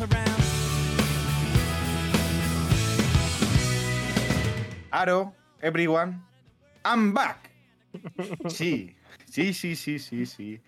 around. 0.00 0.40
Aro, 4.92 5.32
everyone, 5.62 6.22
I'm 6.84 7.12
back. 7.12 7.50
Sí, 8.48 8.94
sí, 9.24 9.52
sí, 9.52 9.74
sí, 9.74 9.98
sí, 9.98 10.26
sí. 10.26 10.60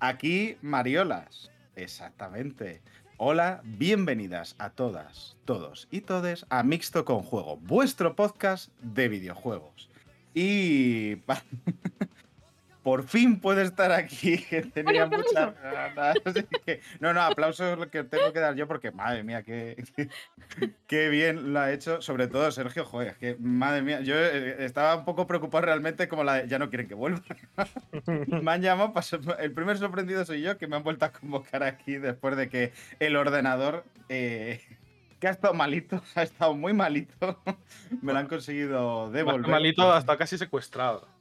Aquí 0.00 0.56
Mariolas, 0.62 1.50
exactamente. 1.74 2.82
Hola, 3.18 3.62
bienvenidas 3.64 4.56
a 4.58 4.70
todas, 4.70 5.36
todos 5.46 5.88
y 5.90 6.02
todes 6.02 6.44
a 6.50 6.62
Mixto 6.62 7.06
con 7.06 7.22
Juego, 7.22 7.56
vuestro 7.62 8.14
podcast 8.14 8.70
de 8.82 9.08
videojuegos. 9.08 9.88
Y 10.34 11.16
por 12.86 13.02
fin 13.02 13.40
puedo 13.40 13.62
estar 13.62 13.90
aquí, 13.90 14.38
que 14.48 14.62
tenía 14.62 15.06
muchas 15.06 15.60
ganas. 15.60 16.16
así 16.24 16.44
que- 16.64 16.80
no, 17.00 17.12
no, 17.12 17.20
aplausos 17.20 17.72
es 17.72 17.78
lo 17.78 17.90
que 17.90 18.04
tengo 18.04 18.32
que 18.32 18.38
dar 18.38 18.54
yo 18.54 18.68
porque, 18.68 18.92
madre 18.92 19.24
mía, 19.24 19.42
qué, 19.42 19.82
qué, 19.96 20.08
qué 20.86 21.08
bien 21.08 21.52
lo 21.52 21.58
ha 21.58 21.72
hecho. 21.72 22.00
Sobre 22.00 22.28
todo 22.28 22.48
Sergio, 22.52 22.84
joder, 22.84 23.16
que, 23.16 23.36
madre 23.40 23.82
mía, 23.82 24.02
yo 24.02 24.14
eh, 24.14 24.64
estaba 24.64 24.94
un 24.94 25.04
poco 25.04 25.26
preocupado 25.26 25.64
realmente 25.64 26.06
como 26.06 26.22
la 26.22 26.34
de, 26.34 26.48
ya 26.48 26.60
no 26.60 26.68
quieren 26.68 26.86
que 26.86 26.94
vuelva. 26.94 27.22
me 28.06 28.52
han 28.52 28.62
llamado, 28.62 28.94
el 29.40 29.50
primer 29.50 29.78
sorprendido 29.78 30.24
soy 30.24 30.42
yo, 30.42 30.56
que 30.56 30.68
me 30.68 30.76
han 30.76 30.84
vuelto 30.84 31.06
a 31.06 31.10
convocar 31.10 31.64
aquí 31.64 31.96
después 31.96 32.36
de 32.36 32.48
que 32.48 32.72
el 33.00 33.16
ordenador... 33.16 33.82
eh, 34.08 34.60
que 35.18 35.28
ha 35.28 35.30
estado 35.30 35.54
malito, 35.54 36.02
ha 36.14 36.22
estado 36.22 36.54
muy 36.54 36.72
malito. 36.72 37.42
Me 38.02 38.12
lo 38.12 38.18
han 38.18 38.28
conseguido 38.28 39.10
devolver. 39.10 39.50
Malito 39.50 39.90
hasta 39.90 40.16
casi 40.18 40.36
secuestrado. 40.36 41.15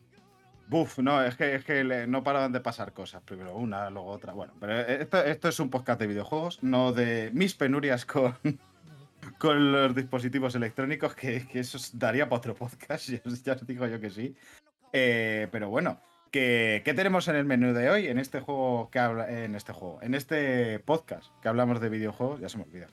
Buf, 0.68 0.98
no, 1.00 1.24
es 1.24 1.36
que, 1.36 1.56
es 1.56 1.64
que 1.64 1.84
no 2.08 2.24
paraban 2.24 2.52
de 2.52 2.60
pasar 2.60 2.92
cosas. 2.92 3.22
Primero 3.24 3.56
una, 3.56 3.90
luego 3.90 4.08
otra. 4.10 4.34
Bueno, 4.34 4.54
pero 4.60 4.80
esto, 4.80 5.48
es 5.50 5.60
un 5.60 5.70
podcast 5.70 6.00
de 6.00 6.08
videojuegos, 6.08 6.64
no 6.64 6.92
de 6.92 7.30
mis 7.34 7.54
penurias 7.54 8.06
con, 8.06 8.36
con 9.38 9.72
los 9.72 9.94
dispositivos 9.96 10.56
electrónicos, 10.56 11.14
que, 11.16 11.48
que 11.48 11.60
eso 11.60 11.78
daría 11.94 12.28
para 12.28 12.38
otro 12.40 12.56
podcast, 12.56 13.08
ya, 13.10 13.22
os- 13.26 13.44
ya 13.44 13.54
os 13.54 13.68
digo 13.68 13.86
yo 13.88 14.00
que 14.00 14.10
sí. 14.10 14.36
Eh, 14.92 15.48
pero 15.52 15.70
bueno, 15.70 16.00
¿qué, 16.32 16.82
qué 16.84 16.94
tenemos 16.94 17.28
en 17.28 17.36
el 17.36 17.46
menú 17.46 17.74
de 17.74 17.90
hoy? 17.90 18.08
En 18.08 18.18
este 18.18 18.40
juego 18.40 18.90
que 18.90 19.00
habla. 19.00 19.30
En 19.30 19.56
este 19.56 19.72
juego. 19.74 20.00
En 20.02 20.16
este 20.16 20.80
podcast 20.80 21.28
que 21.42 21.48
hablamos 21.50 21.80
de 21.80 21.90
videojuegos. 21.90 22.40
Ya 22.40 22.50
se 22.50 22.58
me 22.58 22.64
olvida. 22.64 22.88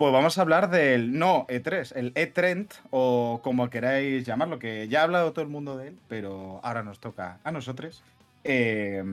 Pues 0.00 0.14
vamos 0.14 0.38
a 0.38 0.40
hablar 0.40 0.70
del 0.70 1.18
no 1.18 1.46
E3, 1.48 1.92
el 1.94 2.12
E-Trend 2.14 2.70
o 2.88 3.40
como 3.44 3.68
queráis 3.68 4.24
llamarlo, 4.24 4.58
que 4.58 4.88
ya 4.88 5.00
ha 5.00 5.02
hablado 5.02 5.34
todo 5.34 5.44
el 5.44 5.50
mundo 5.50 5.76
de 5.76 5.88
él, 5.88 5.98
pero 6.08 6.58
ahora 6.62 6.82
nos 6.82 7.00
toca 7.00 7.38
a 7.44 7.52
nosotros. 7.52 8.02
Eh, 8.42 9.04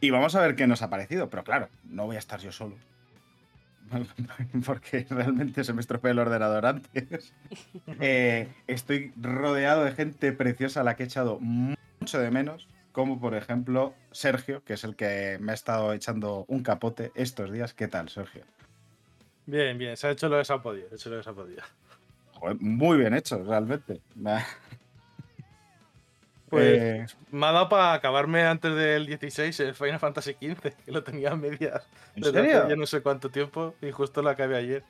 y 0.00 0.08
vamos 0.08 0.34
a 0.36 0.40
ver 0.40 0.56
qué 0.56 0.66
nos 0.66 0.80
ha 0.80 0.88
parecido, 0.88 1.28
pero 1.28 1.44
claro, 1.44 1.68
no 1.84 2.06
voy 2.06 2.16
a 2.16 2.18
estar 2.18 2.40
yo 2.40 2.50
solo. 2.50 2.76
Porque 4.64 5.06
realmente 5.10 5.64
se 5.64 5.74
me 5.74 5.82
estropeó 5.82 6.12
el 6.12 6.18
ordenador 6.18 6.64
antes. 6.64 7.34
Eh, 8.00 8.48
estoy 8.68 9.12
rodeado 9.20 9.84
de 9.84 9.92
gente 9.92 10.32
preciosa 10.32 10.80
a 10.80 10.84
la 10.84 10.96
que 10.96 11.02
he 11.02 11.06
echado 11.06 11.40
mucho 11.40 12.18
de 12.18 12.30
menos, 12.30 12.68
como 12.92 13.20
por 13.20 13.34
ejemplo 13.34 13.92
Sergio, 14.12 14.64
que 14.64 14.72
es 14.72 14.84
el 14.84 14.96
que 14.96 15.36
me 15.42 15.52
ha 15.52 15.54
estado 15.54 15.92
echando 15.92 16.46
un 16.48 16.62
capote 16.62 17.12
estos 17.14 17.52
días. 17.52 17.74
¿Qué 17.74 17.86
tal, 17.86 18.08
Sergio? 18.08 18.44
Bien, 19.46 19.78
bien, 19.78 19.96
se 19.96 20.08
ha 20.08 20.10
hecho 20.10 20.28
lo 20.28 20.38
que 20.38 20.44
se 20.44 20.52
ha 20.52 20.58
podido. 20.58 20.88
Hecho 20.92 21.08
lo 21.10 21.18
que 21.18 21.22
se 21.22 21.30
ha 21.30 21.32
podido. 21.32 21.62
Joder, 22.32 22.56
muy 22.60 22.98
bien 22.98 23.14
hecho, 23.14 23.42
realmente. 23.42 24.00
Pues 26.48 26.78
Eh, 26.80 27.06
me 27.32 27.46
ha 27.46 27.52
dado 27.52 27.68
para 27.68 27.94
acabarme 27.94 28.42
antes 28.42 28.74
del 28.74 29.06
16 29.06 29.58
el 29.60 29.74
Final 29.74 29.98
Fantasy 29.98 30.32
XV, 30.34 30.74
que 30.84 30.92
lo 30.92 31.02
tenía 31.02 31.32
a 31.32 31.36
medias 31.36 31.88
¿En 32.14 32.24
serio? 32.24 32.68
ya 32.68 32.76
no 32.76 32.86
sé 32.86 33.02
cuánto 33.02 33.30
tiempo 33.30 33.74
y 33.82 33.90
justo 33.90 34.22
lo 34.22 34.30
acabé 34.30 34.56
ayer. 34.56 34.84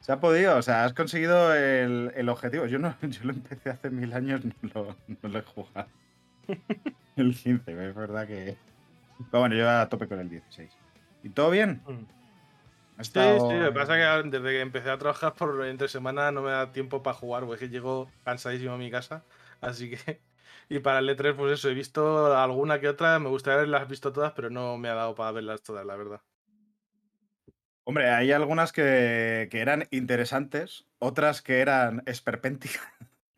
Se 0.00 0.12
ha 0.12 0.20
podido, 0.20 0.56
o 0.56 0.62
sea, 0.62 0.84
has 0.84 0.92
conseguido 0.92 1.54
el, 1.54 2.12
el 2.14 2.28
objetivo. 2.28 2.66
Yo 2.66 2.78
no, 2.78 2.94
yo 3.02 3.20
lo 3.24 3.32
empecé 3.32 3.70
hace 3.70 3.90
mil 3.90 4.12
años, 4.12 4.42
no 4.44 4.70
lo, 4.74 4.96
no 5.22 5.28
lo 5.28 5.38
he 5.38 5.42
jugado. 5.42 5.88
El 7.16 7.34
15, 7.34 7.88
es 7.88 7.94
verdad 7.94 8.26
que. 8.26 8.56
Pero 9.30 9.40
bueno, 9.40 9.54
yo 9.54 9.68
a 9.70 9.88
tope 9.88 10.06
con 10.08 10.18
el 10.20 10.28
16. 10.28 10.70
¿Y 11.22 11.30
todo 11.30 11.50
bien? 11.50 11.82
Mm. 11.86 12.23
Sí, 13.00 13.40
sí, 13.40 13.58
lo 13.60 13.66
que 13.72 13.72
pasa 13.72 13.96
es 14.18 14.22
que 14.24 14.28
desde 14.30 14.50
que 14.50 14.60
empecé 14.60 14.90
a 14.90 14.98
trabajar 14.98 15.34
por 15.34 15.64
entre 15.66 15.88
semana 15.88 16.32
no 16.32 16.42
me 16.42 16.50
da 16.50 16.72
tiempo 16.72 17.02
para 17.02 17.16
jugar, 17.16 17.44
porque 17.44 17.64
es 17.64 17.70
que 17.70 17.74
llego 17.74 18.16
cansadísimo 18.24 18.72
a 18.74 18.78
mi 18.78 18.90
casa, 18.90 19.26
así 19.60 19.90
que... 19.90 20.22
Y 20.68 20.78
para 20.78 21.00
el 21.00 21.08
E3, 21.10 21.34
pues 21.34 21.52
eso, 21.52 21.68
he 21.68 21.74
visto 21.74 22.34
alguna 22.34 22.80
que 22.80 22.88
otra, 22.88 23.18
me 23.18 23.28
gustaría 23.28 23.58
haberlas 23.58 23.86
visto 23.86 24.12
todas, 24.14 24.32
pero 24.32 24.48
no 24.48 24.78
me 24.78 24.88
ha 24.88 24.94
dado 24.94 25.14
para 25.14 25.30
verlas 25.32 25.62
todas, 25.62 25.84
la 25.84 25.94
verdad. 25.94 26.22
Hombre, 27.84 28.08
hay 28.08 28.32
algunas 28.32 28.72
que, 28.72 29.48
que 29.50 29.60
eran 29.60 29.86
interesantes, 29.90 30.86
otras 30.98 31.42
que 31.42 31.60
eran 31.60 32.02
esperpénticas 32.06 32.82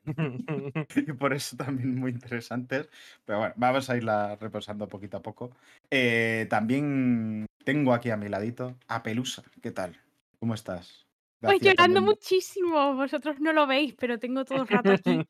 y 0.97 1.13
por 1.15 1.33
eso 1.33 1.57
también 1.57 1.97
muy 1.97 2.13
interesantes. 2.13 2.89
Pero 3.25 3.41
bueno, 3.41 3.55
vamos 3.57 3.91
a 3.91 3.97
irla 3.97 4.37
reposando 4.37 4.89
poquito 4.89 5.17
a 5.17 5.23
poco. 5.23 5.57
Eh, 5.91 6.47
también 6.49 7.46
tengo 7.67 7.93
aquí 7.93 8.11
a 8.11 8.17
mi 8.17 8.29
ladito 8.29 8.77
a 8.87 9.03
Pelusa. 9.03 9.43
¿Qué 9.61 9.73
tal? 9.73 10.01
¿Cómo 10.39 10.55
estás? 10.55 11.05
Pues 11.41 11.57
Hacía 11.57 11.73
llorando 11.73 11.97
también- 11.97 12.05
muchísimo. 12.05 12.95
Vosotros 12.95 13.41
no 13.41 13.53
lo 13.53 13.67
veis, 13.67 13.93
pero 13.99 14.21
tengo 14.21 14.45
todo 14.45 14.63
el 14.63 14.69
rato 14.69 14.93
aquí 14.93 15.21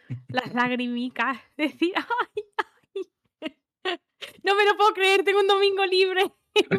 las 0.28 0.52
lagrimicas. 0.52 1.38
Decir, 1.56 1.92
ay, 1.96 2.42
ay. 2.58 3.54
No 4.42 4.54
me 4.56 4.64
lo 4.64 4.76
puedo 4.76 4.92
creer, 4.92 5.22
tengo 5.22 5.40
un 5.40 5.46
domingo 5.46 5.86
libre. 5.86 6.22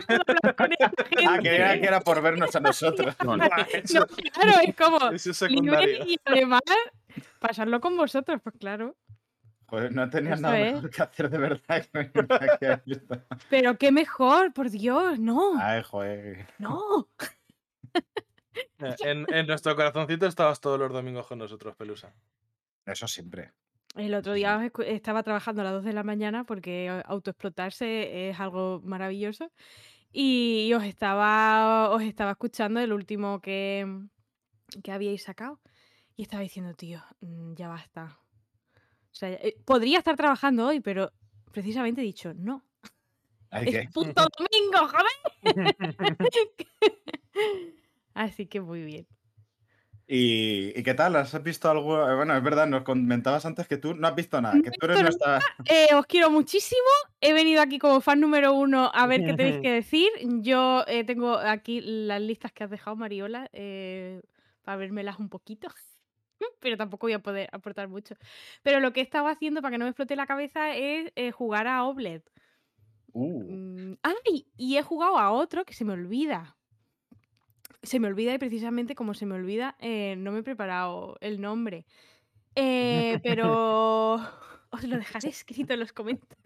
Ah, 0.07 0.67
gente. 1.09 1.43
que 1.43 1.55
era, 1.55 1.99
por 2.01 2.21
vernos 2.21 2.55
a 2.55 2.59
nosotros. 2.59 3.15
No, 3.23 3.37
claro, 3.37 4.59
es 4.63 4.75
como 4.75 5.11
Eso 5.11 5.31
es 5.31 5.41
libre 5.51 5.99
y 6.07 6.17
además 6.25 6.61
pasarlo 7.39 7.79
con 7.79 7.95
vosotros, 7.95 8.41
pues 8.43 8.55
claro. 8.59 8.95
Joder, 9.67 9.91
no 9.93 10.09
tenías 10.09 10.33
Eso 10.39 10.41
nada 10.43 10.59
es. 10.59 10.73
mejor 10.75 10.89
que 10.91 11.01
hacer 11.01 11.29
de 11.29 11.37
verdad 11.39 11.85
que 11.85 11.89
venir 11.97 12.27
aquí 12.29 12.65
a 12.65 12.83
esto. 12.85 13.21
Pero 13.49 13.77
qué 13.77 13.91
mejor, 13.91 14.53
por 14.53 14.69
Dios, 14.69 15.19
no, 15.19 15.53
Ay, 15.59 15.81
joder. 15.83 16.47
no. 16.59 17.09
Eh, 18.79 18.95
En, 19.03 19.25
en 19.33 19.47
nuestro 19.47 19.75
corazoncito 19.75 20.25
estabas 20.27 20.61
todos 20.61 20.79
los 20.79 20.91
domingos 20.91 21.27
con 21.27 21.39
nosotros, 21.39 21.75
Pelusa. 21.75 22.13
Eso 22.85 23.07
siempre. 23.07 23.53
El 23.95 24.13
otro 24.13 24.33
día 24.33 24.69
estaba 24.85 25.23
trabajando 25.23 25.61
a 25.61 25.65
las 25.65 25.73
2 25.73 25.83
de 25.85 25.93
la 25.93 26.03
mañana 26.03 26.43
porque 26.43 27.01
autoexplotarse 27.05 28.29
es 28.29 28.39
algo 28.39 28.81
maravilloso. 28.83 29.51
Y 30.11 30.71
os 30.73 30.83
estaba, 30.83 31.89
os 31.89 32.01
estaba 32.03 32.31
escuchando 32.31 32.79
el 32.79 32.93
último 32.93 33.41
que, 33.41 33.85
que 34.83 34.91
habíais 34.91 35.23
sacado. 35.23 35.59
Y 36.15 36.21
estaba 36.23 36.43
diciendo, 36.43 36.73
tío, 36.73 37.01
mm, 37.21 37.53
ya 37.55 37.67
basta. 37.67 38.19
O 39.15 39.17
sea, 39.17 39.29
eh, 39.29 39.55
podría 39.63 39.99
estar 39.99 40.17
trabajando 40.17 40.67
hoy, 40.67 40.81
pero 40.81 41.13
precisamente 41.53 42.01
he 42.01 42.03
dicho, 42.03 42.33
no. 42.33 42.65
Ay, 43.49 43.69
Es 43.73 43.89
puto 43.91 44.27
domingo, 44.37 44.89
joder. 44.89 45.07
Así 48.13 48.47
que 48.47 48.59
muy 48.59 48.83
bien. 48.83 49.07
¿Y, 50.05 50.77
y 50.77 50.83
qué 50.83 50.93
tal? 50.93 51.15
¿Has 51.15 51.41
visto 51.41 51.69
algo? 51.71 51.97
eh, 52.09 52.13
Bueno, 52.15 52.35
es 52.35 52.43
verdad, 52.43 52.67
nos 52.67 52.83
comentabas 52.83 53.45
antes 53.45 53.67
que 53.69 53.77
tú 53.77 53.95
no 53.95 54.05
has 54.07 54.15
visto 54.15 54.39
nada, 54.41 54.55
No 54.55 54.63
que 54.63 54.69
he 54.69 54.73
tú 54.73 54.85
eres 54.85 55.01
nuestra. 55.01 55.39
Eh, 55.63 55.95
os 55.95 56.05
quiero 56.07 56.29
muchísimo. 56.29 56.81
He 57.21 57.31
venido 57.31 57.61
aquí 57.61 57.79
como 57.79 58.01
fan 58.01 58.19
número 58.19 58.53
uno 58.53 58.91
a 58.93 59.07
ver 59.07 59.23
qué 59.25 59.33
tenéis 59.33 59.61
que 59.61 59.71
decir. 59.71 60.09
Yo 60.41 60.83
eh, 60.87 61.05
tengo 61.05 61.37
aquí 61.37 61.79
las 61.81 62.21
listas 62.21 62.51
que 62.51 62.65
has 62.65 62.69
dejado, 62.69 62.97
Mariola, 62.97 63.49
eh, 63.53 64.21
para 64.63 64.75
vérmelas 64.77 65.19
un 65.19 65.29
poquito. 65.29 65.69
Pero 66.59 66.77
tampoco 66.77 67.07
voy 67.07 67.13
a 67.13 67.19
poder 67.19 67.49
aportar 67.51 67.87
mucho. 67.87 68.15
Pero 68.63 68.79
lo 68.79 68.93
que 68.93 69.01
he 69.01 69.03
estado 69.03 69.27
haciendo 69.27 69.61
para 69.61 69.73
que 69.73 69.77
no 69.77 69.85
me 69.85 69.89
explote 69.89 70.15
la 70.15 70.27
cabeza 70.27 70.75
es 70.75 71.11
eh, 71.15 71.31
jugar 71.31 71.67
a 71.67 71.83
Obled. 71.83 72.23
Uh, 73.13 73.43
Mm, 73.43 73.93
¡Ay! 74.03 74.47
Y 74.57 74.77
he 74.77 74.81
jugado 74.81 75.17
a 75.17 75.31
otro 75.31 75.65
que 75.65 75.73
se 75.73 75.85
me 75.85 75.93
olvida. 75.93 76.57
Se 77.81 77.99
me 77.99 78.07
olvida 78.07 78.33
y 78.33 78.37
precisamente 78.37 78.95
como 78.95 79.13
se 79.13 79.25
me 79.25 79.35
olvida, 79.35 79.75
eh, 79.79 80.15
no 80.17 80.31
me 80.31 80.39
he 80.39 80.43
preparado 80.43 81.17
el 81.21 81.39
nombre. 81.39 81.85
Eh, 82.55 83.19
pero 83.23 84.19
os 84.75 84.83
lo 84.83 84.97
dejaré 84.97 85.29
escrito 85.29 85.73
en 85.73 85.79
los 85.81 85.91
comentarios. 85.93 86.37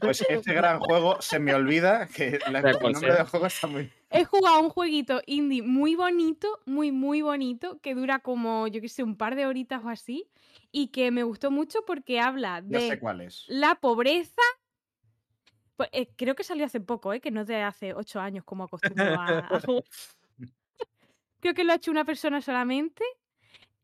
pues 0.00 0.20
ese 0.28 0.54
gran 0.54 0.80
juego 0.80 1.20
se 1.20 1.38
me 1.38 1.54
olvida 1.54 2.06
que 2.08 2.38
la- 2.50 2.60
el 2.60 2.78
cual 2.78 2.92
nombre 2.94 3.14
del 3.14 3.26
juego 3.26 3.46
está 3.46 3.66
muy. 3.66 3.90
He 4.10 4.24
jugado 4.24 4.60
un 4.60 4.70
jueguito 4.70 5.20
indie 5.26 5.62
muy 5.62 5.94
bonito, 5.96 6.60
muy, 6.66 6.92
muy 6.92 7.22
bonito, 7.22 7.80
que 7.80 7.94
dura 7.94 8.20
como, 8.20 8.66
yo 8.68 8.80
qué 8.80 8.88
sé, 8.88 9.02
un 9.02 9.16
par 9.16 9.34
de 9.36 9.46
horitas 9.46 9.84
o 9.84 9.88
así, 9.88 10.30
y 10.72 10.88
que 10.88 11.10
me 11.10 11.22
gustó 11.24 11.50
mucho 11.50 11.84
porque 11.86 12.20
habla 12.20 12.62
Ya 12.66 12.80
sé 12.80 12.90
de 12.90 12.98
cuál 13.00 13.20
es. 13.20 13.44
la 13.48 13.74
pobreza. 13.76 14.42
Pues, 15.76 15.90
eh, 15.92 16.08
creo 16.16 16.34
que 16.34 16.44
salió 16.44 16.64
hace 16.64 16.80
poco, 16.80 17.12
¿eh? 17.12 17.20
que 17.20 17.30
no 17.30 17.42
es 17.42 17.46
de 17.46 17.56
hace 17.62 17.92
ocho 17.92 18.18
años 18.20 18.44
como 18.44 18.64
acostumbro 18.64 19.14
a, 19.20 19.40
a 19.40 19.60
jugar. 19.60 19.84
Creo 21.40 21.54
que 21.54 21.64
lo 21.64 21.72
ha 21.72 21.76
hecho 21.76 21.90
una 21.90 22.04
persona 22.04 22.40
solamente. 22.40 23.04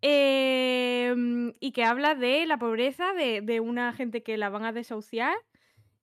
Em, 0.03 1.55
y 1.61 1.73
que 1.73 1.85
habla 1.85 2.15
de 2.15 2.47
la 2.47 2.59
pobreza, 2.59 3.13
de, 3.15 3.41
de 3.41 3.61
una 3.61 3.93
gente 3.93 4.23
que 4.23 4.37
la 4.37 4.49
van 4.51 4.65
a 4.65 4.73
desahuciar 4.73 5.35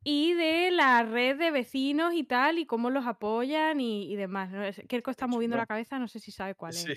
y 0.03 0.33
de 0.33 0.71
la 0.71 1.03
red 1.03 1.37
de 1.37 1.51
vecinos 1.51 2.13
y 2.13 2.23
tal, 2.23 2.57
y 2.57 2.65
cómo 2.65 2.89
los 2.89 3.05
apoyan 3.05 3.79
y, 3.81 4.11
y 4.11 4.15
demás. 4.15 4.49
¿no? 4.51 4.63
Es- 4.63 4.81
Kerko 4.87 5.11
está 5.11 5.27
moviendo 5.27 5.57
la 5.57 5.65
cabeza, 5.65 5.99
no 5.99 6.07
sé 6.07 6.19
si 6.19 6.31
sabe 6.31 6.55
cuál 6.55 6.71
es. 6.73 6.81
Sí. 6.81 6.93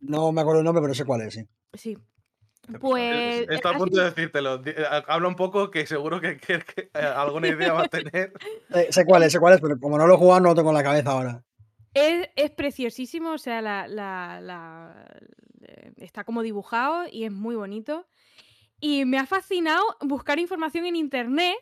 No 0.00 0.30
me 0.32 0.40
acuerdo 0.40 0.60
el 0.60 0.64
nombre, 0.64 0.80
pero 0.80 0.94
sé 0.94 1.04
cuál 1.04 1.22
es, 1.22 1.34
sí. 1.34 1.44
Sí. 1.74 1.98
Pues. 2.80 3.46
Está 3.48 3.70
a 3.70 3.72
ha 3.74 3.78
punto 3.78 3.98
de 3.98 4.04
decírtelo. 4.10 4.62
Eh, 4.64 4.84
Habla 5.06 5.28
un 5.28 5.36
poco 5.36 5.70
que 5.70 5.86
seguro 5.86 6.20
que, 6.20 6.36
que- 6.36 6.60
que, 6.60 6.82
eh, 6.94 6.98
alguna 6.98 7.48
idea 7.48 7.72
va 7.72 7.82
a 7.82 7.88
tener. 7.88 8.32
Eh, 8.74 8.88
sé 8.90 9.04
cuál 9.04 9.22
es, 9.24 9.32
sé 9.32 9.40
cuál 9.40 9.54
es, 9.54 9.60
pero 9.60 9.78
como 9.80 9.96
no 9.98 10.06
lo 10.06 10.14
he 10.14 10.18
jugado, 10.18 10.40
no 10.40 10.48
lo 10.50 10.54
tengo 10.54 10.70
en 10.70 10.76
la 10.76 10.82
cabeza 10.82 11.10
ahora. 11.12 11.42
Es, 11.94 12.50
preciosísimo, 12.52 13.32
o 13.32 13.38
sea, 13.38 13.60
la, 13.62 13.88
la- 13.88 14.40
la- 14.40 15.06
eh, 15.62 15.92
está 15.96 16.24
como 16.24 16.42
dibujado 16.42 17.06
y 17.10 17.24
es 17.24 17.32
muy 17.32 17.56
bonito. 17.56 18.06
Y 18.80 19.04
me 19.04 19.18
ha 19.18 19.26
fascinado 19.26 19.82
buscar 20.02 20.38
información 20.38 20.86
en 20.86 20.96
internet 20.96 21.56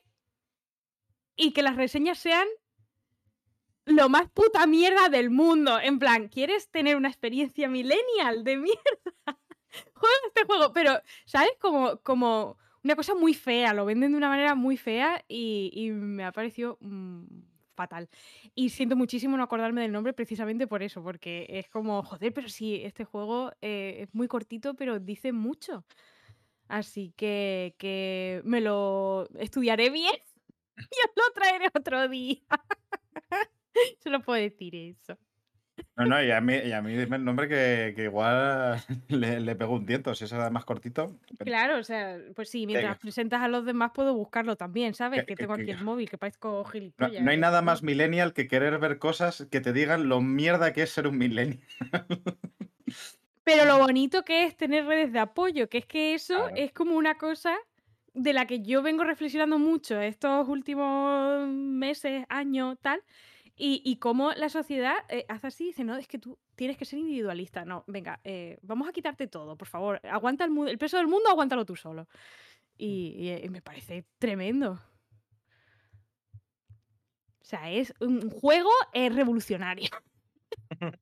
y 1.36 1.52
que 1.52 1.62
las 1.62 1.76
reseñas 1.76 2.18
sean 2.18 2.46
lo 3.84 4.08
más 4.08 4.28
puta 4.30 4.66
mierda 4.66 5.08
del 5.08 5.30
mundo. 5.30 5.78
En 5.80 5.98
plan, 5.98 6.28
¿quieres 6.28 6.70
tener 6.70 6.96
una 6.96 7.08
experiencia 7.08 7.68
millennial 7.68 8.42
de 8.44 8.56
mierda? 8.56 8.80
Juega 9.94 10.16
este 10.28 10.44
juego, 10.46 10.72
pero, 10.72 11.00
¿sabes? 11.26 11.50
Como, 11.60 11.98
como 12.02 12.58
una 12.84 12.96
cosa 12.96 13.14
muy 13.14 13.34
fea, 13.34 13.74
lo 13.74 13.84
venden 13.84 14.12
de 14.12 14.18
una 14.18 14.28
manera 14.28 14.54
muy 14.54 14.76
fea 14.76 15.24
y, 15.28 15.70
y 15.74 15.90
me 15.90 16.24
ha 16.24 16.32
parecido 16.32 16.78
mm, 16.80 17.24
fatal. 17.76 18.08
Y 18.54 18.70
siento 18.70 18.96
muchísimo 18.96 19.36
no 19.36 19.44
acordarme 19.44 19.82
del 19.82 19.92
nombre 19.92 20.12
precisamente 20.14 20.66
por 20.66 20.82
eso, 20.82 21.02
porque 21.02 21.46
es 21.48 21.68
como, 21.68 22.02
joder, 22.02 22.32
pero 22.34 22.48
sí, 22.48 22.82
este 22.82 23.04
juego 23.04 23.52
eh, 23.60 23.98
es 24.02 24.14
muy 24.14 24.28
cortito, 24.28 24.74
pero 24.74 24.98
dice 24.98 25.32
mucho. 25.32 25.84
Así 26.68 27.12
que, 27.16 27.76
que 27.78 28.42
me 28.44 28.60
lo 28.60 29.28
estudiaré 29.38 29.90
bien 29.90 30.14
y 30.76 30.80
os 30.82 31.12
lo 31.16 31.32
traeré 31.34 31.68
otro 31.74 32.08
día. 32.08 32.42
Solo 34.02 34.20
puedo 34.22 34.40
decir 34.40 34.74
eso. 34.74 35.18
No, 35.96 36.04
no, 36.04 36.22
y 36.22 36.30
a 36.30 36.40
mí, 36.42 36.54
y 36.54 36.72
a 36.72 36.82
mí 36.82 36.94
dime 36.94 37.16
el 37.16 37.24
nombre 37.24 37.48
que, 37.48 37.94
que 37.96 38.04
igual 38.04 38.82
le, 39.08 39.40
le 39.40 39.56
pego 39.56 39.74
un 39.76 39.86
tiento, 39.86 40.14
si 40.14 40.24
es 40.24 40.32
más 40.50 40.64
cortito. 40.66 41.16
Claro, 41.38 41.78
o 41.78 41.82
sea, 41.84 42.18
pues 42.34 42.50
sí, 42.50 42.66
mientras 42.66 42.96
que- 42.96 43.00
presentas 43.02 43.40
a 43.40 43.48
los 43.48 43.64
demás 43.64 43.92
puedo 43.94 44.14
buscarlo 44.14 44.56
también, 44.56 44.92
¿sabes? 44.92 45.24
que- 45.24 45.34
tengo 45.36 45.54
aquí 45.54 45.70
el 45.70 45.82
móvil, 45.82 46.10
que 46.10 46.18
parezco 46.18 46.50
No, 46.50 46.64
gilipollas. 46.64 47.22
no 47.22 47.30
hay 47.30 47.36
¿eh? 47.36 47.40
nada 47.40 47.62
más 47.62 47.82
millennial 47.82 48.34
que 48.34 48.46
querer 48.46 48.78
ver 48.78 48.98
cosas 48.98 49.46
que 49.50 49.60
te 49.60 49.72
digan 49.72 50.08
lo 50.08 50.20
mierda 50.20 50.72
que 50.74 50.82
es 50.82 50.90
ser 50.90 51.06
un 51.06 51.16
millennial. 51.16 51.60
Pero 53.44 53.64
lo 53.64 53.78
bonito 53.78 54.24
que 54.24 54.44
es 54.44 54.56
tener 54.56 54.86
redes 54.86 55.12
de 55.12 55.20
apoyo, 55.20 55.68
que 55.68 55.78
es 55.78 55.86
que 55.86 56.14
eso 56.14 56.34
Claro. 56.34 56.56
es 56.56 56.72
como 56.72 56.96
una 56.96 57.16
cosa 57.16 57.56
de 58.12 58.32
la 58.32 58.46
que 58.46 58.60
yo 58.62 58.82
vengo 58.82 59.04
reflexionando 59.04 59.58
mucho 59.58 60.00
estos 60.00 60.48
últimos 60.48 61.46
meses, 61.48 62.24
años, 62.28 62.76
tal, 62.80 63.02
y, 63.56 63.80
y 63.84 63.96
cómo 63.96 64.32
la 64.32 64.50
sociedad 64.50 64.96
eh, 65.08 65.24
hace 65.28 65.46
así, 65.46 65.64
dice, 65.66 65.82
no, 65.82 65.96
es 65.96 66.06
que 66.06 66.18
tú 66.18 66.38
tienes 66.54 66.76
que 66.76 66.84
ser 66.84 66.98
individualista, 66.98 67.64
no, 67.64 67.84
venga, 67.86 68.20
eh, 68.22 68.58
vamos 68.62 68.86
a 68.88 68.92
quitarte 68.92 69.26
todo, 69.26 69.56
por 69.56 69.66
favor, 69.66 70.00
aguanta 70.06 70.44
el, 70.44 70.68
el 70.68 70.78
peso 70.78 70.98
del 70.98 71.06
mundo, 71.06 71.30
aguántalo 71.30 71.64
tú 71.64 71.74
solo. 71.74 72.06
Y, 72.76 73.14
y, 73.16 73.28
eh, 73.30 73.48
me 73.48 73.62
parece 73.62 74.04
tremendo. 74.18 74.78
O 77.40 77.44
sea, 77.44 77.70
es 77.70 77.94
un 78.00 78.28
juego 78.28 78.70
eh, 78.92 79.08
revolucionario. 79.08 79.90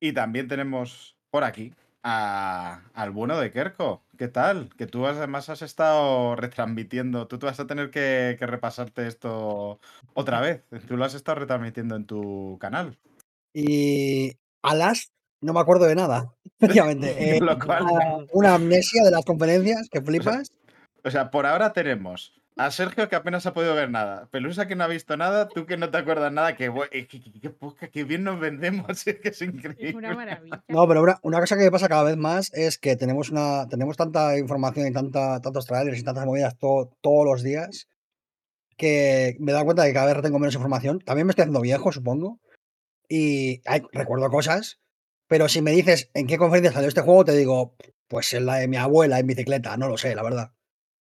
Y 0.00 0.12
también 0.12 0.48
tenemos 0.48 1.16
por 1.30 1.44
aquí 1.44 1.72
a- 2.08 2.82
al 2.94 3.10
bueno 3.10 3.36
de 3.40 3.50
Kerko. 3.50 4.04
¿Qué 4.16 4.28
tal? 4.28 4.70
Que 4.78 4.86
tú 4.86 5.06
además 5.06 5.48
has 5.48 5.60
estado 5.62 6.36
retransmitiendo. 6.36 7.26
Tú 7.26 7.38
te 7.40 7.46
vas 7.46 7.58
a 7.58 7.66
tener 7.66 7.90
que, 7.90 8.36
que 8.38 8.46
repasarte 8.46 9.08
esto 9.08 9.80
otra 10.14 10.40
vez. 10.40 10.62
Tú 10.86 10.96
lo 10.96 11.04
has 11.04 11.14
estado 11.14 11.40
retransmitiendo 11.40 11.96
en 11.96 12.06
tu 12.06 12.58
canal. 12.60 12.96
Y 13.52 14.36
alas, 14.62 15.10
no 15.40 15.52
me 15.52 15.60
acuerdo 15.60 15.86
de 15.86 15.96
nada, 15.96 16.32
efectivamente. 16.60 17.16
Eh, 17.36 17.40
cual- 17.64 17.82
una, 17.82 18.26
una 18.32 18.54
amnesia 18.54 19.02
de 19.02 19.10
las 19.10 19.24
conferencias 19.24 19.88
que 19.90 20.00
flipas. 20.00 20.48
O 21.04 21.10
sea, 21.10 21.30
por 21.30 21.46
ahora 21.46 21.72
tenemos 21.72 22.32
a 22.58 22.70
Sergio 22.70 23.08
que 23.08 23.16
apenas 23.16 23.44
ha 23.46 23.52
podido 23.52 23.74
ver 23.74 23.90
nada, 23.90 24.28
Pelusa 24.30 24.66
que 24.66 24.74
no 24.76 24.84
ha 24.84 24.88
visto 24.88 25.16
nada, 25.16 25.46
tú 25.48 25.66
que 25.66 25.76
no 25.76 25.90
te 25.90 25.98
acuerdas 25.98 26.32
nada, 26.32 26.56
que, 26.56 26.70
bu- 26.70 26.88
que, 26.88 27.06
que- 27.06 27.40
que 27.40 27.50
poca- 27.50 27.88
que 27.88 28.04
bien 28.04 28.24
nos 28.24 28.40
vendemos, 28.40 28.88
es 29.06 29.16
que 29.20 29.28
es 29.28 29.42
Es 29.42 29.48
increíble. 29.48 29.96
una 29.96 30.14
maravilla. 30.14 30.64
No, 30.68 30.88
pero 30.88 31.02
una, 31.02 31.18
una 31.22 31.40
cosa 31.40 31.56
que 31.56 31.64
me 31.64 31.70
pasa 31.70 31.88
cada 31.88 32.04
vez 32.04 32.16
más 32.16 32.50
es 32.54 32.78
que 32.78 32.96
tenemos 32.96 33.30
una 33.30 33.66
tenemos 33.68 33.96
tanta 33.96 34.38
información 34.38 34.86
y 34.86 34.92
tanta, 34.92 35.40
tantos 35.40 35.66
trailers 35.66 35.98
y 35.98 36.02
tantas 36.04 36.24
movidas 36.26 36.56
to- 36.58 36.90
todos 37.02 37.26
los 37.26 37.42
días 37.42 37.88
que 38.76 39.36
me 39.38 39.52
he 39.52 39.54
dado 39.54 39.64
cuenta 39.64 39.82
de 39.82 39.88
que 39.90 39.94
cada 39.94 40.12
vez 40.12 40.22
tengo 40.22 40.38
menos 40.38 40.54
información. 40.54 40.98
También 41.00 41.26
me 41.26 41.30
estoy 41.30 41.44
haciendo 41.44 41.60
viejo, 41.60 41.92
supongo. 41.92 42.40
Y 43.08 43.62
ay, 43.66 43.82
recuerdo 43.92 44.28
cosas, 44.30 44.80
pero 45.28 45.48
si 45.48 45.62
me 45.62 45.70
dices 45.70 46.10
en 46.14 46.26
qué 46.26 46.36
conferencia 46.38 46.72
salió 46.72 46.88
este 46.88 47.00
juego, 47.02 47.24
te 47.24 47.32
digo, 47.36 47.76
pues 48.08 48.32
en 48.34 48.46
la 48.46 48.56
de 48.56 48.68
mi 48.68 48.76
abuela 48.76 49.18
en 49.18 49.26
bicicleta, 49.26 49.76
no 49.76 49.88
lo 49.88 49.96
sé, 49.96 50.14
la 50.14 50.22
verdad. 50.22 50.52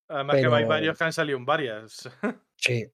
Además 0.07 0.38
que 0.38 0.46
hay 0.46 0.66
varios 0.66 0.98
que 0.98 1.04
han 1.04 1.13
salido 1.13 1.38
en 1.38 1.46
varias. 1.46 2.10
Sí, 2.57 2.88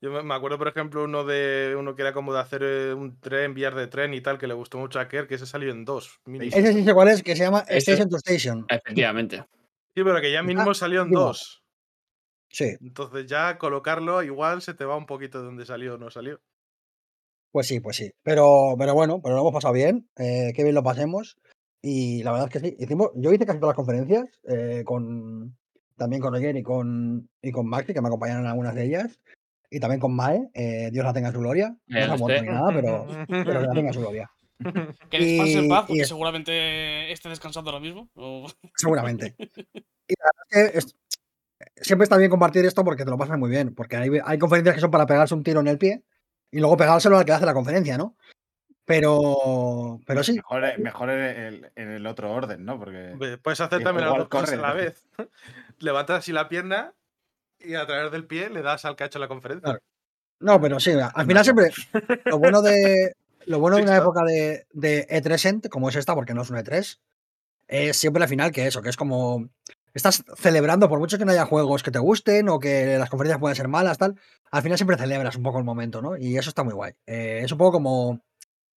Yo 0.00 0.22
me- 0.22 0.34
acuerdo, 0.34 0.58
por 0.58 0.66
ejemplo, 0.68 1.04
uno 1.04 1.22
de 1.24 1.76
uno 1.78 1.94
que 1.94 2.02
era 2.02 2.12
como 2.12 2.32
de 2.32 2.40
hacer 2.40 2.62
eh, 2.64 2.92
un 2.94 3.20
tren, 3.20 3.44
enviar 3.44 3.74
de 3.74 3.86
tren 3.86 4.14
y 4.14 4.20
tal, 4.20 4.38
que 4.38 4.46
le 4.48 4.54
gustó 4.54 4.78
mucho 4.78 4.98
a 4.98 5.06
Kerr, 5.06 5.28
que 5.28 5.36
ese 5.36 5.46
salió 5.46 5.70
en 5.70 5.84
dos. 5.84 6.18
mínimo. 6.24 6.50
ese 6.56 6.72
sí 6.72 6.82
sé 6.82 6.92
cuál 6.94 7.08
es, 7.08 7.22
que 7.22 7.36
se 7.36 7.44
llama 7.44 7.60
Ese- 7.68 7.92
Station 7.92 8.08
to 8.08 8.16
Station. 8.16 8.66
Efectivamente. 8.68 9.44
Sí, 9.94 10.02
pero 10.02 10.20
que 10.20 10.32
ya 10.32 10.42
mínimo 10.42 10.74
salió 10.74 11.02
en 11.02 11.10
dos. 11.10 11.62
Sí, 12.50 12.76
Entonces 12.80 13.26
ya 13.26 13.58
colocarlo 13.58 14.22
igual 14.22 14.60
se 14.60 14.74
te 14.74 14.84
va 14.84 14.96
un 14.96 15.06
poquito 15.06 15.38
de 15.38 15.44
dónde 15.44 15.66
salió 15.66 15.94
o 15.94 15.98
no 15.98 16.10
salió. 16.10 16.40
pues 17.52 17.66
sí, 17.68 17.80
pues 17.80 17.96
sí. 17.96 18.10
Pero, 18.22 18.74
pero 18.78 18.94
bueno, 18.94 19.20
pero 19.22 19.34
lo 19.36 19.42
hemos 19.42 19.52
pasado 19.52 19.74
bien, 19.74 20.08
eh, 20.16 20.52
qué 20.56 20.62
bien 20.64 20.74
lo 20.74 20.82
pasemos. 20.82 21.36
Y 21.82 22.22
la 22.24 22.32
verdad 22.32 22.48
es 22.48 22.52
que 22.62 22.68
sí, 22.70 22.76
hicimos, 22.78 23.10
yo 23.14 23.32
hice 23.32 23.44
casi 23.46 23.58
todas 23.60 23.76
las 23.76 23.76
conferencias, 23.76 24.24
eh, 24.44 24.82
con, 24.84 25.56
también 26.02 26.20
con 26.22 26.32
Roger 26.34 26.56
y 26.56 26.62
con, 26.62 27.28
y 27.40 27.50
con 27.52 27.66
Maxi, 27.66 27.94
que 27.94 28.00
me 28.02 28.08
acompañaron 28.08 28.42
en 28.44 28.50
algunas 28.50 28.74
de 28.74 28.84
ellas. 28.84 29.20
Y 29.70 29.80
también 29.80 30.00
con 30.00 30.14
Mae, 30.14 30.48
eh, 30.52 30.90
Dios 30.92 31.04
la 31.04 31.12
tenga 31.14 31.28
en 31.28 31.34
su 31.34 31.40
gloria. 31.40 31.68
No 31.86 31.96
se 31.96 31.98
ha 31.98 32.04
Este. 32.06 32.18
muerto 32.18 32.42
ni 32.42 32.48
nada, 32.50 32.68
pero, 32.74 33.06
pero 33.26 33.44
que 33.60 33.66
la 33.66 33.72
tenga 33.72 33.88
en 33.88 33.94
su 33.94 34.00
gloria. 34.02 34.30
Que 35.10 35.18
descanse 35.18 35.58
en 35.58 35.68
paz, 35.68 35.84
porque 35.88 36.04
seguramente 36.04 37.10
esté 37.10 37.28
descansando 37.30 37.70
ahora 37.70 37.80
mismo. 37.80 38.08
o- 38.14 38.46
Seguramente. 38.76 39.34
Y 39.38 40.14
la 40.18 40.30
verdad 40.30 40.44
es 40.50 40.72
que 40.72 40.78
es- 40.78 40.96
siempre 41.76 42.04
está 42.04 42.16
bien 42.18 42.30
compartir 42.30 42.64
esto 42.66 42.84
porque 42.84 43.04
te 43.04 43.10
lo 43.10 43.16
pasas 43.18 43.38
muy 43.38 43.48
bien. 43.50 43.74
Porque 43.74 43.96
hay, 43.96 44.10
hay 44.24 44.38
conferencias 44.38 44.74
que 44.74 44.80
son 44.82 44.90
para 44.90 45.06
pegarse 45.06 45.34
un 45.34 45.42
tiro 45.42 45.60
en 45.60 45.68
el 45.68 45.78
pie 45.78 46.02
y 46.50 46.58
luego 46.60 46.76
pegárselo 46.76 47.16
al 47.18 47.24
que 47.24 47.32
hace 47.32 47.46
la 47.46 47.54
conferencia, 47.54 47.96
¿no? 47.96 48.16
Pero, 48.84 50.00
pero 50.06 50.24
sí, 50.24 50.34
Mejor, 50.34 50.64
eh, 50.64 50.78
mejor 50.78 51.10
en, 51.10 51.20
el, 51.20 51.70
en 51.76 51.90
el 51.90 52.06
otro 52.06 52.32
orden, 52.32 52.64
¿no? 52.64 52.78
Porque 52.78 53.38
Puedes 53.42 53.60
hacer 53.60 53.82
también 53.82 54.08
las 54.08 54.18
dos 54.18 54.28
cosas 54.28 54.52
a 54.52 54.56
la 54.56 54.72
vez. 54.72 55.04
Levantas 55.78 56.18
así 56.18 56.32
la 56.32 56.48
pierna 56.48 56.92
y 57.60 57.74
a 57.74 57.86
través 57.86 58.10
del 58.10 58.26
pie 58.26 58.50
le 58.50 58.62
das 58.62 58.84
al 58.84 58.96
que 58.96 59.04
ha 59.04 59.06
hecho 59.06 59.20
la 59.20 59.28
conferencia. 59.28 59.64
Claro. 59.64 59.80
No, 60.40 60.60
pero 60.60 60.80
sí, 60.80 60.90
al 60.92 61.26
final 61.26 61.44
siempre. 61.44 61.70
Lo 62.24 62.38
bueno 62.38 62.62
de. 62.62 63.14
Lo 63.44 63.58
bueno 63.58 63.76
de 63.76 63.82
una 63.82 63.96
época 63.96 64.22
de, 64.22 64.66
de 64.72 65.04
E3 65.08 65.48
Ent, 65.48 65.68
como 65.68 65.88
es 65.88 65.96
esta, 65.96 66.14
porque 66.14 66.32
no 66.32 66.42
es 66.42 66.50
un 66.50 66.58
E3, 66.58 67.00
es 67.66 67.96
siempre 67.96 68.20
la 68.20 68.28
final 68.28 68.52
que 68.52 68.68
eso, 68.68 68.82
que 68.82 68.88
es 68.88 68.96
como. 68.96 69.48
Estás 69.94 70.24
celebrando, 70.36 70.88
por 70.88 71.00
mucho 71.00 71.18
que 71.18 71.24
no 71.24 71.32
haya 71.32 71.44
juegos 71.44 71.82
que 71.82 71.90
te 71.90 71.98
gusten 71.98 72.48
o 72.48 72.60
que 72.60 72.96
las 72.98 73.10
conferencias 73.10 73.40
puedan 73.40 73.56
ser 73.56 73.66
malas, 73.66 73.98
tal. 73.98 74.14
Al 74.50 74.62
final 74.62 74.78
siempre 74.78 74.96
celebras 74.96 75.36
un 75.36 75.42
poco 75.42 75.58
el 75.58 75.64
momento, 75.64 76.00
¿no? 76.00 76.16
Y 76.16 76.38
eso 76.38 76.48
está 76.48 76.62
muy 76.62 76.72
guay. 76.72 76.94
Eh, 77.06 77.40
es 77.42 77.50
un 77.50 77.58
poco 77.58 77.72
como 77.72 78.20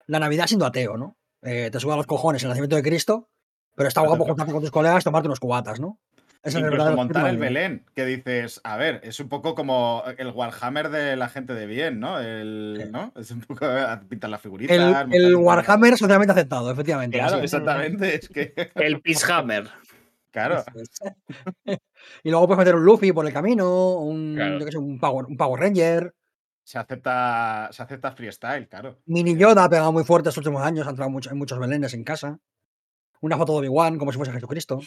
la 0.07 0.19
Navidad 0.19 0.47
siendo 0.47 0.65
ateo, 0.65 0.97
¿no? 0.97 1.17
Eh, 1.41 1.69
te 1.71 1.79
sube 1.79 1.93
a 1.93 1.97
los 1.97 2.07
cojones 2.07 2.41
el 2.43 2.49
nacimiento 2.49 2.75
de 2.75 2.83
Cristo, 2.83 3.29
pero 3.75 3.87
está 3.87 4.01
guapo 4.01 4.25
juntarte 4.25 4.51
con 4.51 4.61
tus 4.61 4.71
colegas, 4.71 5.03
tomarte 5.03 5.27
unos 5.27 5.39
cubatas, 5.39 5.79
¿no? 5.79 5.99
Es 6.43 6.53
el 6.53 6.59
incluso 6.61 6.71
verdadero 6.77 6.95
montar 6.97 7.27
el. 7.27 7.37
Belén, 7.37 7.85
que 7.95 8.05
dices, 8.05 8.61
a 8.63 8.77
ver, 8.77 9.01
es 9.03 9.19
un 9.19 9.29
poco 9.29 9.55
como 9.55 10.03
el 10.17 10.29
Warhammer 10.29 10.89
de 10.89 11.15
la 11.15 11.27
gente 11.27 11.55
de 11.55 11.65
bien, 11.65 11.99
¿no? 11.99 12.19
El, 12.19 12.81
Sí. 12.83 12.89
¿no? 12.91 13.11
Es 13.15 13.31
un 13.31 13.41
poco 13.41 13.65
eh, 13.65 13.85
pintar 14.07 14.29
las 14.29 14.41
figuritas. 14.41 14.75
El, 14.77 15.13
el 15.13 15.35
Warhammer 15.35 15.97
socialmente 15.97 16.33
aceptado, 16.33 16.69
efectivamente. 16.71 17.17
Claro, 17.17 17.37
así 17.37 17.45
exactamente. 17.45 18.15
Es 18.15 18.29
que, 18.29 18.53
El 18.75 19.01
Peacehammer. 19.01 19.67
claro. 20.31 20.63
y 22.23 22.29
luego 22.29 22.45
puedes 22.47 22.59
meter 22.59 22.75
un 22.75 22.85
Luffy 22.85 23.11
por 23.11 23.25
el 23.25 23.33
camino, 23.33 23.93
un, 23.95 24.35
Claro. 24.35 24.59
yo 24.59 24.65
qué 24.65 24.71
sé, 24.71 24.77
un, 24.77 24.99
Power, 24.99 25.25
un 25.25 25.37
Power 25.37 25.59
Ranger. 25.61 26.13
Se 26.65 26.79
acepta, 26.79 27.69
se 27.71 27.83
acepta 27.83 28.11
freestyle, 28.11 28.67
claro. 28.67 28.97
Mini 29.05 29.37
Yoda 29.37 29.63
ha 29.65 29.69
pegado 29.69 29.91
muy 29.91 30.03
fuerte 30.03 30.29
estos 30.29 30.45
últimos 30.45 30.63
años, 30.63 30.87
ha 30.87 30.89
entrado 30.89 31.11
mucho- 31.11 31.29
en 31.29 31.37
muchos 31.37 31.59
belenes 31.59 31.93
en 31.93 32.03
casa. 32.03 32.39
Una 33.21 33.37
foto 33.37 33.53
de 33.53 33.59
Obi-Wan 33.59 33.97
como 33.99 34.11
si 34.11 34.17
fuese 34.17 34.33
Jesucristo. 34.33 34.79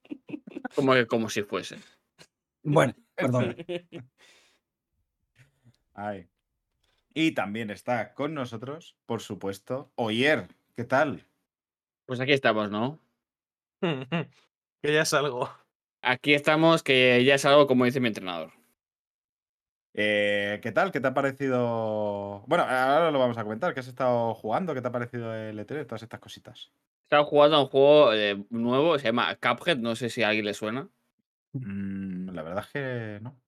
Como, 0.74 0.92
que- 0.92 1.06
como 1.06 1.30
si 1.30 1.42
fuese. 1.42 1.78
Bueno, 2.62 2.92
perdón. 3.14 3.56
Ay. 5.94 6.28
Y 7.14 7.32
también 7.32 7.70
está 7.70 8.12
con 8.12 8.34
nosotros, 8.34 8.96
por 9.06 9.22
supuesto, 9.22 9.90
Oyer. 9.94 10.48
¿Qué 10.76 10.84
tal? 10.84 11.24
Pues 12.04 12.20
aquí 12.20 12.32
estamos, 12.32 12.70
¿no? 12.70 13.00
que 13.80 14.92
ya 14.92 15.02
es 15.02 15.14
algo. 15.14 15.48
Aquí 16.02 16.34
estamos, 16.34 16.82
que 16.82 17.24
ya 17.24 17.36
es 17.36 17.44
algo 17.46 17.66
como 17.66 17.84
dice 17.86 18.00
mi 18.00 18.08
entrenador. 18.08 18.52
Eh, 19.98 20.60
¿Qué 20.62 20.72
tal? 20.72 20.92
¿Qué 20.92 21.00
te 21.00 21.08
ha 21.08 21.14
parecido? 21.14 22.44
Bueno, 22.46 22.64
ahora 22.64 23.10
lo 23.10 23.18
vamos 23.18 23.38
a 23.38 23.44
comentar. 23.44 23.72
¿Qué 23.72 23.80
has 23.80 23.88
estado 23.88 24.34
jugando? 24.34 24.74
¿Qué 24.74 24.82
te 24.82 24.88
ha 24.88 24.92
parecido 24.92 25.34
el 25.34 25.58
E3? 25.58 25.86
Todas 25.86 26.02
estas 26.02 26.20
cositas. 26.20 26.70
Estaba 27.04 27.24
jugando 27.24 27.56
a 27.56 27.62
un 27.62 27.68
juego 27.68 28.12
eh, 28.12 28.44
nuevo, 28.50 28.98
se 28.98 29.06
llama 29.06 29.34
Cuphead, 29.36 29.78
no 29.78 29.96
sé 29.96 30.10
si 30.10 30.22
a 30.22 30.28
alguien 30.28 30.44
le 30.44 30.52
suena. 30.52 30.90
Mm, 31.54 32.28
la 32.28 32.42
verdad 32.42 32.64
es 32.66 32.72
que 32.72 33.20
no. 33.22 33.40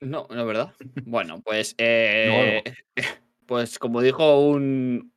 No, 0.00 0.26
no, 0.30 0.44
¿verdad? 0.44 0.74
Bueno, 1.06 1.40
pues, 1.42 1.74
eh, 1.78 2.62
pues 3.46 3.78
como 3.78 4.02
dijo 4.02 4.40
un, 4.46 5.14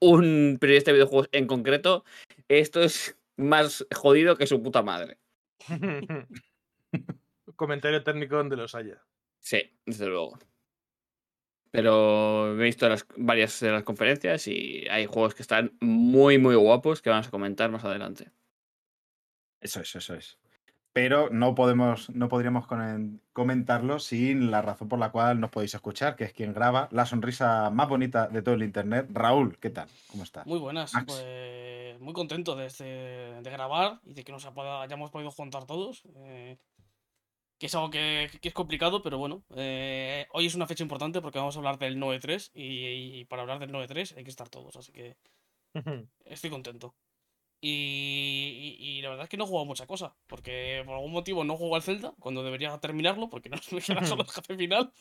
un 0.00 0.58
periodista 0.60 0.90
de 0.90 0.96
videojuegos 0.96 1.30
en 1.32 1.46
concreto, 1.46 2.04
esto 2.48 2.82
es 2.82 3.18
más 3.38 3.86
jodido 3.94 4.36
que 4.36 4.46
su 4.46 4.62
puta 4.62 4.82
madre. 4.82 5.16
Comentario 7.56 8.04
técnico 8.04 8.36
donde 8.36 8.56
los 8.56 8.74
haya. 8.74 9.02
Sí, 9.44 9.60
desde 9.84 10.06
luego. 10.06 10.38
Pero 11.70 12.52
he 12.58 12.64
visto 12.64 12.88
las, 12.88 13.04
varias 13.16 13.58
de 13.60 13.72
las 13.72 13.82
conferencias 13.82 14.46
y 14.48 14.86
hay 14.90 15.06
juegos 15.06 15.34
que 15.34 15.42
están 15.42 15.76
muy, 15.80 16.38
muy 16.38 16.54
guapos 16.54 17.02
que 17.02 17.10
vamos 17.10 17.26
a 17.28 17.30
comentar 17.30 17.70
más 17.70 17.84
adelante. 17.84 18.30
Eso 19.60 19.80
es, 19.80 19.94
eso 19.96 20.14
es. 20.14 20.38
Pero 20.92 21.28
no 21.30 21.56
podemos, 21.56 22.08
no 22.10 22.28
podríamos 22.28 22.66
comentarlo 23.32 23.98
sin 23.98 24.52
la 24.52 24.62
razón 24.62 24.88
por 24.88 25.00
la 25.00 25.10
cual 25.10 25.40
nos 25.40 25.50
podéis 25.50 25.74
escuchar, 25.74 26.14
que 26.14 26.22
es 26.24 26.32
quien 26.32 26.54
graba 26.54 26.88
la 26.92 27.04
sonrisa 27.04 27.68
más 27.70 27.88
bonita 27.88 28.28
de 28.28 28.40
todo 28.42 28.54
el 28.54 28.62
internet. 28.62 29.08
Raúl, 29.12 29.58
¿qué 29.58 29.70
tal? 29.70 29.88
¿Cómo 30.06 30.22
estás? 30.22 30.46
Muy 30.46 30.60
buenas, 30.60 30.94
Max. 30.94 31.06
pues 31.06 32.00
muy 32.00 32.12
contento 32.12 32.54
de, 32.54 32.66
este- 32.66 32.84
de 32.84 33.50
grabar 33.50 34.00
y 34.04 34.14
de 34.14 34.22
que 34.22 34.30
nos 34.30 34.46
ha- 34.46 34.82
hayamos 34.82 35.10
podido 35.10 35.32
juntar 35.32 35.66
todos. 35.66 36.04
eh, 36.16 36.56
que 37.64 37.68
es 37.68 37.74
algo 37.76 37.88
que, 37.88 38.28
que 38.42 38.48
es 38.48 38.52
complicado, 38.52 39.00
pero 39.02 39.16
bueno, 39.16 39.42
eh, 39.56 40.26
hoy 40.32 40.44
es 40.44 40.54
una 40.54 40.66
fecha 40.66 40.82
importante 40.82 41.22
porque 41.22 41.38
vamos 41.38 41.56
a 41.56 41.60
hablar 41.60 41.78
del 41.78 41.98
9-3 41.98 42.50
y, 42.52 43.20
y 43.20 43.24
para 43.24 43.40
hablar 43.40 43.58
del 43.58 43.72
9-3 43.72 44.12
hay 44.18 44.22
que 44.22 44.28
estar 44.28 44.50
todos, 44.50 44.76
así 44.76 44.92
que 44.92 45.16
estoy 46.26 46.50
contento. 46.50 46.94
Y, 47.62 48.76
y- 48.78 48.98
y 48.98 49.00
la 49.00 49.08
verdad 49.08 49.24
es 49.24 49.30
que 49.30 49.38
no 49.38 49.44
he 49.44 49.46
jugado 49.46 49.64
mucha 49.64 49.86
cosa, 49.86 50.14
porque 50.26 50.82
por 50.84 50.96
algún 50.96 51.12
motivo 51.12 51.42
no 51.42 51.56
juego 51.56 51.74
al 51.76 51.82
Zelda 51.82 52.12
cuando 52.20 52.42
debería 52.44 52.76
terminarlo, 52.80 53.30
porque 53.30 53.48
no 53.48 53.56
me 53.72 53.80
queda 53.80 54.04
solo 54.04 54.24
el 54.28 54.30
jefe 54.30 54.56
final. 54.58 54.92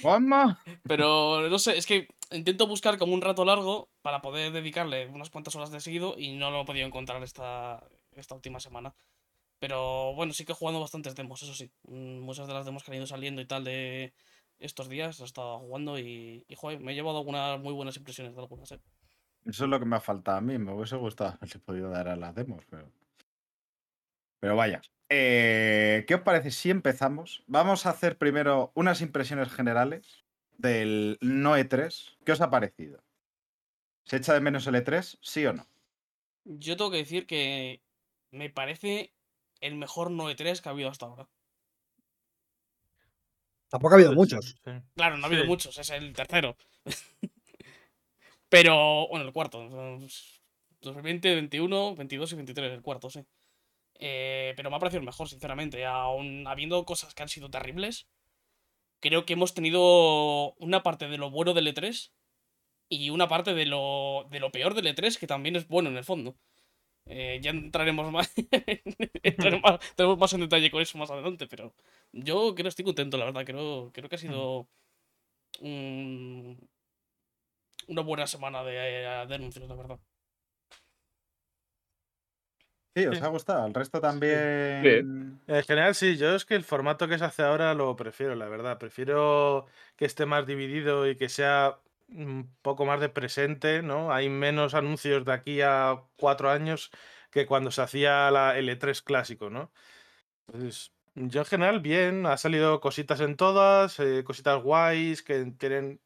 ¡Juanma! 0.00 0.62
Pero 0.84 1.48
no 1.48 1.58
sé, 1.58 1.76
es 1.78 1.84
que 1.86 2.06
intento 2.30 2.68
buscar 2.68 2.96
como 2.98 3.12
un 3.12 3.22
rato 3.22 3.44
largo 3.44 3.90
para 4.02 4.22
poder 4.22 4.52
dedicarle 4.52 5.08
unas 5.08 5.30
cuantas 5.30 5.56
horas 5.56 5.72
de 5.72 5.80
seguido 5.80 6.14
y 6.16 6.36
no 6.36 6.52
lo 6.52 6.60
he 6.60 6.64
podido 6.64 6.86
encontrar 6.86 7.24
esta, 7.24 7.82
esta 8.12 8.36
última 8.36 8.60
semana. 8.60 8.94
Pero 9.58 10.14
bueno, 10.14 10.32
sí 10.32 10.44
que 10.44 10.52
he 10.52 10.54
jugado 10.54 10.80
bastantes 10.80 11.14
demos, 11.14 11.42
eso 11.42 11.54
sí. 11.54 11.70
Mm, 11.88 12.20
Muchas 12.20 12.46
de 12.46 12.54
las 12.54 12.64
demos 12.64 12.84
que 12.84 12.90
han 12.90 12.96
ido 12.98 13.06
saliendo 13.06 13.40
y 13.42 13.46
tal 13.46 13.64
de 13.64 14.12
estos 14.58 14.88
días, 14.88 15.20
he 15.20 15.24
estado 15.24 15.58
jugando 15.60 15.98
y, 15.98 16.44
y 16.48 16.54
joder, 16.54 16.80
me 16.80 16.92
he 16.92 16.94
llevado 16.94 17.18
algunas 17.18 17.58
muy 17.60 17.72
buenas 17.72 17.96
impresiones 17.96 18.34
de 18.34 18.40
algunas. 18.40 18.72
eh. 18.72 18.80
Eso 19.44 19.64
es 19.64 19.70
lo 19.70 19.78
que 19.78 19.86
me 19.86 19.96
ha 19.96 20.00
faltado 20.00 20.38
a 20.38 20.40
mí. 20.40 20.58
Me 20.58 20.72
hubiese 20.72 20.96
gustado 20.96 21.30
haberle 21.40 21.60
podido 21.60 21.90
dar 21.90 22.08
a 22.08 22.16
las 22.16 22.34
demos, 22.34 22.64
pero. 22.70 22.90
Pero 24.40 24.56
vaya. 24.56 24.80
Eh, 25.08 26.04
¿Qué 26.06 26.14
os 26.14 26.20
parece 26.20 26.50
si 26.50 26.70
empezamos? 26.70 27.42
Vamos 27.46 27.86
a 27.86 27.90
hacer 27.90 28.18
primero 28.18 28.72
unas 28.74 29.00
impresiones 29.00 29.50
generales 29.50 30.24
del 30.58 31.18
no 31.20 31.56
E3. 31.56 32.16
¿Qué 32.24 32.32
os 32.32 32.40
ha 32.40 32.50
parecido? 32.50 33.02
¿Se 34.04 34.16
echa 34.16 34.34
de 34.34 34.40
menos 34.40 34.66
el 34.66 34.74
E3? 34.74 35.18
¿Sí 35.20 35.46
o 35.46 35.52
no? 35.52 35.66
Yo 36.44 36.76
tengo 36.76 36.90
que 36.90 36.98
decir 36.98 37.26
que 37.26 37.82
me 38.30 38.50
parece 38.50 39.12
el 39.60 39.74
mejor 39.76 40.10
9-3 40.10 40.60
que 40.60 40.68
ha 40.68 40.72
habido 40.72 40.88
hasta 40.90 41.06
ahora. 41.06 41.28
Tampoco 43.68 43.94
ha 43.94 43.96
habido 43.96 44.14
Puede 44.14 44.30
ser, 44.30 44.38
muchos. 44.38 44.56
Claro, 44.94 45.16
no 45.18 45.24
ha 45.24 45.26
habido 45.26 45.42
Sí. 45.42 45.48
muchos, 45.48 45.78
es 45.78 45.90
el 45.90 46.12
tercero. 46.14 46.56
Pero, 48.48 49.08
bueno, 49.08 49.24
el 49.26 49.32
cuarto. 49.32 49.68
pues, 49.98 50.40
2020, 50.80 51.34
21, 51.34 51.94
22 51.96 52.32
y 52.32 52.36
23, 52.36 52.72
el 52.72 52.82
cuarto, 52.82 53.10
sí. 53.10 53.24
Eh, 54.00 54.52
pero 54.56 54.70
me 54.70 54.76
ha 54.76 54.78
parecido 54.78 55.00
el 55.00 55.06
mejor, 55.06 55.28
sinceramente. 55.28 55.84
Aún 55.84 56.46
habiendo 56.46 56.84
cosas 56.84 57.14
que 57.14 57.22
han 57.24 57.28
sido 57.28 57.50
terribles, 57.50 58.06
creo 59.00 59.26
que 59.26 59.34
hemos 59.34 59.54
tenido 59.54 60.54
una 60.54 60.82
parte 60.82 61.08
de 61.08 61.18
lo 61.18 61.30
bueno 61.30 61.52
del 61.54 61.66
E3 61.66 62.12
y 62.88 63.10
una 63.10 63.28
parte 63.28 63.54
de 63.54 63.66
lo, 63.66 64.26
de 64.30 64.40
lo 64.40 64.52
peor 64.52 64.74
del 64.74 64.86
E3 64.86 65.18
que 65.18 65.26
también 65.26 65.56
es 65.56 65.68
bueno 65.68 65.90
en 65.90 65.96
el 65.96 66.04
fondo. 66.04 66.36
Eh, 67.08 67.40
ya 67.42 67.50
entraremos 67.50 68.12
más, 68.12 68.32
entraremos 69.22 69.62
más, 69.62 69.80
entraremos 69.90 70.18
más 70.18 70.32
en 70.34 70.40
detalle 70.40 70.70
con 70.70 70.82
eso 70.82 70.98
más 70.98 71.10
adelante, 71.10 71.46
pero 71.46 71.72
yo 72.12 72.54
creo 72.54 72.68
estoy 72.68 72.84
contento, 72.84 73.16
la 73.18 73.24
verdad. 73.26 73.44
Creo, 73.46 73.90
creo 73.92 74.08
que 74.08 74.16
ha 74.16 74.18
sido 74.18 74.68
un- 75.60 76.58
una 77.88 78.02
buena 78.02 78.26
semana 78.28 78.62
de, 78.62 78.72
de 79.28 79.34
anuncios, 79.34 79.68
la 79.68 79.74
verdad. 79.74 79.98
Sí, 82.94 83.06
¿os 83.06 83.22
ha 83.22 83.28
gustado? 83.28 83.66
¿El 83.66 83.74
resto 83.74 84.00
también? 84.00 85.40
En 85.46 85.62
general, 85.62 85.94
sí, 85.94 86.16
yo 86.16 86.34
es 86.34 86.44
que 86.44 86.54
el 86.56 86.64
formato 86.64 87.08
que 87.08 87.16
se 87.18 87.24
hace 87.24 87.42
ahora 87.42 87.72
lo 87.74 87.94
prefiero, 87.96 88.34
la 88.34 88.48
verdad. 88.48 88.78
Prefiero 88.78 89.66
que 89.96 90.04
esté 90.04 90.26
más 90.26 90.46
dividido 90.46 91.08
y 91.08 91.16
que 91.16 91.28
sea 91.28 91.78
un 92.08 92.54
poco 92.62 92.84
más 92.86 93.00
de 93.00 93.08
presente, 93.08 93.82
¿no? 93.82 94.12
Hay 94.12 94.28
menos 94.28 94.74
anuncios 94.74 95.24
de 95.24 95.32
aquí 95.32 95.60
a 95.62 96.02
cuatro 96.16 96.50
años 96.50 96.90
que 97.30 97.46
cuando 97.46 97.70
se 97.70 97.82
hacía 97.82 98.30
la 98.30 98.58
L3 98.58 99.02
clásico, 99.02 99.50
¿no? 99.50 99.72
Entonces, 100.48 100.92
yo 101.14 101.40
en 101.40 101.46
general, 101.46 101.80
bien, 101.80 102.26
ha 102.26 102.36
salido 102.38 102.80
cositas 102.80 103.20
en 103.20 103.36
todas, 103.36 104.00
eh, 104.00 104.24
cositas 104.24 104.62
guays 104.62 105.22
que 105.22 105.44
tienen 105.58 106.00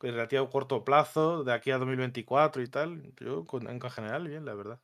relativo 0.00 0.50
corto 0.50 0.84
plazo, 0.84 1.44
de 1.44 1.52
aquí 1.52 1.70
a 1.70 1.78
2024 1.78 2.62
y 2.62 2.68
tal. 2.68 3.02
Yo, 3.20 3.44
en 3.68 3.80
general, 3.80 4.28
bien, 4.28 4.44
la 4.44 4.54
verdad. 4.54 4.80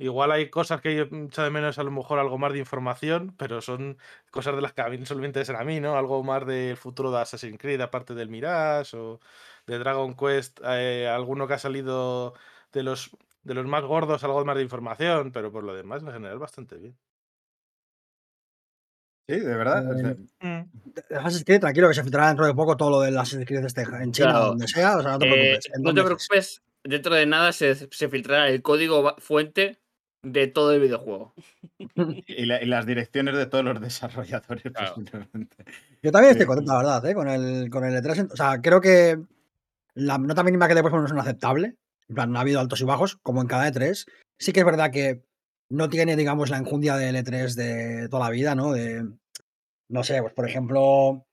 Igual 0.00 0.32
hay 0.32 0.48
cosas 0.48 0.80
que 0.80 0.96
yo 0.96 1.02
echo 1.04 1.42
de 1.42 1.50
menos, 1.50 1.78
a 1.78 1.82
lo 1.84 1.90
mejor 1.90 2.18
algo 2.18 2.38
más 2.38 2.52
de 2.54 2.58
información, 2.58 3.34
pero 3.36 3.60
son 3.60 3.98
cosas 4.30 4.54
de 4.56 4.62
las 4.62 4.72
que 4.72 4.80
a 4.80 4.88
mí 4.88 5.04
solo 5.04 5.20
me 5.20 5.26
interesan 5.26 5.56
a 5.56 5.64
mí, 5.64 5.78
¿no? 5.78 5.96
Algo 5.98 6.22
más 6.24 6.46
del 6.46 6.76
futuro 6.78 7.10
de 7.10 7.18
Assassin's 7.20 7.58
Creed, 7.58 7.80
aparte 7.82 8.14
del 8.14 8.30
Mirage, 8.30 8.96
o 8.96 9.20
de 9.66 9.78
Dragon 9.78 10.14
Quest, 10.16 10.60
eh, 10.64 11.06
alguno 11.06 11.46
que 11.46 11.54
ha 11.54 11.58
salido 11.58 12.32
de 12.72 12.82
los, 12.82 13.10
de 13.42 13.52
los 13.54 13.66
más 13.66 13.84
gordos, 13.84 14.24
algo 14.24 14.42
más 14.46 14.56
de 14.56 14.62
información, 14.62 15.32
pero 15.32 15.52
por 15.52 15.64
lo 15.64 15.74
demás, 15.74 16.02
en 16.02 16.12
general, 16.12 16.38
bastante 16.38 16.76
bien. 16.78 16.96
Sí, 19.28 19.38
de 19.38 19.54
verdad. 19.56 19.84
Eh, 20.40 20.66
Assassin's 21.10 21.44
Creed, 21.44 21.60
tranquilo, 21.60 21.88
que 21.88 21.94
se 21.94 22.02
filtrará 22.02 22.28
dentro 22.28 22.46
de 22.46 22.54
poco 22.54 22.76
todo 22.76 22.90
lo 22.90 23.00
del 23.00 23.16
Assassin's 23.16 23.46
Creed 23.46 23.64
este 23.64 23.82
en 23.82 24.12
China 24.12 24.30
Claro. 24.30 24.44
o 24.44 24.48
donde 24.48 24.66
sea. 24.66 24.96
O 24.98 25.02
sea, 25.02 25.12
no 25.12 25.18
te 25.20 25.26
Eh, 25.26 25.30
preocupes. 25.30 25.70
no 25.82 25.94
te 25.94 26.02
preocupes, 26.02 26.62
dentro 26.82 27.14
de 27.14 27.26
nada 27.26 27.52
se, 27.52 27.74
se 27.74 28.08
filtrará 28.08 28.48
el 28.48 28.62
código 28.62 29.14
fuente 29.18 29.79
de 30.22 30.46
todo 30.48 30.72
el 30.72 30.80
videojuego. 30.80 31.34
y, 32.26 32.46
la- 32.46 32.62
y 32.62 32.66
las 32.66 32.86
direcciones 32.86 33.36
de 33.36 33.46
todos 33.46 33.64
los 33.64 33.80
desarrolladores, 33.80 34.62
Claro. 34.72 34.94
posiblemente. 34.96 35.56
Yo 36.02 36.12
también 36.12 36.32
estoy 36.32 36.44
Sí. 36.44 36.46
contento, 36.48 36.72
la 36.72 36.78
verdad, 36.78 37.06
¿eh? 37.06 37.14
con, 37.14 37.28
el, 37.28 37.70
con 37.70 37.84
el 37.84 37.94
E3. 37.94 38.32
O 38.32 38.36
sea, 38.36 38.60
creo 38.60 38.80
que 38.80 39.18
la 39.94 40.18
nota 40.18 40.42
mínima 40.42 40.68
que 40.68 40.74
le 40.74 40.82
puesto 40.82 41.04
es 41.04 41.10
inaceptable. 41.12 41.76
En 42.08 42.14
plan, 42.14 42.32
no 42.32 42.38
ha 42.38 42.42
habido 42.42 42.60
altos 42.60 42.80
y 42.80 42.84
bajos, 42.84 43.16
como 43.22 43.40
en 43.40 43.46
cada 43.48 43.68
E3. 43.70 44.06
Sí 44.38 44.52
que 44.52 44.60
es 44.60 44.66
verdad 44.66 44.90
que 44.90 45.22
no 45.70 45.88
tiene, 45.88 46.16
digamos, 46.16 46.50
la 46.50 46.58
enjundia 46.58 46.96
del 46.96 47.16
E3 47.16 47.54
de 47.54 48.08
toda 48.08 48.24
la 48.24 48.30
vida, 48.30 48.54
¿no? 48.54 48.72
De, 48.72 49.06
no 49.88 50.02
sé, 50.04 50.20
pues 50.20 50.34
por 50.34 50.48
ejemplo, 50.48 51.26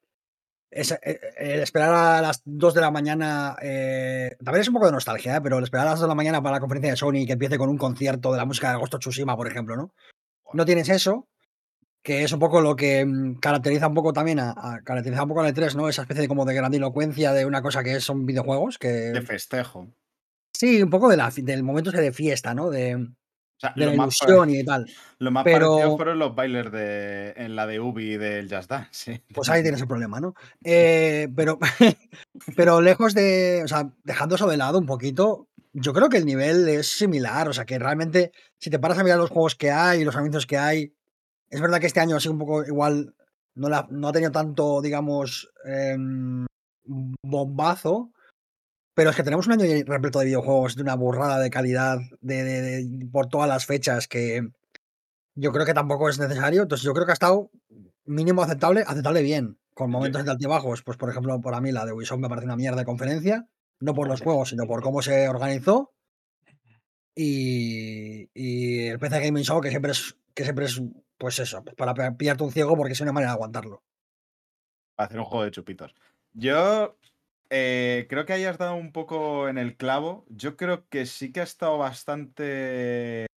ese- 0.72 1.00
eh, 1.04 1.20
el 1.38 1.60
esperar 1.62 1.94
a 1.94 2.22
las 2.22 2.42
2 2.46 2.74
de 2.74 2.82
la 2.82 2.92
mañana, 2.92 3.56
eh, 3.62 4.36
también 4.44 4.62
es 4.62 4.68
un 4.68 4.74
poco 4.74 4.86
de 4.88 4.92
nostalgia, 4.92 5.38
¿eh? 5.38 5.42
pero 5.42 5.58
el 5.58 5.64
esperar 5.64 5.88
a 5.88 5.92
las 5.92 6.00
2 6.00 6.08
de 6.08 6.12
la 6.12 6.16
mañana 6.16 6.42
para 6.42 6.56
la 6.56 6.60
conferencia 6.60 6.92
de 6.92 6.98
Sony 6.98 7.26
que 7.26 7.34
empiece 7.34 7.58
con 7.58 7.70
un 7.70 7.78
concierto 7.78 8.32
de 8.32 8.38
la 8.38 8.46
música 8.46 8.68
de 8.70 8.74
Agosto 8.76 9.00
Tsushima, 9.00 9.36
por 9.38 9.48
ejemplo, 9.48 9.76
¿no? 9.76 9.94
No 10.54 10.66
tienes 10.66 10.90
eso, 10.90 11.28
que 12.04 12.24
es 12.24 12.32
un 12.32 12.40
poco 12.40 12.62
lo 12.62 12.76
que 12.76 13.06
mm, 13.06 13.40
caracteriza 13.40 13.88
un 13.88 13.94
poco 13.94 14.14
también 14.14 14.40
a, 14.40 14.52
a- 14.52 14.82
caracteriza 14.84 15.24
un 15.24 15.30
poco 15.30 15.42
al 15.42 15.54
E3, 15.54 15.76
¿no? 15.76 15.90
Esa 15.90 16.04
especie 16.04 16.22
de 16.22 16.28
como 16.28 16.46
de 16.46 16.54
grandilocuencia 16.54 17.34
de 17.34 17.46
una 17.46 17.62
cosa 17.62 17.84
que 17.84 18.00
son 18.00 18.26
videojuegos, 18.26 18.78
que 18.78 18.88
De 18.88 19.22
festejo. 19.22 19.88
sí, 20.54 20.82
un 20.82 20.90
poco 20.90 21.10
de 21.10 21.18
la, 21.18 21.32
del 21.36 21.64
momento 21.64 21.90
ese 21.90 22.02
de 22.02 22.14
fiesta, 22.14 22.54
¿no? 22.54 22.70
De, 22.70 23.08
O 23.58 23.60
sea, 23.60 23.74
de 23.76 23.86
lo 23.86 23.92
la 23.92 23.98
más, 23.98 24.18
ilusión 24.22 24.50
y 24.52 24.64
tal. 24.64 24.86
lo 25.20 25.32
más 25.32 25.44
pero- 25.44 25.72
parecido 25.72 25.98
fueron 25.98 26.20
los 26.20 26.36
bailers 26.36 26.72
de, 26.72 27.34
en 27.38 27.56
la 27.56 27.66
de 27.66 27.80
Ubi 27.80 28.18
del 28.18 28.54
Just 28.54 28.70
Dance. 28.70 28.90
sí. 28.92 29.22
Pues 29.34 29.50
ahí 29.50 29.64
tienes 29.64 29.82
el 29.82 29.88
problema, 29.88 30.20
¿no? 30.20 30.36
Eh, 30.64 31.28
pero, 31.36 31.58
pero 32.56 32.82
lejos 32.82 33.14
de, 33.16 33.62
o 33.64 33.68
sea, 33.68 33.90
dejando 34.04 34.36
eso 34.36 34.48
de 34.48 34.58
lado 34.58 34.78
un 34.78 34.86
poquito, 34.86 35.48
yo 35.74 35.92
creo 35.94 36.08
que 36.10 36.18
el 36.18 36.26
nivel 36.26 36.68
es 36.70 36.88
similar, 36.98 37.48
o 37.50 37.54
sea, 37.54 37.66
que 37.66 37.80
realmente 37.80 38.32
si 38.60 38.70
te 38.70 38.78
paras 38.80 39.00
a 39.00 39.04
mirar 39.04 39.18
los 39.18 39.30
juegos 39.32 39.56
que 39.56 39.72
hay 39.72 40.02
y 40.02 40.06
los 40.06 40.16
anuncios 40.16 40.46
que 40.46 40.58
hay, 40.58 40.94
es 41.50 41.60
verdad 41.62 41.80
que 41.80 41.88
este 41.88 42.00
año 42.00 42.16
ha 42.16 42.20
sido 42.20 42.34
un 42.34 42.40
poco 42.40 42.64
igual, 42.64 43.16
no, 43.56 43.70
la- 43.70 43.88
no 43.90 44.08
ha 44.08 44.12
tenido 44.12 44.32
tanto, 44.32 44.82
digamos, 44.82 45.50
em, 45.66 46.46
bombazo, 47.24 48.12
pero 48.98 49.12
es 49.12 49.16
que 49.16 49.22
tenemos 49.22 49.46
un 49.46 49.54
año 49.54 49.64
repleto 49.86 50.18
de 50.18 50.26
videojuegos 50.26 50.76
de 50.76 50.82
una 50.82 50.96
burrada 50.96 51.38
de 51.40 51.52
calidad 51.52 52.00
de, 52.20 52.44
de- 52.44 52.62
de- 52.88 53.06
por 53.12 53.28
todas 53.28 53.48
las 53.48 53.64
fechas 53.68 54.08
que 54.08 54.42
yo 55.36 55.52
creo 55.52 55.68
que 55.68 55.76
tampoco 55.76 56.10
es 56.10 56.18
necesario. 56.18 56.64
Entonces, 56.64 56.84
yo 56.84 56.94
creo 56.96 57.06
que 57.06 57.12
ha 57.12 57.14
estado 57.14 57.52
mínimo 58.06 58.42
aceptable, 58.42 58.84
aceptable 58.88 59.22
bien. 59.22 59.60
Con 59.76 59.92
momentos 59.92 60.26
de 60.26 60.32
altibajos. 60.32 60.82
Pues, 60.82 60.98
por 60.98 61.12
ejemplo, 61.12 61.40
para 61.42 61.62
mí 61.62 61.72
la 61.72 61.86
de 61.86 61.94
Ubisoft 61.94 62.18
me 62.20 62.28
parece 62.28 62.46
una 62.46 62.56
mierda 62.56 62.80
de 62.80 62.86
conferencia. 62.86 63.48
No 63.80 63.94
por 63.94 64.08
los 64.08 64.22
juegos, 64.22 64.50
sino 64.50 64.66
por 64.66 64.82
cómo 64.82 65.04
se 65.04 65.30
organizó. 65.30 65.94
Y, 67.16 68.30
y 68.34 68.88
el 68.88 68.98
PC 69.00 69.20
Gaming 69.20 69.44
Show, 69.44 69.62
que 69.62 69.70
siempre 69.70 69.92
es, 69.92 70.18
que 70.34 70.44
siempre 70.44 70.66
es 70.66 70.82
pues 71.20 71.38
eso, 71.40 71.64
pues 71.64 71.76
para 71.76 71.94
pillarte 72.18 72.44
un 72.44 72.52
ciego 72.52 72.76
porque 72.76 72.94
es 72.94 73.02
una 73.02 73.12
manera 73.12 73.32
de 73.32 73.36
aguantarlo. 73.36 73.84
Para 74.96 75.06
hacer 75.08 75.20
un 75.20 75.26
juego 75.26 75.44
de 75.46 75.52
chupitos. 75.52 75.94
Yo 76.34 76.98
eh, 77.50 78.08
creo 78.10 78.26
que 78.26 78.34
hayas 78.34 78.58
dado 78.58 78.76
un 78.76 78.92
poco 78.92 79.50
en 79.50 79.58
el 79.58 79.76
clavo. 79.78 80.26
Yo 80.30 80.58
creo 80.58 80.88
que 80.90 81.06
sí 81.06 81.32
que 81.32 81.42
ha 81.42 81.44
estado 81.44 81.78
bastante. 81.78 83.28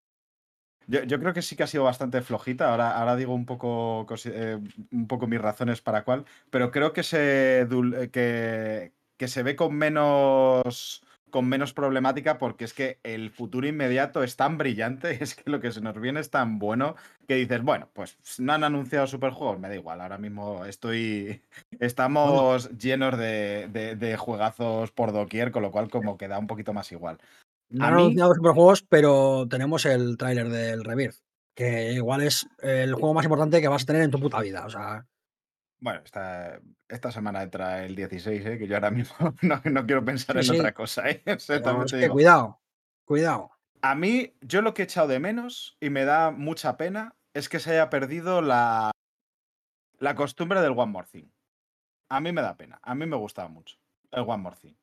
Yo, 0.86 1.20
creo 1.20 1.32
que 1.32 1.42
sí 1.42 1.54
que 1.54 1.62
ha 1.62 1.68
sido 1.68 1.84
bastante 1.84 2.20
flojita. 2.20 2.70
Ahora, 2.70 2.90
ahora 2.98 3.14
digo 3.14 3.34
un 3.34 3.46
poco, 3.46 4.06
eh, 4.24 4.58
un 4.90 5.06
poco 5.06 5.26
mis 5.28 5.40
razones 5.40 5.80
para 5.80 6.04
cuál. 6.04 6.24
Pero 6.50 6.72
creo 6.72 6.92
que 6.92 7.04
se, 7.04 7.62
eh, 7.62 8.92
que 9.16 9.28
se 9.28 9.42
ve 9.42 9.54
con 9.54 9.74
menos, 9.76 11.02
con 11.30 11.46
menos 11.48 11.72
problemática 11.72 12.38
porque 12.38 12.64
es 12.64 12.74
que 12.74 12.98
el 13.02 13.30
futuro 13.30 13.66
inmediato 13.66 14.22
es 14.22 14.36
tan 14.36 14.58
brillante, 14.58 15.16
es 15.22 15.34
que 15.34 15.48
lo 15.50 15.60
que 15.60 15.72
se 15.72 15.80
nos 15.80 15.98
viene 16.00 16.20
es 16.20 16.30
tan 16.30 16.58
bueno 16.58 16.96
que 17.26 17.36
dices, 17.36 17.62
bueno, 17.62 17.88
pues 17.92 18.18
no 18.38 18.52
han 18.52 18.64
anunciado 18.64 19.06
superjuegos, 19.06 19.58
me 19.58 19.68
da 19.68 19.74
igual, 19.76 20.00
ahora 20.00 20.18
mismo 20.18 20.64
estoy, 20.64 21.40
estamos 21.80 22.70
llenos 22.78 23.16
de, 23.18 23.68
de- 23.72 23.96
de 23.96 24.16
juegazos 24.16 24.90
por 24.90 25.12
doquier, 25.12 25.50
con 25.52 25.62
lo 25.62 25.70
cual 25.70 25.88
como 25.90 26.16
que 26.18 26.28
da 26.28 26.38
un 26.38 26.46
poquito 26.46 26.72
más 26.72 26.90
igual. 26.92 27.18
No 27.70 27.84
han 27.86 27.94
mí- 27.94 28.02
anunciado 28.02 28.34
superjuegos, 28.34 28.82
pero 28.82 29.46
tenemos 29.48 29.86
el 29.86 30.16
tráiler 30.16 30.48
del 30.48 30.84
Rebirth. 30.84 31.16
Que 31.54 31.92
igual 31.92 32.22
es 32.22 32.48
el 32.62 32.94
juego 32.94 33.12
más 33.12 33.24
importante 33.24 33.60
que 33.60 33.68
vas 33.68 33.82
a 33.82 33.86
tener 33.86 34.02
en 34.02 34.10
tu 34.10 34.18
puta 34.20 34.40
vida. 34.40 34.64
O 34.64 34.70
sea, 34.70 35.04
Bueno, 35.80 36.00
esta, 36.04 36.60
esta 36.88 37.10
semana 37.10 37.42
entra 37.42 37.84
el 37.84 37.96
16, 37.96 38.46
¿eh? 38.46 38.58
que 38.58 38.66
yo 38.66 38.74
ahora 38.76 38.90
mismo 38.90 39.34
no, 39.42 39.60
no 39.64 39.86
quiero 39.86 40.04
pensar 40.04 40.34
Sí, 40.42 40.50
en 40.50 40.54
sí. 40.54 40.60
otra 40.60 40.74
cosa. 40.74 41.08
¿eh? 41.08 41.22
O 41.36 41.38
sea, 41.38 41.56
pero 41.56 41.62
también 41.62 41.86
es 41.86 41.92
te 41.92 42.00
que 42.00 42.08
cuidado, 42.08 42.60
cuidado. 43.04 43.50
A 43.82 43.94
mí, 43.94 44.34
yo 44.42 44.60
lo 44.60 44.74
que 44.74 44.82
he 44.82 44.84
echado 44.84 45.08
de 45.08 45.20
menos 45.20 45.76
y 45.80 45.88
me 45.90 46.04
da 46.04 46.30
mucha 46.30 46.76
pena 46.76 47.14
es 47.32 47.48
que 47.48 47.60
se 47.60 47.70
haya 47.72 47.88
perdido 47.88 48.42
la, 48.42 48.90
la 49.98 50.14
costumbre 50.14 50.60
del 50.60 50.72
One 50.72 50.92
More 50.92 51.06
Thing. 51.10 51.30
A 52.10 52.20
mí 52.20 52.32
me 52.32 52.42
da 52.42 52.56
pena. 52.56 52.78
A 52.82 52.94
mí 52.94 53.06
me 53.06 53.16
gustaba 53.16 53.48
mucho 53.48 53.78
el 54.10 54.22
One 54.22 54.42
More 54.42 54.56
Thing. 54.56 54.74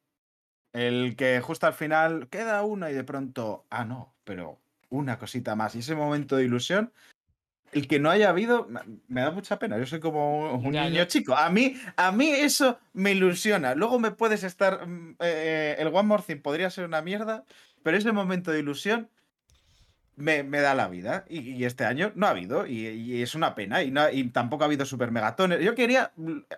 El 0.73 1.15
que 1.15 1.41
justo 1.41 1.67
al 1.67 1.73
final 1.73 2.27
queda 2.29 2.63
una 2.63 2.89
y 2.89 2.93
de 2.93 3.03
pronto, 3.03 3.65
ah, 3.69 3.85
no, 3.85 4.15
pero 4.23 4.59
una 4.89 5.19
cosita 5.19 5.55
más. 5.55 5.75
Y 5.75 5.79
ese 5.79 5.95
momento 5.95 6.35
de 6.37 6.45
ilusión, 6.45 6.91
el 7.73 7.87
que 7.87 7.99
no 7.99 8.09
haya 8.09 8.29
habido, 8.29 8.67
me, 9.07 9.21
da 9.21 9.31
mucha 9.31 9.59
pena. 9.59 9.77
Yo 9.77 9.85
soy 9.85 9.99
como 9.99 10.53
un, 10.55 10.71
Ya, 10.71 10.89
niño 10.89 11.05
chico. 11.05 11.35
A 11.35 11.49
mí, 11.49 11.75
a 11.95 12.11
mí 12.11 12.29
eso 12.29 12.79
me 12.93 13.11
ilusiona. 13.11 13.75
Luego 13.75 13.99
me 13.99 14.11
puedes 14.11 14.43
estar. 14.43 14.87
mm, 14.87 15.15
eh, 15.19 15.75
el 15.79 15.87
One 15.87 16.03
More 16.03 16.23
Thing 16.25 16.37
podría 16.41 16.69
ser 16.69 16.85
una 16.85 17.01
mierda, 17.01 17.43
pero 17.83 17.97
ese 17.97 18.11
momento 18.11 18.51
de 18.51 18.59
ilusión 18.59 19.09
me, 20.15 20.43
me 20.43 20.61
da 20.61 20.73
la 20.73 20.87
vida. 20.87 21.25
Y, 21.29 21.51
y 21.51 21.65
este 21.65 21.85
año 21.85 22.11
no 22.15 22.25
ha 22.27 22.31
habido. 22.31 22.65
Y, 22.65 22.87
y 22.87 23.21
es 23.21 23.35
una 23.35 23.53
pena. 23.53 23.83
Y, 23.83 23.91
no- 23.91 24.09
y 24.09 24.23
tampoco 24.29 24.63
ha 24.63 24.67
habido 24.67 24.85
super 24.85 25.11
megatones. 25.11 25.59
Yo 25.61 25.75
quería. 25.75 26.11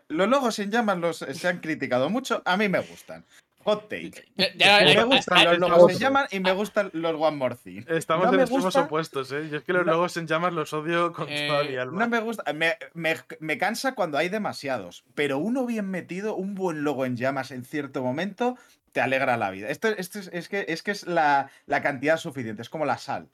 Los 0.08 0.30
logos 0.30 0.60
en 0.60 0.72
llamas 0.72 0.98
los, 1.00 1.18
se 1.18 1.48
han 1.48 1.60
criticado 1.60 2.10
mucho. 2.10 2.42
A 2.46 2.56
mí 2.56 2.70
me 2.70 2.80
gustan. 2.80 3.26
Hot 3.66 3.90
take. 3.90 4.12
Ya- 4.38 4.54
ya- 4.56 4.80
Me 4.80 4.92
eh, 4.94 5.04
gustan 5.04 5.38
eh, 5.40 5.44
los 5.46 5.54
eh, 5.56 5.60
logos 5.60 5.92
en 5.92 6.00
llamas 6.00 6.34
y 6.34 6.40
me 6.40 6.52
gustan 6.54 6.90
los 6.94 7.14
One 7.20 7.38
More 7.38 7.56
Thing. 7.56 7.84
Estamos 7.90 8.28
No 8.28 8.34
en 8.34 8.40
extremos 8.40 8.66
gusta- 8.66 8.82
opuestos, 8.84 9.32
¿eh? 9.34 9.50
Yo 9.52 9.58
es 9.58 9.64
que 9.64 9.74
los 9.74 9.86
No- 9.86 9.92
logos 9.94 10.16
en 10.18 10.28
llamas 10.28 10.54
los 10.54 10.72
odio 10.74 11.12
con 11.12 11.28
Eh, 11.30 11.48
toda 11.48 11.64
mi 11.66 11.76
alma. 11.76 12.00
No 12.00 12.10
me 12.10 12.20
gusta, 12.20 12.52
me, 12.54 12.78
me- 12.94 13.18
me 13.40 13.58
cansa 13.58 13.96
cuando 13.96 14.18
hay 14.18 14.30
demasiados, 14.30 15.04
pero 15.14 15.38
uno 15.40 15.66
bien 15.66 15.90
metido, 15.90 16.36
un 16.36 16.56
buen 16.56 16.84
logo 16.84 17.06
en 17.06 17.18
llamas 17.18 17.52
en 17.52 17.66
cierto 17.66 18.02
momento, 18.02 18.58
te 18.94 19.02
alegra 19.02 19.36
la 19.38 19.52
vida. 19.52 19.70
Esto, 19.70 19.90
esto 19.90 20.20
es, 20.20 20.30
es 20.34 20.48
que, 20.50 20.66
es 20.70 20.82
que 20.82 20.92
es 20.92 21.06
la, 21.06 21.52
la 21.66 21.82
cantidad 21.82 22.18
suficiente, 22.18 22.62
es 22.62 22.70
como 22.70 22.86
la 22.86 22.98
sal. 22.98 23.28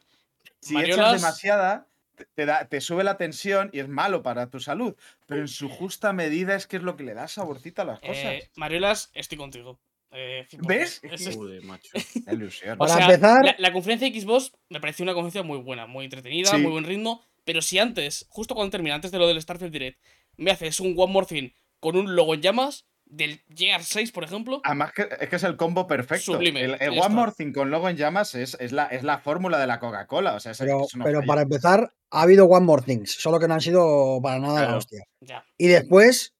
Si 0.59 0.73
Mariolas- 0.73 1.09
echas 1.11 1.21
demasiada, 1.21 1.87
te, 2.15 2.25
te 2.33 2.45
da, 2.45 2.65
te 2.65 2.81
sube 2.81 3.03
la 3.03 3.17
tensión 3.17 3.69
y 3.73 3.79
es 3.79 3.87
malo 3.87 4.23
para 4.23 4.49
tu 4.49 4.59
salud, 4.59 4.95
pero 5.27 5.41
en 5.41 5.47
su 5.47 5.69
justa 5.69 6.13
medida 6.13 6.55
es 6.55 6.65
que 6.65 6.77
es 6.77 6.83
lo 6.83 6.97
que 6.97 7.03
le 7.03 7.13
da 7.13 7.27
saborcito 7.27 7.83
a 7.83 7.85
las 7.85 7.99
cosas. 7.99 8.15
eh, 8.17 8.49
Mariolas, 8.55 9.11
estoy 9.13 9.37
contigo. 9.37 9.77
Eh, 10.15 10.47
100%. 10.49 10.67
¿Ves? 10.67 10.99
Es- 11.03 11.27
es- 11.27 11.35
Joder, 11.35 11.61
macho. 11.63 11.89
La 12.25 12.33
ilusión. 12.33 12.73
o 12.73 12.77
Para 12.77 12.93
sea, 12.95 13.05
empezar- 13.05 13.43
la, 13.45 13.55
la 13.57 13.73
conferencia 13.73 14.09
de 14.09 14.19
Xbox 14.19 14.51
me 14.69 14.79
pareció 14.79 15.03
una 15.03 15.13
conferencia 15.13 15.43
muy 15.43 15.57
buena, 15.59 15.85
muy 15.87 16.05
entretenida, 16.05 16.51
Sí. 16.51 16.57
muy 16.57 16.71
buen 16.71 16.85
ritmo. 16.85 17.23
Pero 17.43 17.61
si 17.61 17.77
antes, 17.77 18.25
justo 18.29 18.55
cuando 18.55 18.71
termina, 18.71 18.95
antes 18.95 19.11
de 19.11 19.19
lo 19.19 19.27
del 19.27 19.41
Starfield 19.41 19.71
Direct, 19.73 19.99
me 20.37 20.51
haces 20.51 20.79
un 20.79 20.95
One 20.97 21.13
More 21.13 21.27
Thing 21.27 21.49
con 21.79 21.95
un 21.97 22.15
logo 22.15 22.33
en 22.33 22.41
llamas, 22.41 22.85
del 23.07 23.43
GR6, 23.49 24.11
por 24.11 24.23
ejemplo, 24.23 24.61
Además, 24.63 24.91
que, 24.93 25.07
es 25.19 25.29
que 25.29 25.35
es 25.35 25.43
el 25.43 25.55
combo 25.57 25.85
perfecto. 25.85 26.33
Sublime, 26.33 26.63
El, 26.63 26.71
One. 26.99 27.09
More 27.13 27.31
Thing 27.37 27.53
con 27.53 27.69
logo 27.69 27.87
en 27.87 27.97
llamas 27.97 28.33
es, 28.33 28.57
es 28.59 28.71
la, 28.71 28.87
es 28.87 29.03
la 29.03 29.19
fórmula 29.19 29.59
de 29.59 29.67
la 29.67 29.79
Coca-Cola. 29.79 30.33
O 30.33 30.39
sea, 30.39 30.53
es, 30.53 30.57
Pero, 30.57 31.21
para 31.27 31.43
empezar, 31.43 31.93
ha 32.09 32.21
habido 32.23 32.45
One 32.45 32.65
More 32.65 32.81
Things, 32.81 33.11
solo 33.11 33.39
que 33.39 33.47
no 33.47 33.53
han 33.53 33.61
sido 33.61 34.19
para 34.23 34.39
nada 34.39 34.53
la 34.55 34.61
Claro. 34.61 34.77
hostia. 34.79 35.03
ya. 35.21 35.45
Y 35.55 35.67
después, 35.67 36.33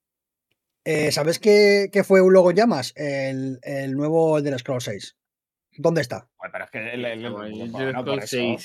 eh, 0.86 1.12
¿sabes 1.12 1.40
qué, 1.40 1.90
qué 1.92 2.04
fue 2.04 2.22
un 2.22 2.32
logo 2.34 2.52
en 2.52 2.56
llamas? 2.58 2.94
El, 2.96 3.60
el 3.64 3.92
nuevo 3.94 4.38
Elder 4.38 4.58
Scrolls 4.60 4.86
6. 4.86 5.16
¿Dónde 5.78 6.00
está? 6.02 6.30
Pero 6.52 6.64
es 6.64 6.72
que 6.72 6.94
el, 6.94 7.04
el- 7.04 7.26
el-. 7.26 7.72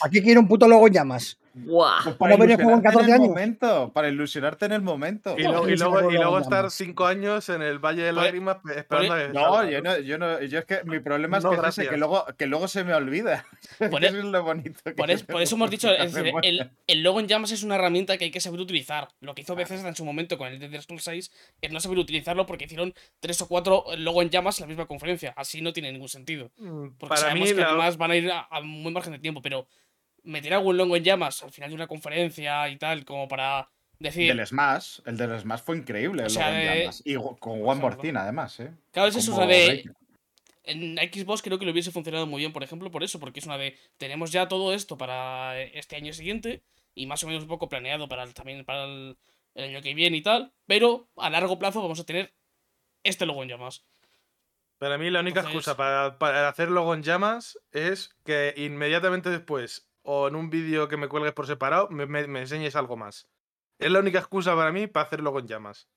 Aquí 0.04 0.22
quiero 0.22 0.40
un 0.40 0.46
puto 0.46 0.68
logo 0.68 0.86
en 0.86 0.92
llamas. 0.92 1.39
Buah. 1.52 2.14
¿Cómo 2.16 2.38
ven 2.38 2.50
el 2.52 2.56
juego 2.56 2.70
en 2.72 2.78
ilusionarte 2.78 2.82
14 2.90 3.06
el 3.08 3.12
años? 3.14 3.28
momento, 3.28 3.92
para 3.92 4.08
ilusionarte 4.08 4.66
en 4.66 4.72
el 4.72 4.82
momento. 4.82 5.34
Y, 5.36 5.42
luego- 5.42 5.68
y 5.68 5.72
y 5.72 6.40
estar 6.42 6.70
cinco 6.70 7.06
años 7.06 7.48
en 7.48 7.62
el 7.62 7.78
Valle 7.78 8.02
de 8.04 8.12
Lágrimas 8.12 8.58
pe- 8.64 8.78
esperando 8.78 9.14
a 9.14 9.28
No, 9.28 9.68
yo 9.68 9.82
no, 9.82 9.98
yo 9.98 10.16
no, 10.18 10.40
yo 10.42 10.58
es 10.60 10.64
que 10.64 10.84
mi 10.84 11.00
problema 11.00 11.38
es 11.38 11.44
No, 11.44 11.50
que, 11.50 11.56
es 11.56 11.58
ese, 11.58 11.62
gracias. 11.62 11.88
que, 11.88 11.96
luego, 11.96 12.24
que 12.38 12.46
luego 12.46 12.68
se 12.68 12.84
me 12.84 12.94
olvida. 12.94 13.44
Por 13.90 14.04
eso 14.04 14.16
e- 14.16 14.18
es 14.20 14.24
lo 14.24 14.42
bonito. 14.44 14.80
que 14.84 14.92
Por, 14.92 15.10
es- 15.10 15.22
por 15.24 15.42
eso 15.42 15.54
hemos 15.56 15.70
dicho, 15.70 15.90
es 15.90 16.12
decir, 16.14 16.32
el, 16.42 16.70
el 16.86 17.02
logo 17.02 17.18
en 17.20 17.26
llamas 17.26 17.50
es 17.50 17.62
una 17.64 17.74
herramienta 17.74 18.16
que 18.16 18.24
hay 18.26 18.30
que 18.30 18.40
saber 18.40 18.60
utilizar. 18.60 19.08
Lo 19.20 19.34
que 19.34 19.42
hizo 19.42 19.56
Bethesda 19.56 19.88
en 19.88 19.96
su 19.96 20.04
momento 20.04 20.38
con 20.38 20.48
el 20.48 20.58
Dead 20.58 20.80
Scrolls 20.80 21.02
6 21.04 21.32
es 21.62 21.72
no 21.72 21.80
saber 21.80 21.98
utilizarlo 21.98 22.46
porque 22.46 22.66
hicieron 22.66 22.94
tres 23.18 23.40
o 23.42 23.48
cuatro 23.48 23.84
logo 23.98 24.22
en 24.22 24.30
llamas 24.30 24.58
en 24.58 24.64
la 24.64 24.68
misma 24.68 24.86
conferencia. 24.86 25.34
Así 25.36 25.60
no 25.62 25.72
tiene 25.72 25.90
ningún 25.92 26.08
sentido. 26.08 26.50
Mm, 26.58 26.90
Porque 26.98 27.08
Para 27.08 27.20
sabemos 27.22 27.48
mí, 27.48 27.54
que 27.54 27.60
la- 27.60 27.68
además 27.70 27.96
van 27.96 28.10
a 28.12 28.16
ir 28.16 28.30
a, 28.30 28.46
a 28.50 28.60
muy 28.60 28.92
margen 28.92 29.12
de 29.12 29.18
tiempo, 29.18 29.42
pero 29.42 29.66
meter 30.24 30.54
algún 30.54 30.76
logo 30.76 30.96
en 30.96 31.04
llamas 31.04 31.42
al 31.42 31.50
final 31.52 31.70
de 31.70 31.76
una 31.76 31.86
conferencia 31.86 32.68
y 32.68 32.76
tal, 32.76 33.04
como 33.04 33.28
para 33.28 33.68
decir. 33.98 34.34
Del 34.34 34.46
Smash, 34.46 35.00
el 35.06 35.16
del 35.16 35.38
Smash 35.40 35.60
fue 35.60 35.76
increíble. 35.76 36.22
O 36.22 36.26
el 36.26 36.30
sea, 36.30 36.48
logo 36.50 36.60
en 36.60 36.68
de- 36.68 36.80
llamas. 36.80 37.02
Y 37.04 37.14
con 37.14 37.60
Claro. 37.60 37.96
Thing, 37.98 38.14
además, 38.16 38.60
¿eh? 38.60 38.72
Claro, 38.92 39.08
es 39.08 39.16
eso, 39.16 39.32
o 39.32 39.34
Como 39.36 39.48
sea, 39.48 39.56
de. 39.56 39.84
En 40.62 40.96
Xbox 40.98 41.42
creo 41.42 41.58
que 41.58 41.64
le 41.64 41.72
hubiese 41.72 41.90
funcionado 41.90 42.26
muy 42.26 42.40
bien, 42.40 42.52
por 42.52 42.62
ejemplo, 42.62 42.90
por 42.90 43.02
eso, 43.02 43.18
porque 43.18 43.40
es 43.40 43.46
una 43.46 43.56
de. 43.58 43.76
Tenemos 43.96 44.30
ya 44.30 44.46
todo 44.46 44.72
esto 44.74 44.96
para 44.98 45.60
este 45.60 45.96
año 45.96 46.12
siguiente 46.12 46.62
y 46.94 47.06
más 47.06 47.22
o 47.24 47.26
menos 47.26 47.42
un 47.42 47.48
poco 47.48 47.68
planeado 47.68 48.08
para 48.08 48.22
el- 48.24 48.34
también 48.34 48.64
para 48.64 48.84
el, 48.84 49.16
el 49.54 49.64
año 49.64 49.82
que 49.82 49.94
viene 49.94 50.18
y 50.18 50.22
tal, 50.22 50.52
pero 50.66 51.08
a 51.16 51.30
largo 51.30 51.58
plazo 51.58 51.80
vamos 51.82 51.98
a 52.00 52.04
tener 52.04 52.32
este 53.02 53.24
logo 53.26 53.42
en 53.42 53.48
llamas. 53.48 53.82
Para 54.78 54.96
mí 54.98 55.10
la 55.10 55.20
única 55.20 55.40
Entonces- 55.40 55.56
excusa 55.58 55.76
para, 55.76 56.18
para 56.18 56.48
hacer 56.48 56.70
logo 56.70 56.94
en 56.94 57.02
llamas 57.02 57.58
es 57.72 58.14
que 58.24 58.54
inmediatamente 58.56 59.28
después 59.30 59.88
o 60.02 60.28
en 60.28 60.34
un 60.36 60.50
vídeo 60.50 60.88
que 60.88 60.96
me 60.96 61.08
cuelgues 61.08 61.32
por 61.32 61.46
separado 61.46 61.88
me, 61.90 62.06
me- 62.06 62.26
me 62.26 62.40
enseñes 62.40 62.76
algo 62.76 62.96
más. 62.96 63.28
Es 63.78 63.90
la 63.90 63.98
única 64.00 64.18
excusa 64.18 64.54
para 64.56 64.72
mí 64.72 64.86
para 64.86 65.06
hacer 65.06 65.20
logo 65.20 65.38
en 65.40 65.46
llamas. 65.46 65.88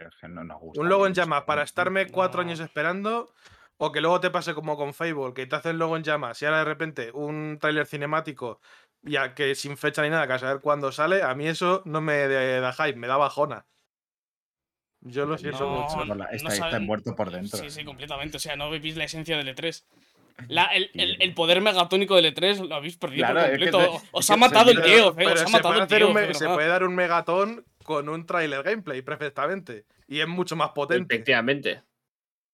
Es 0.00 0.16
que 0.20 0.28
no 0.28 0.42
nos 0.44 0.58
gusta 0.60 0.80
Un 0.80 0.88
logo 0.88 1.06
en 1.06 1.14
llamas 1.14 1.42
para 1.44 1.62
estarme 1.62 2.08
cuatro 2.08 2.40
años 2.40 2.58
esperando 2.60 3.32
o 3.76 3.92
que 3.92 4.00
luego 4.00 4.20
te 4.20 4.30
pase 4.30 4.54
como 4.54 4.76
con 4.76 4.92
Fable, 4.92 5.34
que 5.34 5.46
te 5.46 5.54
hacen 5.56 5.78
logo 5.78 5.96
en 5.96 6.02
llamas 6.02 6.40
y 6.42 6.46
ahora 6.46 6.58
de 6.58 6.64
repente 6.64 7.10
un 7.12 7.58
tráiler 7.60 7.86
cinemático 7.86 8.60
ya 9.02 9.34
que 9.34 9.54
sin 9.54 9.76
fecha 9.76 10.02
ni 10.02 10.10
nada, 10.10 10.26
que 10.26 10.32
a 10.32 10.38
saber 10.40 10.60
cuándo 10.60 10.90
sale, 10.90 11.22
a 11.22 11.32
mí 11.36 11.46
eso 11.46 11.82
no 11.84 12.00
me 12.00 12.26
da 12.26 12.72
hype, 12.72 12.96
me 12.98 13.06
da 13.06 13.16
bajona. 13.16 13.66
Yo 15.00 15.24
lo 15.26 15.38
siento 15.38 15.60
No, 15.60 15.82
mucho. 15.82 16.02
Está, 16.02 16.14
no 16.16 16.24
está, 16.32 16.50
saben- 16.50 16.84
muerto 16.86 17.14
por 17.14 17.30
dentro. 17.30 17.56
Sí, 17.60 17.70
sí, 17.70 17.84
completamente. 17.84 18.36
O 18.36 18.40
sea, 18.40 18.56
no 18.56 18.68
vivís 18.70 18.96
la 18.96 19.04
esencia 19.04 19.36
del 19.36 19.54
E3. 19.54 19.84
La, 20.46 20.64
el, 20.66 20.90
el- 20.94 21.16
el 21.20 21.34
poder 21.34 21.60
megatónico 21.60 22.14
del 22.16 22.32
E3 22.34 22.68
lo 22.68 22.74
habéis 22.76 22.96
perdido 22.96 23.26
Claro, 23.26 23.40
por 23.40 23.50
es 23.50 23.58
que 23.64 23.70
completo. 23.70 24.00
te- 24.00 24.08
Os 24.12 24.30
ha 24.30 24.36
matado 24.36 24.70
el 24.70 24.82
tío, 24.82 25.14
pero 25.14 25.32
os 25.32 25.42
ha 25.42 25.46
se 25.46 25.52
matado 25.52 25.74
el 25.82 25.86
tío. 25.88 26.12
me- 26.14 26.28
puede 26.54 26.68
dar 26.68 26.84
un 26.84 26.94
megatón 26.94 27.64
con 27.82 28.08
un 28.08 28.24
trailer 28.26 28.62
gameplay 28.62 29.02
perfectamente. 29.02 29.84
Y 30.06 30.20
es 30.20 30.28
mucho 30.28 30.54
más 30.56 30.70
potente. 30.70 31.14
Efectivamente. 31.14 31.82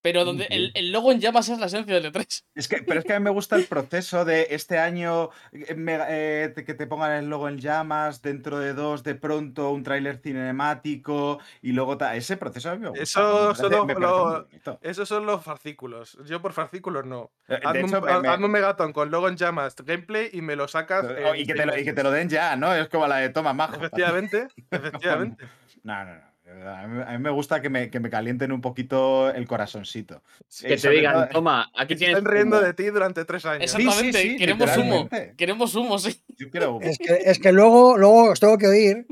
Pero 0.04 0.26
donde 0.26 0.46
el, 0.50 0.70
el 0.74 0.92
logo 0.92 1.12
en 1.12 1.18
llamas 1.18 1.48
es 1.48 1.58
la 1.58 1.64
esencia 1.64 1.94
del 1.94 2.12
E3. 2.12 2.44
Es 2.54 2.68
que, 2.68 2.82
pero 2.82 3.00
es 3.00 3.06
que 3.06 3.14
a 3.14 3.18
mí 3.18 3.24
me 3.24 3.30
gusta 3.30 3.56
el 3.56 3.64
proceso 3.64 4.26
de 4.26 4.48
este 4.50 4.78
año 4.78 5.30
eh, 5.52 5.64
eh, 5.78 6.52
que 6.66 6.74
te 6.74 6.86
pongan 6.86 7.12
el 7.12 7.30
logo 7.30 7.48
en 7.48 7.56
llamas, 7.58 8.20
dentro 8.20 8.58
de 8.58 8.74
dos, 8.74 9.02
de 9.02 9.14
pronto 9.14 9.70
un 9.70 9.82
tráiler 9.82 10.18
cinemático 10.18 11.40
y 11.62 11.72
luego 11.72 11.96
ta- 11.96 12.14
ese 12.16 12.36
proceso 12.36 12.68
a 12.68 12.74
mí 12.74 12.80
me 12.82 12.88
gusta. 12.90 13.02
Eso 13.02 13.54
lo-. 13.98 14.46
Esos 14.82 15.08
son 15.08 15.24
los 15.24 15.42
fascículos. 15.42 16.18
Yo 16.26 16.42
por 16.42 16.52
fascículos 16.52 17.06
no. 17.06 17.30
Eh, 17.48 17.54
De 17.60 17.66
Hazme, 17.66 17.80
hecho, 17.80 17.98
un, 18.00 18.04
me- 18.04 18.20
me- 18.20 18.28
hazme 18.28 18.44
un 18.44 18.52
Megaton 18.52 18.92
con 18.92 19.10
logo 19.10 19.28
en 19.28 19.38
llamas, 19.38 19.74
gameplay 19.86 20.28
y 20.34 20.42
me 20.42 20.54
lo 20.54 20.68
sacas. 20.68 21.06
Oh, 21.30 21.34
y, 21.34 21.46
que 21.46 21.54
te 21.54 21.64
lo, 21.64 21.78
y 21.78 21.82
que 21.82 21.94
te 21.94 22.02
lo 22.02 22.10
den 22.10 22.28
ya, 22.28 22.56
¿no? 22.56 22.74
Es 22.74 22.88
como 22.90 23.06
la 23.06 23.16
de 23.16 23.30
toma 23.30 23.54
majo. 23.54 23.76
Efectivamente, 23.76 24.48
efectivamente. 24.70 25.46
No, 25.82 26.04
no, 26.04 26.14
no. 26.16 26.33
De 26.44 26.68
A 26.68 26.86
mí, 26.86 27.02
a 27.06 27.12
mí 27.12 27.18
me 27.18 27.30
gusta 27.30 27.60
que 27.62 27.70
me, 27.70 27.90
que 27.90 28.00
me 28.00 28.10
calienten 28.10 28.52
un 28.52 28.60
poquito 28.60 29.30
el 29.30 29.46
corazoncito. 29.46 30.22
Que 30.60 30.76
te 30.76 30.90
digan, 30.90 31.14
todo- 31.14 31.28
toma, 31.28 31.70
aquí 31.76 31.96
tienes. 31.96 32.18
están 32.18 32.30
riendo 32.32 32.58
humo". 32.58 32.66
de 32.66 32.74
ti 32.74 32.84
durante 32.84 33.24
tres 33.24 33.44
años. 33.46 33.70
sí, 33.70 33.78
Exactamente, 33.82 34.22
sí, 34.22 34.36
queremos 34.36 34.76
humo. 34.76 35.08
Queremos 35.36 35.74
humo, 35.74 35.98
sí. 35.98 36.20
Yo 36.36 36.50
quiero 36.50 36.78
Es 36.82 36.98
que, 36.98 37.18
es 37.24 37.38
que 37.38 37.52
luego, 37.52 37.96
luego 37.96 38.30
os 38.30 38.40
tengo 38.40 38.58
que 38.58 38.66
oír, 38.66 39.06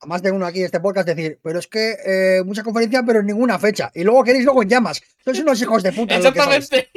a 0.00 0.06
más 0.06 0.22
de 0.22 0.30
uno 0.30 0.46
aquí 0.46 0.60
en 0.60 0.66
este 0.66 0.78
podcast, 0.80 1.08
decir, 1.08 1.38
pero 1.42 1.58
es 1.58 1.66
que 1.66 1.96
eh, 2.04 2.42
mucha 2.44 2.62
conferencia, 2.62 3.02
pero 3.02 3.22
ninguna 3.22 3.58
fecha. 3.58 3.90
Y 3.94 4.04
luego 4.04 4.22
queréis 4.24 4.44
luego 4.44 4.62
en 4.62 4.68
llamas. 4.68 5.02
Sois 5.24 5.40
unos 5.40 5.60
hijos 5.60 5.82
de 5.82 5.92
puta. 5.92 6.16
Exactamente. 6.16 6.88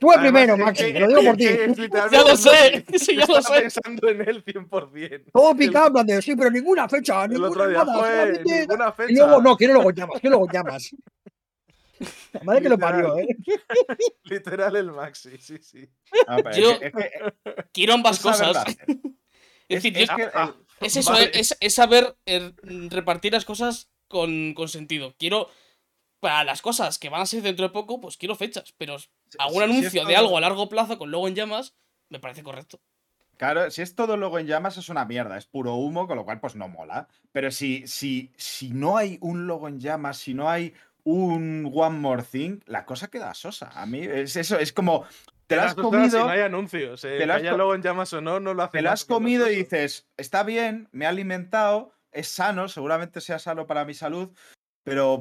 Tú 0.00 0.12
el 0.12 0.20
primero, 0.20 0.58
Maxi, 0.58 0.92
lo 0.92 1.06
digo 1.08 1.22
por 1.22 1.36
ti. 1.36 1.48
Ya 2.12 2.20
lo 2.22 2.36
sé, 2.36 2.84
sí, 2.98 3.16
ya 3.16 3.24
lo 3.26 3.40
sé. 3.40 3.60
pensando 3.60 4.08
en 4.10 4.20
él 4.28 4.44
100%. 4.44 5.22
Todo 5.32 5.54
picado, 5.56 5.92
plan 5.92 6.06
de, 6.06 6.20
sí, 6.20 6.34
pero 6.36 6.50
ninguna 6.50 6.86
fecha, 6.88 7.24
El 7.24 7.30
ninguna 7.30 7.48
otro 7.48 7.68
día 7.68 7.78
nada, 7.84 7.98
fue 7.98 8.42
ninguna 8.44 8.92
fecha. 8.92 9.05
Y 9.08 9.14
luego, 9.14 9.40
no, 9.42 9.56
quiero 9.56 9.74
luego 9.74 9.90
llamas, 9.92 10.20
quiero 10.20 10.36
luego 10.38 10.52
llamas. 10.52 10.90
La 12.32 12.40
Madre 12.42 12.62
que 12.62 12.68
lo 12.68 12.78
parió, 12.78 13.16
¿eh? 13.18 13.26
Literal 14.24 14.76
el 14.76 14.92
Maxi, 14.92 15.38
sí, 15.38 15.58
sí. 15.62 15.88
Es 16.12 16.42
que- 16.54 16.86
es 16.86 16.92
que- 16.92 17.64
Quiero 17.72 17.94
ambas 17.94 18.18
es 18.18 18.22
cosas. 18.22 18.76
Es 19.68 19.82
decir, 19.82 19.96
es 19.98 20.10
que 20.10 20.28
Ah, 20.34 20.54
Es 20.80 20.96
eso, 20.96 21.10
Vale. 21.12 21.30
es, 21.32 21.56
es 21.58 21.74
saber 21.74 22.14
eh, 22.26 22.52
repartir 22.90 23.32
las 23.32 23.46
cosas 23.46 23.88
con, 24.08 24.52
con 24.52 24.68
sentido. 24.68 25.14
Quiero, 25.18 25.48
para 26.20 26.44
las 26.44 26.60
cosas 26.60 26.98
que 26.98 27.08
van 27.08 27.22
a 27.22 27.26
ser 27.26 27.40
dentro 27.42 27.64
de 27.66 27.72
poco, 27.72 27.98
pues 28.00 28.18
quiero 28.18 28.34
fechas, 28.36 28.74
pero 28.76 28.96
algún 29.38 29.62
es 29.62 29.70
anuncio 29.70 30.04
de 30.04 30.16
algo 30.16 30.36
a 30.36 30.40
largo 30.42 30.68
plazo 30.68 30.98
con 30.98 31.10
logo 31.10 31.28
en 31.28 31.34
llamas, 31.34 31.74
me 32.10 32.20
parece 32.20 32.42
correcto. 32.42 32.78
Claro, 33.36 33.70
si 33.70 33.82
es 33.82 33.94
todo 33.94 34.16
logo 34.16 34.38
en 34.38 34.46
llamas 34.46 34.76
es 34.78 34.88
una 34.88 35.04
mierda, 35.04 35.36
es 35.36 35.46
puro 35.46 35.74
humo, 35.74 36.06
con 36.06 36.16
lo 36.16 36.24
cual 36.24 36.40
pues 36.40 36.56
no 36.56 36.68
mola. 36.68 37.08
Pero 37.32 37.50
si, 37.50 37.86
si, 37.86 38.32
si 38.36 38.70
no 38.70 38.96
hay 38.96 39.18
un 39.20 39.46
logo 39.46 39.68
en 39.68 39.78
llamas, 39.80 40.16
si 40.18 40.32
no 40.34 40.48
hay 40.48 40.74
un 41.04 41.70
One 41.74 41.98
More 41.98 42.22
Thing, 42.22 42.60
la 42.66 42.84
cosa 42.84 43.08
queda 43.08 43.32
sosa. 43.34 43.70
A 43.74 43.86
mí 43.86 44.00
es 44.02 44.36
eso, 44.36 44.58
es 44.58 44.72
como, 44.72 45.04
te 45.46 45.56
lo 45.56 45.62
has 45.62 45.74
gustas 45.76 45.90
si 45.92 45.96
comido, 45.96 46.24
no 46.24 46.30
hay 46.30 46.40
anuncios. 46.40 47.04
eh, 47.04 47.18
te 47.18 47.26
lo 47.26 47.34
has 47.34 47.40
haya 47.40 47.52
logo 47.52 47.74
en 47.74 47.82
llamas 47.82 48.12
o 48.12 48.20
no, 48.20 48.40
no 48.40 48.54
lo 48.54 48.62
hace 48.64 48.78
te 48.78 48.82
lo 48.82 48.90
has 48.90 49.04
comido 49.04 49.48
y 49.50 49.56
dices, 49.56 50.08
está 50.16 50.42
bien, 50.42 50.88
me 50.92 51.06
ha 51.06 51.10
alimentado, 51.10 51.92
es 52.10 52.28
sano, 52.28 52.68
seguramente 52.68 53.20
sea 53.20 53.38
sano 53.38 53.66
para 53.66 53.84
mi 53.84 53.94
salud, 53.94 54.30
pero 54.82 55.20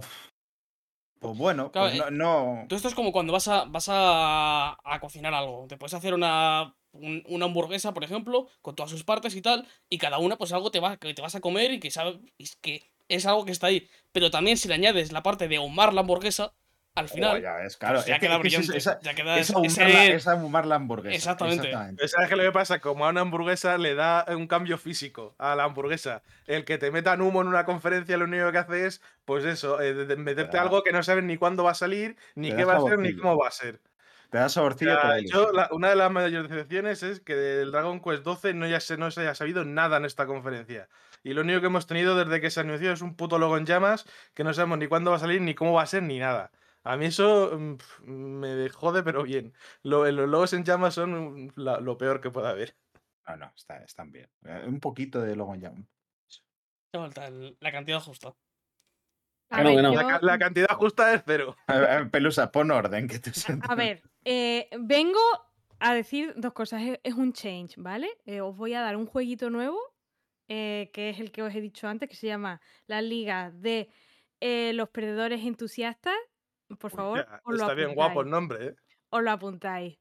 pues 1.19 1.37
bueno, 1.37 1.71
Claro, 1.71 1.89
pues 1.89 2.01
eh, 2.01 2.11
no, 2.11 2.55
no- 2.61 2.65
Todo 2.67 2.77
esto 2.77 2.87
es 2.89 2.95
como 2.95 3.11
cuando 3.11 3.33
vas 3.33 3.47
a, 3.47 3.65
vas 3.65 3.87
a, 3.89 4.77
a 4.83 4.99
cocinar 4.99 5.33
algo. 5.33 5.65
Te 5.67 5.77
puedes 5.77 5.93
hacer 5.93 6.13
una, 6.13 6.75
un- 6.95 7.23
una 7.27 7.45
hamburguesa, 7.45 7.93
por 7.93 8.03
ejemplo, 8.03 8.47
con 8.61 8.75
todas 8.75 8.89
sus 8.91 9.03
partes 9.03 9.35
y 9.35 9.41
tal, 9.41 9.67
y 9.89 9.97
cada 9.97 10.17
una, 10.17 10.37
pues 10.37 10.51
algo 10.53 10.71
te 10.71 10.79
va, 10.79 10.97
que 10.97 11.13
te 11.13 11.21
vas 11.21 11.35
a 11.35 11.41
comer 11.41 11.71
y 11.71 11.79
que, 11.79 11.91
sabe, 11.91 12.19
es 12.37 12.55
que 12.57 12.89
es 13.07 13.25
algo 13.25 13.45
que 13.45 13.51
está 13.51 13.67
ahí. 13.67 13.87
Pero 14.11 14.31
también 14.31 14.57
si 14.57 14.67
le 14.67 14.73
añades 14.75 15.11
la 15.11 15.21
parte 15.23 15.47
de 15.47 15.57
ahumar 15.57 15.93
la 15.93 16.01
hamburguesa, 16.01 16.53
al 16.97 17.05
Oh, 17.05 17.09
final, 17.09 17.41
ya 17.41 17.55
ves, 17.55 17.75
claro, 17.75 17.95
pues 17.95 18.05
ya 18.05 18.13
es 18.15 18.19
que- 18.21 18.25
queda 18.27 18.41
que 18.41 18.47
es 18.47 18.53
brillante. 18.57 18.77
esa- 18.77 18.99
ya 19.01 19.13
queda 19.13 19.37
es 19.37 19.49
ese- 19.49 19.53
ahumar 19.57 19.77
la- 19.93 20.03
ese- 20.05 20.15
es 20.15 20.27
ahumar 20.29 20.65
la 20.65 20.75
hamburguesa. 20.75 21.15
Exactamente. 21.15 21.69
Pero 21.97 22.07
¿Sabes 22.07 22.29
qué 22.29 22.35
lo 22.37 22.43
que 22.43 22.51
pasa? 22.53 22.79
Como 22.79 23.05
a 23.05 23.09
una 23.09 23.19
hamburguesa 23.19 23.77
le 23.77 23.95
da 23.95 24.23
un 24.29 24.47
cambio 24.47 24.77
físico 24.77 25.35
a 25.37 25.55
la 25.57 25.65
hamburguesa. 25.65 26.23
El 26.47 26.63
que 26.63 26.77
te 26.77 26.91
metan 26.91 27.19
humo 27.19 27.41
en 27.41 27.49
una 27.49 27.65
conferencia 27.65 28.15
lo 28.15 28.23
único 28.23 28.49
que 28.49 28.57
hace 28.59 28.85
es, 28.85 29.01
pues 29.25 29.43
eso, 29.43 29.81
eh, 29.81 29.93
meterte 30.15 30.57
algo 30.57 30.83
que 30.83 30.93
no 30.93 31.03
sabes 31.03 31.25
ni 31.25 31.35
cuándo 31.35 31.65
va 31.65 31.71
a 31.71 31.75
salir, 31.75 32.15
ni 32.35 32.49
te 32.51 32.55
qué 32.55 32.63
va 32.63 32.77
a 32.77 32.81
ser, 32.81 32.97
ni 32.99 33.13
cómo 33.13 33.37
va 33.37 33.49
a 33.49 33.51
ser. 33.51 33.81
Te 34.29 34.37
da 34.39 34.45
O 34.45 34.49
saborcillo, 34.49 34.91
sea, 34.91 35.09
da 35.09 35.19
yo, 35.19 35.51
la- 35.51 35.69
una 35.71 35.89
de 35.89 35.95
las 35.95 36.11
mayores 36.11 36.49
decepciones 36.49 37.03
es 37.03 37.19
que 37.21 37.35
del 37.35 37.71
Dragon 37.71 38.01
Quest 38.01 38.23
12 38.23 38.53
no, 38.53 38.67
ya 38.67 38.79
se, 38.79 38.97
no 38.97 39.11
se 39.11 39.21
haya 39.21 39.35
sabido 39.35 39.63
nada 39.65 39.97
en 39.97 40.05
esta 40.05 40.25
conferencia. 40.25 40.89
Y 41.23 41.33
lo 41.33 41.41
único 41.41 41.59
que 41.61 41.67
hemos 41.67 41.87
tenido 41.87 42.15
desde 42.15 42.41
que 42.41 42.49
se 42.51 42.59
anunció 42.59 42.91
es 42.91 43.01
un 43.01 43.15
puto 43.15 43.39
logo 43.39 43.57
en 43.57 43.65
llamas 43.65 44.05
que 44.33 44.43
no 44.43 44.53
sabemos 44.53 44.77
ni 44.77 44.87
cuándo 44.87 45.11
va 45.11 45.17
a 45.17 45.19
salir, 45.19 45.41
ni 45.41 45.55
cómo 45.55 45.73
va 45.73 45.83
a 45.83 45.87
ser, 45.87 46.03
ni 46.03 46.19
nada. 46.19 46.51
A 46.83 46.97
mí 46.97 47.05
eso 47.07 47.57
mm, 47.57 47.77
me 48.11 48.69
jode, 48.69 49.01
pero 49.03 49.23
bien. 49.23 49.53
Lo- 49.83 50.09
los 50.11 50.29
logos 50.29 50.53
en 50.53 50.63
llamas 50.63 50.93
son 50.93 51.45
mm, 51.47 51.51
la- 51.55 51.79
lo 51.79 51.97
peor 51.97 52.21
que 52.21 52.29
pueda 52.31 52.49
haber. 52.49 52.75
No, 53.27 53.37
no, 53.37 53.53
está- 53.55 53.83
están 53.83 54.11
bien. 54.11 54.29
Eh, 54.45 54.63
Un 54.67 54.79
poquito 54.79 55.19
de 55.21 55.35
logo 55.35 55.55
en 55.55 55.61
llamas. 55.61 55.85
La 57.59 57.71
cantidad 57.71 57.99
justa. 57.99 58.33
A 59.49 59.57
Que 59.57 59.63
no, 59.63 59.69
ver, 59.69 59.77
que 59.77 59.81
no. 59.83 59.93
La, 59.93 60.01
yo- 60.01 60.07
ca- 60.07 60.19
la 60.21 60.39
cantidad 60.39 60.69
justa 60.75 61.13
es 61.13 61.23
cero. 61.25 61.55
Pelusa, 62.11 62.51
pon 62.51 62.71
orden, 62.71 63.07
que 63.07 63.19
tú 63.19 63.31
A 63.67 63.75
ver, 63.75 64.01
eh, 64.23 64.69
vengo 64.79 65.19
a 65.79 65.93
decir 65.93 66.33
dos 66.37 66.53
cosas. 66.53 66.81
Es, 66.81 66.99
es 67.03 67.13
un 67.13 67.31
change, 67.33 67.75
¿vale? 67.77 68.09
Eh, 68.25 68.41
os 68.41 68.55
voy 68.55 68.73
a 68.73 68.81
dar 68.81 68.95
un 68.97 69.05
jueguito 69.05 69.49
nuevo, 69.49 69.79
eh, 70.47 70.89
que 70.93 71.09
es 71.09 71.19
el 71.19 71.31
que 71.31 71.43
os 71.43 71.53
he 71.53 71.61
dicho 71.61 71.87
antes, 71.87 72.09
que 72.09 72.15
se 72.15 72.27
llama 72.27 72.59
La 72.87 73.01
Liga 73.01 73.51
de 73.51 73.89
eh, 74.39 74.71
los 74.73 74.89
Perdedores 74.89 75.43
Entusiastas. 75.45 76.15
Por 76.79 76.89
favor, 76.91 77.19
Ya, 77.27 77.41
os 77.43 77.55
lo 77.55 77.61
está 77.61 77.73
bien 77.75 77.93
guapo 77.93 78.21
el 78.21 78.27
apuntáis, 78.27 78.31
nombre, 78.31 78.65
¿eh? 78.67 78.75
os 79.11 79.21
lo 79.23 79.31
apuntáis. 79.31 79.99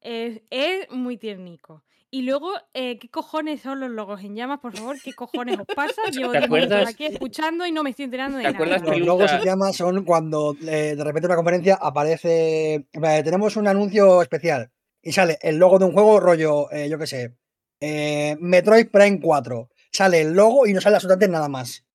Es, 0.00 0.42
es 0.50 0.90
muy 0.90 1.16
tiernico. 1.16 1.84
Y 2.14 2.22
luego, 2.22 2.52
eh, 2.74 2.98
¿qué 2.98 3.08
cojones 3.08 3.62
son 3.62 3.80
los 3.80 3.88
logos 3.90 4.22
en 4.22 4.34
llamas? 4.36 4.60
Por 4.60 4.76
favor, 4.76 4.96
¿qué 5.02 5.14
cojones 5.14 5.58
os 5.58 5.66
pasa? 5.74 6.02
Llevo 6.12 6.32
¿Te 6.32 6.40
10 6.40 6.50
minutos 6.50 6.72
acuerdas? 6.72 6.88
aquí 6.94 7.06
escuchando 7.06 7.64
y 7.64 7.72
no 7.72 7.82
me 7.82 7.88
estoy 7.88 8.04
enterando 8.04 8.36
de 8.36 8.44
¿Te 8.44 8.52
nada. 8.52 8.66
Los 8.84 8.98
logos 8.98 9.32
en 9.32 9.40
llamas 9.40 9.76
son 9.76 10.04
cuando 10.04 10.54
eh, 10.60 10.94
de 10.94 11.02
repente 11.04 11.20
en 11.20 11.30
una 11.30 11.36
conferencia 11.36 11.78
aparece. 11.80 12.74
eh, 12.92 13.22
tenemos 13.24 13.56
un 13.56 13.66
anuncio 13.66 14.20
especial 14.20 14.70
y 15.00 15.12
sale 15.12 15.38
el 15.40 15.56
logo 15.56 15.78
de 15.78 15.86
un 15.86 15.92
juego, 15.92 16.20
rollo, 16.20 16.70
eh, 16.70 16.90
yo 16.90 16.98
qué 16.98 17.06
sé, 17.06 17.34
eh, 17.80 18.36
Metroid 18.40 18.90
Prime 18.90 19.18
4. 19.18 19.70
Sale 19.90 20.20
el 20.20 20.34
logo 20.34 20.66
y 20.66 20.74
no 20.74 20.82
sale 20.82 20.96
absolutamente 20.96 21.32
nada 21.32 21.48
más. 21.48 21.86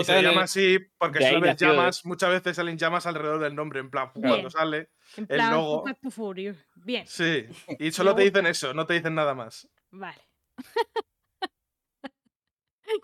Y 0.00 0.04
se 0.04 0.18
el- 0.18 0.24
llama 0.24 0.42
así 0.42 0.78
porque 0.98 1.18
nació- 1.50 1.70
llamas, 1.72 2.04
muchas 2.06 2.30
veces 2.30 2.56
salen 2.56 2.78
llamas 2.78 3.06
alrededor 3.06 3.40
del 3.42 3.54
nombre, 3.54 3.80
en 3.80 3.90
plan, 3.90 4.10
Bien. 4.14 4.28
cuando 4.28 4.50
sale. 4.50 4.90
En 5.16 5.24
el 5.24 5.26
plan, 5.26 5.52
logo. 5.52 5.84
And 5.88 6.12
Furious. 6.12 6.56
Bien, 6.76 7.06
Sí, 7.06 7.46
y 7.78 7.90
solo 8.10 8.14
te 8.14 8.22
dicen 8.22 8.46
eso, 8.46 8.72
no 8.74 8.86
te 8.86 8.94
dicen 8.94 9.14
nada 9.14 9.34
más. 9.34 9.68
vale. 9.90 10.20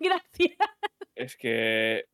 Gracias. 0.00 0.56
Es 1.14 1.36
que. 1.36 2.04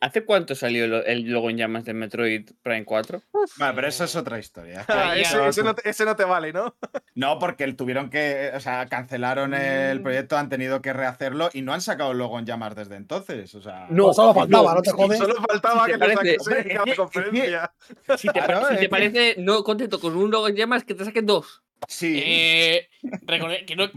¿Hace 0.00 0.24
cuánto 0.24 0.54
salió 0.54 0.86
lo- 0.86 1.04
el 1.04 1.22
logo 1.30 1.50
en 1.50 1.58
llamas 1.58 1.84
de 1.84 1.92
Metroid 1.94 2.48
Prime 2.62 2.84
4? 2.84 3.22
Vale, 3.58 3.74
pero 3.74 3.88
eso 3.88 4.04
es 4.04 4.16
otra 4.16 4.38
historia. 4.38 4.84
Ah, 4.88 5.14
ese, 5.16 5.46
ese 5.48 5.62
no 5.62 5.74
te, 5.74 5.88
ese 5.90 6.04
no 6.04 6.16
te 6.16 6.24
vale, 6.24 6.52
¿no? 6.52 6.74
No, 7.14 7.38
porque 7.38 7.64
el- 7.64 7.76
tuvieron 7.76 8.08
que, 8.08 8.50
o 8.54 8.60
sea, 8.60 8.86
cancelaron 8.86 9.52
el 9.54 10.00
Mm. 10.00 10.02
proyecto, 10.02 10.38
han 10.38 10.48
tenido 10.48 10.80
que 10.80 10.92
rehacerlo 10.92 11.50
y 11.52 11.62
no 11.62 11.72
han 11.74 11.80
sacado 11.82 12.12
el 12.12 12.18
logo 12.18 12.38
en 12.38 12.46
llamas 12.46 12.74
desde 12.74 12.96
entonces. 12.96 13.54
O 13.54 13.60
sea, 13.62 13.86
No, 13.90 14.04
Pues 14.04 14.16
solo 14.16 14.32
faltaba, 14.34 14.74
no 14.74 14.82
te 14.82 14.90
jodes. 14.90 15.18
Solo 15.18 15.34
faltaba 15.48 15.84
Si 15.84 15.92
que 15.92 15.98
te 15.98 16.08
lo 16.08 16.14
parece- 16.14 16.38
sacase 16.38 16.50
en 16.52 16.58
es 16.58 16.64
que- 16.64 16.74
cada 16.74 16.84
es 16.84 16.90
que- 16.90 16.96
conferencia. 16.96 17.72
Si 18.16 18.28
te, 18.28 18.40
Claro, 18.62 18.78
si 18.78 18.88
parece 18.88 19.34
no 19.38 19.62
contento 19.64 20.00
con 20.00 20.16
un 20.16 20.30
logo 20.30 20.48
en 20.48 20.56
llamas, 20.56 20.84
que 20.84 20.94
te 20.94 21.04
saquen 21.04 21.26
dos. 21.26 21.62
sí. 21.88 22.22
Eh, 22.24 22.88
que 23.66 23.76
no. 23.76 23.90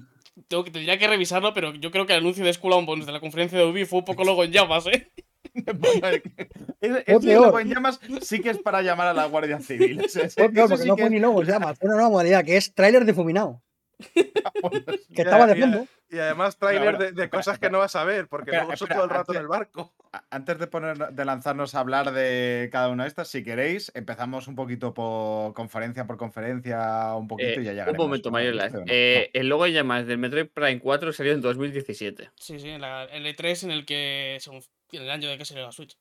Tengo 0.47 0.63
que, 0.63 0.71
tendría 0.71 0.97
que 0.97 1.07
revisarlo, 1.07 1.53
pero 1.53 1.73
yo 1.75 1.91
creo 1.91 2.07
que 2.07 2.13
el 2.13 2.19
anuncio 2.19 2.43
de 2.43 2.51
Skull 2.51 2.73
and 2.73 2.87
Bones 2.87 3.05
de 3.05 3.11
la 3.11 3.19
conferencia 3.19 3.57
de 3.57 3.65
Ubi 3.65 3.85
fue 3.85 3.99
un 3.99 4.05
poco 4.05 4.23
logo 4.23 4.43
en 4.43 4.51
llamas, 4.51 4.85
¿eh? 4.87 5.11
Es 6.81 7.19
peor. 7.19 7.45
logo 7.45 7.59
en 7.59 7.69
llamas 7.69 7.99
sí 8.21 8.39
que 8.41 8.49
es 8.49 8.57
para 8.57 8.81
llamar 8.81 9.07
a 9.07 9.13
la 9.13 9.25
Guardia 9.25 9.59
Civil. 9.59 9.97
Peor 10.35 10.69
porque 10.69 10.77
sí 10.83 10.87
no 10.87 10.95
que 10.95 11.01
fue 11.03 11.05
es- 11.07 11.11
ni 11.11 11.19
logos 11.19 11.47
llamas, 11.47 11.77
fue 11.77 11.87
una 11.87 11.95
nueva 11.97 12.09
modalidad 12.09 12.43
que 12.43 12.57
es 12.57 12.73
tráiler 12.73 13.05
difuminado. 13.05 13.61
Que 14.13 15.15
Ya, 15.15 15.23
estaba 15.23 15.47
de 15.47 15.57
y- 15.57 15.61
fondo. 15.61 15.87
Y 16.09 16.19
además 16.19 16.57
tráiler 16.59 16.97
de, 16.99 17.11
de 17.11 17.29
cosas 17.29 17.57
que 17.57 17.71
no 17.71 17.79
vas 17.79 17.95
a 17.95 18.03
ver, 18.03 18.27
porque 18.27 18.51
Espera, 18.51 18.63
luego 18.65 18.73
espera, 18.75 18.95
todo 18.95 19.03
el 19.05 19.09
rato 19.09 19.31
en 19.31 19.37
antes- 19.37 19.41
el 19.41 19.47
barco. 19.47 19.93
Antes 20.29 20.59
de, 20.59 20.67
poner, 20.67 20.97
de 21.11 21.25
lanzarnos 21.25 21.73
a 21.73 21.79
hablar 21.79 22.11
de 22.11 22.69
cada 22.71 22.89
una 22.89 23.03
de 23.03 23.09
estas, 23.09 23.29
si 23.29 23.43
queréis, 23.43 23.91
empezamos 23.95 24.47
un 24.47 24.55
poquito 24.55 24.93
por 24.93 25.53
conferencia 25.55 26.05
por 26.05 26.17
conferencia, 26.17 27.15
un 27.15 27.27
poquito 27.27 27.49
Eh, 27.49 27.53
y 27.61 27.63
ya 27.63 27.71
un 27.71 27.75
llegaremos. 27.77 28.05
momento, 28.05 28.29
¿no? 28.29 28.33
Mayolas. 28.33 28.65
¿Viste 28.65 28.77
o 28.77 28.81
no? 28.81 28.85
Eh, 28.89 29.31
el 29.33 29.47
logo 29.49 29.65
en 29.65 29.73
llamas 29.73 30.05
del 30.05 30.19
Metroid 30.19 30.47
Prime 30.53 30.79
4 30.79 31.13
salió 31.13 31.33
en 31.33 31.41
2017. 31.41 32.29
Sí, 32.35 32.59
sí, 32.59 32.69
en 32.69 32.81
la, 32.81 33.05
el 33.05 33.25
E3 33.25 33.63
en 33.63 33.71
el 33.71 33.85
que. 33.85 34.37
según- 34.39 34.63
en 34.91 35.01
el 35.01 35.09
año 35.09 35.29
de 35.29 35.37
que 35.39 35.45
salió 35.45 35.63
la 35.63 35.71
Switch. 35.71 35.97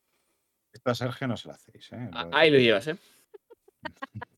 Esto 0.75 0.91
a 0.91 0.95
Sergio 0.95 1.27
no 1.27 1.39
se 1.39 1.49
lo 1.49 1.55
hacéis, 1.55 1.91
¿eh? 1.93 2.11
Ah, 2.13 2.25
Lo- 2.31 2.37
Ahí 2.37 2.51
lo 2.51 2.59
llevas, 2.59 2.87
¿eh? 2.89 2.97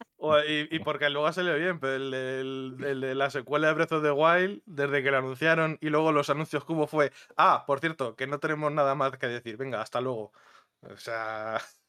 Y, 0.47 0.69
y 0.75 0.79
porque 0.81 1.11
luego 1.11 1.27
ha 1.27 1.33
salido 1.33 1.57
bien, 1.57 1.79
pero 1.81 1.95
el, 1.97 2.77
de- 3.01 3.15
la 3.15 3.31
secuela 3.31 3.69
de 3.69 3.75
Breath 3.75 3.93
of 3.93 4.03
the 4.03 4.11
Wild, 4.11 4.63
desde 4.67 5.03
que 5.03 5.11
lo 5.11 5.19
anunciaron 5.19 5.79
y 5.81 5.89
luego 5.91 6.13
los 6.13 6.31
anuncios 6.31 6.65
que 6.65 6.73
hubo 6.73 6.87
fue, 6.87 7.13
ah, 7.37 7.65
por 7.67 7.81
cierto, 7.81 8.17
que 8.17 8.27
no 8.27 8.39
tenemos 8.41 8.73
nada 8.73 8.95
más 8.95 9.13
que 9.19 9.27
decir, 9.29 9.57
venga, 9.57 9.81
hasta 9.83 10.01
luego. 10.01 10.33
O 10.83 10.97
sea, 10.97 11.61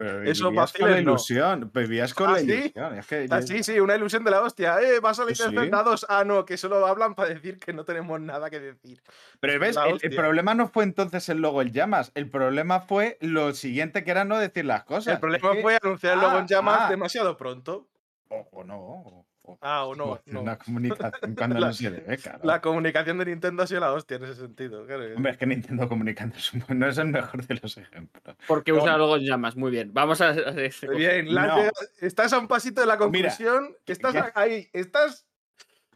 Pero 0.00 0.22
Esos 0.22 0.48
vivías 0.48 0.48
con 0.48 0.54
la 0.54 0.62
vaciles 0.62 1.04
no. 1.04 1.10
ilusión. 1.12 1.70
Vivías 1.74 2.14
con 2.14 2.30
¿Ah, 2.30 2.32
la 2.32 2.38
sí? 2.38 2.44
ilusión. 2.50 2.94
Es 2.98 3.06
que 3.06 3.26
Ah, 3.28 3.40
yo- 3.40 3.46
sí, 3.46 3.62
sí, 3.62 3.80
una 3.80 3.96
ilusión 3.96 4.24
de 4.24 4.30
la 4.30 4.40
hostia. 4.40 4.80
Eh, 4.80 4.98
va 4.98 5.10
a 5.10 5.14
salir 5.14 5.36
Sí, 5.36 5.42
el 5.42 5.50
sí. 5.50 5.56
Zelda 5.56 5.82
2. 5.82 6.06
Ah, 6.08 6.24
no, 6.24 6.46
que 6.46 6.56
solo 6.56 6.86
hablan 6.86 7.14
para 7.14 7.28
decir 7.28 7.58
que 7.58 7.74
no 7.74 7.84
tenemos 7.84 8.18
nada 8.18 8.48
que 8.48 8.60
decir. 8.60 9.02
Pero 9.40 9.60
ves, 9.60 9.76
el, 10.00 10.16
problema 10.16 10.54
no 10.54 10.68
fue 10.68 10.84
entonces 10.84 11.28
el 11.28 11.42
logo 11.42 11.60
en 11.60 11.72
llamas. 11.72 12.12
El 12.14 12.30
problema 12.30 12.80
fue 12.80 13.18
lo 13.20 13.52
siguiente 13.52 14.02
que 14.02 14.10
era 14.10 14.24
no 14.24 14.38
decir 14.38 14.64
las 14.64 14.84
cosas. 14.84 15.12
el 15.12 15.20
problema 15.20 15.50
Es 15.50 15.56
que- 15.56 15.62
fue 15.62 15.78
anunciar 15.82 16.14
el 16.14 16.20
logo 16.22 16.38
en 16.38 16.44
Ah, 16.44 16.46
llamas 16.48 16.78
ah. 16.80 16.88
demasiado 16.88 17.36
pronto. 17.36 17.86
O, 18.30 18.48
o 18.52 18.64
no. 18.64 18.78
o- 18.80 19.26
Ah, 19.60 19.84
o 19.84 19.94
no. 19.94 20.04
o 20.04 20.14
hacer 20.14 20.34
no. 20.34 20.42
Una 20.42 20.56
comunicación 20.58 21.34
cuando 21.34 21.58
La- 21.60 21.66
no 21.68 21.72
se 21.72 21.90
debe, 21.90 22.16
claro. 22.18 22.40
La 22.42 22.60
comunicación 22.60 23.18
de 23.18 23.24
Nintendo 23.26 23.62
ha 23.62 23.66
sido 23.66 23.80
la 23.80 23.92
hostia 23.92 24.16
en 24.18 24.24
ese 24.24 24.34
sentido. 24.36 24.86
claro. 24.86 25.04
Hombre, 25.16 25.32
es 25.32 25.38
que 25.38 25.46
Nintendo 25.46 25.88
comunicando 25.88 26.36
es 26.36 26.52
un- 26.52 26.64
no 26.78 26.88
es 26.88 26.98
el 26.98 27.08
mejor 27.08 27.46
de 27.46 27.54
los 27.62 27.76
ejemplos. 27.76 28.36
Porque 28.46 28.72
usa 28.72 28.96
luego 28.96 29.16
en 29.16 29.24
llamas. 29.24 29.56
Muy 29.56 29.70
bien. 29.70 29.92
Vamos 29.92 30.20
a 30.20 30.30
hacer 30.30 30.58
ese- 30.60 30.88
Bien, 30.88 31.34
la 31.34 31.46
No. 31.46 31.62
estás 32.00 32.32
a 32.32 32.38
un 32.38 32.48
pasito 32.48 32.80
de 32.80 32.86
la 32.86 32.94
Mira, 32.96 33.28
conclusión. 33.30 33.76
estás 33.86 34.14
ya- 34.14 34.32
ahí, 34.34 34.68
estás. 34.72 35.26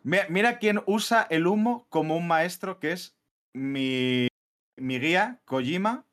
Mira, 0.02 0.26
mira 0.28 0.58
quién 0.58 0.82
usa 0.86 1.26
el 1.30 1.46
humo 1.46 1.86
como 1.88 2.16
un 2.16 2.26
maestro 2.26 2.78
que 2.78 2.92
es 2.92 3.16
mi, 3.54 4.28
mi 4.76 4.98
guía, 4.98 5.40
Kojima. 5.46 6.04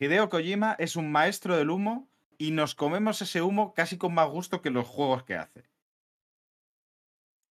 Hideo 0.00 0.28
Kojima 0.28 0.76
es 0.78 0.96
un 0.96 1.10
maestro 1.10 1.56
del 1.56 1.70
humo 1.70 2.08
y 2.38 2.50
nos 2.50 2.74
comemos 2.74 3.20
ese 3.22 3.40
humo 3.42 3.72
casi 3.74 3.96
con 3.98 4.12
más 4.14 4.28
gusto 4.28 4.60
que 4.62 4.70
los 4.70 4.86
juegos 4.86 5.24
que 5.24 5.34
hace. 5.36 5.64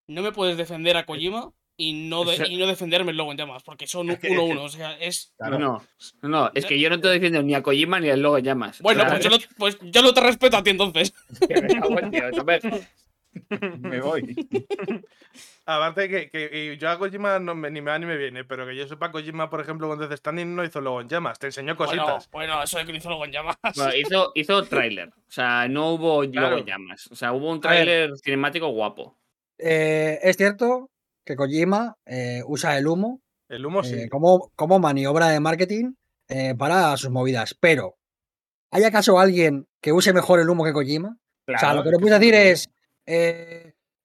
No 0.07 0.21
me 0.21 0.31
puedes 0.31 0.57
defender 0.57 0.97
a 0.97 1.05
Kojima 1.05 1.51
y 1.77 1.93
no, 2.07 2.23
de- 2.23 2.47
y 2.47 2.57
no 2.57 2.67
defenderme 2.67 3.11
el 3.11 3.17
logo 3.17 3.31
en 3.31 3.37
llamas, 3.37 3.63
porque 3.63 3.85
son 3.87 4.07
que- 4.17 4.29
1-1. 4.29 4.61
O 4.63 4.69
sea, 4.69 4.93
es. 4.99 5.33
Claro. 5.37 5.59
No, 5.59 5.83
no, 6.21 6.51
es 6.53 6.65
que 6.65 6.79
yo 6.79 6.89
no 6.89 6.95
estoy 6.95 7.15
diciendo 7.15 7.41
ni 7.43 7.53
a 7.55 7.63
Kojima 7.63 7.99
ni 7.99 8.09
al 8.09 8.21
logo 8.21 8.37
en 8.37 8.45
llamas. 8.45 8.81
Bueno, 8.81 9.03
pues 9.09 9.23
yo, 9.23 9.29
no, 9.29 9.37
pues 9.57 9.77
yo 9.81 10.01
no 10.01 10.13
te 10.13 10.21
respeto 10.21 10.57
a 10.57 10.63
ti 10.63 10.69
entonces. 10.69 11.13
que 11.47 11.61
me 13.81 13.99
voy. 14.01 14.47
Aparte 15.65 16.07
que, 16.07 16.29
que 16.29 16.77
yo 16.79 16.89
a 16.89 16.99
Kojima 16.99 17.39
no 17.39 17.55
me, 17.55 17.71
ni 17.71 17.81
me 17.81 17.89
va 17.91 17.97
ni 17.99 18.05
me 18.05 18.15
viene, 18.17 18.43
pero 18.45 18.67
que 18.67 18.75
yo 18.75 18.87
sepa, 18.87 19.11
Kojima, 19.11 19.49
por 19.49 19.59
ejemplo, 19.61 19.87
con 19.87 19.97
Death 19.99 20.13
Standing 20.19 20.55
no 20.55 20.63
hizo 20.63 20.79
logo 20.79 21.01
en 21.01 21.09
llamas, 21.09 21.39
te 21.39 21.47
enseñó 21.47 21.75
Bueno, 21.75 22.03
cositas. 22.03 22.29
bueno, 22.31 22.61
eso 22.63 22.77
de 22.77 22.85
que 22.85 22.91
no 22.91 22.97
hizo 22.99 23.09
logo 23.09 23.25
en 23.25 23.31
llamas. 23.31 23.57
Bueno, 23.75 23.95
hizo, 23.95 24.31
hizo 24.35 24.63
tráiler. 24.65 25.09
O 25.09 25.31
sea, 25.31 25.67
no 25.67 25.89
hubo 25.93 26.21
logo 26.21 26.31
Claro. 26.31 26.57
en 26.59 26.65
llamas. 26.65 27.07
O 27.11 27.15
sea, 27.15 27.33
hubo 27.33 27.49
un 27.49 27.59
tráiler 27.59 28.11
cinemático 28.23 28.67
guapo. 28.67 29.17
Eh, 29.57 30.19
es 30.21 30.37
cierto 30.37 30.89
que 31.23 31.35
Kojima 31.35 31.97
eh, 32.05 32.41
usa 32.45 32.77
el 32.77 32.87
humo 32.87 33.21
El 33.47 33.65
humo 33.65 33.81
eh, 33.81 33.83
sí. 33.83 34.09
como, 34.09 34.51
como 34.55 34.79
maniobra 34.79 35.29
de 35.29 35.39
marketing 35.39 35.93
para 36.57 36.97
sus 36.97 37.11
movidas, 37.11 37.55
pero 37.59 37.97
¿hay 38.71 38.83
acaso 38.83 39.19
alguien 39.19 39.67
que 39.79 39.91
use 39.91 40.11
mejor 40.11 40.39
el 40.39 40.49
humo 40.49 40.65
que 40.65 40.73
Kojima? 40.73 41.19
o 41.47 41.57
sea, 41.59 41.75
lo 41.75 41.83
que 41.83 41.91
no 41.91 41.99
puedes 41.99 42.19
decir 42.19 42.33
es, 42.33 42.69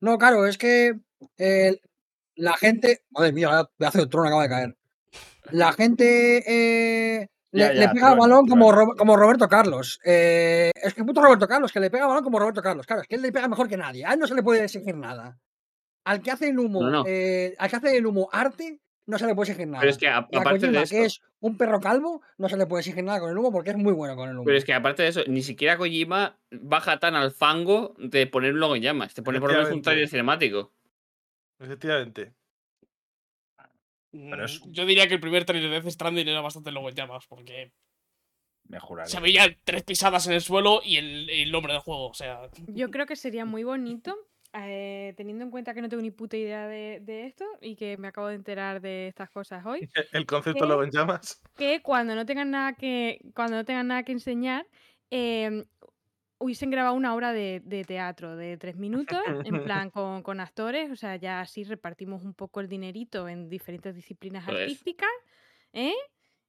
no, 0.01 0.19
claro, 0.19 0.47
es 0.47 0.59
que 0.59 1.01
la 2.35 2.57
gente, 2.59 3.05
madre 3.09 3.33
mía, 3.33 3.71
pedazo 3.79 4.01
de 4.01 4.07
trono 4.07 4.29
acaba 4.29 4.43
de 4.43 4.49
caer. 4.51 4.77
La 5.51 5.73
gente 5.73 7.31
le, 7.53 7.61
Ya, 7.61 7.73
le 7.73 7.81
ya, 7.81 7.93
pega 7.93 8.07
trueno, 8.09 8.21
balón 8.23 8.47
como. 8.47 8.73
Ro- 8.73 8.95
como 8.97 9.17
Roberto 9.17 9.49
Carlos. 9.49 9.99
Eh, 10.05 10.71
es 10.75 10.95
que 10.95 11.05
puto 11.05 11.21
Roberto 11.23 11.49
Carlos, 11.49 11.73
que 11.73 11.81
le 11.81 11.91
pega 11.91 12.05
al 12.05 12.11
balón 12.11 12.25
como 12.25 12.39
Roberto 12.39 12.63
Carlos. 12.63 12.87
Claro, 12.87 13.03
es 13.03 13.09
que 13.09 13.17
él 13.17 13.23
le 13.23 13.33
pega 13.33 13.49
mejor 13.49 13.69
que 13.69 13.77
nadie. 13.77 14.05
A 14.05 14.13
él 14.15 14.19
no 14.21 14.27
se 14.27 14.35
le 14.35 14.43
puede 14.43 14.65
exigir 14.65 14.97
nada. 14.97 15.39
Al 16.05 16.23
que 16.23 16.31
hace 16.31 16.49
el 16.49 16.59
humo, 16.59 16.83
No, 16.83 16.91
no. 16.91 17.05
eh, 17.07 17.55
al 17.59 17.69
que 17.71 17.77
hace 17.77 17.97
el 17.97 18.07
humo 18.07 18.29
arte, 18.33 18.81
no 19.07 19.19
se 19.19 19.27
le 19.27 19.35
puede 19.35 19.51
exigir 19.51 19.69
nada. 19.69 19.81
Pero 19.81 19.91
es 19.91 19.99
que 19.99 20.09
a- 20.09 20.27
Y 20.31 20.37
a 20.37 20.41
aparte 20.41 20.61
de 20.61 20.67
Kojima, 20.69 20.83
eso, 20.83 20.95
que 20.95 21.05
es 21.05 21.21
un 21.41 21.57
perro 21.59 21.81
calvo, 21.81 22.23
no 22.39 22.49
se 22.49 22.57
le 22.57 22.67
puede 22.67 22.81
exigir 22.83 23.03
nada 23.05 23.21
con 23.21 23.31
el 23.31 23.37
humo 23.39 23.51
porque 23.53 23.71
es 23.71 23.77
muy 23.77 23.93
bueno 23.93 24.15
con 24.17 24.29
el 24.29 24.37
humo. 24.37 24.45
pero 24.45 24.57
es 24.57 24.65
que 24.65 24.73
aparte 24.73 25.03
de 25.03 25.09
eso, 25.09 25.21
ni 25.27 25.43
siquiera 25.43 25.77
Kojima 25.77 26.39
baja 26.53 26.99
tan 27.01 27.17
al 27.17 27.33
fango 27.33 27.95
de 27.99 28.27
poner 28.27 28.55
un 28.55 28.61
logo 28.61 28.77
en 28.77 28.83
llamas. 28.83 29.13
Te 29.15 29.23
pone 29.23 29.41
por 29.41 29.51
lo 29.53 29.59
menos 29.59 29.73
un 29.73 29.83
tráiler 29.83 30.09
cinemático. 30.09 30.73
Efectivamente. 31.59 32.33
Pero 34.13 34.45
es- 34.45 34.65
Mm, 34.67 34.73
Yo 34.73 34.87
diría 34.87 35.07
que 35.09 35.15
el 35.15 35.21
primer 35.21 35.45
trailer 35.45 35.71
de 35.71 35.81
Death 35.81 35.93
Stranding 35.93 36.29
era 36.29 36.41
bastante 36.41 36.73
logo 36.73 36.89
en 36.89 36.95
llamas, 36.97 37.27
porque 37.29 37.73
se 39.07 39.21
veían 39.21 39.57
tres 39.65 39.83
pisadas 39.83 40.27
en 40.27 40.35
el 40.35 40.41
suelo 40.41 40.81
y 40.85 40.97
el, 40.97 41.29
el 41.31 41.51
nombre 41.51 41.73
del 41.73 41.83
juego. 41.83 42.09
O 42.09 42.15
sea, 42.15 42.43
Yo 42.69 42.91
creo 42.91 43.07
que 43.07 43.17
sería 43.17 43.45
muy 43.45 43.65
bonito, 43.65 44.17
eh, 44.53 45.13
teniendo 45.17 45.45
en 45.45 45.51
cuenta 45.51 45.75
que 45.75 45.83
no 45.83 45.89
tengo 45.89 46.03
ni 46.03 46.11
puta 46.13 46.37
idea 46.37 46.69
de, 46.69 47.01
de 47.01 47.27
esto 47.27 47.45
y 47.61 47.75
que 47.77 47.97
me 47.97 48.09
acabo 48.09 48.29
de 48.29 48.35
enterar 48.37 48.81
de 48.81 49.09
estas 49.09 49.31
cosas 49.31 49.65
hoy, 49.67 49.81
El 50.13 50.27
concepto 50.27 50.67
logo 50.67 50.85
en 50.85 50.91
llamas. 50.91 51.41
que 51.57 51.83
cuando 51.83 52.15
no 52.15 52.25
tengan 52.27 52.51
nada 52.51 52.75
que, 52.75 53.21
cuando 53.35 53.57
no 53.57 53.65
tengan 53.65 53.89
nada 53.89 54.03
que 54.05 54.13
enseñar, 54.13 54.67
eh, 55.11 55.65
hubiesen 56.41 56.71
grabado 56.71 56.95
una 56.95 57.15
obra 57.15 57.33
de, 57.33 57.61
de 57.65 57.85
teatro 57.85 58.35
de 58.35 58.57
tres 58.57 58.77
minutos, 58.77 59.21
en 59.45 59.63
plan 59.65 59.91
con, 59.91 60.23
con 60.23 60.41
actores, 60.41 60.91
o 60.91 60.97
sea, 60.97 61.17
ya 61.17 61.41
así 61.41 61.65
repartimos 61.65 62.25
un 62.25 62.35
poco 62.35 62.61
el 62.61 62.69
dinerito 62.69 63.29
en 63.29 63.49
diferentes 63.49 63.95
disciplinas 63.95 64.49
artísticas, 64.49 65.11
¿eh? 65.73 65.95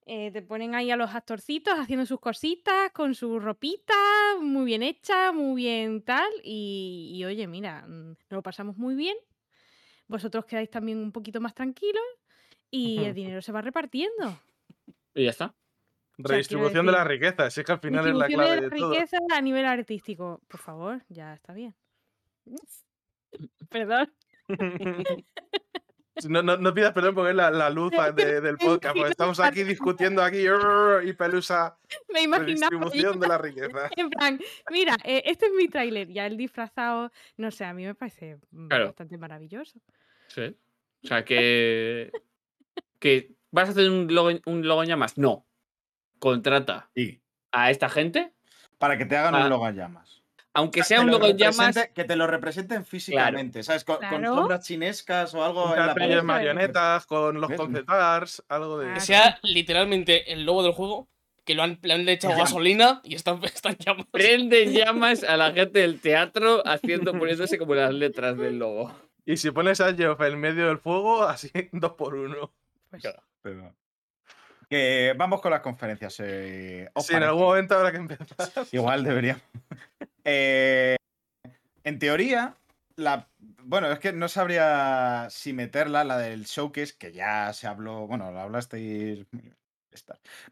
Eh, 0.07 0.31
te 0.31 0.41
ponen 0.41 0.73
ahí 0.73 0.89
a 0.89 0.95
los 0.95 1.13
actorcitos 1.13 1.77
haciendo 1.77 2.07
sus 2.07 2.19
cositas, 2.19 2.91
con 2.91 3.13
su 3.13 3.39
ropita, 3.39 3.93
muy 4.41 4.65
bien 4.65 4.81
hecha, 4.81 5.31
muy 5.31 5.61
bien 5.61 6.01
tal, 6.01 6.31
y, 6.43 7.11
y 7.13 7.25
oye, 7.25 7.45
mira, 7.45 7.85
mm, 7.87 8.07
nos 8.07 8.31
lo 8.31 8.41
pasamos 8.41 8.77
muy 8.77 8.95
bien, 8.95 9.15
vosotros 10.07 10.45
quedáis 10.45 10.69
también 10.71 10.97
un 10.97 11.11
poquito 11.11 11.39
más 11.39 11.53
tranquilos 11.53 12.03
y 12.71 13.03
el 13.03 13.13
dinero 13.13 13.41
se 13.41 13.51
va 13.51 13.61
repartiendo. 13.61 14.39
Y 15.13 15.25
ya 15.25 15.29
está. 15.29 15.53
Redistribución 16.23 16.85
de 16.85 16.91
la 16.91 17.03
riqueza, 17.03 17.49
si 17.49 17.59
es 17.61 17.65
que 17.65 17.71
al 17.71 17.79
final 17.79 18.07
es 18.07 18.13
la 18.15 18.25
Distribución 18.27 18.37
clave 18.47 18.55
de 18.55 18.61
de 18.61 18.69
la 18.69 18.77
todo. 18.77 18.93
riqueza 18.93 19.17
a 19.33 19.41
nivel 19.41 19.65
artístico. 19.65 20.41
Por 20.47 20.59
favor, 20.59 21.01
ya 21.09 21.33
está 21.33 21.53
bien. 21.53 21.75
Perdón. 23.69 24.11
No, 26.27 26.43
no, 26.43 26.57
no 26.57 26.73
pidas 26.73 26.91
perdón 26.91 27.15
porque 27.15 27.29
es 27.31 27.35
la, 27.35 27.49
la 27.49 27.69
luz 27.69 27.91
de- 28.15 28.41
del 28.41 28.57
podcast, 28.57 28.95
porque 28.95 29.11
estamos 29.11 29.39
aquí 29.39 29.63
discutiendo 29.63 30.21
aquí 30.21 30.39
y 31.03 31.13
Pelusa, 31.13 31.79
Me 32.13 32.27
yo 32.93 33.13
de 33.13 33.27
la 33.27 33.37
riqueza. 33.37 33.89
en 33.95 34.09
plan, 34.09 34.39
mira, 34.69 34.97
eh, 35.03 35.23
este 35.25 35.45
es 35.47 35.53
mi 35.53 35.67
tráiler, 35.67 36.09
ya 36.09 36.27
el 36.27 36.35
disfrazado, 36.37 37.11
no 37.37 37.49
sé, 37.49 37.63
a 37.65 37.73
mí 37.73 37.85
me 37.85 37.95
parece 37.95 38.37
mm, 38.51 38.67
Claro. 38.67 38.85
bastante 38.87 39.17
maravilloso. 39.17 39.79
Sí. 40.27 40.55
O 41.03 41.07
sea, 41.07 41.23
que. 41.25 42.11
que 42.99 43.31
¿Vas 43.49 43.69
a 43.69 43.71
hacer 43.71 43.89
un 43.89 44.13
logo, 44.13 44.29
un 44.45 44.67
logo 44.67 44.83
en 44.83 44.89
llamas? 44.89 45.17
No. 45.17 45.47
Contrata 46.21 46.89
a 47.51 47.71
esta 47.71 47.89
gente, 47.89 48.31
para 48.77 48.97
que 48.97 49.05
te 49.05 49.17
hagan 49.17 49.35
Ah, 49.35 49.43
un 49.43 49.49
logo 49.49 49.67
en 49.67 49.75
llamas. 49.75 50.21
aunque 50.53 50.81
Que 50.81 50.85
sea 50.85 51.01
un 51.01 51.07
lo 51.07 51.13
logo 51.13 51.27
en 51.27 51.37
llamas. 51.37 51.75
Que 51.95 52.03
te 52.03 52.15
lo 52.15 52.27
representen 52.27 52.85
físicamente, 52.85 53.63
¿sabes? 53.63 53.83
Con, 53.83 53.97
con 53.97 54.07
Claro. 54.19 54.35
sombras 54.35 54.65
chinescas 54.65 55.33
o 55.33 55.43
algo 55.43 55.65
Un 55.65 55.71
en 55.71 55.79
la 55.79 55.85
cartel 55.87 56.09
de 56.09 56.15
pared. 56.17 56.23
marionetas 56.23 57.05
con 57.07 57.41
los 57.41 57.51
concept 57.51 57.89
arts, 57.89 58.43
algo 58.47 58.77
de. 58.79 58.93
Que 58.93 58.99
sea 58.99 59.39
literalmente 59.43 60.31
el 60.31 60.45
logo 60.45 60.61
del 60.63 60.73
juego, 60.73 61.07
que 61.43 61.55
lo 61.55 61.63
han, 61.63 61.79
le 61.81 61.93
han 61.93 62.07
echado 62.07 62.35
gasolina 62.37 63.01
y 63.03 63.15
están, 63.15 63.41
están 63.43 63.75
llamas. 63.77 64.05
Prende 64.11 64.63
en 64.63 64.73
llamas 64.73 65.23
a 65.23 65.35
la 65.37 65.51
gente 65.51 65.79
del 65.79 65.99
teatro 65.99 66.61
haciendo, 66.67 67.13
poniéndose 67.17 67.57
como 67.57 67.73
las 67.75 67.93
letras 67.93 68.37
del 68.37 68.59
logo. 68.59 68.93
Y 69.25 69.37
si 69.37 69.51
pones 69.51 69.81
a 69.81 69.93
Geoff 69.93 70.21
en 70.21 70.39
medio 70.39 70.67
del 70.67 70.77
fuego, 70.79 71.23
así 71.23 71.49
dos 71.71 71.93
por 71.93 72.13
uno. 72.15 72.51
Pues, 72.89 73.03
Pero- 73.41 73.73
Que 74.71 75.13
vamos 75.17 75.41
con 75.41 75.51
las 75.51 75.59
conferencias. 75.59 76.15
eh, 76.21 76.89
¿os 76.93 77.05
Sí, 77.05 77.13
en 77.13 77.23
algún 77.23 77.43
momento 77.43 77.75
habrá 77.75 77.91
que 77.91 77.97
empezar. 77.97 78.25
Igual 78.71 79.03
deberíamos. 79.03 79.43
Eh, 80.23 80.97
en 81.83 81.97
teoría, 81.97 82.55
la. 82.95 83.27
Bueno, 83.63 83.91
es 83.91 83.97
que 83.97 84.13
no 84.13 84.27
sabría 84.27 85.27
si 85.31 85.51
meterla, 85.51 86.03
la 86.03 86.19
del 86.19 86.45
showcase, 86.45 86.93
que 86.95 87.11
ya 87.11 87.51
se 87.53 87.65
habló. 87.65 88.05
Bueno, 88.05 88.31
la 88.31 88.43
hablasteis. 88.43 89.25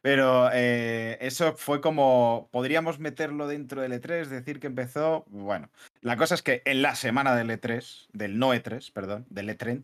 Pero 0.01 0.49
eh, 0.51 1.19
eso 1.21 1.55
fue 1.55 1.81
como. 1.81 2.49
Podríamos 2.51 2.97
meterlo 2.97 3.47
dentro 3.47 3.83
del 3.83 3.93
E3, 3.93 4.25
decir 4.25 4.59
que 4.59 4.67
empezó. 4.67 5.23
Bueno, 5.27 5.69
la 6.01 6.17
cosa 6.17 6.33
es 6.33 6.41
que 6.41 6.63
en 6.65 6.81
la 6.81 6.95
semana 6.95 7.35
del 7.35 7.51
E3, 7.51 8.07
del 8.11 8.39
no 8.39 8.55
E3, 8.55 8.91
perdón, 8.91 9.27
del 9.29 9.49
E3, 9.49 9.83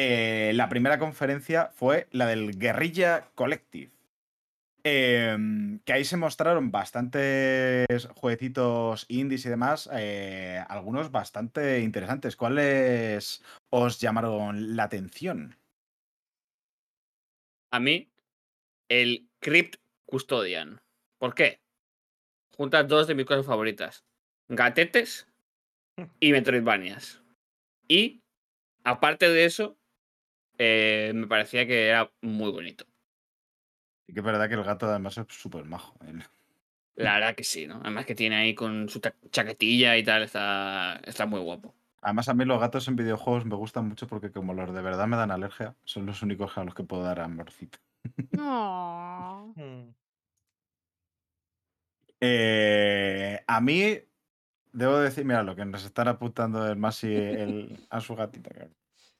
eh, 0.00 0.52
la 0.54 0.68
primera 0.68 1.00
conferencia 1.00 1.72
fue 1.74 2.06
la 2.12 2.26
del 2.26 2.56
Guerrilla 2.56 3.30
Collective. 3.34 3.90
Em, 4.84 5.80
que 5.80 5.92
ahí 5.92 6.04
se 6.04 6.16
mostraron 6.16 6.70
bastantes 6.70 8.06
jueguecitos 8.14 9.06
indies 9.08 9.44
y 9.44 9.48
demás, 9.48 9.90
eh, 9.92 10.62
algunos 10.68 11.10
bastante 11.10 11.80
interesantes. 11.80 12.36
¿Cuáles 12.36 13.42
os 13.70 14.00
llamaron 14.00 14.76
la 14.76 14.84
atención? 14.84 15.56
A 17.72 17.80
mí, 17.80 18.08
el 18.88 19.28
Crypt 19.40 19.76
Custodian. 20.06 20.80
¿Por 21.18 21.34
qué? 21.34 21.60
Juntas 22.56 22.86
dos 22.86 23.08
de 23.08 23.16
mis 23.16 23.26
cosas 23.26 23.46
favoritas: 23.46 24.04
gatetes 24.48 25.26
y 26.20 26.30
Metroidvanias. 26.30 27.20
Y, 27.88 28.22
aparte 28.84 29.28
de 29.28 29.44
eso, 29.44 29.77
eh, 30.58 31.12
me 31.14 31.26
parecía 31.26 31.66
que 31.66 31.88
era 31.88 32.10
muy 32.20 32.50
bonito. 32.50 32.84
Y 34.06 34.12
que 34.14 34.20
es 34.20 34.26
verdad 34.26 34.48
que 34.48 34.54
el 34.54 34.64
gato 34.64 34.86
además 34.86 35.16
es 35.18 35.26
súper 35.28 35.64
majo. 35.64 35.94
el- 36.06 36.24
La 36.96 37.14
verdad 37.14 37.34
que 37.34 37.44
sí, 37.44 37.66
¿no? 37.66 37.80
Además 37.82 38.06
que 38.06 38.14
tiene 38.14 38.36
ahí 38.36 38.54
con 38.54 38.88
su 38.88 39.00
chaquetilla 39.30 39.96
y 39.96 40.02
tal, 40.02 40.22
está, 40.22 41.00
está 41.04 41.26
muy 41.26 41.40
guapo. 41.40 41.74
Además, 42.00 42.28
a 42.28 42.34
mí 42.34 42.44
los 42.44 42.60
gatos 42.60 42.86
en 42.88 42.96
videojuegos 42.96 43.44
me 43.44 43.56
gustan 43.56 43.88
mucho 43.88 44.06
porque 44.06 44.30
como 44.30 44.54
los 44.54 44.72
de 44.72 44.82
verdad 44.82 45.06
me 45.06 45.16
dan 45.16 45.30
alergia, 45.30 45.76
son 45.84 46.06
los 46.06 46.22
únicos 46.22 46.56
a 46.56 46.64
los 46.64 46.74
que 46.74 46.84
puedo 46.84 47.02
dar 47.02 47.20
amorcito. 47.20 47.78
No. 48.32 49.52
Mm. 49.56 49.94
Eh, 52.20 53.40
a 53.46 53.60
mí, 53.60 53.98
debo 54.72 54.98
decir, 54.98 55.24
mira, 55.24 55.42
lo 55.42 55.54
que 55.54 55.64
nos 55.64 55.84
están 55.84 56.08
apuntando 56.08 56.66
el 56.66 56.76
Masi 56.76 57.14
el, 57.14 57.86
a 57.90 58.00
su 58.00 58.14
gatita. 58.16 58.50
claro. 58.50 58.70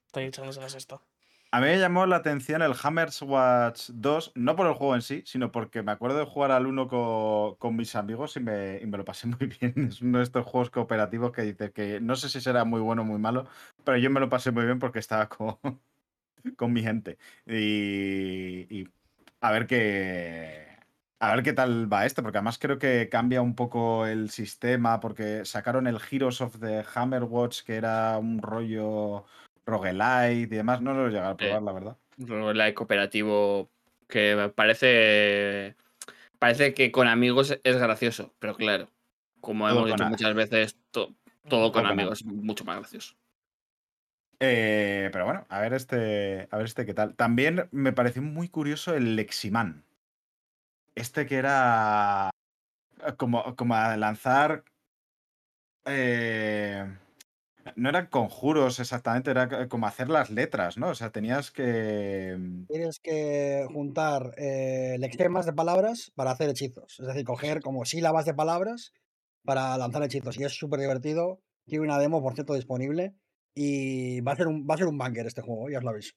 Está 0.06 0.22
echándose 0.22 0.60
la 0.60 0.68
sexta. 0.68 1.00
A 1.50 1.60
mí 1.60 1.66
me 1.66 1.78
llamó 1.78 2.04
la 2.04 2.16
atención 2.16 2.60
el 2.60 2.74
Hammers 2.82 3.22
Watch 3.22 3.88
2, 3.94 4.32
no 4.34 4.54
por 4.54 4.66
el 4.66 4.74
juego 4.74 4.94
en 4.94 5.00
sí, 5.00 5.22
sino 5.24 5.50
porque 5.50 5.82
me 5.82 5.92
acuerdo 5.92 6.18
de 6.18 6.26
jugar 6.26 6.50
al 6.50 6.66
1 6.66 6.88
co- 6.88 7.56
con, 7.58 7.74
mis 7.74 7.94
amigos 7.96 8.36
y 8.36 8.40
me, 8.40 8.78
y 8.82 8.86
me 8.86 8.98
lo 8.98 9.04
pasé 9.06 9.26
muy 9.28 9.46
bien. 9.46 9.72
Es 9.88 10.02
uno 10.02 10.18
de 10.18 10.24
estos 10.24 10.44
juegos 10.44 10.68
cooperativos 10.70 11.32
que 11.32 11.42
dice 11.42 11.72
que 11.72 12.00
no 12.00 12.16
sé 12.16 12.28
si 12.28 12.42
será 12.42 12.64
muy 12.64 12.80
bueno 12.82 13.00
o 13.02 13.04
muy 13.06 13.18
malo, 13.18 13.46
pero 13.82 13.96
yo 13.96 14.10
me 14.10 14.20
lo 14.20 14.28
pasé 14.28 14.50
muy 14.50 14.66
bien 14.66 14.78
porque 14.78 14.98
estaba 14.98 15.28
con, 15.30 15.56
con 16.56 16.72
mi 16.72 16.82
gente. 16.82 17.18
Y, 17.46 18.66
y 18.74 18.88
a 19.40 19.52
ver 19.52 19.66
qué. 19.66 20.66
A 21.20 21.34
ver 21.34 21.42
qué 21.42 21.52
tal 21.52 21.92
va 21.92 22.06
esto, 22.06 22.22
porque 22.22 22.38
además 22.38 22.58
creo 22.60 22.78
que 22.78 23.08
cambia 23.08 23.42
un 23.42 23.56
poco 23.56 24.06
el 24.06 24.30
sistema, 24.30 25.00
porque 25.00 25.44
sacaron 25.44 25.88
el 25.88 25.98
Heroes 26.10 26.40
of 26.40 26.60
the 26.60 26.84
Hammer 26.94 27.24
Watch, 27.24 27.62
que 27.64 27.74
era 27.76 28.18
un 28.18 28.40
rollo 28.40 29.24
roguelite 29.68 30.34
y 30.34 30.46
demás. 30.46 30.80
No 30.80 30.94
lo 30.94 31.06
he 31.06 31.10
llegado 31.10 31.32
a 31.32 31.36
probar, 31.36 31.62
la 31.62 31.72
verdad. 31.72 31.96
El 32.18 32.74
cooperativo 32.74 33.70
que 34.08 34.52
parece. 34.54 35.76
Parece 36.38 36.72
que 36.74 36.90
con 36.92 37.08
amigos 37.08 37.58
es 37.62 37.76
gracioso, 37.76 38.32
pero 38.38 38.56
claro, 38.56 38.88
como 39.40 39.68
Todo 39.68 39.78
hemos 39.78 39.90
dicho 39.90 40.04
a- 40.04 40.08
muchas 40.08 40.34
veces, 40.34 40.76
to- 40.90 41.14
todo 41.48 41.72
con 41.72 41.86
amigos 41.86 42.20
es 42.20 42.26
mucho 42.26 42.64
más 42.64 42.78
gracioso. 42.78 43.14
Eh, 44.40 45.10
pero 45.12 45.24
bueno, 45.24 45.44
a 45.48 45.60
ver 45.60 45.74
este, 45.74 46.46
a 46.50 46.56
ver 46.56 46.66
este 46.66 46.86
qué 46.86 46.94
tal. 46.94 47.16
También 47.16 47.68
me 47.72 47.92
pareció 47.92 48.22
muy 48.22 48.48
curioso 48.48 48.94
el 48.94 49.16
Leximan. 49.16 49.84
Este 50.94 51.26
que 51.26 51.36
era 51.36 52.30
eh, 53.04 53.12
como, 53.16 53.56
como 53.56 53.74
a 53.74 53.96
lanzar. 53.96 54.64
eh, 55.86 56.86
no 57.76 57.88
eran 57.88 58.06
conjuros 58.06 58.80
exactamente, 58.80 59.30
era 59.30 59.68
como 59.68 59.86
hacer 59.86 60.08
las 60.08 60.30
letras, 60.30 60.76
¿no? 60.78 60.88
O 60.88 60.94
sea, 60.94 61.10
tenías 61.10 61.50
que. 61.50 62.36
Tienes 62.68 63.00
que 63.00 63.66
juntar 63.72 64.34
eh, 64.36 64.96
lexemas 64.98 65.46
de 65.46 65.52
palabras 65.52 66.12
para 66.14 66.30
hacer 66.32 66.50
hechizos. 66.50 67.00
Es 67.00 67.06
decir, 67.06 67.24
coger 67.24 67.60
como 67.60 67.84
sílabas 67.84 68.24
de 68.24 68.34
palabras 68.34 68.92
para 69.44 69.76
lanzar 69.78 70.02
hechizos. 70.02 70.38
Y 70.38 70.44
es 70.44 70.52
súper 70.52 70.80
divertido. 70.80 71.40
Tiene 71.66 71.84
una 71.84 71.98
demo, 71.98 72.22
por 72.22 72.34
cierto, 72.34 72.54
disponible. 72.54 73.14
Y 73.54 74.20
va 74.20 74.32
a 74.32 74.36
ser 74.36 74.46
un, 74.46 74.66
va 74.68 74.74
a 74.74 74.78
ser 74.78 74.86
un 74.86 74.98
banker 74.98 75.26
este 75.26 75.42
juego, 75.42 75.68
ya 75.70 75.78
os 75.78 75.84
lo 75.84 75.92
veis. 75.92 76.14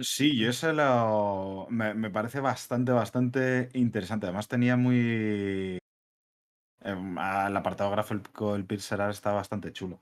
Sí, 0.00 0.38
yo 0.38 0.48
ese 0.48 0.72
lo. 0.72 1.66
Me, 1.68 1.92
me 1.92 2.10
parece 2.10 2.40
bastante, 2.40 2.92
bastante 2.92 3.68
interesante. 3.74 4.26
Además, 4.26 4.48
tenía 4.48 4.76
muy. 4.76 5.78
Em, 6.84 7.18
El 7.18 7.56
apartado 7.56 7.90
gráfico 7.90 8.52
del 8.52 8.64
Pixelar 8.66 9.10
está 9.10 9.32
bastante 9.32 9.72
chulo. 9.72 10.00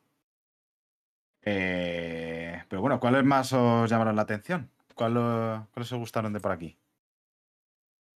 Eh, 1.42 2.62
pero 2.68 2.80
bueno, 2.82 3.00
¿cuáles 3.00 3.24
más 3.24 3.52
os 3.52 3.88
llamaron 3.90 4.16
la 4.16 4.22
atención? 4.22 4.70
¿Cuál, 4.94 5.16
o- 5.16 5.68
¿Cuáles 5.72 5.92
os 5.92 5.98
gustaron 5.98 6.32
de 6.32 6.40
por 6.40 6.52
aquí? 6.52 6.76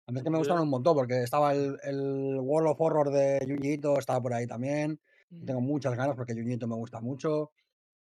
A 0.07 0.13
mí 0.13 0.19
es 0.19 0.25
que 0.25 0.31
me 0.31 0.39
gustaron 0.39 0.65
un 0.65 0.69
montón 0.69 0.95
porque 0.95 1.23
estaba 1.23 1.53
el, 1.53 1.79
el 1.83 2.39
World 2.41 2.69
of 2.69 2.81
Horror 2.81 3.11
de 3.11 3.39
Junjito, 3.47 3.99
estaba 3.99 4.21
por 4.21 4.35
ahí 4.35 4.47
también. 4.47 5.01
Mm. 5.31 5.45
Tengo 5.47 5.61
muchas 5.63 5.97
ganas 5.97 6.15
porque 6.17 6.35
Junjito 6.35 6.67
me 6.69 6.75
gusta 6.75 7.01
mucho. 7.01 7.53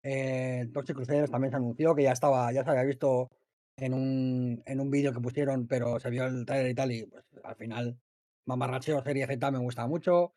Eh, 0.03 0.68
Toxic 0.72 0.94
Crusaders 0.96 1.31
también 1.31 1.50
se 1.50 1.57
anunció 1.57 1.94
que 1.94 2.03
ya 2.03 2.12
estaba, 2.12 2.53
ya 2.53 2.62
se 2.62 2.70
había 2.70 2.83
visto 2.85 3.31
en 3.77 3.94
un, 3.94 4.62
en 4.66 4.81
un 4.81 4.90
vídeo 4.90 5.12
que 5.14 5.20
pusieron, 5.20 5.66
pero 5.66 5.98
se 5.98 6.11
vio 6.11 6.27
el 6.27 6.44
trailer 6.44 6.70
y 6.70 6.74
tal, 6.74 6.92
y 6.92 7.07
pues 7.07 7.24
al 7.42 7.57
final 7.57 7.98
Mamarracheo 8.44 9.03
Serie 9.03 9.27
Z 9.27 9.50
me 9.50 9.59
gusta 9.59 9.87
mucho. 9.87 10.35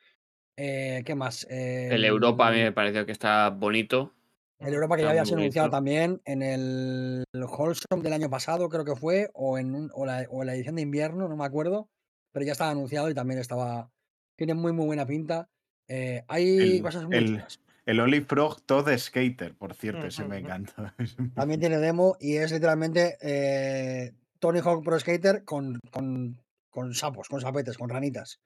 Eh, 0.58 1.04
¿Qué 1.06 1.16
más? 1.16 1.46
El 1.50 2.04
Europa 2.04 2.48
a 2.48 2.52
mí 2.52 2.58
me 2.58 2.72
pareció 2.72 3.06
que 3.06 3.12
está 3.12 3.50
bonito. 3.50 4.14
el 4.60 4.74
Europa 4.74 4.96
que 4.98 5.04
ya 5.04 5.10
Está 5.10 5.12
había 5.12 5.22
muy 5.22 5.28
sido 5.30 5.40
anunciado 5.40 5.70
también 5.70 6.22
en 6.26 6.42
el 6.42 7.24
Wholesome 7.34 8.02
del 8.02 8.14
año 8.14 8.30
pasado, 8.30 8.68
creo 8.70 8.84
que 8.84 8.96
fue, 8.96 9.30
o 9.34 9.58
en, 9.60 9.76
un- 9.76 9.92
o 9.94 10.06
la, 10.06 10.26
o 10.30 10.42
en 10.42 10.48
la 10.48 10.56
edición 10.56 10.76
de 10.76 10.82
invierno, 10.82 11.28
no 11.30 11.36
me 11.38 11.46
acuerdo, 11.46 11.90
pero 12.32 12.46
ya 12.46 12.54
estaba 12.54 12.72
anunciado 12.72 13.10
y 13.10 13.14
también 13.14 13.40
estaba. 13.40 13.92
Tiene 14.36 14.56
muy, 14.56 14.72
muy 14.74 14.86
buena 14.88 15.06
pinta. 15.06 15.48
Eh, 15.88 16.24
hay 16.28 16.78
El, 16.78 16.82
cosas 16.82 17.06
muy 17.06 17.18
el, 17.18 17.44
el 17.86 18.00
Oli 18.00 18.22
Frog 18.22 18.62
Todd 18.66 18.90
Skater, 18.98 19.56
por 19.56 19.76
cierto, 19.76 20.08
ese 20.08 20.24
me 20.26 20.40
encanta. 20.40 20.96
También 21.36 21.60
tiene 21.60 21.78
demo 21.78 22.18
y 22.20 22.38
es 22.38 22.52
literalmente 22.52 23.18
eh, 23.22 24.14
Tony 24.40 24.60
Hawk 24.60 24.84
Pro 24.84 25.00
Skater 25.00 25.44
con, 25.46 25.80
con, 25.92 26.42
con 26.70 26.94
sapos, 26.96 27.30
con 27.30 27.42
sapetes, 27.42 27.78
con 27.78 27.90
ranitas. 27.90 28.42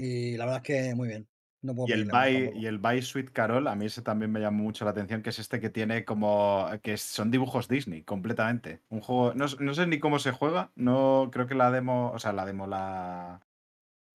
Y 0.00 0.36
la 0.38 0.46
verdad 0.46 0.62
es 0.64 0.66
que 0.66 0.94
muy 0.94 1.08
bien. 1.08 1.28
No 1.62 1.74
puedo 1.74 1.88
Y 1.88 1.92
el 1.92 2.06
By, 2.06 2.52
y 2.56 2.64
el 2.64 2.78
By 2.78 3.02
Sweet 3.02 3.32
Carol, 3.32 3.68
a 3.68 3.74
mí 3.74 3.84
ese 3.84 4.00
también 4.00 4.32
me 4.32 4.40
llamó 4.40 4.62
mucho 4.62 4.86
la 4.86 4.92
atención, 4.92 5.22
que 5.22 5.28
es 5.28 5.38
este 5.38 5.60
que 5.60 5.68
tiene 5.68 6.06
como. 6.06 6.66
que 6.82 6.96
son 6.96 7.30
dibujos 7.30 7.68
Disney, 7.68 8.02
completamente. 8.02 8.80
Un 8.88 9.02
juego. 9.02 9.34
No, 9.34 9.44
no 9.58 9.74
sé 9.74 9.86
ni 9.86 9.98
cómo 9.98 10.18
se 10.18 10.32
juega. 10.32 10.70
No, 10.74 11.28
creo 11.30 11.46
que 11.46 11.54
la 11.54 11.70
demo. 11.70 12.12
O 12.12 12.18
sea, 12.18 12.32
la 12.32 12.46
demo, 12.46 12.66
la. 12.66 13.42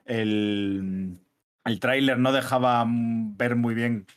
El. 0.06 1.20
El 1.66 1.80
tráiler 1.80 2.18
no 2.18 2.32
dejaba 2.32 2.84
ver 2.88 3.56
muy 3.56 3.76
bien 3.76 4.08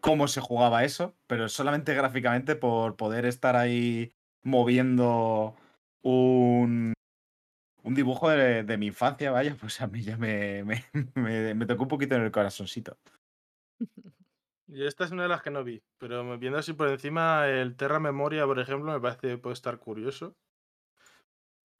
cómo 0.00 0.28
se 0.28 0.40
jugaba 0.40 0.84
eso, 0.84 1.14
pero 1.26 1.48
solamente 1.48 1.94
gráficamente 1.94 2.56
por 2.56 2.96
poder 2.96 3.26
estar 3.26 3.56
ahí 3.56 4.12
moviendo 4.42 5.54
un, 6.02 6.94
un 7.82 7.94
dibujo 7.94 8.28
de, 8.30 8.64
mi 8.78 8.86
infancia, 8.86 9.30
vaya, 9.30 9.56
pues 9.58 9.80
a 9.80 9.86
mí 9.86 10.02
ya 10.02 10.16
me, 10.16 10.64
me, 11.14 11.54
me- 11.54 11.66
tocó 11.66 11.82
un 11.84 11.88
poquito 11.88 12.14
en 12.16 12.22
el 12.22 12.30
corazoncito. 12.32 12.98
Y 14.66 14.84
esta 14.86 15.04
es 15.04 15.10
una 15.10 15.24
de 15.24 15.28
las 15.28 15.42
que 15.42 15.50
no 15.50 15.64
vi, 15.64 15.82
pero 15.98 16.38
viendo 16.38 16.58
así 16.58 16.72
por 16.72 16.88
encima, 16.88 17.46
el 17.48 17.76
Terra 17.76 18.00
Memoria, 18.00 18.46
por 18.46 18.58
ejemplo, 18.58 18.90
me 18.92 19.00
parece 19.00 19.28
que 19.28 19.38
puede 19.38 19.52
estar 19.54 19.78
curioso. 19.78 20.36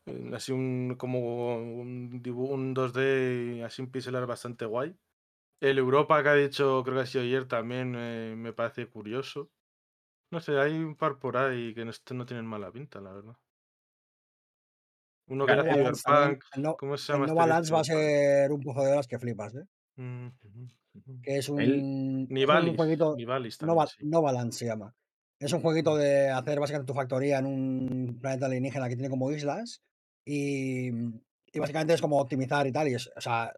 Eh, 0.07 0.31
Así 0.35 0.53
un 0.53 0.97
como 0.99 1.57
un, 1.57 2.23
dibu- 2.23 2.51
un 2.51 2.75
2D 2.75 3.65
así 3.65 3.83
un 3.83 3.91
pixelar 3.91 4.27
bastante 4.27 4.65
guay. 4.67 4.97
El 5.61 5.79
Europa 5.79 6.23
que 6.23 6.29
ha 6.31 6.35
dicho, 6.35 6.83
creo 6.85 6.97
que 6.97 7.03
ha 7.03 7.07
sido 7.07 7.25
ayer, 7.25 7.47
también 7.49 7.93
me 8.43 8.53
parece 8.53 8.89
curioso. 8.89 9.53
No 10.33 10.41
sé, 10.41 10.59
hay 10.59 10.75
un 10.79 10.97
par 10.97 11.19
por 11.21 11.37
ahí 11.39 11.75
que 11.75 11.85
no, 11.87 11.93
no 12.15 12.27
tienen 12.27 12.47
mala 12.47 12.73
pinta, 12.73 13.01
la 13.01 13.13
verdad. 13.15 13.37
Uno 15.31 15.47
que 15.47 15.53
era 15.53 15.63
Nova. 15.63 15.93
Cyberpunk. 15.95 16.45
El, 16.57 16.63
no- 16.63 16.77
¿Cómo 16.77 16.97
se 16.97 17.13
el 17.13 17.17
llama 17.19 17.27
Nova 17.29 17.43
este? 17.43 17.49
Lands 17.55 17.73
va 17.73 17.81
a 17.81 17.85
Cyberpunk. 17.85 18.07
ser 18.09 18.53
un 18.53 18.61
pozo 18.61 18.83
de 18.85 18.93
horas 18.93 19.07
que 19.09 19.19
flipas, 19.19 19.55
¿eh? 19.55 19.65
Mm. 19.97 20.29
Que 21.23 21.39
es 21.39 21.49
un, 21.49 21.61
El- 21.61 21.71
es 21.75 21.83
un 21.83 22.27
Nivalis. 22.29 22.77
jueguito. 22.77 23.17
Nivalis 23.17 23.59
también, 23.59 23.75
Nova, 23.77 23.87
sí. 23.87 24.05
Nova 24.07 24.51
se 24.53 24.67
llama. 24.67 24.95
Es 25.39 25.53
un 25.53 25.61
jueguito 25.63 25.97
de 25.97 26.29
hacer 26.31 26.61
básicamente 26.61 26.93
tu 26.93 26.97
factoría 26.97 27.39
en 27.39 27.47
un 27.47 28.19
planeta 28.21 28.47
alienígena 28.47 28.89
que 28.89 28.97
tiene 28.97 29.09
como 29.09 29.31
islas. 29.31 29.83
Y, 30.27 30.89
y 30.91 31.59
básicamente 31.59 31.95
es 31.95 32.01
como 32.01 32.21
optimizar 32.21 32.67
y 32.67 32.73
tal. 32.73 32.89
Y 32.89 32.95
es, 32.95 33.11
o 33.17 33.21
sea, 33.21 33.53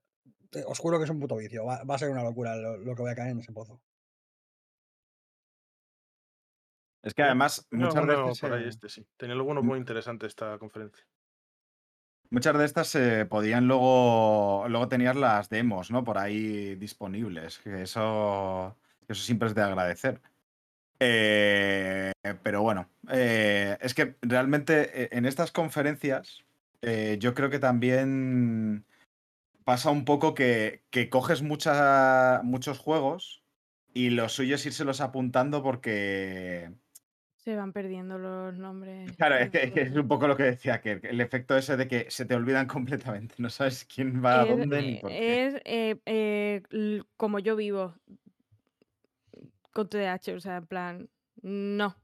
te- 0.50 0.64
os 0.64 0.78
juro 0.78 0.98
que 0.98 1.04
es 1.04 1.10
un 1.10 1.18
puto 1.20 1.36
vicio. 1.36 1.64
Va, 1.64 1.82
va 1.84 1.94
a 1.94 1.98
ser 1.98 2.10
una 2.10 2.22
locura 2.22 2.54
lo, 2.56 2.76
lo 2.76 2.94
que 2.94 3.02
voy 3.02 3.10
a 3.10 3.16
caer 3.16 3.30
en 3.32 3.38
ese 3.40 3.52
pozo. 3.52 3.80
Es 7.02 7.14
que 7.14 7.22
además 7.22 7.66
muchas 7.72 7.96
alguno 7.96 8.26
veces, 8.26 8.40
por 8.40 8.52
ahí 8.52 8.68
este, 8.68 8.88
sí. 8.88 9.04
Tenía 9.16 9.34
alguno 9.34 9.62
Mm. 9.62 9.66
muy 9.66 9.78
interesante 9.78 10.26
esta 10.26 10.56
conferencia. 10.58 11.04
Muchas 12.32 12.58
de 12.58 12.64
estas 12.64 12.88
se 12.88 13.26
podían 13.26 13.68
luego, 13.68 14.64
luego 14.68 14.88
tenías 14.88 15.14
las 15.16 15.48
demos, 15.48 15.90
¿no? 15.90 16.02
Por 16.02 16.18
ahí 16.18 16.74
disponibles, 16.76 17.60
eso, 17.66 18.76
eso 19.06 19.22
siempre 19.22 19.48
es 19.48 19.54
de 19.54 19.62
agradecer. 19.62 20.20
Eh, 20.98 22.12
pero 22.42 22.62
bueno, 22.62 22.88
eh, 23.10 23.76
es 23.80 23.94
que 23.94 24.16
realmente 24.22 25.04
eh, 25.04 25.08
en 25.12 25.26
estas 25.26 25.50
conferencias 25.52 26.44
eh, 26.80 27.16
yo 27.20 27.34
creo 27.34 27.50
que 27.50 27.58
también 27.58 28.84
pasa 29.64 29.90
un 29.90 30.04
poco 30.04 30.34
que, 30.34 30.82
coges 31.10 31.42
mucha- 31.42 32.40
muchos 32.44 32.78
juegos 32.78 33.42
y 33.94 34.10
lo 34.10 34.28
suyo 34.28 34.54
es 34.56 34.66
irselos 34.66 35.00
apuntando 35.00 35.62
porque... 35.62 36.70
Se 37.44 37.56
van 37.56 37.72
perdiendo 37.72 38.18
los 38.18 38.56
nombres. 38.56 39.16
Claro, 39.16 39.36
es, 39.36 39.50
que, 39.50 39.72
es 39.74 39.96
un 39.96 40.06
poco 40.06 40.28
lo 40.28 40.36
que 40.36 40.44
decía 40.44 40.80
que 40.80 41.00
el 41.02 41.20
efecto 41.20 41.56
ese 41.56 41.76
de 41.76 41.88
que 41.88 42.06
se 42.08 42.24
te 42.24 42.36
olvidan 42.36 42.66
completamente, 42.68 43.34
no 43.38 43.50
sabes 43.50 43.84
quién 43.84 44.24
va 44.24 44.42
a 44.42 44.44
dónde 44.46 44.82
ni 44.82 44.96
por 44.96 45.10
qué. 45.10 45.46
es, 45.46 45.54
eh, 45.64 46.00
eh, 46.06 47.02
como 47.16 47.40
yo 47.40 47.56
vivo 47.56 47.94
con 49.72 49.88
TDAH, 49.88 50.36
o 50.36 50.40
sea, 50.40 50.58
en 50.58 50.66
plan, 50.66 51.10
no. 51.42 51.96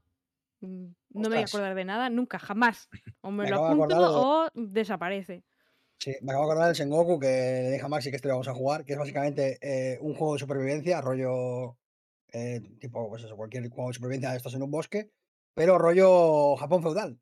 No 0.59 0.93
me 1.13 1.29
voy 1.29 1.37
a 1.37 1.45
acordar 1.45 1.73
de 1.73 1.85
nada, 1.85 2.09
nunca, 2.09 2.37
jamás. 2.39 2.89
O 3.21 3.31
me 3.31 3.43
Me 3.43 3.49
lo 3.49 3.65
apunto 3.65 3.95
de- 3.95 4.07
o 4.07 4.49
desaparece. 4.53 5.43
Sí, 5.99 6.15
me 6.21 6.31
acabo 6.31 6.45
de 6.45 6.51
acordar 6.51 6.67
del 6.67 6.75
Sengoku 6.77 7.19
que 7.19 7.27
le 7.27 7.69
deja 7.69 7.87
a 7.87 7.89
Maxi 7.89 8.09
que 8.09 8.15
este 8.15 8.29
lo 8.29 8.35
vamos 8.35 8.47
a 8.47 8.53
jugar, 8.53 8.85
que 8.85 8.93
es 8.93 8.99
básicamente 8.99 9.57
eh, 9.61 9.97
un 9.99 10.13
juego 10.15 10.33
de 10.33 10.39
supervivencia, 10.39 11.01
rollo 11.01 11.77
eh, 12.31 12.61
tipo, 12.79 13.09
pues 13.09 13.23
eso, 13.23 13.35
cualquier 13.35 13.67
juego 13.69 13.89
de 13.89 13.95
supervivencia, 13.95 14.33
estás 14.35 14.53
en 14.53 14.63
un 14.63 14.71
bosque, 14.71 15.11
pero 15.53 15.77
rollo 15.77 16.55
Japón 16.57 16.81
feudal. 16.81 17.19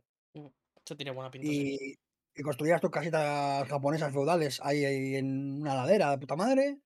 Esto 0.77 0.95
tiene 0.95 1.11
buena 1.11 1.29
pinta. 1.31 1.47
sí. 1.47 1.77
Y, 1.81 2.39
y 2.39 2.43
construías 2.43 2.79
tus 2.79 2.91
casitas 2.91 3.67
japonesas 3.67 4.13
feudales 4.13 4.59
ahí, 4.63 4.85
ahí 4.85 5.15
en 5.15 5.61
una 5.61 5.75
ladera 5.75 6.11
de 6.11 6.17
puta 6.19 6.35
madre, 6.35 6.77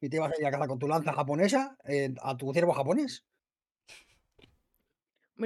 y 0.00 0.08
te 0.08 0.16
ibas 0.16 0.32
ahí 0.38 0.44
a 0.44 0.50
cazar 0.50 0.68
con 0.68 0.78
tu 0.78 0.86
lanza 0.88 1.12
japonesa 1.12 1.76
eh, 1.84 2.14
a 2.22 2.36
tu 2.36 2.52
ciervo 2.52 2.72
japonés. 2.72 3.24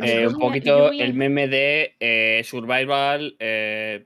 Eh, 0.03 0.27
un 0.27 0.35
a- 0.35 0.39
poquito 0.39 0.89
a- 0.89 0.95
el 0.97 1.15
meme 1.15 1.47
de 1.47 1.95
eh, 2.01 2.43
Survival, 2.45 3.37
eh, 3.39 4.05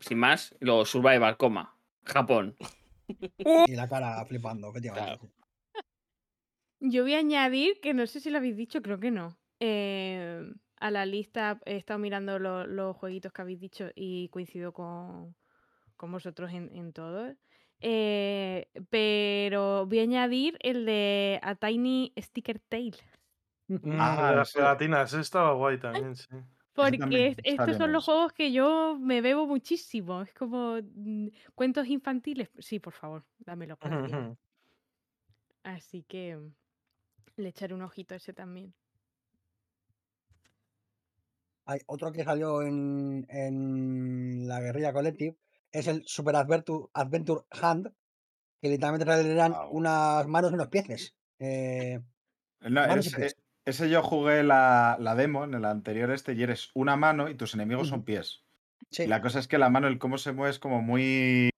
sin 0.00 0.18
más, 0.18 0.56
lo 0.58 0.84
Survival, 0.84 1.36
coma, 1.36 1.78
Japón. 2.04 2.56
Y 3.68 3.76
la 3.76 3.88
cara 3.88 4.24
flipando, 4.26 4.70
efectivamente. 4.70 5.18
Claro. 5.18 5.20
sí. 5.22 5.80
Yo 6.80 7.02
voy 7.04 7.14
a 7.14 7.18
añadir, 7.18 7.78
que 7.80 7.94
no 7.94 8.06
sé 8.08 8.18
si 8.18 8.28
lo 8.30 8.38
habéis 8.38 8.56
dicho, 8.56 8.82
creo 8.82 8.98
que 8.98 9.12
no. 9.12 9.37
Eh, 9.60 10.42
a 10.76 10.90
la 10.90 11.06
lista 11.06 11.60
he 11.66 11.76
estado 11.76 11.98
mirando 11.98 12.38
lo- 12.38 12.66
los 12.66 12.96
jueguitos 12.96 13.32
que 13.32 13.42
habéis 13.42 13.60
dicho 13.60 13.90
y 13.94 14.28
coincido 14.30 14.72
con, 14.72 15.36
con 15.96 16.12
vosotros 16.12 16.52
en, 16.52 16.74
en 16.76 16.92
todo. 16.92 17.34
Eh, 17.80 18.70
pero 18.90 19.86
voy 19.86 20.00
a 20.00 20.02
añadir 20.02 20.58
el 20.60 20.86
de 20.86 21.40
A 21.42 21.56
Tiny 21.56 22.12
Sticker 22.18 22.60
Tail. 22.60 22.96
Ah, 23.84 24.30
de 24.78 24.88
las 24.88 25.12
ese 25.12 25.20
estaba 25.20 25.52
guay 25.54 25.78
también, 25.78 26.14
sí. 26.16 26.26
Porque 26.74 26.98
también 26.98 27.32
es- 27.32 27.40
estos 27.44 27.76
son 27.76 27.92
los 27.92 28.04
juegos 28.04 28.32
que 28.32 28.52
yo 28.52 28.96
me 28.98 29.20
bebo 29.20 29.46
muchísimo. 29.46 30.22
Es 30.22 30.32
como 30.34 30.76
mm, 30.82 31.28
cuentos 31.54 31.86
infantiles. 31.88 32.50
Sí, 32.58 32.78
por 32.80 32.92
favor, 32.94 33.26
dámelo. 33.38 33.76
gracias. 33.80 34.38
Así 35.62 36.02
que 36.02 36.36
le 37.36 37.48
echaré 37.50 37.74
un 37.74 37.82
ojito 37.82 38.14
a 38.14 38.18
ese 38.18 38.34
también. 38.34 38.74
Hay 41.68 41.80
otro 41.86 42.10
que 42.12 42.24
salió 42.24 42.62
en, 42.62 43.26
en 43.28 44.48
la 44.48 44.58
Guerrilla 44.60 44.94
Collective, 44.94 45.36
es 45.70 45.86
el 45.86 46.02
Super 46.06 46.34
Adventure, 46.36 46.86
Adventure 46.94 47.42
Hand, 47.50 47.92
que 48.62 48.68
literalmente 48.70 49.30
eran 49.30 49.52
Guau. 49.52 49.70
unas 49.72 50.26
manos 50.26 50.50
y 50.50 50.54
unos 50.54 50.68
pies. 50.68 51.14
Eh, 51.38 52.00
No, 52.62 52.80
pies. 52.86 53.36
ese 53.66 53.90
yo 53.90 54.02
jugué 54.02 54.42
la, 54.42 54.96
la 54.98 55.14
demo 55.14 55.44
en 55.44 55.52
el 55.52 55.66
anterior 55.66 56.10
este 56.10 56.32
y 56.32 56.42
eres 56.42 56.70
una 56.74 56.96
mano 56.96 57.28
y 57.28 57.34
tus 57.34 57.52
enemigos 57.52 57.88
son 57.88 58.02
pies. 58.02 58.44
sí, 58.90 59.02
Y 59.02 59.06
la 59.06 59.20
cosa 59.20 59.38
es 59.38 59.46
que 59.46 59.58
la 59.58 59.68
mano, 59.68 59.88
el 59.88 59.98
cómo 59.98 60.16
se 60.16 60.32
mueve 60.32 60.50
es 60.52 60.58
como 60.58 60.80
muy... 60.80 61.50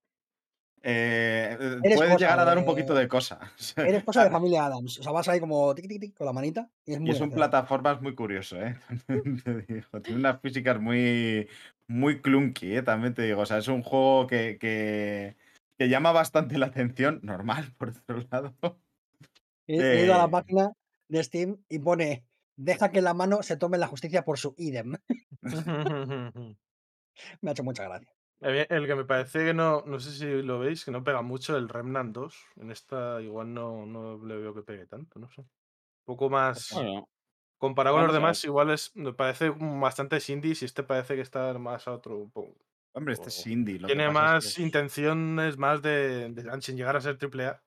eh, 0.83 1.57
eh, 1.59 1.79
Eres 1.83 1.97
puede 1.97 2.11
cosa 2.11 2.25
llegar 2.25 2.39
a 2.39 2.45
dar 2.45 2.57
un 2.57 2.65
poquito 2.65 2.95
de 2.95 3.07
cosa. 3.07 3.39
eres 3.77 4.03
cosa 4.03 4.23
de 4.23 4.31
familia 4.31 4.65
Adams. 4.65 4.99
O 4.99 5.03
sea, 5.03 5.11
vas 5.11 5.27
ahí 5.27 5.39
como 5.39 5.75
tic, 5.75 5.87
tic, 5.87 6.01
tic 6.01 6.17
con 6.17 6.25
la 6.25 6.33
manita 6.33 6.69
y 6.85 6.93
es 6.93 6.99
muy 6.99 7.09
Y 7.09 7.13
es 7.13 7.21
un 7.21 7.31
plataformas 7.31 8.01
muy 8.01 8.15
curioso, 8.15 8.59
¿eh? 8.59 8.77
También 9.07 9.41
te 9.43 9.61
digo, 9.61 10.01
Tiene 10.01 10.19
unas 10.19 10.41
físicas 10.41 10.79
muy, 10.79 11.47
muy 11.87 12.21
clunky, 12.21 12.75
¿eh? 12.75 12.81
También 12.81 13.13
te 13.13 13.21
digo. 13.23 13.41
O 13.41 13.45
sea, 13.45 13.59
es 13.59 13.67
un 13.67 13.83
juego 13.83 14.25
que, 14.25 14.57
que, 14.59 15.35
que 15.77 15.89
llama 15.89 16.11
bastante 16.11 16.57
la 16.57 16.67
atención, 16.67 17.19
normal, 17.21 17.73
por 17.77 17.89
otro 17.89 18.25
lado. 18.31 18.55
He, 19.67 20.03
ido 20.03 20.15
a 20.15 20.17
la 20.17 20.29
página 20.29 20.71
de 21.07 21.23
Steam 21.23 21.57
y 21.69 21.79
pone 21.79 22.25
deja 22.55 22.91
que 22.91 23.01
la 23.01 23.13
mano 23.13 23.43
se 23.43 23.55
tome 23.55 23.77
la 23.77 23.87
justicia 23.87 24.23
por 24.23 24.39
su 24.39 24.55
idem. 24.57 24.95
Me 27.41 27.49
ha 27.49 27.51
hecho 27.51 27.63
mucha 27.63 27.83
gracia. 27.83 28.11
El 28.41 28.65
el 28.69 28.87
que 28.87 28.95
me 28.95 29.05
parece 29.05 29.45
que 29.45 29.53
no, 29.53 29.83
no 29.85 29.99
sé 29.99 30.11
si 30.11 30.41
lo 30.41 30.59
veis, 30.59 30.83
que 30.83 30.91
no 30.91 31.03
pega 31.03 31.21
mucho, 31.21 31.55
el 31.57 31.69
Remnant 31.69 32.13
2. 32.13 32.35
En 32.55 32.71
esta 32.71 33.21
igual 33.21 33.53
no, 33.53 33.85
no 33.85 34.17
le 34.25 34.37
veo 34.37 34.53
que 34.53 34.63
pegue 34.63 34.87
tanto, 34.87 35.19
no 35.19 35.29
sé. 35.29 35.41
Un 35.41 35.47
poco 36.05 36.29
más. 36.29 36.69
Bueno, 36.73 37.07
Comparado 37.57 37.97
con 37.97 38.07
los 38.07 38.13
vamos 38.13 38.19
a 38.19 38.19
ver. 38.19 38.23
demás, 38.25 38.43
igual 38.45 38.71
es, 38.71 38.95
me 38.95 39.13
parece 39.13 39.51
bastante 39.51 40.17
indies 40.29 40.63
y 40.63 40.65
este 40.65 40.83
parece 40.83 41.15
que 41.15 41.21
está 41.21 41.53
más 41.59 41.87
a 41.87 41.93
otro. 41.93 42.31
Hombre, 42.93 43.13
este 43.13 43.29
es 43.29 43.45
indie. 43.47 43.79
lo 43.79 43.87
que 43.87 43.93
Tiene 43.95 44.07
pasa 44.07 44.25
es 44.25 44.31
más 44.31 44.55
que 44.55 44.61
intenciones, 44.63 45.57
más 45.57 45.81
de, 45.81 46.29
de- 46.31 46.61
sin 46.61 46.77
llegar 46.77 46.95
a 46.97 47.01
ser 47.01 47.17
triple 47.17 47.45
A. 47.47 47.63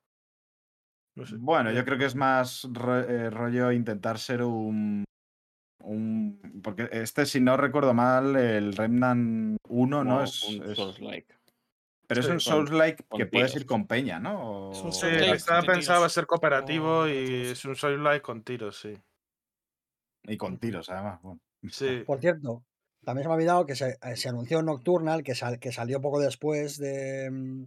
No 1.17 1.25
sé. 1.27 1.37
Bueno, 1.39 1.71
yo 1.73 1.85
creo 1.85 1.99
que 1.99 2.07
es 2.07 2.15
más 2.15 2.67
ro- 2.73 2.99
eh, 3.01 3.31
rollo 3.31 3.71
intentar 3.73 4.19
ser 4.19 4.43
un, 4.43 5.05
un. 5.85 6.61
Porque 6.63 6.89
este, 6.93 7.27
si 7.27 7.41
no 7.41 7.57
recuerdo 7.57 7.95
mal, 7.95 8.37
el 8.37 8.75
Remnant 8.75 9.57
1, 9.69 10.05
¿no? 10.05 10.23
Es, 10.25 10.43
un 10.45 10.71
es- 10.71 10.77
Souls-like. 10.77 11.35
pero 12.07 12.21
es 12.21 12.29
un 12.29 12.41
Souls-like 12.41 13.05
que 13.17 13.27
puedes 13.27 13.53
tiros. 13.53 13.63
ir 13.63 13.67
con 13.67 13.87
peña, 13.87 14.19
¿no? 14.19 14.73
Es 14.73 14.81
un 14.83 14.93
Sí, 14.93 15.01
Souls-like 15.01 15.37
estaba 15.37 15.63
pensado 15.63 16.05
a 16.05 16.09
ser 16.09 16.27
cooperativo 16.27 17.09
y 17.09 17.47
es 17.53 17.65
un 17.65 17.77
Soul 17.77 18.21
con 18.23 18.43
tiros, 18.43 18.79
sí. 18.81 18.95
Y 20.25 20.37
con 20.37 20.59
tiros, 20.59 20.89
además. 20.91 21.21
Bueno. 21.23 21.41
Sí. 21.71 22.03
Por 22.07 22.21
cierto, 22.21 22.65
también 23.05 23.25
se 23.25 23.29
me 23.29 23.33
ha 23.33 23.37
olvidado 23.37 23.67
que 23.67 23.75
se, 23.77 23.99
eh, 24.03 24.17
se 24.17 24.29
anunció 24.29 24.63
Nocturnal, 24.63 25.23
que, 25.23 25.35
sal- 25.35 25.59
que 25.59 25.73
salió 25.73 26.01
poco 26.01 26.19
después 26.21 26.79
de, 26.79 27.31
mm, 27.31 27.65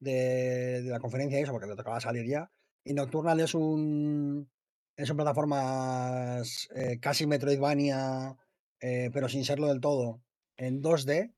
de, 0.00 0.82
de 0.82 0.90
la 0.90 0.98
conferencia 1.00 1.38
y 1.38 1.42
eso, 1.42 1.52
porque 1.52 1.66
le 1.68 1.76
tocaba 1.76 2.00
salir 2.00 2.26
ya. 2.26 2.50
Y 2.84 2.94
Nocturnal 2.94 3.40
es 3.40 3.54
un 3.54 4.48
es 4.96 5.10
un 5.10 5.16
plataformas 5.16 6.68
eh, 6.74 6.98
casi 7.00 7.26
Metroidvania, 7.26 8.36
eh, 8.80 9.10
pero 9.12 9.28
sin 9.28 9.44
serlo 9.44 9.68
del 9.68 9.80
todo, 9.80 10.22
en 10.56 10.82
2D, 10.82 11.34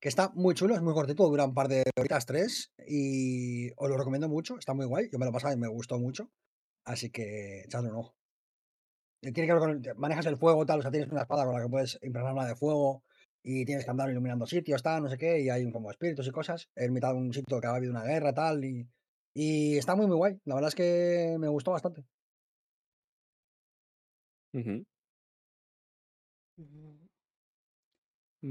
que 0.00 0.08
está 0.08 0.30
muy 0.34 0.54
chulo, 0.54 0.74
es 0.74 0.82
muy 0.82 0.94
cortito, 0.94 1.28
dura 1.28 1.44
un 1.44 1.54
par 1.54 1.68
de 1.68 1.84
horitas, 1.98 2.26
tres, 2.26 2.72
y 2.86 3.70
os 3.76 3.88
lo 3.88 3.96
recomiendo 3.96 4.28
mucho, 4.28 4.58
está 4.58 4.74
muy 4.74 4.86
guay, 4.86 5.08
yo 5.10 5.18
me 5.18 5.26
lo 5.26 5.32
pasaba 5.32 5.54
y 5.54 5.58
me 5.58 5.68
gustó 5.68 5.98
mucho, 5.98 6.30
así 6.84 7.10
que 7.10 7.62
echadle 7.62 7.90
un 7.90 7.96
ojo. 7.96 8.14
Eh, 9.22 9.32
Tiene 9.32 9.46
que 9.46 9.52
ver 9.54 9.60
con, 9.60 9.82
manejas 9.98 10.26
el 10.26 10.36
fuego, 10.36 10.64
tal, 10.66 10.80
o 10.80 10.82
sea, 10.82 10.90
tienes 10.90 11.10
una 11.10 11.22
espada 11.22 11.44
con 11.44 11.54
la 11.54 11.62
que 11.62 11.70
puedes 11.70 11.98
impregnarla 12.02 12.46
de 12.46 12.56
fuego 12.56 13.04
y 13.42 13.64
tienes 13.66 13.84
que 13.84 13.90
andar 13.90 14.10
iluminando 14.10 14.46
sitios, 14.46 14.82
tal, 14.82 15.02
no 15.02 15.10
sé 15.10 15.18
qué, 15.18 15.40
y 15.40 15.50
hay 15.50 15.70
como 15.70 15.90
espíritus 15.90 16.26
y 16.26 16.30
cosas, 16.30 16.70
en 16.74 16.92
mitad 16.92 17.12
de 17.12 17.18
un 17.18 17.32
sitio 17.32 17.60
que 17.60 17.66
ha 17.66 17.74
habido 17.74 17.92
una 17.92 18.04
guerra, 18.04 18.32
tal, 18.32 18.64
y, 18.64 18.88
y 19.34 19.76
está 19.76 19.94
muy, 19.94 20.06
muy 20.06 20.16
guay, 20.16 20.40
la 20.44 20.54
verdad 20.54 20.68
es 20.68 20.74
que 20.74 21.36
me 21.38 21.48
gustó 21.48 21.72
bastante. 21.72 22.04
Ujú. 24.54 24.84
Bien. 26.56 27.08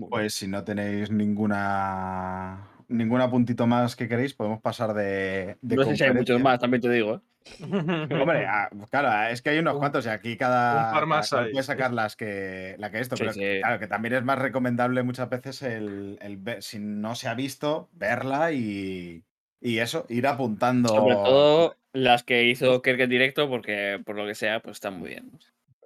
Pues 0.09 0.33
si 0.33 0.47
no 0.47 0.63
tenéis 0.63 1.11
ninguna 1.11 2.69
ningún 2.87 3.21
apuntito 3.21 3.67
más 3.67 3.95
que 3.95 4.07
queréis, 4.07 4.33
podemos 4.33 4.61
pasar 4.61 4.93
de, 4.93 5.57
de 5.61 5.75
no 5.75 5.83
sé 5.83 5.95
si 5.95 6.03
hay 6.03 6.11
muchos 6.13 6.39
conferencia. 6.39 6.43
más, 6.43 6.59
también 6.59 6.81
te 6.81 6.89
digo. 6.89 7.15
¿eh? 7.15 7.19
Hombre, 8.21 8.45
ah, 8.47 8.69
claro, 8.89 9.31
es 9.31 9.41
que 9.41 9.51
hay 9.51 9.59
unos 9.59 9.73
Un- 9.75 9.79
cuantos 9.79 10.05
y 10.05 10.09
aquí 10.09 10.37
cada, 10.37 10.89
par 10.93 11.05
más 11.07 11.29
cada 11.29 11.41
cual 11.41 11.45
hay, 11.45 11.51
puede 11.51 11.63
sí. 11.63 11.67
sacar 11.67 11.93
las 11.93 12.15
que, 12.15 12.75
la 12.77 12.91
que 12.91 12.99
esto, 12.99 13.15
Sí, 13.15 13.23
pero 13.23 13.31
sí. 13.31 13.61
claro, 13.61 13.79
que 13.79 13.87
también 13.87 14.13
es 14.15 14.23
más 14.23 14.39
recomendable 14.39 15.03
muchas 15.03 15.29
veces 15.29 15.61
el, 15.63 16.17
el 16.21 16.37
ver, 16.37 16.61
si 16.63 16.79
no 16.79 17.15
se 17.15 17.27
ha 17.29 17.33
visto, 17.33 17.89
verla 17.93 18.51
y, 18.51 19.23
y 19.61 19.77
eso, 19.79 20.05
ir 20.09 20.27
apuntando. 20.27 20.89
Sobre 20.89 21.15
todo 21.15 21.75
las 21.93 22.23
que 22.23 22.43
hizo 22.45 22.81
Kirk 22.81 22.99
en 22.99 23.09
directo, 23.09 23.49
porque 23.49 24.01
por 24.05 24.15
lo 24.15 24.25
que 24.25 24.35
sea, 24.35 24.59
pues 24.59 24.77
están 24.77 24.99
muy 24.99 25.09
bien. 25.09 25.31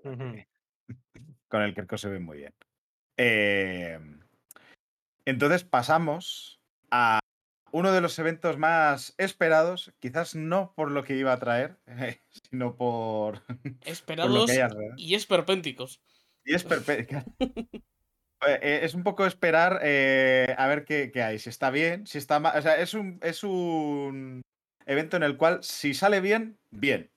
Con 0.04 1.62
el 1.62 1.74
Kerko 1.74 1.98
se 1.98 2.10
ve 2.10 2.20
muy 2.20 2.38
bien. 2.38 2.54
Eh, 3.18 4.00
entonces 5.26 5.64
pasamos 5.64 6.62
a 6.92 7.20
uno 7.72 7.92
de 7.92 8.02
los 8.02 8.18
eventos 8.20 8.58
más 8.58 9.14
esperados, 9.18 9.94
quizás 10.00 10.36
no 10.36 10.74
por 10.76 10.92
lo 10.92 11.04
que 11.04 11.16
iba 11.16 11.34
a 11.34 11.40
traer, 11.40 11.78
sino 12.50 12.76
por, 12.76 13.44
por 13.46 13.56
lo 13.66 13.76
Esperados 13.82 14.46
que 14.46 14.52
hay 14.54 14.60
alrededor. 14.60 14.94
y 14.98 15.16
esperpénticos. 15.16 16.02
Y 16.46 16.56
es 16.56 16.64
Eh, 18.48 18.80
Es 18.84 18.94
un 18.94 19.04
poco 19.04 19.26
esperar 19.26 19.80
eh, 19.84 20.54
a 20.58 20.68
ver 20.68 20.86
qué, 20.86 21.12
qué 21.12 21.24
hay, 21.24 21.40
si 21.40 21.50
está 21.50 21.72
bien, 21.72 22.06
si 22.08 22.18
está 22.20 22.40
mal. 22.40 22.58
O 22.58 22.62
sea, 22.62 22.78
es 22.78 22.94
un, 22.94 23.20
es 23.22 23.44
un 23.44 24.42
evento 24.86 25.18
en 25.18 25.24
el 25.24 25.38
cual 25.38 25.64
si 25.64 25.94
sale 25.94 26.22
bien, 26.22 26.58
bien. 26.72 27.12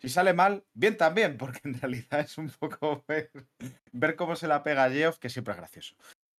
Si 0.00 0.08
sale 0.08 0.32
mal, 0.32 0.64
bien 0.72 0.96
también, 0.96 1.36
porque 1.36 1.60
en 1.64 1.78
realidad 1.78 2.20
es 2.20 2.38
un 2.38 2.50
poco 2.50 3.04
ver, 3.06 4.16
cómo 4.16 4.34
se 4.34 4.48
la 4.48 4.62
pega 4.62 4.84
a 4.84 4.90
Geoff, 4.90 5.18
que 5.18 5.28
siempre 5.28 5.52
es 5.52 5.58
gracioso. 5.58 5.94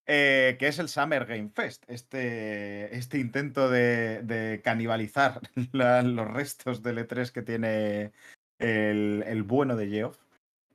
Eh, 0.07 0.57
que 0.59 0.67
es 0.67 0.79
el 0.79 0.89
Summer 0.89 1.25
Game 1.25 1.51
Fest, 1.53 1.83
este, 1.87 2.95
este 2.97 3.19
intento 3.19 3.69
de, 3.69 4.61
canibalizar 4.63 5.41
los 5.73 6.27
restos 6.27 6.81
del 6.81 6.97
E3 6.97 7.31
que 7.31 7.43
tiene 7.43 8.11
el, 8.59 9.23
el 9.27 9.43
bueno 9.43 9.75
de 9.75 9.87
Geoff. 9.87 10.17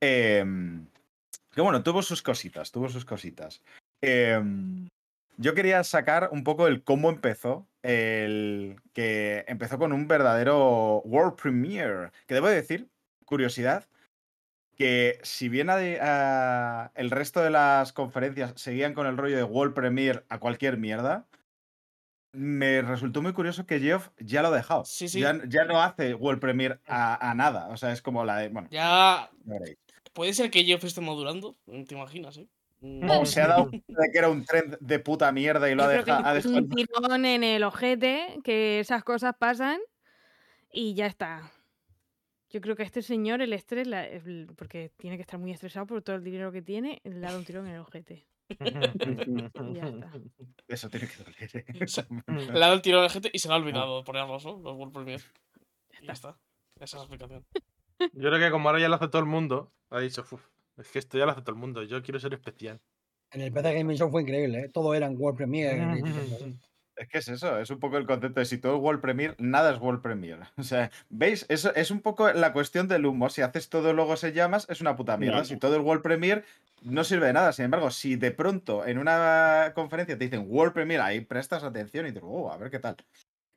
Em, 0.01 0.87
que 1.53 1.61
bueno, 1.61 1.83
tuvo 1.83 2.03
sus 2.03 2.23
cositas, 2.23 2.71
tuvo 2.71 2.89
sus 2.89 3.05
cositas. 3.05 3.63
Em, 4.01 4.89
yo 5.37 5.55
quería 5.55 5.83
sacar 5.85 6.29
un 6.33 6.45
poco 6.45 6.67
el 6.67 6.83
cómo 6.83 7.11
empezó, 7.11 7.67
el 7.83 8.77
que 8.93 9.45
empezó 9.49 9.79
con 9.79 9.93
un 9.93 10.09
verdadero 10.09 11.01
World 11.05 11.37
Premiere, 11.41 12.11
que 12.27 12.35
debo 12.35 12.49
decir, 12.49 12.89
curiosidad, 13.25 13.87
que 14.77 15.19
si 15.23 15.49
bien 15.49 15.71
a- 15.71 15.77
a- 16.01 16.93
el 16.95 17.11
resto 17.11 17.41
de 17.41 17.51
las 17.51 17.93
conferencias 17.93 18.53
seguían 18.57 18.95
con 18.95 19.07
el 19.07 19.17
rollo 19.17 19.37
de 19.37 19.43
World 19.45 19.75
Premiere 19.75 20.25
a 20.29 20.39
cualquier 20.39 20.77
mierda, 20.77 21.27
me 22.33 22.83
resultó 22.83 23.23
muy 23.23 23.33
curioso 23.33 23.65
que 23.65 23.81
Geoff 23.81 24.11
ya 24.19 24.43
lo 24.43 24.49
ha 24.49 24.57
dejado. 24.57 24.85
Sí, 24.85 25.09
sí. 25.09 25.21
Ya, 25.21 25.41
ya 25.49 25.65
no 25.65 25.81
hace 25.83 26.15
World 26.15 26.41
Premiere 26.41 26.79
a, 26.87 27.31
a 27.31 27.35
nada. 27.35 27.69
O 27.69 27.79
sea, 27.79 27.93
es 27.93 28.03
como 28.03 28.25
la 28.27 28.37
de. 28.37 28.49
Bueno, 28.51 28.69
Ya. 28.71 29.31
Puede 30.13 30.35
ser 30.35 30.51
que 30.51 30.65
Geoff 30.65 30.85
esté 30.85 31.01
modulando, 31.01 31.57
¿te 31.87 31.95
imaginas, 31.95 32.37
eh? 32.39 32.49
Mm, 32.81 33.11
O 33.11 33.25
se 33.27 33.41
ha 33.41 33.47
dado 33.49 33.71
cuenta 33.71 34.03
de 34.03 34.11
que 34.13 34.19
era 34.19 34.29
un 34.29 34.45
trend 34.45 34.77
de 34.81 34.99
puta 34.99 35.33
mierda 35.33 35.71
y 35.71 35.75
lo 35.75 35.85
ha 35.85 35.89
dejado. 35.89 36.27
ha 36.27 36.35
dejado- 36.35 36.57
un 36.57 36.69
tirón 36.69 37.25
en 37.25 37.43
el 37.43 37.63
ojete, 37.65 38.39
que 38.45 38.81
esas 38.81 39.03
cosas 39.03 39.35
pasan 39.39 39.81
y 40.71 40.95
ya 40.95 41.07
está. 41.07 41.53
Yo 42.51 42.61
creo 42.61 42.77
que 42.77 42.83
a 42.83 42.87
este 42.87 43.03
señor 43.03 43.41
el 43.43 43.53
estrés, 43.53 43.87
la- 43.87 44.07
el- 44.07 44.49
porque 44.57 44.93
tiene 44.99 45.17
que 45.17 45.23
estar 45.23 45.41
muy 45.41 45.51
estresado 45.53 45.87
por 45.87 46.03
todo 46.03 46.17
el 46.17 46.23
dinero 46.25 46.53
que 46.53 46.63
tiene, 46.63 47.01
le 47.05 47.17
ha 47.19 47.29
dado 47.29 47.39
un 47.39 47.45
tirón 47.45 47.67
en 47.67 47.75
el 47.75 47.81
ojete. 47.81 48.27
Y 48.49 48.57
ya 49.75 49.89
está. 49.89 50.13
Eso 50.69 50.89
tiene 50.91 51.09
que 51.09 51.17
doler. 51.17 51.37
¿eh? 51.55 51.65
Le 52.53 52.57
ha 52.57 52.59
dado 52.61 52.75
el 52.75 52.83
tiro 52.83 53.01
a 53.01 53.03
la 53.03 53.09
gente 53.09 53.31
y 53.33 53.39
se 53.41 53.49
le 53.49 53.55
ha 53.55 53.57
olvidado 53.57 54.05
ponerlos, 54.05 54.45
¿no? 54.45 54.53
Los 54.59 54.77
World 54.77 54.93
Premiere. 54.95 55.25
Y 56.01 56.07
ya 56.07 56.13
está. 56.13 56.39
Esa 56.79 56.85
es 56.85 56.95
la 56.95 57.01
explicación. 57.01 57.45
Yo 58.13 58.29
creo 58.31 58.39
que 58.39 58.51
como 58.51 58.69
ahora 58.69 58.81
ya 58.81 58.89
lo 58.89 58.95
hace 58.97 59.09
todo 59.09 59.21
el 59.21 59.27
mundo, 59.27 59.73
ha 59.91 59.99
dicho, 60.01 60.25
"Uf, 60.31 60.47
es 60.79 60.89
que 60.89 60.99
esto 60.99 61.19
ya 61.19 61.25
lo 61.25 61.33
hace 61.33 61.43
todo 61.43 61.53
el 61.53 61.61
mundo, 61.61 61.83
yo 61.83 62.03
quiero 62.03 62.21
ser 62.21 62.35
especial. 62.35 62.81
En 63.33 63.41
el 63.41 63.53
PC 63.53 63.75
Gaming 63.75 63.97
Show 63.97 64.11
fue 64.11 64.23
increíble, 64.23 64.61
¿eh? 64.61 64.69
todo 64.69 64.95
era 64.95 65.07
en 65.07 65.21
World 65.21 65.37
Premiere. 65.37 66.03
Es 66.97 67.09
que 67.09 67.19
es 67.19 67.29
eso, 67.29 67.59
es 67.59 67.69
un 67.69 67.79
poco 67.79 67.99
el 67.99 68.07
concepto 68.07 68.41
de 68.41 68.47
si 68.47 68.57
todo 68.57 68.77
es 68.77 68.81
World 68.81 69.03
Premiere, 69.03 69.35
nada 69.39 69.71
es 69.71 69.79
World 69.79 70.01
Premiere. 70.01 70.45
O 70.57 70.63
sea, 70.63 70.91
¿veis? 71.11 71.45
Eso 71.51 71.75
es 71.75 71.91
un 71.91 72.01
poco 72.01 72.33
la 72.33 72.55
cuestión 72.55 72.89
del 72.89 73.05
humo. 73.05 73.29
Si 73.29 73.43
haces 73.43 73.69
todo 73.69 73.93
luego 73.93 74.17
se 74.17 74.33
llamas, 74.33 74.67
es 74.71 74.81
una 74.81 74.97
puta 74.97 75.19
mierda. 75.19 75.39
No. 75.39 75.45
Si 75.45 75.59
todo 75.59 75.77
es 75.77 75.83
World 75.83 76.03
Premiere, 76.03 76.45
no 76.83 77.05
sirve 77.05 77.27
de 77.27 77.35
nada. 77.35 77.53
Sin 77.53 77.67
embargo, 77.67 77.91
si 77.91 78.17
de 78.17 78.31
pronto 78.31 78.87
en 78.87 78.97
una 78.97 79.73
conferencia 79.75 80.17
te 80.17 80.25
dicen 80.25 80.47
World 80.49 80.73
Premiere, 80.73 81.03
ahí 81.03 81.21
prestas 81.21 81.65
atención 81.65 82.07
y 82.07 82.13
dices, 82.13 82.23
oh, 82.25 82.51
a 82.51 82.57
ver 82.57 82.71
qué 82.71 82.79
tal. 82.79 82.97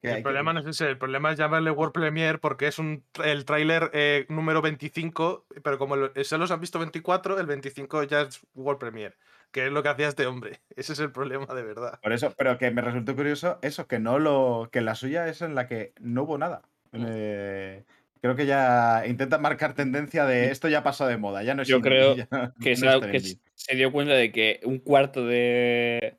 Hay 0.03 0.09
El 0.17 0.23
problema 0.23 0.53
no 0.53 0.61
es 0.61 0.65
ese, 0.67 0.87
el 0.89 0.97
problema 0.97 1.31
es 1.31 1.37
llamarle 1.37 1.71
World 1.71 1.93
Premiere 1.93 2.37
porque 2.37 2.67
es 2.67 2.79
un, 2.79 3.03
el 3.23 3.43
tráiler 3.45 3.91
eh, 3.93 4.25
número 4.29 4.61
25, 4.61 5.45
pero 5.61 5.77
como 5.77 5.95
lo- 5.97 6.11
solo 6.23 6.47
se 6.47 6.53
han 6.53 6.61
visto 6.61 6.79
24, 6.79 7.39
el 7.39 7.45
25 7.45 8.03
ya 8.03 8.21
es 8.21 8.39
World 8.55 8.79
Premiere, 8.79 9.15
que 9.51 9.65
es 9.65 9.71
lo 9.73 9.83
que 9.83 9.89
hacía 9.89 10.07
este 10.07 10.25
hombre. 10.25 10.61
Ese 10.75 10.93
es 10.93 10.99
el 10.99 11.11
problema 11.11 11.53
de 11.53 11.63
verdad. 11.63 11.99
Por 12.01 12.13
eso, 12.13 12.33
pero 12.37 12.57
que 12.57 12.71
me 12.71 12.81
resultó 12.81 13.15
curioso 13.15 13.59
eso, 13.61 13.87
que 13.87 13.99
no 13.99 14.19
lo. 14.19 14.69
que 14.71 14.79
la 14.81 14.95
suya 14.95 15.27
es 15.27 15.41
en 15.41 15.53
la 15.55 15.67
que 15.67 15.93
no 15.99 16.23
hubo 16.23 16.37
nada. 16.37 16.61
Mm. 16.93 17.05
Eh, 17.07 17.83
creo 18.21 18.35
que 18.35 18.45
ya 18.45 19.03
intenta 19.05 19.37
marcar 19.37 19.73
tendencia 19.73 20.25
de 20.25 20.49
esto 20.49 20.69
ya 20.69 20.81
pasó 20.81 21.07
de 21.07 21.17
moda, 21.17 21.43
ya 21.43 21.55
no 21.55 21.61
es 21.61 21.67
Yo 21.67 21.77
indie, 21.77 21.89
creo 21.89 22.15
ya 22.15 22.51
que, 22.61 22.75
no 22.75 23.01
se, 23.01 23.11
que 23.11 23.19
se 23.19 23.75
dio 23.75 23.91
cuenta 23.91 24.13
de 24.13 24.31
que 24.31 24.61
un 24.63 24.79
cuarto 24.79 25.25
de, 25.25 26.15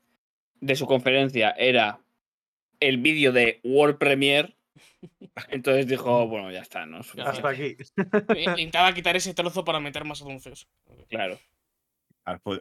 de 0.59 0.75
su 0.75 0.85
conferencia 0.85 1.49
era 1.51 1.99
el 2.81 2.97
vídeo 2.97 3.31
de 3.31 3.61
World 3.63 3.97
Premiere. 3.97 4.55
Entonces 5.49 5.87
dijo, 5.87 6.27
bueno, 6.27 6.51
ya 6.51 6.59
está, 6.61 6.85
¿no? 6.85 6.99
Hasta 6.99 7.49
aquí. 7.49 7.77
Intentaba 8.37 8.93
quitar 8.93 9.15
ese 9.15 9.33
trozo 9.33 9.63
para 9.63 9.79
meter 9.79 10.03
más 10.03 10.21
anuncios. 10.21 10.67
Claro. 11.09 11.39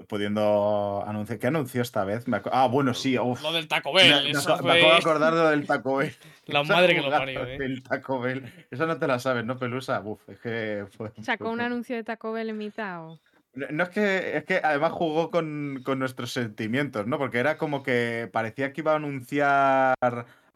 Pudiendo 0.09 1.05
anunciar. 1.07 1.39
¿Qué 1.39 1.47
anunció 1.47 1.83
esta 1.83 2.05
vez? 2.05 2.25
Ah, 2.51 2.66
bueno, 2.66 2.95
sí. 2.95 3.18
uf. 3.18 3.43
Lo 3.43 3.53
del 3.53 3.68
Taco 3.68 3.93
Me, 3.93 4.03
Bell. 4.05 4.25
me 4.25 4.33
me 4.33 4.39
acabo 4.41 4.73
de 4.73 4.97
acordar 4.97 5.35
de 5.35 5.41
lo 5.41 5.51
del 5.51 5.66
Taco 5.66 5.97
Bell. 5.97 6.14
la 6.47 6.62
madre 6.62 6.95
que 6.95 7.03
lo 7.03 7.11
parió, 7.11 7.47
eh. 7.47 7.59
Del 7.59 7.83
Taco 7.83 8.21
Bell. 8.21 8.51
Esa 8.71 8.87
no 8.87 8.99
te 8.99 9.07
la 9.07 9.18
sabes, 9.18 9.45
¿no, 9.45 9.59
Pelusa? 9.59 10.01
Uf, 10.01 10.27
es 10.29 10.39
que 10.41 10.87
fue- 10.97 11.12
Sacó 11.23 11.51
un 11.51 11.61
anuncio 11.61 11.95
de 11.95 12.05
Taco 12.05 12.33
Bell 12.33 12.49
en 12.49 12.59
mitad. 12.59 13.05
o- 13.07 13.21
No, 13.53 13.82
es 13.82 13.88
que, 13.90 14.36
es 14.36 14.44
que 14.44 14.61
además 14.62 14.92
jugó 14.92 15.30
con, 15.30 15.80
con 15.84 15.98
nuestros 15.98 16.32
sentimientos, 16.32 17.07
¿no? 17.07 17.18
Porque 17.18 17.38
era 17.38 17.59
como 17.59 17.82
que 17.82 18.28
parecía 18.32 18.72
que 18.72 18.80
iba 18.82 18.92
a 18.92 18.96
anunciar 18.96 19.96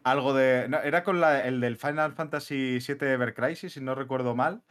algo 0.03 0.33
de. 0.33 0.67
no, 0.69 0.79
era 0.79 1.03
con 1.03 1.19
la- 1.19 1.45
el 1.45 1.59
del 1.59 1.77
Final 1.77 2.13
Fantasy 2.13 2.79
VII 2.79 2.97
Ever 3.11 3.33
Crisis, 3.33 3.73
si 3.73 3.81
no 3.81 3.95
recuerdo 3.95 4.35
mal. 4.35 4.61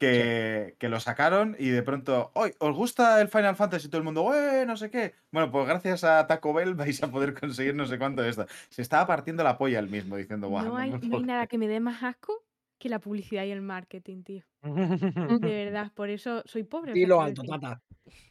Que, 0.00 0.76
que 0.78 0.88
lo 0.88 1.00
sacaron 1.00 1.56
y 1.58 1.70
de 1.70 1.82
pronto, 1.82 2.30
¡Oy! 2.34 2.54
¿Os 2.60 2.76
gusta 2.76 3.20
el 3.20 3.26
Final 3.26 3.56
Fantasy? 3.56 3.88
Y 3.88 3.90
todo 3.90 3.98
el 3.98 4.04
mundo, 4.04 4.32
¡eh! 4.32 4.64
No 4.64 4.76
sé 4.76 4.90
qué. 4.90 5.12
Bueno, 5.32 5.50
pues 5.50 5.66
gracias 5.66 6.04
a 6.04 6.24
Taco 6.28 6.52
Bell 6.54 6.74
vais 6.76 7.02
a 7.02 7.10
poder 7.10 7.34
conseguir 7.34 7.74
no 7.74 7.84
sé 7.84 7.98
cuánto 7.98 8.22
de 8.22 8.28
esto. 8.28 8.46
Se 8.70 8.80
estaba 8.80 9.08
partiendo 9.08 9.42
la 9.42 9.58
polla 9.58 9.80
el 9.80 9.88
mismo 9.88 10.16
diciendo, 10.16 10.48
guau. 10.48 10.66
No 10.66 10.76
hay, 10.76 10.92
no 10.92 11.18
nada 11.18 11.48
que 11.48 11.58
me 11.58 11.66
dé 11.66 11.80
más 11.80 12.00
asco 12.04 12.44
que 12.78 12.88
la 12.88 12.98
publicidad 12.98 13.44
y 13.44 13.50
el 13.50 13.60
marketing, 13.62 14.22
tío. 14.22 14.44
De 14.62 14.62
verdad, 15.40 15.92
por 15.94 16.10
eso 16.10 16.42
soy 16.46 16.62
pobre. 16.64 16.92
Dilo 16.92 17.16
quiero 17.16 17.20
alto, 17.22 17.42
tata. 17.42 17.82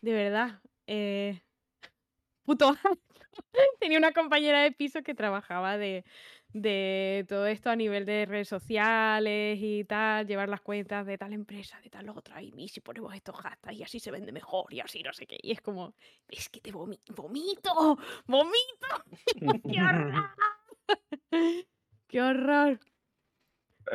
De 0.02 0.14
verdad. 0.14 0.62
Eh... 0.88 1.42
Puto. 2.44 2.76
Tenía 3.80 3.98
una 3.98 4.14
compañera 4.14 4.62
de 4.64 4.72
piso 4.72 5.04
que 5.04 5.14
trabajaba 5.14 5.78
de, 5.78 6.06
de 6.54 7.26
todo 7.28 7.46
esto 7.46 7.70
a 7.70 7.76
nivel 7.76 8.06
de 8.06 8.26
redes 8.26 8.48
sociales 8.50 9.60
y 9.62 9.84
tal, 9.84 10.26
llevar 10.26 10.50
las 10.50 10.62
cuentas 10.62 11.06
de 11.06 11.18
tal 11.20 11.34
empresa, 11.34 11.80
de 11.82 11.90
tal 11.90 12.10
otra, 12.10 12.42
y 12.42 12.52
y 12.58 12.70
si 12.70 12.80
ponemos 12.80 13.14
estos 13.14 13.36
hashtags 13.36 13.78
y 13.78 13.84
así 13.84 14.00
se 14.00 14.10
vende 14.12 14.32
mejor 14.32 14.74
y 14.74 14.80
así 14.80 15.04
no 15.04 15.14
sé 15.14 15.28
qué. 15.28 15.38
Y 15.42 15.52
es 15.52 15.62
como, 15.62 15.94
es 16.30 16.50
que 16.50 16.62
te 16.62 16.74
vomi- 16.74 17.00
vomito, 17.16 17.98
vomito. 18.26 19.62
¡Qué 19.70 19.82
horror! 19.82 20.30
¡Qué 22.08 22.22
horror! 22.22 22.80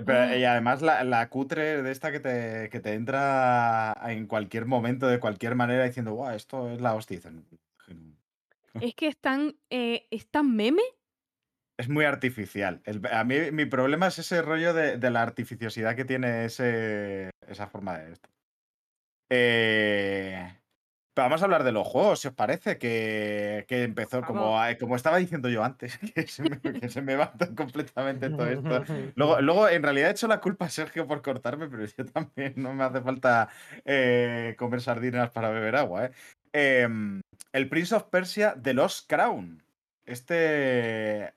Pero- 0.07 0.37
y 0.37 0.45
además 0.45 0.81
la, 0.83 1.05
la 1.05 1.29
cutre 1.29 1.83
de 1.83 1.91
esta 1.91 2.11
que 2.13 2.21
te, 2.21 2.69
que 2.71 2.81
te 2.81 2.95
entra 2.95 3.95
en 4.07 4.27
cualquier 4.27 4.67
momento, 4.67 5.07
de 5.07 5.21
cualquier 5.21 5.55
manera, 5.55 5.85
diciendo, 5.85 6.15
guau, 6.15 6.35
esto 6.35 6.71
es 6.71 6.81
la 6.81 6.95
hostia. 6.95 7.21
Es 8.81 8.95
que 8.95 9.09
es 9.09 9.19
tan, 9.19 9.55
eh, 9.69 10.07
es 10.11 10.31
tan 10.31 10.57
meme. 10.57 10.81
Es 11.77 11.91
muy 11.91 12.07
artificial. 12.07 12.81
El- 12.85 13.07
a 13.07 13.23
mí 13.23 13.51
mi 13.53 13.67
problema 13.67 14.07
es 14.07 14.19
ese 14.19 14.41
rollo 14.41 14.73
de, 14.73 14.97
de 14.97 15.11
la 15.11 15.21
artificiosidad 15.21 15.95
que 15.95 16.07
tiene 16.07 16.47
ese, 16.47 17.29
esa 17.47 17.67
forma 17.67 17.99
de 17.99 18.13
esto. 18.13 18.31
Eh, 19.29 20.55
pero 21.15 21.27
vamos 21.27 21.43
a 21.43 21.45
hablar 21.45 21.63
de 21.65 21.73
los 21.73 21.87
juegos, 21.87 22.21
si 22.21 22.29
os 22.29 22.35
parece, 22.35 22.79
que, 22.79 23.65
que 23.69 23.83
empezó 23.85 24.23
como, 24.23 24.57
como 24.81 24.97
estaba 24.97 25.19
diciendo 25.19 25.49
yo 25.49 25.63
antes, 25.63 25.99
que 26.15 26.27
se 26.27 26.43
me, 26.43 26.61
que 26.61 26.89
se 26.89 27.03
me 27.03 27.17
va 27.17 27.33
completamente 27.57 28.31
todo 28.31 28.47
esto. 28.49 28.85
Luego, 29.17 29.41
luego, 29.41 29.69
en 29.69 29.83
realidad 29.83 30.09
he 30.09 30.13
hecho 30.13 30.27
la 30.29 30.41
culpa 30.41 30.67
a 30.67 30.71
Sergio 30.71 31.07
por 31.07 31.21
cortarme, 31.23 31.69
pero 31.69 31.85
yo 31.85 32.07
también 32.07 32.55
no 32.57 32.73
me 32.73 32.85
hace 32.85 33.01
falta 33.01 33.49
eh, 33.85 34.55
comer 34.59 34.81
sardinas 34.81 35.31
para 35.31 35.51
beber 35.51 35.77
agua. 35.77 36.07
¿eh? 36.07 36.11
Em, 36.53 37.21
el 37.53 37.69
Prince 37.69 37.95
of 37.95 38.05
Persia 38.05 38.55
de 38.57 38.75
Lost 38.75 39.09
Crown. 39.09 39.63
Este 40.05 40.35
eh, 41.25 41.33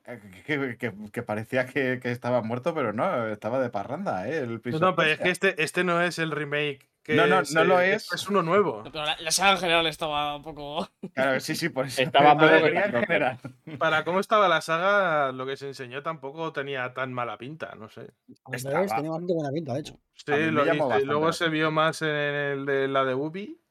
que, 0.46 0.76
que- 0.78 0.94
que 1.12 1.24
parecía 1.24 1.66
que, 1.68 2.00
que 2.02 2.12
estaba 2.12 2.42
muerto, 2.42 2.74
pero 2.74 2.94
no, 2.94 3.28
estaba 3.28 3.60
de 3.60 3.70
parranda, 3.70 4.28
¿eh? 4.28 4.40
El 4.40 4.60
No, 4.80 4.90
of 4.90 4.96
pero 4.96 5.12
es 5.12 5.20
que 5.20 5.30
este, 5.30 5.62
este 5.64 5.84
no 5.84 6.02
es 6.02 6.18
el 6.18 6.32
remake. 6.32 6.90
Que 7.06 7.14
No, 7.14 7.28
no, 7.28 7.36
no 7.42 7.46
se- 7.46 7.64
lo 7.66 7.80
este 7.80 7.96
es. 7.98 8.12
Es 8.14 8.28
uno 8.28 8.42
nuevo. 8.42 8.82
No, 8.84 8.92
Pero 8.92 9.06
la, 9.06 9.16
la 9.20 9.30
saga 9.32 9.52
en 9.52 9.58
general 9.60 9.86
estaba 9.86 10.36
un 10.36 10.42
poco. 10.42 10.90
Claro, 11.14 11.40
sí, 11.40 11.56
sí, 11.56 11.70
por 11.70 11.86
eso. 11.86 12.02
Estaba 12.02 12.34
poco 12.34 12.48
en 12.66 12.92
general. 13.06 13.40
Para 13.80 14.04
cómo 14.04 14.20
estaba 14.20 14.48
la 14.50 14.60
saga, 14.62 15.32
lo 15.32 15.46
que 15.46 15.56
se 15.56 15.68
enseñó 15.68 16.02
tampoco 16.02 16.52
tenía 16.52 16.94
tan 16.96 17.14
mala 17.14 17.38
pinta, 17.38 17.76
no 17.76 17.90
sé. 17.90 18.10
Estaba- 18.52 18.74
revés, 18.78 18.92
tenía 18.96 19.12
bastante 19.12 19.34
buena 19.34 19.52
pinta, 19.52 19.74
de 19.76 19.80
hecho. 19.82 20.00
Sí, 20.16 20.32
lo 20.50 20.66
y 21.00 21.06
luego 21.06 21.32
se 21.32 21.48
vio 21.50 21.70
más 21.70 22.02
en 22.02 22.10
el 22.10 22.66
de 22.66 22.88
la 22.88 23.06
de 23.06 23.14
Ubi. 23.14 23.62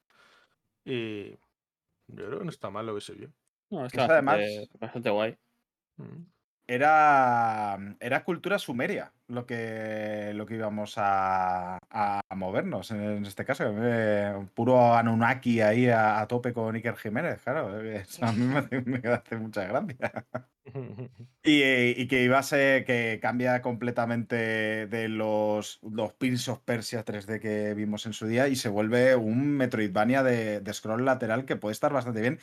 Y 0.85 1.31
yo 2.07 2.25
creo 2.27 2.39
que 2.39 2.45
no 2.45 2.51
está 2.51 2.69
mal 2.69 2.85
lo 2.85 2.95
que 2.95 3.01
se 3.01 3.13
vio. 3.13 3.33
No, 3.69 3.85
está 3.85 4.05
además- 4.05 4.37
bastante, 4.37 4.69
bastante 4.79 5.09
guay. 5.09 5.37
Mm. 5.97 6.23
Era, 6.67 7.77
era 7.99 8.23
cultura 8.23 8.57
sumeria 8.57 9.13
lo 9.27 9.45
que, 9.45 10.31
lo 10.33 10.45
que 10.45 10.55
íbamos 10.55 10.95
a, 10.97 11.77
a 11.89 12.21
movernos 12.35 12.91
en 12.91 13.25
este 13.25 13.45
caso. 13.45 13.73
eh, 13.77 14.47
Puro 14.53 14.95
Anunnaki 14.95 15.61
ahí 15.61 15.87
a, 15.89 16.19
a 16.19 16.27
tope 16.27 16.53
con 16.53 16.75
Iker 16.75 16.95
Jiménez, 16.95 17.41
claro. 17.43 17.79
eh, 17.83 17.97
Eso 18.07 18.25
a 18.25 18.31
mí 18.31 18.45
me 18.45 18.57
hace, 18.57 18.81
me 18.81 19.01
hace 19.09 19.37
mucha 19.37 19.65
gracia. 19.65 20.25
Y, 21.43 21.61
eh, 21.61 21.93
y 21.95 22.07
que 22.07 22.23
iba 22.23 22.39
a 22.39 22.43
ser 22.43 22.85
que 22.85 23.19
cambia 23.21 23.61
completamente 23.61 24.87
de 24.87 25.07
los, 25.09 25.79
los 25.83 26.13
Prince 26.13 26.49
of 26.49 26.61
Persia 26.61 27.05
3D 27.05 27.39
que 27.39 27.75
vimos 27.75 28.07
en 28.07 28.13
su 28.13 28.25
día 28.25 28.47
y 28.47 28.55
se 28.55 28.69
vuelve 28.69 29.15
un 29.15 29.51
Metroidvania 29.55 30.23
de, 30.23 30.61
de 30.61 30.73
scroll 30.73 31.05
lateral 31.05 31.45
que 31.45 31.55
puede 31.55 31.73
estar 31.73 31.93
bastante 31.93 32.21
bien. 32.21 32.39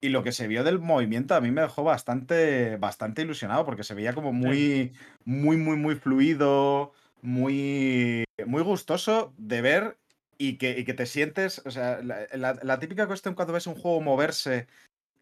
Y 0.00 0.10
lo 0.10 0.22
que 0.22 0.32
se 0.32 0.46
vio 0.46 0.62
del 0.62 0.78
movimiento 0.78 1.34
a 1.34 1.40
mí 1.40 1.50
me 1.50 1.62
dejó 1.62 1.82
bastante, 1.82 2.76
bastante 2.76 3.22
ilusionado 3.22 3.64
porque 3.64 3.82
se 3.84 3.94
veía 3.94 4.12
como 4.14 4.32
muy, 4.32 4.92
muy, 5.24 5.56
muy, 5.56 5.76
muy 5.76 5.94
fluido, 5.96 6.92
muy, 7.22 8.24
muy 8.46 8.62
gustoso 8.62 9.32
de 9.38 9.62
ver 9.62 9.96
y 10.38 10.58
que, 10.58 10.78
y 10.78 10.84
que 10.84 10.92
te 10.94 11.06
sientes, 11.06 11.62
o 11.64 11.70
sea, 11.70 12.02
la, 12.02 12.26
la- 12.34 12.58
la 12.62 12.78
típica 12.78 13.06
cuestión 13.06 13.34
cuando 13.34 13.54
ves 13.54 13.66
un 13.66 13.74
juego 13.74 14.00
moverse 14.02 14.66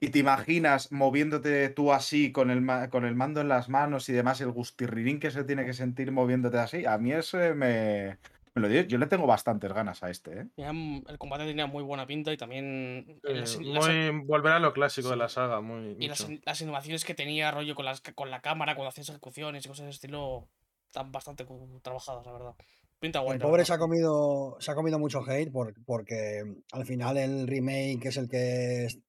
y 0.01 0.11
te 0.11 0.19
imaginas 0.19 0.93
moviéndote 0.93 1.69
tú 1.71 1.93
así 1.93 2.33
con 2.33 2.51
el, 2.51 2.67
con 2.91 3.05
el 3.05 3.15
mando 3.15 3.41
en 3.41 3.49
las 3.49 3.69
manos 3.69 4.09
y 4.09 4.13
demás, 4.13 4.41
el 4.41 4.51
gustirrinín 4.53 5.21
que 5.21 5.31
se 5.31 5.45
tiene 5.45 5.65
que 5.65 5.73
sentir 5.73 6.13
moviéndote 6.13 6.59
así, 6.59 6.85
a 6.87 6.99
mí 6.99 7.13
eso 7.13 7.39
me, 7.55 8.19
me 8.55 8.63
lo 8.63 8.69
digo, 8.69 8.83
yo 8.83 8.99
le 8.99 9.07
tengo 9.07 9.27
bastantes 9.27 9.73
ganas 9.73 10.03
a 10.03 10.11
este, 10.11 10.41
¿eh? 10.41 10.47
El 10.57 11.19
combate 11.19 11.45
tenía 11.45 11.67
muy 11.67 11.83
buena 11.83 12.07
pinta 12.07 12.33
y 12.33 12.37
también 12.37 13.21
Eh, 13.25 13.35
las, 13.35 13.61
las- 13.61 13.87
muy, 13.89 14.25
volver 14.27 14.53
a 14.53 14.61
lo 14.61 14.73
clásico 14.73 15.11
de 15.11 15.17
la 15.17 15.29
saga, 15.29 15.61
muy. 15.61 15.97
y 15.99 16.07
las, 16.09 16.29
mucho. 16.29 16.43
las 16.47 16.63
animaciones 16.63 17.05
que 17.05 17.15
tenía 17.15 17.51
rollo 17.51 17.75
con, 17.75 17.85
las, 17.85 18.01
con 18.01 18.31
la 18.31 18.41
cámara 18.41 18.75
cuando 18.77 18.91
hacías 18.91 19.09
ejecuciones 19.09 19.65
y 19.65 19.69
cosas 19.69 19.87
de 19.87 19.91
estilo 19.91 20.49
están 20.87 21.11
bastante 21.11 21.45
trabajadas, 21.83 22.25
la 22.27 22.33
verdad. 22.33 22.55
Pinta 23.01 23.19
guay. 23.19 23.35
El 23.35 23.39
la 23.41 23.43
pobre 23.45 23.59
verdad. 23.63 23.67
se 23.67 23.73
ha 23.75 23.79
comido, 23.79 24.57
se 24.61 24.71
ha 24.71 24.75
comido 24.77 24.99
mucho 24.99 25.23
hate 25.29 25.51
por- 25.51 25.75
porque 25.85 26.45
al 26.73 26.87
final 26.87 27.17
el 27.19 27.49
remake 27.49 28.07
es 28.07 28.17
el 28.17 28.29
que 28.29 28.85
es- 28.85 29.01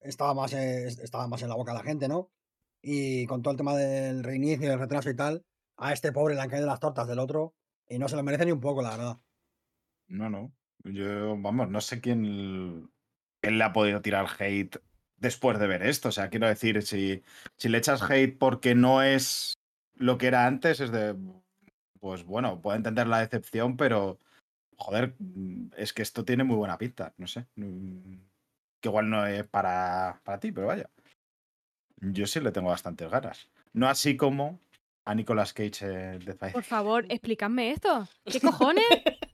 estaba 0.00 0.34
más, 0.34 0.52
eh, 0.54 0.86
estaba 0.88 1.28
más 1.28 1.40
en 1.42 1.48
la 1.48 1.54
boca 1.54 1.72
de 1.72 1.78
la 1.78 1.84
gente, 1.84 2.08
¿no? 2.08 2.30
Y 2.82 3.26
con 3.26 3.42
todo 3.42 3.52
el 3.52 3.58
tema 3.58 3.76
del 3.76 4.22
reinicio, 4.24 4.72
el 4.72 4.78
retraso 4.78 5.08
y 5.10 5.16
tal, 5.16 5.44
a 5.76 5.92
este 5.92 6.10
pobre 6.12 6.34
le 6.34 6.40
han 6.40 6.50
caído 6.50 6.66
las 6.66 6.80
tortas 6.80 7.06
del 7.06 7.20
otro 7.20 7.54
y 7.88 7.98
no 7.98 8.08
se 8.08 8.16
lo 8.16 8.22
merece 8.22 8.44
ni 8.44 8.52
un 8.52 8.60
poco, 8.60 8.82
la 8.82 8.90
verdad. 8.90 9.18
No, 10.08 10.30
no. 10.30 10.52
Yo, 10.84 11.36
vamos, 11.38 11.68
no 11.68 11.80
sé 11.80 12.00
quién, 12.00 12.90
le 13.42 13.64
ha 13.64 13.72
podido 13.72 14.00
tirar 14.00 14.26
hate 14.38 14.76
después 15.16 15.58
de 15.58 15.66
ver 15.66 15.82
esto. 15.82 16.08
O 16.08 16.12
sea, 16.12 16.30
quiero 16.30 16.46
decir, 16.46 16.82
si, 16.82 17.22
si 17.56 17.68
le 17.68 17.78
echas 17.78 18.02
hate 18.02 18.36
porque 18.38 18.74
no 18.74 19.02
es 19.02 19.54
lo 19.94 20.18
que 20.18 20.28
era 20.28 20.46
antes, 20.46 20.80
es 20.80 20.90
de. 20.92 21.16
Pues 22.00 22.24
bueno, 22.24 22.60
puedo 22.60 22.76
entender 22.76 23.06
la 23.06 23.20
decepción, 23.20 23.76
pero. 23.76 24.18
Joder, 24.76 25.16
mm, 25.18 25.72
es 25.76 25.92
que 25.92 26.02
esto 26.02 26.24
tiene 26.24 26.44
muy 26.44 26.56
buena 26.56 26.78
pinta. 26.78 27.12
No 27.18 27.26
sé. 27.26 27.46
mm, 27.56 28.14
Que 28.80 28.88
igual 28.88 29.10
no 29.10 29.26
es 29.26 29.44
para, 29.44 30.20
para 30.24 30.38
ti, 30.38 30.52
pero 30.52 30.68
vaya. 30.68 30.88
Yo 32.00 32.26
sí 32.26 32.38
le 32.40 32.52
tengo 32.52 32.68
bastantes 32.68 33.10
ganas. 33.10 33.50
No 33.72 33.88
así 33.88 34.16
como 34.16 34.60
a 35.08 35.14
Nicolas 35.14 35.54
Cage 35.54 35.86
eh, 35.86 36.18
de. 36.18 36.34
Por 36.34 36.62
favor, 36.62 37.06
explícame 37.08 37.70
esto. 37.70 38.06
¿Qué 38.26 38.40
cojones? 38.40 38.84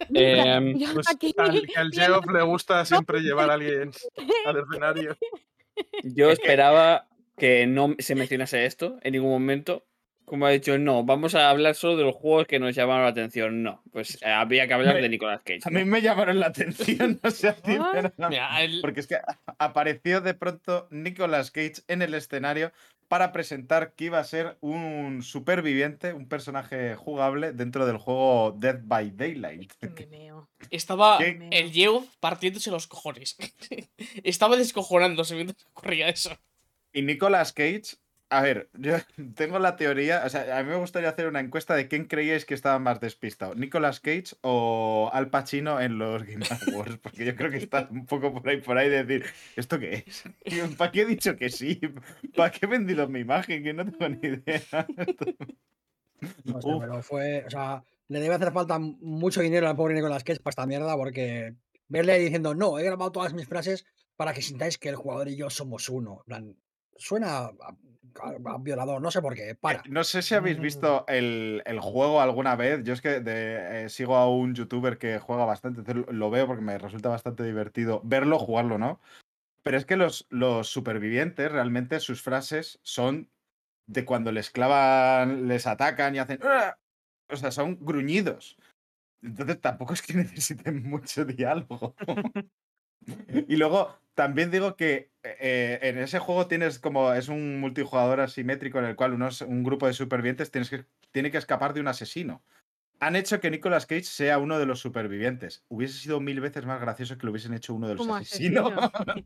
Mira, 0.09 0.61
yo 0.61 0.95
Pues 0.95 1.09
aquí 1.09 1.35
al, 1.37 1.67
que 1.67 1.77
al 1.77 1.91
Geoff 1.91 2.27
le 2.33 2.43
gusta 2.43 2.85
siempre 2.85 3.21
llevar 3.21 3.51
a 3.51 3.55
alguien 3.55 3.91
al 4.47 4.59
escenario. 4.59 5.17
Yo 6.05 6.31
esperaba 6.31 7.09
que 7.37 7.67
no 7.67 7.97
se 7.99 8.15
mencionase 8.15 8.65
esto 8.67 8.99
en 9.03 9.15
ningún 9.15 9.31
momento. 9.31 9.85
Como 10.25 10.47
ha 10.47 10.51
dicho, 10.51 10.79
no, 10.79 11.05
vamos 11.05 11.35
a 11.35 11.51
hablar 11.51 11.75
solo 11.75 11.97
de 11.97 12.05
los 12.05 12.15
juegos 12.15 12.47
que 12.47 12.59
nos 12.59 12.75
llamaron 12.75 13.03
la 13.05 13.11
atención. 13.11 13.63
No, 13.63 13.83
pues 13.93 14.21
eh, 14.23 14.27
había 14.29 14.67
que 14.67 14.75
hablar 14.75 15.01
de 15.01 15.09
Nicolas 15.09 15.43
Cage. 15.45 15.61
A 15.65 15.71
¿no? 15.71 15.79
mí 15.79 15.85
me 15.85 16.01
llamaron 16.01 16.41
la 16.41 16.47
atención, 16.47 17.21
o 17.23 17.31
sea, 17.31 17.55
sinceramente. 17.55 18.13
Mira, 18.31 18.63
el- 18.63 18.81
Porque 18.81 19.01
es 19.01 19.07
que 19.07 19.17
a- 19.17 19.39
apareció 19.59 20.21
de 20.21 20.35
pronto 20.35 20.89
Nicolas 20.91 21.51
Cage 21.51 21.83
en 21.89 22.01
el 22.03 22.15
escenario 22.15 22.73
para 23.09 23.33
presentar 23.33 23.93
que 23.93 24.07
iba 24.07 24.19
a 24.19 24.25
ser 24.25 24.57
un 24.63 25.23
superviviente, 25.23 26.15
un 26.15 26.27
personaje 26.27 26.97
jugable 26.97 27.53
dentro 27.53 27.85
del 27.87 27.99
juego 27.99 28.57
Dead 28.59 28.81
by 28.83 29.11
Daylight. 29.11 29.73
Estaba 30.71 31.19
¿Qué? 31.19 31.49
el 31.53 31.71
Geoff 31.71 32.07
partiéndose 32.19 32.71
los 32.71 32.87
cojones. 32.87 33.37
estaba 34.25 34.57
descojonándose 34.57 35.35
mientras 35.35 35.65
ocurría 35.67 36.09
eso. 36.09 36.31
Y 36.93 37.03
Nicolas 37.03 37.53
Cage, 37.53 37.97
a 38.35 38.43
ver, 38.43 38.69
yo 38.75 38.97
tengo 39.37 39.59
la 39.59 39.77
teoría, 39.77 40.23
o 40.25 40.29
sea, 40.29 40.59
a 40.59 40.63
mí 40.63 40.71
me 40.71 40.77
gustaría 40.77 41.09
hacer 41.09 41.29
una 41.29 41.41
encuesta 41.41 41.75
de 41.75 41.87
quién 41.87 42.07
creíais 42.07 42.45
que 42.45 42.55
estaba 42.55 42.79
más 42.79 43.01
despistado, 43.01 43.55
Nicolas 43.55 44.01
Cage 44.01 44.37
o 44.43 45.09
Al 45.13 45.31
Pacino 45.31 45.81
en 45.81 45.99
los 45.99 46.25
Game 46.25 46.45
Awards, 46.73 46.99
porque 46.99 47.25
yo 47.25 47.37
creo 47.37 47.51
que 47.51 47.59
está 47.59 47.89
un 47.91 48.07
poco 48.07 48.33
por 48.33 48.49
ahí, 48.49 48.61
por 48.61 48.77
ahí 48.77 48.89
de 48.89 49.05
decir, 49.05 49.27
¿esto 49.57 49.79
qué 49.79 50.05
es? 50.07 50.25
¿Para 50.77 50.91
qué 50.91 51.03
he 51.03 51.07
dicho 51.07 51.37
que 51.37 51.49
sí? 51.49 51.81
¿Para 52.37 52.51
qué 52.51 52.67
he 52.67 52.69
vendido 52.69 53.09
mi 53.09 53.21
imagen? 53.21 53.63
Que 53.63 53.73
no 53.73 53.85
tengo 53.85 54.09
ni 54.09 54.29
idea. 54.29 54.87
No 56.45 56.81
pero 56.81 57.03
fue. 57.03 57.45
O 57.47 57.51
sea, 57.51 57.85
le 58.09 58.21
debe 58.21 58.35
hacer 58.35 58.53
falta 58.53 58.79
mucho 58.79 59.43
dinero 59.43 59.69
al 59.69 59.77
pobre 59.77 59.95
Nicolas 59.95 60.25
Cage 60.25 60.41
para 60.41 60.53
esta 60.53 60.67
mierda, 60.67 60.97
porque 60.97 61.55
verle 61.89 62.13
ahí 62.13 62.25
diciendo, 62.25 62.55
no, 62.55 62.79
he 62.79 62.83
grabado 62.83 63.13
todas 63.13 63.33
mis 63.35 63.47
frases 63.47 63.87
para 64.17 64.33
que 64.33 64.43
sintáis 64.43 64.79
que 64.79 64.89
el 64.89 64.97
jugador 64.97 65.29
y 65.29 65.37
yo 65.37 65.51
somos 65.51 65.89
uno. 65.89 66.19
En 66.21 66.25
plan, 66.25 66.57
suena 66.97 67.47
a 67.47 67.77
violador, 68.61 69.01
no 69.03 69.11
sé 69.11 69.21
por 69.23 69.35
qué. 69.35 69.55
Para. 69.55 69.79
Eh, 69.81 69.83
No 69.89 70.05
sé 70.05 70.23
si 70.23 70.35
habéis 70.35 70.59
visto 70.61 71.05
el, 71.09 71.63
el 71.67 71.81
juego 71.81 72.21
alguna 72.21 72.57
vez. 72.57 72.83
Yo 72.85 72.93
es 72.93 73.01
que 73.01 73.21
de- 73.21 73.85
eh, 73.85 73.89
sigo 73.89 74.17
a 74.17 74.29
un 74.31 74.55
youtuber 74.55 74.99
que 74.99 75.19
juega 75.19 75.45
bastante, 75.45 75.81
entonces 75.81 76.07
lo- 76.07 76.13
lo 76.13 76.31
veo 76.31 76.47
porque 76.47 76.63
me 76.63 76.79
resulta 76.79 77.09
bastante 77.09 77.43
divertido 77.45 78.01
verlo, 78.05 78.39
jugarlo, 78.39 78.79
¿no? 78.79 79.01
Pero 79.63 79.77
es 79.79 79.87
que 79.87 79.97
los, 79.97 80.27
los 80.31 80.69
supervivientes 80.69 81.51
realmente 81.53 82.01
sus 82.01 82.23
frases 82.23 82.81
son 82.83 83.31
de 83.87 84.05
cuando 84.05 84.33
les 84.33 84.51
clavan, 84.51 85.49
les 85.49 85.67
atacan 85.67 86.15
y 86.15 86.19
hacen. 86.21 86.41
"Uah". 86.43 86.79
O 87.31 87.37
sea, 87.37 87.51
son 87.53 87.79
gruñidos. 87.81 88.59
Entonces 89.23 89.61
tampoco 89.61 89.95
es 89.95 90.03
que 90.03 90.15
necesiten 90.15 90.83
mucho 90.85 91.25
diálogo. 91.25 91.95
Y 93.49 93.57
luego 93.57 93.99
también 94.15 94.51
digo 94.51 94.77
que 94.77 95.11
eh, 95.23 95.79
en 95.83 95.99
ese 95.99 96.19
juego 96.19 96.47
tienes 96.47 96.79
como 96.79 97.13
es 97.13 97.29
un 97.29 97.59
multijugador 97.61 98.21
asimétrico 98.21 98.79
en 98.79 98.87
el 98.87 98.97
cual 98.97 99.13
unos, 99.13 99.41
un 99.43 99.65
grupo 99.65 99.87
de 99.87 99.93
supervivientes 99.93 100.51
tienes 100.51 100.71
que, 100.71 100.85
tiene 101.11 101.31
que 101.31 101.39
escapar 101.39 101.75
de 101.75 101.81
un 101.81 101.89
asesino. 101.89 102.43
Han 103.01 103.17
hecho 103.17 103.41
que 103.41 103.51
Nicolas 103.51 103.87
Cage 103.87 104.05
sea 104.05 104.39
uno 104.39 104.59
de 104.59 104.67
los 104.67 104.79
supervivientes. 104.81 105.65
Hubiese 105.69 105.99
sido 105.99 106.21
mil 106.21 106.41
veces 106.41 106.65
más 106.65 106.81
gracioso 106.81 107.19
que 107.19 107.27
lo 107.27 107.33
hubiesen 107.33 107.53
hecho 107.55 107.75
uno 107.75 107.89
de 107.89 107.95
los 107.95 108.03
Como 108.03 108.17
asesinos. 108.17 108.73
asesino. 108.73 108.93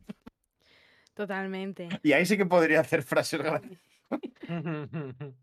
Totalmente. 1.13 1.89
y 2.01 2.13
ahí 2.13 2.25
sí 2.25 2.37
que 2.37 2.45
podría 2.45 2.79
hacer 2.79 3.03
frases. 3.03 3.41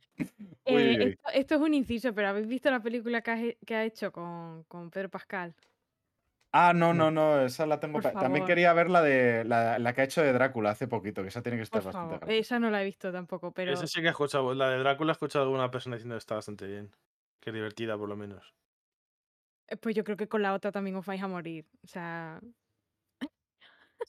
Uy, 0.66 0.83
Eh, 0.97 1.09
esto, 1.11 1.29
esto 1.33 1.55
es 1.55 1.61
un 1.61 1.74
inciso, 1.74 2.12
pero 2.14 2.29
¿habéis 2.29 2.49
visto 2.49 2.70
la 2.70 2.83
película 2.83 3.22
que 3.22 3.31
ha, 3.31 3.39
que 3.64 3.74
ha 3.74 3.85
hecho 3.85 4.11
con, 4.11 4.64
con 4.64 4.91
Pedro 4.91 5.11
Pascal? 5.11 5.55
Ah, 6.53 6.72
no, 6.74 6.94
no, 6.94 7.11
no, 7.11 7.42
esa 7.44 7.66
la 7.66 7.80
tengo. 7.80 7.94
Por 7.94 8.03
pa- 8.05 8.12
También 8.12 8.42
favor. 8.44 8.47
quería 8.49 8.72
ver 8.72 8.88
la 8.88 9.03
de 9.03 9.44
la, 9.44 9.78
la 9.78 9.92
que 9.92 10.01
ha 10.01 10.05
hecho 10.05 10.22
de 10.22 10.32
Drácula 10.32 10.70
hace 10.70 10.88
poquito, 10.88 11.20
que 11.22 11.28
esa 11.28 11.42
tiene 11.42 11.59
que 11.59 11.64
estar 11.64 11.80
Por 11.82 11.86
bastante 11.92 12.14
favor. 12.14 12.20
graciosa. 12.20 12.40
Esa 12.40 12.59
no 12.61 12.70
la 12.70 12.80
he 12.80 12.84
visto 12.84 13.12
tampoco, 13.12 13.53
pero 13.53 13.72
Ese 13.72 13.86
sí 13.86 14.01
que 14.01 14.07
he 14.07 14.11
escuchado. 14.11 14.55
La 14.55 14.70
de 14.70 14.78
Drácula 14.78 15.11
he 15.11 15.14
escuchado 15.14 15.44
a 15.44 15.49
alguna 15.49 15.70
persona 15.70 15.97
diciendo 15.97 16.14
que 16.14 16.18
está 16.20 16.36
bastante 16.36 16.66
bien. 16.66 16.90
Que 17.40 17.53
divertida, 17.53 17.99
por 17.99 18.09
lo 18.09 18.16
menos. 18.16 18.55
eh, 19.68 19.76
pues 19.76 19.94
yo 19.94 20.03
creo 20.05 20.16
que 20.16 20.28
con 20.28 20.40
la 20.42 20.55
otra 20.55 20.72
también 20.72 20.97
os 20.97 21.05
vais 21.05 21.22
a 21.22 21.28
morir. 21.28 21.66
O 21.84 21.88
sea, 21.88 22.40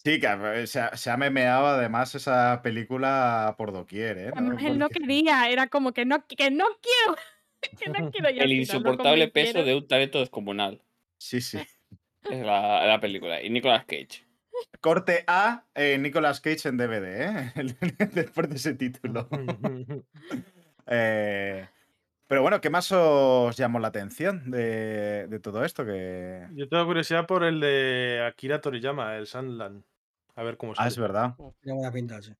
Sí, 0.05 0.19
que 0.19 0.27
eh, 0.61 0.67
se 0.67 0.79
ha, 0.79 0.95
se 0.95 1.09
ha 1.09 1.17
memeado 1.17 1.65
además 1.67 2.13
esa 2.15 2.61
película 2.61 3.55
por 3.57 3.71
doquier, 3.73 4.17
¿eh? 4.17 4.31
además 4.33 4.63
él 4.63 4.77
no 4.77 4.87
Porque- 4.87 4.99
quería, 5.01 5.49
era 5.49 5.67
como 5.67 5.91
que 5.91 6.05
no, 6.05 6.25
que 6.27 6.51
no 6.51 6.65
quiero, 6.81 7.17
que 7.79 7.89
no 7.89 8.11
quiero. 8.11 8.29
y 8.29 8.39
al 8.39 8.43
El 8.43 8.49
final 8.49 8.49
lo 8.49 8.53
insoportable 8.61 9.27
peso 9.29 9.53
convencieron. 9.53 9.65
de 9.65 9.75
un 9.75 9.87
talento 9.87 10.19
descomunal. 10.19 10.81
Sí, 11.19 11.41
sí. 11.41 11.57
Es 12.31 12.45
la, 12.45 12.85
la 12.85 12.99
película. 12.99 13.41
Y 13.41 13.49
Nicolas 13.49 13.85
Cage. 13.85 14.25
Corte 14.81 15.23
A, 15.27 15.65
eh, 15.75 15.97
Nicolas 15.99 16.41
Cage 16.41 16.69
en 16.69 16.77
DVD, 16.77 17.51
¿eh? 17.53 17.53
Después 18.13 18.49
de 18.49 18.55
ese 18.55 18.73
título. 18.73 19.27
Eh, 20.89 21.67
pero 22.27 22.41
bueno, 22.41 22.61
¿qué 22.61 22.69
más 22.69 22.89
os 22.93 23.57
llamó 23.57 23.77
la 23.79 23.89
atención 23.89 24.49
de, 24.49 25.27
de 25.27 25.39
todo 25.41 25.65
esto? 25.65 25.85
Que... 25.85 26.47
Yo 26.53 26.69
tengo 26.69 26.85
curiosidad 26.85 27.25
por 27.27 27.43
el 27.43 27.59
de 27.59 28.23
Akira 28.25 28.61
Toriyama, 28.61 29.17
el 29.17 29.27
Sandland. 29.27 29.83
A 30.35 30.43
ver 30.43 30.55
cómo 30.55 30.71
Ah, 30.73 30.75
sale. 30.75 30.87
es 30.87 30.97
verdad. 30.97 31.35
Tiene 31.61 31.77
buena 31.77 31.91
pinta, 31.91 32.21
sí. 32.21 32.31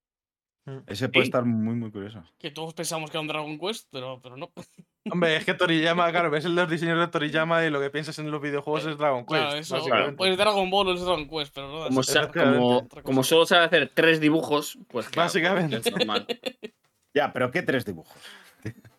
Ese 0.88 1.08
puede 1.10 1.26
Sí. 1.26 1.30
estar 1.30 1.46
muy, 1.46 1.76
muy 1.76 1.92
curioso. 1.92 2.24
Que 2.38 2.52
todos 2.52 2.74
pensamos 2.74 3.10
que 3.10 3.18
era 3.18 3.22
un 3.22 3.28
Dragon 3.28 3.58
Quest, 3.58 3.88
pero, 3.92 4.20
pero 4.22 4.36
no. 4.38 4.52
Hombre, 5.10 5.38
es 5.38 5.46
que 5.46 5.54
Toriyama, 5.54 6.12
claro, 6.12 6.30
ves 6.30 6.44
el 6.44 6.56
de 6.56 6.62
los 6.64 6.70
diseños 6.70 7.00
de 7.00 7.08
Toriyama 7.08 7.64
y 7.66 7.70
lo 7.70 7.80
que 7.80 7.90
piensas 7.90 8.20
en 8.20 8.30
los 8.30 8.42
videojuegos 8.42 8.86
es 8.86 8.98
Dragon 8.98 9.26
Quest. 9.26 9.30
Claro, 9.42 9.56
eso. 9.58 9.76
básicamente. 9.76 10.16
Pues 10.18 10.38
Dragon 10.38 10.70
Ball 10.70 10.88
o 10.90 10.94
es 10.94 11.02
Dragon 11.02 11.30
Quest, 11.30 11.54
pero 11.56 11.68
no. 11.68 11.86
Como, 11.88 12.02
efectivamente, 12.02 13.02
como, 13.04 13.24
solo 13.24 13.46
sabe 13.46 13.66
hacer 13.66 13.92
tres 13.94 14.20
dibujos, 14.20 14.78
pues 14.90 15.08
claro, 15.08 15.28
Básicamente. 15.28 15.78
es 15.78 15.92
normal. 15.92 16.28
Ya, 17.16 17.34
pero 17.34 17.50
¿qué 17.50 17.64
tres 17.64 17.84
dibujos? 17.84 18.16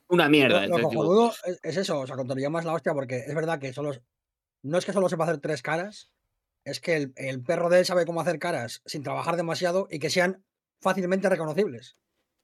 Una 0.09 0.29
mierda. 0.29 0.67
Lo, 0.67 0.79
lo 0.79 0.85
cojonudo 0.89 1.33
es 1.63 1.77
eso, 1.77 2.01
o 2.01 2.07
sea, 2.07 2.17
con 2.17 2.27
Toriyama 2.27 2.59
es 2.59 2.65
la 2.65 2.73
hostia 2.73 2.93
porque 2.95 3.19
es 3.19 3.35
verdad 3.35 3.61
que 3.61 3.73
solo. 3.73 3.93
No 4.65 4.79
es 4.79 4.85
que 4.85 4.93
solo 4.93 5.09
sepa 5.09 5.23
hacer 5.25 5.39
tres 5.39 5.63
caras, 5.63 6.11
es 6.65 6.81
que 6.81 6.97
el, 6.97 7.13
el 7.15 7.43
perro 7.45 7.69
de 7.69 7.79
él 7.81 7.85
sabe 7.85 8.07
cómo 8.07 8.21
hacer 8.21 8.41
caras 8.41 8.83
sin 8.87 9.05
trabajar 9.05 9.37
demasiado 9.37 9.87
y 9.89 10.01
que 10.01 10.11
sean 10.11 10.43
fácilmente 10.81 11.29
reconocibles. 11.29 11.97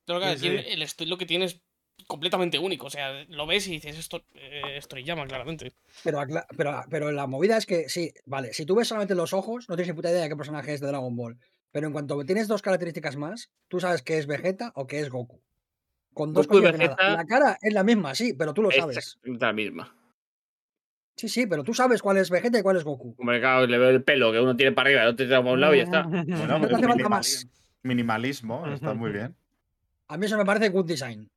Pero 0.06 0.18
claro, 0.20 0.38
Sí, 0.38 0.48
el 0.48 0.82
estilo 0.82 1.16
que 1.16 1.26
tiene 1.26 1.46
es 1.46 1.60
completamente 2.06 2.58
único. 2.58 2.86
O 2.86 2.90
sea, 2.90 3.24
lo 3.28 3.46
ves 3.46 3.66
y 3.68 3.72
dices, 3.72 3.98
esto 3.98 4.24
eh, 4.34 4.76
es 4.76 4.86
Toriyama, 4.88 5.26
claramente. 5.26 5.72
Pero, 6.02 6.20
pero, 6.56 6.82
pero 6.90 7.12
la 7.12 7.26
movida 7.26 7.56
es 7.56 7.66
que 7.66 7.88
sí, 7.88 8.12
vale, 8.26 8.52
si 8.52 8.66
tú 8.66 8.74
ves 8.74 8.88
solamente 8.88 9.14
los 9.14 9.32
ojos, 9.32 9.68
no 9.68 9.76
tienes 9.76 9.88
ni 9.92 9.96
puta 9.96 10.10
idea 10.10 10.22
de 10.22 10.28
qué 10.28 10.36
personaje 10.36 10.74
es 10.74 10.80
de 10.80 10.88
Dragon 10.88 11.14
Ball. 11.16 11.38
Pero 11.72 11.86
en 11.86 11.92
cuanto 11.92 12.22
tienes 12.24 12.46
dos 12.48 12.62
características 12.62 13.16
más, 13.16 13.50
tú 13.68 13.80
sabes 13.80 14.02
que 14.02 14.18
es 14.18 14.26
Vegeta 14.26 14.72
o 14.76 14.86
que 14.86 15.00
es 15.00 15.08
Goku. 15.10 15.40
Con 16.12 16.32
dos 16.32 16.46
Goku. 16.46 16.62
Vegeta- 16.62 16.96
La 17.16 17.24
cara 17.24 17.58
es 17.60 17.72
la 17.72 17.82
misma, 17.82 18.14
sí, 18.14 18.34
pero 18.34 18.52
tú 18.54 18.62
lo 18.62 18.70
Es 18.70 18.76
sabes. 18.76 19.18
la 19.24 19.52
misma. 19.52 19.96
Sí, 21.16 21.28
sí, 21.28 21.46
pero 21.46 21.62
tú 21.64 21.72
sabes 21.74 22.02
cuál 22.02 22.16
es 22.18 22.28
Vegeta 22.28 22.58
y 22.58 22.62
cuál 22.62 22.76
es 22.76 22.84
Goku. 22.84 23.14
Hombre, 23.18 23.40
claro, 23.40 23.66
le 23.66 23.78
veo 23.78 23.88
el 23.90 24.02
pelo 24.02 24.32
que 24.32 24.40
uno 24.40 24.56
tiene 24.56 24.72
para 24.72 24.88
arriba 24.88 25.02
el 25.02 25.08
otro 25.08 25.26
tiene 25.26 25.40
para 25.40 25.52
un 25.52 25.60
lado 25.60 25.74
y 25.74 25.78
ya 25.78 25.84
está. 25.84 26.02
Bueno, 26.26 26.58
No 26.58 26.68
te 26.68 26.74
hace 26.74 26.86
falta 26.88 27.08
más. 27.08 27.46
Minimali- 27.84 28.42
minimalismo, 28.42 28.66
está 28.66 28.94
muy 28.94 29.12
bien. 29.12 29.34
A 30.08 30.16
mí 30.16 30.26
eso 30.26 30.36
me 30.36 30.44
parece 30.44 30.68
good 30.70 30.86
design. 30.86 31.30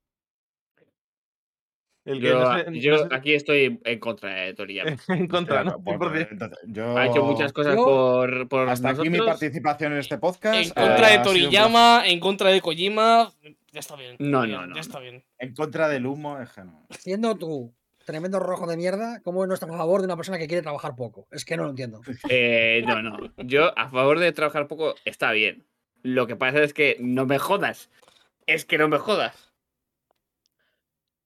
El 2.06 2.22
que 2.22 2.28
Yo, 2.30 2.40
no 2.40 2.58
sé- 2.58 2.72
no 2.72 2.78
yo 2.78 2.98
sé- 3.00 3.08
aquí 3.12 3.34
estoy 3.34 3.82
en 3.84 4.00
contra 4.00 4.34
de 4.34 4.54
Toriyama. 4.54 4.92
en 5.10 5.28
contra, 5.28 5.66
¿no? 5.66 5.78
100%. 5.80 6.28
entonces, 6.32 6.60
yo... 6.66 6.98
Ha 6.98 7.08
hecho 7.08 7.24
muchas 7.26 7.52
cosas 7.52 7.76
Yo- 7.76 7.84
por, 7.84 8.48
por 8.48 8.70
Hasta 8.70 8.92
aquí 8.92 9.10
mi 9.10 9.18
participación 9.20 9.92
en 9.92 9.98
este 10.00 10.18
podcast. 10.18 10.56
En 10.56 10.70
contra 10.70 11.08
ha 11.08 11.10
de 11.10 11.12
sido 11.16 11.24
Toriyama, 11.26 12.04
en 12.08 12.20
contra 12.22 12.50
de 12.50 12.62
Kojima. 12.62 13.34
Ya 13.74 13.80
está 13.82 13.98
bien. 13.98 14.16
No, 14.20 14.48
no, 14.48 14.66
no, 14.66 14.76
Ya 14.76 14.82
está 14.82 15.00
bien. 15.00 15.26
En 15.38 15.54
contra 15.54 15.90
del 15.90 16.06
humo, 16.06 16.40
es 16.40 16.50
que 16.54 16.64
no. 16.64 16.86
Siendo 16.92 17.36
tú 17.36 17.74
tremendo 18.06 18.40
rojo 18.40 18.66
de 18.68 18.78
mierda, 18.78 19.20
¿cómo 19.22 19.46
no 19.46 19.54
estás 19.54 19.70
a 19.70 19.76
favor 19.78 20.00
de 20.00 20.06
una 20.06 20.16
persona 20.16 20.38
que 20.38 20.48
quiere 20.48 20.64
trabajar 20.64 20.96
poco? 20.96 21.28
Es 21.30 21.44
que 21.44 21.58
no 21.58 21.64
lo 21.64 21.72
entiendo. 21.72 22.00
Eh, 22.30 22.82
no, 22.88 23.02
no. 23.02 23.18
Yo 23.44 23.78
a 23.78 23.90
favor 23.90 24.20
de 24.20 24.32
trabajar 24.32 24.70
poco 24.70 24.96
está 25.04 25.34
bien. 25.34 25.66
Lo 26.08 26.26
que 26.26 26.38
pasa 26.38 26.64
es 26.64 26.74
que 26.74 26.96
no 27.02 27.26
me 27.26 27.38
jodas. 27.38 27.90
Es 28.46 28.64
que 28.64 28.78
no 28.78 28.88
me 28.88 28.98
jodas. 28.98 29.52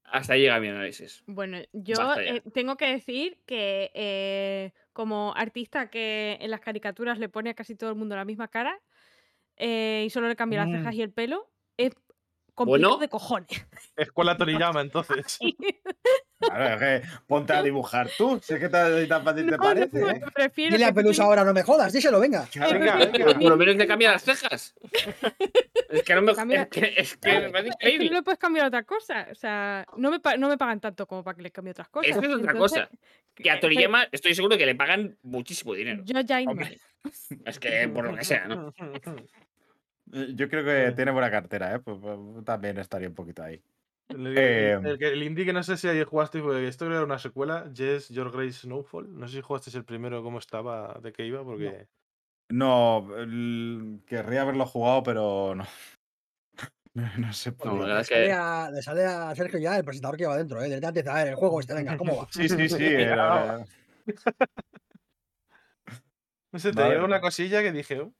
Hasta 0.05 0.33
ahí 0.33 0.41
llega 0.41 0.59
mi 0.59 0.69
análisis. 0.69 1.23
Bueno, 1.27 1.59
yo 1.71 1.95
eh, 2.19 2.41
tengo 2.51 2.77
que 2.77 2.87
decir 2.87 3.39
que 3.45 3.91
eh, 3.93 4.73
como 4.91 5.33
artista 5.37 5.91
que 5.91 6.39
en 6.41 6.49
las 6.49 6.61
caricaturas 6.61 7.19
le 7.19 7.29
pone 7.29 7.51
a 7.51 7.53
casi 7.53 7.75
todo 7.75 7.91
el 7.91 7.95
mundo 7.95 8.15
la 8.15 8.25
misma 8.25 8.47
cara 8.47 8.75
eh, 9.57 10.03
y 10.07 10.09
solo 10.09 10.27
le 10.27 10.35
cambia 10.35 10.65
las 10.65 10.71
cejas 10.75 10.95
Mm. 10.95 10.97
y 10.97 11.01
el 11.03 11.11
pelo, 11.11 11.47
es 11.77 11.91
complicado 12.55 12.89
Bueno. 12.95 12.97
de 12.97 13.07
cojones. 13.07 13.67
Escuela 13.95 14.35
Toriyama, 14.37 14.81
entonces. 14.81 15.37
Claro, 16.41 16.73
es 16.73 16.79
que 17.01 17.07
ponte 17.27 17.53
a 17.53 17.61
dibujar 17.63 18.09
tú. 18.17 18.39
Sé 18.43 18.59
que 18.59 18.67
tan, 18.69 19.07
tan 19.07 19.23
fácil 19.23 19.45
te 19.45 19.51
No, 19.51 19.57
parece. 19.57 19.99
no, 19.99 20.09
¿eh? 20.09 20.21
prefiero 20.33 20.71
Dile 20.75 20.85
a 20.85 20.87
que 20.89 20.93
Pelusa 20.95 21.23
ahora, 21.23 21.43
no 21.45 21.53
me 21.53 21.63
jodas, 21.63 21.93
díselo, 21.93 22.19
venga. 22.19 22.45
Claro, 22.51 22.73
Venga, 22.79 22.95
claro. 22.97 23.11
venga. 23.11 23.25
Por 23.39 23.49
lo 23.49 23.57
menos 23.57 23.75
le 23.75 23.87
cambia 23.87 24.11
las 24.11 24.23
cejas. 24.23 24.73
Es 25.91 26.03
que 26.03 26.15
no 26.15 26.21
me 26.21 26.33
Cambia- 26.33 26.61
Es 26.61 26.67
que, 26.69 26.93
es 26.95 27.17
que 27.17 27.39
me 27.41 27.49
parece 27.49 27.75
Es 27.81 27.99
que 27.99 28.05
no 28.09 28.13
le 28.13 28.23
puedes 28.23 28.39
cambiar 28.39 28.67
otra 28.67 28.83
cosa. 28.83 29.27
O 29.29 29.35
sea, 29.35 29.85
no 29.97 30.09
me, 30.09 30.19
no 30.37 30.47
me 30.47 30.57
pagan 30.57 30.79
tanto 30.79 31.05
como 31.05 31.21
para 31.21 31.35
que 31.35 31.41
les 31.43 31.51
cambie 31.51 31.71
otras 31.71 31.89
cosas. 31.89 32.11
Eso 32.11 32.21
es 32.21 32.27
otra 32.33 32.51
Entonces, 32.53 32.83
cosa. 32.83 32.89
Y 33.37 33.49
a 33.49 33.59
Toriyama 33.59 34.07
estoy 34.09 34.33
seguro 34.33 34.57
que 34.57 34.65
le 34.65 34.75
pagan 34.75 35.17
muchísimo 35.23 35.73
dinero. 35.73 36.01
Yo 36.05 36.19
ya 36.21 36.39
Es 37.45 37.59
que 37.59 37.89
por 37.89 38.05
lo 38.05 38.15
que 38.15 38.23
sea, 38.23 38.47
¿no? 38.47 38.73
Yo 40.05 40.49
creo 40.49 40.63
que 40.65 40.93
tiene 40.95 41.11
buena 41.11 41.31
cartera, 41.31 41.75
¿eh? 41.75 41.79
Pues, 41.79 41.97
pues, 42.01 42.17
también 42.45 42.77
estaría 42.77 43.07
un 43.07 43.15
poquito 43.15 43.43
ahí. 43.43 43.61
El, 44.11 44.27
el- 44.27 44.37
Eh, 44.37 44.97
el 44.99 45.23
indie 45.23 45.45
que 45.45 45.53
no 45.53 45.63
sé 45.63 45.77
si 45.77 45.87
ayer 45.87 46.05
jugaste, 46.05 46.41
porque 46.41 46.67
esto 46.67 46.85
creo 46.85 46.91
que 46.93 46.97
era 46.97 47.05
una 47.05 47.19
secuela, 47.19 47.71
Yes, 47.73 48.09
Your 48.09 48.31
Grace 48.31 48.59
Snowfall. 48.61 49.17
No 49.17 49.27
sé 49.27 49.35
si 49.37 49.41
jugaste 49.41 49.75
el 49.77 49.85
primero, 49.85 50.21
cómo 50.23 50.39
estaba, 50.39 50.99
de 51.01 51.11
qué 51.13 51.25
iba, 51.25 51.43
porque... 51.43 51.87
No, 52.49 53.07
el- 53.17 54.01
querría 54.05 54.41
haberlo 54.41 54.65
jugado, 54.65 55.03
pero 55.03 55.55
no. 55.55 55.65
No, 56.93 57.09
no 57.19 57.31
sé 57.31 57.53
por 57.53 57.87
Le 57.87 58.01
es 58.01 58.07
sale, 58.07 58.25
que 58.25 58.31
a, 58.33 58.69
le 58.69 58.81
sale 58.81 59.05
a 59.05 59.33
Sergio 59.33 59.59
ya 59.59 59.77
el 59.77 59.85
presentador 59.85 60.17
que 60.17 60.25
va 60.25 60.35
dentro, 60.35 60.61
¿eh? 60.61 60.65
Directamente 60.65 61.09
a 61.09 61.13
ver, 61.13 61.27
el 61.29 61.35
juego 61.35 61.61
este, 61.61 61.73
venga, 61.73 61.95
¿cómo 61.95 62.17
va? 62.17 62.27
Sí, 62.29 62.49
sí, 62.49 62.67
sí. 62.67 62.75
era- 62.97 63.65
No 66.51 66.59
sé, 66.59 66.73
Vale. 66.73 66.89
tenía 66.95 67.05
una 67.05 67.21
cosilla 67.21 67.61
que 67.61 67.71
dije, 67.71 68.01
"Oh, 68.01 68.13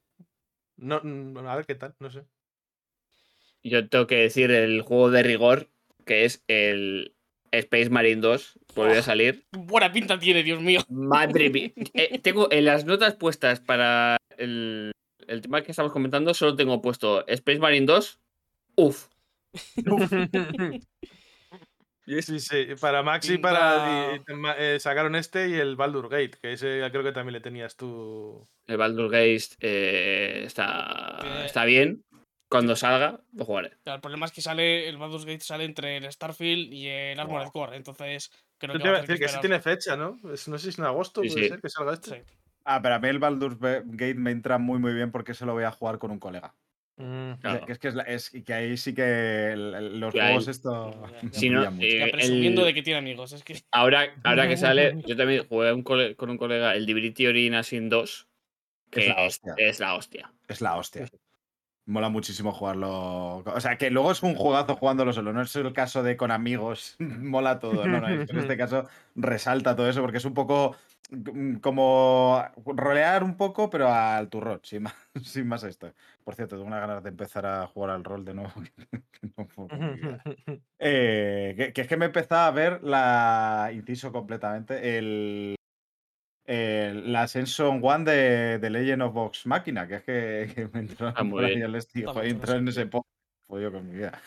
no, 0.77 1.01
mm, 1.03 1.37
a 1.39 1.55
ver 1.57 1.65
qué 1.65 1.75
tal, 1.75 1.95
no 1.99 2.09
sé. 2.09 2.23
yo 3.63 3.87
tengo 3.89 4.07
que 4.07 4.15
decir 4.15 4.49
el 4.51 4.81
juego 4.83 5.11
de 5.11 5.21
rigor, 5.23 5.67
que 6.05 6.25
es 6.25 6.43
el 6.47 7.13
Space 7.51 7.89
Marine 7.89 8.21
2. 8.21 8.59
Volvió 8.75 8.99
a 8.99 9.03
salir. 9.03 9.45
Buena 9.51 9.91
pinta 9.91 10.17
tiene, 10.19 10.43
Dios 10.43 10.61
mío. 10.61 10.81
Madre 10.89 11.49
mía. 11.49 11.71
Eh, 11.93 12.19
tengo 12.19 12.51
en 12.51 12.65
las 12.65 12.85
notas 12.85 13.15
puestas 13.15 13.59
para 13.59 14.17
el, 14.37 14.91
el 15.27 15.41
tema 15.41 15.61
que 15.61 15.71
estamos 15.71 15.91
comentando, 15.91 16.33
solo 16.33 16.55
tengo 16.55 16.81
puesto 16.81 17.25
Space 17.27 17.59
Marine 17.59 17.85
2. 17.85 18.19
Uf. 18.77 19.07
Sí, 22.07 22.39
sí, 22.39 22.65
para 22.81 23.03
Max 23.03 23.29
y 23.29 23.33
Pinta- 23.37 24.21
para... 24.25 24.55
eh, 24.57 24.79
sacaron 24.79 25.15
este 25.15 25.49
y 25.49 25.53
el 25.53 25.75
Baldur 25.77 26.09
Gate, 26.09 26.31
que 26.41 26.53
ese 26.53 26.81
creo 26.91 27.03
que 27.03 27.11
también 27.13 27.33
le 27.33 27.39
tenías 27.41 27.77
tú. 27.77 28.45
El 28.67 28.77
Baldur's 28.77 29.11
Gate 29.11 29.55
eh, 29.61 30.43
está, 30.45 31.19
Eh. 31.23 31.43
está 31.45 31.63
bien. 31.63 32.03
Cuando 32.51 32.75
salga, 32.75 33.21
lo 33.33 33.45
jugaré. 33.45 33.71
Claro, 33.83 33.95
El 33.95 34.01
problema 34.01 34.25
es 34.25 34.31
que 34.33 34.41
sale, 34.41 34.87
el 34.89 34.97
Baldur's 34.97 35.25
Gate 35.25 35.39
sale 35.39 35.63
entre 35.63 35.95
el 35.97 36.11
Starfield 36.11 36.71
y 36.73 36.87
el 36.87 37.17
Armored 37.19 37.47
Core, 37.47 37.77
entonces 37.77 38.29
creo 38.57 38.73
que 38.73 38.79
te 38.79 38.87
iba 38.89 38.97
a 38.97 39.01
decir 39.01 39.17
que 39.17 39.25
ese 39.25 39.37
esperar. 39.37 39.41
tiene 39.41 39.61
fecha, 39.61 39.95
¿no? 39.95 40.19
Es- 40.33 40.47
no 40.49 40.57
sé 40.57 40.63
si 40.65 40.69
es 40.69 40.77
en 40.79 40.83
agosto, 40.85 41.21
Sí, 41.23 41.29
puede 41.29 41.43
sí. 41.43 41.49
ser 41.49 41.61
que 41.61 41.69
salga 41.69 41.93
este. 41.93 42.09
Sí. 42.27 42.35
Ah, 42.65 42.81
pero 42.81 42.95
a 42.95 42.99
mí 42.99 43.07
el 43.07 43.19
Baldur's 43.19 43.57
Gate 43.59 44.15
me 44.15 44.31
entra 44.31 44.57
muy, 44.57 44.79
muy 44.79 44.93
bien 44.93 45.11
porque 45.11 45.33
se 45.33 45.45
lo 45.45 45.53
voy 45.53 45.63
a 45.63 45.71
jugar 45.71 45.97
con 45.97 46.11
un 46.11 46.19
colega. 46.19 46.53
Mm. 46.97 47.31
Claro. 47.39 47.65
Que 47.65 47.71
es 47.71 47.79
que, 47.79 47.87
es, 47.87 47.95
la- 47.95 48.03
es- 48.03 48.35
y 48.35 48.43
que 48.43 48.53
ahí 48.53 48.75
sí 48.77 48.93
que 48.93 49.53
el- 49.53 49.99
los 50.01 50.13
Que 50.13 50.19
juegos 50.21 50.47
esto. 50.49 50.91
Ya, 50.91 51.11
ya. 51.21 51.23
me 51.23 51.33
Si 51.33 51.49
no, 51.49 51.71
mucho. 51.71 51.87
eh, 51.87 52.09
presumiendo 52.11 52.61
el- 52.61 52.67
de 52.67 52.73
que 52.73 52.83
tiene 52.83 52.99
amigos, 52.99 53.31
es 53.31 53.43
que 53.45 53.55
Ahora, 53.71 54.13
ahora 54.25 54.47
que 54.49 54.57
sale, 54.57 54.93
yo 55.07 55.15
también 55.15 55.47
jugué 55.47 55.71
un 55.73 55.83
cole- 55.83 56.15
con 56.17 56.29
un 56.29 56.37
colega 56.37 56.75
el 56.75 56.85
Divinity 56.85 57.27
Origin 57.27 57.63
Sin 57.63 57.87
2. 57.89 58.27
Que 58.91 58.99
Es 59.03 59.07
la 59.07 59.25
es, 59.25 59.27
hostia. 59.35 59.53
es 59.57 59.79
la 59.79 59.95
hostia. 59.95 60.33
Es 60.49 60.59
la 60.61 60.75
hostia. 60.75 61.07
Mola 61.91 62.07
muchísimo 62.07 62.53
jugarlo. 62.53 63.39
O 63.39 63.59
sea, 63.59 63.77
que 63.77 63.91
luego 63.91 64.13
es 64.13 64.23
un 64.23 64.33
jugazo 64.33 64.77
jugándolo 64.77 65.11
solo. 65.11 65.33
No 65.33 65.41
es 65.41 65.53
el 65.57 65.73
caso 65.73 66.03
de 66.03 66.15
con 66.15 66.31
amigos. 66.31 66.95
Mola 66.99 67.59
todo. 67.59 67.85
No, 67.85 67.99
no. 67.99 68.07
En 68.07 68.37
este 68.37 68.55
caso 68.55 68.87
resalta 69.13 69.75
todo 69.75 69.89
eso 69.89 70.01
porque 70.01 70.19
es 70.19 70.25
un 70.25 70.33
poco 70.33 70.77
mm, 71.09 71.55
como 71.55 72.41
rolear 72.65 73.25
un 73.25 73.35
poco, 73.35 73.69
pero 73.69 73.89
al 73.89 74.29
turrón, 74.29 74.61
sin 74.63 74.83
más, 74.83 74.95
sin 75.21 75.49
más 75.49 75.63
esto. 75.63 75.91
Por 76.23 76.35
cierto, 76.35 76.55
tengo 76.55 76.67
unas 76.67 76.79
ganas 76.79 77.03
de 77.03 77.09
empezar 77.09 77.45
a 77.45 77.67
jugar 77.67 77.89
al 77.89 78.05
rol 78.05 78.23
de 78.23 78.33
nuevo. 78.33 78.53
Eh, 80.83 81.53
que, 81.55 81.73
que 81.73 81.81
es 81.81 81.87
que 81.87 81.97
me 81.97 82.05
empezaba 82.05 82.47
a 82.47 82.51
ver 82.51 82.83
la. 82.83 83.69
Inciso 83.73 84.11
completamente. 84.11 84.97
El. 84.97 85.55
El- 86.51 87.11
la 87.13 87.23
Ascension 87.23 87.79
One 87.83 88.03
de, 88.11 88.59
de 88.59 88.69
Legend 88.69 89.01
of 89.03 89.13
Vox 89.13 89.45
Máquina, 89.45 89.87
que 89.87 89.95
es 89.95 90.03
que, 90.03 90.51
que 90.53 90.67
me 90.67 90.79
entró 90.81 91.13
Ah, 91.15 91.23
muy 91.23 91.31
por 91.31 91.45
ahí 91.45 91.55
bien. 91.55 91.67
el 91.67 91.75
estilo, 91.75 92.13
muy 92.13 92.29
entró 92.29 92.53
en 92.55 92.67
ese 92.67 92.85
po 92.87 93.05
jodido 93.49 93.71
con 93.71 93.87
mi 93.89 93.95
vida. 93.97 94.21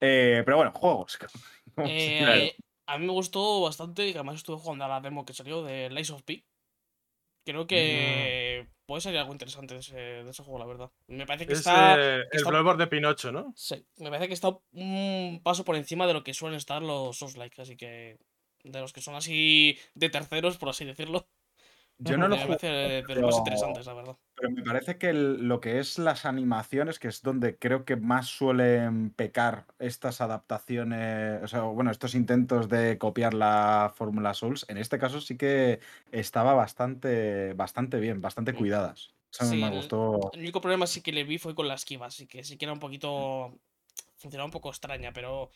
Eh, 0.00 0.42
pero 0.44 0.58
bueno, 0.58 0.72
juegos. 0.72 1.18
¿Cómo 1.74 1.88
se 1.88 2.44
Eh, 2.46 2.56
a 2.88 2.98
mí 2.98 3.06
me 3.06 3.12
gustó 3.12 3.62
bastante, 3.62 4.06
y 4.06 4.12
que 4.12 4.18
además 4.18 4.36
estuve 4.36 4.58
jugando 4.58 4.84
a 4.84 4.88
la 4.88 5.00
demo 5.00 5.24
que 5.26 5.32
salió 5.34 5.62
de 5.64 5.90
Lies 5.90 6.10
of 6.10 6.22
P. 6.22 6.44
Creo 7.46 7.64
Mm. 7.64 7.66
que 7.66 8.66
puede 8.86 9.00
salir 9.00 9.18
algo 9.18 9.32
interesante 9.32 9.74
de 9.74 9.80
ese, 9.80 9.96
de 9.96 10.30
ese 10.30 10.42
juego, 10.42 10.58
la 10.58 10.66
verdad. 10.66 10.90
Me 11.08 11.26
parece 11.26 11.46
que 11.46 11.52
Es 11.52 11.60
está. 11.60 11.94
eh, 11.96 12.20
el 12.20 12.38
está- 12.38 12.50
Bloodborne 12.50 12.84
de 12.84 12.88
Pinocho, 12.90 13.30
¿no? 13.32 13.52
Sí, 13.56 13.84
me 13.98 14.10
parece 14.10 14.28
que 14.28 14.34
está 14.34 14.56
un 14.72 15.40
paso 15.44 15.64
por 15.64 15.76
encima 15.76 16.06
de 16.06 16.12
lo 16.14 16.22
que 16.24 16.34
suelen 16.34 16.56
estar 16.58 16.82
los 16.82 17.16
Souls-like, 17.18 17.60
así 17.62 17.76
que. 17.76 18.18
De 18.64 18.80
los 18.80 18.92
que 18.92 19.00
son 19.00 19.14
así 19.14 19.78
de 19.94 20.10
terceros, 20.10 20.56
por 20.58 20.68
así 20.70 20.84
decirlo. 20.84 21.28
Yo 21.98 22.18
no 22.18 22.28
lo 22.28 22.36
jugué, 22.36 22.46
parece 22.56 22.66
de 22.68 22.98
los 23.00 23.06
pero- 23.06 23.38
interesantes, 23.38 23.86
la 23.86 23.94
verdad. 23.94 24.16
pero 24.34 24.50
me 24.50 24.62
parece 24.62 24.98
que 24.98 25.08
el- 25.08 25.48
lo 25.48 25.60
que 25.60 25.78
es 25.78 25.98
las 25.98 26.26
animaciones, 26.26 26.98
que 26.98 27.08
es 27.08 27.22
donde 27.22 27.56
creo 27.56 27.86
que 27.86 27.96
más 27.96 28.26
suelen 28.26 29.10
pecar 29.10 29.64
estas 29.78 30.20
adaptaciones, 30.20 31.42
o 31.42 31.48
sea, 31.48 31.62
bueno, 31.62 31.90
estos 31.90 32.14
intentos 32.14 32.68
de 32.68 32.98
copiar 32.98 33.32
la 33.32 33.92
Fórmula 33.96 34.34
Souls, 34.34 34.66
en 34.68 34.76
este 34.76 34.98
caso 34.98 35.22
sí 35.22 35.38
que 35.38 35.80
estaba 36.12 36.52
bastante, 36.52 37.54
bastante 37.54 37.98
bien, 37.98 38.20
bastante 38.20 38.52
Mm. 38.52 38.56
cuidadas. 38.56 39.14
Eso 39.32 39.44
Sí, 39.46 39.56
me 39.60 39.68
el- 39.68 39.74
gustó. 39.74 40.30
El 40.34 40.40
único 40.40 40.60
problema 40.60 40.86
sí 40.86 41.00
que 41.00 41.12
le 41.12 41.24
vi 41.24 41.38
fue 41.38 41.54
con 41.54 41.66
la 41.68 41.74
esquiva, 41.74 42.06
así 42.06 42.26
que 42.26 42.44
sí 42.44 42.58
que 42.58 42.66
era 42.66 42.72
un 42.74 42.78
poquito. 42.80 43.58
funcionaba 44.18 44.46
un 44.46 44.50
poco 44.52 44.70
extraña, 44.70 45.12
pero 45.12 45.50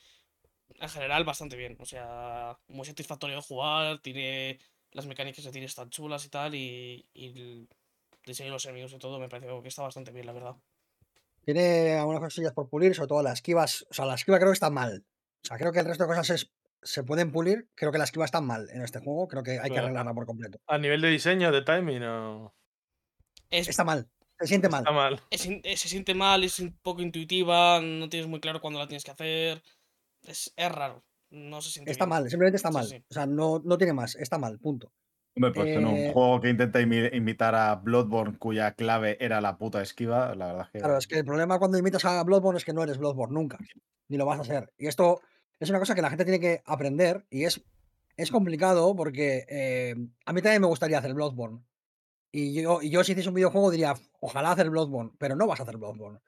en 0.79 0.89
general 0.89 1.25
bastante 1.25 1.57
bien. 1.57 1.77
O 1.81 1.87
sea, 1.87 2.59
muy 2.69 2.85
satisfactorio 2.87 3.37
de 3.37 3.43
jugar, 3.43 4.01
tiene. 4.01 4.59
Las 4.93 5.07
mecánicas 5.07 5.45
que 5.45 5.51
tiene 5.53 5.67
están 5.67 5.91
chulas 5.91 6.25
y 6.25 6.29
tal, 6.29 6.55
y, 6.55 7.07
y 7.15 7.27
el 7.27 7.69
diseño 8.27 8.49
de 8.49 8.53
los 8.55 8.65
enemigos 8.65 8.93
y 8.93 8.99
todo 8.99 9.19
me 9.19 9.29
pareció 9.29 9.63
que 9.63 9.69
está 9.69 9.83
bastante 9.83 10.11
bien, 10.13 10.27
la 10.27 10.33
verdad. 10.33 10.57
Tiene 11.45 11.95
algunas 11.95 12.21
cosillas 12.21 12.53
por 12.53 12.69
pulir, 12.69 12.95
sobre 12.95 13.09
todo 13.09 13.23
las 13.23 13.35
esquivas. 13.35 13.87
O 13.91 13.95
sea, 13.95 14.05
la 14.07 14.15
esquiva 14.15 14.39
creo 14.39 14.51
que 14.51 14.55
está 14.55 14.71
mal. 14.71 15.05
O 15.43 15.47
sea, 15.47 15.57
creo 15.57 15.73
que 15.73 15.79
el 15.81 15.87
resto 15.87 16.05
de 16.05 16.09
cosas 16.09 16.31
es- 16.31 16.51
se 16.83 17.03
pueden 17.03 17.31
pulir. 17.33 17.69
Creo 17.75 17.93
que 17.93 17.99
la 17.99 18.05
esquiva 18.05 18.25
está 18.25 18.41
mal 18.41 18.69
en 18.71 18.83
este 18.83 19.01
juego. 19.01 19.29
Creo 19.29 19.43
que 19.43 19.59
hay 19.59 19.71
que 19.71 19.79
arreglarla 19.79 20.15
por 20.15 20.27
completo. 20.27 20.59
A 20.67 20.79
nivel 20.79 21.01
de 21.01 21.09
diseño, 21.09 21.51
de 21.53 21.63
timing, 21.63 22.01
no. 22.01 22.55
Es, 23.51 23.69
Está 23.69 23.85
mal. 23.85 24.09
Se 24.39 24.47
siente 24.47 24.69
mal. 24.69 24.81
Está 24.83 24.93
mal. 24.93 25.21
es 25.31 25.47
eh, 25.47 25.77
se 25.77 25.89
siente 25.89 26.15
mal, 26.15 26.45
es 26.45 26.59
un 26.61 26.79
poco 26.79 27.03
intuitiva, 27.03 27.81
no 27.83 28.09
tienes 28.09 28.29
muy 28.29 28.41
claro 28.41 28.61
cuándo 28.61 28.79
la 28.79 28.87
tienes 28.87 29.05
que 29.05 29.11
hacer. 29.11 29.63
Es, 30.23 30.53
es 30.57 30.73
raro. 30.73 31.05
No 31.31 31.61
se 31.63 31.71
siente 31.71 31.91
Está 31.93 32.05
bien. 32.05 32.11
mal, 32.11 32.29
simplemente 32.31 32.57
está 32.57 32.71
mal. 32.71 32.87
sí. 32.87 33.05
O 33.09 33.15
sea, 33.15 33.27
no, 33.27 33.61
no 33.65 33.79
tiene 33.79 33.93
más. 33.93 34.17
Está 34.17 34.39
mal, 34.39 34.59
punto. 34.59 34.93
Hombre, 35.37 35.53
pues 35.53 35.77
en 35.77 35.87
un 35.87 35.95
Eh, 35.95 36.13
juego 36.13 36.41
que 36.41 36.49
intenta 36.51 36.81
imi- 36.81 37.15
imitar 37.15 37.55
a 37.55 37.77
Bloodborne, 37.77 38.37
cuya 38.37 38.73
clave 38.75 39.17
era 39.21 39.41
la 39.41 39.57
puta 39.59 39.81
esquiva, 39.81 40.35
la 40.35 40.47
verdad 40.49 40.63
es 40.67 40.71
que. 40.73 40.79
Claro, 40.81 40.99
es 40.99 41.07
que 41.07 41.19
el 41.19 41.25
problema 41.25 41.59
cuando 41.59 41.79
imitas 41.79 42.05
a 42.05 42.23
Bloodborne 42.25 42.59
es 42.59 42.65
que 42.65 42.73
no 42.73 42.83
eres 42.83 42.99
Bloodborne 42.99 43.35
nunca. 43.35 43.59
Ni 44.09 44.17
lo 44.17 44.27
vas 44.27 44.41
a 44.41 44.45
ser. 44.45 44.73
Y 44.77 44.89
esto 44.89 45.21
es 45.61 45.71
una 45.71 45.79
cosa 45.79 45.95
que 45.95 46.03
la 46.03 46.11
gente 46.11 46.25
tiene 46.25 46.41
que 46.41 46.63
aprender 46.67 47.25
y 47.31 47.45
es, 47.45 47.63
es 48.17 48.31
complicado 48.33 48.95
porque 48.97 49.45
eh, 49.49 49.95
a 50.27 50.33
mí 50.33 50.43
también 50.43 50.63
me 50.63 50.67
gustaría 50.67 50.99
hacer 50.99 51.15
Bloodborne. 51.15 51.61
Y 52.33 52.61
yo, 52.61 52.83
y 52.83 52.91
yo 52.91 53.05
si 53.05 53.13
hiciese 53.13 53.29
un 53.29 53.35
videojuego 53.37 53.71
diría, 53.71 53.95
ojalá 54.21 54.51
hacer 54.53 54.69
Bloodborne, 54.69 55.13
pero 55.19 55.37
no 55.37 55.47
vas 55.47 55.61
a 55.61 55.63
hacer 55.63 55.77
Bloodborne. 55.77 56.19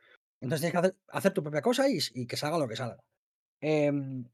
Entonces 0.40 0.60
tienes 0.60 0.72
que 0.72 0.78
hacer, 0.78 0.96
hacer 1.08 1.32
tu 1.32 1.42
propia 1.42 1.60
cosa 1.62 1.88
y, 1.88 1.98
y 2.14 2.26
que 2.26 2.36
salga 2.36 2.58
lo 2.58 2.68
que 2.68 2.76
salga. 2.76 2.98
Em, 3.60 4.24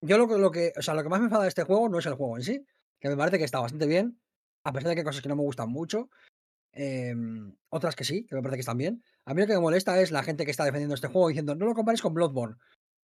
yo 0.00 0.18
lo, 0.18 0.28
que- 0.28 0.38
lo 0.38 0.50
que, 0.50 0.72
o 0.76 0.82
sea, 0.82 0.94
lo 0.94 1.02
que 1.02 1.08
más 1.08 1.20
me 1.20 1.26
enfada 1.26 1.42
de 1.44 1.48
este 1.48 1.64
juego 1.64 1.88
no 1.88 1.98
es 1.98 2.06
el 2.06 2.14
juego 2.14 2.36
en 2.36 2.42
sí, 2.42 2.66
que 3.00 3.08
me 3.08 3.16
parece 3.16 3.38
que 3.38 3.44
está 3.44 3.60
bastante 3.60 3.86
bien, 3.86 4.18
a 4.64 4.72
pesar 4.72 4.88
de 4.90 4.94
que 4.94 5.00
hay 5.00 5.04
cosas 5.04 5.22
que 5.22 5.28
no 5.28 5.36
me 5.36 5.42
gustan 5.42 5.68
mucho, 5.70 6.08
em, 6.72 7.54
otras 7.70 7.94
que 7.96 8.04
sí, 8.04 8.24
que 8.26 8.34
me 8.34 8.42
parece 8.42 8.56
que 8.58 8.60
están 8.60 8.78
bien. 8.78 9.02
A 9.24 9.34
mí 9.34 9.40
lo 9.40 9.46
que 9.46 9.54
me 9.54 9.60
molesta 9.60 10.00
es 10.00 10.10
la 10.10 10.22
gente 10.22 10.44
que 10.44 10.50
está 10.50 10.64
defendiendo 10.64 10.94
este 10.94 11.08
juego 11.08 11.28
diciendo, 11.28 11.54
no 11.54 11.66
lo 11.66 11.74
compares 11.74 12.02
con 12.02 12.14
Bloodborne. 12.14 12.56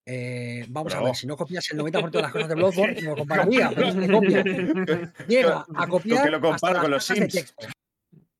Eh, 0.07 0.64
vamos 0.70 0.95
a 0.95 1.03
ver, 1.03 1.14
si 1.14 1.26
no 1.26 1.36
copias 1.36 1.70
el 1.70 1.78
90% 1.78 2.11
de 2.18 2.22
las 2.22 2.32
cosas 2.32 2.49
de 2.49 2.55
Bloodborne, 2.95 3.01
no 3.03 3.11
lo 3.11 3.16
compararía, 3.18 3.70
pero 3.74 4.12
copia. 4.12 4.43
Llega 5.28 5.64
a 5.74 5.86
copiar 5.86 6.24
que 6.24 6.30
lo 6.30 6.41
comparo 6.41 6.78
hasta 6.78 6.80
con 6.82 6.91
los 6.91 7.05
Sims. 7.05 7.55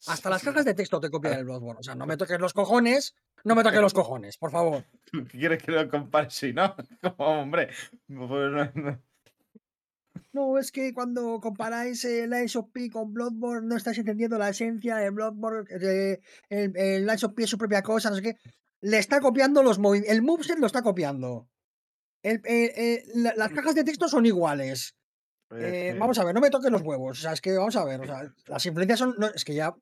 Hasta 0.07 0.30
las 0.30 0.42
cajas 0.42 0.64
de 0.64 0.74
texto 0.74 0.98
te 1.01 1.11
copian 1.11 1.34
el 1.34 1.44
Bloodborne. 1.44 1.80
O 1.80 1.82
sea, 1.82 1.94
no 1.94 2.07
me 2.07 2.16
toques 2.16 2.40
los 2.40 2.53
cojones, 2.55 3.14
no 3.44 3.55
me 3.55 3.62
toques 3.62 3.80
los 3.80 3.92
cojones, 3.94 4.38
por 4.38 4.51
favor. 4.51 4.84
¿Qué 5.12 5.24
quieres 5.24 5.62
que 5.62 5.72
lo 5.72 5.88
compare 5.90 6.30
si 6.30 6.53
no? 6.53 6.74
Como, 7.03 7.40
hombre. 7.42 7.68
pues 8.07 8.18
no- 8.28 8.72
no. 8.74 9.03
No, 10.32 10.59
es 10.59 10.70
que 10.70 10.92
cuando 10.94 11.40
comparáis 11.40 12.05
el 12.05 12.30
Lies 12.30 12.55
of 12.57 12.68
P 12.72 12.88
con 12.90 13.12
Bloodborne 13.12 13.66
no 13.66 13.76
estáis 13.76 13.98
entendiendo 13.98 14.38
la 14.38 14.48
esencia 14.51 14.96
de 14.96 15.11
Bloodborne. 15.11 15.64
de- 15.78 16.20
el, 16.48 16.76
el 16.76 17.07
Lies 17.07 17.24
of 17.24 17.32
P 17.34 17.42
es 17.44 17.51
su 17.51 17.59
propia 17.59 17.82
cosa, 17.82 18.11
no 18.11 18.16
sé 18.16 18.22
qué. 18.22 18.36
Le 18.82 18.98
está 18.98 19.20
copiando 19.20 19.62
los 19.62 19.78
movimientos. 19.78 20.14
El 20.16 20.22
moveset 20.22 20.59
lo 20.59 20.66
está 20.66 20.82
copiando. 20.82 21.48
El- 22.22 22.40
eh, 22.44 22.72
eh, 22.76 23.05
la- 23.14 23.34
las 23.36 23.51
cajas 23.51 23.74
de 23.74 23.84
texto 23.84 24.09
son 24.09 24.24
iguales. 24.24 24.94
Eh, 25.53 25.96
vamos 25.98 26.16
a 26.18 26.24
ver, 26.24 26.32
no 26.34 26.40
me 26.40 26.51
toques 26.51 26.70
los 26.70 26.82
huevos. 26.82 27.18
O 27.18 27.22
sea, 27.22 27.32
es 27.32 27.40
que 27.40 27.53
vamos 27.57 27.74
a 27.74 27.84
ver. 27.84 28.01
O 28.01 28.05
sea, 28.07 28.32
las 28.46 28.66
influencias 28.66 28.98
son. 29.01 29.14
no, 29.18 29.26
es 29.28 29.44
que 29.44 29.55
ya. 29.55 29.74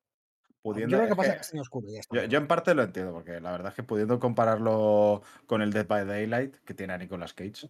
Pudiendo, 0.62 0.96
yo 0.96 1.02
creo 1.04 1.08
que 1.08 1.16
pasa 1.16 1.32
que- 1.36 1.56
y 1.88 1.94
ya 1.94 2.00
está. 2.00 2.16
yo, 2.16 2.24
yo 2.24 2.38
en 2.38 2.46
parte 2.46 2.74
lo 2.74 2.82
entiendo, 2.82 3.12
porque 3.12 3.40
la 3.40 3.52
verdad 3.52 3.68
es 3.70 3.74
que 3.74 3.82
pudiendo 3.82 4.18
compararlo 4.18 5.22
con 5.46 5.62
el 5.62 5.72
Dead 5.72 5.86
by 5.86 6.04
Daylight, 6.06 6.56
que 6.64 6.74
tiene 6.74 6.92
a 6.94 6.98
Nicolas 6.98 7.32
Cage. 7.34 7.66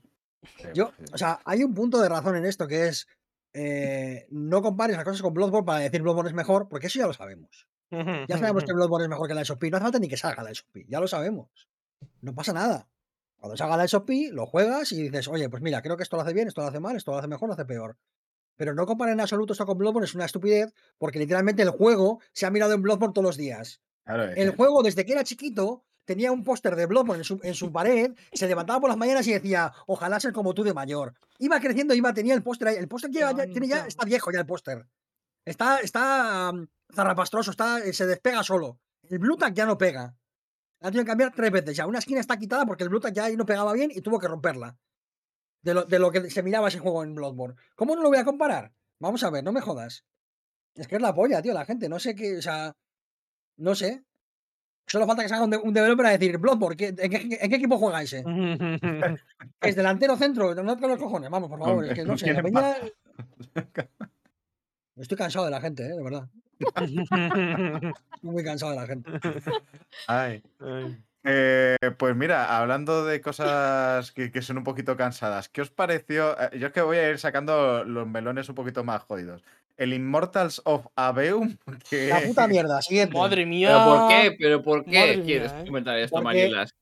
eh, 0.64 0.72
Yo, 0.74 0.92
pues, 0.96 1.12
o 1.12 1.18
sea, 1.18 1.40
hay 1.44 1.62
un 1.64 1.74
punto 1.74 2.00
de 2.00 2.08
razón 2.08 2.36
en 2.36 2.44
esto 2.46 2.66
que 2.66 2.88
es. 2.88 3.06
eh, 3.54 4.26
no 4.30 4.60
compares 4.62 4.94
las 4.96 5.04
cosas 5.04 5.22
con 5.22 5.32
Bloodborne 5.34 5.64
para 5.66 5.78
decir 5.80 6.02
Bloodborne 6.02 6.28
es 6.30 6.34
mejor, 6.34 6.68
porque 6.68 6.86
eso 6.88 6.98
ya 6.98 7.06
lo 7.06 7.12
sabemos. 7.14 7.66
Ya 8.28 8.36
sabemos 8.38 8.62
que 8.64 8.72
Bloodborne 8.74 9.04
es 9.06 9.08
mejor 9.10 9.26
que 9.26 9.34
la 9.34 9.40
SOP. 9.44 9.70
No 9.70 9.76
hace 9.78 9.84
falta 9.84 9.98
ni 9.98 10.08
que 10.08 10.16
salga 10.18 10.42
la 10.42 10.50
SOP. 10.50 10.84
Ya 10.86 11.00
lo 11.00 11.08
sabemos. 11.08 11.48
No 12.20 12.34
pasa 12.34 12.52
nada. 12.52 12.88
Cuando 13.38 13.56
salga 13.56 13.76
la 13.76 13.84
SOP, 13.88 14.10
lo 14.32 14.46
juegas 14.46 14.92
y 14.92 15.02
dices, 15.04 15.28
oye, 15.28 15.48
pues 15.48 15.62
mira, 15.62 15.80
creo 15.82 15.96
que 15.96 16.02
esto 16.02 16.16
lo 16.16 16.22
hace 16.22 16.34
bien, 16.34 16.48
esto 16.48 16.60
lo 16.60 16.68
hace 16.68 16.78
mal, 16.80 16.94
esto 16.96 17.10
lo 17.12 17.18
hace 17.18 17.28
mejor, 17.28 17.48
lo 17.48 17.54
hace 17.54 17.64
peor. 17.64 17.96
Pero 18.58 18.74
no 18.74 18.84
comparar 18.84 19.14
en 19.14 19.20
absoluto 19.20 19.54
esto 19.54 19.64
con 19.64 19.78
Bloodborne 19.78 20.04
es 20.04 20.14
una 20.14 20.26
estupidez, 20.26 20.74
porque 20.98 21.18
literalmente 21.18 21.62
el 21.62 21.70
juego 21.70 22.20
se 22.32 22.44
ha 22.44 22.50
mirado 22.50 22.74
en 22.74 22.82
Bloodborne 22.82 23.14
todos 23.14 23.24
los 23.24 23.36
días. 23.38 23.80
claro, 24.04 24.24
El 24.24 24.50
juego, 24.54 24.82
desde 24.82 25.06
que 25.06 25.12
era 25.12 25.24
chiquito, 25.24 25.84
tenía 26.04 26.32
un 26.32 26.42
póster 26.44 26.74
de 26.76 26.84
Bloodborne 26.86 27.20
en 27.20 27.24
su, 27.24 27.40
en 27.42 27.54
su 27.54 27.70
pared, 27.72 28.12
se 28.32 28.46
levantaba 28.48 28.80
por 28.80 28.90
las 28.90 28.98
mañanas 28.98 29.26
y 29.28 29.32
decía, 29.32 29.72
ojalá 29.86 30.20
ser 30.20 30.32
como 30.34 30.52
tú 30.54 30.64
de 30.64 30.74
mayor. 30.74 31.14
Iba 31.38 31.60
creciendo, 31.60 31.94
iba, 31.94 32.12
tenía 32.12 32.34
el 32.34 32.42
póster 32.42 32.68
ahí. 32.68 32.76
El 32.76 32.88
póster 32.88 33.10
ya, 33.12 33.30
ya- 33.32 33.46
tiene 33.46 33.68
ya, 33.68 33.86
está 33.86 34.04
viejo 34.04 34.30
ya 34.32 34.40
el 34.40 34.46
póster. 34.46 34.86
Está, 35.46 35.78
está 35.80 36.52
zarrapastroso, 36.94 37.52
está, 37.52 37.78
eh, 37.78 37.92
se 37.92 38.06
despega 38.06 38.42
solo. 38.42 38.80
El 39.04 39.18
Blue 39.18 39.36
Tack 39.36 39.54
ya 39.54 39.64
no 39.66 39.78
pega. 39.78 40.14
La 40.80 40.90
tenido 40.90 41.04
que 41.04 41.08
cambiar 41.08 41.32
tres 41.34 41.50
veces 41.50 41.76
ya. 41.76 41.86
Una 41.86 41.98
esquina 42.00 42.20
está 42.20 42.36
quitada 42.36 42.66
porque 42.66 42.82
el 42.84 42.90
Blue 42.90 43.00
Tack 43.00 43.14
ya 43.14 43.24
ahí 43.24 43.36
no 43.36 43.46
pegaba 43.46 43.72
bien 43.72 43.90
y 43.94 44.00
tuvo 44.00 44.18
que 44.18 44.28
romperla. 44.28 44.76
De 45.62 45.74
lo, 45.74 45.84
de 45.84 45.98
lo 45.98 46.10
que 46.10 46.30
se 46.30 46.42
miraba 46.42 46.68
ese 46.68 46.78
juego 46.78 47.02
en 47.02 47.14
Bloodborne. 47.14 47.56
¿Cómo 47.74 47.94
no 47.96 48.02
lo 48.02 48.08
voy 48.08 48.18
a 48.18 48.24
comparar? 48.24 48.72
Vamos 49.00 49.22
a 49.24 49.30
ver, 49.30 49.42
no 49.44 49.52
me 49.52 49.60
jodas. 49.60 50.04
Es 50.74 50.86
que 50.86 50.96
es 50.96 51.02
la 51.02 51.14
polla, 51.14 51.42
tío, 51.42 51.52
la 51.54 51.64
gente. 51.64 51.88
No 51.88 51.98
sé 51.98 52.14
qué, 52.14 52.36
o 52.38 52.42
sea, 52.42 52.74
no 53.56 53.74
sé. 53.74 54.04
Solo 54.86 55.06
falta 55.06 55.22
que 55.22 55.28
salga 55.28 55.44
un, 55.44 55.50
de- 55.50 55.56
un 55.58 55.74
developer 55.74 56.06
a 56.06 56.10
decir, 56.10 56.38
Bloodborne, 56.38 56.76
¿qué- 56.76 56.94
en, 56.96 57.10
qué, 57.10 57.38
en 57.40 57.50
qué 57.50 57.56
equipo 57.56 57.76
juega 57.78 58.00
ese? 58.02 58.24
¿Es 59.60 59.76
delantero 59.76 60.16
centro? 60.16 60.54
No 60.54 60.76
te 60.76 60.88
los 60.88 60.98
cojones, 60.98 61.28
vamos, 61.28 61.50
por 61.50 61.58
favor. 61.58 61.84
Es 61.84 61.94
que 61.94 62.04
no 62.04 62.16
sé, 62.16 62.32
la 62.32 62.42
peña... 62.42 62.76
Estoy 64.96 65.16
cansado 65.18 65.44
de 65.44 65.50
la 65.52 65.60
gente, 65.60 65.84
¿eh? 65.84 65.94
de 65.94 66.02
verdad. 66.02 66.28
Estoy 66.58 67.06
muy 68.22 68.42
cansado 68.42 68.72
de 68.72 68.78
la 68.78 68.86
gente. 68.86 69.10
Ay. 70.08 70.42
Ay. 70.58 71.04
Eh, 71.24 71.76
pues 71.98 72.14
mira, 72.14 72.56
hablando 72.58 73.04
de 73.04 73.20
cosas 73.20 74.12
que, 74.12 74.30
que 74.30 74.40
son 74.40 74.58
un 74.58 74.64
poquito 74.64 74.96
cansadas, 74.96 75.48
¿qué 75.48 75.62
os 75.62 75.70
pareció? 75.70 76.40
Eh, 76.40 76.58
Yo 76.58 76.68
es 76.68 76.72
que 76.72 76.80
voy 76.80 76.96
a 76.98 77.10
ir 77.10 77.18
sacando 77.18 77.84
los 77.84 78.06
melones 78.06 78.48
un 78.48 78.54
poquito 78.54 78.84
más 78.84 79.02
jodidos. 79.02 79.42
El 79.76 79.92
Immortals 79.92 80.62
of 80.64 80.86
Aveum, 80.96 81.56
que 81.90 82.08
La 82.08 82.20
puta 82.20 82.46
mierda, 82.48 82.80
siguiente. 82.82 83.16
Madre 83.16 83.46
mía. 83.46 83.68
¿Pero 83.68 83.84
por 83.84 84.08
qué? 84.08 84.36
¿Pero 84.38 84.62
por 84.62 84.84
qué 84.84 84.98
Madre 84.98 85.22
quieres 85.22 85.52
mía, 85.52 85.62
¿eh? 85.62 85.66
comentar 85.66 85.98
esto, 85.98 86.22
Marielas? 86.22 86.74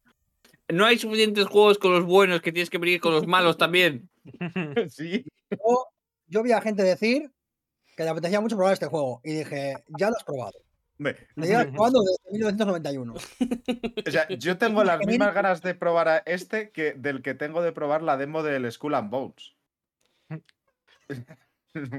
¿No 0.68 0.84
hay 0.84 0.99
suficientes 0.99 1.47
juegos 1.47 1.78
con 1.78 1.93
los 1.93 2.05
buenos 2.05 2.43
que 2.43 2.53
tienes 2.53 2.70
que 2.70 2.78
venir 2.78 3.01
con 3.01 3.12
los 3.12 3.26
malos 3.26 3.57
también? 3.57 4.09
sí, 4.91 5.24
Yo, 5.51 5.87
yo 6.26 6.43
vi 6.43 6.53
a 6.53 6.61
gente 6.61 6.82
decir 6.82 7.30
que 7.97 8.03
le 8.03 8.11
apetecía 8.11 8.41
mucho 8.41 8.57
probar 8.57 8.74
este 8.74 8.87
juego 8.87 9.20
y 9.24 9.32
dije, 9.32 9.76
ya 9.99 10.11
lo 10.11 10.16
has 10.16 10.24
probado. 10.24 10.65
Llevas 10.99 11.66
probando 11.66 12.01
desde 12.03 12.32
1991. 12.32 13.14
o 13.14 14.11
sea, 14.11 14.28
yo 14.28 14.57
tengo 14.59 14.84
las 14.84 15.01
mismas 15.07 15.34
ganas 15.34 15.62
de 15.62 15.74
probar 15.74 16.09
a 16.09 16.18
este 16.26 16.70
que 16.70 16.92
del 16.94 17.22
que 17.22 17.34
tengo 17.34 17.62
de 17.62 17.72
probar 17.72 18.03
la 18.03 18.16
demo 18.16 18.42
del 18.42 18.70
Skull 18.72 18.94
and 18.94 19.11
Bones. 19.11 19.55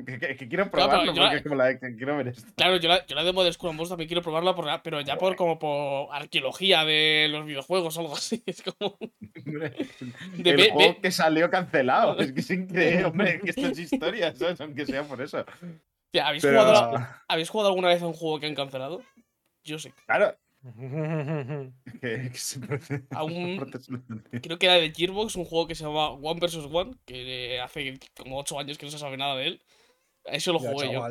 que, 0.08 0.20
que- 0.20 0.36
que 0.38 0.48
quiero 0.50 0.72
Claro, 0.72 0.89
probarlo 0.89 1.14
yo 1.14 1.22
la- 1.22 1.28
porque 1.28 1.38
es 1.38 1.43
como 1.43 1.56
la 1.56 1.78
que 1.80 1.95
quiero 1.95 2.18
ver 2.18 2.30
esto. 2.30 2.52
Claro, 2.56 2.78
yo 2.78 2.89
la, 2.89 3.06
yo 3.06 3.16
la 3.16 3.24
demo 3.24 3.43
de 3.43 3.54
Skull 3.54 3.70
and 3.70 3.78
Bones 3.78 3.89
también 3.89 4.08
quiero 4.08 4.24
probarla, 4.24 4.56
por, 4.56 4.66
la- 4.66 4.82
pero 4.82 5.02
ya 5.02 5.18
por 5.18 5.36
como 5.36 5.60
por 5.60 6.08
arqueología 6.16 6.84
de 6.84 7.28
los 7.30 7.45
videojuegos 7.45 7.95
o 7.98 8.00
algo 8.02 8.14
así. 8.16 8.41
Es 8.48 8.64
como. 8.64 8.98
De 10.36 10.50
el 10.50 10.72
juego 10.72 11.00
que 11.02 11.12
salió 11.12 11.50
cancelado. 11.52 12.18
Es 12.20 12.32
que 12.32 12.39
es 12.39 12.50
increíble, 12.52 13.06
hombre, 13.06 13.39
que 13.39 13.52
esto 13.52 13.68
es 13.68 13.78
historia, 13.80 14.36
¿sabes? 14.36 14.60
Aunque 14.62 14.86
sea 14.88 15.04
por 15.04 15.22
eso. 15.22 15.45
Tía, 16.12 16.28
¿habéis, 16.28 16.43
Pero, 16.43 16.62
jugado, 16.62 17.08
¿Habéis 17.28 17.49
jugado 17.49 17.70
alguna 17.70 17.89
vez 17.89 18.01
a 18.01 18.08
un 18.08 18.14
juego 18.14 18.39
que 18.39 18.47
han 18.47 18.55
cancelado? 18.55 19.01
Yo 19.64 19.78
sí. 19.80 19.91
claro, 20.05 20.38
un-. 23.24 23.72
Creo 24.41 24.58
que 24.58 24.66
era 24.66 24.76
de 24.76 24.91
Gearbox, 24.91 25.36
un 25.36 25.45
juego 25.45 25.68
que 25.68 25.76
se 25.76 25.84
llama 25.84 26.10
One 26.12 26.39
vs. 26.39 26.68
One, 26.72 26.95
que 27.05 27.60
hace 27.62 27.99
como 28.18 28.39
8 28.39 28.60
años 28.60 28.78
que 28.78 28.86
no 28.86 28.91
se 28.91 28.97
sabe 28.97 29.18
nada 29.18 29.36
de 29.36 29.47
él. 29.47 29.62
Eso 30.26 30.53
lo 30.53 30.60
Ya, 30.60 30.72
jugué 30.72 30.91
yo. 30.91 31.05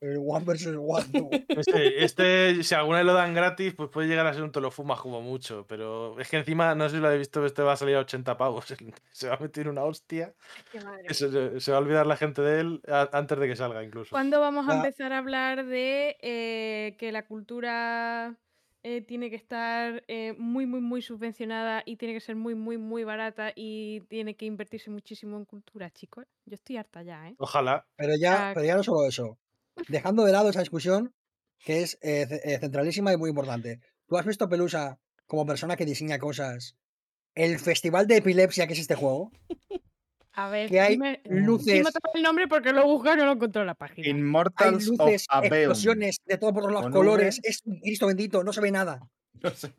El 0.00 0.18
One 0.24 0.44
versus 0.44 0.76
One. 0.78 1.42
Este, 1.54 2.04
este, 2.04 2.62
si 2.62 2.74
alguna 2.74 2.98
vez 2.98 3.06
lo 3.06 3.14
dan 3.14 3.34
gratis, 3.34 3.74
pues 3.74 3.88
puede 3.90 4.06
llegar 4.08 4.26
a 4.26 4.32
ser 4.34 4.44
un 4.44 4.52
te 4.52 4.60
lo 4.60 4.70
fumas 4.70 5.00
como 5.00 5.20
mucho. 5.22 5.66
Pero 5.68 6.18
es 6.20 6.28
que 6.30 6.36
encima, 6.36 6.74
no 6.76 6.88
sé 6.88 6.96
si 6.96 7.00
lo 7.00 7.08
habéis 7.08 7.20
visto, 7.20 7.44
este 7.44 7.62
va 7.62 7.72
a 7.72 7.76
salir 7.76 7.96
a 7.96 8.00
80 8.00 8.36
pavos. 8.36 8.66
Se 9.12 9.28
va 9.28 9.34
a 9.34 9.38
meter 9.40 9.68
una 9.68 9.82
hostia. 9.84 10.34
Se, 11.08 11.30
se- 11.30 11.60
se 11.60 11.70
va 11.72 11.78
a 11.78 11.80
olvidar 11.80 12.06
la 12.06 12.16
gente 12.16 12.42
de 12.42 12.60
él 12.60 12.82
antes 13.12 13.38
de 13.38 13.48
que 13.48 13.56
salga, 13.56 13.82
incluso. 13.82 14.10
¿Cuándo 14.12 14.40
vamos 14.40 14.66
a 14.68 14.72
Ya. 14.72 14.76
empezar 14.76 15.12
a 15.12 15.18
hablar 15.18 15.66
de 15.66 16.16
eh, 16.22 16.96
que 16.98 17.12
la 17.12 17.26
cultura 17.26 18.38
eh, 18.84 19.00
tiene 19.02 19.30
que 19.30 19.36
estar 19.36 20.04
eh, 20.08 20.34
muy, 20.38 20.66
muy, 20.66 20.80
muy 20.80 21.02
subvencionada 21.02 21.82
y 21.84 21.96
tiene 21.96 22.14
que 22.14 22.20
ser 22.20 22.36
muy, 22.36 22.54
muy, 22.54 22.78
muy 22.78 23.04
barata 23.04 23.52
y 23.54 24.00
tiene 24.08 24.36
que 24.36 24.46
invertirse 24.46 24.90
muchísimo 24.90 25.36
en 25.36 25.44
cultura, 25.44 25.90
chicos? 25.90 26.24
Yo 26.46 26.54
estoy 26.54 26.76
harta 26.76 27.02
ya, 27.02 27.28
¿eh? 27.28 27.34
Ojalá. 27.38 27.86
Pero 27.96 28.12
ya, 28.16 28.48
Ah, 28.48 28.52
pero 28.54 28.66
ya 28.66 28.76
no 28.76 28.82
solo 28.82 29.06
eso. 29.08 29.38
Dejando 29.88 30.24
de 30.24 30.32
lado 30.32 30.50
esa 30.50 30.60
discusión, 30.60 31.14
que 31.64 31.82
es 31.82 31.98
eh, 32.02 32.26
eh, 32.44 32.58
centralísima 32.58 33.12
y 33.12 33.16
muy 33.16 33.30
importante. 33.30 33.80
¿Tú 34.06 34.16
has 34.16 34.26
visto, 34.26 34.48
Pelusa, 34.48 34.98
como 35.26 35.46
persona 35.46 35.76
que 35.76 35.84
diseña 35.84 36.18
cosas, 36.18 36.76
el 37.34 37.58
festival 37.58 38.06
de 38.06 38.16
epilepsia 38.16 38.66
que 38.66 38.72
es 38.72 38.78
este 38.80 38.94
juego? 38.94 39.30
A 40.32 40.48
ver, 40.50 40.68
Que 40.68 40.80
hay 40.80 40.92
dime, 40.94 41.20
luces, 41.24 41.74
dime 41.74 41.90
el 42.14 42.22
nombre 42.22 42.46
porque 42.46 42.72
lo 42.72 42.82
he 42.82 42.84
buscado 42.84 43.16
y 43.16 43.18
no 43.18 43.26
lo 43.26 43.32
encuentro 43.32 43.60
en 43.62 43.66
la 43.66 43.74
página. 43.74 44.06
hay 44.06 44.10
Immortals 44.12 44.88
of 44.90 44.98
luces, 44.98 45.26
Aveum. 45.28 45.54
explosiones 45.54 46.20
de 46.24 46.38
todos 46.38 46.52
por 46.52 46.70
los 46.72 46.88
colores. 46.90 47.38
V. 47.38 47.48
Es 47.48 47.62
un 47.64 47.80
Cristo 47.80 48.06
bendito, 48.06 48.44
no 48.44 48.52
se 48.52 48.60
ve 48.60 48.70
nada. 48.70 49.00
No 49.42 49.50
sé. 49.50 49.72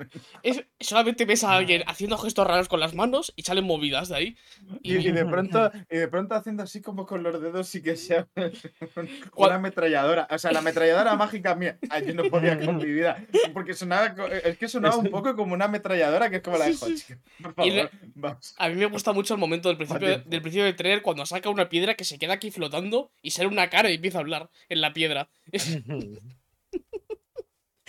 Es- 0.44 0.64
solamente 0.80 1.26
ves 1.26 1.44
a 1.44 1.54
alguien 1.56 1.84
haciendo 1.88 2.18
gestos 2.18 2.48
raros 2.48 2.68
con 2.68 2.80
las 2.80 2.94
manos 2.94 3.34
y 3.36 3.44
salen 3.44 3.66
movidas 3.66 4.10
de 4.10 4.16
ahí. 4.16 4.38
Y, 4.82 4.96
y 4.98 5.12
de 5.12 5.26
pronto, 5.26 5.72
y 5.90 5.98
de 5.98 6.08
pronto 6.08 6.36
haciendo 6.36 6.64
así 6.64 6.82
como 6.82 7.06
con 7.06 7.24
los 7.24 7.42
dedos 7.42 7.74
y 7.76 7.82
que 7.82 7.96
sea 7.96 8.28
¿Cuál- 9.32 9.50
una 9.50 9.56
ametralladora. 9.56 10.28
O 10.32 10.38
sea, 10.38 10.52
la 10.52 10.60
ametralladora 10.60 11.16
mágica 11.16 11.56
mía. 11.56 11.78
Ay, 11.90 12.06
yo 12.08 12.14
no 12.14 12.24
podía 12.30 12.60
con 12.60 12.78
mi 12.78 12.86
vida. 12.86 13.24
Porque 13.54 13.74
sonaba, 13.74 14.16
co- 14.16 14.28
es 14.28 14.58
que 14.58 14.68
sonaba 14.68 14.98
un 14.98 15.10
poco 15.10 15.36
como 15.36 15.54
una 15.54 15.66
ametralladora 15.66 16.30
que 16.30 16.38
es 16.38 16.42
como 16.42 16.58
la 16.58 16.66
de 16.66 16.74
Sí, 16.74 16.98
sí. 16.98 17.14
Hodgkin. 17.14 17.54
Por 17.56 17.66
le- 17.68 17.82
favor, 17.84 17.92
vamos. 18.16 18.56
A 18.58 18.70
mí 18.70 18.76
me 18.76 18.86
gusta 18.86 19.12
mucho 19.14 19.34
el 19.34 19.40
momento 19.40 19.70
del 19.70 19.78
principio, 19.78 20.08
del 20.20 20.42
principio 20.42 20.66
del 20.66 20.76
trailer 20.76 21.02
cuando 21.02 21.26
saca 21.26 21.50
una 21.50 21.70
piedra 21.70 21.96
que 21.96 22.06
se 22.06 22.18
queda 22.18 22.34
aquí 22.34 22.52
flotando 22.52 23.12
y 23.22 23.32
sale 23.32 23.48
una 23.48 23.70
cara 23.70 23.90
y 23.92 23.96
empieza 23.96 24.18
a 24.20 24.22
hablar 24.22 24.50
en 24.70 24.82
la 24.82 24.94
piedra. 24.94 25.30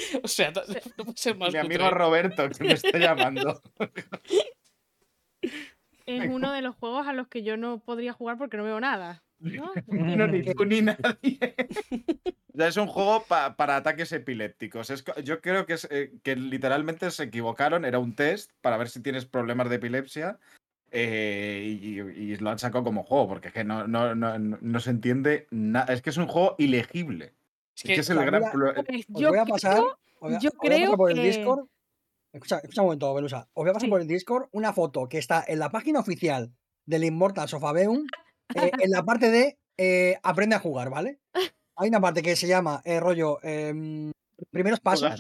o 0.22 0.28
sea, 0.28 0.50
no 0.50 0.62
no 0.98 1.04
puede 1.04 1.16
ser 1.16 1.36
más 1.36 1.52
Mi 1.52 1.58
amigo 1.58 1.84
cutre. 1.84 1.98
Roberto, 1.98 2.48
que 2.50 2.64
me 2.64 2.72
está 2.74 2.98
llamando. 2.98 3.62
Es 6.06 6.28
uno 6.28 6.52
de 6.52 6.62
los 6.62 6.74
juegos 6.76 7.06
a 7.06 7.12
los 7.12 7.28
que 7.28 7.42
yo 7.42 7.56
no 7.56 7.78
podría 7.80 8.12
jugar 8.12 8.36
porque 8.38 8.56
no 8.56 8.64
veo 8.64 8.80
nada. 8.80 9.22
¿no? 9.38 9.72
No, 9.86 10.26
ni 10.26 10.42
tú 10.42 10.64
ni 10.64 10.82
nadie. 10.82 11.54
O 12.52 12.56
sea, 12.56 12.68
es 12.68 12.76
un 12.76 12.88
juego 12.88 13.24
pa- 13.28 13.56
para 13.56 13.76
ataques 13.76 14.10
epilépticos. 14.12 14.90
Es 14.90 15.04
yo 15.24 15.40
creo 15.40 15.66
que, 15.66 15.74
es, 15.74 15.86
eh, 15.90 16.12
que 16.22 16.34
literalmente 16.36 17.10
se 17.10 17.24
equivocaron. 17.24 17.84
Era 17.84 17.98
un 17.98 18.14
test 18.14 18.50
para 18.60 18.76
ver 18.76 18.88
si 18.88 19.00
tienes 19.02 19.24
problemas 19.24 19.68
de 19.70 19.76
epilepsia. 19.76 20.38
eh, 20.90 21.78
y, 21.80 22.00
y 22.00 22.36
lo 22.38 22.50
han 22.50 22.58
sacado 22.58 22.82
como 22.82 23.04
juego, 23.04 23.28
porque 23.28 23.48
es 23.48 23.54
que 23.54 23.62
no, 23.62 23.86
no, 23.86 24.14
no, 24.16 24.36
no- 24.38 24.58
no 24.60 24.80
se 24.80 24.90
entiende 24.90 25.46
nada. 25.50 25.92
Es 25.94 26.02
que 26.02 26.10
es 26.10 26.16
un 26.16 26.26
juego 26.26 26.56
ilegible. 26.58 27.32
Es 27.88 27.94
que 27.94 28.00
es 28.00 28.10
el 28.10 28.18
gran 28.24 28.42
Pues 28.42 29.06
Os 29.12 29.20
yo 29.20 29.28
voy 29.30 29.38
a 29.38 29.44
pasar. 29.46 29.76
creo- 29.76 29.98
os 30.20 30.20
voy 30.20 30.34
a- 30.34 30.38
yo 30.38 30.50
creo 30.52 30.96
por 30.96 31.10
el 31.10 31.22
Discord. 31.22 31.66
Escucha, 32.32 32.58
escucha 32.58 32.82
un 32.82 32.86
momento, 32.88 33.12
Belusa. 33.14 33.48
Os 33.54 33.64
voy 33.64 33.70
a 33.70 33.72
pasar 33.72 33.86
Sí. 33.86 33.90
por 33.90 34.00
el 34.00 34.06
Discord 34.06 34.48
una 34.52 34.72
foto 34.72 35.08
que 35.08 35.18
está 35.18 35.44
en 35.46 35.58
la 35.58 35.70
página 35.70 35.98
oficial 36.00 36.52
del 36.86 37.04
Immortal 37.04 37.48
Sofabeum, 37.48 38.06
eh, 38.54 38.70
en 38.86 38.90
la 38.90 39.02
parte 39.04 39.30
de 39.30 39.58
eh, 39.76 40.18
aprende 40.22 40.54
a 40.56 40.60
jugar, 40.60 40.90
¿vale? 40.90 41.20
Hay 41.76 41.88
una 41.88 42.00
parte 42.00 42.20
que 42.22 42.36
se 42.36 42.46
llama 42.46 42.82
eh, 42.84 43.00
rollo 43.00 43.38
em, 43.42 44.12
primeros 44.50 44.80
pasos. 44.80 45.14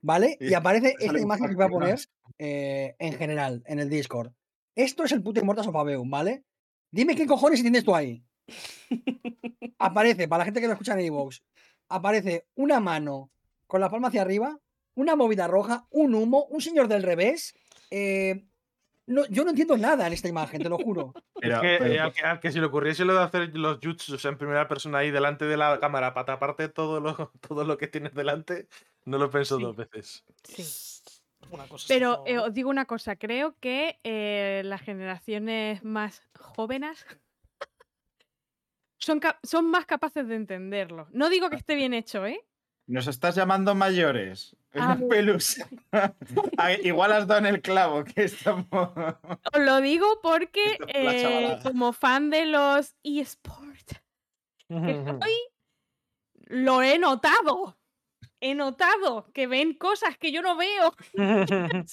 ¿vale? 0.00 0.36
Y 0.40 0.54
aparece 0.54 0.94
esta 0.98 1.18
imagen 1.18 1.48
que 1.48 1.54
voy 1.56 1.64
a 1.64 1.68
poner 1.68 1.98
eh, 2.38 2.94
en 2.98 3.12
general 3.14 3.62
en 3.66 3.80
el 3.80 3.90
Discord. 3.90 4.32
Esto 4.76 5.04
es 5.04 5.12
el 5.12 5.22
puto 5.22 5.40
Immortal 5.40 5.64
Sofabeum, 5.64 6.08
¿vale? 6.08 6.44
Dime 6.90 7.14
qué 7.16 7.26
cojones 7.26 7.60
tienes 7.62 7.84
tú 7.84 7.94
ahí. 7.94 8.24
Aparece, 9.78 10.28
para 10.28 10.40
la 10.40 10.44
gente 10.46 10.60
que 10.60 10.66
lo 10.66 10.72
escucha 10.72 10.94
en 10.94 11.00
iVoox, 11.06 11.38
aparece 11.88 12.46
una 12.54 12.80
mano 12.80 13.30
con 13.66 13.80
la 13.80 13.90
palma 13.90 14.08
hacia 14.08 14.22
arriba, 14.22 14.58
una 14.94 15.16
movida 15.16 15.46
roja, 15.46 15.86
un 15.90 16.14
humo, 16.14 16.44
un 16.50 16.60
señor 16.60 16.88
del 16.88 17.02
revés. 17.02 17.54
eh, 17.90 18.44
no, 19.06 19.24
yo 19.28 19.42
no 19.42 19.50
entiendo 19.50 19.78
nada 19.78 20.06
en 20.06 20.12
esta 20.12 20.28
imagen, 20.28 20.62
te 20.62 20.68
lo 20.68 20.76
juro. 20.76 21.14
Pero- 21.40 21.54
es 21.56 21.60
que, 21.62 21.76
pero- 21.78 21.94
eh, 21.94 21.98
al, 22.00 22.12
que, 22.12 22.20
al 22.22 22.40
que 22.40 22.52
si 22.52 22.60
le 22.60 22.66
ocurriese 22.66 23.06
lo 23.06 23.14
de 23.14 23.22
hacer 23.22 23.56
los 23.56 23.78
jutsus 23.82 24.22
en 24.26 24.36
primera 24.36 24.68
persona 24.68 24.98
ahí 24.98 25.10
delante 25.10 25.46
de 25.46 25.56
la 25.56 25.80
cámara 25.80 26.12
para 26.12 26.26
taparte 26.26 26.68
todo 26.68 27.00
lo, 27.00 27.14
todo 27.40 27.64
lo 27.64 27.78
que 27.78 27.86
tienes 27.88 28.12
delante, 28.14 28.68
no 29.06 29.16
lo 29.16 29.30
pienso 29.30 29.56
Sí. 29.56 29.62
dos 29.62 29.76
veces. 29.76 30.24
Sí. 30.44 30.62
Una 31.50 31.66
cosa 31.66 31.86
Pero 31.88 32.16
todo, 32.16 32.26
eh, 32.26 32.38
os 32.38 32.52
digo 32.52 32.68
una 32.68 32.84
cosa, 32.84 33.16
creo 33.16 33.54
que 33.60 33.98
eh, 34.04 34.60
las 34.66 34.82
generaciones 34.82 35.82
más 35.82 36.20
jóvenes 36.38 37.06
son, 39.08 39.20
son 39.42 39.70
más 39.70 39.86
capaces 39.86 40.28
de 40.28 40.36
entenderlo. 40.36 41.08
No 41.12 41.30
digo 41.30 41.48
que 41.48 41.56
esté 41.56 41.74
bien 41.74 41.94
hecho, 41.94 42.26
¿eh? 42.26 42.44
Nos 42.86 43.06
estás 43.06 43.34
llamando 43.34 43.74
mayores. 43.74 44.56
Ah, 44.74 44.96
Pelusa. 45.08 45.66
Igual 46.82 47.12
has 47.12 47.26
dado 47.26 47.40
en 47.40 47.54
el 47.54 47.62
clavo 47.62 48.04
que 48.04 48.24
estamos. 48.24 48.68
Os 48.70 49.60
lo 49.60 49.80
digo 49.80 50.06
porque 50.22 50.78
eh, 50.88 51.58
como 51.62 51.92
fan 51.92 52.30
de 52.30 52.46
los 52.46 52.94
eSports, 53.02 54.00
soy, 54.68 55.32
lo 56.46 56.82
he 56.82 56.98
notado. 56.98 57.78
He 58.40 58.54
notado 58.54 59.30
que 59.32 59.46
ven 59.48 59.74
cosas 59.74 60.16
que 60.16 60.30
yo 60.30 60.42
no 60.42 60.56
veo. 60.56 60.94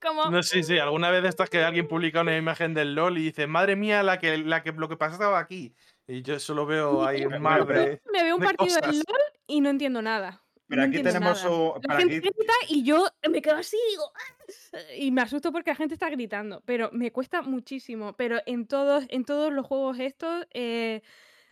Como, 0.00 0.30
No, 0.30 0.42
sí, 0.42 0.62
sí. 0.62 0.78
Alguna 0.78 1.10
vez 1.10 1.22
de 1.22 1.28
estas 1.28 1.50
que 1.50 1.62
alguien 1.62 1.86
publica 1.86 2.22
una 2.22 2.36
imagen 2.36 2.72
del 2.72 2.94
LOL 2.94 3.18
y 3.18 3.24
dice, 3.24 3.46
madre 3.46 3.76
mía, 3.76 4.02
la 4.02 4.18
que, 4.18 4.38
la 4.38 4.62
que, 4.62 4.72
lo 4.72 4.88
que 4.88 4.96
pasaba 4.96 5.38
aquí. 5.38 5.74
Y 6.06 6.22
yo 6.22 6.38
solo 6.38 6.66
veo 6.66 7.04
ahí 7.04 7.24
un 7.24 7.40
mar 7.40 7.66
pero- 7.66 7.80
de. 7.80 8.00
me 8.12 8.22
veo 8.22 8.34
un 8.36 8.40
de 8.40 8.46
partido 8.46 8.74
del 8.74 8.84
cosas. 8.84 8.96
LOL 9.08 9.18
y 9.46 9.60
no 9.60 9.70
entiendo 9.70 10.02
nada. 10.02 10.42
Pero 10.66 10.82
no 10.82 10.88
aquí 10.88 11.02
tenemos 11.02 11.42
nada. 11.44 11.50
un- 11.56 11.74
La 11.74 11.80
para 11.88 11.98
gente 12.00 12.16
aquí- 12.16 12.28
grita 12.36 12.52
y 12.68 12.82
yo 12.84 13.06
me 13.30 13.42
quedo 13.42 13.56
así 13.56 13.76
y 13.76 13.90
digo, 13.90 14.04
"Ah", 14.14 14.78
y 14.98 15.10
me 15.10 15.20
asusto 15.22 15.52
porque 15.52 15.70
la 15.70 15.76
gente 15.76 15.94
está 15.94 16.08
gritando, 16.10 16.62
pero 16.64 16.90
me 16.92 17.10
cuesta 17.12 17.42
muchísimo. 17.42 18.14
Pero 18.14 18.40
en 18.46 18.66
todos, 18.66 19.04
en 19.08 19.24
todos 19.24 19.52
los 19.52 19.66
juegos 19.66 19.98
estos, 19.98 20.46
eh, 20.52 21.02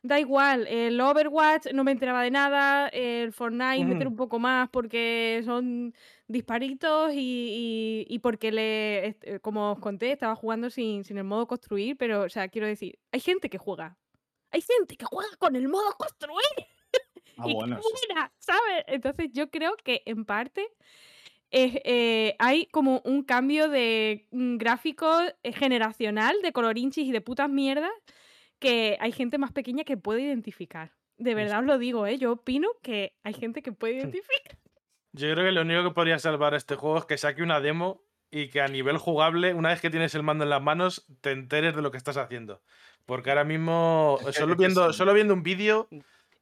da 0.03 0.18
igual, 0.18 0.66
el 0.66 1.00
Overwatch 1.00 1.72
no 1.72 1.84
me 1.84 1.92
enteraba 1.92 2.22
de 2.22 2.30
nada, 2.30 2.88
el 2.88 3.32
Fortnite 3.32 3.84
meter 3.84 4.07
Ujú. 4.09 4.12
un 4.12 4.16
poco 4.16 4.38
más 4.38 4.68
porque 4.70 5.42
son 5.44 5.94
disparitos 6.26 7.12
y, 7.14 8.07
y- 8.09 8.14
y 8.14 8.18
porque 8.18 8.50
le, 8.50 9.07
eh, 9.22 9.38
como 9.42 9.72
os 9.72 9.78
conté, 9.78 10.11
estaba 10.12 10.34
jugando 10.36 10.70
sin, 10.70 11.05
sin 11.05 11.18
el 11.18 11.24
modo 11.24 11.46
construir, 11.46 11.96
pero, 11.98 12.22
o 12.22 12.28
sea, 12.28 12.48
quiero 12.48 12.66
decir, 12.66 12.98
hay 13.12 13.20
gente 13.20 13.48
que 13.50 13.59
juega. 13.59 13.96
Hay 14.53 14.62
gente 14.62 14.96
que 14.96 15.05
juega 15.07 15.34
con 15.38 15.57
el 15.57 15.68
modo 15.68 15.92
construir 15.96 16.66
Ah, 17.38 17.44
y 17.48 17.55
bueno, 17.55 17.80
buena, 18.09 18.32
¿sabes? 18.38 18.84
Entonces 18.86 19.30
yo 19.32 19.50
creo 19.50 19.76
que 19.76 20.03
en 20.07 20.24
parte 20.24 20.68
es, 21.50 21.74
eh, 21.84 22.36
hay 22.38 22.66
como 22.66 23.00
un 23.05 23.24
cambio 23.24 23.68
de 23.68 24.28
mm, 24.30 24.57
gráfico 24.57 25.09
eh, 25.42 25.53
generacional 25.53 26.36
de 26.42 26.53
colorinchis 26.53 27.07
y 27.07 27.12
de 27.12 27.20
putas 27.20 27.48
mierdas 27.48 27.92
que 28.59 28.96
hay 29.00 29.12
gente 29.12 29.38
más 29.38 29.53
pequeña 29.53 29.84
que 29.84 29.96
puede 29.96 30.22
identificar. 30.22 30.92
De 31.18 31.34
verdad 31.34 31.61
os 31.61 31.66
lo 31.66 31.78
digo, 31.78 32.07
¿eh? 32.07 32.18
Yo 32.18 32.32
opino 32.32 32.68
que 32.82 33.16
hay 33.22 33.34
gente 33.34 33.62
que 33.62 33.72
puede 33.72 33.94
identificar. 33.94 34.59
Yo 35.12 35.30
creo 35.32 35.44
que 35.44 35.53
lo 35.53 35.62
único 35.62 35.82
que 35.84 35.90
podría 35.90 36.18
salvar 36.18 36.55
este 36.55 36.76
juego 36.76 36.98
es 36.98 37.05
que 37.05 37.18
saque 37.18 37.42
una 37.42 37.61
demo 37.61 38.03
y 38.30 38.48
que 38.48 38.62
a 38.62 38.68
nivel 38.68 38.96
jugable, 38.96 39.53
una 39.53 39.68
vez 39.68 39.80
que 39.80 39.90
tienes 39.90 40.14
el 40.14 40.22
mando 40.22 40.44
en 40.44 40.50
las 40.50 40.62
manos, 40.62 41.07
te 41.20 41.32
enteres 41.32 41.76
de 41.76 41.82
lo 41.82 41.90
que 41.90 41.98
estás 41.98 42.16
haciendo. 42.16 42.62
Porque 43.07 43.30
ahora 43.30 43.44
mismo, 43.44 44.18
solo 44.32 44.57
viendo, 44.57 44.92
solo 44.92 45.12
viendo 45.12 45.34
un 45.34 45.42
vídeo, 45.42 45.88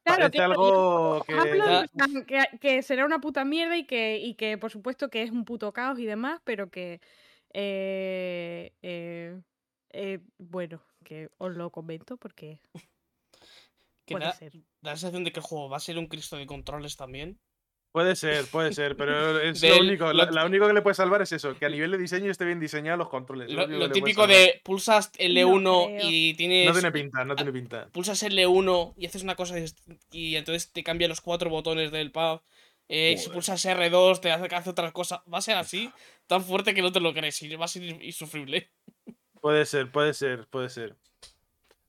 Claro, 0.03 0.21
parece 0.21 0.41
algo 0.41 1.23
que. 1.25 1.33
hablo 1.33 1.85
plan 1.93 2.25
que, 2.25 2.43
que 2.59 2.81
será 2.81 3.05
una 3.05 3.19
puta 3.19 3.45
mierda 3.45 3.77
y 3.77 3.85
que, 3.85 4.17
y 4.17 4.33
que 4.33 4.57
por 4.57 4.71
supuesto 4.71 5.09
que 5.09 5.21
es 5.21 5.31
un 5.31 5.45
puto 5.45 5.71
caos 5.73 5.99
y 5.99 6.05
demás, 6.05 6.41
pero 6.43 6.71
que 6.71 7.01
eh, 7.53 8.73
eh, 8.81 9.39
eh, 9.91 10.19
bueno, 10.39 10.81
que 11.03 11.29
os 11.37 11.55
lo 11.55 11.69
comento 11.69 12.17
porque 12.17 12.61
Que 14.05 14.15
puede 14.15 14.25
da, 14.25 14.33
ser. 14.33 14.53
da 14.53 14.91
la 14.91 14.97
sensación 14.97 15.23
de 15.23 15.31
que 15.31 15.39
el 15.39 15.45
juego 15.45 15.69
va 15.69 15.77
a 15.77 15.81
ser 15.81 15.99
un 15.99 16.07
Cristo 16.07 16.37
de 16.37 16.47
controles 16.47 16.97
también. 16.97 17.37
Puede 17.91 18.15
ser, 18.15 18.45
puede 18.45 18.71
ser, 18.73 18.95
pero 18.95 19.37
es 19.41 19.61
lo 19.61 19.79
único. 19.79 20.13
lo- 20.13 20.31
La, 20.31 20.45
único 20.45 20.65
que 20.65 20.71
le 20.73 20.81
puede 20.81 20.93
salvar 20.93 21.21
es 21.23 21.33
eso, 21.33 21.57
que 21.57 21.65
a 21.65 21.69
nivel 21.69 21.91
de 21.91 21.97
diseño 21.97 22.31
esté 22.31 22.45
bien 22.45 22.59
diseñado 22.59 22.97
los 22.97 23.09
controles. 23.09 23.49
es 23.49 23.53
Lo, 23.53 23.91
típico 23.91 24.27
de 24.27 24.61
pulsas 24.63 25.11
L1 25.19 25.87
creo. 25.87 26.09
y 26.09 26.33
tienes. 26.35 26.67
No 26.67 26.73
tiene 26.73 26.91
pinta, 26.93 27.25
no 27.25 27.35
tiene 27.35 27.51
pinta. 27.51 27.87
Pulsas 27.91 28.23
L1 28.23 28.93
y 28.97 29.05
haces 29.07 29.23
una 29.23 29.35
cosa 29.35 29.55
y, 30.11 30.35
entonces 30.37 30.71
te 30.71 30.83
cambia 30.83 31.09
los 31.09 31.19
cuatro 31.19 31.49
botones 31.49 31.91
del 31.91 32.11
pad. 32.11 32.39
Eh, 32.87 33.17
si 33.17 33.29
pulsas 33.29 33.63
R2 33.65 34.19
te 34.21 34.31
hace 34.31 34.47
que 34.47 34.55
hace 34.55 34.69
otras 34.69 34.91
cosas. 34.93 35.19
Va 35.31 35.37
a 35.39 35.41
ser 35.41 35.55
así, 35.57 35.91
tan 36.27 36.43
fuerte 36.43 36.73
que 36.73 36.81
no 36.81 36.91
te 36.93 36.99
lo 37.01 37.13
crees 37.13 37.41
y 37.41 37.53
va 37.55 37.65
a 37.65 37.67
ser 37.69 37.83
insufrible. 37.83 38.69
Puede 39.41 39.65
ser, 39.65 39.91
puede 39.91 40.13
ser, 40.13 40.47
puede 40.47 40.69
ser. 40.69 40.95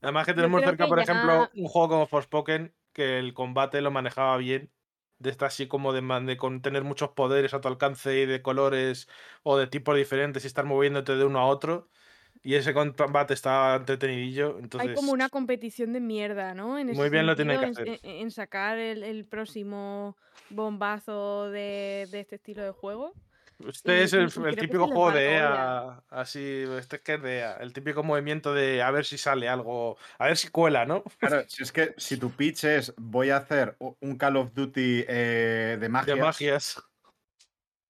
Además 0.00 0.26
que 0.26 0.34
tenemos 0.34 0.62
cerca, 0.62 0.84
que 0.84 0.88
por 0.88 0.98
ya- 0.98 1.04
ejemplo, 1.04 1.48
un 1.54 1.68
juego 1.68 1.88
como 1.88 2.06
Forspoken, 2.08 2.74
que 2.92 3.18
el 3.20 3.34
combate 3.34 3.80
lo 3.82 3.90
manejaba 3.92 4.36
bien. 4.36 4.70
De 5.22 5.30
estar 5.30 5.46
así 5.48 5.66
como 5.66 5.92
de, 5.92 6.02
de 6.24 6.36
con 6.36 6.60
tener 6.62 6.84
muchos 6.84 7.10
poderes 7.10 7.54
a 7.54 7.60
tu 7.60 7.68
alcance 7.68 8.20
y 8.20 8.26
de 8.26 8.42
colores 8.42 9.08
o 9.42 9.56
de 9.56 9.66
tipos 9.66 9.96
diferentes 9.96 10.44
y 10.44 10.46
estar 10.46 10.64
moviéndote 10.64 11.16
de 11.16 11.24
uno 11.24 11.38
a 11.38 11.46
otro. 11.46 11.88
Y 12.44 12.56
ese 12.56 12.74
combate 12.74 13.34
está 13.34 13.76
entretenidillo. 13.76 14.58
Entonces, 14.58 14.90
Hay 14.90 14.94
como 14.96 15.12
una 15.12 15.28
competición 15.28 15.92
de 15.92 16.00
mierda, 16.00 16.54
¿no? 16.54 16.76
En 16.76 16.88
Muy 16.88 17.08
bien 17.08 17.26
lo 17.26 17.36
tiene 17.36 17.58
que 17.58 17.66
hacer. 17.66 17.88
En, 17.88 17.98
en 18.02 18.30
sacar 18.32 18.78
el, 18.78 19.04
el 19.04 19.24
próximo 19.24 20.16
bombazo 20.50 21.50
de, 21.50 22.08
de 22.10 22.20
este 22.20 22.36
estilo 22.36 22.64
de 22.64 22.72
juego. 22.72 23.14
Este 23.68 24.02
es 24.02 24.12
el, 24.12 24.30
típico 24.56 24.86
juego 24.86 25.12
de. 25.12 25.34
EA. 25.36 26.02
Así, 26.10 26.64
este 26.78 26.96
es 26.96 27.02
que 27.02 27.14
es 27.14 27.22
de 27.22 27.38
EA. 27.38 27.56
El 27.60 27.72
típico 27.72 28.02
movimiento 28.02 28.54
de 28.54 28.82
a 28.82 28.90
ver 28.90 29.04
si 29.04 29.18
sale 29.18 29.48
algo. 29.48 29.96
A 30.18 30.26
ver 30.26 30.36
si 30.36 30.48
cuela, 30.48 30.84
¿no? 30.84 31.02
Claro, 31.18 31.44
si 31.48 31.62
es 31.62 31.72
que 31.72 31.94
si 31.96 32.16
tu 32.16 32.30
pitch 32.30 32.64
es 32.64 32.94
voy 32.96 33.30
a 33.30 33.38
hacer 33.38 33.76
un 34.00 34.16
Call 34.16 34.36
of 34.36 34.52
Duty 34.54 35.04
eh, 35.08 35.78
de 35.80 35.88
magia, 35.88 36.14
De 36.14 36.20
magias. 36.20 36.82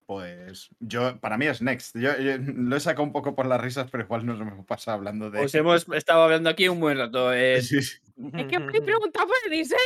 pues 0.05 0.69
yo 0.79 1.19
para 1.19 1.37
mí 1.37 1.45
es 1.47 1.61
Next. 1.61 1.97
Yo, 1.97 2.17
yo 2.17 2.37
lo 2.37 2.75
he 2.75 2.79
sacado 2.79 3.03
un 3.03 3.11
poco 3.11 3.35
por 3.35 3.45
las 3.45 3.61
risas, 3.61 3.89
pero 3.91 4.03
igual 4.03 4.25
nos 4.25 4.39
hemos 4.39 4.65
pasado 4.65 4.97
hablando 4.97 5.29
de. 5.29 5.41
Os 5.41 5.55
hemos 5.55 5.87
estado 5.93 6.23
hablando 6.23 6.49
aquí 6.49 6.67
un 6.67 6.79
buen 6.79 6.97
rato. 6.97 7.33
eh, 7.33 7.61
Sí, 7.61 7.81
sí. 7.81 7.97
Es 8.33 8.45
que 8.45 8.59
me 8.59 8.77
he 8.77 8.81
preguntado 8.81 9.27
por 9.27 9.35
el 9.45 9.51
diseño. 9.51 9.79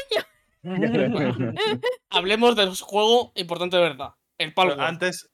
Hablemos 2.10 2.56
del 2.56 2.76
juego 2.76 3.32
importante 3.36 3.78
de 3.78 3.84
verdad. 3.84 4.10
El 4.38 4.54
Palworld. 4.54 4.82
Antes. 4.82 5.30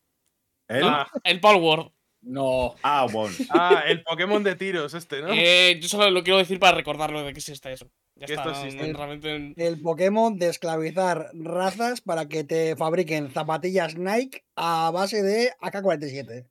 ¿Él? 0.68 0.84
Ah, 0.86 1.08
El 1.24 1.40
Palworld. 1.40 1.92
No. 2.22 2.76
Ah, 2.84 3.06
bueno. 3.12 3.36
ah, 3.50 3.84
el 3.86 4.02
Pokémon 4.04 4.42
de 4.44 4.56
tiros, 4.56 4.94
este, 4.94 5.22
¿no? 5.22 5.28
Eh, 5.34 5.78
yo 5.82 5.90
solo 5.90 6.10
lo 6.10 6.24
quiero 6.24 6.40
decir 6.40 6.58
para 6.58 6.78
recordarlo 6.78 7.22
de 7.22 7.34
que 7.34 7.40
existe 7.40 7.74
eso. 7.74 7.90
Ya 8.16 8.28
Que 8.28 8.34
está. 8.36 8.50
existe. 8.52 8.94
realmente. 8.94 9.54
El 9.68 9.82
Pokémon 9.82 10.38
de 10.38 10.48
esclavizar 10.48 11.32
razas 11.34 12.00
para 12.00 12.28
que 12.30 12.44
te 12.46 12.76
fabriquen 12.78 13.30
zapatillas 13.32 13.98
Nike 13.98 14.46
a 14.56 14.90
base 14.92 15.22
de 15.22 15.52
AK-47. 15.60 16.48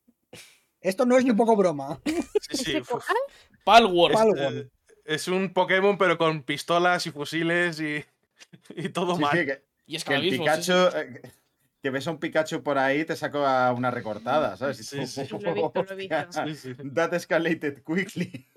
Esto 0.83 1.07
no 1.07 1.17
es 1.17 1.25
ni 1.25 1.31
un 1.31 1.37
poco 1.37 1.57
broma. 1.57 2.01
Sí, 2.05 2.13
sí. 2.51 2.71
¿Ese 2.73 2.81
uf. 2.81 2.89
cuál? 2.89 3.03
Palworld. 3.65 4.15
Pal- 4.17 4.71
Es, 5.07 5.23
es 5.23 5.29
un 5.29 5.53
Pokémon, 5.55 5.97
pero 5.97 6.19
con 6.19 6.43
pistolas 6.43 7.07
y 7.07 7.13
fusiles 7.13 7.81
y, 7.81 8.05
y 8.77 8.89
todo 8.91 9.15
Sí, 9.17 9.23
mal. 9.23 9.39
sí, 9.39 9.47
que, 9.47 9.63
Y 9.87 9.93
que 9.93 9.93
el 9.93 9.97
esclavismo. 9.97 10.45
sí, 10.57 10.63
sí. 10.65 10.73
Pikachu. 10.73 10.97
eh, 10.99 11.23
que 11.83 11.91
ves 11.91 12.07
a 12.07 12.13
un 12.13 12.19
Pikachu 12.19 12.63
por 12.63 12.79
ahí 12.79 13.01
y 13.01 13.05
te 13.05 13.17
saco 13.17 13.45
a 13.45 13.73
una 13.73 13.91
recortada, 13.91 14.57
¿sabes? 14.57 14.77
Sí, 14.87 15.05
sí. 15.07 15.27
Lo 15.31 15.51
he 15.51 15.55
visto, 15.55 15.83
lo 15.83 15.91
he 15.93 15.95
visto. 15.97 16.15
"Hostia, 16.17 16.47
Sí, 16.47 16.55
sí. 16.55 16.75
That 16.95 17.13
escalated 17.15 17.83
quickly. 17.85 18.49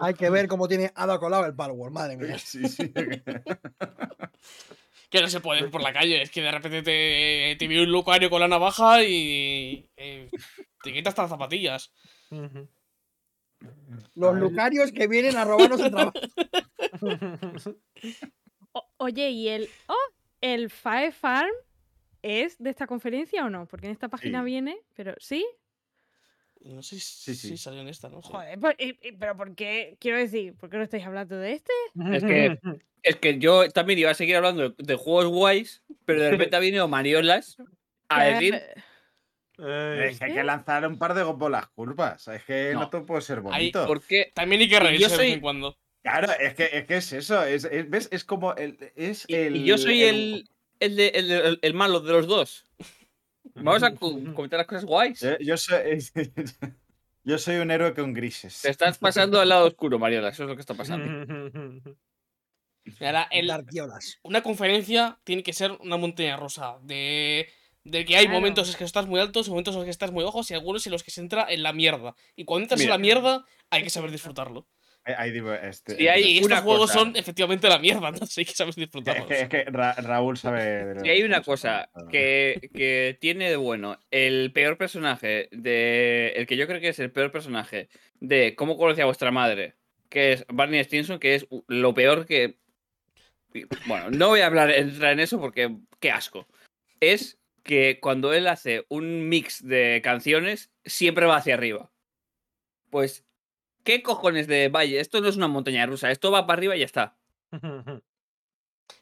Hay 0.00 0.14
que 0.14 0.28
ver 0.28 0.48
cómo 0.48 0.66
tiene 0.66 0.90
Ada 0.96 1.18
colado 1.20 1.46
el 1.46 1.54
Palworld, 1.54 1.94
madre 1.94 2.16
mía. 2.16 2.36
Sí, 2.38 2.66
sí. 2.68 2.92
Que 5.10 5.22
no 5.22 5.28
se 5.28 5.40
puede 5.40 5.60
ir 5.62 5.70
por 5.70 5.80
la 5.82 5.90
calle. 5.94 6.20
Es 6.20 6.30
que 6.30 6.42
de 6.42 6.50
repente 6.50 6.82
te, 6.82 7.56
te 7.58 7.66
viene 7.66 7.84
un 7.84 7.90
Lucario 7.92 8.28
con 8.28 8.40
la 8.40 8.48
navaja 8.48 9.02
y. 9.04 9.88
eh, 9.96 10.28
te 10.82 10.92
quitas 10.92 11.12
hasta 11.12 11.22
las 11.22 11.30
zapatillas. 11.30 11.94
Los 14.14 14.36
lucarios 14.36 14.92
que 14.92 15.06
vienen 15.06 15.36
a 15.38 15.44
robarnos 15.46 15.80
el 15.80 15.90
trabajo. 15.90 16.12
O- 18.72 18.88
oye, 18.98 19.30
¿y 19.30 19.48
el. 19.48 19.68
¡Oh! 19.86 19.94
¿El 20.42 20.68
Fire 20.68 21.12
Farm 21.14 21.50
es 22.22 22.58
de 22.58 22.70
esta 22.70 22.86
conferencia 22.86 23.44
o 23.44 23.50
no? 23.50 23.66
Porque 23.66 23.86
en 23.86 23.92
esta 23.92 24.08
página 24.08 24.40
Sí. 24.40 24.44
viene, 24.46 24.78
pero 24.94 25.14
¿sí? 25.18 25.46
No 26.60 26.82
sé 26.82 26.98
Sí, 26.98 27.34
si, 27.34 27.48
sí. 27.50 27.56
salió 27.56 27.80
en 27.82 27.88
esta, 27.88 28.08
¿no? 28.08 28.20
Sí. 28.20 28.30
Joder, 28.32 28.58
por- 28.58 28.74
y- 28.78 28.98
y- 29.02 29.12
pero 29.12 29.36
¿por 29.36 29.54
qué? 29.54 29.96
Quiero 30.00 30.18
decir, 30.18 30.54
¿por 30.56 30.68
qué 30.68 30.76
no 30.76 30.82
estáis 30.82 31.04
hablando 31.04 31.36
de 31.38 31.52
este? 31.52 31.72
Es 32.12 32.24
que- 32.24 32.58
Es 33.04 33.14
que 33.16 33.38
yo 33.38 33.68
también 33.70 33.98
iba 34.00 34.10
a 34.10 34.14
seguir 34.14 34.34
hablando 34.36 34.70
de, 34.70 34.74
de 34.76 34.94
juegos 34.96 35.26
guays, 35.32 35.84
pero 36.04 36.20
de 36.20 36.30
repente 36.32 36.56
ha 36.56 36.58
venido 36.58 36.88
Mariolas 36.88 37.56
a 38.08 38.24
decir. 38.24 38.54
Es 39.56 40.18
que 40.18 40.24
hay 40.24 40.34
que 40.34 40.44
lanzar 40.44 40.86
un 40.86 40.98
par 40.98 41.14
de 41.14 41.22
bolas 41.22 41.68
curvas. 41.68 42.26
Es 42.28 42.44
que 42.44 42.70
no, 42.74 42.80
No. 42.80 42.90
todo 42.90 43.06
puede 43.06 43.22
ser 43.22 43.40
bonito. 43.40 43.86
¿Por 43.86 44.02
qué? 44.04 44.32
También 44.34 44.60
hay 44.62 44.68
que 44.68 44.80
reírse 44.80 45.04
de 45.04 45.10
vez 45.10 45.16
soy- 45.16 45.32
en 45.32 45.40
cuando. 45.40 45.76
Claro, 46.02 46.32
es 46.40 46.54
que, 46.54 46.70
es 46.72 46.86
que 46.86 46.96
es 46.96 47.12
eso. 47.12 47.44
Es, 47.44 47.64
es- 47.64 47.88
¿Ves? 47.88 48.08
Es 48.12 48.24
como 48.24 48.54
el. 48.56 48.78
Es 48.96 49.24
Y, 49.28 49.34
el 49.34 49.56
y 49.56 49.64
yo 49.64 49.78
soy 49.78 50.02
el, 50.02 50.48
el, 50.80 50.96
de- 50.96 51.08
el- 51.08 51.58
el 51.62 51.74
malo 51.74 52.00
de 52.00 52.12
los 52.12 52.26
dos. 52.26 52.64
Vamos 53.54 53.82
a 53.82 53.94
co- 53.94 54.18
comentar 54.34 54.58
las 54.58 54.66
cosas 54.66 54.84
guays. 54.84 55.20
Yo, 55.20 55.38
yo 55.38 55.56
soy. 55.56 55.98
Yo 57.24 57.36
soy 57.36 57.56
un 57.56 57.70
héroe 57.70 57.92
con 57.92 58.14
grises. 58.14 58.62
Te 58.62 58.70
estás 58.70 58.96
pasando 58.96 59.38
al 59.38 59.50
lado 59.50 59.66
oscuro, 59.66 59.98
Mariola. 59.98 60.30
Eso 60.30 60.44
es 60.44 60.48
lo 60.48 60.54
que 60.54 60.62
está 60.62 60.72
pasando. 60.72 61.04
Ahora, 63.00 63.28
el- 63.30 63.50
una 64.22 64.42
conferencia 64.42 65.18
tiene 65.24 65.42
que 65.42 65.52
ser 65.52 65.72
una 65.80 65.98
montaña 65.98 66.36
rusa. 66.38 66.78
De, 66.82 67.46
de 67.84 68.04
que 68.06 68.16
hay 68.16 68.24
Claro. 68.26 68.38
momentos 68.40 68.70
en 68.70 68.76
que 68.78 68.84
estás 68.84 69.06
muy 69.06 69.20
alto, 69.20 69.42
momentos 69.48 69.74
en 69.74 69.80
los 69.80 69.84
que 69.84 69.90
estás 69.90 70.10
muy 70.10 70.24
bajos 70.24 70.50
y 70.50 70.54
algunos 70.54 70.86
en 70.86 70.92
los 70.92 71.02
que 71.02 71.10
se 71.10 71.20
entra 71.20 71.46
en 71.50 71.62
la 71.62 71.74
mierda. 71.74 72.14
Y 72.34 72.44
cuando 72.46 72.62
entras 72.64 72.80
Mira. 72.80 72.94
en 72.94 72.98
la 73.00 73.02
mierda, 73.02 73.44
hay 73.68 73.82
que 73.82 73.90
saber 73.90 74.10
disfrutarlo. 74.10 74.66
Este, 75.62 75.96
Si 75.96 76.08
hay 76.08 76.22
y 76.22 76.38
estos 76.38 76.60
juegos 76.60 76.90
son 76.92 77.16
efectivamente 77.16 77.68
la 77.68 77.78
mierda, 77.78 78.08
entonces 78.08 78.36
hay 78.38 78.44
que 78.44 78.52
saber 78.52 78.70
Es 78.70 78.76
disfrutarlos. 78.76 79.26
que, 79.26 79.40
es 79.40 79.48
que 79.48 79.64
Ra- 79.64 79.94
Raúl 79.94 80.36
sabe. 80.36 81.00
Si 81.02 81.08
hay 81.08 81.22
una 81.22 81.42
cosa 81.42 81.90
que, 82.10 82.70
que 82.74 83.16
tiene 83.20 83.50
de 83.50 83.56
bueno 83.56 83.98
el 84.10 84.52
peor 84.52 84.76
personaje 84.78 85.48
de. 85.52 86.32
El 86.36 86.46
que 86.46 86.56
yo 86.56 86.66
creo 86.66 86.80
que 86.80 86.88
es 86.88 86.98
el 86.98 87.10
peor 87.10 87.30
personaje 87.32 87.88
de 88.20 88.54
cómo 88.54 88.76
conocí 88.76 89.00
a 89.00 89.06
vuestra 89.06 89.30
madre, 89.30 89.74
que 90.08 90.32
es 90.32 90.44
Barney 90.48 90.82
Stinson, 90.84 91.18
que 91.18 91.34
es 91.36 91.46
lo 91.68 91.94
peor 91.94 92.26
que. 92.26 92.58
Bueno, 93.86 94.10
no 94.10 94.28
voy 94.28 94.40
a 94.40 94.46
hablar, 94.46 94.70
entrar 94.70 95.12
en 95.12 95.20
eso 95.20 95.40
porque 95.40 95.74
qué 96.00 96.10
asco. 96.10 96.46
Es 97.00 97.38
que 97.62 97.98
cuando 98.00 98.32
él 98.32 98.46
hace 98.46 98.84
un 98.88 99.28
mix 99.28 99.66
de 99.66 100.00
canciones, 100.02 100.70
siempre 100.84 101.26
va 101.26 101.36
hacia 101.36 101.54
arriba. 101.54 101.90
Pues, 102.90 103.24
¿qué 103.84 104.02
cojones 104.02 104.46
de 104.46 104.68
valle? 104.68 105.00
Esto 105.00 105.20
no 105.20 105.28
es 105.28 105.36
una 105.36 105.48
montaña 105.48 105.86
rusa, 105.86 106.10
esto 106.10 106.30
va 106.30 106.46
para 106.46 106.58
arriba 106.58 106.76
y 106.76 106.80
ya 106.80 106.84
está. 106.86 107.16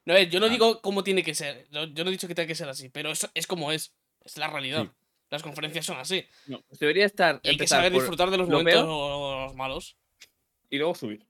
No, 0.05 0.13
a 0.15 0.17
ver, 0.17 0.31
yo 0.31 0.41
no 0.41 0.47
Ah. 0.47 0.49
digo 0.49 0.81
cómo 0.83 1.03
tiene 1.05 1.23
que 1.25 1.35
ser. 1.35 1.67
Yo 1.71 1.87
no 2.05 2.09
he 2.09 2.13
dicho 2.13 2.27
que 2.29 2.35
tenga 2.35 2.47
que 2.49 2.55
ser 2.57 2.69
así, 2.69 2.89
pero 2.89 3.11
es, 3.11 3.29
es 3.35 3.47
como 3.47 3.71
es. 3.73 3.93
Es 4.25 4.37
la 4.37 4.49
realidad. 4.49 4.85
Sí. 4.85 4.91
Las 5.31 5.43
conferencias 5.43 5.85
son 5.87 5.97
así. 5.99 6.25
No, 6.47 6.61
pues 6.63 6.79
debería 6.81 7.05
estar. 7.07 7.41
Y 7.43 7.51
hay 7.51 7.57
que 7.57 7.67
saber 7.69 7.93
disfrutar 7.93 8.31
de 8.31 8.37
los 8.39 8.49
lo 8.49 8.59
momentos 8.59 8.83
peor 8.85 9.55
malos. 9.55 9.97
y 10.71 10.79
luego 10.79 10.95
subir. 10.95 11.25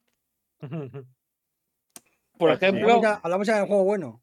Por 2.38 2.50
sí. 2.50 2.56
ejemplo, 2.56 2.82
Hablamos 2.94 3.02
ya, 3.02 3.20
hablamos 3.22 3.46
ya 3.46 3.56
del 3.58 3.66
juego 3.66 3.84
bueno. 3.84 4.22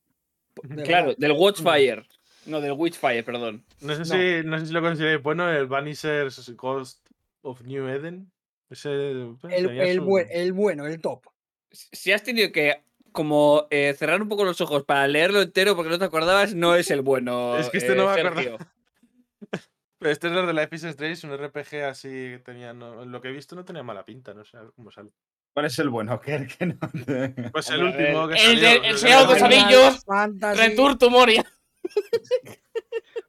De 0.64 0.84
claro, 0.84 1.08
verdad. 1.08 1.20
del 1.20 1.32
Watchfire. 1.34 2.08
No, 2.46 2.60
del 2.62 2.74
Witchfire, 2.74 3.24
perdón. 3.24 3.64
No 3.82 3.94
sé, 3.94 4.00
No. 4.00 4.06
Si, 4.06 4.48
no 4.48 4.60
sé 4.60 4.66
si 4.68 4.74
lo 4.74 4.82
consideráis 4.82 5.24
bueno, 5.24 5.50
el 5.50 5.66
Vanisher's 5.68 6.50
Ghost 6.56 7.08
of 7.42 7.62
New 7.62 7.88
Eden. 7.88 8.32
Ese, 8.74 9.28
pues, 9.40 9.54
El, 9.54 9.70
el 9.80 9.96
su- 9.98 10.04
buen- 10.04 10.28
el 10.32 10.54
bueno, 10.54 10.86
el 10.86 11.00
top. 11.02 11.26
Si 11.72 12.12
has 12.12 12.24
tenido 12.24 12.52
que 12.52 12.84
como 13.12 13.68
eh, 13.70 13.94
cerrar 13.98 14.22
un 14.22 14.28
poco 14.30 14.44
los 14.44 14.60
ojos 14.62 14.84
para 14.86 15.08
leerlo 15.08 15.42
entero 15.42 15.76
porque 15.76 15.90
no 15.92 16.00
te 16.00 16.06
acordabas, 16.06 16.54
no 16.56 16.76
es 16.76 16.92
el 16.92 17.02
bueno. 17.04 17.58
Es 17.58 17.70
que 17.70 17.78
este 17.78 17.94
eh, 17.94 17.96
no 17.96 18.08
me 18.08 18.16
Sergio. 18.16 18.58
Pero 20.00 20.12
este 20.12 20.28
es 20.28 20.34
el 20.34 20.46
de 20.48 20.54
Life 20.54 20.76
is 20.76 20.84
Strange, 20.84 21.26
un 21.28 21.38
RPG 21.38 21.76
así 21.86 22.10
que 22.10 22.42
tenía. 22.44 22.74
No, 22.74 23.06
lo 23.06 23.22
que 23.22 23.30
he 23.30 23.32
visto 23.32 23.56
no 23.56 23.64
tenía 23.64 23.84
mala 23.84 24.04
pinta, 24.04 24.34
no 24.34 24.44
sé 24.44 24.58
cómo 24.76 24.92
sale. 24.92 25.12
¿Cuál 25.54 25.68
es 25.68 25.80
el 25.80 25.90
bueno? 25.90 26.20
No 26.20 26.22
Pues 27.54 27.70
el 27.70 27.84
último 27.84 28.28
que 28.28 28.34
El 28.34 28.40
salió, 28.40 28.60
de- 28.62 28.76
el 28.76 28.86
el 28.86 29.02
de 29.02 29.10
los 29.34 29.42
Anillos. 29.42 30.04
Return 30.58 30.98
to 30.98 31.10
Moria. 31.10 31.46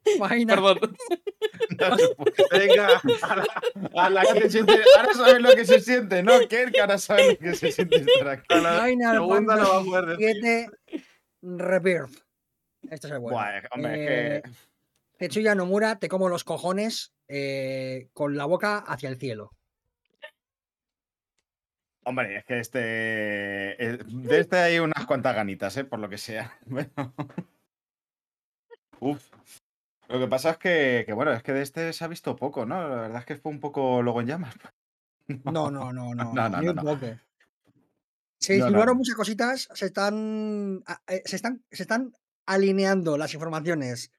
Final- 0.05 0.55
Perdón. 0.55 0.97
Venga, 2.51 3.01
ala. 3.21 3.45
A 3.95 4.09
la 4.09 4.21
que 4.23 4.41
se 4.41 4.49
siente- 4.51 4.81
ahora 4.97 5.13
sabes 5.13 5.41
lo 5.41 5.55
que 5.55 5.65
se 5.65 5.79
siente, 5.79 6.21
¿no? 6.23 6.39
Que 6.47 6.71
que 6.71 6.79
ahora 6.81 6.97
sabe 6.97 7.33
lo 7.33 7.37
que 7.39 7.55
se 7.55 7.71
siente 7.71 7.97
estar 7.97 8.27
aquí. 8.27 8.45
A 8.49 8.57
la 8.57 8.83
Final 8.85 9.15
segunda 9.15 9.55
no 9.55 9.69
va 9.69 9.77
a 9.79 9.83
poder 9.83 10.17
decir. 10.17 10.37
7 10.41 11.01
Rebirth. 11.41 12.23
Este 12.89 13.07
es 13.07 13.13
el 13.13 13.19
bueno. 13.19 13.37
Buah, 13.37 13.61
hombre, 13.71 13.93
Eh, 13.95 14.37
es 14.37 14.43
que. 14.43 14.49
Tetsuya 15.17 15.55
Nomura, 15.55 15.97
te 15.97 16.07
como 16.09 16.29
los 16.29 16.43
cojones 16.43 17.13
eh, 17.27 18.09
con 18.13 18.35
la 18.37 18.45
boca 18.45 18.77
hacia 18.79 19.09
el 19.09 19.17
cielo. 19.17 19.51
Hombre, 22.03 22.37
es 22.37 22.45
que 22.45 22.59
este. 22.59 22.79
eh, 23.83 23.97
De 24.05 24.39
este 24.39 24.57
hay 24.57 24.77
unas 24.79 25.05
cuantas 25.07 25.33
ganitas, 25.35 25.75
¿eh? 25.77 25.83
Por 25.85 25.99
lo 25.99 26.09
que 26.09 26.17
sea. 26.17 26.57
Bueno. 26.65 27.13
Uf. 28.99 29.29
Lo 30.07 30.19
que 30.19 30.27
pasa 30.27 30.51
es 30.51 30.57
que, 30.57 31.03
que, 31.05 31.13
bueno, 31.13 31.33
es 31.33 31.43
que 31.43 31.53
de 31.53 31.61
este 31.61 31.93
se 31.93 32.03
ha 32.03 32.07
visto 32.07 32.35
poco, 32.35 32.65
¿no? 32.65 32.87
La 32.87 32.95
verdad 32.95 33.19
es 33.19 33.25
que 33.25 33.37
fue 33.37 33.51
un 33.51 33.59
poco 33.59 34.01
logo 34.01 34.21
en 34.21 34.27
llamas. 34.27 34.55
No, 35.43 35.71
no, 35.71 35.91
no, 35.91 36.13
no. 36.13 36.33
No, 36.33 36.49
no, 36.49 36.83
poco. 36.83 37.07
Se 38.39 38.59
no. 38.59 38.93
muchas 38.93 39.15
cositas, 39.15 39.67
se 39.73 39.87
están, 39.87 40.83
a- 40.85 41.01
eh, 41.07 41.23
se 41.25 41.35
están, 41.35 41.65
se 41.71 41.81
están 41.81 42.13
alineando 42.45 43.17
las 43.17 43.33
informaciones 43.33 44.11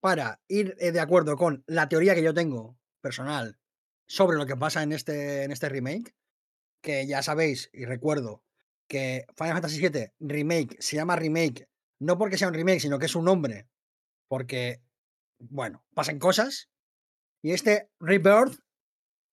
para 0.00 0.40
ir 0.48 0.74
eh, 0.80 0.90
de 0.90 0.98
acuerdo 0.98 1.36
con 1.36 1.62
la 1.68 1.88
teoría 1.88 2.16
que 2.16 2.24
yo 2.24 2.34
tengo 2.34 2.76
personal 3.00 3.56
sobre 4.08 4.36
lo 4.36 4.46
que 4.46 4.56
pasa 4.56 4.82
en 4.82 4.92
este, 4.92 5.44
en 5.44 5.52
este 5.52 5.68
remake. 5.68 6.16
Que 6.80 7.06
ya 7.06 7.22
sabéis 7.22 7.70
y 7.72 7.84
recuerdo 7.84 8.42
que 8.88 9.26
Final 9.36 9.54
Fantasy 9.54 9.80
VII 9.80 10.12
Remake 10.18 10.76
se 10.80 10.96
llama 10.96 11.14
remake 11.14 11.68
no 12.00 12.16
porque 12.16 12.38
sea 12.38 12.48
un 12.48 12.54
remake, 12.54 12.80
sino 12.80 12.98
que 12.98 13.06
es 13.06 13.14
un 13.16 13.24
nombre. 13.24 13.68
Porque, 14.28 14.80
bueno, 15.38 15.84
pasan 15.94 16.18
cosas. 16.18 16.68
Y 17.42 17.52
este 17.52 17.90
Rebirth 18.00 18.58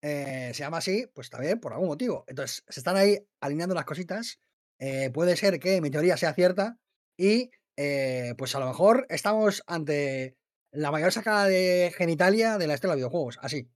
eh, 0.02 0.52
se 0.54 0.60
llama 0.64 0.78
así, 0.78 1.08
pues 1.14 1.30
también 1.30 1.60
por 1.60 1.74
algún 1.74 1.88
motivo. 1.90 2.24
Entonces, 2.28 2.64
se 2.70 2.80
están 2.80 2.98
ahí 2.98 3.18
alineando 3.42 3.76
las 3.76 3.86
cositas. 3.86 4.40
eh, 4.80 5.10
puede 5.14 5.36
ser 5.38 5.60
que 5.60 5.80
mi 5.82 5.90
teoría 5.90 6.18
sea 6.18 6.34
cierta 6.34 6.78
y 7.18 7.50
eh, 7.78 8.36
pues 8.38 8.56
a 8.56 8.60
lo 8.60 8.68
mejor 8.68 9.06
estamos 9.10 9.64
ante 9.68 10.38
la 10.72 10.92
mayor 10.92 11.12
sacada 11.14 11.46
de 11.46 11.94
genitalia 11.98 12.58
de 12.58 12.68
la 12.68 12.74
historia 12.76 12.96
de 12.96 13.02
los 13.02 13.10
videojuegos. 13.10 13.40
Así. 13.42 13.70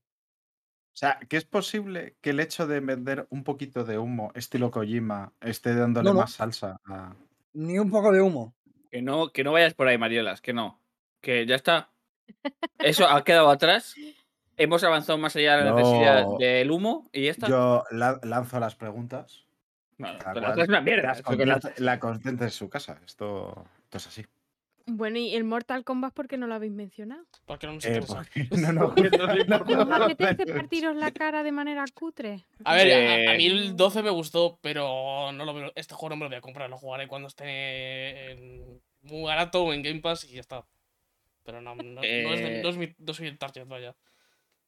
O 0.92 0.96
sea, 1.00 1.18
que 1.28 1.36
es 1.38 1.44
posible 1.46 2.16
que 2.20 2.30
el 2.30 2.40
hecho 2.40 2.66
de 2.66 2.80
vender 2.80 3.26
un 3.30 3.44
poquito 3.44 3.84
de 3.84 3.96
humo, 3.98 4.32
estilo 4.34 4.70
Kojima, 4.70 5.32
esté 5.40 5.74
dándole 5.74 6.08
No, 6.08 6.14
no. 6.14 6.20
más 6.20 6.32
salsa 6.32 6.80
a. 6.84 7.16
Ni 7.54 7.78
un 7.78 7.90
poco 7.90 8.12
de 8.12 8.20
humo. 8.20 8.54
Que 8.90 9.00
no, 9.02 9.32
que 9.32 9.42
no 9.44 9.52
vayas 9.52 9.72
por 9.74 9.88
ahí, 9.88 9.96
Mariolas, 9.98 10.40
que 10.42 10.52
no. 10.52 10.82
Que 11.22 11.46
ya 11.46 11.54
está. 11.54 11.92
Eso 12.78 13.08
ha 13.08 13.22
quedado 13.24 13.50
atrás. 13.50 13.94
Hemos 14.56 14.84
avanzado 14.84 15.18
más 15.18 15.34
allá 15.36 15.56
de 15.56 15.64
la 15.64 15.72
necesidad 15.72 16.22
No. 16.24 16.36
del 16.38 16.70
humo 16.70 17.08
y 17.12 17.24
ya 17.24 17.30
está. 17.30 17.48
Yo 17.48 17.84
la- 17.90 18.20
lanzo 18.22 18.60
las 18.60 18.74
preguntas. 18.74 19.44
Bueno, 19.96 20.18
la 20.34 20.62
es 20.62 20.68
una 20.68 20.80
mierda. 20.80 21.14
La, 21.78 21.98
contente 22.00 22.44
en 22.44 22.50
su 22.50 22.68
casa. 22.68 22.98
Esto, 23.06 23.64
esto 23.84 23.98
es 23.98 24.06
así. 24.06 24.26
Bueno, 24.86 25.18
¿y 25.18 25.34
el 25.36 25.44
Mortal 25.44 25.84
Kombat 25.84 26.12
por 26.14 26.26
qué 26.26 26.36
no 26.36 26.46
lo 26.46 26.54
habéis 26.54 26.72
mencionado? 26.72 27.22
Porque 27.46 27.66
no 27.66 27.74
nos 27.74 27.84
Eh, 27.84 27.88
interesa. 27.88 28.14
porque- 28.34 28.48
no, 28.56 28.72
no, 28.72 28.94
no 29.46 29.84
no. 29.86 30.08
¿No 30.08 30.16
partiros 30.16 30.96
la 30.96 31.10
cara 31.12 31.42
de 31.42 31.52
manera 31.52 31.84
cutre? 31.94 32.44
A 32.64 32.74
ver, 32.74 32.92
a- 32.92 33.30
a, 33.30 33.34
Eh, 33.34 33.36
mí 33.36 33.46
el 33.46 33.76
12 33.76 34.02
me 34.02 34.10
gustó, 34.10 34.58
pero 34.62 35.32
no 35.32 35.44
lo 35.44 35.54
veo- 35.54 35.72
este 35.74 35.94
juego 35.94 36.10
no 36.10 36.16
me 36.16 36.24
lo 36.24 36.30
voy 36.30 36.38
a 36.38 36.40
comprar, 36.42 36.68
lo 36.70 36.76
jugaré 36.78 37.06
cuando 37.08 37.28
esté 37.28 38.32
en- 38.32 38.80
muy 39.02 39.22
barato 39.24 39.64
o 39.64 39.72
en 39.72 39.82
Game 39.82 40.00
Pass 40.00 40.24
y 40.24 40.32
ya 40.34 40.40
está. 40.40 40.64
Pero 41.50 41.62
no, 41.62 41.74
no, 41.74 41.82
no 41.82 42.00
es, 42.02 42.40
de- 42.40 42.58
Eh, 42.58 42.62
no 42.62 42.68
es 42.68 42.76
mi, 42.76 42.94
no 42.96 43.12
soy 43.12 43.26
el 43.26 43.36
target, 43.36 43.66
vaya. 43.66 43.90
O 43.90 43.96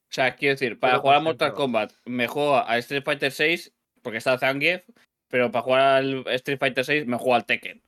sea, 0.09 0.35
quiero 0.35 0.55
decir, 0.55 0.81
para 0.81 0.95
Pero 0.95 1.03
jugar 1.03 1.17
a 1.19 1.21
Mortal 1.21 1.55
Kombat 1.55 1.93
me 2.07 2.27
juego 2.27 2.57
a 2.57 2.77
Street 2.79 3.05
Fighter 3.05 3.31
6 3.31 3.73
porque 4.03 4.19
está 4.19 4.37
Zangief, 4.37 4.83
pero 5.29 5.53
para 5.53 5.63
jugar 5.63 5.81
al 5.81 6.25
Street 6.27 6.59
Fighter 6.59 6.85
6 6.85 7.07
me 7.07 7.19
juego 7.19 7.37
al 7.37 7.47
Tekken. 7.47 7.81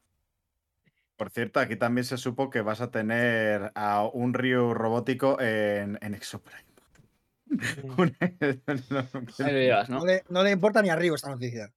Por 1.16 1.30
cierto, 1.30 1.58
aquí 1.58 1.74
también 1.74 2.04
se 2.04 2.18
supo 2.18 2.50
que 2.50 2.60
vas 2.60 2.80
a 2.80 2.92
tener 2.92 3.72
a 3.74 4.06
un 4.06 4.32
Ryu 4.32 4.74
robótico 4.74 5.40
en, 5.40 5.98
en 6.00 6.14
Exoprime. 6.14 6.62
¿no? 9.88 9.98
No 9.98 10.06
le, 10.06 10.22
no 10.28 10.44
le 10.44 10.52
importa 10.52 10.82
ni 10.82 10.90
a 10.90 10.96
Río 10.96 11.16
esta 11.16 11.30
noticia. 11.30 11.72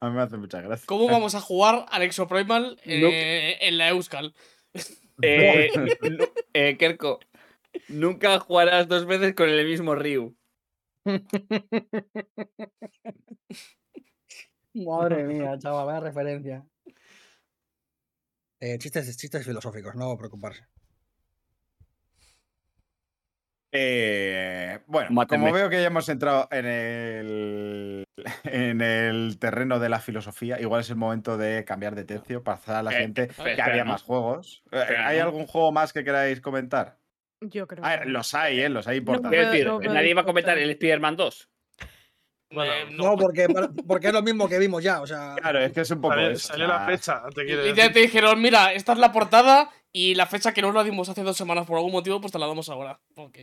a 0.00 0.08
mí 0.08 0.16
me 0.16 0.22
hace 0.22 0.38
mucha 0.38 0.62
gracia. 0.62 0.86
¿Cómo 0.86 1.06
vamos 1.06 1.34
a 1.34 1.40
jugar 1.42 1.84
al 1.90 2.00
Exoprimal 2.02 2.80
eh, 2.84 3.58
en 3.60 3.76
la 3.78 3.88
Euskal? 3.90 4.34
Eh, 5.22 5.70
eh, 6.52 6.76
Kerko, 6.76 7.20
nunca 7.88 8.38
jugarás 8.40 8.88
dos 8.88 9.06
veces 9.06 9.34
con 9.34 9.48
el 9.48 9.66
mismo 9.66 9.94
Ryu. 9.94 10.36
Madre 14.74 15.24
mía, 15.24 15.58
chaval, 15.58 15.86
vaya 15.86 16.00
referencia. 16.00 16.66
Eh, 18.60 18.78
chistes, 18.78 19.16
chistes 19.16 19.44
filosóficos, 19.44 19.94
no 19.94 20.16
preocuparse. 20.16 20.66
Eh, 23.78 24.78
bueno, 24.86 25.26
como 25.28 25.52
veo 25.52 25.68
que 25.68 25.80
ya 25.80 25.86
hemos 25.88 26.08
entrado 26.08 26.48
en 26.50 26.64
el, 26.66 28.04
en 28.44 28.80
el 28.80 29.38
terreno 29.38 29.78
de 29.78 29.88
la 29.88 30.00
filosofía, 30.00 30.60
igual 30.60 30.80
es 30.80 30.90
el 30.90 30.96
momento 30.96 31.36
de 31.36 31.64
cambiar 31.64 31.94
de 31.94 32.04
tercio 32.04 32.42
para 32.42 32.56
hacer 32.58 32.74
a 32.74 32.82
la 32.82 32.92
Eh, 32.92 32.98
gente 32.98 33.22
espera, 33.24 33.54
que 33.54 33.62
había 33.62 33.84
más 33.84 34.02
juegos. 34.02 34.62
Eh, 34.72 34.78
Espera, 34.80 35.08
¿Hay 35.08 35.18
¿no? 35.18 35.24
algún 35.24 35.46
juego 35.46 35.72
más 35.72 35.92
que 35.92 36.04
queráis 36.04 36.40
comentar? 36.40 36.96
Yo 37.42 37.66
creo. 37.66 37.84
A 37.84 37.90
ver, 37.90 38.02
que- 38.04 38.08
los 38.08 38.32
hay, 38.34 38.60
¿eh? 38.60 38.68
Los 38.68 38.86
hay 38.88 38.96
importantes. 38.98 39.30
Quiero 39.38 39.50
decir, 39.52 39.66
no 39.66 39.78
puedo 39.78 39.92
nadie 39.94 40.14
va 40.14 40.22
a 40.22 40.24
comentar 40.24 40.56
el 40.58 40.70
Spider-Man 40.70 41.16
2. 41.16 41.48
Bueno, 42.52 42.72
Eh, 42.72 42.86
No, 42.92 43.16
porque, 43.16 43.46
porque 43.86 44.06
es 44.06 44.12
lo 44.12 44.22
mismo 44.22 44.48
que 44.48 44.58
vimos 44.58 44.82
ya, 44.82 45.00
o 45.02 45.06
sea. 45.06 45.34
Claro, 45.36 45.58
es 45.58 45.72
que 45.72 45.80
es 45.80 45.90
un 45.90 46.00
poco 46.00 46.14
Salió, 46.14 46.30
eso, 46.30 46.46
o 46.46 46.48
salió 46.48 46.66
sea, 46.66 46.78
la 46.78 46.86
fecha, 46.86 47.22
te 47.34 47.68
Y 47.70 47.74
ya 47.74 47.92
te 47.92 48.00
dijeron, 48.00 48.40
mira, 48.40 48.72
esta 48.72 48.92
es 48.92 48.98
la 48.98 49.12
portada 49.12 49.68
y 49.92 50.14
la 50.14 50.26
fecha 50.26 50.54
que 50.54 50.62
no 50.62 50.72
la 50.72 50.84
dimos 50.84 51.08
hace 51.08 51.22
dos 51.24 51.36
semanas 51.36 51.66
por 51.66 51.76
algún 51.76 51.92
motivo, 51.92 52.20
pues 52.20 52.32
te 52.32 52.38
la 52.38 52.46
damos 52.46 52.68
ahora. 52.68 53.00
Ok. 53.16 53.38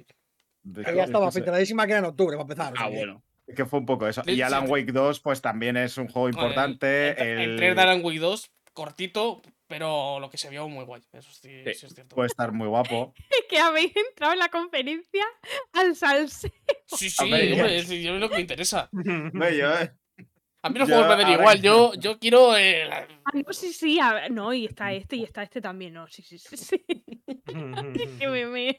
Ya 0.63 0.81
es 1.03 1.05
estaba 1.07 1.31
filtradísima 1.31 1.85
que 1.85 1.91
era 1.93 1.99
en 1.99 2.05
octubre, 2.05 2.35
para 2.37 2.43
empezar. 2.43 2.73
Ah, 2.77 2.89
bueno. 2.89 3.23
es 3.47 3.55
que 3.55 3.65
fue 3.65 3.79
un 3.79 3.85
poco 3.85 4.07
eso. 4.07 4.21
Y 4.25 4.41
Alan. 4.41 4.69
Wake 4.69 4.91
2, 4.91 5.19
pues 5.19 5.41
también 5.41 5.77
es 5.77 5.97
un 5.97 6.07
juego 6.07 6.29
importante. 6.29 7.09
El, 7.21 7.27
el 7.27 7.39
el- 7.51 7.55
trailer 7.57 7.75
de 7.75 7.81
Alan 7.81 8.01
Wake 8.03 8.19
2, 8.19 8.49
cortito, 8.73 9.41
pero 9.67 10.19
lo 10.19 10.29
que 10.29 10.37
se 10.37 10.49
vio 10.49 10.67
muy 10.69 10.85
guay. 10.85 11.01
Eso 11.11 11.31
sí, 11.31 11.49
Sí. 11.63 11.69
es 11.69 11.79
cierto. 11.79 12.15
Puede 12.15 12.27
estar 12.27 12.51
muy 12.51 12.67
guapo. 12.67 13.13
Es 13.29 13.45
que 13.49 13.59
habéis 13.59 13.93
entrado 13.95 14.33
en 14.33 14.39
la 14.39 14.49
conferencia 14.49 15.25
al 15.73 15.95
salse. 15.95 16.51
Sí, 16.87 17.09
sí, 17.09 17.23
Hombre, 17.23 17.77
es, 17.77 17.89
yo 17.89 18.13
es 18.15 18.19
lo 18.19 18.29
que 18.29 18.35
me 18.35 18.41
interesa. 18.41 18.89
No, 18.91 19.49
yo, 19.49 19.71
eh, 19.79 19.91
A 20.61 20.69
mí 20.69 20.79
los 20.79 20.87
Yo 20.87 20.95
juegos 20.95 21.17
me 21.17 21.23
ahora 21.23 21.33
igual, 21.39 21.61
yo, 21.61 21.93
yo 21.95 22.19
quiero. 22.19 22.55
eh, 22.55 22.85
la- 22.85 23.07
Ah, 23.25 23.31
no, 23.45 23.51
sí, 23.53 23.73
sí. 23.73 23.99
a 23.99 24.13
ver, 24.13 24.31
no, 24.31 24.53
y 24.53 24.65
está 24.65 24.93
este 24.93 25.15
y 25.17 25.23
está 25.23 25.43
este 25.43 25.59
también. 25.59 25.93
No, 25.93 26.07
sí, 26.07 26.21
sí, 26.21 26.37
sí. 26.37 26.55
sí. 26.55 26.85
que 28.19 28.27
me 28.29 28.45
meo. 28.45 28.75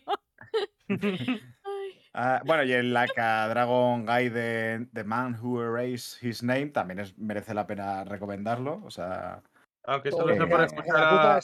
Ah, 2.17 2.41
bueno, 2.47 2.63
y 2.63 2.73
el 2.73 2.95
Laka 2.95 3.49
Dragon 3.49 4.07
Gaiden 4.07 4.89
The 4.93 5.03
Man 5.03 5.37
Who 5.41 5.61
Erased 5.61 6.25
His 6.25 6.45
Name 6.45 6.67
también 6.67 7.01
es, 7.01 7.19
merece 7.19 7.55
la 7.55 7.67
pena 7.67 8.05
recomendarlo. 8.05 8.81
O 8.85 8.91
sea, 8.91 9.43
Aunque 9.83 10.13
solo 10.13 10.29
lo 10.29 10.35
se 10.35 10.49
que 10.49 10.55
haga 10.55 10.65
escuchar 10.65 10.95
la 10.95 11.43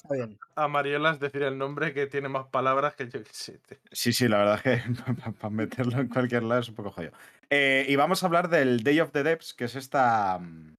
a, 0.55 0.69
Mariolas 0.69 1.19
decir 1.19 1.43
el 1.43 1.59
nombre 1.59 1.93
que 1.93 2.07
tiene 2.07 2.29
más 2.29 2.47
palabras 2.47 2.95
que 2.95 3.09
yo 3.09 3.21
que 3.25 3.33
sé. 3.33 3.59
sí, 3.91 4.13
sí, 4.13 4.29
la 4.29 4.39
verdad 4.39 4.61
es 4.63 4.63
que 4.63 4.95
para 5.41 5.51
meterlo 5.51 6.01
en 6.01 6.09
cualquier 6.09 6.45
lado 6.45 6.61
es 6.61 6.69
un 6.69 6.77
poco 6.77 6.93
jodido. 6.93 7.13
Eh, 7.51 7.85
y 7.89 7.97
vamos 7.97 8.23
a 8.23 8.27
hablar 8.27 8.49
del 8.49 8.85
Day 8.85 9.01
of 9.01 9.11
the 9.11 9.25
Devs, 9.25 9.55
que 9.55 9.65
es 9.65 9.75
esta, 9.75 10.39
mm, 10.39 10.77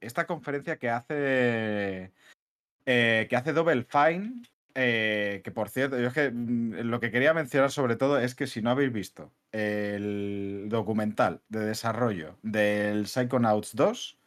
esta 0.00 0.28
conferencia 0.28 0.78
que 0.78 0.88
hace, 0.88 2.12
eh, 2.86 3.26
que 3.28 3.36
hace 3.36 3.52
Double 3.52 3.82
Fine. 3.82 4.44
Eh, 4.78 5.40
que 5.42 5.50
por 5.50 5.70
cierto, 5.70 5.98
yo 5.98 6.08
es 6.08 6.12
que 6.12 6.30
mm, 6.30 6.82
lo 6.82 7.00
que 7.00 7.10
quería 7.10 7.32
mencionar 7.32 7.70
sobre 7.70 7.96
todo 7.96 8.18
es 8.18 8.34
que 8.34 8.46
si 8.46 8.60
no 8.60 8.70
habéis 8.70 8.92
visto 8.92 9.32
el 9.50 10.66
documental 10.68 11.40
de 11.48 11.60
desarrollo 11.60 12.36
del 12.42 13.06
Psychonauts 13.06 13.74
2, 13.74 14.18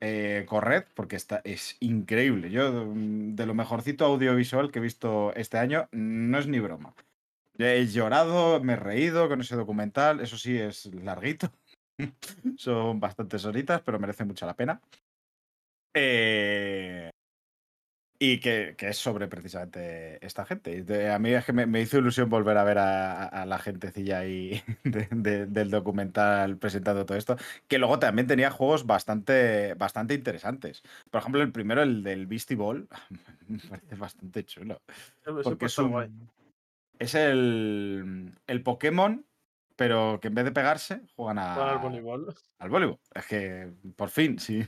eh, 0.00 0.44
corred, 0.46 0.84
porque 0.94 1.16
está, 1.16 1.40
es 1.44 1.78
increíble. 1.80 2.50
Yo, 2.50 2.70
mm, 2.84 3.36
de 3.36 3.46
lo 3.46 3.54
mejorcito 3.54 4.04
audiovisual 4.04 4.70
que 4.70 4.80
he 4.80 4.82
visto 4.82 5.34
este 5.34 5.56
año, 5.56 5.88
no 5.92 6.38
es 6.38 6.46
ni 6.46 6.58
broma. 6.60 6.94
He 7.58 7.86
llorado, 7.86 8.60
me 8.62 8.74
he 8.74 8.76
reído 8.76 9.28
con 9.28 9.40
ese 9.40 9.56
documental. 9.56 10.20
Eso 10.20 10.36
sí, 10.36 10.58
es 10.58 10.86
larguito. 10.94 11.50
Son 12.58 13.00
bastantes 13.00 13.46
horitas, 13.46 13.80
pero 13.82 13.98
merece 13.98 14.24
mucho 14.26 14.44
la 14.44 14.56
pena. 14.56 14.82
Eh, 15.94 17.10
y 18.18 18.40
que, 18.40 18.74
que 18.78 18.88
es 18.88 18.96
sobre 18.96 19.28
precisamente 19.28 20.24
esta 20.24 20.44
gente. 20.46 20.82
De- 20.82 21.10
a 21.10 21.18
mí 21.18 21.30
es 21.34 21.44
que 21.44 21.52
me, 21.52 21.66
me 21.66 21.80
hizo 21.80 21.98
ilusión 21.98 22.28
volver 22.30 22.56
a 22.56 22.64
ver 22.64 22.78
a, 22.78 23.24
a- 23.24 23.26
a 23.42 23.46
la 23.46 23.58
gentecilla 23.58 24.20
ahí 24.20 24.62
de- 24.84 25.08
de- 25.10 25.46
del 25.46 25.70
documental 25.70 26.56
presentando 26.56 27.04
todo 27.04 27.18
esto. 27.18 27.36
Que 27.68 27.78
luego 27.78 27.98
también 27.98 28.26
tenía 28.26 28.50
juegos 28.50 28.86
bastante, 28.86 29.74
bastante 29.74 30.14
interesantes. 30.14 30.82
Por 31.10 31.20
ejemplo, 31.20 31.42
el 31.42 31.52
primero, 31.52 31.82
el 31.82 32.02
del 32.02 32.26
Beastie 32.26 32.56
Ball, 32.56 32.88
me 33.48 33.58
parece 33.58 33.94
bastante 33.96 34.44
chulo. 34.44 34.80
Porque 35.42 35.66
es 35.66 35.78
un. 35.78 36.28
Es 36.98 37.14
el, 37.14 38.32
el 38.46 38.62
Pokémon, 38.62 39.26
pero 39.76 40.18
que 40.22 40.28
en 40.28 40.34
vez 40.34 40.46
de 40.46 40.52
pegarse, 40.52 41.02
juegan 41.14 41.38
a, 41.38 41.72
al 41.72 41.78
voleibol. 41.80 42.34
al 42.58 42.70
voleibol. 42.70 42.98
Es 43.14 43.26
que, 43.26 43.70
por 43.96 44.08
fin, 44.08 44.38
sí. 44.38 44.66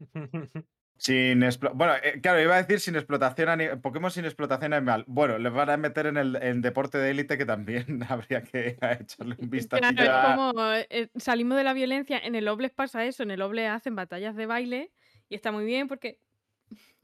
Sin 0.98 1.40
bueno, 1.74 1.94
eh, 2.02 2.20
claro, 2.20 2.42
iba 2.42 2.56
a 2.56 2.62
decir 2.62 2.80
sin 2.80 2.96
explotación 2.96 3.48
ani- 3.48 3.76
Pokémon 3.80 4.10
sin 4.10 4.24
explotación 4.24 4.72
animal. 4.72 5.04
Bueno, 5.06 5.38
le 5.38 5.48
van 5.48 5.70
a 5.70 5.76
meter 5.76 6.06
en 6.06 6.16
el 6.16 6.36
en 6.42 6.60
deporte 6.60 6.98
de 6.98 7.10
élite 7.12 7.38
que 7.38 7.46
también 7.46 8.02
habría 8.08 8.42
que 8.42 8.76
echarle 9.00 9.36
un 9.38 9.48
vistazo. 9.50 9.80
Claro, 9.94 10.02
es 10.02 10.36
como 10.36 10.72
eh, 10.72 11.08
salimos 11.16 11.56
de 11.56 11.64
la 11.64 11.72
violencia. 11.72 12.18
En 12.18 12.34
el 12.34 12.48
Obles 12.48 12.72
pasa 12.72 13.04
eso. 13.04 13.22
En 13.22 13.30
el 13.30 13.40
Obles 13.42 13.70
hacen 13.70 13.94
batallas 13.94 14.34
de 14.34 14.46
baile 14.46 14.90
y 15.28 15.36
está 15.36 15.52
muy 15.52 15.64
bien 15.64 15.86
porque 15.88 16.18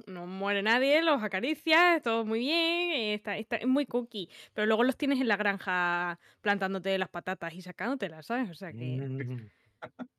no 0.06 0.26
muere 0.26 0.62
nadie, 0.62 1.00
los 1.02 1.22
acaricias, 1.22 2.02
todo 2.02 2.24
muy 2.26 2.40
bien, 2.40 3.14
está, 3.14 3.38
está 3.38 3.56
es 3.56 3.66
muy 3.66 3.86
cookie. 3.86 4.28
Pero 4.52 4.66
luego 4.66 4.82
los 4.84 4.96
tienes 4.96 5.20
en 5.20 5.28
la 5.28 5.36
granja 5.36 6.18
plantándote 6.40 6.98
las 6.98 7.08
patatas 7.08 7.54
y 7.54 7.62
sacándotelas, 7.62 8.26
¿sabes? 8.26 8.50
O 8.50 8.54
sea 8.54 8.72
que. 8.72 9.48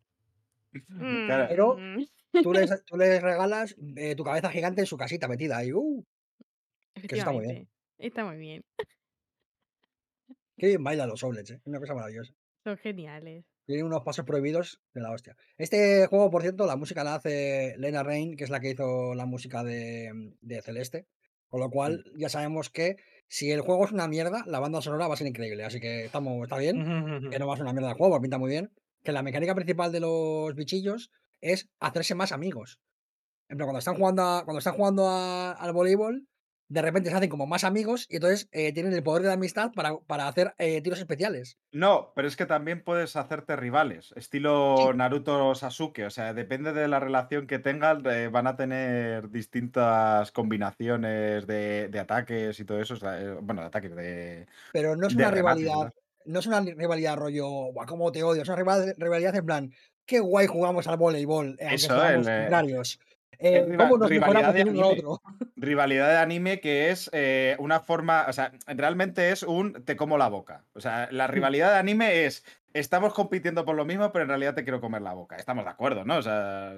Claro. 1.27 1.45
Pero- 1.49 1.77
mm, 1.77 2.03
Tú 2.43 2.53
les, 2.53 2.69
tú 2.85 2.97
les 2.97 3.21
regalas 3.21 3.75
eh, 3.95 4.15
tu 4.15 4.23
cabeza 4.23 4.49
gigante 4.49 4.81
en 4.81 4.87
su 4.87 4.97
casita 4.97 5.27
metida 5.27 5.57
ahí. 5.57 5.71
¡Uh! 5.73 6.05
eso 6.95 7.15
está 7.15 7.31
muy 7.31 7.45
bien. 7.45 7.51
efectivamente, 7.51 7.69
Está 7.97 8.25
muy 8.25 8.37
bien. 8.37 8.65
Qué 10.57 10.67
bien 10.67 10.83
bailan 10.83 11.09
los 11.09 11.23
Oblets, 11.23 11.51
¿eh? 11.51 11.61
Una 11.65 11.79
cosa 11.79 11.93
maravillosa. 11.95 12.33
Son 12.63 12.77
geniales. 12.77 13.45
Tiene 13.65 13.83
unos 13.83 14.03
pasos 14.03 14.25
prohibidos 14.25 14.81
de 14.93 15.01
la 15.01 15.11
hostia. 15.11 15.35
Este 15.57 16.07
juego, 16.07 16.29
por 16.29 16.41
cierto, 16.41 16.65
la 16.65 16.75
música 16.75 17.03
la 17.03 17.15
hace 17.15 17.75
Lena 17.77 18.03
Rain, 18.03 18.37
que 18.37 18.43
es 18.43 18.49
la 18.49 18.59
que 18.59 18.71
hizo 18.71 19.15
la 19.15 19.25
música 19.25 19.63
de, 19.63 20.11
de 20.41 20.61
Celeste. 20.61 21.07
Con 21.49 21.59
lo 21.59 21.69
cual, 21.69 22.03
ya 22.15 22.29
sabemos 22.29 22.69
que 22.69 22.97
si 23.27 23.51
el 23.51 23.61
juego 23.61 23.85
es 23.85 23.91
una 23.91 24.07
mierda, 24.07 24.43
la 24.45 24.59
banda 24.59 24.81
sonora 24.81 25.07
va 25.07 25.15
a 25.15 25.17
ser 25.17 25.27
increíble. 25.27 25.63
Así 25.63 25.79
que 25.79 26.05
estamos, 26.05 26.43
está 26.43 26.57
bien. 26.57 27.29
Que 27.29 27.39
no 27.39 27.47
va 27.47 27.53
a 27.53 27.57
ser 27.57 27.63
una 27.63 27.73
mierda 27.73 27.91
el 27.91 27.97
juego, 27.97 28.21
pinta 28.21 28.37
muy 28.37 28.49
bien. 28.49 28.71
Que 29.03 29.11
la 29.11 29.23
mecánica 29.23 29.55
principal 29.55 29.91
de 29.91 29.99
los 29.99 30.53
bichillos 30.55 31.11
es 31.51 31.69
hacerse 31.79 32.15
más 32.15 32.31
amigos. 32.31 32.79
En 33.49 33.57
plan, 33.57 33.67
cuando 33.67 33.79
están 33.79 33.95
jugando, 33.95 34.23
a- 34.23 34.43
cuando 34.45 34.59
están 34.59 34.75
jugando 34.75 35.07
a- 35.09 35.51
al 35.51 35.71
voleibol, 35.73 36.27
de 36.67 36.81
repente 36.81 37.11
se 37.11 37.15
hacen 37.15 37.29
como 37.29 37.45
más 37.45 37.63
amigos 37.63 38.07
y 38.09 38.15
entonces 38.15 38.47
eh, 38.51 38.73
tienen 38.73 38.91
el 38.93 39.03
poder 39.03 39.21
de 39.21 39.27
la 39.27 39.35
amistad 39.35 39.71
para, 39.75 39.97
para 40.07 40.27
hacer 40.27 40.55
eh, 40.57 40.81
tiros 40.81 40.97
especiales. 40.97 41.59
No, 41.71 42.11
pero 42.15 42.27
es 42.27 42.35
que 42.35 42.47
también 42.47 42.83
puedes 42.83 43.15
hacerte 43.15 43.55
rivales, 43.55 44.13
estilo 44.15 44.91
Naruto 44.95 45.53
Sasuke. 45.53 46.05
O 46.07 46.09
sea, 46.09 46.33
depende 46.33 46.73
de 46.73 46.87
la 46.87 46.99
relación 46.99 47.45
que 47.45 47.59
tengan, 47.59 48.03
eh, 48.07 48.29
van 48.29 48.47
a 48.47 48.55
tener 48.55 49.29
distintas 49.29 50.31
combinaciones 50.31 51.45
de, 51.45 51.87
de 51.89 51.99
ataques 51.99 52.59
y 52.59 52.65
todo 52.65 52.79
eso. 52.81 52.95
o 52.95 52.97
sea, 52.97 53.35
bueno, 53.41 53.61
de 53.61 53.67
ataques, 53.67 53.95
de. 53.95 54.47
Pero 54.73 54.95
no 54.95 55.05
es 55.05 55.13
una 55.15 55.29
rivalidad. 55.29 55.93
No 56.25 56.39
es 56.39 56.47
una 56.47 56.61
ri- 56.61 56.75
rivalidad 56.75 57.15
rollo, 57.17 57.47
cómo 57.87 58.11
te 58.11 58.23
odio. 58.23 58.41
Es 58.41 58.47
una 58.49 58.57
rival- 58.57 58.95
rivalidad 58.97 59.35
en 59.35 59.45
plan, 59.45 59.71
qué 60.05 60.19
guay 60.19 60.47
jugamos 60.47 60.87
al 60.87 60.97
voleibol, 60.97 61.57
eh, 61.59 61.67
Eso, 61.71 61.95
el, 62.05 62.27
eh, 62.27 62.41
contrarios. 62.41 62.99
Eh, 63.37 63.65
riva- 63.67 63.83
¿Cómo 63.89 63.97
nos 63.97 64.09
rivalidad 64.09 64.53
de 64.53 64.61
anime. 64.61 64.81
otro? 64.83 65.21
Rivalidad 65.57 66.07
de 66.09 66.17
anime 66.17 66.59
que 66.61 66.89
es 66.91 67.09
eh, 67.13 67.55
una 67.59 67.81
forma. 67.81 68.25
O 68.29 68.33
sea, 68.33 68.51
realmente 68.67 69.31
es 69.31 69.43
un 69.43 69.83
te 69.83 69.97
como 69.97 70.17
la 70.17 70.29
boca. 70.29 70.63
O 70.73 70.79
sea, 70.79 71.09
la 71.11 71.27
rivalidad 71.27 71.71
de 71.73 71.77
anime 71.79 72.25
es. 72.25 72.45
Estamos 72.73 73.13
compitiendo 73.13 73.65
por 73.65 73.75
lo 73.75 73.83
mismo, 73.85 74.11
pero 74.11 74.23
en 74.23 74.29
realidad 74.29 74.53
te 74.55 74.63
quiero 74.63 74.79
comer 74.81 75.01
la 75.01 75.13
boca. 75.13 75.35
Estamos 75.35 75.65
de 75.65 75.71
acuerdo, 75.71 76.05
¿no? 76.05 76.17
O 76.17 76.21
sea. 76.21 76.75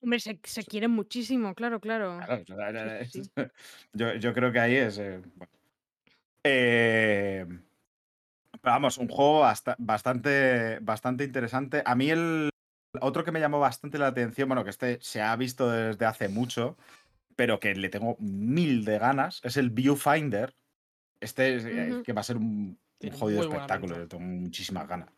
Hombre, 0.00 0.20
se, 0.20 0.38
se 0.44 0.62
quieren 0.64 0.92
muchísimo, 0.92 1.54
claro, 1.56 1.80
claro. 1.80 2.20
Claro, 2.24 2.42
o 2.42 2.72
sea, 2.84 3.04
Sí, 3.04 3.24
sí, 3.24 3.30
Yo, 3.92 4.14
yo 4.14 4.32
creo 4.34 4.52
que 4.52 4.60
ahí 4.60 4.76
es. 4.76 4.98
eh, 4.98 5.20
bueno. 5.34 5.52
Eh, 6.44 7.44
pero 8.60 8.72
vamos, 8.72 8.98
un 8.98 9.08
juego 9.08 9.40
basta- 9.40 9.76
bastante, 9.78 10.78
bastante 10.80 11.24
interesante. 11.24 11.82
A 11.84 11.94
mí 11.94 12.10
el 12.10 12.50
otro 13.00 13.24
que 13.24 13.32
me 13.32 13.40
llamó 13.40 13.60
bastante 13.60 13.98
la 13.98 14.08
atención, 14.08 14.48
bueno, 14.48 14.64
que 14.64 14.70
este 14.70 14.98
se 15.00 15.20
ha 15.20 15.34
visto 15.36 15.70
desde 15.70 16.06
hace 16.06 16.28
mucho, 16.28 16.76
pero 17.36 17.60
que 17.60 17.74
le 17.74 17.88
tengo 17.88 18.16
mil 18.18 18.84
de 18.84 18.98
ganas, 18.98 19.40
es 19.44 19.56
el 19.56 19.70
Viewfinder. 19.70 20.54
Este 21.20 21.56
es, 21.56 21.64
eh, 21.64 22.02
que 22.04 22.12
va 22.12 22.20
a 22.20 22.24
ser 22.24 22.36
un, 22.36 22.78
jodido 23.12 23.42
espectáculo, 23.42 23.98
le 23.98 24.06
tengo 24.06 24.24
muchísimas 24.24 24.86
ganas. 24.88 25.10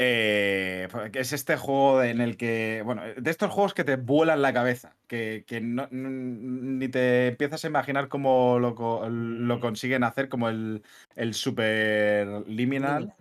Eh, 0.00 0.86
es 1.14 1.32
este 1.32 1.56
juego 1.56 2.04
en 2.04 2.20
el 2.20 2.36
que, 2.36 2.82
bueno, 2.84 3.02
de 3.16 3.30
estos 3.30 3.50
juegos 3.50 3.74
que 3.74 3.82
te 3.82 3.96
vuelan 3.96 4.42
la 4.42 4.52
cabeza, 4.52 4.96
que, 5.08 5.44
que 5.44 5.60
no- 5.60 5.88
ni 5.90 6.88
te 6.88 7.28
empiezas 7.28 7.64
a 7.64 7.68
imaginar 7.68 8.08
cómo 8.08 8.60
lo, 8.60 9.08
lo 9.08 9.60
consiguen 9.60 10.04
hacer, 10.04 10.28
como 10.28 10.48
el, 10.48 10.84
el 11.16 11.34
Super 11.34 12.28
Liminal, 12.46 13.00
Liminal. 13.00 13.16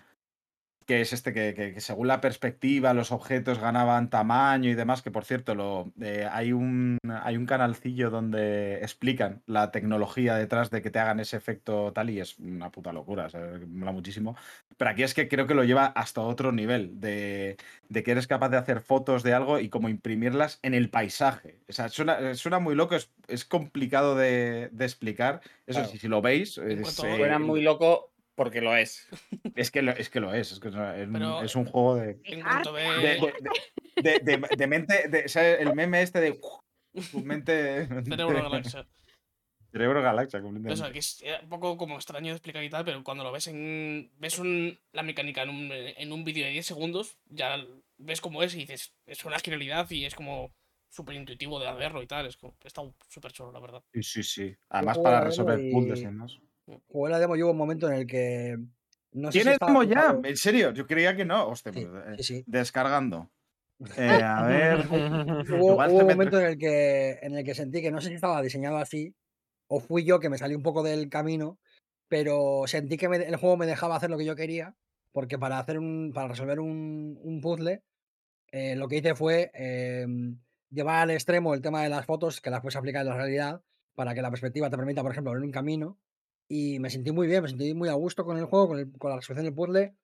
Que 0.88 1.02
es 1.02 1.12
este 1.14 1.34
que, 1.34 1.54
que- 1.54 1.74
que 1.74 1.82
según 1.82 2.08
la 2.08 2.22
perspectiva 2.22 2.94
los 2.94 3.12
objetos 3.12 3.60
ganaban 3.60 4.10
tamaño 4.10 4.70
y 4.70 4.74
demás, 4.74 5.02
que 5.02 5.12
por 5.12 5.26
cierto 5.26 5.54
lo, 5.54 5.92
eh, 6.02 6.28
hay, 6.32 6.54
un, 6.54 6.98
hay 7.24 7.36
un 7.38 7.46
canalcillo 7.46 8.10
donde 8.10 8.76
explican 8.78 9.44
la 9.46 9.70
tecnología 9.72 10.36
detrás 10.36 10.72
de 10.72 10.82
que 10.82 10.90
te 10.90 11.00
hagan 11.00 11.20
ese 11.20 11.36
efecto 11.38 11.92
tal 11.94 12.10
y 12.10 12.22
es 12.22 12.40
una 12.40 12.72
puta 12.72 12.94
locura, 12.94 13.26
o 13.26 13.30
sea, 13.30 13.42
me 13.42 13.66
mola 13.68 13.92
muchísimo. 13.92 14.38
Pero 14.78 14.92
aquí 14.92 15.04
es 15.04 15.14
que 15.14 15.28
creo 15.28 15.46
que 15.46 15.56
lo 15.56 15.66
lleva 15.66 15.88
hasta 15.88 16.22
otro 16.22 16.52
nivel, 16.54 17.02
de, 17.02 17.58
de 17.90 18.04
que 18.04 18.12
eres 18.12 18.26
capaz 18.28 18.48
de 18.50 18.58
hacer 18.58 18.80
fotos 18.80 19.24
de 19.24 19.34
algo 19.34 19.60
y 19.60 19.68
como 19.70 19.90
imprimirlas 19.90 20.60
en 20.64 20.74
el 20.74 20.90
paisaje. 20.90 21.60
O 21.68 21.74
sea, 21.74 21.90
suena, 21.90 22.34
suena 22.36 22.60
muy 22.60 22.76
loco, 22.76 22.96
es, 22.96 23.12
es 23.28 23.44
complicado 23.44 24.16
de, 24.16 24.70
de 24.72 24.86
explicar. 24.86 25.42
Eso 25.66 25.80
Claro. 25.80 25.90
sí, 25.90 25.98
si 25.98 26.08
lo 26.08 26.22
veis, 26.22 26.58
es, 26.58 26.80
eh, 26.80 26.86
Suena 26.86 27.40
muy 27.40 27.62
loco 27.62 28.10
porque 28.38 28.62
lo 28.62 28.76
es. 28.78 29.08
es 29.56 29.72
que 29.72 29.82
lo 29.82 29.92
es, 29.92 30.10
que 30.10 30.20
lo 30.20 30.32
es, 30.34 30.52
es, 30.52 30.60
que 30.60 30.68
es 30.70 30.76
un- 30.76 31.12
Pero- 31.14 31.42
es 31.42 31.56
un 31.56 31.66
juego 31.66 31.96
de 31.96 32.20
En 32.24 32.42
cuanto 32.42 32.72
de, 32.72 32.84
ve. 32.88 33.02
de- 33.02 33.34
de- 34.04 34.20
de- 34.20 34.38
de- 34.38 34.48
de 34.56 34.68
mente, 34.68 35.08
de, 35.10 35.26
o 35.26 35.28
sea, 35.28 35.56
el 35.56 35.74
meme 35.74 36.04
este 36.04 36.22
de 36.22 36.40
tu 37.12 37.20
mente. 37.22 37.88
Cerebro 38.06 38.44
Galaxia. 38.44 38.88
Cerebro 39.72 40.02
galaxia, 40.02 40.40
O 40.40 40.44
completamente. 40.44 40.82
sea, 40.82 40.92
que 40.94 41.00
es 41.00 41.22
eh, 41.24 41.38
un 41.44 41.50
poco 41.50 41.76
como 41.78 41.96
extraño 41.96 42.28
de 42.28 42.38
explicar 42.38 42.64
y 42.64 42.70
tal, 42.70 42.86
pero 42.86 43.04
cuando 43.04 43.24
lo 43.24 43.32
ves 43.32 43.48
en. 43.48 44.10
ves 44.18 44.40
un- 44.40 44.80
la 44.94 45.04
mecánica 45.04 45.44
en 45.44 45.50
un, 45.50 45.70
en 45.72 46.12
un 46.14 46.24
vídeo 46.24 46.46
de 46.46 46.52
10 46.52 46.66
segundos, 46.66 47.18
ya 47.26 47.58
ves 47.98 48.22
cómo 48.22 48.44
es 48.44 48.54
y 48.56 48.60
dices, 48.60 48.94
es 49.06 49.26
una 49.26 49.40
genialidad 49.40 49.90
y 49.92 50.06
es 50.06 50.16
como 50.16 50.54
súper 50.90 51.16
intuitivo 51.16 51.60
de 51.60 51.72
verlo 51.74 52.02
y 52.02 52.08
tal. 52.08 52.26
Es 52.28 52.38
como, 52.38 52.56
está 52.64 52.82
súper 53.10 53.32
chulo, 53.34 53.52
la 53.52 53.60
verdad. 53.60 53.84
Sí, 53.94 54.04
sí, 54.04 54.24
sí. 54.24 54.56
Además, 54.70 55.00
para 55.00 55.22
resolver 55.22 55.60
puzzles 55.72 56.00
y 56.00 56.06
demás. 56.06 56.38
Jugué 56.88 57.12
la 57.12 57.20
demo 57.20 57.36
y 57.36 57.44
hubo 57.44 57.52
un 57.52 57.58
momento 57.58 57.88
en 57.88 57.94
el 57.94 58.08
que. 58.08 58.58
No 59.14 59.32
sé 59.32 59.40
si 59.40 59.44
¿Tiene 59.44 59.54
estaba 59.54 59.72
demo 59.72 59.84
ya? 59.84 60.20
¿En 60.24 60.38
serio? 60.38 60.72
Yo 60.72 60.86
creía 60.86 61.16
que 61.16 61.26
no. 61.26 61.48
Hostia, 61.48 61.72
Sí, 61.72 61.86
pues, 61.86 62.20
eh, 62.20 62.24
sí, 62.24 62.44
descargando. 62.46 63.32
Eh, 63.98 64.22
a 64.24 64.44
ver. 64.44 64.80
Hubo, 65.50 65.76
un 65.76 65.98
me 65.98 66.04
momento 66.04 66.40
en 66.40 66.46
el, 66.46 66.58
que, 66.58 67.20
en 67.22 67.36
el 67.38 67.46
que 67.46 67.54
sentí 67.54 67.82
que 67.82 67.92
no 67.92 68.02
sé 68.02 68.10
si 68.10 68.16
estaba 68.16 68.42
diseñado 68.42 68.78
así 68.78 69.14
o 69.68 69.80
fui 69.80 70.04
yo 70.04 70.20
que 70.20 70.30
me 70.30 70.38
salí 70.38 70.56
un 70.56 70.64
poco 70.64 70.84
del 70.84 71.10
camino, 71.10 71.60
pero 72.08 72.64
sentí 72.68 72.98
que 72.98 73.08
me- 73.10 73.18
el 73.18 73.36
juego 73.36 73.58
me 73.58 73.66
dejaba 73.66 73.96
hacer 73.96 74.10
lo 74.10 74.18
que 74.18 74.26
yo 74.26 74.36
quería, 74.36 74.76
porque 75.12 75.38
para, 75.38 75.60
hacer 75.60 75.78
un, 75.78 76.12
para 76.14 76.30
resolver 76.30 76.60
un, 76.60 77.20
un 77.22 77.42
puzzle, 77.42 77.84
eh, 78.52 78.76
lo 78.76 78.88
que 78.88 78.98
hice 78.98 79.16
fue 79.16 79.52
em, 79.54 80.40
llevar 80.70 81.04
al 81.04 81.12
extremo 81.12 81.54
el 81.54 81.62
tema 81.62 81.84
de 81.84 81.90
las 81.90 82.06
fotos, 82.06 82.42
que 82.42 82.50
las 82.50 82.62
puedes 82.62 82.76
aplicar 82.78 83.02
en 83.02 83.10
la 83.10 83.18
realidad, 83.18 83.62
para 83.96 84.14
que 84.14 84.22
la 84.22 84.30
perspectiva 84.30 84.70
te 84.70 84.78
permita, 84.78 85.02
por 85.04 85.12
ejemplo, 85.12 85.34
ver 85.34 85.42
un 85.44 85.52
camino. 85.52 85.98
Y 86.50 86.80
me 86.80 86.90
sentí 86.90 87.12
muy 87.12 87.28
bien, 87.28 87.44
me 87.44 87.50
sentí 87.50 87.74
muy 87.74 87.90
a 87.90 87.94
gusto 87.94 88.24
con 88.26 88.38
el 88.38 88.46
juego, 88.46 88.70
con, 88.70 88.80
el- 88.80 88.92
con 88.98 89.10
la 89.12 89.18
resolución 89.18 89.46
del 89.46 89.54
puzzle, 89.56 89.96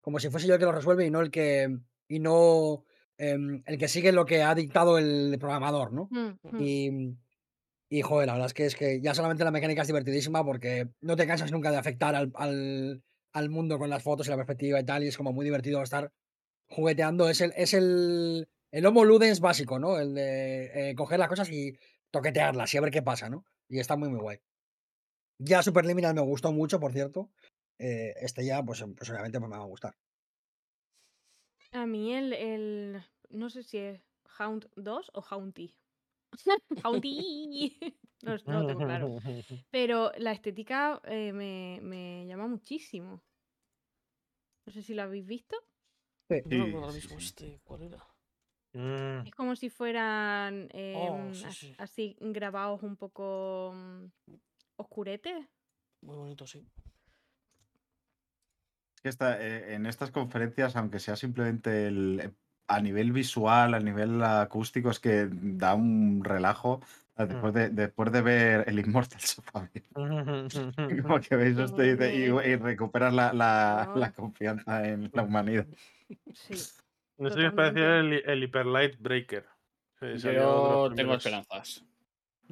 como 0.00 0.18
si 0.18 0.30
fuese 0.30 0.46
yo 0.48 0.54
el 0.54 0.58
que 0.60 0.66
lo 0.66 0.72
resuelve 0.72 1.06
y 1.06 1.10
no 1.10 1.20
el 1.20 1.30
que, 1.30 1.68
y 2.08 2.18
no 2.18 2.84
em, 3.18 3.62
el 3.66 3.78
que 3.78 3.88
sigue 3.88 4.12
lo 4.12 4.26
que 4.26 4.42
ha 4.42 4.54
dictado 4.54 4.98
el 4.98 5.36
programador, 5.38 5.92
¿no? 5.92 6.08
Mm, 6.10 6.38
mm. 6.56 6.60
Y, 6.60 7.16
y 7.88 8.02
joder, 8.02 8.26
la 8.26 8.32
verdad 8.34 8.46
es 8.46 8.54
que 8.54 8.66
es 8.66 8.74
que 8.76 9.00
ya 9.00 9.14
solamente 9.14 9.44
la 9.44 9.50
mecánica 9.50 9.82
es 9.82 9.88
divertidísima 9.88 10.44
porque 10.44 10.88
no 11.00 11.16
te 11.16 11.26
cansas 11.26 11.52
nunca 11.52 11.70
de 11.70 11.76
afectar 11.76 12.14
al, 12.14 12.32
al- 12.36 13.02
al 13.32 13.50
mundo 13.50 13.78
con 13.78 13.90
las 13.90 14.02
fotos 14.02 14.26
y 14.26 14.30
la 14.30 14.36
perspectiva 14.36 14.80
y 14.80 14.84
tal, 14.84 15.04
y 15.04 15.08
es 15.08 15.16
como 15.16 15.32
muy 15.32 15.44
divertido 15.44 15.82
estar 15.82 16.12
jugueteando. 16.68 17.28
Es 17.28 17.40
el, 17.40 17.52
es 17.56 17.74
el, 17.74 18.48
el 18.72 18.86
Homo 18.86 19.04
Ludens 19.04 19.40
básico, 19.40 19.78
¿no? 19.78 19.98
El 19.98 20.14
de 20.14 20.90
eh, 20.90 20.94
coger 20.94 21.18
las 21.18 21.28
cosas 21.28 21.50
y 21.50 21.74
toquetearlas 22.10 22.72
y 22.74 22.78
a 22.78 22.80
ver 22.82 22.90
qué 22.90 23.02
pasa, 23.02 23.30
¿no? 23.30 23.44
Y 23.68 23.78
está 23.80 23.96
muy, 23.96 24.08
muy 24.10 24.20
guay. 24.20 24.38
Ya 25.44 25.62
Superliminal 25.62 26.14
me 26.14 26.20
gustó 26.22 26.52
mucho, 26.52 26.78
por 26.78 26.92
cierto. 26.92 27.30
Eh, 27.78 28.14
este 28.20 28.44
ya, 28.44 28.62
pues, 28.62 28.84
pues 28.96 29.10
obviamente 29.10 29.38
pues 29.40 29.50
me 29.50 29.56
va 29.56 29.64
a 29.64 29.66
gustar. 29.66 29.94
A 31.72 31.86
mí 31.86 32.12
el, 32.14 32.32
el. 32.32 33.02
No 33.30 33.48
sé 33.50 33.62
si 33.62 33.78
es 33.78 34.00
Hound 34.38 34.68
2 34.76 35.10
o 35.14 35.22
Haunty. 35.22 35.74
Haunty. 36.82 37.78
No, 38.24 38.36
no 38.46 38.60
lo 38.60 38.66
tengo 38.68 38.84
claro. 38.84 39.16
Pero 39.72 40.12
la 40.16 40.30
estética 40.30 41.00
eh, 41.06 41.32
me, 41.32 41.80
me 41.82 42.24
llama 42.24 42.46
muchísimo. 42.46 43.20
No 44.64 44.72
sé 44.72 44.80
si 44.80 44.94
lo 44.94 45.02
habéis 45.02 45.26
visto. 45.26 45.56
No 46.30 46.36
Sí, 46.36 46.42
recuerdo 46.44 46.78
ahora 46.78 46.92
sí, 46.92 46.98
mismo 46.98 47.18
este. 47.18 47.60
¿Cuál 47.64 47.82
era? 47.82 47.98
Mm, 48.74 49.26
Es 49.26 49.34
como 49.34 49.56
si 49.56 49.70
fueran 49.70 50.68
em, 50.72 51.34
sí, 51.34 51.50
sí. 51.50 51.74
así 51.78 52.16
grabados 52.20 52.84
un 52.84 52.94
poco 52.96 53.74
mm, 54.76 54.80
oscuretes. 54.82 55.46
Muy 56.02 56.16
bonito, 56.16 56.46
sí. 56.46 56.66
Esta- 59.02 59.40
eh, 59.40 59.74
en 59.74 59.86
estas 59.86 60.10
conferencias, 60.10 60.76
aunque 60.76 60.98
sea 61.00 61.16
simplemente 61.16 61.86
el, 61.88 62.32
a 62.68 62.80
nivel 62.80 63.12
visual, 63.12 63.74
a 63.74 63.80
nivel 63.80 64.22
acústico, 64.22 64.90
es 64.90 65.00
que 65.00 65.28
da 65.30 65.74
un 65.74 66.22
relajo. 66.24 66.80
Ah, 67.16 67.26
Después 67.26 67.52
de, 67.52 67.68
después 67.68 68.10
de 68.10 68.22
ver 68.22 68.64
el 68.68 68.78
Immortal 68.78 69.20
Sofá, 69.20 69.68
como 71.02 71.20
que 71.20 71.36
veis 71.36 71.58
esto 71.58 71.84
y, 71.84 71.96
te- 71.96 72.14
y- 72.16 72.22
y 72.24 72.56
recuperas 72.56 73.12
la, 73.12 73.32
la- 73.34 73.92
la 73.94 74.12
confianza 74.12 74.88
en 74.88 75.10
la 75.12 75.22
humanidad. 75.22 75.66
Sí. 76.32 76.54
No 77.18 77.28
sé 77.28 77.46
os 77.46 77.52
el, 77.76 78.12
el 78.24 78.42
Hyper 78.44 78.66
Light 78.66 78.96
Breaker. 78.98 79.46
los 80.00 80.22
Yo 80.22 80.90
tengo 80.96 81.14
esperanzas. 81.14 81.84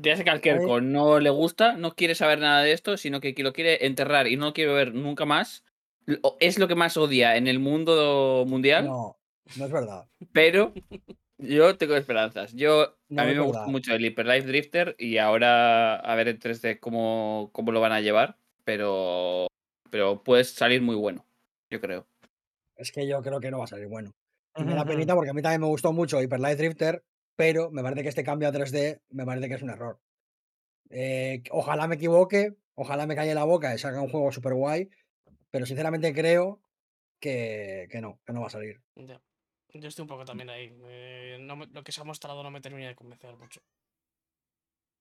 Ya 0.02 0.16
sé 0.16 0.24
que 0.24 0.31
al 0.31 0.40
Kerko 0.40 0.81
no 0.81 1.20
le 1.20 1.31
gusta, 1.31 1.77
no 1.77 1.94
quiere 1.94 2.14
saber 2.14 2.39
nada 2.39 2.62
de 2.62 2.72
esto, 2.72 2.97
sino 2.97 3.20
que 3.20 3.35
lo 3.39 3.52
quiere 3.52 3.86
enterrar 3.86 4.27
y 4.28 4.36
no 4.36 4.47
lo 4.47 4.52
quiere 4.52 4.72
ver 4.72 4.94
nunca 4.94 5.24
más. 5.24 5.64
Es 6.40 6.59
lo 6.59 6.68
que 6.68 6.74
más 6.74 6.97
odia 6.97 7.36
en 7.36 7.47
el 7.47 7.59
mundo 7.59 8.44
mundial, 8.47 8.86
No, 8.86 9.16
no 9.56 9.64
es 9.66 9.70
verdad. 9.72 10.06
pero 10.32 10.72
yo 11.39 11.77
tengo 11.77 11.97
esperanzas. 11.97 12.52
Yo, 12.55 12.97
No 13.09 13.22
a 13.22 13.24
mí 13.27 13.35
me 13.35 13.40
gusta 13.40 13.66
mucho 13.66 13.94
el 13.94 14.05
Hyper 14.05 14.27
Life 14.27 14.47
Drifter 14.47 14.97
y 14.98 15.18
ahora 15.18 15.97
a 15.97 16.14
ver 16.14 16.28
en 16.28 16.39
3D 16.39 16.81
cómo, 16.81 17.51
cómo 17.52 17.70
lo 17.72 17.81
van 17.81 17.93
a 17.93 18.01
llevar, 18.01 18.36
pero, 18.64 19.47
pero 19.90 20.22
puede 20.22 20.44
salir 20.44 20.82
muy 20.82 20.97
bueno, 20.97 21.24
yo 21.70 21.81
creo. 21.81 22.06
Es 22.77 22.90
que 22.93 23.06
yo 23.06 23.20
creo 23.22 23.40
que 23.40 23.51
no 23.51 23.59
va 23.59 23.64
a 23.64 23.68
salir 23.68 23.86
bueno. 23.89 24.12
Y 24.56 24.64
me 24.64 24.74
da 24.74 24.85
penita 24.85 25.14
porque 25.14 25.31
a 25.31 25.35
mí 25.35 25.43
también 25.43 25.60
me 25.60 25.66
gustó 25.68 25.93
mucho 25.93 26.20
Hyper 26.20 26.40
Light 26.40 26.59
Drifter, 26.59 27.05
pero 27.41 27.71
me 27.71 27.83
parece 27.83 28.03
que 28.03 28.11
este 28.11 28.23
cambio 28.23 28.49
a 28.49 28.53
3D 28.53 29.01
me 29.12 29.25
parece 29.25 29.49
que 29.49 29.55
es 29.55 29.62
un 29.62 29.71
error. 29.71 29.99
Eh, 30.91 31.43
ojalá 31.53 31.89
me 31.89 31.95
equivoque, 31.95 32.55
ojalá 32.75 33.07
me 33.07 33.17
calle 33.17 33.35
la 33.35 33.45
boca 33.45 33.75
y 33.75 33.79
salga 33.79 34.03
un 34.03 34.11
juego 34.11 34.31
súper 34.31 34.53
guay, 34.53 34.91
pero 35.51 35.65
sinceramente 35.65 36.12
creo 36.12 36.61
que, 37.19 37.89
que 37.91 38.03
no, 38.03 38.21
que 38.27 38.35
no 38.35 38.43
va 38.43 38.49
a 38.49 38.51
salir. 38.51 38.83
Ya. 38.95 39.23
Yo 39.73 39.89
estoy 39.89 40.03
un 40.03 40.09
poco 40.09 40.27
también 40.27 40.51
ahí. 40.51 40.77
eh, 40.85 41.39
no 41.41 41.57
me- 41.57 41.67
lo 41.69 41.83
que 41.83 41.93
se 41.93 42.03
ha 42.03 42.05
mostrado 42.05 42.43
no 42.43 42.51
me 42.51 42.61
termina 42.61 42.89
de 42.89 42.95
convencer 42.95 43.35
mucho. 43.39 43.62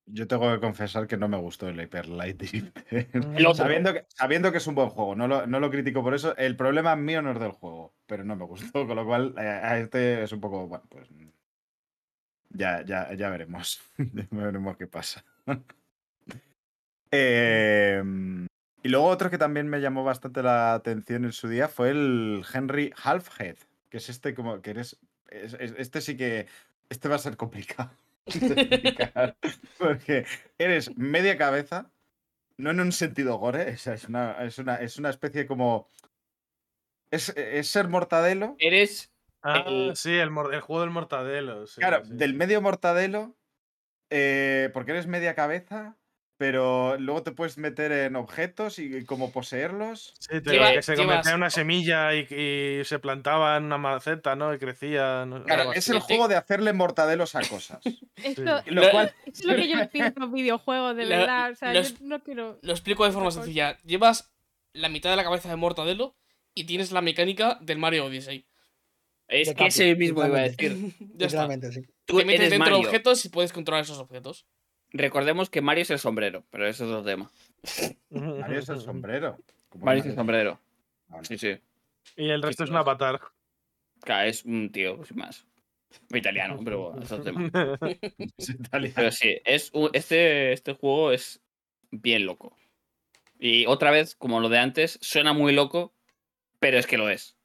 Yo 0.06 0.26
tengo 0.26 0.50
que 0.50 0.60
confesar 0.60 1.06
que 1.06 1.18
no 1.18 1.28
me 1.28 1.36
gustó 1.36 1.68
el 1.68 1.78
Hyper 1.78 2.08
Light 2.08 2.40
sabiendo, 3.54 3.92
que, 3.92 4.06
sabiendo 4.08 4.50
que 4.50 4.58
es 4.58 4.66
un 4.66 4.74
buen 4.76 4.88
juego, 4.88 5.14
no 5.14 5.28
lo, 5.28 5.46
no 5.46 5.60
lo 5.60 5.70
critico 5.70 6.02
por 6.02 6.14
eso. 6.14 6.34
El 6.38 6.56
problema 6.56 6.96
mío 6.96 7.20
no 7.20 7.32
es 7.32 7.38
del 7.38 7.52
juego, 7.52 7.92
pero 8.06 8.24
no 8.24 8.34
me 8.34 8.46
gustó, 8.46 8.86
con 8.86 8.96
lo 8.96 9.04
cual 9.04 9.34
eh, 9.36 9.42
a 9.42 9.78
este 9.78 10.22
es 10.22 10.32
un 10.32 10.40
poco, 10.40 10.66
bueno, 10.68 10.84
pues 10.88 11.06
ya, 12.50 12.84
ya, 12.84 13.12
ya 13.14 13.30
veremos. 13.30 13.80
ya 13.98 14.26
veremos 14.30 14.76
qué 14.76 14.86
pasa. 14.86 15.24
Eh, 17.12 18.00
y 18.82 18.88
luego 18.88 19.06
otro 19.06 19.30
que 19.30 19.38
también 19.38 19.68
me 19.68 19.80
llamó 19.80 20.04
bastante 20.04 20.42
la 20.42 20.74
atención 20.74 21.24
en 21.24 21.32
su 21.32 21.48
día 21.48 21.66
fue 21.68 21.90
el 21.90 22.44
Henry 22.54 22.92
Halfhead, 23.02 23.56
que 23.88 23.96
es 23.98 24.08
este 24.08 24.34
como 24.34 24.62
que 24.62 24.70
eres... 24.70 24.96
es- 25.28 25.54
es- 25.54 25.74
este 25.76 26.00
sí 26.00 26.16
que... 26.16 26.46
Este 26.88 27.08
va 27.08 27.16
a 27.16 27.18
ser 27.18 27.36
complicado. 27.36 27.90
explicar, 28.26 29.36
Porque 29.78 30.24
eres 30.58 30.96
media 30.96 31.36
cabeza, 31.36 31.90
no 32.56 32.70
en 32.70 32.80
un 32.80 32.92
sentido 32.92 33.38
gore, 33.38 33.70
es, 33.70 33.86
una, 34.08 34.32
es, 34.44 34.58
una, 34.58 34.76
es 34.76 34.96
una 34.98 35.10
especie 35.10 35.46
como... 35.46 35.88
Es, 37.10 37.30
es 37.36 37.66
ser 37.68 37.88
mortadelo, 37.88 38.54
Eres 38.60 39.10
Ah, 39.42 39.64
El- 39.66 39.96
sí, 39.96 40.12
el, 40.16 40.28
juego 40.30 40.80
del 40.80 40.90
mortadelo. 40.90 41.66
sí, 41.66 41.80
claro, 41.80 42.04
sí, 42.04 42.10
del 42.14 42.34
medio 42.34 42.60
mortadelo, 42.60 43.36
eh, 44.10 44.70
porque 44.74 44.90
eres 44.92 45.06
media 45.06 45.34
cabeza, 45.34 45.96
pero 46.36 46.96
luego 46.98 47.22
te 47.22 47.32
puedes 47.32 47.58
meter 47.58 47.92
en 47.92 48.16
objetos 48.16 48.78
y 48.78 49.04
como 49.04 49.30
poseerlos. 49.30 50.14
Sí, 50.18 50.40
te- 50.40 50.50
Lleva- 50.52 50.72
que 50.72 50.82
se 50.82 50.96
convertía 50.96 51.32
en 51.32 51.36
una 51.36 51.50
semilla 51.50 52.14
y, 52.14 52.20
y 52.32 52.84
se 52.84 52.98
plantaba 52.98 53.56
en 53.58 53.64
una 53.64 53.76
maceta, 53.78 54.36
¿no? 54.36 54.52
Y 54.54 54.58
crecía. 54.58 55.26
no- 55.26 55.44
Claro, 55.44 55.72
es 55.72 55.78
así. 55.86 55.92
el 55.92 56.00
juego 56.00 56.28
de 56.28 56.36
hacerle 56.36 56.72
mortadelos 56.72 57.34
a 57.34 57.40
cosas. 57.42 57.80
Esto 58.16 58.62
Lo 58.66 58.82
Lo- 58.82 58.90
cual, 58.90 59.14
es 59.26 59.44
lo 59.44 59.54
que 59.54 59.68
yo 59.68 59.90
pido 59.90 60.06
a 60.06 60.12
los 60.16 60.32
videojuegos, 60.32 60.96
de 60.96 61.04
Lo- 61.04 61.10
verdad. 61.16 61.50
O 61.52 61.54
sea, 61.56 61.72
yo 61.74 61.82
no 62.00 62.22
quiero. 62.22 62.58
Lo 62.62 62.72
explico 62.72 63.04
de 63.04 63.12
forma 63.12 63.30
sencilla. 63.30 63.78
Llevas 63.84 64.32
la 64.72 64.88
mitad 64.88 65.10
de 65.10 65.16
la 65.16 65.24
cabeza 65.24 65.48
de 65.50 65.56
Mortadelo 65.56 66.16
y 66.54 66.64
tienes 66.64 66.90
la 66.90 67.00
mecánica 67.02 67.58
del 67.60 67.78
Mario 67.78 68.06
Odyssey. 68.06 68.46
Es 69.30 69.48
De 69.48 69.54
que 69.54 69.66
ese 69.66 69.94
mismo 69.94 70.26
iba 70.26 70.38
a 70.38 70.42
decir. 70.42 70.76
Ya 71.16 71.26
está. 71.26 71.48
Sí. 71.72 71.82
Tú 72.04 72.18
Te 72.18 72.24
metes 72.24 72.50
dentro 72.50 72.78
de 72.78 72.86
objetos 72.86 73.24
y 73.24 73.28
puedes 73.28 73.52
controlar 73.52 73.84
esos 73.84 73.98
objetos. 73.98 74.46
Recordemos 74.92 75.48
que 75.50 75.60
Mario 75.60 75.82
es 75.82 75.90
el 75.90 75.98
sombrero, 76.00 76.44
pero 76.50 76.66
eso 76.66 76.84
es 76.84 76.90
otro 76.90 77.04
tema. 77.04 77.30
Mario 78.10 78.58
es 78.58 78.68
el 78.68 78.80
sombrero. 78.80 79.38
Mario 79.78 80.00
es 80.00 80.06
el 80.08 80.14
sombrero. 80.16 80.60
Vale. 81.08 81.24
Sí, 81.24 81.38
sí. 81.38 81.58
Y 82.16 82.28
el 82.30 82.42
resto 82.42 82.64
Sí, 82.64 82.68
es 82.68 82.70
un 82.70 82.76
avatar. 82.76 83.20
Claro, 84.02 84.28
es 84.28 84.44
un 84.44 84.72
tío, 84.72 85.04
sin 85.04 85.18
más. 85.18 85.46
Italiano, 86.12 86.58
pero 86.64 86.90
bueno, 86.90 87.02
es 87.04 87.12
otro 87.12 87.24
tema. 87.24 87.50
Es 88.36 88.48
italiano. 88.48 88.94
Pero 88.96 89.12
sí, 89.12 89.36
es 89.44 89.70
un- 89.72 89.90
este, 89.92 90.52
este 90.52 90.74
juego 90.74 91.12
es 91.12 91.40
bien 91.90 92.26
loco. 92.26 92.56
Y 93.38 93.66
otra 93.66 93.90
vez, 93.90 94.16
como 94.16 94.40
lo 94.40 94.48
de 94.48 94.58
antes, 94.58 94.98
suena 95.00 95.32
muy 95.32 95.52
loco, 95.52 95.94
pero 96.58 96.78
es 96.78 96.86
que 96.86 96.98
lo 96.98 97.08
es. 97.08 97.36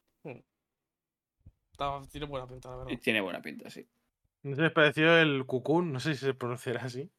Tiene 2.12 2.26
buena 2.28 2.48
pinta, 2.48 2.70
la 2.70 2.78
verdad. 2.78 3.00
tiene 3.02 3.22
buena 3.22 3.42
pinta, 3.42 3.70
sí. 3.70 3.88
No 4.44 4.56
sé, 4.56 4.62
me 4.62 4.70
pareció 4.72 5.18
el 5.18 5.46
cucún, 5.46 5.92
no 5.92 6.00
sé 6.00 6.14
si 6.16 6.26
se 6.26 6.34
pronunciará 6.34 6.84
así. 6.84 7.10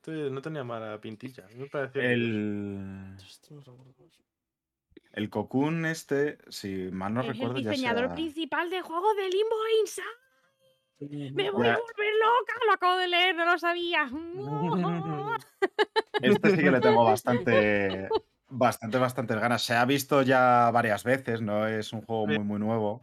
Este 0.00 0.30
no 0.30 0.40
tenía 0.42 0.62
mala 0.64 1.00
pintilla. 1.00 1.46
Me 1.56 1.66
pareció 1.66 2.00
El, 2.02 3.14
Esto 3.18 3.54
no 3.54 3.60
recuerdo 3.60 3.92
cómo 3.96 4.08
es. 4.08 4.18
el 5.12 5.30
Cocoon 5.30 5.86
este, 5.86 6.38
si 6.48 6.88
mal 6.92 7.12
no 7.14 7.20
es 7.22 7.26
recuerdo, 7.28 7.56
el 7.56 7.64
ya 7.64 7.70
diseñador 7.70 8.06
sea- 8.06 8.14
principal 8.14 8.70
de 8.70 8.80
juegos 8.82 9.16
de 9.16 9.28
Limbo 9.28 9.56
Inside. 9.80 11.32
Me 11.34 11.50
voy 11.50 11.66
Ya. 11.66 11.74
a 11.74 11.78
volver 11.78 12.12
loca, 12.20 12.54
lo 12.66 12.72
acabo 12.72 12.96
de 12.98 13.08
leer, 13.08 13.34
no 13.36 13.44
lo 13.44 13.58
sabía. 13.58 14.10
Este 16.20 16.50
sí 16.50 16.56
que 16.58 16.70
le 16.70 16.80
tengo 16.80 17.04
bastante, 17.04 18.08
bastante, 18.48 18.98
bastantes 18.98 19.38
ganas. 19.38 19.62
Se 19.62 19.74
ha 19.74 19.84
visto 19.84 20.22
ya 20.22 20.70
varias 20.72 21.04
veces, 21.04 21.40
no 21.40 21.66
es 21.66 21.92
un 21.92 22.02
juego 22.02 22.26
muy, 22.26 22.38
muy 22.40 22.58
nuevo. 22.58 23.00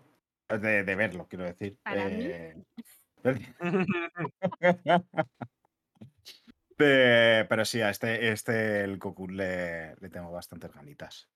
De, 0.50 0.84
de 0.84 0.96
verlo, 0.96 1.28
quiero 1.28 1.46
decir. 1.46 1.78
Para 1.84 2.06
mí. 2.10 2.26
Eh, 2.26 2.56
Pe- 3.22 3.56
pero 7.50 7.66
sí, 7.66 7.82
a 7.82 7.90
este, 7.90 8.32
este 8.32 8.84
el 8.84 9.00
Cocoon 9.00 9.36
le, 9.38 9.96
le 9.96 10.10
tengo 10.10 10.32
bastantes 10.32 10.72
ganitas. 10.72 11.30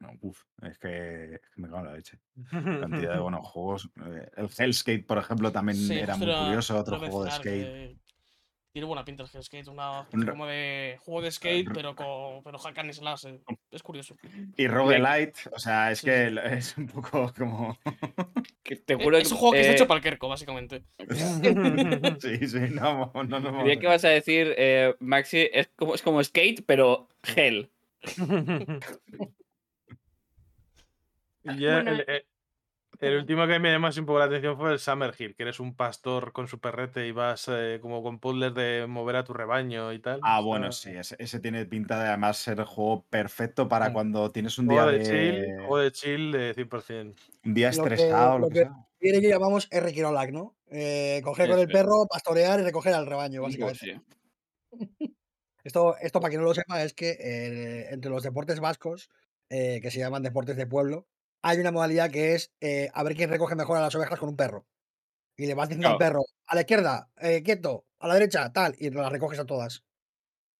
No, 0.00 0.12
uf, 0.22 0.44
es 0.62 0.78
que, 0.78 1.34
es 1.34 1.50
que 1.50 1.60
me 1.60 1.68
cago 1.68 1.80
en 1.80 1.86
la 1.86 1.94
leche. 1.94 2.18
Cantidad 2.54 3.14
de 3.14 3.20
buenos 3.20 3.46
juegos. 3.46 3.90
Eh, 4.06 4.30
El 4.36 4.48
Hellskate, 4.56 5.04
por 5.04 5.18
ejemplo, 5.18 5.52
también 5.52 5.76
Sí, 5.76 5.98
era 5.98 6.16
muy 6.16 6.26
curioso, 6.34 6.78
otro 6.78 6.98
juego 6.98 7.24
de 7.24 7.30
skate. 7.30 7.44
que 7.44 7.96
Tiene 8.72 8.86
buena 8.86 9.04
pinta 9.04 9.24
el 9.24 9.28
Hellskate, 9.32 9.68
una 9.68 10.06
como 10.30 10.46
de 10.46 10.96
juego 11.00 11.22
de 11.22 11.32
skate, 11.32 11.68
pero 11.74 11.96
con 11.96 12.42
pero 12.44 12.56
hack 12.56 12.78
and 12.78 12.92
slash. 12.92 13.26
eh. 13.26 13.40
Es 13.72 13.82
curioso. 13.82 14.16
Y 14.56 14.68
Roguelite, 14.68 15.40
o 15.52 15.58
sea, 15.58 15.90
es 15.90 15.98
Sí, 15.98 16.06
que 16.06 16.28
sí. 16.30 16.36
es 16.44 16.78
un 16.78 16.86
poco 16.86 17.32
como. 17.36 17.76
Que 18.62 18.76
te 18.76 18.94
Eh, 18.94 18.98
juro 19.02 19.16
Es 19.18 19.32
un 19.32 19.38
juego 19.38 19.54
que 19.54 19.60
está 19.60 19.72
eh, 19.72 19.74
hecho 19.74 19.88
para 19.88 19.98
el 19.98 20.04
Kerko, 20.04 20.28
básicamente. 20.28 20.84
sí, 22.20 22.46
sí, 22.46 22.58
no, 22.70 23.10
no, 23.12 23.40
no. 23.40 23.60
Creía 23.62 23.80
que 23.80 23.86
vas 23.88 24.04
a 24.04 24.10
decir, 24.10 24.54
eh, 24.56 24.94
Maxi, 25.00 25.48
es 25.52 25.68
como, 25.74 25.94
es 25.96 26.02
como 26.02 26.22
skate, 26.22 26.62
pero 26.64 27.08
gel. 27.24 27.70
Ya 31.42 31.82
Bueno, 31.82 31.90
el, 32.06 32.24
el- 33.00 33.16
último 33.18 33.46
que 33.46 33.58
me 33.58 33.70
llamó 33.72 33.86
así 33.88 34.00
un 34.00 34.06
poco 34.06 34.18
la 34.18 34.26
atención 34.26 34.56
fue 34.56 34.72
el 34.72 34.78
Summer 34.78 35.14
Hill, 35.18 35.34
que 35.34 35.42
eres 35.44 35.60
un 35.60 35.74
pastor 35.74 36.32
con 36.32 36.48
su 36.48 36.58
perrete 36.60 37.06
y 37.06 37.12
vas 37.12 37.46
eh, 37.50 37.78
como 37.80 38.02
con 38.02 38.18
puzzles 38.18 38.54
de 38.54 38.86
mover 38.88 39.16
a 39.16 39.24
tu 39.24 39.32
rebaño 39.32 39.92
y 39.92 39.98
tal. 40.00 40.20
Ah, 40.22 40.40
bueno, 40.40 40.70
sí, 40.72 40.90
ese, 40.90 41.16
ese 41.18 41.40
tiene 41.40 41.64
pinta 41.66 42.00
de 42.02 42.08
además 42.08 42.36
ser 42.38 42.58
el 42.60 42.64
juego 42.66 43.04
perfecto 43.10 43.68
para 43.68 43.90
Mm. 43.90 43.92
cuando 43.92 44.30
tienes 44.30 44.58
un 44.58 44.68
día 44.68 44.82
Juego 44.82 44.92
de 44.92 44.98
de, 44.98 45.04
chill, 45.44 45.56
juego 45.66 45.78
de 45.78 45.92
chill 45.92 46.32
de 46.32 46.54
100%. 46.54 47.14
un 47.44 47.54
día 47.54 47.70
Lo 47.72 47.84
que- 47.84 47.94
estresado, 47.94 48.32
lo 48.38 48.38
lo 48.38 48.48
que 48.48 48.54
que- 48.54 48.60
sea. 48.60 48.86
Viene 49.00 49.18
y 49.18 49.28
llamamos 49.30 49.66
R. 49.70 49.92
Kirolak, 49.94 50.30
¿no? 50.30 50.54
Eh, 50.70 51.22
coger 51.24 51.48
con 51.48 51.58
el 51.58 51.68
perro, 51.68 52.06
pastorear 52.06 52.60
y 52.60 52.64
recoger 52.64 52.92
al 52.92 53.06
rebaño, 53.06 53.40
básicamente. 53.42 53.78
sí. 53.78 53.92
Esto, 55.64 55.94
esto 56.00 56.20
para 56.20 56.30
quien 56.30 56.40
no 56.40 56.48
lo 56.48 56.54
sepa, 56.54 56.82
es 56.82 56.94
que 56.94 57.10
eh, 57.20 57.88
entre 57.92 58.10
los 58.10 58.22
deportes 58.22 58.60
vascos, 58.60 59.10
eh, 59.50 59.80
que 59.82 59.90
se 59.90 59.98
llaman 59.98 60.22
deportes 60.22 60.56
de 60.56 60.66
pueblo, 60.66 61.06
hay 61.42 61.58
una 61.58 61.70
modalidad 61.72 62.10
que 62.10 62.34
es 62.34 62.52
eh, 62.60 62.90
a 62.92 63.02
ver 63.02 63.14
quién 63.16 63.30
recoge 63.30 63.54
mejor 63.54 63.76
a 63.78 63.80
las 63.82 63.94
ovejas 63.94 64.18
con 64.18 64.28
un 64.28 64.36
perro. 64.36 64.66
Y 65.36 65.46
le 65.46 65.54
vas 65.54 65.68
diciendo 65.68 65.88
al 65.88 65.96
perro, 65.98 66.22
a 66.46 66.54
la 66.54 66.60
izquierda, 66.60 67.10
eh, 67.16 67.42
quieto, 67.42 67.86
a 67.98 68.08
la 68.08 68.14
derecha, 68.14 68.52
tal, 68.52 68.74
y 68.78 68.90
las 68.90 69.10
recoges 69.10 69.38
a 69.38 69.46
todas. 69.46 69.84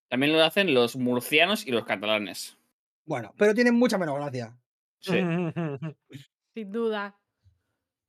También 0.09 0.33
lo 0.33 0.43
hacen 0.43 0.73
los 0.73 0.95
murcianos 0.95 1.65
y 1.67 1.71
los 1.71 1.85
catalanes. 1.85 2.57
Bueno, 3.05 3.33
pero 3.37 3.53
tienen 3.53 3.75
mucha 3.75 3.97
menos 3.97 4.15
gracia. 4.15 4.57
Sí. 4.99 5.11
Sin 6.53 6.71
duda. 6.71 7.15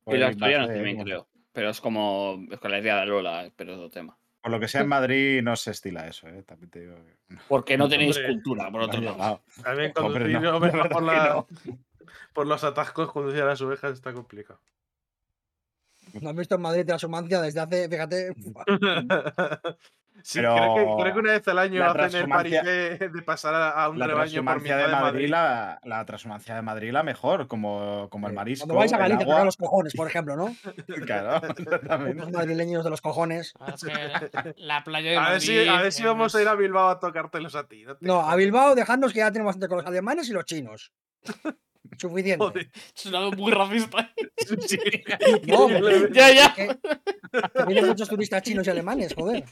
Y 0.00 0.04
Por 0.04 0.18
los 0.18 0.30
asturianos 0.30 0.68
también, 0.68 0.96
como- 0.96 1.04
creo. 1.04 1.28
Pero 1.52 1.68
es 1.68 1.80
como 1.82 2.42
escolaridad 2.50 3.00
de 3.00 3.06
Lola, 3.06 3.52
pero 3.54 3.72
es 3.72 3.76
otro 3.78 3.90
tema. 3.90 4.18
Por 4.40 4.50
lo 4.50 4.58
que 4.58 4.66
sea 4.66 4.80
en 4.80 4.88
Madrid 4.88 5.42
no 5.42 5.54
se 5.54 5.70
estila 5.70 6.08
eso, 6.08 6.26
¿eh? 6.28 6.42
También 6.42 6.70
te 6.70 6.80
digo 6.80 6.96
que- 6.96 7.36
Porque 7.48 7.76
no 7.76 7.88
tenéis 7.90 8.16
Hombre, 8.16 8.32
cultura, 8.32 8.70
por 8.70 8.80
otro 8.80 9.00
no 9.02 9.16
lado. 9.18 9.42
También 9.62 9.92
conducir 9.94 10.40
no, 10.40 10.58
la 10.58 10.88
por, 10.88 11.02
la- 11.02 11.28
no. 11.28 11.78
Por 12.32 12.46
los 12.46 12.64
atascos, 12.64 13.10
conducir 13.12 13.42
a 13.42 13.46
las 13.46 13.60
ovejas 13.60 13.92
está 13.92 14.12
complicado. 14.12 14.60
¿No 16.20 16.30
has 16.30 16.36
visto 16.36 16.56
en 16.56 16.60
Madrid 16.62 16.84
transumancia 16.84 17.40
desde 17.40 17.60
hace, 17.60 17.88
fíjate, 17.88 18.34
Sí, 20.24 20.38
creo, 20.38 20.54
que, 20.54 20.82
creo 20.82 20.96
que 20.96 21.02
Pero 21.04 21.18
una 21.20 21.32
vez 21.32 21.48
al 21.48 21.58
año 21.58 21.80
la 21.80 21.86
hacen 21.90 22.04
el 22.04 22.10
transhumancia- 22.28 22.62
de 22.62 23.22
pasar 23.22 23.54
a, 23.54 23.88
un 23.88 23.98
La 23.98 24.06
rebaño 24.06 24.44
por 24.44 24.62
transhumancia 24.62 24.76
mitad 24.76 24.76
de 24.76 24.82
de 24.86 24.92
Madrid, 24.92 25.12
Madrid. 25.14 25.30
la, 25.30 25.80
la 25.84 26.04
transhumancia 26.04 26.54
de 26.54 26.62
Madrid 26.62 26.92
la 26.92 27.02
mejor, 27.02 27.48
como, 27.48 28.08
como 28.10 28.28
el 28.28 28.34
marisco, 28.34 28.66
cuando 28.66 28.78
vais 28.78 28.92
a 28.92 28.98
Galicia, 28.98 29.22
agua. 29.24 29.44
los 29.46 29.56
cojones, 29.56 29.94
por 29.94 30.06
ejemplo, 30.06 30.36
¿no? 30.36 30.54
Claro, 31.06 31.40
Los 31.48 31.58
exactamente. 31.58 32.30
madrileños 32.30 32.84
de 32.84 32.90
los 32.90 33.00
cojones. 33.00 33.54
Ah, 33.58 33.72
es 33.74 33.82
que 33.82 33.90
la, 33.92 34.54
la 34.58 34.84
playa 34.84 35.10
de 35.10 35.16
A 35.16 35.30
ver, 35.30 35.40
si, 35.40 35.66
a 35.66 35.80
ver 35.82 35.90
si 35.92 36.04
vamos 36.04 36.34
a 36.34 36.42
ir 36.42 36.46
a 36.46 36.54
Bilbao 36.54 36.90
a 36.90 37.00
tocártelos 37.00 37.56
a 37.56 37.66
ti. 37.66 37.84
No, 37.84 37.96
te 37.96 38.06
No, 38.06 38.20
a. 38.20 38.36
Bilbao 38.36 38.74
dejadnos 38.76 39.12
que 39.12 39.20
ya 39.20 39.32
tenemos 39.32 39.48
bastante 39.54 39.68
con 39.68 39.78
los 39.78 39.86
alemanes 39.86 40.28
y 40.28 40.32
los 40.34 40.44
chinos. 40.44 40.92
Suficiente. 41.98 42.44
Joder. 42.44 42.70
Suena 42.94 43.30
muy 43.30 43.52
racista. 43.52 44.12
Sí. 44.66 44.78
No, 45.46 45.68
ya, 46.12 46.32
ya. 46.32 46.54
que, 46.54 46.66
que 46.66 47.64
vienen 47.66 47.86
muchos 47.86 48.08
turistas 48.08 48.42
chinos 48.42 48.66
y 48.66 48.70
alemanes, 48.70 49.14
joder. 49.14 49.44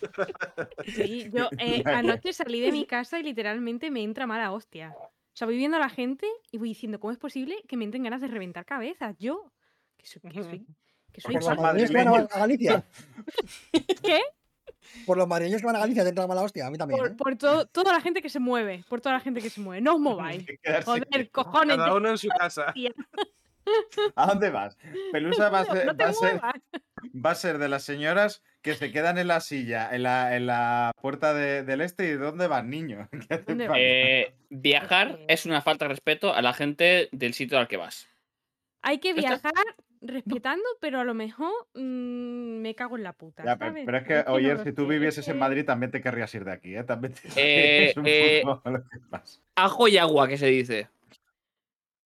Sí, 0.84 1.30
yo 1.32 1.48
eh, 1.58 1.82
anoche 1.86 2.32
salí 2.32 2.60
de 2.60 2.72
mi 2.72 2.86
casa 2.86 3.18
y 3.18 3.22
literalmente 3.22 3.90
me 3.90 4.02
entra 4.02 4.26
mala 4.26 4.52
hostia. 4.52 4.92
O 4.98 5.32
sea, 5.32 5.46
voy 5.46 5.56
viendo 5.56 5.76
a 5.76 5.80
la 5.80 5.88
gente 5.88 6.26
y 6.50 6.58
voy 6.58 6.70
diciendo, 6.70 6.98
¿cómo 6.98 7.12
es 7.12 7.18
posible 7.18 7.56
que 7.68 7.76
me 7.76 7.84
entren 7.84 8.02
ganas 8.02 8.20
de 8.20 8.26
reventar 8.26 8.66
cabezas? 8.66 9.16
Yo, 9.18 9.52
que 9.96 10.06
soy, 10.06 10.22
que 10.22 10.42
soy, 10.42 10.66
que 11.12 11.20
soy 11.20 11.36
que 11.36 11.46
a 11.46 12.38
Galicia. 12.38 12.84
¿Qué? 14.02 14.20
Por 15.06 15.16
los 15.16 15.26
madrileños 15.28 15.60
que 15.60 15.66
van 15.66 15.76
a 15.76 15.80
Galicia 15.80 16.02
te 16.02 16.08
entra 16.10 16.26
mala 16.26 16.42
hostia, 16.42 16.66
a 16.66 16.70
mí 16.70 16.78
también. 16.78 16.98
Por, 17.00 17.10
¿eh? 17.10 17.14
por 17.16 17.36
todo, 17.36 17.66
toda 17.66 17.92
la 17.92 18.00
gente 18.00 18.22
que 18.22 18.28
se 18.30 18.40
mueve, 18.40 18.84
por 18.88 19.00
toda 19.00 19.14
la 19.14 19.20
gente 19.20 19.40
que 19.40 19.50
se 19.50 19.60
mueve. 19.60 19.80
No 19.80 19.94
os 19.94 20.00
mováis. 20.00 20.44
Joder, 20.84 21.30
cojones. 21.30 21.76
Cada 21.76 21.88
ya- 21.88 21.94
uno 21.94 22.08
en 22.10 22.18
su 22.18 22.28
casa. 22.28 22.72
¿A 24.16 24.26
dónde 24.26 24.50
vas? 24.50 24.76
Pelusa 25.12 25.48
va 25.50 25.60
a 25.60 25.64
no, 25.64 25.72
ser, 25.72 25.86
no 25.86 25.94
va 25.96 26.08
a 26.08 26.12
ser- 26.12 26.40
va 27.14 27.30
a 27.30 27.34
ser 27.34 27.58
de 27.58 27.68
las 27.68 27.84
señoras 27.84 28.42
que 28.62 28.74
se 28.74 28.90
quedan 28.90 29.16
en 29.18 29.28
la 29.28 29.40
silla, 29.40 29.94
en 29.94 30.02
la, 30.02 30.34
en 30.36 30.46
la 30.46 30.92
puerta 31.00 31.34
de- 31.34 31.62
del 31.62 31.80
este. 31.82 32.08
¿Y 32.08 32.12
dónde 32.14 32.46
van, 32.48 32.68
niño? 32.70 33.08
¿Qué 33.28 33.34
hace 33.34 33.44
¿Dónde 33.46 33.66
falta? 33.66 33.80
Eh, 33.80 34.34
viajar 34.48 35.20
es 35.28 35.46
una 35.46 35.60
falta 35.62 35.84
de 35.84 35.90
respeto 35.90 36.34
a 36.34 36.42
la 36.42 36.52
gente 36.52 37.08
del 37.12 37.34
sitio 37.34 37.58
al 37.58 37.68
que 37.68 37.76
vas. 37.76 38.08
Hay 38.82 38.98
que 38.98 39.12
viajar 39.12 39.52
respetando, 40.00 40.64
pero 40.80 41.00
a 41.00 41.04
lo 41.04 41.14
mejor 41.14 41.52
mm, 41.74 42.60
me 42.60 42.74
cago 42.74 42.96
en 42.96 43.02
la 43.02 43.12
puta. 43.12 43.44
Ya, 43.44 43.56
pero, 43.56 43.70
¿sabes? 43.70 43.86
pero 43.86 43.98
es 43.98 44.04
que, 44.04 44.24
no 44.26 44.32
oye, 44.34 44.64
si 44.64 44.72
tú 44.72 44.86
vivieses 44.86 45.26
en 45.28 45.38
Madrid 45.38 45.64
también 45.64 45.90
te 45.90 46.00
querrías 46.00 46.34
ir 46.34 46.44
de 46.44 46.52
aquí, 46.52 46.74
¿eh? 46.74 46.84
También 46.84 47.14
te 47.14 47.20
Eh, 47.36 47.90
es 47.90 47.96
un 47.96 48.04
eh, 48.06 48.42
poco 48.44 48.70
lo 48.70 48.82
que 48.82 48.98
pasa. 49.10 49.40
Ajo 49.56 49.88
y 49.88 49.98
agua, 49.98 50.28
que 50.28 50.38
se 50.38 50.46
dice. 50.46 50.88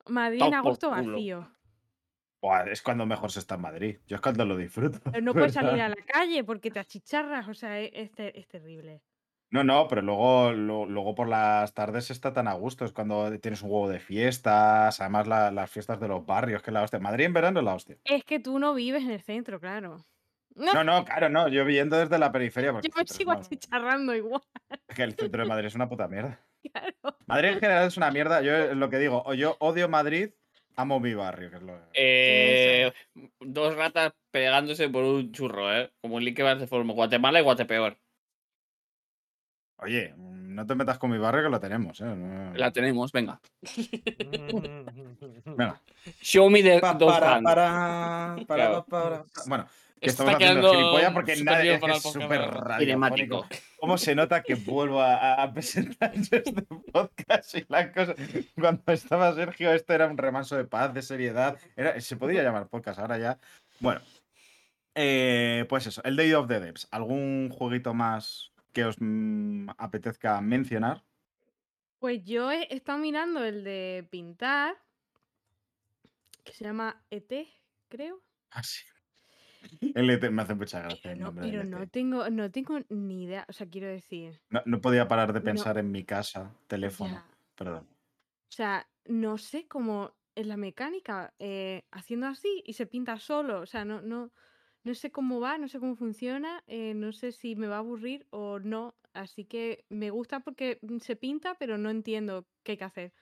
Madrid 0.07 0.43
en 0.43 0.55
agosto 0.55 0.91
vacío. 0.91 1.51
Buah, 2.43 2.65
es 2.71 2.83
cuando 2.83 3.07
mejor 3.07 3.31
se 3.33 3.39
está 3.39 3.55
en 3.55 3.63
Madrid. 3.63 3.99
Yo 4.07 4.17
es 4.17 4.21
cuando 4.21 4.45
lo 4.45 4.57
disfruto. 4.57 4.99
Pero 5.11 5.25
no 5.25 5.33
puedes 5.35 5.55
salir 5.55 5.81
a 5.81 5.89
la 5.89 5.97
calle 5.97 6.45
porque 6.45 6.71
te 6.71 6.79
achicharras. 6.79 7.49
O 7.49 7.55
sea, 7.55 7.81
es, 7.81 7.91
es 7.95 8.13
ter- 8.13 8.37
es 8.37 8.47
terrible. 8.49 9.01
No, 9.55 9.63
no, 9.63 9.87
pero 9.87 10.03
luego, 10.03 10.51
lo- 10.53 10.85
luego 10.85 11.15
por 11.15 11.29
las 11.29 11.73
tardes 11.75 12.11
está 12.11 12.33
tan 12.33 12.49
a 12.49 12.55
gusto. 12.55 12.85
Es 12.85 12.91
cuando 12.93 13.39
tienes 13.39 13.63
un 13.63 13.71
huevo 13.71 13.89
de 13.89 14.01
fiestas. 14.01 15.01
Además, 15.01 15.29
la- 15.29 15.53
las 15.53 15.71
fiestas 15.71 16.01
de 16.01 16.09
los 16.09 16.27
barrios, 16.27 16.61
que 16.61 16.71
es 16.71 16.75
la 16.75 16.83
hostia. 16.83 16.99
Madrid 16.99 17.27
en 17.27 17.35
verano 17.35 17.61
es 17.61 17.65
la 17.65 17.75
hostia. 17.77 17.97
Es 18.03 18.25
que 18.25 18.41
tú 18.41 18.59
no 18.59 18.75
vives 18.75 19.05
en 19.05 19.13
el 19.13 19.21
centro, 19.23 19.61
claro. 19.61 20.05
No, 20.57 20.73
No, 20.73 20.83
no, 20.83 21.05
claro, 21.05 21.29
no. 21.29 21.47
Yo 21.47 21.65
viendo 21.65 21.97
desde 21.97 22.19
la 22.19 22.33
periferia. 22.33 22.73
Porque 22.73 22.89
yo 22.89 22.95
me 22.97 23.05
pero 23.05 23.15
sigo 23.15 23.31
achicharrando 23.31 24.13
igual. 24.17 24.43
Es 24.89 24.97
que 24.97 25.05
el 25.05 25.15
centro 25.15 25.43
de 25.45 25.49
Madrid 25.49 25.67
es 25.69 25.77
una 25.77 25.89
puta 25.89 26.09
mierda. 26.09 26.41
Claro. 26.73 27.17
Madrid 27.27 27.51
en 27.51 27.61
general 27.61 27.87
es 27.87 27.97
una 27.97 28.11
mierda. 28.11 28.43
Yo 28.43 28.57
es 28.73 28.77
lo 28.77 28.91
que 28.91 28.99
digo, 28.99 29.23
o 29.25 29.35
yo 29.35 29.57
odio 29.61 29.89
Madrid, 29.89 30.31
amo 30.75 30.99
mi 30.99 31.15
barrio, 31.15 31.51
que 31.51 31.57
es 31.59 31.63
lo 31.63 31.79
Eh, 31.93 32.93
dos 33.39 33.77
ratas 33.77 34.15
pegándose 34.33 34.89
por 34.89 35.05
un 35.05 35.31
churro, 35.31 35.73
¿eh? 35.73 35.93
Como 36.01 36.17
un 36.17 36.25
link 36.25 36.37
que 36.37 36.43
va 36.43 36.57
de 36.57 36.67
forma 36.67 36.93
Guatemala 36.95 37.39
y 37.39 37.43
Guatepeor. 37.45 37.97
Oye, 39.79 40.15
no 40.17 40.65
te 40.67 40.75
metas 40.75 40.99
con 40.99 41.11
mi 41.11 41.19
barrio 41.19 41.43
que 41.45 41.51
lo 41.51 41.61
tenemos, 41.61 42.01
¿eh? 42.01 42.05
No- 42.05 42.55
La 42.55 42.71
tenemos, 42.73 43.11
venga. 43.13 43.41
Venga. 45.45 45.81
Show 46.23 46.49
me 46.51 46.63
the 46.63 46.81
Pa, 46.81 46.95
dos 46.95 47.13
para, 47.13 47.41
para, 47.43 48.37
para, 48.47 48.65
Claro. 48.67 48.85
para. 48.89 49.25
Bueno, 49.47 49.67
que 50.01 50.11
Esto 50.11 50.23
estamos 50.23 50.33
está 50.35 50.45
haciendo 50.47 50.71
quedando 50.71 50.79
gilipollas 50.79 51.13
porque 51.13 51.37
nadie 51.43 51.75
es, 51.75 52.03
súper 52.03 52.41
la 52.41 52.47
radiofónico. 52.51 53.47
¿Cómo 53.81 53.99
se 53.99 54.15
nota 54.15 54.43
que 54.43 54.55
vuelvo 54.55 55.01
a, 55.03 55.43
a- 55.43 55.53
presentar 55.53 56.13
yo 56.15 56.37
este 56.39 56.63
podcast 56.93 57.55
y 57.57 57.67
la 57.69 57.93
cosa? 57.93 58.15
Cuando 58.55 58.83
estaba 58.93 59.35
Sergio, 59.35 59.73
este 59.73 59.95
era 59.95 60.07
un 60.07 60.17
remanso 60.19 60.57
de 60.57 60.65
paz, 60.65 60.95
de 60.95 61.03
seriedad. 61.03 61.59
Era, 61.77 62.01
se 62.01 62.17
podía 62.17 62.43
llamar 62.43 62.69
podcast, 62.69 62.99
ahora 63.01 63.19
ya. 63.19 63.39
Bueno, 63.81 64.01
eh, 64.95 65.67
pues 65.69 65.87
eso, 65.87 66.01
el 66.05 66.17
Day 66.17 66.33
of 66.33 66.47
the 66.49 66.61
Devs. 66.61 66.87
¿Algún 66.91 67.51
jueguito 67.51 67.93
más 67.93 68.53
que 68.75 68.85
os 68.91 68.97
mm, 69.01 69.71
apetezca 69.87 70.41
mencionar? 70.55 70.97
Pues 71.99 72.23
yo 72.25 72.53
he 72.53 72.73
estado 72.73 72.99
mirando 72.99 73.43
el 73.45 73.65
de 73.65 74.07
pintar, 74.09 74.77
que 76.45 76.53
se 76.53 76.65
llama 76.65 77.05
ET, 77.11 77.49
creo. 77.89 78.23
Ah, 78.51 78.63
sí. 78.63 78.83
El 79.95 80.11
ET 80.11 80.31
me 80.31 80.43
hace 80.43 80.55
mucha 80.55 80.81
gracia 80.83 81.11
Pero 81.11 81.15
el 81.15 81.21
no, 81.21 81.25
nombre 81.25 81.47
del 81.47 81.61
pero 81.61 81.63
ET. 81.63 81.83
no 81.83 81.89
tengo, 81.89 82.31
no 82.31 82.51
tengo 82.51 82.81
ni 82.89 83.25
idea. 83.25 83.45
O 83.49 83.53
sea, 83.53 83.69
quiero 83.69 83.89
decir. 83.89 84.43
No, 84.49 84.63
no 84.65 84.81
podía 84.81 85.07
parar 85.07 85.35
de 85.35 85.43
No. 85.43 85.51
pensar 85.51 85.77
en 85.77 85.91
mi 85.91 86.05
casa, 86.05 86.57
teléfono. 86.67 87.15
ya, 87.15 87.25
Perdón. 87.55 87.89
O 88.51 88.55
sea, 88.57 88.89
no 89.05 89.39
sé 89.39 89.67
cómo 89.69 90.17
en 90.35 90.49
la 90.49 90.57
mecánica, 90.57 91.35
eh, 91.39 91.87
haciendo 91.93 92.27
así 92.27 92.63
y 92.67 92.73
se 92.75 92.87
pinta 92.87 93.19
solo. 93.19 93.61
O 93.61 93.67
sea, 93.67 93.85
no, 93.85 94.01
no, 94.03 94.33
no 94.85 94.95
sé 94.95 95.11
cómo 95.13 95.41
va, 95.41 95.59
no 95.59 95.69
sé 95.69 95.81
cómo 95.81 95.97
funciona, 95.97 96.63
eh, 96.67 96.95
no 96.95 97.13
sé 97.13 97.33
si 97.33 97.57
me 97.57 97.67
va 97.69 97.77
a 97.77 97.79
aburrir 97.81 98.27
o 98.31 98.59
no. 98.61 98.95
Así 99.15 99.45
que 99.45 99.85
me 99.89 100.11
gusta 100.11 100.41
porque 100.41 100.79
mm, 100.83 100.99
se 100.99 101.17
pinta, 101.17 101.55
pero 101.57 101.79
no 101.79 101.91
entiendo 101.91 102.47
qué 102.65 102.73
hay 102.73 102.79
que 102.79 102.85
hacer. 102.85 103.13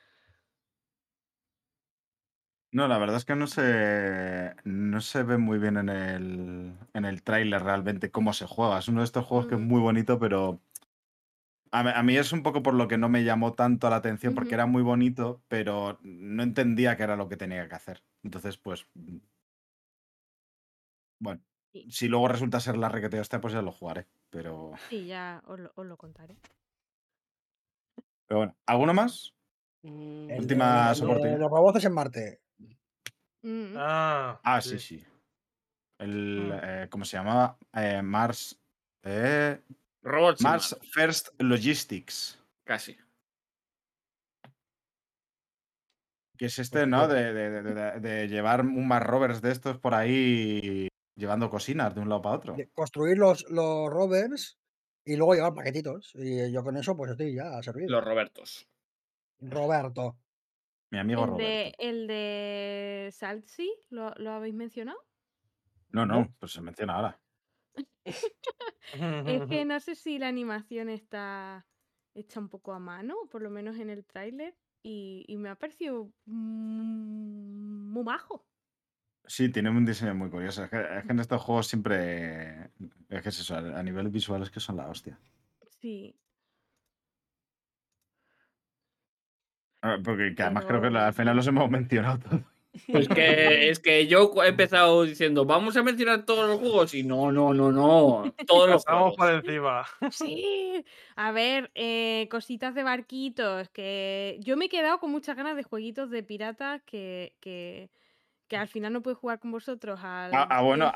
No, 2.71 2.89
la 2.89 2.97
verdad 2.99 3.19
es 3.19 3.27
que 3.27 3.37
no 3.37 3.47
se, 3.47 4.55
no 4.65 5.01
se 5.03 5.23
ve 5.25 5.37
muy 5.37 5.59
bien 5.59 5.77
en 5.77 5.91
el, 5.91 6.79
en 6.95 7.05
el 7.05 7.23
tráiler 7.23 7.63
realmente 7.63 8.11
cómo 8.11 8.33
se 8.33 8.47
juega. 8.47 8.79
Es 8.79 8.89
uno 8.89 9.01
de 9.01 9.05
estos 9.05 9.27
juegos 9.27 9.47
que 9.47 9.57
es 9.57 9.61
Ujú. 9.61 9.61
muy 9.61 9.81
bonito, 9.81 10.19
pero 10.19 10.63
a, 11.71 11.83
mí- 11.85 11.91
a 11.95 12.03
mí 12.03 12.17
es 12.17 12.33
un 12.33 12.43
poco 12.43 12.63
por 12.63 12.75
lo 12.75 12.89
que 12.89 12.99
no 12.99 13.09
me 13.09 13.25
llamó 13.25 13.55
tanto 13.55 13.89
la 13.91 13.97
atención, 13.97 14.35
porque 14.35 14.55
era 14.55 14.67
muy 14.67 14.83
bonito, 14.83 15.43
pero 15.49 15.99
no 16.03 16.43
entendía 16.43 16.97
qué 16.97 17.03
era 17.05 17.17
lo 17.17 17.29
que 17.29 17.37
tenía 17.37 17.69
que 17.69 17.75
hacer. 17.75 18.05
Entonces, 18.23 18.59
pues, 18.59 18.87
mm, 18.95 19.19
bueno, 21.19 21.43
Sí. 21.73 21.90
si 21.90 22.09
luego 22.09 22.28
resulta 22.28 22.61
ser 22.61 22.77
la 22.77 22.89
requete 22.90 23.19
hostia, 23.19 23.40
pues 23.40 23.55
ya 23.55 23.62
lo 23.62 23.73
jugaré. 23.73 24.07
Pero, 24.31 24.73
Sí, 24.90 25.07
ya 25.07 25.43
os 25.47 25.59
lo, 25.59 25.73
os 25.74 25.86
lo 25.86 25.97
contaré. 25.97 26.36
pero 28.27 28.39
bueno, 28.40 28.57
¿alguno 28.66 28.93
más? 28.94 29.35
Mm, 29.82 30.31
El 30.31 30.40
Última 30.40 30.86
de- 30.86 30.93
el 30.93 30.99
de 31.01 31.05
oportunidad. 31.07 31.39
los 31.39 31.51
robots 31.51 31.85
en 31.85 31.93
Marte. 31.93 32.40
Mm, 33.43 33.74
Ah, 33.77 34.40
Ah, 34.44 34.61
sí, 34.61 34.78
sí. 34.78 35.05
El, 35.99 36.49
Mm. 36.49 36.53
eh, 36.62 36.89
¿cómo 36.90 37.05
se 37.05 37.16
llamaba? 37.16 37.59
Eh, 37.74 38.01
Mars. 38.03 38.59
eh, 39.05 39.61
Robots 40.03 40.40
Mars 40.43 40.77
First 40.93 41.28
Logistics. 41.40 42.39
Casi. 42.65 42.97
Que 46.39 46.47
es 46.47 46.59
este, 46.59 46.86
¿no? 46.86 47.09
De, 47.09 47.32
de- 47.32 47.51
de- 47.62 47.74
de- 47.74 48.01
de 48.01 48.28
llevar 48.28 48.61
un 48.62 48.86
Mars 48.89 49.07
Rovers 49.07 49.40
de 49.43 49.53
estos 49.53 49.78
por 49.78 49.94
ahí 49.94 50.89
llevando 51.23 51.49
cocinas 51.49 51.94
de 51.94 52.01
un 52.01 52.09
lado 52.09 52.20
para 52.20 52.36
otro. 52.36 52.55
de 52.55 52.69
construir 52.73 53.16
los, 53.16 53.49
los 53.49 53.89
rovers 53.89 54.59
y 55.05 55.16
luego 55.16 55.35
llevar 55.35 55.55
paquetitos. 55.55 56.12
Y 56.15 56.53
yo 56.53 56.65
con 56.65 56.77
eso, 56.77 56.97
pues 56.97 57.12
estoy 57.12 57.35
ya 57.35 57.57
a 57.57 57.62
servir. 57.62 57.89
Los 57.89 58.05
Robertos. 58.05 58.69
Roberto. 59.39 60.19
Mi 60.90 60.99
amigo 60.99 61.23
el, 61.23 61.31
Roberto. 61.31 61.49
de, 61.49 61.74
el 61.78 62.07
de 62.09 63.09
Saltsy, 63.12 63.73
¿lo, 63.90 64.12
lo 64.16 64.32
habéis 64.32 64.55
mencionado? 64.55 64.99
No, 65.90 66.05
no, 66.07 66.20
¿No? 66.20 66.35
pues 66.40 66.53
se 66.53 66.61
menciona 66.61 66.97
ahora. 66.97 67.20
Es 69.24 69.47
que 69.47 69.65
no 69.65 69.78
sé 69.81 69.94
si 69.94 70.19
la 70.19 70.28
animación 70.28 70.89
está 70.89 71.66
hecha 72.15 72.40
un 72.40 72.49
poco 72.49 72.73
a 72.73 72.78
mano, 72.81 73.15
por 73.31 73.40
lo 73.43 73.49
menos 73.49 73.78
en 73.78 73.90
el 73.90 74.05
tráiler, 74.05 74.59
y, 74.82 75.24
y 75.28 75.36
me 75.36 75.49
ha 75.49 75.55
parecido 75.55 76.12
mm, 76.27 77.93
muy 77.93 78.03
majo. 78.03 78.44
Sí, 79.27 79.49
tiene 79.51 79.70
un 79.70 79.85
diseño 79.86 80.15
muy 80.15 80.28
curioso. 80.31 80.65
Es 80.65 80.70
que, 80.70 80.81
es 80.99 81.05
que 81.05 81.12
en 81.12 81.19
estos 81.20 81.40
juegos 81.43 81.66
siempre. 81.66 82.70
Es 83.09 83.23
que 83.23 83.28
es 83.28 83.40
eso, 83.40 83.57
a 83.57 83.82
nivel 83.82 84.09
visual 84.09 84.43
es 84.43 84.51
que 84.51 84.61
son 84.61 84.77
la 84.77 84.89
hostia. 84.89 85.19
Sí, 85.81 86.15
Ah, 89.85 89.99
Porque 90.03 90.35
que 90.35 90.43
además 90.43 90.65
creo 90.66 90.81
que 90.81 90.90
la- 90.90 91.09
al 91.09 91.15
final 91.15 91.36
los 91.36 91.47
hemos 91.47 91.69
mencionado 91.70 92.19
todos. 92.20 92.43
Pues 92.90 93.07
que 93.09 93.69
es 93.69 93.81
que 93.81 94.07
yo 94.07 94.32
he 94.43 94.49
empezado 94.49 95.03
diciendo, 95.03 95.44
vamos 95.44 95.77
a 95.77 95.82
mencionar 95.82 96.24
todos 96.24 96.49
los 96.49 96.59
juegos. 96.59 96.94
Y 96.94 97.03
no, 97.03 97.31
no, 97.31 97.53
no, 97.53 97.70
no. 97.70 98.32
Todos 98.47 98.70
los 98.70 98.85
Pasamos 98.85 99.15
juegos. 99.15 99.43
por 99.43 99.51
encima. 99.51 99.85
sí. 100.11 100.82
A 101.16 101.32
ver, 101.32 101.70
eh, 101.74 102.28
cositas 102.31 102.74
de 102.74 102.82
barquitos, 102.82 103.69
que 103.70 104.39
yo 104.40 104.57
me 104.57 104.66
he 104.66 104.69
quedado 104.70 105.01
con 105.01 105.11
muchas 105.11 105.36
ganas 105.36 105.55
de 105.57 105.65
jueguitos 105.65 106.09
de 106.11 106.23
piratas 106.23 106.81
que, 106.86 107.35
que, 107.40 107.90
que 108.53 108.59
al 108.59 108.69
final 108.69 108.93
no 108.93 109.01
puedo 109.01 109.16
jugar 109.16 109.39
con 109.39 109.51
vosotros 109.51 109.99
al 110.03 110.35
Ah, 110.35 110.47
ah, 110.51 110.61
bueno. 110.61 110.93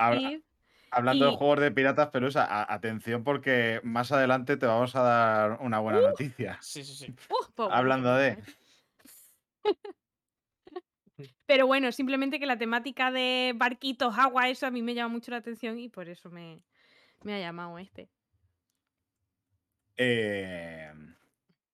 Hablando 0.90 1.24
de 1.24 1.36
juegos 1.38 1.60
de 1.60 1.70
piratas, 1.70 2.10
pero 2.12 2.28
atención 2.36 3.24
porque 3.24 3.80
más 3.82 4.12
adelante 4.12 4.58
te 4.58 4.66
vamos 4.66 4.94
a 4.94 5.00
dar 5.00 5.58
una 5.62 5.78
buena 5.78 6.02
noticia. 6.02 6.58
Sí, 6.60 6.84
sí, 6.84 6.94
sí. 6.94 7.14
Uh, 7.30 7.52
bueno, 7.56 7.74
Hablando 7.74 8.14
de. 8.14 8.36
ver. 8.36 8.44
Pero 11.46 11.66
bueno, 11.66 11.90
simplemente 11.92 12.38
que 12.38 12.44
la 12.44 12.58
temática 12.58 13.10
de 13.10 13.54
barquitos, 13.56 14.18
agua, 14.18 14.50
eso 14.50 14.66
a 14.66 14.70
mí 14.70 14.82
me 14.82 14.94
llama 14.94 15.14
mucho 15.14 15.30
la 15.30 15.38
atención 15.38 15.78
y 15.78 15.88
por 15.88 16.10
eso 16.10 16.28
me, 16.28 16.60
me 17.22 17.36
ha 17.36 17.38
llamado 17.38 17.78
este. 17.78 18.10
Eh, 19.96 20.92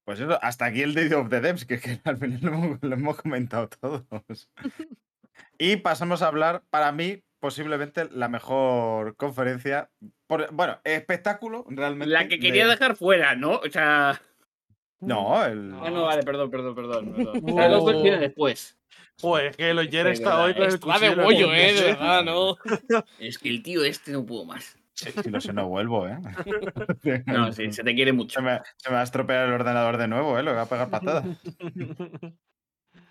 pues 0.04 0.20
eso, 0.20 0.38
hasta 0.42 0.66
aquí 0.66 0.82
el 0.82 0.94
Day 0.94 1.12
of 1.12 1.28
the 1.28 1.40
Devs, 1.40 1.64
que, 1.64 1.80
que 1.80 2.00
al 2.04 2.18
final 2.18 2.40
lo 2.40 2.52
hemos, 2.52 2.82
lo 2.82 2.94
hemos 2.94 3.16
comentado 3.16 3.68
todos. 3.68 4.48
y 5.62 5.76
pasamos 5.76 6.22
a 6.22 6.26
hablar, 6.28 6.62
para 6.70 6.90
mí, 6.92 7.22
posiblemente 7.40 8.08
la 8.10 8.28
mejor 8.28 9.16
conferencia. 9.16 9.90
por- 10.26 10.52
bueno, 10.52 10.80
espectáculo, 10.84 11.64
realmente. 11.68 12.12
La 12.12 12.26
que 12.28 12.38
quería 12.40 12.64
de- 12.64 12.70
dejar 12.70 12.96
fuera, 12.96 13.34
¿no? 13.36 13.56
O 13.58 13.70
sea. 13.70 14.20
No, 15.00 15.44
el. 15.44 15.72
Ah, 15.82 15.90
no, 15.90 16.04
vale, 16.04 16.22
perdón, 16.22 16.50
perdón, 16.50 16.74
perdón. 16.74 17.12
perdón. 17.12 17.42
La 17.56 17.68
dos 17.68 18.02
viene 18.02 18.18
después. 18.18 18.78
Joder, 19.20 19.46
es 19.46 19.56
que 19.56 19.70
el 19.70 19.78
Oyer 19.78 20.06
de 20.06 20.12
está 20.12 20.30
verdad, 20.30 20.44
hoy 20.46 20.54
con 20.54 20.62
el 20.62 20.68
Está 20.68 20.86
de 20.86 20.92
cuchillo 20.92 21.12
el 21.12 21.20
bollo, 21.20 21.54
eh, 21.54 21.72
de 21.74 21.82
verdad, 21.82 22.24
¿no? 22.24 22.56
Es 23.18 23.38
que 23.38 23.48
el 23.50 23.62
tío 23.62 23.84
este 23.84 24.12
no 24.12 24.24
pudo 24.24 24.44
más. 24.46 24.76
Si, 24.94 25.10
si 25.10 25.30
no 25.30 25.40
se 25.40 25.52
no 25.52 25.68
vuelvo, 25.68 26.06
¿eh? 26.08 26.18
No, 27.26 27.52
sí, 27.52 27.72
se 27.72 27.82
te 27.84 27.94
quiere 27.94 28.12
mucho. 28.12 28.38
Se 28.40 28.42
me, 28.44 28.60
se 28.76 28.88
me 28.90 28.94
va 28.94 29.00
a 29.00 29.04
estropear 29.04 29.46
el 29.48 29.54
ordenador 29.54 29.96
de 29.96 30.08
nuevo, 30.08 30.38
¿eh? 30.38 30.42
Lo 30.42 30.52
voy 30.52 30.60
a 30.62 30.66
pegar 30.66 30.88
patadas. 30.90 31.24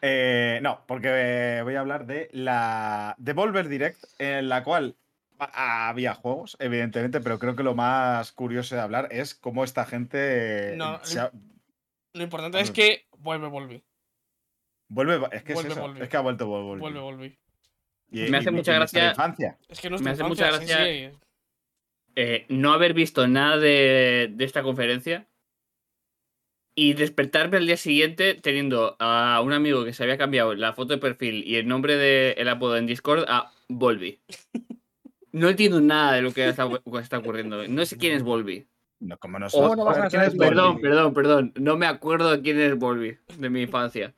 Eh, 0.01 0.59
no, 0.63 0.83
porque 0.87 1.09
eh, 1.11 1.61
voy 1.63 1.75
a 1.75 1.79
hablar 1.81 2.05
de 2.07 2.27
la 2.31 3.15
Devolver 3.19 3.67
Direct, 3.69 4.03
en 4.19 4.49
la 4.49 4.63
cual 4.63 4.95
había 5.37 6.13
juegos, 6.15 6.55
evidentemente, 6.59 7.19
pero 7.21 7.39
creo 7.39 7.55
que 7.55 7.63
lo 7.63 7.75
más 7.75 8.31
curioso 8.31 8.75
de 8.75 8.81
hablar 8.81 9.07
es 9.11 9.33
cómo 9.35 9.63
esta 9.63 9.85
gente 9.85 10.73
No, 10.77 11.03
se 11.03 11.19
ha- 11.19 11.31
Lo 12.13 12.23
importante 12.23 12.59
es 12.59 12.71
que 12.71 13.05
vuelve, 13.17 13.47
vuelve. 13.47 13.83
vuelve. 14.89 15.15
Es 15.31 15.43
que 15.43 15.53
Vuelve, 15.53 15.69
es 15.69 15.77
eso, 15.77 15.81
vuelve. 15.87 16.03
es 16.03 16.09
que 16.09 16.17
ha 16.17 16.21
vuelto 16.21 16.47
Volver. 16.47 16.79
Vuelve, 16.79 16.99
vuelve. 16.99 17.37
Me 18.09 18.37
hace 18.37 18.51
mucha 18.51 18.73
gracia- 18.73 19.09
infancia. 19.11 19.57
Es 19.69 19.79
que 19.79 19.89
no 19.89 19.97
Me 19.99 20.09
hace 20.11 20.23
mucha 20.23 20.47
gracia- 20.47 20.77
Sí, 20.85 21.09
sí. 21.11 21.17
eh, 22.15 22.45
no 22.49 22.73
haber 22.73 22.93
visto 22.93 23.25
nada 23.27 23.57
de, 23.57 24.29
de 24.33 24.45
esta 24.45 24.61
conferencia 24.63 25.27
y 26.75 26.93
despertarme 26.93 27.57
al 27.57 27.65
día 27.65 27.77
siguiente 27.77 28.35
teniendo 28.35 28.95
a 28.99 29.41
un 29.43 29.53
amigo 29.53 29.83
que 29.83 29.93
se 29.93 30.03
había 30.03 30.17
cambiado 30.17 30.53
la 30.55 30.73
foto 30.73 30.93
de 30.93 30.99
perfil 30.99 31.43
y 31.45 31.55
el 31.55 31.67
nombre 31.67 31.97
del 31.97 32.47
apodo 32.47 32.77
en 32.77 32.87
Discord 32.87 33.25
a 33.27 33.51
Volvi. 33.67 34.19
No 35.33 35.49
entiendo 35.49 35.79
nada 35.79 36.13
de 36.13 36.21
lo 36.21 36.33
que 36.33 36.47
está, 36.47 36.65
ocurriendo. 37.17 37.67
No 37.67 37.85
sé 37.85 37.97
quién 37.97 38.13
es 38.15 38.23
Volvi. 38.23 38.67
No, 38.99 39.17
como 39.17 39.39
Oh, 39.53 39.75
no 39.75 39.85
vas 39.85 39.97
a 39.97 40.07
¿quién 40.09 40.21
es 40.21 40.33
saber, 40.33 40.49
Perdón, 40.49 40.79
perdón, 40.79 41.13
perdón. 41.13 41.53
No 41.55 41.77
me 41.77 41.87
acuerdo 41.87 42.31
de 42.31 42.41
quién 42.41 42.59
es 42.59 42.77
Volvi 42.77 43.17
de 43.37 43.49
mi 43.49 43.61
infancia. 43.63 44.13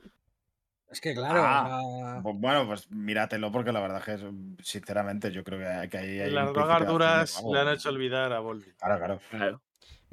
Es 0.89 1.01
que 1.01 1.15
claro, 1.15 1.41
Ah, 1.43 2.21
Bueno, 2.23 2.67
pues 2.67 2.89
míratelo 2.91 3.51
porque 3.51 3.71
la 3.71 3.79
verdad 3.79 4.03
es 4.07 4.21
que, 4.21 4.31
sinceramente, 4.61 5.31
yo 5.31 5.43
creo 5.43 5.59
que, 5.59 5.89
que 5.89 5.97
ahí 5.97 6.19
hay 6.19 6.31
Las 6.31 6.53
drogas 6.53 6.81
de 6.81 6.85
duras 6.85 7.43
le 7.51 7.59
han 7.59 7.69
hecho 7.69 7.89
olvidar 7.89 8.31
a 8.33 8.39
Volvi. 8.39 8.71
Claro, 8.77 8.97
claro. 8.97 9.19
Claro. 9.31 9.61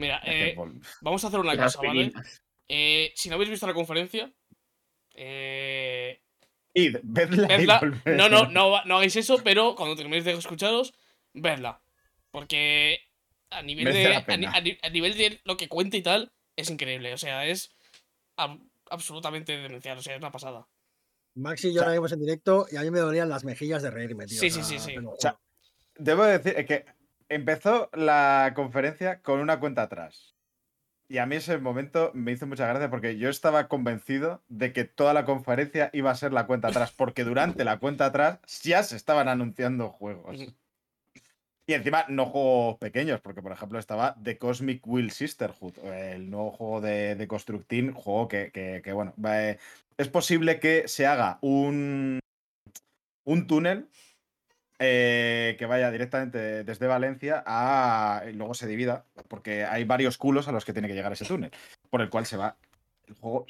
Mira, 0.01 0.23
eh, 0.25 0.57
vamos 1.03 1.23
a 1.23 1.29
hacer 1.29 1.41
una 1.41 1.57
cosa, 1.57 1.79
¿vale? 1.83 2.11
Eh, 2.67 3.13
si 3.15 3.29
no 3.29 3.35
habéis 3.35 3.51
visto 3.51 3.67
la 3.67 3.75
conferencia, 3.75 4.33
eh, 5.15 6.23
Id, 6.73 6.97
vedla. 7.03 7.81
No, 8.07 8.29
no, 8.29 8.47
no, 8.47 8.97
hagáis 8.97 9.17
eso, 9.17 9.43
pero 9.45 9.75
cuando 9.75 9.97
terminéis 9.97 10.25
de 10.25 10.33
escucharos, 10.33 10.95
vedla. 11.35 11.83
Porque 12.31 13.01
a 13.51 13.61
nivel 13.61 13.85
Merece 13.85 14.09
de. 14.09 14.79
A, 14.83 14.91
nivel 14.91 15.19
de 15.19 15.41
lo 15.45 15.57
que 15.57 15.69
cuenta 15.69 15.99
y 15.99 16.03
tal, 16.03 16.33
es 16.57 16.71
increíble. 16.71 17.13
O 17.13 17.19
sea, 17.19 17.45
es 17.45 17.75
ab- 18.39 18.71
absolutamente 18.89 19.59
demencial. 19.59 19.99
O 19.99 20.03
sea, 20.03 20.15
es 20.15 20.21
una 20.21 20.31
pasada. 20.31 20.67
Maxi 21.35 21.69
y 21.69 21.75
yo 21.75 21.83
la 21.83 21.93
vimos 21.93 22.13
en 22.13 22.21
directo 22.21 22.67
y 22.71 22.77
a 22.77 22.83
mí 22.83 22.91
me 22.91 23.01
dolían 23.01 23.29
las 23.29 23.45
mejillas 23.45 23.83
de 23.83 23.91
reírme, 23.91 24.27
tío. 24.27 24.41
Sí, 24.41 24.47
o 24.47 24.51
sí, 24.51 24.63
sea, 24.63 24.65
sí, 24.65 24.79
sí. 24.79 24.97
O 24.97 25.17
sea. 25.19 25.39
Debo 25.97 26.25
decir 26.25 26.55
que 26.65 26.87
empezó 27.31 27.89
la 27.95 28.53
conferencia 28.55 29.23
con 29.23 29.41
una 29.41 29.59
cuenta 29.59 29.83
atrás. 29.83 30.37
Y 31.09 31.19
a 31.19 31.27
mí 31.27 31.37
ese 31.37 31.59
momento 31.59 32.13
me 32.15 32.31
hizo 32.33 32.47
mucha 32.47 32.67
gracia 32.69 32.91
porque 32.91 33.17
yo 33.17 33.31
estaba 33.31 33.67
convencido 33.67 34.43
de 34.49 34.73
que 34.73 34.85
toda 34.85 35.13
la 35.15 35.25
conferencia 35.25 35.91
iba 35.93 36.11
a 36.11 36.15
ser 36.15 36.33
la 36.33 36.47
cuenta 36.47 36.69
atrás, 36.69 36.93
porque 36.93 37.25
durante 37.25 37.65
la 37.65 37.79
cuenta 37.79 38.07
atrás 38.07 38.39
ya 38.63 38.83
se 38.85 38.95
estaban 38.97 39.27
anunciando 39.29 39.89
juegos. 39.89 40.37
Y 41.67 41.75
encima 41.75 42.05
no 42.09 42.27
juegos 42.27 42.79
pequeños, 42.79 43.21
porque 43.21 43.43
por 43.43 43.53
ejemplo 43.53 43.79
estaba 43.79 44.17
The 44.23 44.39
Cosmic 44.39 44.87
Will 44.87 45.11
Sisterhood, 45.11 45.79
el 45.85 46.29
nuevo 46.31 46.51
juego 46.53 46.81
de, 46.81 47.15
de 47.17 47.29
Constructing, 47.29 47.93
juego 47.93 48.29
que, 48.29 48.51
que- 48.53 48.81
que, 48.83 48.93
bueno, 48.93 49.13
eh, 49.29 49.59
es 49.97 50.09
posible 50.09 50.59
que 50.61 50.87
se 50.89 51.07
haga 51.07 51.39
un, 51.43 52.19
un 53.25 53.47
túnel 53.47 53.89
eh, 54.83 55.57
que 55.59 55.67
vaya 55.67 55.91
directamente 55.91 56.65
desde 56.65 56.87
Valencia 56.87 57.45
a. 57.47 58.25
y 58.27 58.33
luego 58.33 58.55
se 58.55 58.67
divida, 58.67 59.05
porque 59.29 59.65
hay 59.67 59.85
varios 59.85 60.17
culos 60.17 60.49
a 60.49 60.53
los 60.53 60.65
que 60.65 60.73
tiene 60.73 60.89
que 60.89 60.95
llegar 60.95 61.13
ese 61.13 61.27
túnel, 61.27 61.51
por 61.91 62.01
el 62.01 62.09
cual 62.09 62.25
se 62.25 62.39
va. 62.39 62.57
El 63.07 63.15
juego 63.15 63.47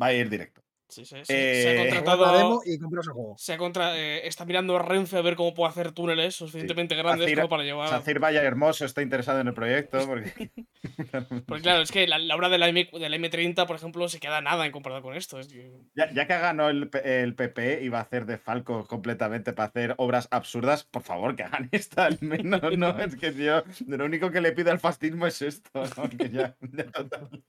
va 0.00 0.06
a 0.06 0.12
ir 0.12 0.28
directo. 0.28 0.60
Sí, 0.92 1.06
sí, 1.06 1.16
sí. 1.20 1.24
Se 1.24 1.68
ha 1.68 1.72
Eh, 1.84 1.88
contratado. 1.90 2.60
Y 2.66 2.78
juego. 2.78 3.34
Se 3.38 3.54
ha 3.54 3.58
contra, 3.58 3.96
eh, 3.96 4.26
está 4.26 4.44
mirando 4.44 4.76
a 4.76 4.82
Renfe 4.82 5.16
a 5.16 5.22
ver 5.22 5.36
cómo 5.36 5.54
puede 5.54 5.70
hacer 5.70 5.92
túneles 5.92 6.34
suficientemente 6.36 6.94
grandes 6.94 7.26
Sacir- 7.28 7.36
como 7.36 7.48
para 7.48 7.62
llevar. 7.62 7.88
Sacir 7.88 8.18
Vaya 8.18 8.42
Hermoso 8.42 8.84
está 8.84 9.00
interesado 9.00 9.40
en 9.40 9.48
el 9.48 9.54
proyecto. 9.54 9.98
Porque... 10.06 10.50
Porque 11.46 11.62
claro, 11.62 11.80
es 11.82 11.90
que 11.90 12.06
la, 12.06 12.18
la 12.18 12.36
hora 12.36 12.50
de 12.50 12.58
la, 12.58 12.68
M, 12.68 12.90
de 12.92 13.08
la 13.08 13.16
M30, 13.16 13.66
por 13.66 13.76
ejemplo, 13.76 14.06
se 14.10 14.20
queda 14.20 14.42
nada 14.42 14.66
en 14.66 14.72
comparado 14.72 15.00
con 15.00 15.14
esto. 15.14 15.38
Es 15.40 15.48
que- 15.48 15.72
ya, 15.94 16.12
ya 16.12 16.26
que 16.26 16.34
ganó 16.38 16.68
el, 16.68 16.90
el 17.04 17.34
PP 17.34 17.82
y 17.82 17.88
va 17.88 18.00
a 18.00 18.02
hacer 18.02 18.26
de 18.26 18.36
Falco 18.36 18.86
completamente 18.86 19.54
para 19.54 19.68
hacer 19.70 19.94
obras 19.96 20.28
absurdas, 20.30 20.84
por 20.84 21.02
favor, 21.02 21.36
que 21.36 21.44
hagan 21.44 21.70
esta 21.72 22.04
al 22.04 22.18
menos. 22.20 22.60
No, 22.76 22.90
es 22.98 23.16
que 23.16 23.32
yo. 23.32 23.62
Lo 23.86 24.04
único 24.04 24.30
que 24.30 24.42
le 24.42 24.52
pido 24.52 24.70
al 24.70 24.78
fascismo 24.80 25.26
es 25.26 25.40
esto. 25.40 25.70
¿no? 25.96 26.10
Que 26.10 26.28
ya- 26.28 26.54
ya 26.60 26.84
total. 26.90 27.42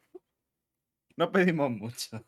No 1.15 1.31
pedimos 1.31 1.69
mucho. 1.69 2.23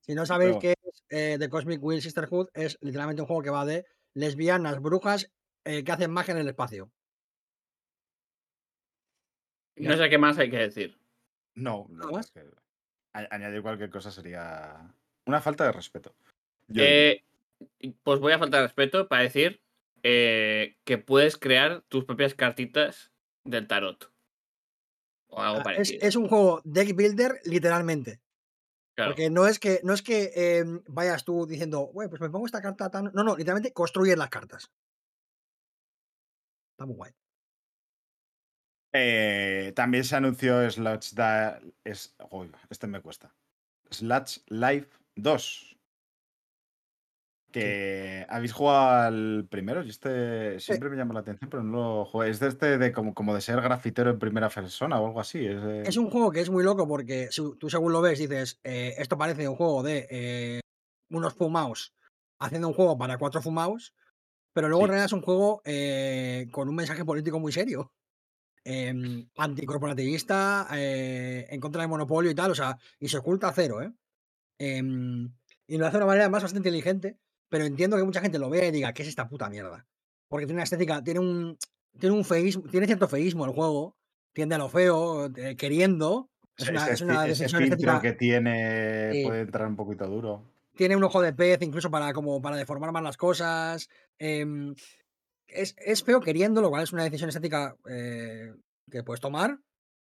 Si 0.00 0.14
no 0.14 0.26
sabéis 0.26 0.56
Pero- 0.56 0.60
qué 0.60 0.74
es 0.88 1.04
eh, 1.10 1.36
The 1.38 1.48
Cosmic 1.48 1.82
Will 1.82 2.02
Sisterhood, 2.02 2.48
es 2.54 2.78
literalmente 2.80 3.22
un 3.22 3.28
juego 3.28 3.42
que 3.42 3.50
va 3.50 3.64
de 3.64 3.84
lesbianas, 4.14 4.80
brujas 4.80 5.30
eh, 5.64 5.84
que 5.84 5.92
hacen 5.92 6.10
magia 6.10 6.32
en 6.32 6.38
el 6.40 6.48
espacio. 6.48 6.90
No 9.76 9.96
sé 9.96 10.10
qué 10.10 10.18
más 10.18 10.38
hay 10.38 10.50
que 10.50 10.58
decir. 10.58 10.98
No, 11.54 11.86
¿Nada 11.90 12.06
no, 12.06 12.12
más? 12.12 12.26
es 12.26 12.32
que 12.32 12.44
añadir 13.12 13.62
cualquier 13.62 13.90
cosa 13.90 14.10
sería 14.10 14.94
una 15.26 15.40
falta 15.40 15.64
de 15.64 15.72
respeto. 15.72 16.14
Yo 16.68 16.82
Eh, 16.84 17.24
pues 18.02 18.20
voy 18.20 18.32
a 18.32 18.38
faltar 18.38 18.60
de 18.60 18.66
respeto 18.68 19.08
para 19.08 19.22
decir 19.22 19.60
eh, 20.02 20.76
que 20.84 20.98
puedes 20.98 21.36
crear 21.36 21.82
tus 21.88 22.04
propias 22.04 22.34
cartitas 22.34 23.10
del 23.44 23.66
tarot. 23.66 24.10
O 25.28 25.40
algo 25.40 25.56
Ah, 25.58 25.60
Es, 25.60 25.64
parecido. 25.64 26.06
es 26.08 26.16
un 26.16 26.28
juego 26.28 26.60
deck 26.64 26.94
builder, 26.96 27.40
literalmente. 27.44 28.20
Claro. 29.00 29.10
Porque 29.12 29.30
no 29.30 29.46
es 29.46 29.58
que, 29.58 29.80
no 29.82 29.92
es 29.92 30.02
que 30.02 30.32
eh, 30.34 30.64
vayas 30.88 31.24
tú 31.24 31.46
diciendo, 31.46 31.90
"Güey, 31.92 32.08
pues 32.08 32.20
me 32.20 32.30
pongo 32.30 32.46
esta 32.46 32.62
carta 32.62 32.90
tan. 32.90 33.10
No, 33.14 33.24
no, 33.24 33.36
literalmente 33.36 33.72
construyes 33.72 34.16
las 34.16 34.30
cartas. 34.30 34.70
Está 36.72 36.86
muy 36.86 36.96
guay. 36.96 37.12
Eh, 38.92 39.72
también 39.76 40.04
se 40.04 40.16
anunció 40.16 40.68
Slots 40.68 41.14
da, 41.14 41.60
es, 41.84 42.16
uy, 42.30 42.50
este 42.70 42.86
me 42.86 43.00
cuesta. 43.00 43.32
Slots 43.90 44.44
Live 44.48 44.88
2. 45.16 45.79
Que 47.50 48.26
habéis 48.28 48.52
jugado 48.52 49.06
al 49.06 49.46
primero. 49.50 49.82
Y 49.82 49.88
este 49.90 50.60
siempre 50.60 50.88
me 50.90 50.96
llama 50.96 51.14
la 51.14 51.20
atención, 51.20 51.50
pero 51.50 51.62
no 51.62 51.72
lo 51.98 52.04
jugué. 52.04 52.30
Es 52.30 52.40
de 52.40 52.48
este 52.48 52.78
de 52.78 52.92
como, 52.92 53.12
como 53.14 53.34
de 53.34 53.40
ser 53.40 53.60
grafitero 53.60 54.10
en 54.10 54.18
primera 54.18 54.48
persona 54.48 55.00
o 55.00 55.06
algo 55.06 55.20
así. 55.20 55.44
Es, 55.46 55.62
de- 55.62 55.82
Es 55.82 55.96
un 55.96 56.10
juego 56.10 56.30
que 56.30 56.40
es 56.40 56.50
muy 56.50 56.62
loco 56.64 56.86
porque 56.86 57.28
si 57.30 57.42
tú 57.58 57.68
según 57.70 57.92
lo 57.92 58.00
ves 58.00 58.18
dices, 58.18 58.60
eh, 58.64 58.94
esto 58.98 59.18
parece 59.18 59.48
un 59.48 59.56
juego 59.56 59.82
de 59.82 60.06
eh, 60.10 60.60
unos 61.10 61.34
fumaos 61.34 61.94
haciendo 62.38 62.68
un 62.68 62.74
juego 62.74 62.96
para 62.96 63.18
cuatro 63.18 63.42
fumaos, 63.42 63.94
pero 64.54 64.68
luego 64.68 64.84
en 64.84 64.88
realidad 64.88 65.06
es 65.06 65.12
un 65.12 65.22
juego 65.22 65.60
eh, 65.64 66.46
con 66.52 66.68
un 66.68 66.74
mensaje 66.76 67.04
político 67.04 67.38
muy 67.40 67.52
serio. 67.52 67.92
em, 68.64 69.26
anticorporativista, 69.36 70.68
en 70.70 71.60
contra 71.60 71.80
del 71.82 71.88
monopolio 71.90 72.30
y 72.30 72.34
tal, 72.34 72.50
o 72.50 72.54
sea, 72.54 72.76
y 72.98 73.08
se 73.08 73.18
oculta 73.18 73.48
a 73.48 73.52
cero, 73.52 73.80
¿eh? 73.82 73.90
Em, 74.58 75.32
y 75.66 75.78
lo 75.78 75.86
hace 75.86 75.96
de 75.96 76.04
una 76.04 76.06
manera 76.12 76.28
más 76.28 76.42
bastante 76.42 76.68
inteligente, 76.68 77.18
pero 77.50 77.64
entiendo 77.66 77.96
que 77.98 78.04
mucha 78.04 78.22
gente 78.22 78.38
lo 78.38 78.48
vea 78.48 78.66
y 78.68 78.70
diga, 78.70 78.92
¿qué 78.94 79.02
es 79.02 79.08
esta 79.08 79.28
puta 79.28 79.50
mierda? 79.50 79.86
Porque 80.28 80.46
tiene 80.46 80.56
una 80.58 80.64
estética, 80.64 81.02
tiene 81.04 81.20
un, 81.20 81.58
tiene 81.98 82.14
un 82.16 82.24
feísmo, 82.24 82.62
tiene 82.70 82.86
cierto 82.86 83.06
feísmo 83.08 83.44
el 83.44 83.50
juego, 83.52 83.96
tiende 84.32 84.54
a 84.54 84.58
lo 84.58 84.68
feo, 84.70 85.26
eh, 85.36 85.56
queriendo. 85.56 86.30
Es 86.56 86.68
una, 86.68 86.84
ese 86.84 86.94
es 86.94 87.00
una 87.02 87.26
ese 87.32 87.44
filtro 87.70 87.92
que 88.00 88.12
tiene 88.12 89.10
puede 89.24 89.40
entrar 89.42 89.66
un 89.68 89.76
poquito 89.76 90.06
duro. 90.06 90.44
Tiene 90.76 90.96
un 90.96 91.04
ojo 91.04 91.20
de 91.20 91.32
pez, 91.32 91.60
incluso 91.62 91.90
para, 91.90 92.12
como 92.12 92.40
para 92.40 92.56
deformar 92.56 92.92
más 92.92 93.02
las 93.02 93.16
cosas. 93.16 93.88
em, 94.18 94.74
es, 95.48 95.74
es 95.78 96.04
feo 96.04 96.20
queriendo, 96.20 96.60
lo 96.60 96.70
cual 96.70 96.84
es 96.84 96.92
una 96.92 97.02
decisión 97.04 97.28
estética 97.28 97.74
eh, 97.90 98.52
que 98.90 99.02
puedes 99.02 99.20
tomar. 99.20 99.58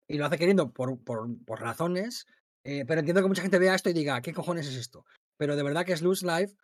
Y 0.08 0.18
lo 0.18 0.26
hace 0.26 0.38
queriendo 0.38 0.72
por, 0.72 1.00
por- 1.04 1.28
por 1.46 1.62
razones. 1.62 2.26
eh, 2.64 2.84
pero 2.88 3.00
entiendo 3.00 3.22
que 3.22 3.28
mucha 3.28 3.42
gente 3.44 3.60
vea 3.60 3.76
esto 3.76 3.90
y 3.90 3.94
diga, 3.94 4.22
¿qué 4.22 4.34
cojones 4.34 4.68
es 4.68 4.76
esto? 4.76 5.06
Pero 5.38 5.56
de 5.56 5.64
verdad 5.64 5.86
que 5.86 5.94
es 5.94 6.02
Loose 6.02 6.26
Life 6.26 6.56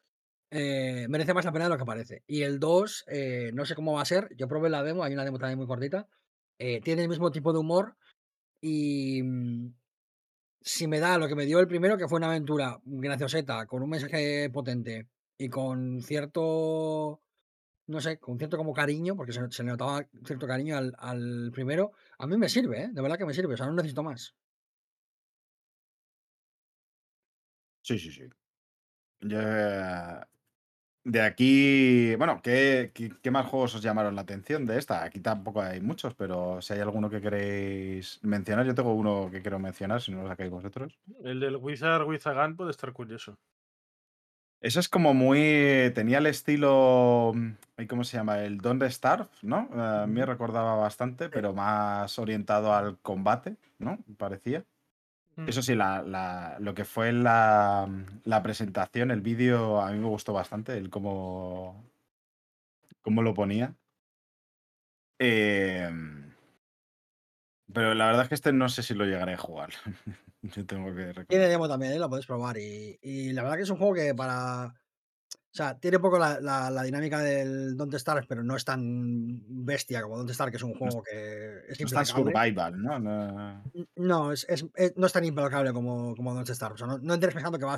eh, 0.52 1.07
merece 1.10 1.34
más 1.34 1.45
la 1.45 1.52
pena 1.53 1.65
de 1.65 1.72
lo 1.72 1.78
que 1.78 1.86
parece. 1.86 2.23
Y 2.28 2.44
el 2.44 2.60
2, 2.60 3.06
eh, 3.07 3.52
no 3.53 3.65
sé 3.65 3.76
cómo 3.76 3.94
va 3.94 4.02
a 4.02 4.06
ser. 4.06 4.30
Yo 4.38 4.48
probé 4.48 4.69
la 4.69 4.84
demo, 4.84 5.03
hay 5.03 5.14
una 5.14 5.26
demo 5.26 5.40
también 5.40 5.57
muy 5.60 5.68
cortita. 5.68 6.07
eh, 6.60 6.82
tiene 6.82 7.03
el 7.03 7.10
mismo 7.10 7.32
tipo 7.32 7.53
de 7.53 7.60
humor. 7.60 7.98
Y 8.61 9.23
mm, 9.23 9.73
si 10.61 10.88
me 10.88 10.99
da 10.99 11.18
lo 11.18 11.28
que 11.28 11.36
me 11.36 11.45
dio 11.45 11.60
el 11.60 11.68
primero, 11.68 11.98
que 11.98 12.07
fue 12.07 12.18
una 12.19 12.28
aventura 12.30 12.80
gracioseta, 12.86 13.65
con 13.68 13.84
un 13.84 13.90
mensaje 13.90 14.49
potente 14.52 15.10
y 15.38 15.49
con 15.49 16.02
cierto, 16.03 17.22
no 17.88 18.02
sé, 18.02 18.19
con 18.19 18.38
cierto 18.40 18.57
como 18.57 18.73
cariño, 18.73 19.15
porque 19.18 19.34
se, 19.34 19.41
le 19.64 19.72
notaba 19.72 20.07
cierto 20.26 20.48
cariño 20.48 20.78
al, 20.78 20.94
al 20.99 21.52
primero, 21.53 21.94
a 22.19 22.28
mí 22.28 22.38
me 22.38 22.49
sirve, 22.49 22.90
de 22.94 23.02
verdad 23.02 23.18
que 23.18 23.26
me 23.26 23.34
sirve, 23.36 23.56
o 23.56 23.57
sea, 23.57 23.68
no 23.68 23.73
necesito 23.73 24.03
más. 24.03 24.36
Sí, 27.84 27.99
sí, 27.99 28.11
sí. 28.11 28.23
Ya- 29.22 30.28
De 31.03 31.22
aquí, 31.22 32.15
bueno, 32.15 32.41
¿qué, 32.44 32.91
qué, 32.94 33.11
qué 33.23 33.32
más 33.32 33.48
juegos 33.48 33.73
os 33.73 33.82
llamaron 33.82 34.15
la 34.15 34.22
atención 34.22 34.68
de 34.68 34.78
esta? 34.78 35.03
Aquí 35.03 35.19
tampoco 35.19 35.61
hay 35.61 35.82
muchos, 35.82 36.14
pero 36.14 36.61
si 36.61 36.73
hay 36.73 36.80
alguno 36.80 37.10
que 37.10 37.22
queréis 37.22 38.19
mencionar, 38.23 38.68
yo 38.68 38.76
tengo 38.76 38.94
uno 38.94 39.30
que 39.32 39.41
quiero 39.41 39.57
mencionar, 39.57 39.99
si 40.02 40.11
no 40.11 40.22
lo 40.22 40.28
sacáis 40.28 40.52
vosotros. 40.52 40.99
El 41.23 41.40
del 41.40 41.56
Wizard 41.57 42.06
with 42.07 42.22
a 42.28 42.34
Gun 42.34 42.56
puede 42.56 42.69
estar 42.72 42.94
curioso. 42.94 43.40
Eso 44.61 44.80
es 44.80 44.90
como 44.90 45.14
muy. 45.15 45.91
Tenía 45.95 46.19
el 46.19 46.28
estilo. 46.28 47.34
¿Cómo 47.90 48.03
se 48.03 48.18
llama? 48.18 48.44
El 48.44 48.60
Don't 48.60 48.84
Starve, 48.84 49.28
¿no? 49.41 49.68
Eh, 49.73 50.03
A 50.03 50.06
mí 50.07 50.14
me 50.19 50.26
recordaba 50.26 50.76
bastante, 50.76 51.30
pero 51.30 51.52
más 51.53 52.19
orientado 52.19 52.73
al 52.73 52.99
combate, 52.99 53.57
¿no? 53.80 53.98
Parecía. 54.18 54.64
Mm. 55.46 55.50
Eso 55.50 55.62
sí, 55.62 55.76
la, 55.76 56.02
la- 56.04 56.58
lo 56.60 56.74
que 56.74 56.86
fue 56.86 57.12
la, 57.12 57.88
la 58.26 58.44
presentación, 58.44 59.12
el 59.12 59.22
vídeo, 59.22 59.82
a 59.82 59.92
mí 59.92 60.00
me 60.00 60.08
gustó 60.08 60.34
bastante, 60.34 60.78
el 60.78 60.90
cómo, 60.90 61.84
cómo 63.02 63.22
lo 63.22 63.34
ponía. 63.34 63.76
Em, 65.20 66.34
pero 67.74 67.94
la 67.94 68.08
verdad 68.08 68.24
es 68.24 68.30
que 68.30 68.36
este 68.36 68.52
no 68.54 68.68
sé 68.70 68.84
si 68.84 68.94
lo 68.94 69.06
llegaré 69.06 69.34
a 69.34 69.38
jugar. 69.38 69.70
Yo 70.42 70.66
tengo 70.66 70.94
que 70.96 71.14
Tiene 71.28 71.48
demo 71.48 71.68
también, 71.70 71.94
¿eh? 71.94 72.00
lo 72.00 72.10
podéis 72.10 72.26
probar. 72.26 72.58
Y, 72.58 73.00
y 73.02 73.32
la 73.34 73.44
verdad 73.44 73.58
que 73.58 73.64
es 73.64 73.70
un 73.70 73.78
juego 73.78 73.94
que 73.94 74.14
para. 74.16 74.81
O 75.53 75.53
sea, 75.53 75.78
tiene 75.78 75.98
un 75.98 76.03
poco 76.03 76.18
la, 76.18 76.40
la- 76.40 76.69
la 76.72 76.84
dinámica 76.84 77.19
del 77.19 77.76
Don't 77.76 77.94
Starve, 77.95 78.26
pero 78.28 78.41
no 78.41 78.56
es 78.56 78.64
tan 78.64 79.44
bestia 79.65 80.02
como 80.02 80.15
Don't 80.18 80.30
Starve, 80.32 80.52
que 80.52 80.57
es 80.57 80.64
un 80.64 80.72
No 80.72 80.78
juego 80.78 81.03
que 81.03 81.60
es 81.68 81.80
no 81.82 81.88
es 81.88 81.91
tan 81.91 82.06
survival, 82.06 82.82
¿no? 82.82 82.99
No- 82.99 83.64
No, 83.98 84.32
es, 84.32 84.45
es- 84.48 84.65
es- 84.76 84.94
no 84.95 85.07
es 85.07 85.14
tan 85.14 85.26
implacable 85.26 85.73
como, 85.73 86.15
como 86.15 86.34
Don't 86.34 86.48
Starve. 86.49 86.76
O 86.76 86.78
sea, 86.78 86.88
no, 86.88 86.98
no 86.99 87.14
entres 87.14 87.34
pensando 87.34 87.60
que 87.60 87.65
va 87.65 87.73
a. 87.73 87.78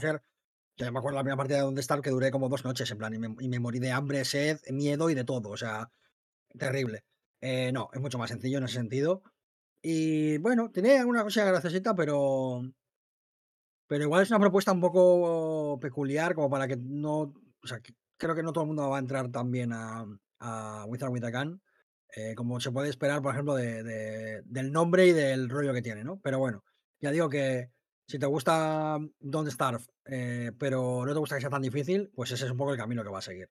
Yo 0.75 0.91
me 0.91 0.99
acuerdo 0.99 1.17
la 1.17 1.23
primera 1.23 1.37
partida 1.37 1.57
de 1.57 1.63
Don't 1.63 1.79
Starve 1.79 2.03
que 2.03 2.09
duré 2.11 2.29
como 2.29 2.47
dos 2.47 2.63
noches, 2.63 2.89
en 2.91 2.97
plan, 2.99 3.13
y 3.13 3.17
me, 3.17 3.35
y 3.39 3.47
me 3.49 3.59
morí 3.59 3.79
de 3.79 3.91
hambre, 3.91 4.23
sed, 4.23 4.59
miedo 4.71 5.09
y 5.09 5.15
de 5.15 5.23
todo. 5.23 5.49
O 5.49 5.57
sea, 5.57 5.91
terrible. 6.57 7.03
Eh, 7.41 7.71
no, 7.73 7.89
es 7.91 7.99
mucho 7.99 8.19
más 8.19 8.29
sencillo 8.29 8.59
en 8.59 8.65
ese 8.65 8.75
sentido. 8.75 9.23
Y 9.81 10.37
bueno, 10.37 10.69
tiene 10.71 10.99
alguna 10.99 11.23
cosa 11.23 11.43
graciosita, 11.43 11.95
pero. 11.95 12.61
Pero 13.87 14.03
igual 14.03 14.21
es 14.23 14.29
una 14.29 14.39
propuesta 14.39 14.71
un 14.71 14.79
poco 14.81 15.77
peculiar, 15.81 16.35
como 16.35 16.49
para 16.51 16.67
que 16.67 16.77
no. 16.77 17.33
O 17.64 17.68
sea, 17.68 17.80
creo 18.18 18.35
que 18.35 18.44
no 18.44 18.52
todo 18.53 18.64
el 18.64 18.68
mundo 18.68 18.90
va 18.90 18.98
a 18.98 18.99
entrar 18.99 19.30
también 19.30 19.72
a, 19.73 20.06
a 20.40 20.85
Wizard 20.88 21.10
with 21.11 21.23
a 21.23 21.31
Gun, 21.31 21.61
eh, 22.15 22.35
como 22.35 22.60
se 22.60 22.72
puede 22.72 22.90
esperar, 22.90 23.22
por 23.22 23.34
ejemplo, 23.34 23.56
de, 23.56 23.84
de- 23.84 24.41
del 24.45 24.72
nombre 24.72 25.07
y 25.07 25.11
del 25.14 25.49
rollo 25.49 25.73
que 25.73 25.81
tiene, 25.81 26.03
¿no? 26.03 26.19
Pero 26.22 26.40
bueno, 26.40 26.64
ya 27.02 27.11
digo 27.11 27.30
que 27.30 27.69
si 28.07 28.19
te 28.19 28.26
gusta 28.26 28.98
Don't 29.19 29.49
Starve, 29.49 29.84
eh, 30.06 30.52
pero 30.60 31.06
no 31.06 31.14
te 31.14 31.19
gusta 31.19 31.35
que 31.35 31.41
sea 31.41 31.49
tan 31.49 31.61
difícil, 31.61 32.11
pues 32.14 32.31
ese 32.31 32.45
es 32.45 32.52
un 32.52 32.57
poco 32.57 32.72
el 32.73 32.77
camino 32.77 33.03
que 33.03 33.10
va 33.10 33.19
a 33.19 33.22
seguir. 33.23 33.49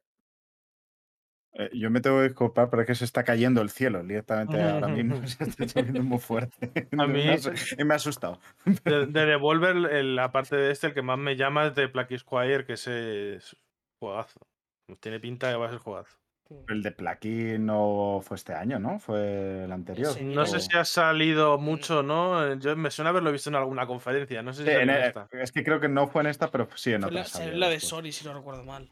Eh, 1.54 1.68
yo 1.74 1.90
me 1.90 2.00
tengo 2.00 2.18
que 2.18 2.28
disculpar, 2.28 2.70
pero 2.70 2.82
es 2.82 2.86
que 2.88 2.94
se 2.94 3.04
está 3.04 3.24
cayendo 3.24 3.60
el 3.60 3.68
cielo 3.70 4.02
directamente 4.02 4.62
ahora 4.62 4.88
mismo. 5.04 5.16
Se 5.26 5.44
está 5.44 5.64
lloviendo 5.80 6.02
muy 6.02 6.18
fuerte. 6.18 6.72
A 6.98 7.06
mí- 7.06 7.24
me, 7.78 7.84
me 7.84 7.92
ha 7.94 7.96
asustado. 7.96 8.40
De, 8.84 9.06
de 9.06 9.26
Devolver, 9.26 9.76
el- 9.76 10.16
la 10.16 10.32
parte 10.32 10.56
de 10.56 10.70
este, 10.70 10.88
el 10.88 10.94
que 10.94 11.02
más 11.02 11.18
me 11.18 11.36
llama 11.36 11.66
es 11.66 11.74
de 11.74 11.88
Plague 11.88 12.18
Squire, 12.18 12.64
que 12.64 12.74
es 12.74 13.56
juegazo. 14.02 14.40
Tiene 15.00 15.20
pinta 15.20 15.46
de 15.46 15.54
que 15.54 15.58
va 15.58 15.66
a 15.66 15.70
ser 15.70 15.78
juegazo. 15.78 16.18
El 16.68 16.82
de 16.82 16.90
Plaki 16.90 17.56
no 17.58 18.20
fue 18.22 18.34
este 18.36 18.52
año, 18.52 18.78
¿no? 18.78 18.98
Fue 18.98 19.64
el 19.64 19.72
anterior. 19.72 20.12
Sí, 20.12 20.22
No 20.24 20.44
sé 20.44 20.60
si 20.60 20.76
ha 20.76 20.84
salido 20.84 21.56
mucho, 21.56 22.02
¿no? 22.02 22.54
Yo 22.56 22.76
me 22.76 22.90
suena 22.90 23.08
haberlo 23.10 23.32
visto 23.32 23.48
en 23.48 23.54
alguna 23.56 23.86
conferencia. 23.86 24.42
No 24.42 24.52
sé 24.52 24.64
si 24.64 24.70
Sí, 24.70 24.76
en 24.76 24.90
esta. 24.90 25.28
es 25.32 25.50
que 25.52 25.62
creo 25.64 25.80
que 25.80 25.88
no 25.88 26.08
fue 26.08 26.20
en 26.22 26.26
esta, 26.26 26.50
pero 26.50 26.68
sí 26.74 26.92
en 26.92 27.02
Fue 27.02 27.10
la, 27.12 27.68
de. 27.70 27.80
Sony, 27.80 28.10
si 28.12 28.24
no 28.26 28.34
recuerdo 28.34 28.64
mal. 28.64 28.86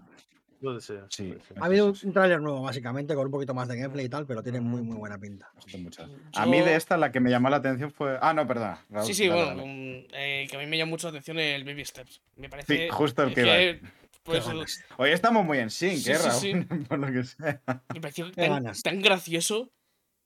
Puede 0.62 0.80
ser, 0.80 1.04
Sí. 1.08 1.34
Ha 1.60 1.64
habido 1.66 1.86
Sí, 1.86 1.88
un, 1.90 1.96
sí, 1.96 2.06
sí. 2.06 2.12
tráiler 2.12 2.40
nuevo, 2.40 2.62
básicamente, 2.62 3.14
con 3.14 3.24
un 3.26 3.30
poquito 3.32 3.52
más 3.54 3.66
de 3.68 3.76
gameplay 3.78 4.06
y 4.06 4.08
tal, 4.10 4.26
pero 4.26 4.42
tiene 4.42 4.60
muy, 4.60 4.80
muy 4.82 4.96
buena 4.96 5.18
pinta. 5.18 5.50
Muchas. 5.78 6.08
A 6.36 6.46
mí 6.46 6.58
de 6.60 6.64
Yo- 6.66 6.70
esta 6.76 6.96
la 6.98 7.10
que 7.12 7.18
me 7.20 7.30
llamó 7.30 7.48
la 7.50 7.56
atención 7.56 7.90
fue. 7.90 8.16
Ah, 8.22 8.32
no, 8.32 8.46
perdona. 8.46 8.78
Raúl, 8.90 9.06
Sí, 9.06 9.12
sí, 9.14 9.26
dale, 9.28 9.42
bueno, 9.44 9.56
dale. 9.60 9.62
um, 9.70 10.06
eh, 10.14 10.46
que 10.50 10.56
a 10.56 10.60
mí 10.60 10.66
me 10.66 10.78
llama 10.78 10.90
mucho 10.90 11.06
la 11.08 11.10
atención 11.12 11.38
el 11.38 11.64
Baby 11.64 11.84
Steps. 11.84 12.22
Me 12.36 12.48
parece. 12.48 12.88
justo 12.90 13.22
el 13.22 13.30
es 13.30 13.34
que 13.34 13.42
decir. 13.42 13.82
Pues, 14.22 14.46
ganas. 14.46 14.80
Hoy 14.98 15.10
estamos 15.10 15.44
muy 15.44 15.58
en 15.58 15.70
sync, 15.70 15.98
Sí, 15.98 16.10
¿eh, 16.12 16.16
sí, 16.16 16.22
Raúl? 16.22 16.40
sí. 16.40 16.54
Por 16.88 16.98
lo 16.98 17.12
que 17.12 17.24
sea. 17.24 17.62
me 17.94 18.00
pareció 18.00 18.30
tan, 18.32 19.00
gracioso. 19.02 19.72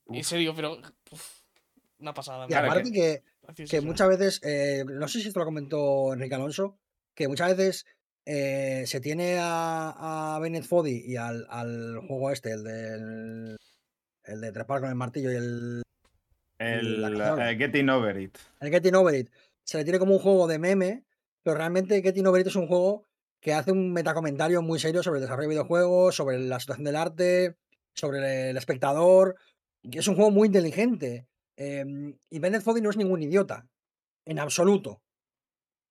En 0.09 0.21
Uf. 0.21 0.27
serio, 0.27 0.53
pero. 0.55 0.79
uf, 1.11 1.41
una 1.99 2.13
pasada. 2.13 2.45
Y 2.45 2.49
Claro, 2.49 2.71
aparte 2.71 2.93
que, 2.93 3.23
que 3.69 3.81
muchas 3.81 4.09
veces, 4.09 4.41
eh, 4.45 4.85
no 4.87 5.09
sé 5.09 5.21
si 5.21 5.29
esto 5.29 5.39
lo 5.41 5.47
comentó 5.47 6.13
Enrique 6.13 6.35
Alonso, 6.35 6.79
que 7.15 7.29
muchas 7.29 7.57
veces 7.57 7.87
eh, 8.27 8.85
se 8.87 9.01
tiene 9.01 9.39
a, 9.41 10.35
a 10.37 10.39
Bennett 10.41 10.65
Foddy 10.65 11.05
y 11.07 11.17
al, 11.17 11.47
al 11.49 11.99
juego 12.07 12.31
este, 12.31 12.53
el 12.53 12.65
del 12.65 13.57
el 14.25 14.41
de 14.41 14.53
trepar 14.53 14.81
con 14.81 14.89
el 14.89 14.95
martillo 14.95 15.31
y 15.33 15.37
el, 15.37 15.83
El 16.59 17.01
cazaron. 17.19 17.43
eh, 17.43 17.57
Getting 17.57 17.89
Over 17.91 18.19
It. 18.21 18.39
el 18.61 18.71
Getting 18.71 18.95
Over 18.95 19.15
It, 19.15 19.31
se 19.65 19.79
le 19.79 19.85
tiene 19.85 19.99
como 19.99 20.15
un 20.15 20.19
juego 20.19 20.47
de 20.47 20.59
meme, 20.59 21.05
pero 21.43 21.57
realmente 21.57 22.01
Getting 22.03 22.27
Over 22.27 22.41
It 22.43 22.47
es 22.49 22.57
un 22.57 22.67
juego 22.67 23.07
que 23.45 23.53
hace 23.53 23.73
un 23.73 23.93
metacomentario 23.93 24.63
muy 24.63 24.79
serio 24.79 25.03
sobre 25.03 25.19
el 25.19 25.25
desarrollo 25.25 25.51
de 25.51 25.55
videojuegos, 25.57 26.17
sobre 26.17 26.39
la 26.39 26.59
situación 26.59 26.85
del 26.87 26.97
arte, 26.97 27.59
sobre 27.93 28.49
el 28.49 28.57
espectador, 28.57 29.37
es 29.83 30.09
un 30.09 30.15
juego 30.15 30.31
muy 30.31 30.47
inteligente. 30.47 31.29
em, 31.57 32.17
y 32.31 32.39
Bennett 32.41 32.63
Foddy 32.63 32.81
no 32.81 32.91
es 32.91 32.97
ningún 32.97 33.23
idiota, 33.23 33.69
en 34.25 34.39
absoluto. 34.39 35.03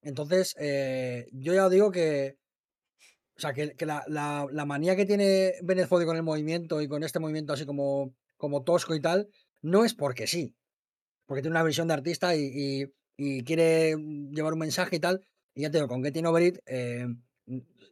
Entonces, 0.01 0.55
eh, 0.59 1.27
yo 1.31 1.53
ya 1.53 1.69
digo 1.69 1.91
que. 1.91 2.37
O 3.37 3.39
sea, 3.39 3.53
que, 3.53 3.75
la, 3.85 4.65
manía 4.65 4.95
que 4.95 5.05
tiene 5.05 5.53
Bennett 5.61 5.87
Foddy 5.87 6.05
con 6.05 6.17
el 6.17 6.23
movimiento 6.23 6.81
y 6.81 6.87
con 6.87 7.03
este 7.03 7.19
movimiento 7.19 7.53
así 7.53 7.65
como, 7.67 8.15
tosco 8.65 8.95
y 8.95 9.01
tal, 9.01 9.29
no 9.61 9.85
es 9.85 9.93
porque 9.93 10.25
sí. 10.25 10.55
Porque 11.27 11.43
tiene 11.43 11.55
una 11.55 11.63
visión 11.63 11.87
de 11.87 11.93
artista 11.93 12.35
y 12.35 12.91
quiere 13.45 13.95
llevar 14.31 14.53
un 14.53 14.59
mensaje 14.59 14.95
y 14.95 14.99
tal. 14.99 15.21
Y 15.55 15.61
ya 15.61 15.71
te 15.71 15.77
digo, 15.77 15.87
con 15.87 16.03
Getting 16.03 16.25
Over 16.25 16.43
It, 16.43 16.59
eh, 16.65 17.05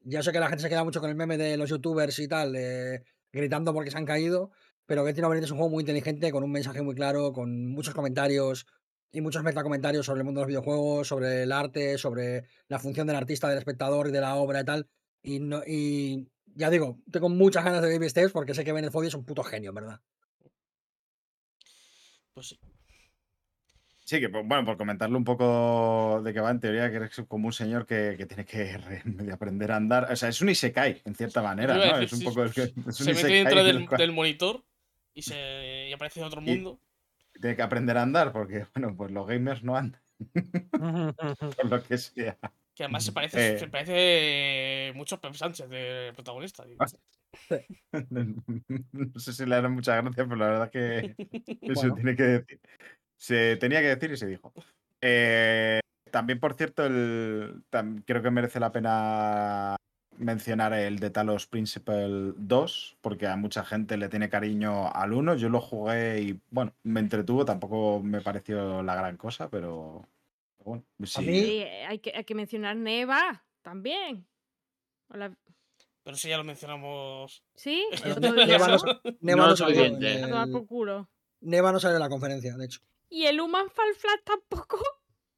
ya 0.03 0.23
sé 0.23 0.31
que 0.31 0.39
la 0.39 0.49
gente 0.49 0.63
se 0.63 0.69
queda 0.69 0.83
mucho 0.83 0.99
con 0.99 1.09
el 1.09 1.15
meme 1.15 1.37
de 1.37 1.57
los 1.57 1.69
youtubers 1.69 2.17
y 2.19 2.27
tal, 2.27 2.55
eh, 2.55 3.03
gritando 3.31 3.73
porque 3.73 3.91
se 3.91 3.97
han 3.97 4.05
caído. 4.05 4.51
Pero 4.85 5.05
Getting 5.05 5.23
Over 5.23 5.37
It 5.37 5.43
es 5.45 5.51
un 5.51 5.57
juego 5.57 5.71
muy 5.71 5.81
inteligente, 5.81 6.31
con 6.31 6.43
un 6.43 6.51
mensaje 6.51 6.81
muy 6.81 6.95
claro, 6.95 7.31
con 7.33 7.67
muchos 7.67 7.93
comentarios 7.93 8.65
y 9.11 9.21
muchos 9.21 9.43
metacomentarios 9.43 10.05
sobre 10.05 10.19
el 10.19 10.25
mundo 10.25 10.39
de 10.39 10.43
los 10.43 10.49
videojuegos, 10.49 11.07
sobre 11.07 11.43
el 11.43 11.51
arte, 11.51 11.97
sobre 11.97 12.45
la 12.67 12.79
función 12.79 13.07
del 13.07 13.15
artista, 13.15 13.47
del 13.47 13.57
espectador 13.57 14.07
y 14.07 14.11
de 14.11 14.21
la 14.21 14.35
obra 14.35 14.61
y 14.61 14.65
tal. 14.65 14.87
Y, 15.21 15.39
no, 15.39 15.61
y 15.65 16.27
ya 16.55 16.69
digo, 16.69 16.99
tengo 17.11 17.29
muchas 17.29 17.63
ganas 17.63 17.81
de 17.81 17.89
Baby 17.93 18.09
Steps 18.09 18.31
porque 18.31 18.53
sé 18.53 18.63
que 18.63 18.73
Bennett 18.73 18.93
es 18.95 19.13
un 19.13 19.25
puto 19.25 19.43
genio, 19.43 19.69
en 19.69 19.75
¿verdad? 19.75 20.01
Pues 22.33 22.47
sí. 22.49 22.70
Sí, 24.11 24.19
que 24.19 24.27
pues, 24.27 24.45
bueno, 24.45 24.65
por 24.65 24.75
comentarle 24.75 25.15
un 25.15 25.23
poco 25.23 26.21
de 26.21 26.33
que 26.33 26.41
va, 26.41 26.51
en 26.51 26.59
teoría 26.59 26.89
que 26.89 26.97
eres 26.97 27.15
como 27.29 27.47
un 27.47 27.53
señor 27.53 27.85
que, 27.85 28.15
que 28.17 28.25
tiene 28.25 28.43
que 28.43 28.75
aprender 29.31 29.71
a 29.71 29.77
andar. 29.77 30.11
O 30.11 30.15
sea, 30.17 30.27
es 30.27 30.41
un 30.41 30.49
Isekai, 30.49 31.01
en 31.05 31.15
cierta 31.15 31.41
manera, 31.41 31.75
¿no? 31.75 31.97
Es 31.97 32.11
un 32.11 32.21
poco. 32.25 32.43
es 32.43 32.57
un 32.57 32.91
Se 32.91 33.13
mete 33.13 33.27
dentro 33.27 33.61
en 33.61 33.67
el 33.67 33.77
del, 33.77 33.87
cual 33.87 33.99
del 34.01 34.11
monitor 34.11 34.65
y, 35.13 35.21
se, 35.21 35.87
y 35.87 35.93
aparece 35.93 36.19
en 36.19 36.25
otro 36.25 36.41
Y- 36.41 36.45
mundo. 36.45 36.77
Tiene 37.39 37.55
que 37.55 37.61
aprender 37.61 37.97
a 37.97 38.01
andar, 38.01 38.33
porque, 38.33 38.65
bueno, 38.75 38.93
pues 38.97 39.11
los 39.11 39.25
gamers 39.25 39.63
no 39.63 39.77
andan, 39.77 40.01
por 41.55 41.65
lo 41.69 41.81
que 41.81 41.97
sea. 41.97 42.37
Que 42.75 42.83
además 42.83 43.05
se 43.05 43.13
parece, 43.13 43.53
Eh. 43.53 43.59
se 43.59 43.67
parece 43.69 44.91
mucho 44.93 45.15
a 45.15 45.21
Pep 45.21 45.35
Sánchez, 45.35 45.69
de 45.69 46.11
protagonista. 46.13 46.65
No 48.09 49.19
sé 49.21 49.31
si 49.31 49.45
le 49.45 49.55
harán 49.55 49.71
mucha 49.71 49.95
gracia, 50.01 50.25
pero 50.25 50.35
la 50.35 50.47
verdad 50.47 50.69
que 50.69 51.15
eso 51.61 51.73
Bueno. 51.81 51.95
tiene 51.95 52.15
que 52.17 52.23
decir. 52.23 52.59
Se 53.21 53.55
tenía 53.57 53.81
que 53.81 53.95
decir 53.95 54.11
y 54.11 54.17
se 54.17 54.25
dijo. 54.25 54.51
Eh, 54.99 55.79
también, 56.09 56.39
por 56.39 56.55
cierto, 56.55 56.83
el, 56.83 57.61
tam- 57.69 58.03
creo 58.03 58.23
que 58.23 58.31
merece 58.31 58.59
la 58.59 58.71
pena 58.71 59.75
mencionar 60.17 60.73
el 60.73 60.97
de 60.97 61.11
Talos 61.11 61.45
Principal 61.45 62.33
2, 62.37 62.97
porque 62.99 63.27
a 63.27 63.35
mucha 63.35 63.63
gente 63.63 63.95
le 63.97 64.09
tiene 64.09 64.27
cariño 64.27 64.91
al 64.91 65.13
1. 65.13 65.35
Yo 65.35 65.49
lo 65.49 65.61
jugué 65.61 66.19
y, 66.21 66.39
bueno, 66.49 66.73
me 66.81 66.99
entretuvo, 66.99 67.45
tampoco 67.45 68.01
me 68.03 68.21
pareció 68.21 68.81
la 68.81 68.95
gran 68.95 69.17
cosa, 69.17 69.49
pero 69.51 70.07
bueno, 70.65 70.83
sí. 71.03 71.63
hay, 71.87 71.99
que, 71.99 72.13
hay 72.15 72.23
que 72.23 72.33
mencionar 72.35 72.75
Neva 72.75 73.45
también. 73.61 74.25
Hola. 75.09 75.31
Pero 76.03 76.15
eso 76.17 76.27
ya 76.27 76.37
lo 76.37 76.43
mencionamos. 76.43 77.43
¿Sí? 77.53 77.85
Pero 78.01 78.15
el 78.17 78.17
otro 78.17 78.31
Ne- 78.33 78.45
día. 78.47 78.57
Neva 79.21 79.45
no, 79.45 79.45
No 79.45 79.47
no 79.47 79.53
es 79.53 79.61
en 79.61 79.67
suficiente. 79.67 80.23
A 80.23 80.27
tomar 80.27 80.47
el- 80.47 80.51
por 80.53 80.65
culo. 80.65 81.09
Neva 81.41 81.71
no 81.71 81.79
salió 81.79 81.97
en 81.97 82.01
la 82.03 82.09
conferencia, 82.09 82.55
de 82.55 82.65
hecho. 82.65 82.79
¿Y 83.09 83.25
el 83.25 83.39
Human 83.41 83.69
Fall 83.69 83.93
Flat 83.95 84.21
tampoco? 84.23 84.79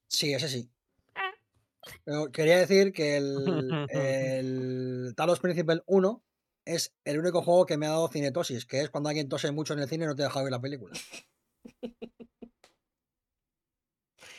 Sí, 0.08 0.34
ese 0.34 0.48
sí. 0.48 0.70
Ah. 1.16 1.32
Pero 2.04 2.32
quería 2.32 2.58
decir 2.60 2.94
que 2.94 3.18
el, 3.18 3.88
el 3.90 5.14
Talos 5.16 5.40
Principal 5.40 5.84
1 5.88 6.24
es 6.66 6.94
el 7.04 7.20
único 7.20 7.42
juego 7.42 7.66
que 7.66 7.78
me 7.78 7.88
ha 7.88 7.90
dado 7.90 8.08
cinetosis, 8.10 8.66
que 8.66 8.82
es 8.82 8.90
cuando 8.90 9.10
alguien 9.10 9.28
tose 9.28 9.52
mucho 9.52 9.74
en 9.74 9.80
el 9.80 9.90
cine 9.90 10.06
y 10.06 10.08
no 10.08 10.16
te 10.16 10.24
deja 10.24 10.42
ver 10.44 10.52
la 10.52 10.62
película. 10.62 10.94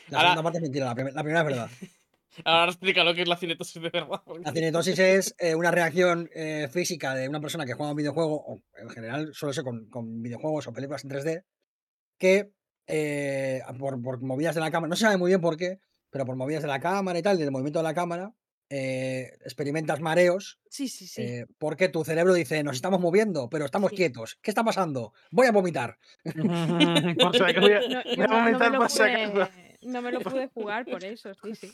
La 0.09 0.19
Ahora- 0.19 0.31
segunda 0.31 0.43
parte 0.43 0.59
es 0.59 0.63
mentira, 0.63 0.85
la, 0.87 0.95
prim- 0.95 1.15
la 1.15 1.23
primera 1.23 1.41
es 1.41 1.47
verdad. 1.47 1.71
Ahora 2.45 2.71
explica 2.73 3.05
lo 3.05 3.15
que 3.15 3.23
es 3.23 3.29
la 3.29 3.37
cinetosis 3.37 3.81
de 3.81 3.89
verdad. 3.91 4.23
porque- 4.25 4.43
La 4.45 4.53
cinetosis 4.53 4.99
es 4.99 5.35
eh, 5.39 5.55
una 5.55 5.71
reacción 5.71 6.29
eh, 6.35 6.69
física 6.71 7.15
de 7.15 7.29
una 7.29 7.41
persona 7.41 7.65
que 7.65 7.75
juega 7.75 7.91
un 7.93 7.97
videojuego, 7.97 8.35
o 8.37 8.63
en 8.77 8.91
general 8.91 9.33
suele 9.35 9.55
ser 9.55 9.65
con, 9.65 9.89
con 9.89 10.21
videojuegos 10.23 10.67
o 10.67 10.73
películas 10.73 11.05
en 11.05 11.11
3D, 11.11 11.45
que 12.25 12.51
eh, 12.87 13.61
por, 13.79 14.01
por 14.03 14.23
movidas 14.23 14.55
de 14.55 14.63
la 14.63 14.71
cámara, 14.71 14.89
no 14.89 14.97
se 14.97 15.03
sabe 15.05 15.19
muy 15.19 15.31
bien 15.31 15.41
por 15.43 15.57
qué, 15.59 15.79
pero 16.11 16.25
por 16.25 16.37
movidas 16.37 16.63
de 16.63 16.69
la 16.69 16.81
cámara 16.81 17.19
y 17.19 17.23
tal, 17.23 17.37
del 17.37 17.51
movimiento 17.51 17.81
de 17.81 17.83
la 17.83 17.93
cámara, 17.95 18.33
eh, 18.71 19.37
experimentas 19.45 20.01
mareos 20.01 20.59
Sí, 20.71 20.89
sí, 20.89 21.07
sí. 21.07 21.21
eh, 21.23 21.47
porque 21.59 21.91
tu 21.91 22.03
cerebro 22.03 22.33
dice, 22.33 22.63
nos 22.63 22.77
estamos 22.77 22.99
moviendo, 22.99 23.49
pero 23.51 23.67
estamos 23.67 23.91
Sí. 23.91 23.97
quietos. 23.97 24.39
¿Qué 24.41 24.51
está 24.51 24.65
pasando? 24.65 25.13
Voy 25.31 25.47
a 25.47 25.53
vomitar. 25.53 25.99
No, 27.19 27.31
voy 27.31 27.39
yo 27.39 28.25
a 28.25 28.27
no, 28.27 28.51
no 28.51 28.59
me 28.59 28.71
lo 28.71 28.79
pude, 28.89 29.79
no 29.83 30.03
me 30.03 30.13
lo 30.13 30.21
pude 30.21 30.49
jugar 30.49 30.87
por 30.87 31.05
eso, 31.05 31.33
sí, 31.35 31.55
sí. 31.55 31.73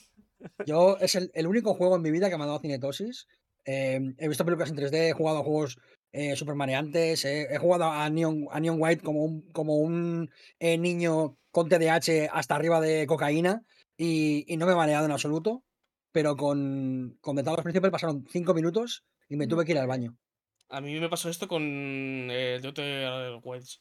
Yo 0.66 0.96
es 1.00 1.14
el, 1.14 1.30
el 1.34 1.46
único 1.46 1.74
juego 1.74 1.94
en 1.96 2.02
mi 2.02 2.10
vida 2.10 2.28
que 2.28 2.36
me 2.36 2.42
ha 2.42 2.46
dado 2.46 2.58
cinetosis. 2.58 3.26
Eh, 3.64 4.00
he 4.18 4.28
visto 4.28 4.44
películas 4.44 4.70
en 4.70 4.76
3D, 4.78 5.10
he 5.10 5.12
jugado 5.12 5.38
a 5.38 5.42
juegos 5.44 5.78
eh, 6.12 6.36
super 6.36 6.54
mareantes, 6.54 7.24
he, 7.24 7.56
jugado 7.58 7.84
a 7.84 8.08
Neon, 8.10 8.46
a 8.50 8.60
Neon 8.60 8.76
White 8.80 9.02
como 9.02 9.24
un, 9.24 9.42
como 9.52 9.76
un 9.76 10.30
eh, 10.58 10.78
niño 10.78 11.38
con 11.50 11.68
TDAH 11.68 12.28
hasta 12.32 12.54
arriba 12.54 12.80
de 12.80 13.06
cocaína 13.06 13.62
y, 13.96 14.44
y 14.52 14.56
no 14.56 14.66
me 14.66 14.72
he 14.72 14.76
mareado 14.76 15.06
en 15.06 15.12
absoluto. 15.12 15.64
Pero 16.12 16.36
con, 16.36 17.16
con 17.20 17.36
The 17.36 17.44
Talos 17.44 17.62
Principal 17.62 17.92
pasaron 17.92 18.26
cinco 18.28 18.52
minutos 18.52 19.04
y 19.28 19.36
me 19.36 19.46
Mm. 19.46 19.48
tuve 19.48 19.64
que 19.64 19.72
ir 19.72 19.78
al 19.78 19.86
baño. 19.86 20.16
A 20.68 20.80
mí 20.80 20.98
me 20.98 21.08
pasó 21.08 21.28
esto 21.28 21.46
con 21.48 21.62
eh, 21.62 22.54
el 22.56 22.62
de 22.62 22.68
Outer 22.68 23.40
Wilds. 23.44 23.80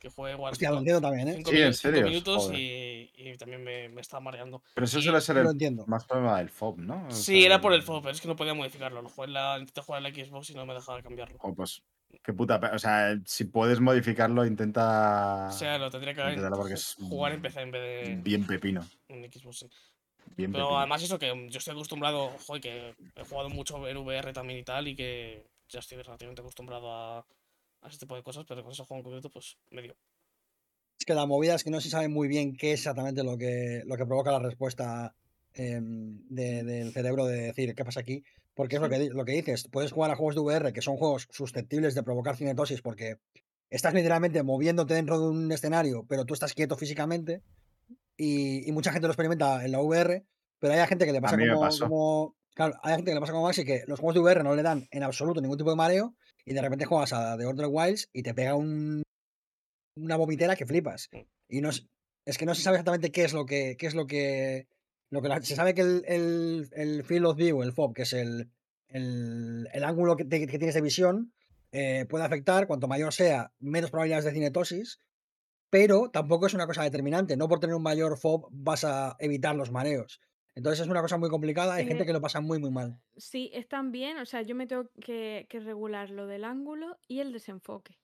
Que 0.00 0.10
fue 0.10 0.32
igual. 0.32 0.52
Hostia, 0.52 0.70
lo 0.70 0.78
entiendo 0.78 1.00
también, 1.02 1.28
¿eh? 1.28 1.34
cinco 1.36 1.50
Sí, 1.50 1.56
en 1.60 1.74
cinco 1.74 1.94
serio, 1.94 2.06
minutos 2.08 2.50
y, 2.54 3.10
y 3.14 3.36
también 3.36 3.62
me, 3.62 3.88
me 3.90 4.00
estaba 4.00 4.20
mareando. 4.20 4.62
Pero 4.74 4.86
eso 4.86 4.98
Y- 4.98 5.02
suele 5.02 5.20
ser 5.20 5.36
el 5.36 5.46
entiendo. 5.46 5.84
más 5.86 6.06
problema 6.06 6.38
del 6.38 6.48
FOB, 6.48 6.78
¿no? 6.78 7.06
O 7.06 7.10
Sí, 7.10 7.36
sea, 7.38 7.46
era 7.46 7.60
por 7.60 7.74
el 7.74 7.82
FOB, 7.82 8.00
pero 8.02 8.12
es 8.14 8.20
que 8.22 8.26
no 8.28 8.34
podía 8.34 8.54
modificarlo. 8.54 9.02
Lo 9.02 9.10
jugué 9.10 9.26
en 9.28 9.34
la, 9.34 9.58
intenté 9.58 9.82
jugar 9.82 10.04
en 10.04 10.12
la 10.12 10.24
Xbox 10.24 10.48
y 10.50 10.54
no 10.54 10.64
me 10.64 10.72
dejaba 10.74 11.02
cambiarlo. 11.02 11.36
o 11.40 11.54
pues, 11.54 11.82
Qué 12.24 12.32
puta. 12.32 12.58
O 12.74 12.78
sea, 12.78 13.14
si 13.26 13.44
puedes 13.44 13.78
modificarlo, 13.78 14.44
intenta. 14.46 15.48
O 15.48 15.52
sea, 15.52 15.78
lo 15.78 15.90
tendría 15.90 16.14
que 16.14 16.22
haber 16.22 16.50
porque 16.50 16.74
es 16.74 16.96
jugar 16.98 17.32
en 17.32 17.42
PC 17.42 17.60
en 17.60 17.70
vez 17.70 17.82
de 17.82 18.16
bien 18.16 18.46
pepino. 18.46 18.84
en 19.08 19.30
Xbox, 19.30 19.58
sí. 19.58 19.66
Bien 20.36 20.50
Pero 20.50 20.64
pepino. 20.64 20.78
además 20.78 21.02
eso 21.02 21.18
que 21.18 21.26
yo 21.50 21.58
estoy 21.58 21.72
acostumbrado, 21.72 22.30
joder, 22.46 22.62
que 22.62 22.94
he 23.16 23.24
jugado 23.24 23.50
mucho 23.50 23.86
en 23.86 23.96
VR 23.98 24.32
también 24.32 24.58
y 24.60 24.62
tal, 24.64 24.88
y 24.88 24.96
que 24.96 25.46
ya 25.68 25.78
estoy 25.80 25.98
relativamente 26.02 26.40
acostumbrado 26.40 26.90
a, 26.92 27.26
a 27.82 27.88
ese 27.88 27.98
tipo 27.98 28.14
de 28.16 28.22
cosas, 28.22 28.44
pero 28.48 28.62
con 28.62 28.72
ese 28.72 28.84
juego 28.84 28.98
en 29.00 29.04
concreto, 29.04 29.30
pues 29.30 29.56
medio. 29.70 29.96
Es 30.98 31.06
que 31.06 31.14
la 31.14 31.26
movida 31.26 31.54
es 31.54 31.64
que 31.64 31.70
no 31.70 31.80
se 31.80 31.88
sabe 31.90 32.08
muy 32.08 32.28
bien 32.28 32.54
qué 32.56 32.72
es 32.72 32.80
exactamente 32.80 33.22
lo 33.24 33.38
que, 33.38 33.82
lo 33.86 33.96
que 33.96 34.04
provoca 34.06 34.32
la 34.32 34.38
respuesta 34.38 35.14
em, 35.54 36.20
de- 36.28 36.62
del 36.62 36.92
cerebro 36.92 37.24
de 37.26 37.40
decir 37.40 37.74
qué 37.74 37.84
pasa 37.84 38.00
aquí. 38.00 38.22
Porque 38.54 38.76
es 38.76 38.82
lo 38.82 38.88
que, 38.90 39.08
lo 39.08 39.24
que 39.24 39.32
dices, 39.32 39.66
puedes 39.70 39.92
jugar 39.92 40.10
a 40.10 40.16
juegos 40.16 40.34
de 40.34 40.42
VR 40.42 40.72
que 40.72 40.82
son 40.82 40.96
juegos 40.96 41.26
susceptibles 41.30 41.94
de 41.94 42.02
provocar 42.02 42.36
cinetosis 42.36 42.82
porque 42.82 43.16
estás 43.70 43.94
literalmente 43.94 44.42
moviéndote 44.42 44.94
dentro 44.94 45.18
de 45.18 45.28
un 45.28 45.50
escenario, 45.52 46.04
pero 46.08 46.24
tú 46.26 46.34
estás 46.34 46.52
quieto 46.52 46.76
físicamente. 46.76 47.42
Y, 48.16 48.68
y 48.68 48.72
mucha 48.72 48.92
gente 48.92 49.06
lo 49.06 49.12
experimenta 49.12 49.64
en 49.64 49.72
la 49.72 49.80
VR, 49.80 50.26
pero 50.58 50.74
hay 50.74 50.86
gente 50.86 51.06
que 51.06 51.12
le 51.12 51.22
pasa 51.22 51.36
como, 51.54 51.64
como- 51.88 52.36
Claro, 52.54 52.74
hay 52.82 52.96
gente 52.96 53.10
que 53.12 53.14
le 53.14 53.20
pasa 53.20 53.32
como 53.32 53.44
Maxi 53.46 53.64
que 53.64 53.84
los 53.86 53.98
juegos 54.00 54.14
de 54.16 54.20
VR 54.20 54.42
no 54.44 54.54
le 54.54 54.62
dan 54.62 54.86
en 54.90 55.02
absoluto 55.02 55.40
ningún 55.40 55.56
tipo 55.56 55.70
de 55.70 55.76
mareo 55.76 56.14
y 56.44 56.54
de 56.54 56.62
repente 56.62 56.84
juegas 56.86 57.12
a 57.12 57.36
The 57.36 57.46
Order 57.46 57.66
Wilds 57.70 58.08
y 58.12 58.22
te 58.22 58.34
pega 58.34 58.54
un, 58.54 59.02
una 59.96 60.16
vomitera 60.16 60.56
que 60.56 60.66
flipas. 60.66 61.08
Y 61.48 61.60
no 61.60 61.70
es, 61.70 61.86
es 62.24 62.38
que 62.38 62.46
no 62.46 62.54
se 62.54 62.62
sabe 62.62 62.76
exactamente 62.76 63.10
qué 63.12 63.24
es 63.24 63.32
lo 63.32 63.46
que, 63.46 63.76
qué 63.78 63.86
es 63.86 63.94
lo 63.94 64.06
que, 64.06 64.68
lo 65.10 65.22
que 65.22 65.28
la- 65.28 65.42
se 65.42 65.56
sabe 65.56 65.74
que 65.74 65.82
el, 65.82 66.04
el, 66.06 66.68
el 66.72 67.04
field 67.04 67.26
of 67.26 67.36
view, 67.36 67.62
el 67.62 67.70
FOV, 67.72 67.92
que 67.94 68.02
es 68.02 68.12
el, 68.12 68.50
el, 68.88 69.68
el 69.72 69.84
ángulo 69.84 70.16
que, 70.16 70.24
te- 70.24 70.46
que 70.46 70.58
tienes 70.58 70.74
de 70.74 70.80
visión, 70.80 71.32
eh, 71.72 72.06
puede 72.08 72.24
afectar, 72.24 72.66
cuanto 72.66 72.88
mayor 72.88 73.12
sea, 73.12 73.52
menos 73.58 73.90
probabilidades 73.90 74.24
de 74.24 74.32
cinetosis, 74.32 74.98
pero 75.70 76.10
tampoco 76.10 76.46
es 76.46 76.54
una 76.54 76.66
cosa 76.66 76.82
determinante. 76.82 77.36
No 77.36 77.48
por 77.48 77.60
tener 77.60 77.76
un 77.76 77.82
mayor 77.82 78.16
FOB 78.16 78.48
vas 78.50 78.84
a 78.84 79.16
evitar 79.20 79.54
los 79.54 79.70
mareos. 79.70 80.20
Entonces 80.54 80.80
es 80.80 80.88
una 80.90 81.00
cosa 81.00 81.16
muy 81.16 81.30
complicada. 81.30 81.74
Hay 81.74 81.86
gente 81.86 82.02
Eh, 82.02 82.06
que 82.06 82.12
lo 82.12 82.20
pasa 82.20 82.40
muy, 82.40 82.58
muy 82.58 82.70
mal. 82.70 83.00
Sí, 83.16 83.50
están 83.54 83.92
bien. 83.92 84.18
O 84.18 84.26
sea, 84.26 84.42
yo 84.42 84.54
me 84.54 84.66
tengo 84.66 84.90
que, 85.00 85.46
que 85.48 85.60
regular 85.60 86.10
lo 86.10 86.26
del 86.26 86.44
ángulo 86.44 86.98
y 87.08 87.20
el 87.20 87.32
desenfoque. 87.32 87.98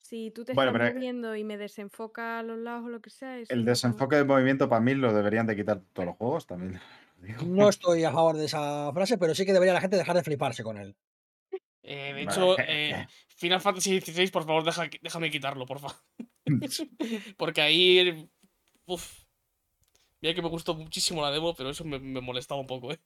Si 0.00 0.30
tú 0.30 0.44
te 0.44 0.54
Bueno, 0.54 0.72
estás 0.72 0.90
eh, 0.90 0.94
moviendo 0.94 1.36
y 1.36 1.44
me 1.44 1.58
desenfoca 1.58 2.38
a 2.38 2.42
los 2.42 2.58
lados 2.58 2.86
o 2.86 2.88
lo 2.88 3.00
que 3.02 3.10
sea, 3.10 3.38
El 3.38 3.64
desenfoque 3.66 4.16
de 4.16 4.24
movimiento 4.24 4.66
para 4.68 4.80
mí 4.80 4.94
lo 4.94 5.12
deberían 5.12 5.46
de 5.46 5.54
quitar 5.54 5.82
todos 5.92 6.06
los 6.06 6.16
juegos, 6.16 6.46
también. 6.46 6.80
lo 7.20 7.26
digo. 7.26 7.42
No 7.44 7.68
estoy 7.68 8.02
a 8.04 8.12
favor 8.12 8.36
de 8.38 8.46
esa 8.46 8.90
frase, 8.94 9.18
pero 9.18 9.34
sí 9.34 9.44
que 9.44 9.52
debería 9.52 9.74
la 9.74 9.80
gente 9.82 9.96
dejar 9.96 10.16
de 10.16 10.22
fliparse 10.22 10.62
con 10.64 10.78
él. 10.78 10.96
Eh, 11.82 12.12
de 12.14 12.22
hecho, 12.22 12.56
eh, 12.60 13.06
Final 13.36 13.60
Fantasy 13.60 14.00
XVI, 14.00 14.30
por 14.30 14.44
favor, 14.46 14.64
deja, 14.64 14.88
déjame 15.02 15.30
quitarlo, 15.30 15.66
por 15.66 15.80
favor. 15.80 15.96
Porque 17.36 17.60
ahí. 17.60 18.30
Uf. 18.86 19.21
Mira 20.22 20.34
que 20.34 20.42
me 20.42 20.48
gustó 20.48 20.74
muchísimo 20.74 21.20
la 21.20 21.32
demo, 21.32 21.52
pero 21.54 21.70
eso 21.70 21.84
me, 21.84 21.98
molestaba 21.98 22.60
un 22.60 22.66
poco, 22.68 22.92
¿eh? 22.92 23.00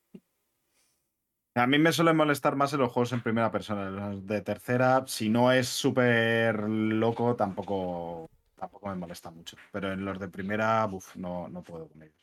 A 1.55 1.66
mí 1.66 1.78
me 1.78 1.90
suele 1.90 2.12
molestar 2.12 2.55
más 2.56 2.74
en 2.74 2.80
los 2.80 2.93
juegos 2.93 3.14
en 3.14 3.22
primera 3.22 3.51
persona. 3.51 4.14
De 4.14 4.43
tercera, 4.43 5.02
si 5.06 5.30
no 5.30 5.51
es 5.51 5.66
súper 5.66 6.68
loco, 6.68 7.34
tampoco, 7.34 8.28
tampoco 8.55 8.90
me 8.90 8.97
molesta 8.97 9.30
mucho. 9.30 9.56
Pero 9.72 9.93
en 9.93 10.05
los 10.05 10.20
de 10.20 10.28
primera, 10.28 10.86
uf, 10.93 11.16
no, 11.16 11.48
no 11.48 11.62
puedo 11.62 11.88
con 11.88 12.02
ellos. 12.02 12.14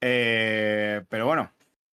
Eh, 0.00 1.04
pero 1.08 1.26
bueno, 1.26 1.52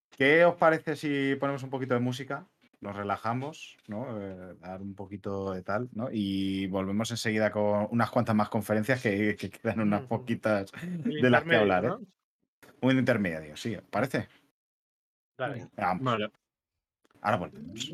¿qué 0.09 0.45
os 0.45 0.55
parece 0.55 0.95
si 0.95 1.35
ponemos 1.35 1.61
un 1.61 1.69
poquito 1.69 1.93
de 1.93 1.99
música? 1.99 2.47
Nos 2.79 2.95
relajamos, 2.95 3.77
¿no? 3.87 4.21
Eh, 4.21 4.53
dar 4.59 4.81
un 4.81 4.93
poquito 4.93 5.51
de 5.51 5.63
tal, 5.63 5.89
¿no? 5.93 6.09
Y 6.11 6.67
volvemos 6.67 7.09
enseguida 7.09 7.51
con 7.51 7.87
unas 7.89 8.11
cuantas 8.11 8.35
más 8.35 8.49
conferencias 8.49 9.01
que, 9.01 9.35
que 9.35 9.49
quedan 9.49 9.81
unas 9.81 10.03
poquitas 10.03 10.71
de 11.03 11.29
las 11.29 11.43
que 11.43 11.55
hablar, 11.55 11.85
¿eh? 11.85 11.87
¿no? 11.87 12.01
Un 12.81 12.99
intermedio, 12.99 13.57
sí, 13.57 13.75
¿os 13.75 13.83
parece? 13.83 14.27
Dale. 15.37 15.69
Vamos, 15.75 16.03
Vale. 16.03 16.31
ahora 17.21 17.37
volvemos. 17.37 17.93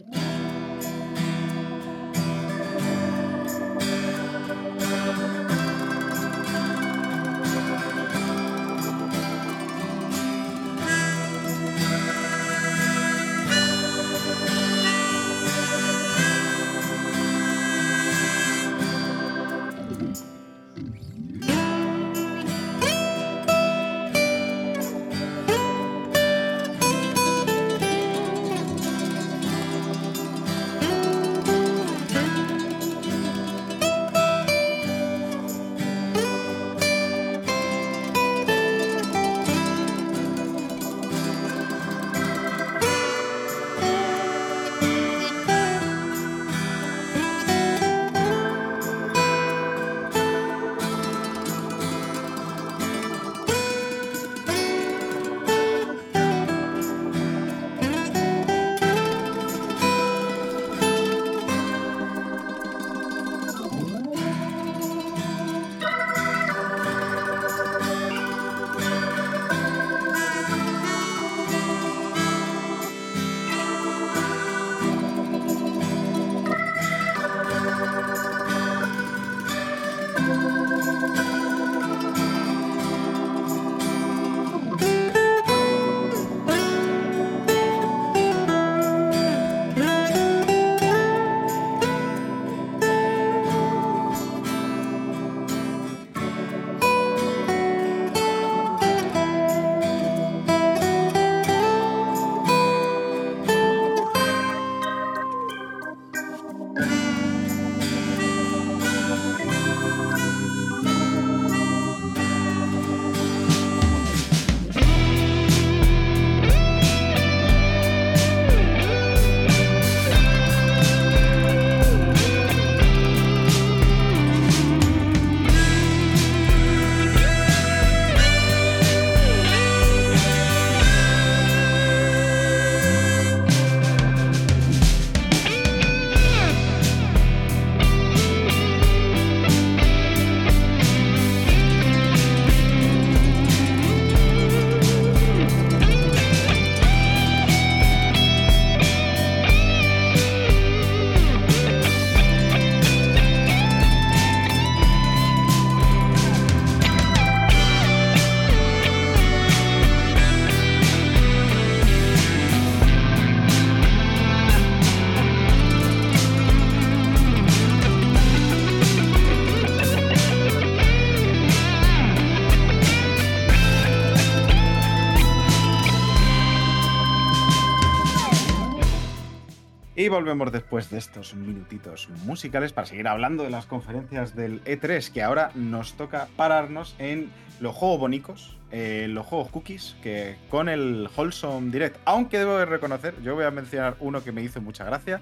Volvemos 180.13 180.51
después 180.51 180.91
de 180.91 180.99
estos 180.99 181.33
minutitos 181.33 182.07
musicales 182.25 182.71
para 182.71 182.85
seguir 182.85 183.07
hablando 183.07 183.43
de 183.43 183.49
las 183.49 183.65
conferencias 183.65 184.35
del 184.35 184.63
E3, 184.63 185.11
que 185.11 185.23
ahora 185.23 185.51
nos 185.55 185.93
toca 185.93 186.27
pararnos 186.35 186.95
en 186.99 187.31
los 187.59 187.75
juegos 187.75 187.99
bonicos, 187.99 188.57
eh, 188.71 189.07
los 189.09 189.25
juegos 189.25 189.49
cookies, 189.49 189.95
que 190.03 190.35
con 190.49 190.69
el 190.69 191.09
Wholesome 191.15 191.71
Direct, 191.71 191.97
aunque 192.05 192.37
debo 192.37 192.57
de 192.57 192.65
reconocer, 192.65 193.15
yo 193.23 193.33
voy 193.33 193.45
a 193.45 193.51
mencionar 193.51 193.95
uno 193.99 194.23
que 194.23 194.31
me 194.31 194.43
hizo 194.43 194.61
mucha 194.61 194.83
gracia, 194.83 195.19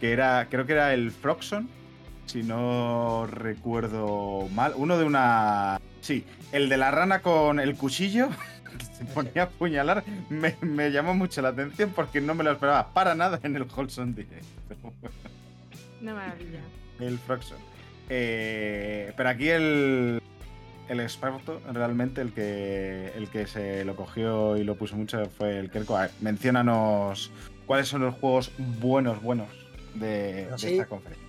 que 0.00 0.12
era, 0.12 0.46
creo 0.48 0.66
que 0.66 0.72
era 0.72 0.94
el 0.94 1.10
Froxon, 1.10 1.68
si 2.26 2.44
no 2.44 3.26
recuerdo 3.26 4.48
mal, 4.54 4.74
uno 4.76 4.98
de 4.98 5.04
una... 5.04 5.80
Sí, 6.00 6.24
el 6.52 6.68
de 6.68 6.76
la 6.76 6.92
rana 6.92 7.22
con 7.22 7.58
el 7.58 7.74
cuchillo. 7.74 8.28
se 8.98 9.04
ponía 9.06 9.42
a 9.42 9.44
apuñalar, 9.46 10.04
me, 10.28 10.56
me 10.60 10.90
llamó 10.90 11.14
mucho 11.14 11.40
la 11.42 11.48
atención 11.50 11.92
porque 11.94 12.20
no 12.20 12.34
me 12.34 12.44
lo 12.44 12.52
esperaba 12.52 12.92
para 12.92 13.14
nada 13.14 13.38
en 13.42 13.56
el 13.56 13.62
Wholesome 13.64 14.12
Direct. 14.12 14.44
Una 16.02 16.14
maravilla. 16.14 16.60
El 17.00 17.18
Froxon. 17.18 17.58
Eh, 18.08 19.12
pero 19.16 19.28
aquí 19.28 19.48
el, 19.48 20.20
el 20.88 21.00
experto, 21.00 21.60
realmente 21.72 22.20
el 22.20 22.32
que, 22.32 23.12
el 23.16 23.28
que 23.28 23.46
se 23.46 23.84
lo 23.84 23.94
cogió 23.96 24.56
y 24.56 24.64
lo 24.64 24.76
puso 24.76 24.96
mucho 24.96 25.24
fue 25.26 25.58
el 25.58 25.70
Kerko. 25.70 25.96
A 25.96 26.02
ver, 26.02 26.10
menciónanos 26.20 27.30
cuáles 27.66 27.88
son 27.88 28.02
los 28.02 28.14
juegos 28.14 28.50
buenos, 28.80 29.22
buenos 29.22 29.48
de, 29.94 30.46
de 30.46 30.58
Sí. 30.58 30.72
esta 30.74 30.86
conferencia. 30.86 31.26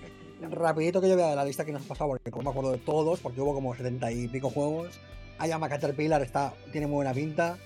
Rapidito 0.52 1.02
que 1.02 1.10
yo 1.10 1.18
vea 1.18 1.36
la 1.36 1.44
lista 1.44 1.66
que 1.66 1.74
nos 1.74 1.84
ha 1.84 1.88
pasado, 1.90 2.12
porque 2.12 2.32
no 2.32 2.42
me 2.44 2.50
acuerdo 2.50 2.72
de 2.72 2.78
todos, 2.78 3.20
porque 3.20 3.42
hubo 3.42 3.54
como 3.54 3.76
70 3.76 4.12
y 4.14 4.28
pico 4.30 4.50
juegos. 4.50 4.98
Ayama 5.40 5.70
Caterpillar 5.70 6.22
está, 6.22 6.54
tiene 6.72 6.88
muy 6.88 6.96
buena 6.96 7.14
pinta. 7.14 7.58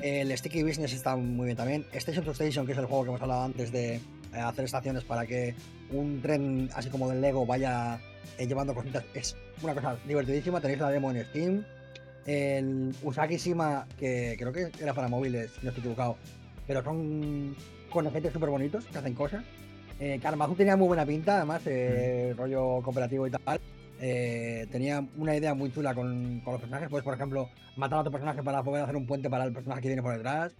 El 0.00 0.36
Sticky 0.38 0.62
Business 0.62 0.94
está 0.94 1.14
muy 1.14 1.44
bien 1.44 1.56
también. 1.56 1.84
Station 1.92 2.24
to 2.24 2.30
Station, 2.30 2.64
que 2.64 2.72
es 2.72 2.78
el 2.78 2.86
juego 2.86 3.02
que 3.04 3.08
hemos 3.10 3.20
hablado 3.20 3.42
antes 3.42 3.70
de 3.70 3.96
eh, 3.96 4.00
hacer 4.32 4.64
estaciones 4.64 5.04
para 5.04 5.26
que 5.26 5.54
un 5.90 6.22
tren 6.22 6.70
así 6.74 6.88
como 6.88 7.10
del 7.10 7.20
Lego 7.20 7.44
vaya 7.44 8.00
eh, 8.38 8.46
llevando 8.46 8.74
cositas, 8.74 9.04
es 9.12 9.36
una 9.62 9.74
cosa 9.74 9.98
divertidísima. 10.06 10.60
Tenéis 10.60 10.80
la 10.80 10.90
demo 10.90 11.10
en 11.10 11.22
Steam. 11.26 11.64
El 12.24 12.94
Usagi 13.02 13.36
Shima, 13.36 13.86
que 13.98 14.36
creo 14.38 14.52
que 14.52 14.70
era 14.80 14.94
para 14.94 15.08
móviles, 15.08 15.50
si 15.50 15.64
no 15.64 15.68
estoy 15.68 15.80
equivocado, 15.80 16.16
pero 16.66 16.82
son 16.82 17.54
conejete 17.90 18.30
súper 18.30 18.50
bonitos 18.50 18.84
que 18.86 18.98
hacen 18.98 19.14
cosas. 19.14 19.44
Eh, 20.00 20.18
Karmazu 20.22 20.54
tenía 20.54 20.76
muy 20.76 20.86
buena 20.86 21.04
pinta, 21.04 21.38
además, 21.38 21.62
eh, 21.66 22.34
rollo 22.36 22.80
cooperativo 22.82 23.26
y 23.26 23.30
tal. 23.30 23.60
Eh, 24.00 24.66
tenía 24.70 25.04
una 25.16 25.36
idea 25.36 25.54
muy 25.54 25.72
chula 25.72 25.94
con, 25.94 26.40
con 26.40 26.52
los 26.52 26.60
personajes. 26.60 26.88
Puedes, 26.88 27.04
por 27.04 27.14
ejemplo, 27.14 27.48
matar 27.76 27.98
a 27.98 28.00
otro 28.00 28.12
personaje 28.12 28.42
para 28.42 28.62
poder 28.62 28.82
hacer 28.84 28.96
un 28.96 29.06
puente 29.06 29.28
para 29.28 29.44
el 29.44 29.52
personaje 29.52 29.80
que 29.82 29.88
viene 29.88 30.02
por 30.02 30.14
detrás. 30.14 30.54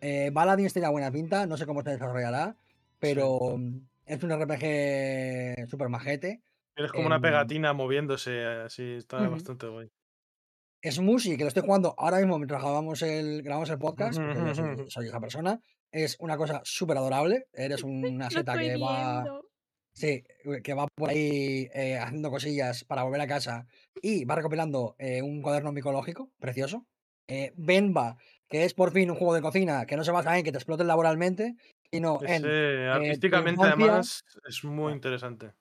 Eh, 0.00 0.30
Baladins 0.32 0.72
tenía 0.74 0.90
buena 0.90 1.10
pinta, 1.10 1.46
no 1.46 1.56
sé 1.56 1.64
cómo 1.66 1.82
se 1.82 1.90
desarrollará, 1.90 2.54
pero 2.98 3.58
es 4.04 4.22
un 4.22 4.30
RPG 4.30 5.68
super 5.68 5.88
majete. 5.88 6.42
Eres 6.76 6.92
como 6.92 7.06
una 7.06 7.16
Em, 7.16 7.22
pegatina 7.22 7.72
moviéndose, 7.72 8.44
así, 8.44 8.82
está 8.96 9.22
Ujú. 9.22 9.30
bastante 9.32 9.66
guay. 9.66 9.90
Es 10.82 11.00
Musi, 11.00 11.36
que 11.36 11.44
lo 11.44 11.48
estoy 11.48 11.62
jugando 11.64 11.94
ahora 11.96 12.18
mismo 12.18 12.36
mientras 12.38 12.60
grabamos 12.62 13.00
el, 13.02 13.42
grabamos 13.42 13.70
el 13.70 13.78
podcast, 13.78 14.18
porque 14.20 14.38
yo 14.38 14.54
soy, 14.54 14.90
soy 14.90 15.06
esa 15.08 15.18
persona. 15.20 15.58
Es 15.90 16.16
una 16.20 16.36
cosa 16.36 16.60
súper 16.64 16.98
adorable. 16.98 17.46
Eres 17.54 17.82
una 17.84 18.30
seta 18.30 18.58
que 18.58 18.76
va. 18.76 19.24
Sí, 19.96 20.24
que 20.62 20.74
va 20.74 20.86
por 20.94 21.08
ahí 21.08 21.68
eh, 21.72 21.96
haciendo 21.98 22.30
cosillas 22.30 22.84
para 22.84 23.02
volver 23.02 23.22
a 23.22 23.26
casa 23.26 23.66
y 24.02 24.26
va 24.26 24.34
recopilando 24.36 24.94
eh, 24.98 25.22
un 25.22 25.40
cuaderno 25.40 25.72
micológico 25.72 26.30
precioso. 26.38 26.86
Eh, 27.28 27.54
Benba, 27.56 28.18
que 28.46 28.64
es 28.64 28.74
por 28.74 28.92
fin 28.92 29.10
un 29.10 29.16
juego 29.16 29.34
de 29.34 29.40
cocina 29.40 29.86
que 29.86 29.96
no 29.96 30.04
se 30.04 30.12
basa 30.12 30.36
en 30.36 30.44
que 30.44 30.52
te 30.52 30.58
exploten 30.58 30.86
laboralmente, 30.86 31.54
sino 31.90 32.20
en, 32.26 32.42
artísticamente, 32.92 33.52
infancia- 33.52 33.84
además, 33.86 34.22
es 34.46 34.64
muy 34.64 34.92
interesante. 34.92 35.54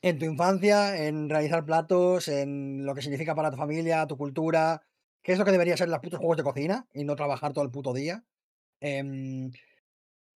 en 0.00 0.18
tu 0.18 0.24
infancia, 0.24 1.06
en 1.06 1.28
realizar 1.28 1.64
platos, 1.64 2.28
en 2.28 2.86
lo 2.86 2.94
que 2.94 3.02
significa 3.02 3.34
para 3.34 3.50
tu 3.50 3.58
familia, 3.58 4.06
tu 4.06 4.16
cultura, 4.16 4.80
qué 5.22 5.32
es 5.32 5.38
lo 5.38 5.44
que 5.44 5.52
debería 5.52 5.76
ser 5.76 5.90
los 5.90 6.00
putos 6.00 6.18
juegos 6.18 6.38
de 6.38 6.42
cocina 6.44 6.86
y 6.94 7.04
no 7.04 7.14
trabajar 7.14 7.52
todo 7.52 7.64
el 7.64 7.70
puto 7.70 7.92
día. 7.92 8.24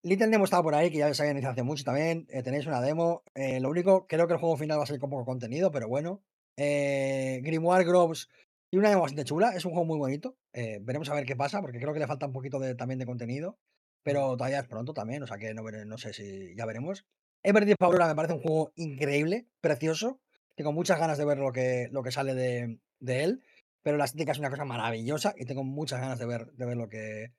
Little 0.07 0.29
Nemo 0.29 0.45
estaba 0.45 0.63
por 0.63 0.75
ahí, 0.77 0.89
que 0.91 0.99
ya 0.99 1.13
se 1.13 1.23
había 1.23 1.33
iniciado 1.33 1.53
hace 1.55 1.65
mucho 1.65 1.83
también. 1.83 2.27
eh, 2.31 2.43
tenéis 2.45 2.67
una 2.67 2.81
demo. 2.81 3.25
eh, 3.35 3.59
lo 3.61 3.69
único, 3.71 4.07
creo 4.07 4.29
que 4.29 4.35
el 4.35 4.39
juego 4.39 4.57
final 4.57 4.79
va 4.79 4.85
a 4.85 4.87
ser 4.87 5.01
con 5.01 5.11
poco 5.11 5.25
contenido, 5.25 5.73
pero 5.73 5.89
bueno. 5.89 6.23
Eh, 6.57 7.41
Grimoire 7.43 7.85
Groves 7.85 8.29
y 8.71 8.77
una 8.79 8.89
demo 8.91 9.03
bastante 9.03 9.25
chula. 9.25 9.51
Es 9.57 9.65
un 9.65 9.73
juego 9.73 9.85
muy 9.85 9.99
bonito. 9.99 10.37
eh, 10.53 10.79
veremos 10.81 11.09
a 11.11 11.15
ver 11.15 11.27
qué 11.27 11.35
pasa, 11.35 11.61
porque 11.61 11.81
creo 11.81 11.93
que 11.93 11.99
le 11.99 12.07
falta 12.07 12.27
un 12.27 12.33
poquito 12.33 12.61
de, 12.61 12.77
también 12.77 13.01
de 13.01 13.07
contenido. 13.07 13.59
Pero 14.05 14.37
todavía 14.37 14.61
es 14.61 14.69
pronto 14.69 14.95
también, 14.95 15.25
o 15.25 15.27
sea 15.27 15.39
que 15.39 15.53
no, 15.55 15.63
no 15.63 15.99
sé 15.99 16.13
si 16.13 16.55
ya 16.57 16.67
veremos. 16.67 17.05
Everdeep 17.43 17.83
Aurora 17.83 18.07
me 18.07 18.15
parece 18.15 18.35
un 18.35 18.43
juego 18.43 18.73
increíble, 18.77 19.49
precioso. 19.61 20.21
Tengo 20.55 20.73
muchas 20.73 21.01
ganas 21.01 21.19
de 21.19 21.25
ver 21.25 21.39
lo 21.39 21.51
que, 21.51 21.89
lo 21.91 22.05
que 22.05 22.13
sale 22.13 22.35
de, 22.35 22.79
de 23.01 23.25
él. 23.25 23.43
Pero 23.83 23.97
la 23.97 24.05
estética 24.05 24.31
es 24.33 24.39
una 24.39 24.51
cosa 24.51 24.65
maravillosa 24.65 25.35
y 25.37 25.47
tengo 25.47 25.65
muchas 25.65 26.01
ganas 26.01 26.21
de 26.21 26.27
ver, 26.27 26.53
de 26.53 26.65
ver 26.67 26.77
lo, 26.77 26.89
que, 26.89 27.33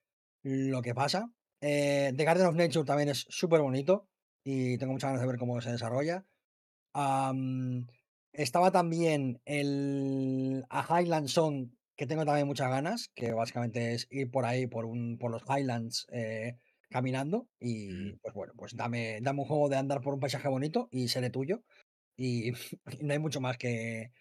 lo 0.44 0.82
que 0.82 0.94
pasa. 0.94 1.32
Eh, 1.62 2.14
The 2.16 2.24
Garden 2.24 2.48
of 2.48 2.56
Nature 2.56 2.86
también 2.86 3.10
es 3.10 3.26
súper 3.30 3.62
bonito 3.62 4.08
y 4.44 4.78
tengo 4.78 4.94
muchas 4.94 5.10
ganas 5.10 5.22
de 5.22 5.28
ver 5.28 5.40
cómo 5.40 5.60
se 5.62 5.72
desarrolla. 5.72 6.26
Am, 6.94 7.88
estaba 8.34 8.72
también 8.72 9.42
el 9.46 10.66
a 10.70 11.02
Highland 11.02 11.28
Song, 11.28 11.70
que 11.96 12.08
tengo 12.08 12.26
también 12.26 12.48
muchas 12.48 12.70
ganas, 12.70 13.10
que 13.16 13.34
básicamente 13.34 13.94
es 13.94 14.08
ir 14.12 14.30
por 14.32 14.46
ahí, 14.46 14.68
por, 14.68 14.86
un, 14.86 15.18
por 15.18 15.32
los 15.32 15.44
Highlands 15.44 16.06
eh, 16.12 16.58
caminando. 16.90 17.48
Y 17.60 18.14
pues 18.18 18.34
bueno, 18.34 18.54
pues 18.56 18.76
dame, 18.76 19.20
dame 19.22 19.42
un 19.42 19.48
juego 19.48 19.70
de 19.70 19.78
andar 19.78 20.02
por 20.02 20.14
un 20.14 20.20
paisaje 20.20 20.48
bonito 20.48 20.88
y 20.92 21.08
seré 21.08 21.30
tuyo. 21.30 21.64
Y, 22.16 22.52
y 23.00 23.04
no 23.04 23.14
hay 23.14 23.20
mucho 23.20 23.42
más 23.42 23.58
que, 23.58 24.12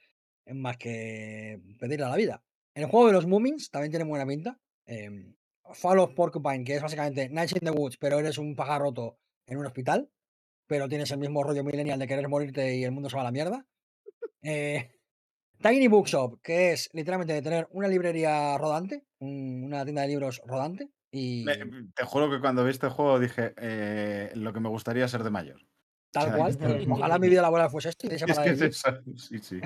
más 0.46 0.76
que 0.78 1.60
pedirle 1.78 2.06
a 2.06 2.10
la 2.10 2.16
vida. 2.16 2.42
El 2.74 2.86
juego 2.86 3.06
de 3.06 3.12
los 3.12 3.26
Moomins 3.26 3.70
también 3.70 3.90
tiene 3.90 4.04
buena 4.04 4.26
pinta. 4.26 4.58
em, 4.86 5.34
Fall 5.74 5.98
of 6.00 6.14
Porcupine, 6.14 6.64
que 6.64 6.76
es 6.76 6.82
básicamente 6.82 7.28
Nights 7.28 7.52
in 7.52 7.60
the 7.60 7.70
Woods, 7.70 7.96
pero 7.98 8.18
eres 8.18 8.38
un 8.38 8.54
pajarroto 8.56 9.18
en 9.46 9.58
un 9.58 9.66
hospital, 9.66 10.10
pero 10.66 10.88
tienes 10.88 11.10
el 11.12 11.18
mismo 11.18 11.42
rollo 11.44 11.64
millennial 11.64 11.98
de 11.98 12.06
querer 12.08 12.28
morirte 12.28 12.76
y 12.76 12.84
el 12.84 12.92
mundo 12.92 13.10
se 13.10 13.16
va 13.16 13.22
a 13.22 13.26
la 13.26 13.32
mierda. 13.32 13.66
Eh, 14.42 14.90
Tiny 15.62 15.88
Bookshop, 15.88 16.40
que 16.42 16.72
es 16.72 16.90
literalmente 16.92 17.40
tener 17.42 17.68
una 17.70 17.88
librería 17.88 18.58
rodante, 18.58 19.04
un- 19.20 19.64
una 19.64 19.84
tienda 19.84 20.02
de 20.02 20.08
libros 20.08 20.42
rodante, 20.46 20.90
y 21.10 21.44
Me- 21.44 21.56
te 21.94 22.04
juro 22.04 22.30
que 22.30 22.40
cuando 22.40 22.64
vi 22.64 22.70
este 22.70 22.88
juego 22.88 23.18
dije 23.20 23.54
eh, 23.58 24.30
lo 24.34 24.52
que 24.52 24.60
me 24.60 24.68
gustaría 24.68 25.08
ser 25.08 25.22
de 25.24 25.30
mayor. 25.30 25.60
Tal 26.20 26.36
cual. 26.36 26.86
ojalá 26.90 27.18
mi 27.18 27.28
vida 27.28 27.42
laboral 27.42 27.70
fuese 27.70 27.88
esto 27.90 28.06
y 28.06 28.10
de 28.10 28.16
esa 28.16 28.24
Es 28.26 28.32
que 28.32 28.36
manera 28.36 28.52
es 28.54 28.58
de 28.58 28.66
vivir. 28.66 29.14
eso. 29.16 29.28
Sí, 29.28 29.38
sí. 29.38 29.60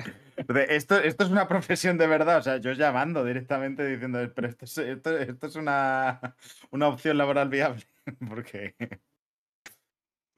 De- 0.53 0.75
Esto, 0.75 0.97
esto 0.99 1.23
es 1.23 1.29
una 1.29 1.47
profesión 1.47 1.97
de 1.97 2.07
verdad. 2.07 2.37
O 2.37 2.41
sea, 2.41 2.57
yo 2.57 2.71
llamando 2.73 3.23
directamente 3.25 3.85
diciendo, 3.87 4.19
pero 4.35 4.47
esto 4.47 4.65
es, 4.65 4.77
esto, 4.77 5.17
esto 5.17 5.47
es 5.47 5.55
una, 5.55 6.35
una 6.71 6.87
opción 6.89 7.17
laboral 7.17 7.49
viable. 7.49 7.83
Porque. 8.29 8.75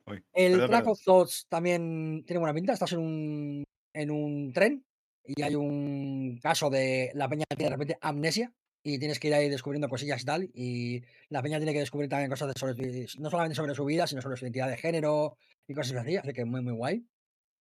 Uy, 0.06 0.24
El 0.34 0.52
perdón, 0.54 0.70
Track 0.70 0.80
perdón. 0.82 0.92
of 0.92 1.04
Thoughts 1.04 1.46
también 1.50 2.24
tiene 2.28 2.40
buena 2.40 2.54
pinta. 2.54 2.74
Estás 2.74 2.92
en 2.94 3.00
un, 3.00 3.64
en 3.94 4.12
un 4.12 4.52
tren 4.54 4.84
y 5.26 5.42
hay 5.42 5.56
un 5.56 6.38
caso 6.42 6.70
de 6.70 7.12
la 7.14 7.30
peña 7.30 7.46
que 7.50 7.56
tiene 7.56 7.70
de 7.70 7.76
repente 7.78 7.98
amnesia 8.02 8.52
y 8.84 9.00
tienes 9.00 9.20
que 9.20 9.30
ir 9.30 9.34
ahí 9.34 9.50
descubriendo 9.50 9.88
cosillas 9.88 10.22
y 10.22 10.26
tal. 10.26 10.50
Y 10.54 11.04
la 11.30 11.42
peña 11.42 11.58
tiene 11.58 11.74
que 11.74 11.80
descubrir 11.80 12.10
también 12.10 12.30
cosas 12.30 12.54
de 12.54 12.60
sobre, 12.60 13.08
no 13.20 13.30
solamente 13.30 13.56
sobre 13.56 13.74
su 13.74 13.86
vida, 13.86 14.06
sino 14.06 14.22
sobre 14.22 14.36
su 14.36 14.46
identidad 14.46 14.68
de 14.68 14.78
género 14.78 15.38
y 15.68 15.74
cosas 15.74 15.98
así. 15.98 16.18
Así 16.18 16.34
que 16.34 16.44
muy, 16.44 16.62
muy 16.62 16.74
guay. 16.74 17.06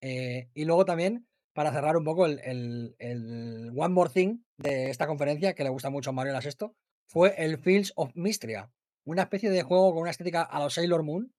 Eh, 0.02 0.50
y 0.56 0.66
luego 0.66 0.84
también, 0.84 1.28
para 1.54 1.72
cerrar 1.72 1.96
un 1.96 2.04
poco 2.04 2.26
el, 2.26 2.96
One 3.76 3.94
More 3.94 4.10
Thing 4.10 4.40
de 4.58 4.90
esta 4.90 5.06
conferencia, 5.06 5.54
que 5.54 5.64
le 5.64 5.70
gusta 5.70 5.92
mucho 5.92 6.10
a 6.10 6.14
Mario 6.14 6.34
fue 7.06 7.36
el 7.38 7.60
Fields 7.60 7.94
of 7.96 8.12
Mystria. 8.16 8.72
Una 9.04 9.24
especie 9.24 9.50
de 9.50 9.64
juego 9.64 9.92
con 9.92 10.02
una 10.02 10.12
estética 10.12 10.42
a 10.44 10.60
los 10.60 10.74
Sailor 10.74 11.04
Moon, 11.04 11.32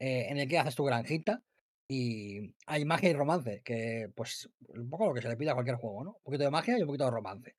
eh, 0.00 0.26
en 0.28 0.38
el 0.38 0.48
que 0.48 0.58
haces 0.58 0.74
tu 0.74 0.84
granjita 0.84 1.42
y 1.88 2.54
hay 2.66 2.84
magia 2.84 3.10
y 3.10 3.12
romance, 3.12 3.62
que 3.64 4.10
pues 4.14 4.50
un 4.68 4.90
poco 4.90 5.06
lo 5.06 5.14
que 5.14 5.22
se 5.22 5.28
le 5.28 5.36
pide 5.36 5.50
a 5.50 5.54
cualquier 5.54 5.76
juego, 5.76 6.02
¿no? 6.02 6.10
Un 6.10 6.22
poquito 6.24 6.44
de 6.44 6.50
magia 6.50 6.76
y 6.76 6.80
un 6.80 6.86
poquito 6.88 7.04
de 7.04 7.10
romance. 7.10 7.56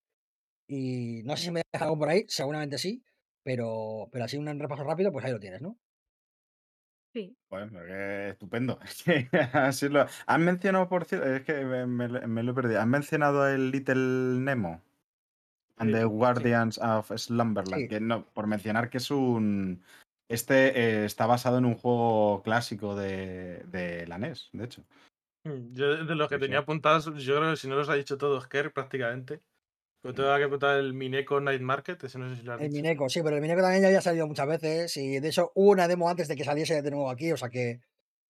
Y 0.67 1.21
no 1.23 1.35
sé 1.37 1.43
si 1.45 1.51
me 1.51 1.61
deja 1.71 1.85
algo 1.85 1.97
por 1.99 2.09
ahí, 2.09 2.25
seguramente 2.27 2.77
sí, 2.77 3.03
pero, 3.43 4.09
pero 4.11 4.25
así 4.25 4.37
un 4.37 4.59
repaso 4.59 4.83
rápido, 4.83 5.11
pues 5.11 5.25
ahí 5.25 5.31
lo 5.31 5.39
tienes, 5.39 5.61
¿no? 5.61 5.77
Sí. 7.13 7.35
Bueno, 7.49 7.79
qué 7.85 8.29
estupendo. 8.29 8.79
Es 8.83 9.03
que 9.03 9.29
así 9.53 9.89
lo... 9.89 10.05
¿Han 10.27 10.43
mencionado, 10.43 10.89
por 10.89 11.05
cierto? 11.05 11.27
Es 11.27 11.43
que 11.43 11.63
me, 11.63 11.85
me- 11.87 12.27
me 12.27 12.43
lo 12.43 12.51
he 12.51 12.55
perdido. 12.55 12.81
¿Han 12.81 12.89
mencionado 12.89 13.47
el 13.47 13.71
Little 13.71 13.95
Nemo? 14.41 14.81
And 15.77 15.89
Sí, 15.89 15.93
the 15.93 16.01
sí. 16.01 16.07
Guardians 16.07 16.77
of 16.79 17.11
Slumberland. 17.15 17.83
Sí. 17.83 17.87
Que 17.87 17.99
no, 17.99 18.25
por 18.33 18.47
mencionar 18.47 18.89
que 18.89 18.97
es 18.97 19.11
un. 19.11 19.83
Este 20.29 20.69
eh, 20.79 21.05
está 21.05 21.25
basado 21.27 21.57
en 21.59 21.65
un 21.65 21.75
juego 21.75 22.41
clásico 22.43 22.95
de, 22.95 23.63
de 23.67 24.07
la 24.07 24.17
NES, 24.17 24.49
de 24.53 24.65
hecho. 24.65 24.83
Mm, 25.43 25.73
Yo 25.73 26.05
de 26.05 26.15
los 26.15 26.29
que 26.29 26.39
tenía 26.39 26.59
apuntados, 26.59 27.05
yo 27.23 27.35
creo 27.37 27.51
que 27.51 27.57
si 27.57 27.67
no 27.67 27.75
los 27.75 27.89
ha 27.89 27.93
dicho 27.95 28.17
todos 28.17 28.47
Kerr 28.47 28.73
prácticamente. 28.73 29.41
Pero 30.05 30.13
tengo 30.13 30.37
que 30.37 30.43
apuntar 30.43 30.77
el 30.77 30.93
Mineco 30.93 31.39
Night 31.41 31.61
Market, 31.61 32.03
ese 32.03 32.19
no 32.19 32.29
sé 32.29 32.35
si 32.37 32.43
lo 32.43 32.53
has 32.53 32.61
El 32.61 32.69
dicho. 32.69 32.75
Mineco, 32.81 33.09
sí, 33.09 33.21
pero 33.23 33.35
el 33.37 33.41
Mineco 33.41 33.61
también 33.61 33.81
ya 33.81 33.87
había 33.87 34.01
salido 34.01 34.27
muchas 34.27 34.47
veces 34.47 34.95
y 34.97 35.19
de 35.19 35.27
hecho 35.29 35.51
hubo 35.55 35.71
una 35.71 35.87
demo 35.87 36.09
antes 36.09 36.27
de 36.27 36.35
que 36.35 36.43
saliese 36.43 36.81
de 36.81 36.91
nuevo 36.91 37.09
aquí, 37.09 37.31
o 37.31 37.37
sea 37.37 37.49
que 37.49 37.79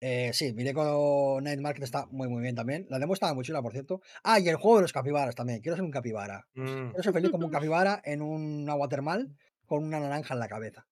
Eh, 0.02 0.32
sí, 0.34 0.54
miré 0.54 0.74
con 0.74 1.44
Night 1.44 1.60
Market 1.60 1.84
está 1.84 2.06
muy 2.12 2.28
muy 2.28 2.42
bien 2.44 2.54
también. 2.56 2.86
La 2.90 3.00
demo 3.00 3.14
estaba 3.14 3.34
muy 3.34 3.44
chula, 3.46 3.62
por 3.62 3.72
cierto. 3.72 4.02
Ah, 4.24 4.40
y 4.40 4.48
el 4.50 4.58
juego 4.58 4.78
de 4.78 4.82
los 4.84 4.94
capibaras 4.94 5.36
también. 5.36 5.62
Quiero 5.62 5.76
ser 5.78 5.86
un 5.86 5.92
capibara. 5.92 6.48
Mm. 6.54 6.90
Quiero 6.92 7.04
ser 7.04 7.14
feliz 7.14 7.32
como 7.32 7.46
un 7.46 7.52
capibara 7.52 8.02
en 8.04 8.22
un 8.22 8.70
agua 8.70 8.88
termal 8.90 9.36
con 9.66 9.84
una 9.84 10.00
naranja 10.00 10.34
en 10.34 10.40
la 10.42 10.48
cabeza. 10.50 10.86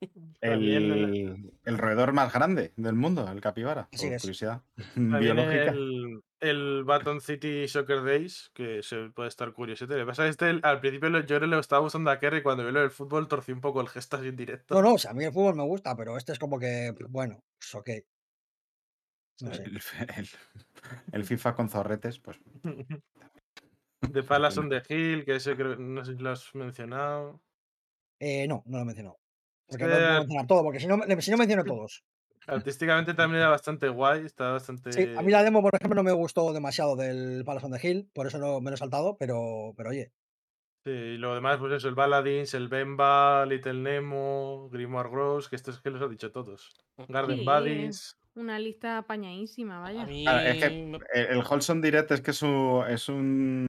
El- 0.40 0.68
El, 0.72 1.52
el 1.64 1.78
roedor 1.78 2.12
más 2.12 2.32
grande 2.32 2.72
del 2.76 2.94
mundo, 2.94 3.26
el 3.30 3.40
capibara. 3.40 3.88
Así 3.92 4.06
por 4.06 4.14
es. 4.14 4.22
curiosidad 4.22 4.62
También 4.94 5.20
biológica. 5.36 5.70
el, 5.70 6.22
el 6.40 6.84
Baton 6.84 7.20
City 7.20 7.66
Soccer 7.68 8.02
Days, 8.04 8.50
que 8.52 8.82
se 8.82 9.08
puede 9.10 9.28
estar 9.28 9.52
curioso. 9.52 9.86
Lo 9.86 9.96
que 9.96 10.04
pasa 10.04 10.28
es 10.28 10.36
que 10.36 10.50
este, 10.50 10.66
al 10.66 10.80
principio 10.80 11.20
yo 11.24 11.40
le 11.40 11.58
estaba 11.58 11.80
gustando 11.82 12.10
a 12.10 12.18
Kerry 12.18 12.42
cuando 12.42 12.66
vi 12.66 12.72
lo 12.72 12.80
del 12.80 12.90
fútbol 12.90 13.28
torcí 13.28 13.52
un 13.52 13.60
poco 13.62 13.80
el 13.80 13.88
gesto 13.88 14.16
así 14.18 14.28
en 14.28 14.36
directo. 14.36 14.74
No, 14.74 14.82
no, 14.82 14.94
o 14.94 14.98
sea, 14.98 15.12
a 15.12 15.14
mí 15.14 15.24
el 15.24 15.32
fútbol 15.32 15.54
me 15.56 15.62
gusta, 15.62 15.96
pero 15.96 16.16
este 16.18 16.32
es 16.32 16.38
como 16.38 16.58
que, 16.58 16.94
bueno, 17.08 17.42
pues 17.58 17.74
ok. 17.74 17.90
No 19.40 19.54
sé. 19.54 19.62
El, 19.64 19.76
el- 20.16 20.28
el 21.12 21.24
FIFA 21.24 21.54
con 21.54 21.68
zorretes, 21.70 22.18
pues. 22.20 22.38
De 24.02 24.22
Palace 24.22 24.60
on 24.60 24.68
the 24.68 24.82
Hill, 24.86 25.24
que 25.24 25.36
ese 25.36 25.56
creo, 25.56 25.76
no 25.76 26.04
sé 26.04 26.14
si 26.14 26.22
lo 26.22 26.30
has 26.30 26.54
mencionado. 26.54 27.40
Eh, 28.20 28.46
no, 28.46 28.62
no 28.66 28.76
lo 28.76 28.82
he 28.82 28.86
mencionado. 28.86 29.18
Porque 29.66 29.84
no 29.84 29.90
que 29.90 30.18
mencionar 30.20 30.46
todo, 30.46 30.62
porque 30.62 30.80
si 30.80 30.86
no, 30.86 30.98
si 31.20 31.30
no 31.30 31.36
menciono 31.36 31.64
todos. 31.64 32.04
artísticamente 32.46 33.14
también 33.14 33.40
era 33.40 33.50
bastante 33.50 33.88
guay, 33.88 34.26
está 34.26 34.52
bastante... 34.52 34.92
Sí, 34.92 35.08
a 35.16 35.22
mí 35.22 35.30
la 35.32 35.42
demo, 35.42 35.62
por 35.62 35.74
ejemplo, 35.74 35.94
no 35.96 36.02
me 36.02 36.12
gustó 36.12 36.52
demasiado 36.52 36.96
del 36.96 37.42
Palace 37.44 37.66
on 37.66 37.72
the 37.72 37.88
Hill, 37.88 38.10
por 38.12 38.26
eso 38.26 38.38
no 38.38 38.60
me 38.60 38.70
lo 38.70 38.74
he 38.74 38.78
saltado, 38.78 39.16
pero, 39.18 39.72
pero 39.76 39.90
oye, 39.90 40.12
Sí, 40.86 40.90
y 40.90 41.16
lo 41.16 41.34
demás, 41.34 41.56
pues 41.56 41.72
eso, 41.72 41.88
el 41.88 41.94
Baladins, 41.94 42.52
el 42.52 42.68
Bemba, 42.68 43.46
Little 43.46 43.72
Nemo, 43.72 44.68
Grimoire 44.70 45.08
Gross, 45.08 45.48
que 45.48 45.56
estos 45.56 45.76
es 45.76 45.80
que 45.80 45.88
los 45.88 46.02
has 46.02 46.10
dicho 46.10 46.30
todos. 46.30 46.74
Garden 47.08 47.38
Sí, 47.38 47.44
Buddies. 47.46 48.18
Una 48.34 48.58
lista 48.58 48.98
apañadísima, 48.98 49.78
A 49.78 49.80
vaya. 49.80 50.04
mí. 50.04 50.24
Claro, 50.24 50.40
es 50.46 50.58
que 50.58 50.66
el, 50.66 50.98
el 51.14 51.38
Wholesome 51.38 51.80
Direct 51.80 52.10
es 52.10 52.20
que 52.20 52.32
es 52.32 52.42
un, 52.42 52.84
es 52.86 53.08
un 53.08 53.66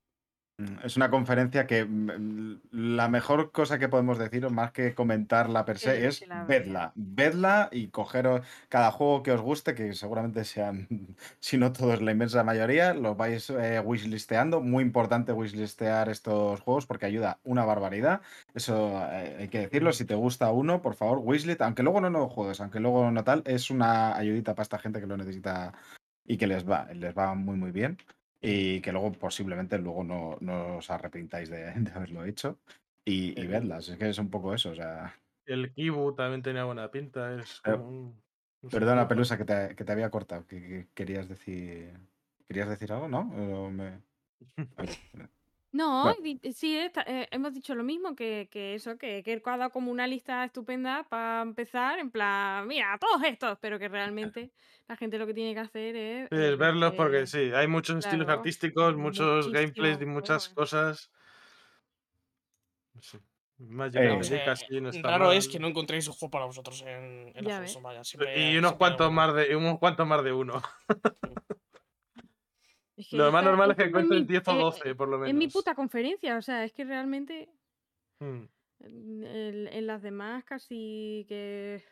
es 0.83 0.95
una 0.95 1.09
conferencia 1.09 1.67
que 1.67 1.83
mm, 1.83 2.61
la 2.71 3.09
mejor 3.09 3.51
cosa 3.51 3.77
que 3.77 3.89
podemos 3.89 4.17
decir, 4.17 4.49
más 4.49 4.71
que 4.71 4.93
comentarla 4.93 5.65
per 5.65 5.77
se, 5.77 6.07
es 6.07 6.23
vedla. 6.47 6.93
Vedla 6.95 7.69
y 7.71 7.89
cogeros 7.89 8.45
cada 8.69 8.91
juego 8.91 9.21
que 9.21 9.31
os 9.31 9.41
guste, 9.41 9.75
que 9.75 9.93
seguramente 9.93 10.45
sean, 10.45 10.87
si 11.39 11.57
no 11.57 11.73
todos, 11.73 12.01
la 12.01 12.11
inmensa 12.11 12.43
mayoría, 12.43 12.93
los 12.93 13.17
vais 13.17 13.49
eh, 13.49 13.81
wishlisteando. 13.81 14.61
Muy 14.61 14.83
importante 14.83 15.33
wishlistear 15.33 16.09
estos 16.09 16.61
juegos 16.61 16.85
porque 16.85 17.05
ayuda 17.05 17.39
una 17.43 17.65
barbaridad. 17.65 18.21
Eso 18.53 19.03
eh, 19.11 19.37
hay 19.39 19.47
que 19.49 19.59
decirlo. 19.59 19.91
Si 19.91 20.05
te 20.05 20.15
gusta 20.15 20.51
uno, 20.51 20.81
por 20.81 20.95
favor, 20.95 21.19
wishlist, 21.19 21.61
aunque 21.61 21.83
luego 21.83 21.99
no 21.99 22.09
lo 22.09 22.29
juegues, 22.29 22.61
aunque 22.61 22.79
luego 22.79 23.11
no 23.11 23.23
tal, 23.23 23.43
es 23.45 23.69
una 23.69 24.15
ayudita 24.15 24.55
para 24.55 24.63
esta 24.63 24.79
gente 24.79 25.01
que 25.01 25.07
lo 25.07 25.17
necesita 25.17 25.73
y 26.25 26.37
que 26.37 26.47
les 26.47 26.67
va, 26.67 26.87
les 26.93 27.15
va 27.15 27.35
muy 27.35 27.55
muy 27.57 27.71
bien 27.71 27.97
y 28.45 28.81
que 28.81 28.91
luego 28.91 29.11
posiblemente 29.13 29.77
luego 29.79 30.03
no, 30.03 30.37
no 30.41 30.77
os 30.77 30.89
arrepintáis 30.89 31.49
de, 31.49 31.73
de 31.75 31.91
haberlo 31.91 32.25
hecho 32.25 32.59
y, 33.05 33.39
y 33.41 33.47
Eh, 33.47 33.47
verlas, 33.47 33.89
es 33.89 33.97
que 33.97 34.09
es 34.09 34.17
un 34.19 34.29
poco 34.29 34.53
eso, 34.53 34.71
o 34.71 34.75
sea, 34.75 35.15
El 35.45 35.73
Kibu 35.73 36.13
también 36.15 36.43
tenía 36.43 36.65
buena 36.65 36.89
pinta. 36.91 37.33
Es 37.41 37.61
como 37.61 37.87
un- 37.87 38.23
un 38.61 38.69
perdona. 38.69 39.07
Pelusa 39.07 39.37
que 39.37 39.45
te, 39.45 39.75
que 39.75 39.83
te 39.85 39.91
había 39.91 40.09
cortado, 40.11 40.45
que, 40.47 40.61
que 40.61 40.89
querías 40.93 41.27
decir, 41.29 41.99
¿querías 42.47 42.69
decir 42.69 42.91
algo? 42.91 43.07
¿No? 43.07 43.23
Me- 43.71 44.01
No, 45.75 46.13
di- 46.21 46.39
sí, 46.53 46.77
está- 46.77 47.03
eh, 47.05 47.27
hemos 47.31 47.53
dicho 47.53 47.75
lo 47.75 47.83
mismo, 47.83 48.15
que, 48.15 48.47
que 48.49 48.75
eso, 48.75 48.97
que, 48.97 49.23
que 49.23 49.41
ha 49.45 49.57
dado 49.57 49.71
como 49.71 49.91
una 49.91 50.07
lista 50.07 50.45
estupenda 50.45 51.03
para 51.09 51.41
empezar, 51.41 51.99
en 51.99 52.11
plan, 52.11 52.65
mira, 52.65 52.97
todos 52.97 53.21
estos, 53.25 53.57
pero 53.59 53.77
que 53.77 53.89
realmente 53.89 54.51
la 54.87 54.95
gente 54.95 55.17
lo 55.17 55.27
que 55.27 55.33
tiene 55.33 55.53
que 55.53 55.59
hacer 55.59 55.95
es... 55.95 56.29
Sí, 56.29 56.35
eh, 56.37 56.51
es 56.53 56.57
verlos 56.57 56.93
porque 56.93 57.27
sí, 57.27 57.51
hay 57.53 57.67
muchos 57.67 57.97
estilos 57.97 58.25
claro, 58.25 58.39
artísticos, 58.39 58.95
muchos 58.95 59.51
gameplays 59.51 59.99
y 60.01 60.05
muchas 60.05 60.47
juegos. 60.47 60.71
cosas. 60.71 61.11
Sí. 63.01 63.17
Más 63.57 63.93
Eh, 63.95 64.15
no 64.15 64.23
sé, 64.23 64.43
casi 64.45 64.79
no 64.81 64.89
está 64.89 65.09
raro 65.11 65.31
es 65.31 65.45
mal. 65.47 65.51
que 65.53 65.59
no 65.59 65.67
encontréis 65.67 66.07
un 66.07 66.13
juego 66.13 66.29
para 66.31 66.45
vosotros 66.45 66.81
en, 66.83 67.31
en 67.35 67.43
la 67.43 67.49
Ya 67.49 67.57
Wholesome, 67.59 67.61
ves. 67.61 67.83
vaya. 67.83 68.03
siempre- 68.03 68.33
Y 68.51 68.57
unos 68.57 68.69
siempre 68.71 68.77
cuantos 68.77 69.11
más 69.11 69.33
de 69.35 69.51
y 69.51 69.53
unos 69.55 69.79
cuantos 69.79 70.07
más 70.07 70.23
de 70.23 70.31
uno. 70.33 70.61
Es 72.97 73.09
que 73.09 73.17
Lo 73.17 73.31
más 73.31 73.43
normal 73.43 73.71
es 73.71 73.77
que 73.77 73.83
encuentres 73.83 74.21
mi- 74.21 74.27
10 74.27 74.47
o 74.47 74.51
eh, 74.53 74.57
12, 74.59 74.95
por 74.95 75.07
lo 75.09 75.17
menos. 75.17 75.29
Es 75.29 75.35
mi 75.35 75.47
puta 75.47 75.75
conferencia, 75.75 76.37
o 76.37 76.41
sea, 76.41 76.63
es 76.63 76.71
que 76.73 76.85
realmente 76.85 77.49
Mm. 78.19 78.43
en, 78.79 79.23
en- 79.23 79.67
en 79.67 79.87
las 79.87 80.01
demás 80.01 80.43
casi 80.45 81.25
que 81.27 81.83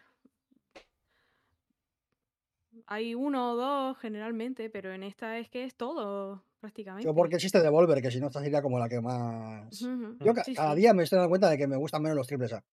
hay 2.88 3.14
uno 3.16 3.52
o 3.52 3.56
dos 3.56 3.98
generalmente, 4.00 4.70
pero 4.70 4.94
en 4.94 5.04
esta 5.04 5.38
es 5.38 5.50
que 5.50 5.64
es 5.66 5.76
todo 5.76 6.44
prácticamente. 6.60 7.06
yo 7.08 7.14
porque 7.14 7.36
existe 7.36 7.60
Devolver, 7.62 8.02
que 8.02 8.10
si 8.12 8.20
no, 8.20 8.28
esta 8.28 8.42
sería 8.42 8.62
como 8.62 8.80
la 8.80 8.90
que 8.90 9.00
más. 9.02 9.70
Yo 9.80 10.34
sí, 10.44 10.54
cada 10.56 10.74
sí. 10.74 10.78
día 10.82 10.94
me 10.94 11.04
estoy 11.04 11.18
dando 11.18 11.30
cuenta 11.30 11.50
de 11.50 11.58
que 11.58 11.68
me 11.68 11.76
gustan 11.76 12.02
menos 12.02 12.18
los 12.18 12.28
triples 12.28 12.54
A. 12.54 12.64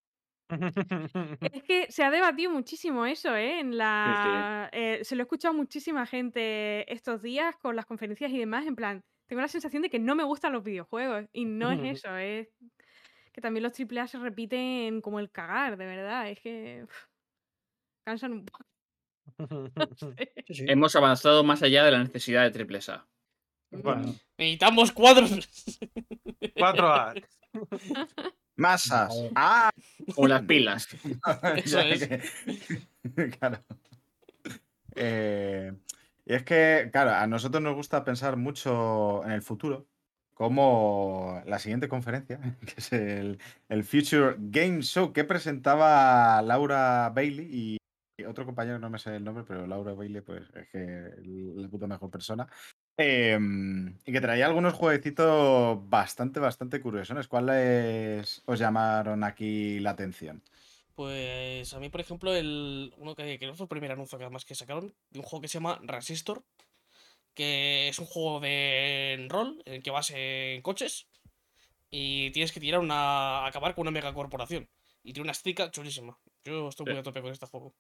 Es 1.53 1.63
que 1.63 1.91
se 1.91 2.03
ha 2.03 2.11
debatido 2.11 2.51
muchísimo 2.51 3.07
eso, 3.07 3.35
¿eh? 3.37 3.61
En 3.61 3.77
la... 3.77 4.69
eh, 4.73 5.01
se 5.03 5.17
lo 5.17 5.23
he 5.23 5.25
escuchado 5.25 5.55
a 5.55 5.57
muchísima 5.57 6.07
gente 6.07 6.93
estos 6.93 7.23
días 7.23 7.57
con 7.57 7.77
las 7.77 7.87
conferencias 7.87 8.31
y 8.33 8.39
demás, 8.39 8.67
en 8.67 8.77
plan, 8.77 9.05
tengo 9.27 9.43
la 9.43 9.49
sensación 9.49 9.83
de 9.83 9.91
que 9.91 9.99
no 9.99 10.15
me 10.15 10.25
gustan 10.25 10.53
los 10.53 10.65
videojuegos 10.65 11.27
y 11.33 11.45
no 11.45 11.71
es 11.71 11.81
eso, 12.05 12.17
es 12.17 12.49
que 13.33 13.41
también 13.41 13.63
los 13.63 13.73
AAA 13.79 14.09
se 14.09 14.19
repiten 14.19 15.01
como 15.01 15.21
el 15.21 15.31
cagar, 15.31 15.77
de 15.77 15.87
verdad, 15.87 16.29
es 16.31 16.41
que 16.41 16.83
uf, 16.85 17.07
cansan 18.05 18.33
un 18.33 18.45
poco. 18.45 18.65
Sí, 20.49 20.55
sí. 20.55 20.65
Hemos 20.67 20.97
avanzado 20.97 21.45
más 21.45 21.63
allá 21.63 21.85
de 21.85 21.93
la 21.93 22.03
necesidad 22.03 22.43
de 22.43 22.51
triple 22.51 22.81
A. 22.89 23.07
Bueno, 23.71 24.15
Necesitamos 24.37 24.91
cuadros. 24.91 25.31
4A. 26.57 27.25
Masas. 28.61 29.15
¡Ah! 29.35 29.71
O 30.17 30.29
las 30.29 30.43
pilas. 30.43 30.87
Eso 31.57 31.81
es. 31.81 32.09
claro. 33.39 33.59
Eh, 34.95 35.73
y 36.27 36.35
es 36.35 36.43
que, 36.43 36.91
claro, 36.93 37.13
a 37.13 37.27
nosotros 37.27 37.63
nos 37.63 37.75
gusta 37.75 38.05
pensar 38.05 38.37
mucho 38.37 39.25
en 39.25 39.33
el 39.33 39.41
futuro, 39.41 39.87
como 40.35 41.43
la 41.47 41.59
siguiente 41.59 41.89
conferencia, 41.89 42.39
que 42.67 42.75
es 42.77 42.93
el, 42.93 43.39
el 43.71 43.85
Future 43.85 44.37
Game 44.39 44.83
Show, 44.83 45.13
que 45.13 45.25
presentaba 45.25 46.43
Laura 46.43 47.11
Bailey 47.15 47.49
y, 47.51 47.77
y 48.19 48.25
otro 48.25 48.45
compañero, 48.45 48.79
no 48.79 48.91
me 48.91 48.99
sé 48.99 49.17
el 49.17 49.25
nombre, 49.25 49.45
pero 49.49 49.67
Laura 49.67 49.95
Bailey, 49.95 50.21
pues 50.21 50.43
es 50.55 50.69
que 50.69 51.15
la 51.23 51.69
puta 51.69 51.87
mejor 51.87 52.11
persona. 52.11 52.47
Em, 53.03 53.97
y 54.05 54.13
que 54.13 54.21
traía 54.21 54.45
algunos 54.45 54.75
jueguecitos 54.75 55.79
bastante, 55.89 56.39
bastante 56.39 56.83
curiosos. 56.83 57.29
¿Cuáles 57.29 58.43
os 58.45 58.59
llamaron 58.59 59.25
aquí 59.25 59.81
la 59.81 59.93
atención? 59.93 60.43
Pues 60.95 61.73
a 61.73 61.81
mí, 61.81 61.89
por 61.89 62.03
ejemplo, 62.03 62.35
el 62.35 62.93
uno 62.99 63.15
que 63.15 63.39
creo 63.39 63.53
que 63.53 63.57
fue 63.57 63.65
el 63.65 63.69
primer 63.69 63.93
anuncio 63.93 64.19
que 64.19 64.25
además 64.25 64.45
que 64.45 64.55
sacaron, 64.55 64.93
de 65.09 65.19
un 65.19 65.25
juego 65.25 65.41
que 65.41 65.49
se 65.49 65.55
llama 65.55 65.81
Resistor, 65.83 66.43
que 67.33 67.89
es 67.89 67.99
un 67.99 68.05
juego 68.05 68.39
de 68.39 69.27
rol 69.31 69.63
en 69.65 69.73
el 69.77 69.83
que 69.83 69.91
vas 69.91 70.11
en 70.15 70.61
coches 70.61 71.07
y 71.91 72.31
tienes 72.33 72.53
que 72.53 72.61
tirar 72.61 72.81
una. 72.81 73.47
acabar 73.47 73.75
con 73.75 73.83
una 73.83 73.93
megacorporación. 73.93 74.69
Y 75.03 75.15
tiene 75.15 75.25
una 75.25 75.33
estética 75.33 75.71
chulísima. 75.71 76.19
Yo 76.45 76.69
estoy 76.69 76.85
muy 76.85 76.99
a 76.99 77.03
tope 77.03 77.23
con 77.23 77.33
este 77.33 77.47
juego. 77.47 77.73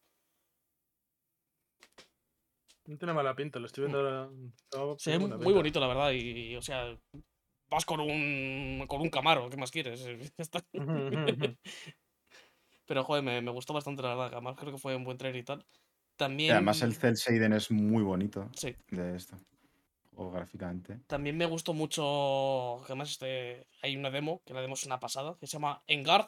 No 2.91 2.99
tiene 2.99 3.12
mala 3.15 3.37
pinta, 3.37 3.61
lo 3.61 3.67
estoy 3.67 3.85
viendo 3.85 3.99
ahora. 4.01 4.29
No, 4.75 4.89
ve 4.91 4.97
tiene 4.97 5.19
buena 5.21 5.37
muy 5.37 5.45
pinta. 5.45 5.59
bonito, 5.59 5.81
la 5.81 5.87
verdad. 5.87 6.11
Y, 6.11 6.57
o 6.57 6.62
sea, 6.62 6.99
vas 7.71 7.85
con 7.85 8.01
un. 8.01 8.85
con 8.89 9.01
un 9.01 9.11
Camaro, 9.11 9.49
¿qué 9.49 9.57
más 9.57 9.71
quieres? 9.71 10.05
Ya 10.37 10.43
está. 10.43 10.65
Pero, 12.87 13.05
joder, 13.05 13.23
me, 13.23 13.41
me 13.41 13.51
gustó 13.53 13.73
bastante, 13.73 14.03
la 14.03 14.09
verdad. 14.11 14.31
Además, 14.33 14.57
creo 14.59 14.73
que 14.73 14.79
fue 14.79 14.97
un 14.97 15.05
buen 15.05 15.17
trailer 15.19 15.41
y 15.41 15.45
tal. 15.45 15.61
Y 15.61 16.17
También. 16.17 16.53
además 16.53 16.83
el 16.83 16.95
Cell 16.95 17.15
Shading 17.15 17.53
es 17.53 17.71
muy 17.71 18.03
bonito 18.03 18.51
Sí. 18.57 18.75
de 18.89 19.15
esto. 19.15 19.37
O 20.17 20.31
gráficamente. 20.33 20.99
También 21.07 21.37
me 21.37 21.47
gustó 21.47 21.73
mucho. 21.73 22.79
que 22.81 22.87
Además, 22.93 23.11
este, 23.12 23.69
hay 23.83 23.97
una 23.97 24.11
demo, 24.11 24.43
que 24.45 24.53
la 24.53 24.61
demo 24.62 24.75
es 24.75 24.85
una 24.85 24.99
pasada, 24.99 25.37
que 25.39 25.47
se 25.47 25.53
llama 25.53 25.81
Engard. 25.87 26.27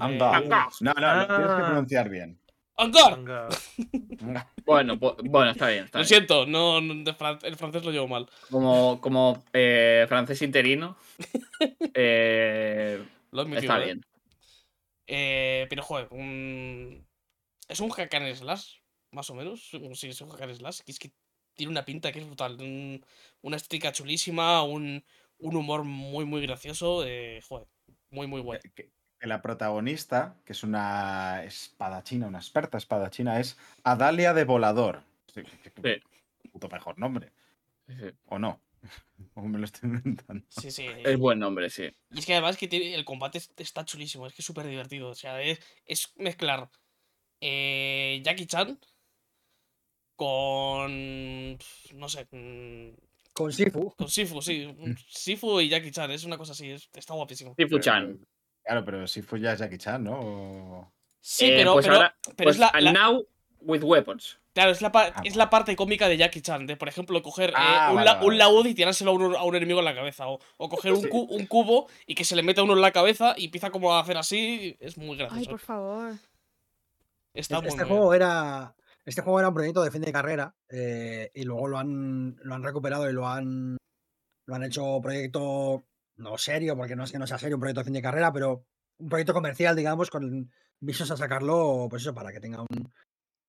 Anda. 0.00 0.38
Eh, 0.38 0.48
No, 0.48 0.92
no, 0.94 1.16
lo 1.16 1.26
tienes 1.26 1.46
que 1.46 1.62
Ah. 1.62 1.66
pronunciar 1.68 2.08
bien. 2.08 2.40
Bueno, 4.66 4.96
pu- 4.98 5.16
bueno, 5.28 5.50
está 5.50 5.68
bien. 5.68 5.84
Está 5.84 5.98
Lo 5.98 6.02
bien. 6.04 6.08
siento, 6.08 6.46
no, 6.46 6.80
no, 6.80 6.94
de 7.04 7.12
fran- 7.14 7.38
el 7.42 7.56
francés 7.56 7.84
lo 7.84 7.90
llevo 7.90 8.06
mal. 8.08 8.28
Como, 8.50 9.00
como 9.00 9.42
eh, 9.52 10.04
francés 10.08 10.42
interino. 10.42 10.96
eh, 11.94 13.02
Lo 13.32 13.40
he 13.40 13.44
admitido, 13.44 13.72
está 13.72 13.80
¿eh? 13.82 13.84
bien. 13.84 14.04
Eh, 15.06 15.66
pero, 15.68 15.82
joder, 15.82 16.08
un... 16.10 17.06
es 17.68 17.80
un 17.80 17.90
hack 17.90 18.14
and 18.14 18.34
slash, 18.36 18.76
más 19.12 19.28
o 19.30 19.34
menos. 19.34 19.70
Sí, 19.94 20.08
es 20.08 20.20
un 20.20 20.30
hack 20.30 20.42
and 20.42 20.54
slash. 20.56 20.80
Que 20.84 20.92
es 20.92 20.98
que 20.98 21.10
tiene 21.54 21.72
una 21.72 21.84
pinta 21.84 22.12
que 22.12 22.20
es 22.20 22.26
brutal. 22.26 22.56
un- 22.60 23.04
una 23.42 23.56
estética 23.56 23.92
chulísima, 23.92 24.62
un, 24.62 25.04
un 25.38 25.56
humor 25.56 25.84
muy, 25.84 26.24
muy 26.24 26.42
gracioso. 26.42 27.04
eh, 27.04 27.40
joder, 27.48 27.66
muy, 28.10 28.26
muy 28.26 28.40
guay. 28.40 28.60
Que- 28.74 28.90
que 29.20 29.26
la 29.26 29.42
protagonista, 29.42 30.34
que 30.46 30.52
es 30.54 30.62
una 30.64 31.44
espadachina, 31.44 32.26
una 32.26 32.38
experta 32.38 32.78
espadachina, 32.78 33.38
es 33.38 33.58
Adalia 33.84 34.32
de 34.32 34.44
Volador. 34.44 35.02
Sí, 35.32 35.42
Puto 36.50 36.68
mejor 36.68 36.98
nombre. 36.98 37.30
Sí. 37.86 37.94
¿O 38.26 38.38
no? 38.38 38.60
O 39.34 39.42
me 39.42 39.58
lo 39.58 39.66
estoy 39.66 39.90
inventando. 39.90 40.44
Sí, 40.48 40.70
sí. 40.70 40.86
Es 41.04 41.18
buen 41.18 41.38
nombre, 41.38 41.68
sí. 41.68 41.84
Y 42.10 42.18
es 42.18 42.24
que 42.26 42.32
además 42.32 42.56
que 42.56 42.66
tiene- 42.66 42.94
el 42.94 43.04
combate 43.04 43.36
es- 43.38 43.52
está 43.58 43.84
chulísimo, 43.84 44.26
es 44.26 44.32
que 44.32 44.40
es 44.42 44.46
súper 44.46 44.66
divertido. 44.66 45.10
O 45.10 45.14
sea, 45.14 45.40
es, 45.42 45.60
es 45.84 46.12
mezclar 46.16 46.70
eh, 47.42 48.20
Jackie 48.24 48.46
Chan 48.46 48.78
con. 50.16 51.58
No 51.94 52.08
sé. 52.08 52.26
mm, 52.30 52.94
Con 53.32 53.52
Sifu. 53.52 53.94
Con 53.96 54.08
Sifu, 54.08 54.42
sí. 54.42 54.66
Sifu 55.08 55.60
y 55.60 55.68
Jackie 55.68 55.90
Chan, 55.90 56.10
es 56.10 56.24
una 56.24 56.36
cosa 56.38 56.52
así, 56.52 56.70
es- 56.70 56.88
está 56.94 57.14
guapísimo. 57.14 57.54
Sifu-chan. 57.56 58.18
Claro, 58.70 58.84
pero 58.84 59.04
si 59.08 59.20
fue 59.20 59.40
ya 59.40 59.52
Jackie 59.56 59.78
Chan, 59.78 60.04
¿no? 60.04 60.12
O- 60.20 60.92
Sí, 61.20 61.46
Eh, 61.46 61.54
pero, 61.56 61.72
pues 61.72 61.86
pero, 61.86 61.96
ahora- 61.96 62.16
pero 62.36 62.46
Pues 62.46 62.56
es 62.56 62.60
la, 62.60 62.92
now 62.92 63.26
with 63.62 63.82
weapons. 63.82 64.38
claro, 64.54 64.70
es 64.70 64.80
la, 64.80 64.92
Ah, 64.94 65.20
es 65.24 65.34
la 65.34 65.50
parte 65.50 65.74
cómica 65.74 66.08
de 66.08 66.16
Jackie 66.16 66.40
Chan, 66.40 66.68
de 66.68 66.76
por 66.76 66.86
ejemplo 66.88 67.20
coger 67.20 67.50
eh, 67.50 67.54
Ah, 67.56 67.88
un, 67.90 67.96
vale, 67.96 68.06
la- 68.06 68.14
vale. 68.14 68.26
un 68.28 68.38
laúd 68.38 68.66
y 68.66 68.74
tirárselo 68.74 69.10
a 69.10 69.14
un, 69.14 69.34
a 69.34 69.42
un 69.42 69.56
enemigo 69.56 69.80
en 69.80 69.86
la 69.86 69.94
cabeza. 69.96 70.28
O, 70.28 70.38
o 70.56 70.68
coger 70.68 70.92
un, 70.92 71.02
Sí. 71.02 71.08
cu- 71.08 71.26
un 71.28 71.46
cubo 71.46 71.88
y 72.06 72.14
que 72.14 72.24
se 72.24 72.36
le 72.36 72.44
meta 72.44 72.62
uno 72.62 72.74
en 72.74 72.80
la 72.80 72.92
cabeza 72.92 73.34
y 73.36 73.46
empieza 73.46 73.70
como 73.70 73.92
a 73.92 73.98
hacer 74.00 74.16
así. 74.16 74.76
Es 74.78 74.96
muy 74.96 75.10
Ay, 75.10 75.16
gracioso. 75.16 75.50
por 75.50 75.58
favor. 75.58 76.12
Está 77.34 77.56
muy, 77.60 77.66
Este 77.68 77.80
muy 77.80 77.88
bien. 77.88 77.98
juego 77.98 78.14
era. 78.14 78.76
Este 79.04 79.22
juego 79.22 79.40
era 79.40 79.48
un 79.48 79.54
proyecto 79.54 79.82
de 79.82 79.90
fin 79.90 80.02
de 80.02 80.12
carrera 80.12 80.54
eh, 80.68 81.32
y 81.34 81.42
luego 81.42 81.66
lo 81.66 81.76
han, 81.76 82.36
lo 82.44 82.54
han 82.54 82.62
recuperado 82.62 83.10
y 83.10 83.12
lo 83.12 83.26
han, 83.26 83.76
lo 84.46 84.54
han 84.54 84.62
hecho 84.62 85.00
proyecto 85.02 85.84
no 86.20 86.38
serio, 86.38 86.76
porque 86.76 86.96
no 86.96 87.04
es 87.04 87.12
que 87.12 87.18
no 87.18 87.26
sea 87.26 87.38
serio 87.38 87.56
un 87.56 87.60
proyecto 87.60 87.80
de 87.80 87.84
fin 87.86 87.94
de 87.94 88.02
carrera, 88.02 88.32
pero 88.32 88.64
un 88.98 89.08
proyecto 89.08 89.34
comercial, 89.34 89.74
digamos, 89.74 90.10
con 90.10 90.50
visos 90.78 91.10
a 91.10 91.16
sacarlo, 91.16 91.86
pues 91.88 92.02
eso, 92.02 92.14
para 92.14 92.32
que 92.32 92.40
tenga 92.40 92.64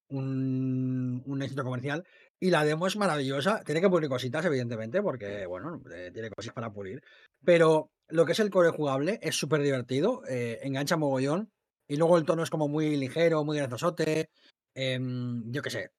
un, 0.09 1.23
un, 1.25 1.41
éxito 1.41 1.63
comercial. 1.63 2.05
Y 2.39 2.49
la 2.49 2.65
demo 2.65 2.87
es 2.87 2.97
maravillosa. 2.97 3.63
Tiene 3.63 3.81
que 3.81 3.89
pulir 3.89 4.09
cositas, 4.09 4.45
evidentemente, 4.45 5.01
porque, 5.01 5.45
bueno, 5.45 5.81
eh, 5.93 6.11
tiene 6.13 6.29
cosas 6.29 6.53
para 6.53 6.71
pulir. 6.71 7.01
Pero 7.43 7.91
lo 8.07 8.25
que 8.25 8.33
es 8.33 8.39
el 8.39 8.49
core 8.49 8.69
jugable 8.69 9.19
es 9.21 9.35
súper 9.35 9.61
divertido, 9.61 10.23
eh, 10.27 10.59
engancha 10.63 10.97
mogollón. 10.97 11.51
Y 11.87 11.97
luego 11.97 12.17
el 12.17 12.25
tono 12.25 12.43
es 12.43 12.49
como 12.49 12.67
muy 12.67 12.95
ligero, 12.95 13.43
muy 13.43 13.57
grazosote. 13.57 14.29
em, 14.73 15.51
yo 15.51 15.61
qué 15.61 15.69
sé. 15.69 15.91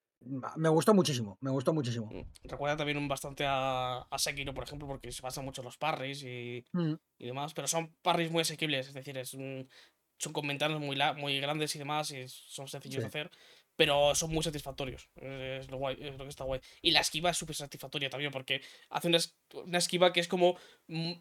Me 0.55 0.69
gustó 0.69 0.93
muchísimo, 0.93 1.37
me 1.41 1.51
gustó 1.51 1.73
muchísimo. 1.73 2.07
Mm, 2.11 2.23
Recuerda 2.43 2.77
también 2.77 2.97
un 2.97 3.07
bastante 3.07 3.45
a, 3.45 3.99
a 3.99 4.17
Sekiro, 4.19 4.53
por 4.53 4.63
ejemplo, 4.63 4.87
porque 4.87 5.11
se 5.11 5.21
basan 5.21 5.45
mucho 5.45 5.61
en 5.61 5.65
los 5.65 5.77
parries 5.77 6.23
y, 6.23 6.63
Mm, 6.73 6.93
y 7.19 7.25
demás, 7.27 7.53
pero 7.53 7.67
son 7.67 7.95
parries 8.01 8.31
muy 8.31 8.41
asequibles, 8.41 8.87
es 8.87 8.93
decir, 8.93 9.17
es 9.17 9.33
un- 9.33 9.67
son 10.17 10.31
con 10.33 10.47
ventanas 10.47 10.79
muy, 10.79 10.95
la- 10.95 11.13
muy 11.13 11.39
grandes 11.39 11.75
y 11.75 11.79
demás, 11.79 12.11
y 12.11 12.27
son 12.27 12.67
sencillos 12.67 13.01
de 13.01 13.07
hacer, 13.07 13.31
pero 13.75 14.13
son 14.15 14.31
muy 14.31 14.43
satisfactorios, 14.43 15.09
es 15.15 15.69
lo, 15.69 15.77
guay, 15.77 15.97
es 15.99 16.17
lo 16.17 16.23
que 16.23 16.29
está 16.29 16.43
guay. 16.45 16.61
Y 16.81 16.91
la 16.91 17.01
esquiva 17.01 17.31
es 17.31 17.37
súper 17.37 17.55
satisfactoria 17.55 18.09
también, 18.09 18.31
porque 18.31 18.61
hace 18.89 19.07
una, 19.07 19.17
una 19.65 19.77
esquiva 19.79 20.13
que 20.13 20.19
es 20.21 20.27
como 20.27 20.55
mm, 20.87 21.13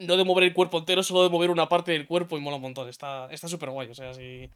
no 0.00 0.16
de 0.16 0.24
mover 0.24 0.44
el 0.44 0.54
cuerpo 0.54 0.78
entero, 0.78 1.02
solo 1.02 1.22
de 1.22 1.28
mover 1.30 1.50
una 1.50 1.68
parte 1.68 1.92
del 1.92 2.06
cuerpo 2.06 2.36
y 2.36 2.40
mola 2.40 2.56
un 2.56 2.62
montón, 2.62 2.88
está 2.88 3.28
está 3.30 3.46
súper 3.48 3.70
guay, 3.70 3.88
o 3.90 3.94
sea, 3.94 4.12
si, 4.14 4.50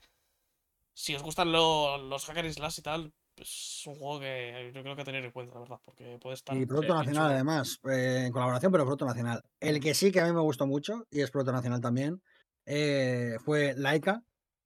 si 0.94 1.14
os 1.14 1.22
gustan 1.22 1.52
lo- 1.52 1.98
los 1.98 2.24
hack 2.26 2.38
and 2.38 2.50
slash 2.52 2.78
y 2.78 2.82
tal, 2.82 3.12
es 3.42 3.82
un 3.86 3.94
juego 3.94 4.20
que 4.20 4.72
yo 4.74 4.82
creo 4.82 4.96
que 4.96 5.04
tener 5.04 5.24
en 5.24 5.30
cuenta, 5.30 5.54
la 5.54 5.60
verdad, 5.60 5.78
porque 5.84 6.18
puede 6.20 6.34
estar... 6.34 6.56
Y 6.56 6.66
producto 6.66 6.94
bien 6.94 7.06
nacional, 7.06 7.32
además, 7.32 7.80
eh, 7.90 8.24
en 8.26 8.32
colaboración, 8.32 8.72
pero 8.72 8.84
producto 8.84 9.06
nacional. 9.06 9.42
El 9.60 9.80
que 9.80 9.94
sí 9.94 10.12
que 10.12 10.20
a 10.20 10.26
mí 10.26 10.32
me 10.32 10.40
gustó 10.40 10.66
mucho, 10.66 11.06
y 11.10 11.20
es 11.20 11.30
producto 11.30 11.52
nacional 11.52 11.80
también, 11.80 12.22
eh, 12.66 13.36
fue 13.44 13.74
Laika, 13.76 14.22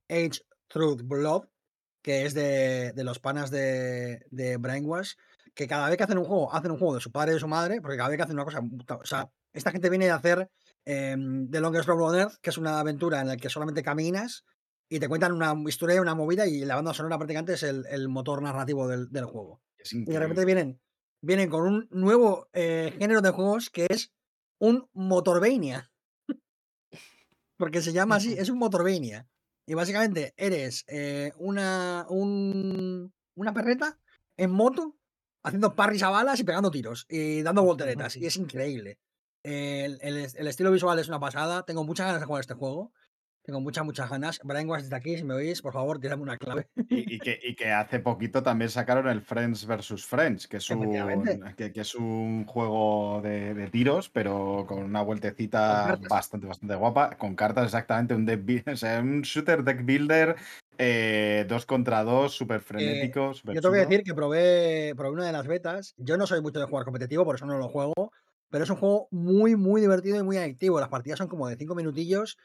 Age 0.09 0.41
Truth 0.67 1.01
Blood, 1.03 1.43
que 2.01 2.25
es 2.25 2.33
de, 2.33 2.91
de 2.93 3.03
los 3.03 3.19
panas 3.19 3.49
de, 3.49 4.25
de 4.29 4.57
Brainwash, 4.57 5.13
que 5.53 5.67
cada 5.67 5.87
vez 5.87 5.97
que 5.97 6.03
hacen 6.03 6.17
un 6.17 6.25
juego, 6.25 6.53
hacen 6.53 6.71
un 6.71 6.77
juego 6.77 6.95
de 6.95 7.01
su 7.01 7.11
padre 7.11 7.31
y 7.31 7.33
de 7.35 7.39
su 7.39 7.47
madre, 7.47 7.79
porque 7.81 7.97
cada 7.97 8.09
vez 8.09 8.17
que 8.17 8.23
hacen 8.23 8.35
una 8.35 8.45
cosa. 8.45 8.61
O 8.99 9.05
sea, 9.05 9.29
esta 9.53 9.71
gente 9.71 9.89
viene 9.89 10.09
a 10.09 10.15
hacer 10.15 10.49
em, 10.85 11.49
The 11.49 11.61
Longest 11.61 11.87
Road 11.87 12.09
on 12.09 12.19
Earth, 12.19 12.35
que 12.41 12.49
es 12.49 12.57
una 12.57 12.79
aventura 12.79 13.21
en 13.21 13.27
la 13.27 13.37
que 13.37 13.49
solamente 13.49 13.83
caminas 13.83 14.43
y 14.89 14.99
te 14.99 15.07
cuentan 15.09 15.31
una 15.33 15.55
historia, 15.67 16.01
una 16.01 16.15
movida, 16.15 16.45
y 16.47 16.65
la 16.65 16.75
banda 16.75 16.93
sonora 16.93 17.17
prácticamente 17.17 17.53
es 17.53 17.63
el, 17.63 17.85
el 17.89 18.09
motor 18.09 18.41
narrativo 18.41 18.87
del, 18.87 19.09
del 19.11 19.25
juego. 19.25 19.61
Y 20.07 20.11
de 20.11 20.19
repente 20.19 20.45
vienen, 20.45 20.81
vienen 21.21 21.49
con 21.49 21.63
un 21.63 21.87
nuevo 21.91 22.47
eh, 22.53 22.93
género 22.97 23.21
de 23.21 23.31
juegos 23.31 23.69
que 23.69 23.87
es 23.89 24.13
un 24.59 24.87
Motorvania. 24.93 25.91
Porque 27.57 27.81
se 27.81 27.93
llama 27.93 28.15
así, 28.17 28.33
es 28.33 28.49
un 28.49 28.59
Motorvania. 28.59 29.27
Y 29.65 29.73
básicamente 29.75 30.33
eres 30.37 30.83
eh, 30.87 31.31
una, 31.37 32.05
un- 32.09 33.13
una 33.35 33.53
perreta 33.53 33.97
en 34.37 34.51
moto 34.51 34.97
haciendo 35.43 35.75
parries 35.75 36.03
a 36.03 36.09
balas 36.09 36.39
y 36.39 36.43
pegando 36.43 36.71
tiros 36.71 37.05
y 37.09 37.41
dando 37.43 37.63
volteretas. 37.63 38.15
Y 38.17 38.25
es 38.25 38.35
increíble. 38.35 38.99
El, 39.43 39.99
el 40.01 40.27
el 40.35 40.47
estilo 40.47 40.71
visual 40.71 40.99
es 40.99 41.07
una 41.07 41.19
pasada. 41.19 41.63
Tengo 41.65 41.83
muchas 41.83 42.07
ganas 42.07 42.21
de 42.21 42.25
jugar 42.27 42.41
este 42.41 42.53
juego. 42.53 42.93
Tengo 43.43 43.59
muchas, 43.59 43.83
muchas 43.83 44.09
ganas. 44.09 44.39
Brian 44.43 44.69
Wash 44.69 44.83
desde 44.83 44.95
aquí, 44.95 45.17
si 45.17 45.25
me 45.25 45.33
oís, 45.33 45.61
por 45.61 45.73
favor, 45.73 45.99
tirame 45.99 46.23
una 46.23 46.37
clave. 46.37 46.67
Y, 46.89 47.15
y 47.15 47.19
que, 47.19 47.37
y 47.43 47.55
que 47.55 47.71
hace 47.71 47.99
poquito 47.99 48.41
también 48.41 48.69
sacaron 48.69 49.07
el 49.09 49.21
Friends 49.21 49.65
vs. 49.65 50.05
Friends, 50.05 50.47
que 50.47 50.57
es 50.57 50.69
un, 50.69 51.53
que, 51.57 51.73
que 51.73 51.81
es 51.81 51.93
un 51.95 52.45
juego 52.45 53.19
de, 53.21 53.53
de 53.53 53.67
tiros, 53.67 54.09
pero 54.09 54.65
con 54.65 54.83
una 54.83 55.01
vueltecita 55.01 55.99
bastante, 56.09 56.47
bastante 56.47 56.75
guapa, 56.75 57.17
con 57.17 57.35
cartas 57.35 57.65
exactamente, 57.65 58.15
un, 58.15 58.25
deck 58.25 58.43
o 58.71 58.75
sea, 58.77 59.01
un 59.01 59.21
shooter 59.23 59.63
deck 59.63 59.83
builder, 59.85 60.37
eh, 60.77 61.45
dos 61.47 61.65
contra 61.65 62.03
dos, 62.03 62.33
súper 62.33 62.61
frenético. 62.61 63.33
súper 63.33 63.55
Yo 63.55 63.61
tengo 63.61 63.73
que 63.73 63.81
decir 63.81 64.03
que 64.03 64.13
probé, 64.13 64.93
probé 64.95 65.11
una 65.11 65.25
de 65.25 65.33
las 65.33 65.47
betas. 65.47 65.93
Yo 65.97 66.17
no 66.17 66.27
soy 66.27 66.41
mucho 66.41 66.59
de 66.59 66.65
jugar 66.65 66.85
competitivo, 66.85 67.25
por 67.25 67.35
eso 67.35 67.45
no 67.45 67.57
lo 67.57 67.67
juego. 67.67 68.11
Pero 68.49 68.65
es 68.65 68.69
un 68.69 68.77
juego 68.77 69.07
muy, 69.09 69.55
muy 69.55 69.81
divertido 69.81 70.19
y 70.19 70.23
muy 70.23 70.37
adictivo. 70.37 70.79
Las 70.79 70.89
partidas 70.89 71.17
son 71.17 71.27
como 71.27 71.47
de 71.47 71.55
5 71.57 71.73
minutillos. 71.73 72.37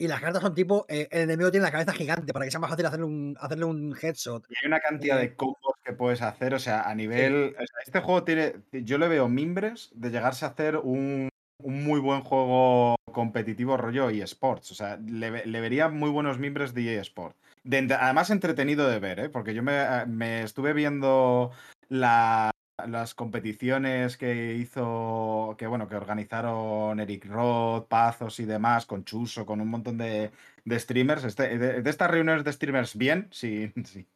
Y 0.00 0.08
las 0.08 0.20
cartas 0.22 0.40
son 0.40 0.54
tipo. 0.54 0.86
eh, 0.88 1.08
el 1.10 1.22
enemigo 1.24 1.50
tiene 1.50 1.64
la 1.66 1.70
cabeza 1.70 1.92
gigante 1.92 2.32
para 2.32 2.46
que 2.46 2.50
sea 2.50 2.58
más 2.58 2.70
fácil 2.70 2.86
hacerle 2.86 3.04
un, 3.04 3.36
hacerle 3.38 3.66
un 3.66 3.94
headshot. 4.00 4.44
Y 4.48 4.54
hay 4.62 4.66
una 4.66 4.80
cantidad 4.80 5.18
Eh, 5.18 5.28
de 5.28 5.34
combos 5.36 5.74
que 5.84 5.92
puedes 5.92 6.22
hacer, 6.22 6.54
o 6.54 6.58
sea, 6.58 6.82
a 6.88 6.94
nivel. 6.94 7.54
o 7.54 7.58
sea, 7.58 7.82
este 7.84 8.00
juego 8.00 8.24
tiene. 8.24 8.54
Yo 8.72 8.96
le 8.96 9.08
veo 9.08 9.28
mimbres 9.28 9.90
de 9.94 10.10
llegarse 10.10 10.46
a 10.46 10.48
hacer 10.48 10.78
un, 10.78 11.28
un 11.62 11.84
muy 11.84 12.00
buen 12.00 12.22
juego 12.22 12.96
competitivo 13.12 13.76
rollo 13.76 14.08
eSports. 14.08 14.70
O 14.72 14.74
sea, 14.74 14.96
le, 14.96 15.44
le 15.44 15.60
vería 15.60 15.90
muy 15.90 16.08
buenos 16.08 16.38
mimbres 16.38 16.72
de 16.72 16.96
eSport. 16.98 17.36
De 17.62 17.76
entre- 17.76 17.98
además, 17.98 18.30
entretenido 18.30 18.88
de 18.88 19.00
ver, 19.00 19.20
¿eh? 19.20 19.28
Porque 19.28 19.52
yo 19.52 19.62
me, 19.62 19.82
eh, 19.82 20.06
me 20.06 20.42
estuve 20.44 20.72
viendo 20.72 21.50
la- 21.90 22.49
las 22.86 23.14
competiciones 23.14 24.16
que 24.16 24.54
hizo, 24.54 25.54
que 25.58 25.66
bueno, 25.66 25.88
que 25.88 25.96
organizaron 25.96 27.00
Eric 27.00 27.26
Roth, 27.26 27.88
Pazos 27.88 28.40
y 28.40 28.44
demás, 28.44 28.86
con 28.86 29.04
Chuso, 29.04 29.46
con 29.46 29.60
un 29.60 29.68
montón 29.68 29.98
de, 29.98 30.30
de 30.64 30.78
streamers. 30.80 31.24
Este- 31.24 31.58
de, 31.58 31.82
de 31.82 31.90
estas 31.90 32.10
reuniones 32.10 32.44
de 32.44 32.52
streamers 32.52 32.96
bien, 32.96 33.28
sí, 33.30 33.72
sí. 33.84 34.06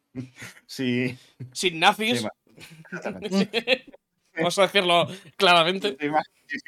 Sí, 0.65 1.17
Sin 1.51 1.79
nazis, 1.79 2.21
sí, 2.21 2.27
vamos 4.35 4.57
a 4.59 4.61
decirlo 4.61 5.07
claramente. 5.35 5.97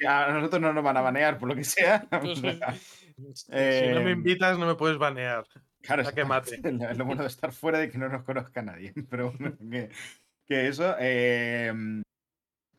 A 0.07 0.32
nosotros 0.32 0.61
no 0.61 0.74
nos 0.74 0.84
van 0.84 0.98
a 0.98 1.02
banear 1.02 1.38
por 1.38 1.49
lo 1.49 1.56
que 1.56 1.64
sea. 1.64 2.06
Pues, 3.18 3.40
Si 3.40 3.88
no 3.88 4.02
me 4.02 4.11
eh, 4.11 4.14
invitas, 4.14 4.60
no 4.60 4.68
me 4.68 4.76
puedes 4.76 4.99
banear. 4.99 5.44
Claro, 5.82 6.07
A 6.07 6.11
que 6.11 6.24
mate. 6.24 6.60
Lo, 6.72 6.94
lo 6.94 7.06
bueno 7.06 7.24
de 7.24 7.30
estar 7.30 7.52
fuera 7.52 7.80
de 7.80 7.90
que 7.90 7.98
no 7.98 8.10
nos 8.10 8.24
conozca 8.24 8.61
nadie. 8.61 8.94
Pero 9.10 9.32
bueno, 9.32 9.57
que, 9.72 9.90
que 10.48 10.68
eso. 10.68 10.95
eh, 10.99 12.02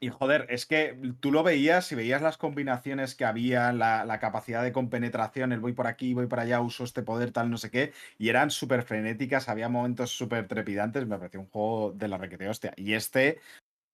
y 0.01 0.11
joder, 0.11 0.47
es 0.49 0.65
que 0.67 0.97
tú 1.21 1.33
lo 1.33 1.43
veías 1.43 1.91
y 1.91 1.97
veías 1.97 2.23
las 2.23 2.39
combinaciones 2.39 3.17
que 3.17 3.25
había, 3.25 3.73
la, 3.73 4.19
capacidad 4.21 4.63
de 4.63 4.73
compenetración, 4.73 5.53
el 5.53 5.59
voy 5.61 5.73
por 5.73 5.89
aquí, 5.89 6.15
voy 6.15 6.27
por 6.27 6.39
allá, 6.39 6.61
uso 6.61 6.85
este 6.85 7.03
poder, 7.03 7.33
tal, 7.33 7.51
no 7.51 7.59
sé 7.59 7.71
qué, 7.71 7.93
y 8.17 8.29
eran 8.29 8.51
súper 8.51 8.83
frenéticas, 8.85 9.49
había 9.49 9.69
momentos 9.69 10.11
súper 10.11 10.47
trepidantes, 10.47 11.07
me 11.07 11.19
pareció 11.19 11.41
un 11.41 11.49
juego 11.49 11.93
de 11.93 12.09
la 12.09 12.17
requete 12.19 12.49
hostia. 12.49 12.73
Y 12.77 12.93
este, 12.95 13.41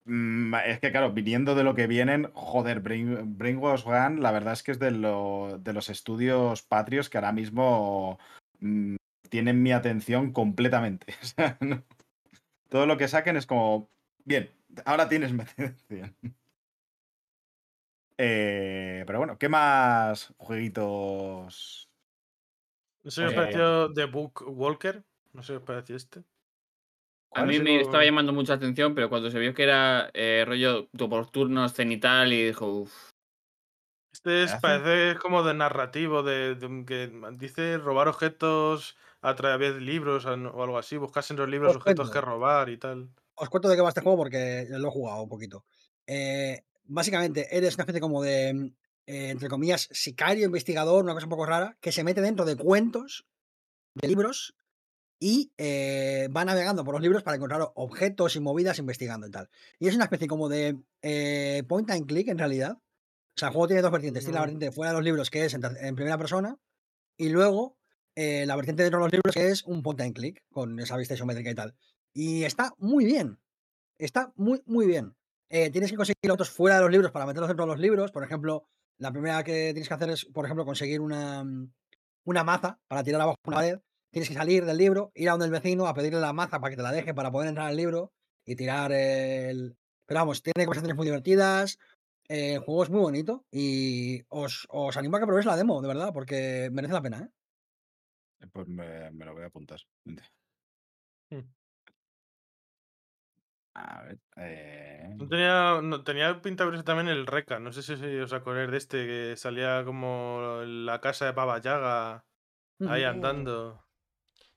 mm, 0.05 0.55
es 0.67 0.81
que 0.81 0.91
claro, 0.93 1.13
viniendo 1.13 1.55
de 1.55 1.65
lo 1.65 1.75
que 1.75 1.87
vienen, 1.87 2.31
joder, 2.35 2.81
Brain, 2.81 3.39
Brainwash 3.39 3.85
Gun, 3.85 4.23
la 4.23 4.33
verdad 4.33 4.55
es 4.55 4.63
que 4.63 4.73
es 4.73 4.79
de, 4.79 4.91
de 4.93 5.73
los 5.73 5.91
estudios 5.91 6.63
patrios 6.63 7.11
que 7.11 7.19
ahora 7.19 7.33
mismo 7.33 8.19
mm, 8.61 8.97
tienen 9.31 9.63
mi 9.63 9.73
atención 9.73 10.33
completamente. 10.33 11.15
O 11.23 11.27
sea, 11.27 11.59
no- 11.61 11.85
todo 12.69 12.87
lo 12.87 12.97
que 12.97 13.09
saquen 13.09 13.37
es 13.37 13.47
como, 13.47 13.89
bien, 14.25 14.51
ahora 14.85 15.09
tienes 15.09 15.33
mi 15.33 15.43
atención. 15.43 16.17
Eh, 18.17 19.03
pero 19.07 19.19
bueno, 19.19 19.39
¿qué 19.39 19.49
más 19.49 20.33
jueguitos? 20.39 21.91
No 23.03 23.11
sé 23.11 23.23
qué 23.23 23.27
os 23.27 23.33
Eh, 23.33 23.37
pareció 23.37 23.93
The 23.93 24.05
Book 24.05 24.45
Walker. 24.47 25.03
No 25.33 25.43
sé 25.43 25.55
qué 25.55 25.57
os 25.57 25.63
pareció 25.65 25.97
este. 25.97 26.21
A 26.21 27.41
¿Cuál 27.41 27.47
mí 27.49 27.59
me 27.59 27.81
estaba 27.81 28.05
llamando 28.05 28.33
mucha 28.33 28.55
atención, 28.55 28.95
pero 28.95 29.09
cuando 29.09 29.29
se 29.31 29.41
vio 29.41 29.55
que 29.55 29.65
era 29.65 30.09
eh, 30.15 30.45
rollo 30.47 30.89
por 30.93 31.31
turnos, 31.31 31.75
cenital, 31.75 32.33
y 32.33 32.47
dijo, 32.47 32.69
uff, 32.69 33.11
Este 34.13 34.45
es, 34.45 34.55
parece 34.55 35.19
como 35.19 35.43
de 35.43 35.55
narrativo, 35.55 36.23
de, 36.23 36.57
que 36.87 37.11
dice 37.37 37.79
robar 37.79 38.07
objetos 38.07 38.97
a 39.25 39.35
través 39.35 39.75
de 39.75 39.81
libros 39.81 40.27
o 40.27 40.31
algo 40.63 40.77
así, 40.77 40.99
buscas 40.99 41.31
en 41.31 41.39
los 41.39 41.49
libros 41.49 41.75
objetos 41.77 42.11
que 42.11 42.21
robar 42.21 42.69
y 42.69 42.77
tal. 42.77 43.09
Os 43.37 43.49
cuento 43.49 43.71
de 43.71 43.77
qué 43.77 43.81
va 43.81 43.89
este 43.89 44.03
juego 44.03 44.19
porque 44.19 44.67
lo 44.69 44.89
he 44.89 44.91
jugado 44.91 45.23
un 45.23 45.31
poquito. 45.31 45.65
Eh, 46.07 46.63
básicamente, 46.85 47.49
eres 47.57 47.75
una 47.75 47.85
especie 47.85 48.03
como 48.03 48.23
de, 48.23 48.51
eh, 49.07 49.31
entre 49.31 49.49
comillas, 49.49 49.89
sicario, 49.93 50.45
investigador, 50.45 51.03
una 51.03 51.15
cosa 51.15 51.25
un 51.25 51.31
poco 51.31 51.47
rara, 51.47 51.79
que 51.81 51.91
se 51.91 52.05
mete 52.05 52.21
dentro 52.21 52.45
de 52.45 52.55
cuentos, 52.55 53.27
de 53.95 54.09
libros, 54.09 54.55
y 55.19 55.53
eh, 55.57 56.29
va 56.37 56.45
navegando 56.45 56.85
por 56.85 56.93
los 56.93 57.03
libros 57.03 57.23
para 57.23 57.39
encontrar 57.39 57.73
objetos 57.77 58.37
y 58.37 58.41
movidas 58.41 58.79
investigando 58.79 59.27
y 59.27 59.31
tal. 59.31 59.49
Y 59.79 59.89
es 59.89 59.95
una 59.95 60.05
especie 60.05 60.29
como 60.29 60.51
de 60.51 60.79
eh, 61.01 61.63
point 61.67 61.91
and 61.91 62.07
click 62.07 62.29
en 62.29 62.37
realidad. 62.37 62.73
O 62.77 63.39
sea, 63.39 63.49
el 63.49 63.55
juego 63.55 63.69
tiene 63.69 63.81
dos 63.81 63.91
vertientes. 63.91 64.25
Tiene 64.25 64.35
la 64.35 64.43
vertiente 64.43 64.71
fuera 64.71 64.91
de 64.91 64.99
los 64.99 65.05
libros, 65.05 65.31
que 65.31 65.47
es 65.47 65.55
en 65.55 65.97
primera 65.97 66.19
persona, 66.19 66.59
y 67.17 67.31
luego 67.31 67.79
eh, 68.15 68.45
la 68.47 68.57
vertiente 68.57 68.83
dentro 68.83 68.99
de 69.01 69.05
los 69.05 69.13
libros, 69.13 69.35
que 69.35 69.49
es 69.49 69.65
un 69.65 69.83
point 69.83 70.01
and 70.01 70.15
click, 70.15 70.45
con 70.51 70.79
esa 70.81 70.97
vista 70.97 71.15
isométrica 71.15 71.51
y 71.51 71.55
tal. 71.55 71.75
Y 72.13 72.45
está 72.45 72.73
muy 72.79 73.05
bien. 73.05 73.39
Está 73.99 74.33
muy, 74.37 74.63
muy 74.67 74.87
bien. 74.87 75.15
Eh, 75.51 75.71
tienes 75.71 75.91
que 75.91 75.97
conseguir 75.97 76.31
autos 76.31 76.51
fuera 76.51 76.77
de 76.77 76.83
los 76.83 76.91
libros 76.91 77.13
para 77.13 77.27
meterlos 77.27 77.49
dentro 77.49 77.67
de 77.67 77.73
los 77.73 77.81
libros. 77.81 78.11
Por 78.13 78.25
ejemplo, 78.25 78.69
la 78.99 79.13
primera 79.13 79.43
que 79.45 79.73
tienes 79.73 79.89
que 79.89 79.95
hacer 79.95 80.11
es, 80.11 80.25
por 80.27 80.45
ejemplo, 80.45 80.65
conseguir 80.65 81.01
una, 81.01 81.45
mm, 81.45 81.73
una 82.25 82.45
maza 82.45 82.81
para 82.89 83.05
tirar 83.05 83.21
abajo 83.21 83.37
una 83.47 83.57
pared. 83.57 83.79
Tienes 84.11 84.29
que 84.29 84.35
salir 84.35 84.65
del 84.65 84.77
libro, 84.79 85.11
ir 85.15 85.29
a 85.29 85.33
donde 85.33 85.47
el 85.47 85.53
vecino 85.53 85.87
a 85.87 85.95
pedirle 85.95 86.21
la 86.21 86.33
maza 86.33 86.61
para 86.61 86.71
que 86.71 86.77
te 86.77 86.83
la 86.83 86.93
deje 86.93 87.15
para 87.15 87.31
poder 87.33 87.49
entrar 87.49 87.67
al 87.69 87.77
libro 87.77 88.13
y 88.45 88.57
tirar 88.57 88.93
el. 88.93 89.77
Pero 90.07 90.21
vamos, 90.21 90.43
tiene 90.43 90.67
conversaciones 90.67 90.97
muy 90.97 91.07
divertidas. 91.07 91.79
eh, 92.29 92.55
el 92.55 92.61
juego 92.61 92.85
es 92.85 92.91
muy 92.91 93.01
bonito 93.01 93.45
y 93.51 94.23
os, 94.29 94.67
os 94.71 94.97
animo 94.97 95.17
a 95.17 95.21
que 95.21 95.27
probéis 95.27 95.47
la 95.47 95.57
demo, 95.57 95.81
de 95.83 95.89
verdad, 95.89 96.13
porque 96.13 96.71
merece 96.73 96.95
la 96.95 97.03
pena, 97.03 97.19
¿eh? 97.21 97.29
Pues 98.53 98.69
me, 98.69 99.11
me 99.11 99.25
lo 99.25 99.35
voy 99.35 99.43
a 99.43 99.47
apuntar. 99.47 99.81
Mm. 101.31 101.39
A 103.77 104.03
ver. 104.05 104.19
eh, 104.37 105.15
No 105.17 105.27
tenía, 105.29 105.81
no, 105.83 106.05
tenía 106.05 106.41
pinta 106.41 106.65
de 106.71 106.83
también 106.85 107.09
el 107.09 107.27
Reca. 107.27 107.59
No 107.59 107.73
sé 107.73 107.83
si 107.83 107.93
os 108.19 108.33
acordáis 108.33 108.71
de 108.71 108.77
este 108.77 109.07
que 109.07 109.37
salía 109.37 109.83
como 109.85 110.63
la 110.65 111.01
casa 111.01 111.25
de 111.27 111.33
Baba 111.33 111.61
Yaga 111.61 112.25
ahí 112.89 113.03
andando. 113.03 113.85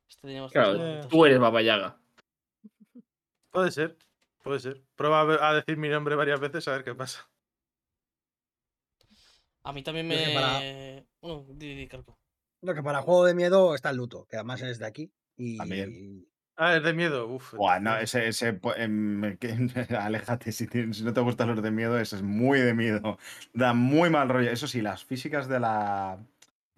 Este 0.08 0.40
Claro, 0.52 1.08
tú 1.08 1.26
eres 1.26 1.40
Baba 1.40 1.62
Yaga. 1.62 2.00
Puede 3.50 3.72
ser, 3.72 3.98
puede 4.44 4.60
ser. 4.60 4.84
Prueba 4.96 5.22
a 5.50 5.54
decir 5.56 5.78
mi 5.78 5.90
nombre 5.90 6.16
varias 6.16 6.40
veces 6.40 6.68
a 6.68 6.74
ver 6.74 6.84
qué 6.84 6.94
pasa. 6.94 7.28
A 9.64 9.74
mí 9.74 9.84
también 9.84 10.08
Yo 10.10 10.16
es 10.16 10.28
que 10.28 10.34
para- 10.34 10.60
me. 10.60 11.08
Bueno, 11.22 11.46
di, 11.50 11.76
di, 11.76 11.88
Carco. 11.88 12.18
Lo 12.62 12.74
que 12.74 12.84
para 12.84 13.02
juego 13.02 13.26
de 13.26 13.36
miedo 13.36 13.76
está 13.76 13.90
el 13.92 13.98
luto, 13.98 14.26
que 14.30 14.36
además 14.38 14.62
es 14.62 14.80
de 14.80 14.86
aquí. 14.86 15.12
Y 15.38 15.58
También. 15.58 16.26
Ah, 16.56 16.76
es 16.78 16.84
de 16.84 16.94
miedo. 16.94 17.28
Uf. 17.28 17.54
Buah, 17.54 17.80
no, 17.80 17.96
ese, 17.98 18.28
ese, 18.28 18.60
que- 19.40 19.96
aléjate, 20.00 20.52
si, 20.52 20.68
tienes- 20.68 20.98
si 20.98 21.04
no 21.04 21.14
te 21.14 21.22
gustan 21.22 21.50
los 21.50 21.62
de 21.62 21.70
miedo, 21.72 22.00
ese 22.00 22.16
es 22.16 22.24
muy 22.24 22.60
de 22.60 22.74
miedo. 22.74 23.18
Da 23.54 23.74
muy 23.74 24.10
mal 24.10 24.28
rollo. 24.30 24.50
Eso 24.52 24.68
sí, 24.68 24.82
las 24.82 25.04
físicas 25.06 25.48
de 25.48 25.60
la. 25.60 26.18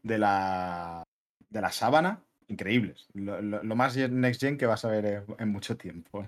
de 0.04 0.18
la. 0.18 1.04
de 1.50 1.62
la 1.62 1.72
sábana, 1.72 2.22
increíbles. 2.50 3.08
Lo, 3.14 3.42
lo- 3.42 3.64
lo 3.64 3.76
más 3.76 3.96
next 3.96 4.42
gen 4.42 4.58
que 4.58 4.66
vas 4.66 4.84
a 4.84 4.90
ver 4.90 5.06
en, 5.06 5.24
en 5.40 5.50
mucho 5.50 5.78
tiempo. 5.78 6.28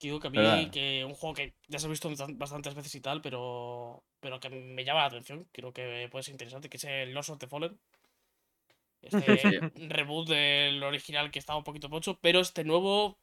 Digo 0.00 0.20
que 0.20 0.26
a 0.26 0.30
mí, 0.30 0.36
¿Verdad? 0.36 0.70
que 0.70 1.02
un 1.06 1.14
juego 1.14 1.34
que 1.34 1.54
ya 1.68 1.78
se 1.78 1.86
ha 1.86 1.90
visto 1.90 2.10
bastan- 2.10 2.36
bastantes 2.36 2.74
veces 2.74 2.94
y 2.94 3.00
tal, 3.00 3.22
pero, 3.22 4.02
pero 4.20 4.38
que 4.38 4.50
me 4.50 4.84
llama 4.84 5.00
la 5.00 5.06
atención, 5.06 5.46
creo 5.50 5.72
que 5.72 6.08
puede 6.10 6.22
ser 6.24 6.32
interesante, 6.32 6.68
que 6.68 6.76
es 6.76 6.84
el 6.84 7.14
Lost 7.14 7.30
of 7.30 7.38
the 7.38 7.46
Fallen. 7.46 7.78
Este 9.06 9.60
reboot 9.88 10.28
del 10.28 10.82
original 10.82 11.30
que 11.30 11.38
estaba 11.38 11.58
un 11.58 11.64
poquito 11.64 11.88
pocho, 11.90 12.18
pero 12.20 12.40
este 12.40 12.64
nuevo, 12.64 13.18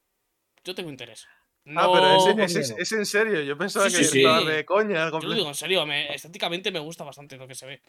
yo 0.64 0.76
tengo 0.76 0.90
interés. 0.90 1.28
Ah, 1.68 1.90
pero 1.94 2.36
No- 2.36 2.44
es, 2.44 2.56
es 2.78 2.91
en 2.91 3.06
serio. 3.06 3.41
Yo 3.44 3.58
pensaba 3.58 3.90
Sí, 3.90 3.98
que 3.98 4.03
sí, 4.03 4.18
estaba 4.20 4.40
sí. 4.41 4.48
de 4.48 4.66
coña. 4.66 5.10
Yo 5.12 5.20
lo 5.20 5.34
digo 5.34 5.48
en 5.48 5.56
serio, 5.56 5.86
me- 5.86 6.14
estéticamente 6.14 6.72
me 6.72 6.80
gusta 6.80 7.03
bastante 7.03 7.38
lo 7.38 7.48
que 7.48 7.56
se 7.56 7.66
ve. 7.68 7.82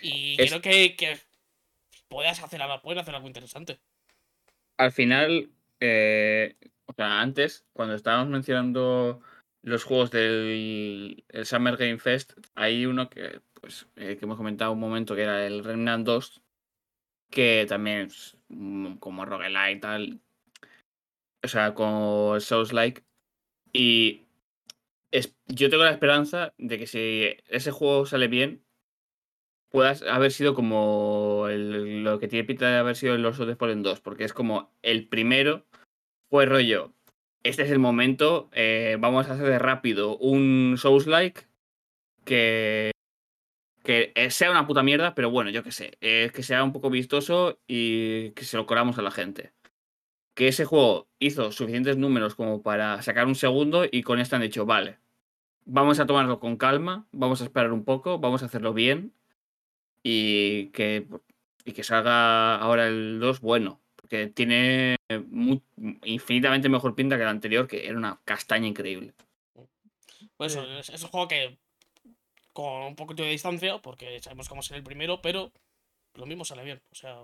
Y 0.00 0.40
Es- 0.40 0.50
creo 0.50 0.60
que, 0.62 0.94
que 0.96 1.18
puedas 2.08 2.40
hacer 2.42 2.62
algo, 2.62 2.80
pueden 2.82 3.00
hacer 3.00 3.14
algo 3.14 3.26
interesante. 3.26 3.80
Al 4.76 4.92
final, 4.92 5.50
eh, 5.80 6.56
o 6.86 6.92
sea, 6.92 7.20
antes, 7.20 7.66
cuando 7.72 7.94
estábamos 7.94 8.28
mencionando 8.28 9.20
los 9.62 9.84
juegos 9.84 10.10
del 10.10 11.24
el 11.28 11.46
Summer 11.46 11.76
Game 11.76 11.98
Fest, 11.98 12.32
hay 12.54 12.86
uno 12.86 13.10
que, 13.10 13.40
pues, 13.60 13.86
eh, 13.96 14.16
que 14.16 14.24
hemos 14.24 14.36
comentado 14.38 14.72
un 14.72 14.80
momento 14.80 15.14
que 15.14 15.22
era 15.22 15.46
el 15.46 15.64
Remnant 15.64 16.06
2, 16.06 16.39
que 17.30 17.66
también 17.68 18.02
es 18.08 18.36
mm, 18.48 18.94
como 18.96 19.24
roguelite 19.24 19.72
y 19.72 19.80
tal, 19.80 20.20
o 21.42 21.48
sea, 21.48 21.74
como 21.74 22.38
Souls 22.40 22.72
Like. 22.72 23.02
Y 23.72 24.26
es, 25.10 25.34
yo 25.46 25.70
tengo 25.70 25.84
la 25.84 25.92
esperanza 25.92 26.52
de 26.58 26.78
que 26.78 26.86
si 26.86 27.36
ese 27.48 27.70
juego 27.70 28.06
sale 28.06 28.28
bien, 28.28 28.62
puedas 29.70 30.02
haber 30.02 30.32
sido 30.32 30.54
como 30.54 31.46
lo 31.48 32.18
que 32.18 32.28
tiene 32.28 32.44
pinta 32.44 32.68
de 32.68 32.78
haber 32.78 32.96
sido 32.96 33.14
el 33.14 33.22
Lords 33.22 33.40
of 33.40 33.48
the 33.48 33.56
Fallen 33.56 33.82
2, 33.82 34.00
porque 34.00 34.24
es 34.24 34.32
como 34.32 34.72
el 34.82 35.08
primero 35.08 35.64
fue 36.28 36.46
rollo. 36.46 36.92
Este 37.42 37.62
es 37.62 37.70
el 37.70 37.78
momento, 37.78 38.50
eh, 38.52 38.96
vamos 39.00 39.28
a 39.28 39.32
hacer 39.32 39.46
de 39.46 39.58
rápido 39.58 40.18
un 40.18 40.76
Souls-like 40.76 41.46
que, 42.24 42.90
que 43.82 44.12
sea 44.30 44.50
una 44.50 44.66
puta 44.66 44.82
mierda, 44.82 45.14
pero 45.14 45.30
bueno, 45.30 45.50
yo 45.50 45.62
qué 45.62 45.72
sé, 45.72 45.96
eh, 46.00 46.30
que 46.34 46.42
sea 46.42 46.62
un 46.64 46.72
poco 46.72 46.90
vistoso 46.90 47.58
y 47.66 48.30
que 48.32 48.44
se 48.44 48.56
lo 48.56 48.66
coramos 48.66 48.98
a 48.98 49.02
la 49.02 49.10
gente. 49.10 49.52
Que 50.34 50.48
ese 50.48 50.64
juego 50.64 51.08
hizo 51.18 51.52
suficientes 51.52 51.96
números 51.96 52.34
como 52.34 52.62
para 52.62 53.02
sacar 53.02 53.26
un 53.26 53.34
segundo 53.34 53.84
y 53.90 54.02
con 54.02 54.20
esto 54.20 54.36
han 54.36 54.42
dicho, 54.42 54.66
vale, 54.66 54.98
vamos 55.64 56.00
a 56.00 56.06
tomarlo 56.06 56.40
con 56.40 56.56
calma, 56.56 57.06
vamos 57.12 57.40
a 57.40 57.44
esperar 57.44 57.72
un 57.72 57.84
poco, 57.84 58.18
vamos 58.18 58.42
a 58.42 58.46
hacerlo 58.46 58.74
bien 58.74 59.12
y 60.02 60.66
que, 60.68 61.06
y 61.64 61.72
que 61.72 61.84
salga 61.84 62.56
ahora 62.56 62.86
el 62.86 63.18
2 63.20 63.40
bueno. 63.40 63.80
Porque 63.96 64.26
tiene 64.26 64.96
infinitamente 66.04 66.68
mejor 66.68 66.96
pinta 66.96 67.16
que 67.16 67.22
el 67.22 67.28
anterior, 67.28 67.68
que 67.68 67.86
era 67.86 67.96
una 67.96 68.20
castaña 68.24 68.66
increíble. 68.66 69.14
Pues 70.36 70.56
eso, 70.56 70.64
es 70.78 71.02
un 71.02 71.10
juego 71.10 71.28
que 71.28 71.58
con 72.52 72.82
un 72.82 72.96
poquito 72.96 73.22
de 73.22 73.30
distancia, 73.30 73.78
porque 73.78 74.20
sabemos 74.20 74.48
cómo 74.48 74.62
ser 74.62 74.76
el 74.78 74.82
primero, 74.82 75.20
pero 75.22 75.52
lo 76.14 76.26
mismo 76.26 76.44
sale 76.44 76.64
bien. 76.64 76.82
O 76.90 76.94
sea, 76.94 77.16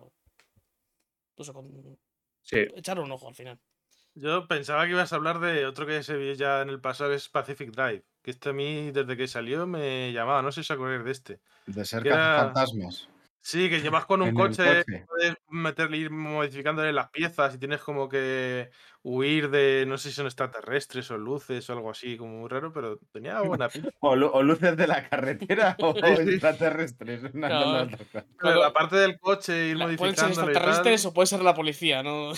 con... 1.53 1.99
Sí. 2.43 2.59
echarle 2.77 3.03
un 3.03 3.13
ojo 3.13 3.29
al 3.29 3.35
final. 3.35 3.59
Yo 4.15 4.47
pensaba 4.49 4.85
que 4.85 4.93
ibas 4.93 5.13
a 5.13 5.17
hablar 5.17 5.41
de 5.41 5.67
otro 5.67 5.87
que 5.87 6.03
se 6.03 6.17
vio 6.17 6.33
ya 6.33 6.63
en 6.63 6.71
el 6.71 6.81
pasado, 6.81 7.11
que 7.11 7.17
es 7.17 7.29
Pacific 7.29 7.71
Drive. 7.71 8.05
Que 8.23 8.31
este 8.31 8.49
a 8.49 8.53
mí, 8.53 8.91
desde 8.91 9.17
que 9.17 9.29
salió, 9.29 9.67
me 9.67 10.13
llamaba. 10.13 10.41
No 10.43 10.51
sé 10.53 10.65
si 10.65 10.73
acordáis 10.73 11.05
de 11.05 11.11
este. 11.11 11.41
De 11.67 11.85
ser 11.85 12.03
Que 12.03 12.09
era- 12.11 12.39
fantasmas. 12.45 13.09
Sí, 13.41 13.69
que 13.71 13.81
llevas 13.81 14.07
con 14.07 14.23
un 14.23 14.35
coche, 14.35 14.83
coche. 14.85 15.05
puedes 15.07 15.35
meterle, 15.51 15.99
ir 15.99 16.11
modificándole 16.11 16.93
las 16.93 17.11
piezas 17.11 17.55
y 17.55 17.59
tienes 17.59 17.81
como 17.81 18.09
que 18.09 18.71
huir 19.09 19.51
de, 19.51 19.85
no 19.87 19.99
sé 19.99 20.09
si 20.09 20.17
son 20.17 20.27
extraterrestres 20.27 21.09
o 21.13 21.17
luces 21.17 21.71
o 21.71 21.73
algo 21.75 21.91
así, 21.93 22.17
como 22.17 22.39
muy 22.41 22.49
raro, 22.49 22.73
pero 22.73 22.99
tenía 23.13 23.41
buena 23.43 23.69
pinta. 23.69 23.91
O, 24.01 24.17
lu- 24.17 24.31
o 24.33 24.43
luces 24.43 24.77
de 24.77 24.87
la 24.89 25.09
carretera 25.09 25.77
o 25.81 25.95
extraterrestres. 25.97 27.23
una. 27.35 27.87
Pero 28.41 28.61
la 28.61 28.73
parte 28.73 28.97
del 28.97 29.19
coche, 29.21 29.69
ir 29.69 29.77
La- 29.77 29.87
pueden 29.97 30.17
ser 30.17 30.29
extraterrestres 30.29 31.07
o 31.07 31.15
puede 31.15 31.27
ser 31.27 31.41
la 31.43 31.55
policía, 31.55 32.03
¿no? 32.03 32.33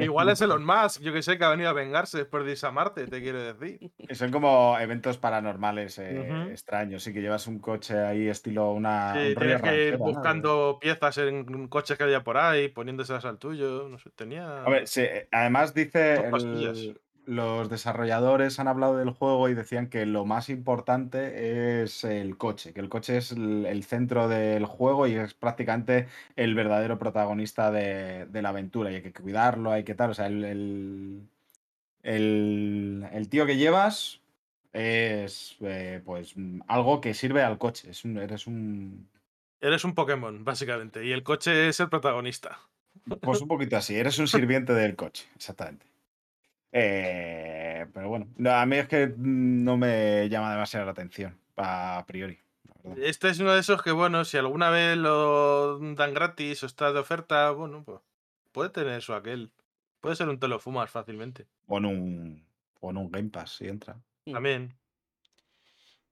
Igual 0.00 0.30
es 0.30 0.40
Elon 0.40 0.64
Musk, 0.64 1.02
yo 1.02 1.12
que 1.12 1.22
sé, 1.22 1.38
que 1.38 1.44
ha 1.44 1.50
venido 1.50 1.68
a 1.68 1.72
vengarse 1.72 2.18
después 2.18 2.44
de 2.44 2.52
irse 2.52 2.66
a 2.66 2.70
Marte, 2.70 3.06
te 3.06 3.20
quiero 3.22 3.42
decir. 3.54 3.90
Y 3.98 4.14
Son 4.14 4.30
como 4.30 4.78
eventos 4.78 5.18
paranormales 5.18 5.98
eh, 5.98 6.48
extraños. 6.50 7.02
Sí, 7.02 7.12
que 7.12 7.20
llevas 7.20 7.46
un 7.46 7.58
coche 7.58 7.98
ahí 7.98 8.28
estilo 8.28 8.72
una. 8.72 9.14
Sí, 9.14 9.34
tienes 9.36 9.62
que 9.62 9.88
ir 9.88 9.96
buscando 9.98 10.78
piezas 10.80 11.18
en 11.18 11.68
coches 11.68 11.96
que 11.98 12.04
había 12.04 12.22
por 12.24 12.38
ahí, 12.38 12.68
poniéndoselas 12.68 13.24
al 13.24 13.38
tuyo, 13.38 13.88
no 13.88 13.98
sé, 13.98 14.10
tenía... 14.16 14.62
Hombre, 14.64 14.86
sí, 14.86 15.02
además 15.34 15.74
dice 15.74 16.14
el- 16.16 17.00
los 17.26 17.70
desarrolladores 17.70 18.58
han 18.60 18.68
hablado 18.68 18.98
del 18.98 19.08
juego 19.10 19.48
y 19.48 19.54
decían 19.54 19.88
que 19.88 20.04
lo 20.04 20.26
más 20.26 20.50
importante 20.50 21.80
es 21.82 22.04
el 22.04 22.36
coche, 22.36 22.74
que 22.74 22.80
el 22.80 22.90
coche 22.90 23.16
es 23.16 23.32
el, 23.32 23.64
el 23.64 23.82
centro 23.84 24.28
del 24.28 24.66
juego 24.66 25.06
y 25.06 25.14
es 25.14 25.32
prácticamente 25.32 26.06
el 26.36 26.54
verdadero 26.54 26.98
protagonista 26.98 27.70
de, 27.70 28.26
de 28.26 28.42
la 28.42 28.50
aventura 28.50 28.90
y 28.92 28.96
hay 28.96 29.02
que 29.02 29.12
cuidarlo, 29.14 29.72
hay 29.72 29.84
que 29.84 29.94
tal, 29.94 30.10
o 30.10 30.14
sea, 30.14 30.26
el, 30.26 31.28
tío 33.30 33.46
que 33.46 33.56
llevas 33.56 34.20
es 34.74 35.56
eh, 35.60 36.02
pues 36.04 36.36
mm, 36.36 36.60
algo 36.68 37.00
que 37.00 37.14
sirve 37.14 37.42
al 37.42 37.56
coche, 37.58 37.90
es 37.90 38.04
un- 38.04 38.18
eres 38.18 38.46
un... 38.46 39.08
Eres 39.60 39.84
un 39.84 39.94
Pokémon, 39.94 40.44
básicamente, 40.44 41.06
y 41.06 41.12
el 41.12 41.22
coche 41.22 41.68
es 41.68 41.80
el 41.80 41.88
protagonista. 41.88 42.58
Pues 43.20 43.40
un 43.40 43.48
poquito 43.48 43.76
así, 43.76 43.96
eres 43.96 44.18
un 44.18 44.28
sirviente 44.28 44.72
del 44.72 44.96
coche, 44.96 45.28
exactamente. 45.34 45.86
Eh, 46.72 47.86
pero 47.92 48.08
bueno, 48.08 48.26
no, 48.36 48.50
a 48.50 48.66
mí 48.66 48.76
es 48.76 48.88
que 48.88 49.14
no 49.16 49.76
me 49.76 50.28
llama 50.28 50.52
demasiado 50.52 50.86
la 50.86 50.92
atención, 50.92 51.38
a 51.56 52.04
priori. 52.06 52.38
Este 52.96 53.28
es 53.28 53.38
uno 53.40 53.52
de 53.54 53.60
esos 53.60 53.82
que, 53.82 53.92
bueno, 53.92 54.24
si 54.24 54.36
alguna 54.36 54.70
vez 54.70 54.96
lo 54.96 55.78
dan 55.78 56.14
gratis 56.14 56.62
o 56.62 56.66
está 56.66 56.92
de 56.92 57.00
oferta, 57.00 57.50
bueno, 57.50 57.82
pues 57.84 58.00
puede 58.52 58.70
tener 58.70 58.98
eso 58.98 59.14
aquel. 59.14 59.50
Puede 60.00 60.16
ser 60.16 60.28
un 60.28 60.38
te 60.38 60.48
lo 60.48 60.58
fumas 60.58 60.90
fácilmente. 60.90 61.46
Pon 61.66 61.86
un, 61.86 62.44
pon 62.78 62.96
un 62.96 63.10
Game 63.10 63.30
Pass 63.30 63.56
si 63.56 63.68
entra. 63.68 63.96
Mm. 64.26 64.32
También. 64.32 64.74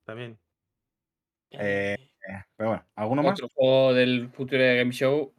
También. 0.05 0.39
Eh, 1.51 1.95
Eh, 2.27 2.43
pero 2.55 2.69
bueno, 2.69 2.85
¿alguno 2.95 3.23
más? 3.23 3.33
Otro 3.33 3.49
juego 3.49 3.93
del 3.93 4.29
Future 4.29 4.77
Game 4.77 4.91
Show, 4.91 5.33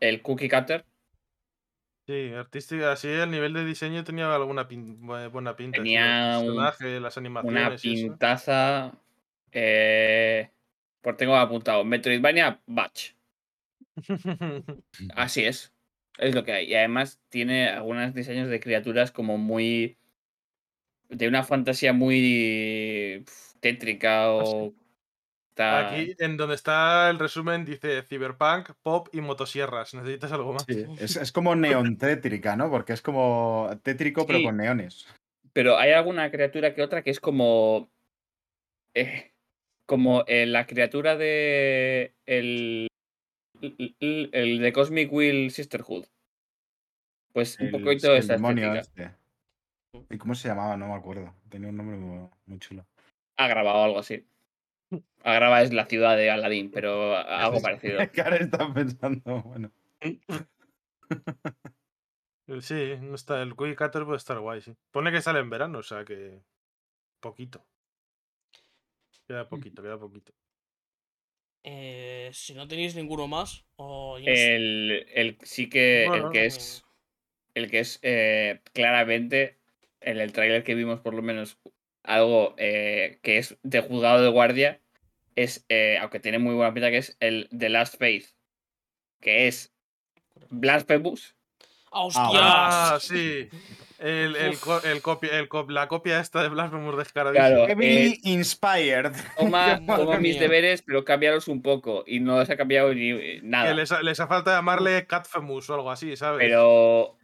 el 0.00 0.22
Cookie 0.22 0.48
Cutter. 0.48 0.84
Sí, 2.08 2.32
artística, 2.34 2.92
así 2.92 3.08
el 3.08 3.30
nivel 3.32 3.52
de 3.52 3.64
diseño 3.64 4.04
tenía 4.04 4.32
alguna 4.32 4.68
pin- 4.68 4.96
buena 5.30 5.56
pinta. 5.56 5.78
sí, 5.78 5.82
Tenía 5.82 6.34
los 6.34 6.42
un- 6.42 6.46
personajes, 6.48 7.02
las 7.02 7.16
Una 7.16 7.26
animaciones 7.26 7.84
eso. 7.84 7.92
pintaza. 8.06 8.92
Eh, 9.50 10.50
pues 11.00 11.16
tengo 11.16 11.34
apuntado 11.36 11.84
Metroidvania 11.84 12.60
Batch. 12.66 13.12
Así 15.14 15.44
es. 15.44 15.72
Es 16.18 16.34
lo 16.34 16.44
que 16.44 16.52
hay. 16.52 16.66
Y 16.70 16.74
además 16.74 17.20
tiene 17.28 17.68
algunos 17.68 18.14
diseños 18.14 18.48
de 18.48 18.60
criaturas 18.60 19.10
como 19.12 19.36
muy. 19.38 19.96
de 21.08 21.28
una 21.28 21.42
fantasía 21.42 21.92
muy. 21.92 23.24
tétrica 23.60 24.30
o. 24.32 24.72
está- 25.56 25.88
Aquí, 25.88 26.14
en 26.18 26.36
donde 26.36 26.54
está 26.54 27.08
el 27.08 27.18
resumen, 27.18 27.64
dice 27.64 28.02
Cyberpunk, 28.02 28.70
Pop 28.82 29.08
y 29.12 29.22
motosierras. 29.22 29.94
¿Necesitas 29.94 30.30
algo 30.32 30.52
más? 30.52 30.64
Sí, 30.68 30.84
es, 30.98 31.16
es 31.28 31.32
como 31.32 31.56
neon 31.56 31.96
tétrica, 31.96 32.56
¿no? 32.56 32.70
Porque 32.70 32.92
es 32.92 33.00
como 33.00 33.70
tétrico, 33.82 34.26
pero 34.26 34.42
con 34.42 34.58
neones. 34.58 35.06
Pero 35.52 35.78
hay 35.78 35.92
alguna 35.92 36.30
criatura 36.30 36.74
que 36.74 36.82
otra 36.82 37.02
que 37.02 37.10
es 37.10 37.20
como. 37.20 37.88
eh, 38.94 39.32
como 39.86 40.24
eh, 40.26 40.44
la 40.44 40.66
criatura 40.66 41.16
de. 41.16 42.14
El, 42.26 42.88
el, 43.62 44.30
el 44.32 44.58
de 44.60 44.72
Cosmic 44.72 45.10
Will 45.10 45.50
Sisterhood. 45.50 46.04
Pues 47.32 47.58
un 47.60 47.74
el 47.74 47.98
esa 47.98 48.32
demonio 48.34 48.74
este. 48.74 49.10
¿Y 50.10 50.18
cómo 50.18 50.34
se 50.34 50.48
llamaba? 50.48 50.76
No 50.76 50.88
me 50.88 50.94
acuerdo. 50.94 51.34
Tenía 51.48 51.68
un 51.68 51.76
nombre 51.76 51.96
muy, 51.96 52.28
muy 52.46 52.58
chulo. 52.58 52.84
Ha 53.38 53.48
grabado 53.48 53.84
algo 53.84 53.98
así. 53.98 54.26
Agrava 55.22 55.62
es 55.62 55.72
la 55.72 55.86
ciudad 55.86 56.16
de 56.16 56.30
Aladdin, 56.30 56.70
pero 56.70 57.16
algo 57.16 57.60
parecido. 57.62 57.98
¿Qué 58.12 58.20
ahora 58.20 58.38
pensando? 58.74 59.42
Bueno. 59.42 59.72
Eh, 60.00 60.20
Sí, 62.60 62.94
no 63.00 63.16
está, 63.16 63.42
el 63.42 63.56
Quick 63.56 63.76
Cutter 63.76 64.04
puede 64.04 64.18
estar 64.18 64.38
guay, 64.38 64.60
sí. 64.60 64.72
Pone 64.92 65.10
que 65.10 65.20
sale 65.20 65.40
en 65.40 65.50
verano, 65.50 65.78
o 65.78 65.82
sea 65.82 66.04
que. 66.04 66.38
Poquito. 67.20 67.66
Queda 69.26 69.48
poquito, 69.48 69.82
queda 69.82 69.98
poquito. 69.98 70.32
eh, 71.64 72.30
si 72.32 72.54
no 72.54 72.68
tenéis 72.68 72.94
ninguno 72.94 73.26
más, 73.26 73.64
o 73.74 74.18
El, 74.18 75.06
el 75.12 75.38
sí 75.42 75.68
que 75.68 76.04
Bueno, 76.06 76.26
el 76.26 76.32
que 76.32 76.46
es 76.46 76.84
el 77.54 77.70
que 77.70 77.80
es 77.80 77.98
eh, 78.02 78.60
claramente 78.72 79.58
en 80.00 80.18
el 80.18 80.32
tráiler 80.32 80.62
que 80.62 80.76
vimos 80.76 81.00
por 81.00 81.14
lo 81.14 81.22
menos 81.22 81.58
algo 82.06 82.54
eh, 82.58 83.18
que 83.22 83.38
es 83.38 83.56
de 83.62 83.80
juzgado 83.80 84.22
de 84.22 84.28
guardia 84.30 84.80
es 85.34 85.64
eh, 85.68 85.98
aunque 86.00 86.20
tiene 86.20 86.38
muy 86.38 86.54
buena 86.54 86.72
pinta 86.72 86.90
que 86.90 86.98
es 86.98 87.16
el 87.20 87.48
The 87.56 87.68
Last 87.68 87.98
Faith 87.98 88.26
que 89.20 89.46
es 89.48 89.74
Blasphemous 90.50 91.34
¡Ah, 91.92 92.02
hostias! 92.02 92.42
Ah, 92.42 92.98
sí. 93.00 93.48
El, 93.98 94.36
el, 94.36 95.00
copia, 95.00 95.30
la 95.68 95.88
copia 95.88 96.20
esta 96.20 96.42
de 96.42 96.50
Blasphemous 96.50 96.98
descaradísimo. 96.98 97.46
Claro. 97.48 97.66
Heavily 97.66 98.12
eh, 98.12 98.20
inspired. 98.24 99.12
toma, 99.38 99.78
mis 100.18 100.32
mía. 100.34 100.40
deberes 100.40 100.82
pero 100.82 101.04
cámbialos 101.06 101.48
un 101.48 101.62
poco 101.62 102.04
y 102.06 102.20
no 102.20 102.44
se 102.44 102.52
ha 102.52 102.56
cambiado 102.58 102.92
ni 102.92 103.40
nada 103.40 103.68
Que 103.70 103.74
les, 103.74 103.92
ha- 103.92 104.02
les 104.02 104.20
ha 104.20 104.26
falta 104.26 104.54
llamarle 104.54 105.06
Catfemus 105.06 105.70
o 105.70 105.74
algo 105.74 105.90
así, 105.90 106.14
¿sabes? 106.16 106.40
pero 106.40 107.16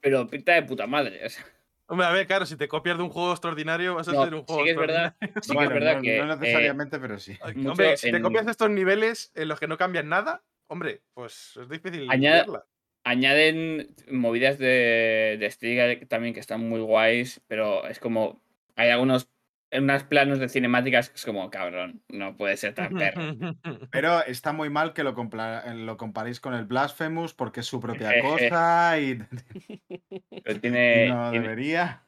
pero 0.00 0.28
pinta 0.28 0.52
de 0.52 0.62
puta 0.62 0.86
madre 0.86 1.26
o 1.26 1.28
sea, 1.28 1.44
Hombre, 1.90 2.06
a 2.06 2.10
ver, 2.12 2.26
claro, 2.26 2.44
si 2.44 2.56
te 2.56 2.68
copias 2.68 2.98
de 2.98 3.02
un 3.02 3.08
juego 3.08 3.32
extraordinario, 3.32 3.94
vas 3.94 4.08
a 4.08 4.12
no, 4.12 4.24
ser 4.24 4.34
un 4.34 4.40
sí 4.40 4.46
juego 4.46 4.64
que 4.64 4.70
es 4.70 4.76
verdad 4.76 5.16
sí 5.40 5.56
que 5.56 5.64
es 5.64 5.68
verdad 5.70 5.96
no, 5.96 6.02
que 6.02 6.18
no 6.18 6.32
eh, 6.32 6.36
necesariamente, 6.36 6.98
pero 6.98 7.18
sí. 7.18 7.38
Hombre, 7.66 7.96
si 7.96 8.12
te 8.12 8.20
copias 8.20 8.46
estos 8.46 8.70
niveles 8.70 9.32
en 9.34 9.48
los 9.48 9.58
que 9.58 9.66
no 9.68 9.78
cambian 9.78 10.08
nada, 10.08 10.44
hombre, 10.66 11.02
pues 11.14 11.58
es 11.60 11.68
difícil 11.68 12.06
Añade- 12.10 12.62
añaden 13.04 13.94
movidas 14.10 14.58
de, 14.58 15.38
de 15.40 16.06
también 16.08 16.34
que 16.34 16.40
están 16.40 16.68
muy 16.68 16.80
guays, 16.80 17.40
pero 17.46 17.86
es 17.86 17.98
como. 17.98 18.42
Hay 18.76 18.90
algunos. 18.90 19.30
En 19.70 19.84
unos 19.84 20.02
planos 20.04 20.38
de 20.38 20.48
cinemáticas 20.48 21.10
que 21.10 21.16
es 21.16 21.24
como, 21.26 21.50
cabrón, 21.50 22.02
no 22.08 22.36
puede 22.36 22.56
ser 22.56 22.74
tan 22.74 22.94
perro. 22.94 23.20
Pero 23.92 24.24
está 24.24 24.52
muy 24.52 24.70
mal 24.70 24.94
que 24.94 25.04
lo, 25.04 25.14
compla- 25.14 25.62
lo 25.74 25.96
comparéis 25.98 26.40
con 26.40 26.54
el 26.54 26.64
Blasphemous 26.64 27.34
porque 27.34 27.60
es 27.60 27.66
su 27.66 27.78
propia 27.80 28.12
cosa 28.22 28.98
y, 28.98 29.18
Pero 30.44 30.60
tiene, 30.60 31.08
no 31.08 31.30
tiene, 31.30 31.42
debería. 31.48 32.02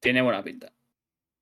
tiene 0.00 0.20
buena 0.22 0.42
pinta. 0.42 0.72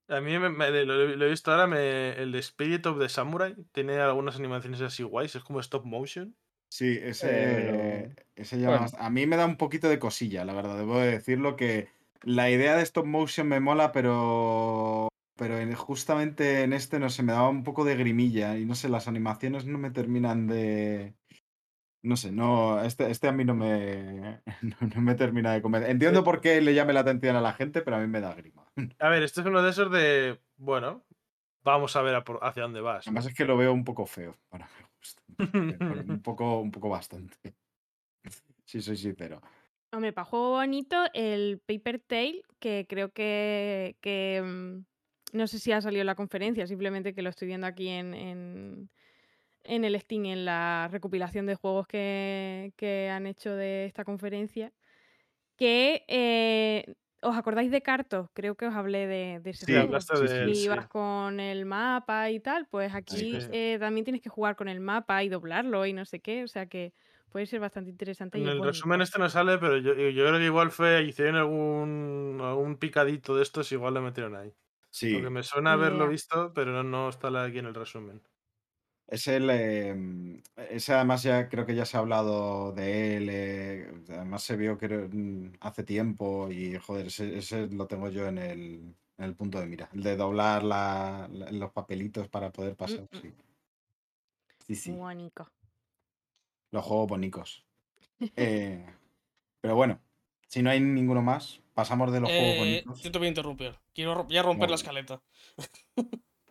A 0.09 0.21
mí 0.21 0.39
me- 0.39 0.49
me- 0.49 0.85
lo, 0.85 1.05
lo 1.17 1.25
he 1.25 1.29
visto 1.29 1.51
ahora, 1.51 1.67
me- 1.67 2.11
el 2.11 2.31
de 2.31 2.39
Spirit 2.39 2.85
of 2.85 2.97
the 2.97 3.09
Samurai 3.09 3.53
tiene 3.73 3.97
algunas 3.99 4.37
animaciones 4.37 4.79
así 4.79 5.03
guays, 5.03 5.35
es 5.35 5.43
como 5.43 5.59
stop 5.59 5.83
motion. 5.83 6.33
Sí, 6.69 6.97
ese, 7.01 8.15
ese 8.35 8.57
bueno. 8.57 8.85
bast- 8.85 8.95
A 8.99 9.09
mí 9.09 9.25
me 9.25 9.35
da 9.35 9.45
un 9.45 9.57
poquito 9.57 9.89
de 9.89 9.99
cosilla, 9.99 10.45
la 10.45 10.53
verdad. 10.53 10.77
Debo 10.77 10.99
de 10.99 11.11
decirlo 11.11 11.55
que 11.57 11.89
la 12.23 12.49
idea 12.49 12.75
de 12.77 12.83
stop 12.83 13.05
motion 13.05 13.47
me 13.49 13.59
mola, 13.59 13.91
pero. 13.91 15.09
Pero 15.37 15.57
en- 15.57 15.73
justamente 15.75 16.63
en 16.63 16.73
este 16.73 16.99
no 16.99 17.09
se 17.09 17.23
me 17.23 17.31
daba 17.33 17.49
un 17.49 17.63
poco 17.63 17.85
de 17.85 17.95
grimilla. 17.95 18.57
Y 18.57 18.65
no 18.65 18.75
sé, 18.75 18.89
las 18.89 19.07
animaciones 19.07 19.65
no 19.65 19.77
me 19.77 19.91
terminan 19.91 20.47
de. 20.47 21.13
No 22.03 22.15
sé, 22.17 22.31
no. 22.31 22.81
Este, 22.83 23.09
este 23.11 23.27
a 23.27 23.31
mí 23.31 23.45
no 23.45 23.55
me. 23.55 24.41
No, 24.61 24.75
no 24.95 25.01
me 25.01 25.15
termina 25.15 25.53
de 25.53 25.61
convencer. 25.61 25.91
Entiendo 25.91 26.23
por 26.23 26.41
qué 26.41 26.59
le 26.61 26.73
llame 26.73 26.93
la 26.93 27.01
atención 27.01 27.35
a 27.35 27.41
la 27.41 27.53
gente, 27.53 27.81
pero 27.81 27.97
a 27.97 27.99
mí 27.99 28.07
me 28.07 28.21
da 28.21 28.33
grima. 28.33 28.65
A 28.99 29.09
ver, 29.09 29.23
este 29.23 29.41
es 29.41 29.47
uno 29.47 29.61
de 29.61 29.69
esos 29.69 29.91
de, 29.91 30.39
bueno, 30.57 31.05
vamos 31.63 31.95
a 31.95 32.01
ver 32.01 32.15
a 32.15 32.23
por- 32.23 32.39
hacia 32.41 32.63
dónde 32.63 32.81
vas. 32.81 33.07
Además 33.07 33.27
es 33.27 33.33
que 33.35 33.45
lo 33.45 33.55
veo 33.57 33.71
un 33.73 33.83
poco 33.83 34.05
feo 34.05 34.35
para 34.49 34.67
mi 34.67 34.85
gusto. 34.97 35.21
Un 36.11 36.21
poco, 36.23 36.59
un 36.61 36.71
poco 36.71 36.89
bastante. 36.89 37.55
Si 38.65 38.81
soy 38.81 38.97
sincero. 38.97 39.41
Hombre, 39.93 40.11
para 40.13 40.25
juego 40.25 40.51
bonito, 40.51 40.97
el 41.13 41.59
Paper 41.65 41.99
Tail, 41.99 42.43
que 42.59 42.85
creo 42.89 43.11
que, 43.11 43.95
que, 44.01 44.41
mm, 44.43 44.85
no 45.33 45.47
sé 45.47 45.59
si 45.59 45.71
ha 45.71 45.81
salido 45.81 46.01
en 46.01 46.07
la 46.07 46.15
conferencia, 46.15 46.67
simplemente 46.67 47.13
que 47.13 47.21
lo 47.21 47.29
estoy 47.29 47.47
viendo 47.47 47.67
aquí 47.67 47.89
en, 47.89 48.13
en, 48.13 48.89
en 49.63 49.85
el 49.85 49.99
Steam, 49.99 50.25
en 50.25 50.45
la 50.45 50.89
recopilación 50.91 51.45
de 51.47 51.55
juegos 51.55 51.87
que, 51.87 52.73
que 52.77 53.09
han 53.09 53.27
hecho 53.27 53.55
de 53.55 53.85
esta 53.85 54.05
conferencia. 54.05 54.73
Que 55.57 56.03
eh, 56.07 56.95
¿os 57.21 57.35
acordáis 57.35 57.71
de 57.71 57.81
Cartos? 57.81 58.29
Creo 58.33 58.55
que 58.55 58.67
os 58.67 58.75
hablé 58.75 59.07
de, 59.07 59.39
de 59.41 59.49
ese 59.49 59.65
Sí, 59.65 59.73
juego. 59.73 59.91
de 59.93 60.53
sí. 60.55 60.63
ibas 60.65 60.87
con 60.87 61.39
el 61.39 61.65
mapa 61.65 62.29
y 62.29 62.39
tal, 62.39 62.67
pues 62.69 62.93
aquí 62.93 63.39
sí. 63.39 63.47
eh, 63.51 63.77
también 63.79 64.05
tienes 64.05 64.21
que 64.21 64.29
jugar 64.29 64.55
con 64.55 64.67
el 64.69 64.79
mapa 64.79 65.23
y 65.23 65.29
doblarlo 65.29 65.85
y 65.85 65.93
no 65.93 66.05
sé 66.05 66.19
qué, 66.19 66.43
o 66.43 66.47
sea 66.47 66.67
que 66.67 66.93
puede 67.31 67.47
ser 67.47 67.59
bastante 67.59 67.89
interesante. 67.89 68.37
En 68.37 68.47
el 68.47 68.63
resumen 68.63 69.01
este 69.01 69.19
no 69.19 69.29
sale, 69.29 69.57
pero 69.57 69.77
yo, 69.77 69.93
yo 69.95 70.25
creo 70.27 70.37
que 70.39 70.45
igual 70.45 70.69
fue, 70.71 71.03
hicieron 71.03 71.35
algún, 71.35 72.39
algún 72.41 72.77
picadito 72.77 73.35
de 73.35 73.43
estos, 73.43 73.71
igual 73.71 73.95
lo 73.95 74.01
metieron 74.01 74.35
ahí. 74.35 74.53
Sí. 74.89 75.13
Porque 75.13 75.29
me 75.29 75.43
suena 75.43 75.73
haberlo 75.73 76.07
visto, 76.09 76.53
pero 76.53 76.71
no, 76.71 76.83
no 76.83 77.09
está 77.09 77.29
la- 77.29 77.43
aquí 77.45 77.59
en 77.59 77.65
el 77.67 77.75
resumen. 77.75 78.21
Es 79.09 79.27
el. 79.27 79.49
eh, 79.49 80.41
ese 80.69 80.93
además 80.93 81.23
ya 81.23 81.47
creo 81.47 81.65
que 81.65 81.75
ya 81.75 81.85
se 81.85 81.95
ha 81.95 82.01
hablado 82.01 82.73
de 82.73 83.17
él. 83.17 83.29
eh, 83.31 83.91
además 84.09 84.43
se 84.43 84.57
vio 84.57 84.77
creo, 84.77 85.09
hace 85.61 85.83
tiempo 85.83 86.49
y 86.51 86.77
joder, 86.77 87.07
ese, 87.07 87.37
ese 87.37 87.67
lo 87.67 87.87
tengo 87.87 88.09
yo 88.09 88.27
en 88.27 88.37
el, 88.37 88.95
en 89.17 89.23
el 89.25 89.35
punto 89.35 89.59
de 89.59 89.65
mira. 89.67 89.89
El 89.93 90.03
de 90.03 90.17
doblar 90.17 90.63
la- 90.63 91.29
la- 91.31 91.51
los 91.51 91.71
papelitos 91.71 92.27
para 92.27 92.51
poder 92.51 92.75
pasar. 92.75 93.01
Mm, 93.11 93.17
mm. 93.17 93.21
Sí. 93.21 93.33
Sí, 94.67 94.75
sí. 94.75 94.91
Bonito. 94.91 95.47
Los 96.71 96.83
juegos 96.85 97.07
bonicos. 97.07 97.65
Eh, 98.35 98.85
pero 99.61 99.75
bueno, 99.75 100.01
si 100.49 100.61
no 100.61 100.69
hay 100.69 100.79
ninguno 100.81 101.21
más, 101.21 101.61
pasamos 101.77 102.11
de 102.11 102.19
los 102.19 102.29
juegos 102.29 102.47
Eh, 102.55 102.57
bonitos. 102.57 103.03
yo 103.03 103.11
te 103.11 103.17
voy 103.19 103.27
a 103.27 103.29
interrumpir. 103.29 103.75
Quiero 103.93 104.15
ro- 104.15 104.23
voy 104.23 104.35
a 104.37 104.41
romper 104.41 104.69
la 104.71 104.75
escaleta. 104.77 105.21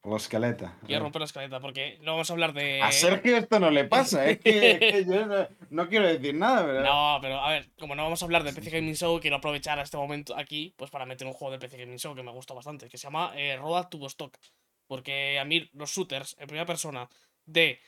Los 0.04 0.22
esqueletas. 0.22 0.72
Voy 0.82 0.94
a 0.94 1.00
romper 1.00 1.18
la 1.20 1.24
escaleta 1.26 1.58
porque 1.58 1.98
no 2.02 2.12
vamos 2.12 2.30
a 2.30 2.32
hablar 2.32 2.52
de. 2.52 2.80
A 2.80 2.92
Sergio 2.92 3.36
esto 3.36 3.58
no 3.58 3.72
le 3.72 3.86
pasa, 3.86 4.24
es 4.28 4.38
que, 4.38 4.70
es 4.70 4.78
que 4.78 5.04
yo 5.04 5.26
no, 5.26 5.48
no 5.70 5.88
quiero 5.88 6.06
decir 6.06 6.32
nada, 6.32 6.64
¿verdad? 6.64 6.84
No, 6.84 7.18
pero 7.20 7.40
a 7.40 7.50
ver, 7.50 7.68
como 7.76 7.96
no 7.96 8.04
vamos 8.04 8.22
a 8.22 8.24
hablar 8.24 8.44
de 8.44 8.52
PC 8.52 8.70
Gaming 8.70 8.94
Show, 8.94 9.18
quiero 9.18 9.36
aprovechar 9.38 9.80
a 9.80 9.82
este 9.82 9.96
momento 9.96 10.36
aquí 10.38 10.72
pues 10.76 10.92
para 10.92 11.06
meter 11.06 11.26
un 11.26 11.32
juego 11.32 11.50
de 11.50 11.58
PC 11.58 11.76
Gaming 11.78 11.98
Show 11.98 12.14
que 12.14 12.22
me 12.22 12.30
gusta 12.30 12.54
bastante, 12.54 12.88
que 12.88 12.98
se 12.98 13.08
llama 13.08 13.32
eh, 13.34 13.56
Road 13.56 13.88
to 13.88 13.98
Vostok. 13.98 14.36
Porque 14.86 15.40
a 15.40 15.44
mí 15.44 15.68
los 15.72 15.90
shooters 15.90 16.36
en 16.38 16.46
primera 16.46 16.66
persona 16.66 17.08
de 17.44 17.80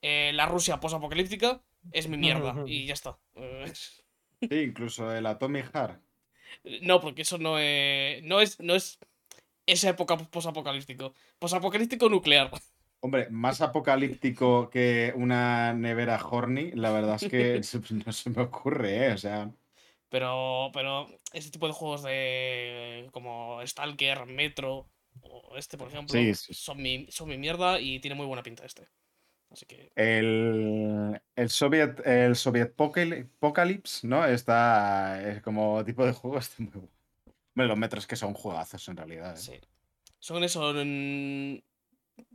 eh, 0.00 0.30
la 0.32 0.46
Rusia 0.46 0.80
posapocalíptica 0.80 1.60
es 1.92 2.08
mi 2.08 2.16
mierda 2.16 2.54
y 2.66 2.86
ya 2.86 2.94
está. 2.94 3.18
Eh, 3.34 3.70
Sí, 4.40 4.48
incluso 4.60 5.10
el 5.14 5.24
Atomic 5.26 5.70
Heart. 5.72 6.00
No, 6.82 7.00
porque 7.00 7.22
eso 7.22 7.38
no, 7.38 7.56
eh, 7.58 8.20
no 8.24 8.40
es 8.40 8.60
no 8.60 8.74
es 8.74 8.98
esa 9.66 9.90
época 9.90 10.16
posapocalíptico. 10.18 11.14
Posapocalíptico 11.38 12.08
nuclear. 12.08 12.50
Hombre, 13.00 13.28
más 13.30 13.60
apocalíptico 13.60 14.68
que 14.70 15.12
una 15.16 15.72
nevera 15.74 16.20
horny, 16.24 16.72
la 16.72 16.90
verdad 16.90 17.16
es 17.16 17.26
que 17.26 17.60
no 18.06 18.12
se 18.12 18.30
me 18.30 18.42
ocurre, 18.42 19.08
¿eh? 19.08 19.12
O 19.12 19.18
sea, 19.18 19.50
Pero, 20.08 20.70
pero 20.72 21.06
ese 21.32 21.50
tipo 21.50 21.66
de 21.66 21.72
juegos 21.74 22.02
de 22.02 23.08
como 23.12 23.60
Stalker, 23.66 24.26
Metro 24.26 24.86
o 25.20 25.56
este, 25.56 25.76
por 25.78 25.88
ejemplo, 25.88 26.12
Sí, 26.12 26.34
sí. 26.34 26.54
son 26.54 26.82
mi, 26.82 27.06
son 27.10 27.28
mi 27.28 27.38
mierda 27.38 27.80
y 27.80 28.00
tiene 28.00 28.14
muy 28.16 28.26
buena 28.26 28.42
pinta 28.42 28.64
este. 28.64 28.88
Así 29.50 29.64
que 29.66 29.90
el, 29.94 31.20
el 31.36 31.50
Soviet, 31.50 32.00
el 32.06 32.36
Soviet 32.36 32.74
Pocal- 32.76 33.28
Apocalypse, 33.38 34.06
¿no? 34.06 34.24
Está 34.26 35.22
es 35.30 35.42
como 35.42 35.84
tipo 35.84 36.04
de 36.04 36.12
juego, 36.12 36.38
está 36.38 36.56
muy 36.62 36.70
bueno. 36.72 36.88
Los 37.54 37.78
metros 37.78 38.06
que 38.06 38.16
son 38.16 38.34
juegazos 38.34 38.86
en 38.88 38.96
realidad. 38.96 39.34
¿eh? 39.34 39.38
sí. 39.40 39.60
Son 40.18 40.42
eso. 40.44 40.72
mm, 40.74 41.58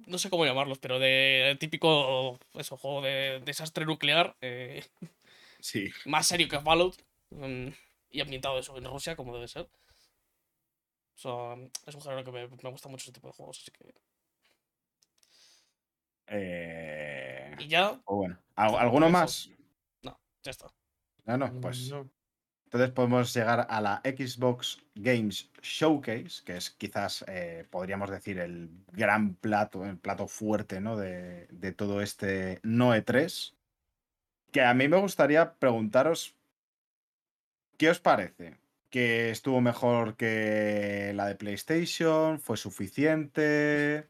No 0.08 0.18
sé 0.18 0.30
cómo 0.30 0.46
llamarlos, 0.46 0.80
pero 0.80 1.00
de 1.00 1.58
típico 1.60 2.40
eso, 2.56 2.78
juego 2.78 3.02
de 3.02 3.42
desastre 3.46 3.86
nuclear. 3.86 4.36
eh, 4.42 4.84
Sí. 5.60 5.92
más 6.06 6.28
serio 6.28 6.48
que 6.50 6.60
Fallout. 6.60 6.96
mm, 7.30 7.68
y 8.10 8.22
ambientado 8.22 8.58
eso 8.60 8.76
en 8.78 8.86
Rusia, 8.86 9.16
como 9.16 9.34
debe 9.36 9.48
ser. 9.48 9.68
Es 11.86 11.96
un 11.96 12.02
género 12.02 12.24
que 12.24 12.32
me, 12.32 12.48
me 12.48 12.70
gusta 12.72 12.90
mucho 12.90 13.04
ese 13.04 13.12
tipo 13.12 13.28
de 13.28 13.34
juegos, 13.34 13.60
así 13.62 13.72
que. 13.72 13.94
Eh, 16.34 17.56
Y 17.60 17.68
ya, 17.68 18.00
o 18.06 18.16
bueno, 18.16 18.38
¿al- 18.56 18.76
¿alguno 18.76 19.08
Eso. 19.08 19.14
más? 19.14 19.50
ya 20.44 20.50
está. 20.50 20.74
No, 21.26 21.38
no, 21.38 21.62
pues. 21.62 21.90
No. 21.92 22.10
Entonces 22.66 22.90
podemos 22.92 23.34
llegar 23.34 23.68
a 23.70 23.82
la 23.82 24.02
Xbox 24.04 24.82
Games 24.96 25.52
Showcase, 25.62 26.42
que 26.46 26.56
es 26.58 26.72
quizás, 26.72 27.24
eh, 27.28 27.68
podríamos 27.70 28.10
decir, 28.10 28.40
el 28.40 28.70
gran 28.94 29.36
plato, 29.36 29.86
el 29.86 29.98
plato 29.98 30.26
fuerte 30.28 30.80
¿no? 30.80 30.96
de, 30.98 31.48
de 31.52 31.74
todo 31.74 32.02
este 32.02 32.60
no 32.64 32.96
E3. 32.96 33.54
Que 34.52 34.62
a 34.62 34.74
mí 34.74 34.88
me 34.88 34.98
gustaría 34.98 35.54
preguntaros, 35.56 36.34
¿qué 37.78 37.90
os 37.90 38.00
parece? 38.00 38.58
¿Que 38.90 39.30
estuvo 39.32 39.60
mejor 39.62 40.16
que 40.16 41.12
la 41.14 41.28
de 41.28 41.36
PlayStation? 41.36 42.40
¿Fue 42.40 42.56
suficiente? 42.58 44.08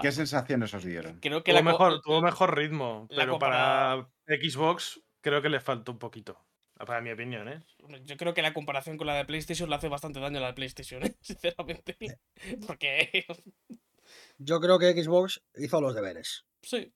¿Qué 0.00 0.08
Ah. 0.08 0.12
sensaciones 0.12 0.72
os 0.74 0.84
dieron? 0.84 1.18
Creo 1.20 1.42
que 1.42 1.52
Tuvo 1.52 1.62
la, 1.62 1.70
mejor, 1.70 2.00
tuvo 2.02 2.20
mejor 2.22 2.56
ritmo, 2.56 3.06
pero 3.08 3.38
para 3.38 4.08
Xbox 4.26 5.00
creo 5.20 5.40
que 5.42 5.48
le 5.48 5.60
faltó 5.60 5.92
un 5.92 5.98
poquito. 5.98 6.38
Para 6.76 7.00
mi 7.02 7.10
opinión, 7.10 7.46
¿eh? 7.48 7.62
Yo 8.04 8.16
creo 8.16 8.32
que 8.32 8.40
la 8.40 8.54
comparación 8.54 8.96
con 8.96 9.06
la 9.06 9.14
de 9.14 9.26
PlayStation 9.26 9.68
le 9.68 9.76
hace 9.76 9.88
bastante 9.88 10.18
daño 10.18 10.38
a 10.38 10.40
la 10.40 10.46
de 10.48 10.54
PlayStation, 10.54 11.02
¿eh? 11.04 11.14
sinceramente. 11.20 11.96
Porque. 12.66 13.26
Yo 14.38 14.60
creo 14.60 14.78
que 14.78 14.92
Xbox 15.02 15.42
hizo 15.56 15.80
los 15.80 15.94
deberes. 15.94 16.46
Sí. 16.62 16.92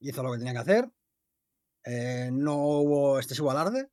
Hizo 0.00 0.22
lo 0.22 0.32
que 0.32 0.38
tenía 0.38 0.52
que 0.52 0.58
hacer. 0.58 0.90
eh, 1.84 2.28
no 2.32 2.56
hubo 2.56 3.18
excesivo 3.18 3.50
alarde, 3.50 3.88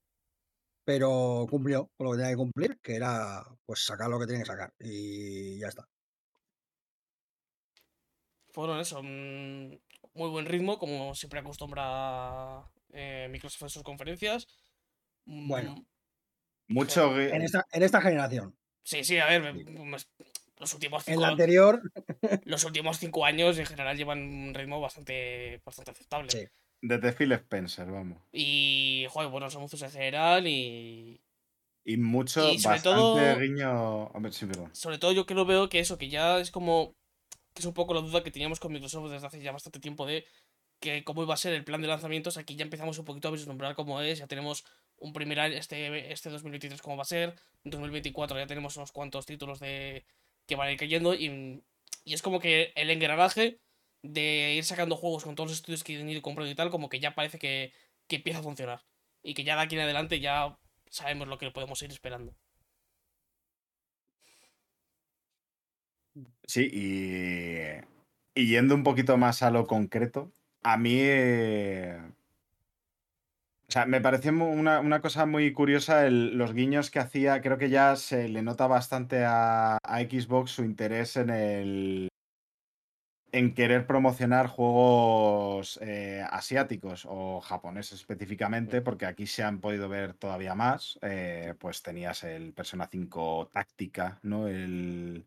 pero 0.84 1.46
cumplió 1.50 1.90
con 1.98 2.06
lo 2.08 2.12
que 2.12 2.18
tenía 2.18 2.32
que 2.32 2.38
cumplir, 2.38 2.80
que 2.82 2.96
era 2.96 3.44
pues 3.66 3.86
sacar 3.86 4.10
lo 4.10 4.20
que 4.20 4.26
tenía 4.28 4.42
que 4.42 4.48
sacar. 4.48 4.74
Y 4.80 5.60
ya 5.60 5.68
está. 5.68 5.88
Fueron 8.58 8.80
eso. 8.80 9.04
mm, 9.04 9.78
Muy 10.16 10.30
buen 10.32 10.48
ritmo, 10.48 10.80
como 10.80 11.14
siempre 11.14 11.40
acostumbra 11.42 12.64
eh, 12.92 13.28
Microsoft 13.30 13.62
en 13.62 13.70
sus 13.70 13.84
conferencias. 13.84 14.48
Mm, 15.26 15.48
Bueno. 15.48 15.86
Mucho. 16.68 17.16
En 17.22 17.44
esta, 17.44 17.68
en 17.72 17.84
esta 17.84 18.02
generación. 18.02 18.58
Sí, 18.84 19.04
sí, 19.04 19.20
a 19.20 19.28
ver. 19.28 19.54
mm, 19.54 19.96
Los 20.58 20.74
últimos 20.74 21.08
En 21.08 21.14
cinco, 21.14 21.22
la 21.22 21.28
anterior, 21.28 21.80
los 22.46 22.64
últimos 22.64 22.98
cinco 22.98 23.26
años 23.26 23.60
en 23.60 23.68
general 23.68 23.96
llevan 23.96 24.22
un 24.24 24.54
ritmo 24.56 24.82
bastante, 24.82 25.62
bastante 25.64 25.92
aceptable. 25.92 26.32
Sí. 26.32 26.48
Desde 26.82 27.14
Phil 27.14 27.32
Spencer, 27.34 27.86
vamos. 27.92 28.18
Y, 28.32 29.06
joder, 29.12 29.30
buenos 29.30 29.56
anuncios 29.56 29.84
en 29.84 29.92
general 29.92 30.48
y, 30.48 31.22
Y 31.86 31.98
mucho, 31.98 32.52
Y 32.52 32.58
sobre 32.58 32.78
bastante 32.78 33.00
todo- 33.00 33.38
guiño. 33.40 34.06
Hombre, 34.08 34.32
sí, 34.32 34.48
perdón. 34.48 34.74
sobre 34.76 34.98
todo 34.98 35.12
yo 35.12 35.28
que 35.28 35.36
lo 35.36 35.46
veo 35.46 35.70
que 35.70 35.78
eso, 35.80 36.00
que 36.00 36.10
ya 36.10 36.40
es 36.40 36.50
como. 36.50 36.96
Que 37.58 37.62
es 37.64 37.66
un 37.66 37.74
poco 37.74 37.96
la 37.96 38.02
duda 38.02 38.24
que 38.24 38.30
teníamos 38.30 38.60
con 38.60 38.72
Microsoft 38.72 39.10
desde 39.10 39.26
hace 39.26 39.42
ya 39.42 39.52
bastante 39.52 39.80
tiempo 39.80 40.06
de 40.06 40.26
que 40.80 41.04
cómo 41.04 41.24
iba 41.24 41.34
a 41.34 41.38
ser 41.38 41.54
el 41.54 41.64
plan 41.64 41.82
de 41.82 41.88
lanzamientos. 41.88 42.38
Aquí 42.38 42.56
ya 42.56 42.64
empezamos 42.64 43.00
un 43.00 43.06
poquito 43.06 43.30
a 43.30 43.32
vislumbrar 43.32 43.74
cómo 43.74 44.00
es, 44.00 44.20
ya 44.20 44.28
tenemos 44.28 44.64
un 44.98 45.12
primer 45.12 45.40
año, 45.40 45.56
este, 45.56 46.12
este 46.12 46.30
2023 46.30 46.82
cómo 46.84 46.98
va 46.98 47.02
a 47.02 47.06
ser, 47.06 47.36
en 47.64 47.72
2024 47.72 48.38
ya 48.38 48.46
tenemos 48.46 48.78
unos 48.78 48.92
cuantos 48.92 49.26
títulos 49.26 49.60
de 49.60 50.06
que 50.46 50.56
van 50.56 50.68
a 50.68 50.72
ir 50.72 50.78
cayendo 50.78 51.16
y, 51.16 51.64
y 52.06 52.14
es 52.14 52.22
como 52.22 52.40
que 52.40 52.74
el 52.76 52.92
engranaje 52.92 53.60
de 54.04 54.54
ir 54.56 54.64
sacando 54.64 54.96
juegos 54.96 55.24
con 55.24 55.34
todos 55.34 55.50
los 55.50 55.58
estudios 55.58 55.84
que 55.84 56.00
han 56.00 56.10
ido 56.10 56.22
comprando 56.22 56.52
y 56.52 56.56
tal, 56.56 56.70
como 56.70 56.90
que 56.90 57.00
ya 57.00 57.16
parece 57.16 57.40
que, 57.40 57.74
que 58.08 58.18
empieza 58.18 58.40
a 58.40 58.44
funcionar. 58.44 58.86
Y 59.24 59.34
que 59.34 59.44
ya 59.44 59.56
de 59.56 59.64
aquí 59.64 59.76
en 59.76 59.82
adelante 59.82 60.20
ya 60.20 60.60
sabemos 60.92 61.28
lo 61.28 61.40
que 61.40 61.50
podemos 61.50 61.82
ir 61.82 61.92
esperando. 61.92 62.36
Sí, 66.48 66.70
y, 66.72 67.58
y 68.36 68.48
yendo 68.50 68.76
un 68.76 68.84
poquito 68.84 69.18
más 69.18 69.44
a 69.44 69.52
lo 69.52 69.66
concreto, 69.68 70.32
a 70.64 70.78
mí. 70.78 70.94
eh, 71.02 71.98
o 73.70 73.72
sea, 73.72 73.86
me 73.86 74.00
pareció 74.02 74.32
una, 74.32 74.80
una 74.80 75.02
cosa 75.02 75.26
muy 75.26 75.52
curiosa 75.54 76.06
el- 76.08 76.38
los 76.38 76.54
guiños 76.54 76.90
que 76.92 77.00
hacía. 77.00 77.42
Creo 77.42 77.58
que 77.58 77.70
ya 77.70 77.96
se 77.98 78.30
le 78.30 78.42
nota 78.42 78.68
bastante 78.68 79.26
a, 79.26 79.78
a 79.84 80.00
Xbox 80.02 80.52
su 80.52 80.64
interés 80.64 81.18
en 81.18 81.30
el. 81.30 82.10
en 83.34 83.54
querer 83.54 83.86
promocionar 83.86 84.48
juegos 84.48 85.78
eh, 85.82 86.24
asiáticos 86.30 87.06
o 87.08 87.42
japoneses 87.42 88.00
específicamente, 88.00 88.82
porque 88.82 89.06
aquí 89.06 89.28
se 89.28 89.44
han 89.44 89.60
podido 89.60 89.90
ver 89.90 90.14
todavía 90.14 90.56
más. 90.56 90.98
eh, 91.02 91.54
pues 91.60 91.84
tenías 91.84 92.24
el 92.24 92.54
Persona 92.54 92.88
5 92.90 93.50
Táctica, 93.54 94.20
¿no? 94.24 94.48
El, 94.48 95.26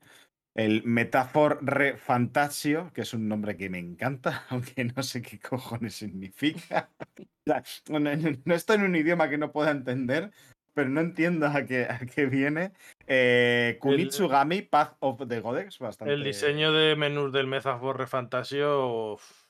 el 0.54 0.82
Metafor 0.84 1.58
Re 1.62 1.96
Fantasio, 1.96 2.90
que 2.92 3.02
es 3.02 3.14
un 3.14 3.28
nombre 3.28 3.56
que 3.56 3.70
me 3.70 3.78
encanta, 3.78 4.44
aunque 4.50 4.84
no 4.84 5.02
sé 5.02 5.22
qué 5.22 5.38
cojones 5.38 5.94
significa. 5.94 6.90
No, 7.88 7.98
no- 8.00 8.10
no 8.44 8.54
estoy 8.54 8.76
en 8.76 8.82
un 8.84 8.96
idioma 8.96 9.28
que 9.28 9.38
no 9.38 9.52
pueda 9.52 9.70
entender, 9.70 10.30
pero 10.74 10.88
no 10.88 11.00
entiendo 11.00 11.46
a 11.46 11.64
qué, 11.64 11.84
a 11.84 11.98
qué 12.00 12.26
viene. 12.26 12.72
Eh, 13.06 13.78
Kunitsugami, 13.80 14.62
Path 14.62 14.96
of 15.00 15.26
the 15.28 15.40
Goddess, 15.40 15.78
bastante. 15.78 16.14
El 16.14 16.22
diseño 16.24 16.72
de 16.72 16.96
menús 16.96 17.32
del 17.32 17.46
Metaphor 17.46 18.06
Fantasio 18.06 19.12
uf, 19.14 19.44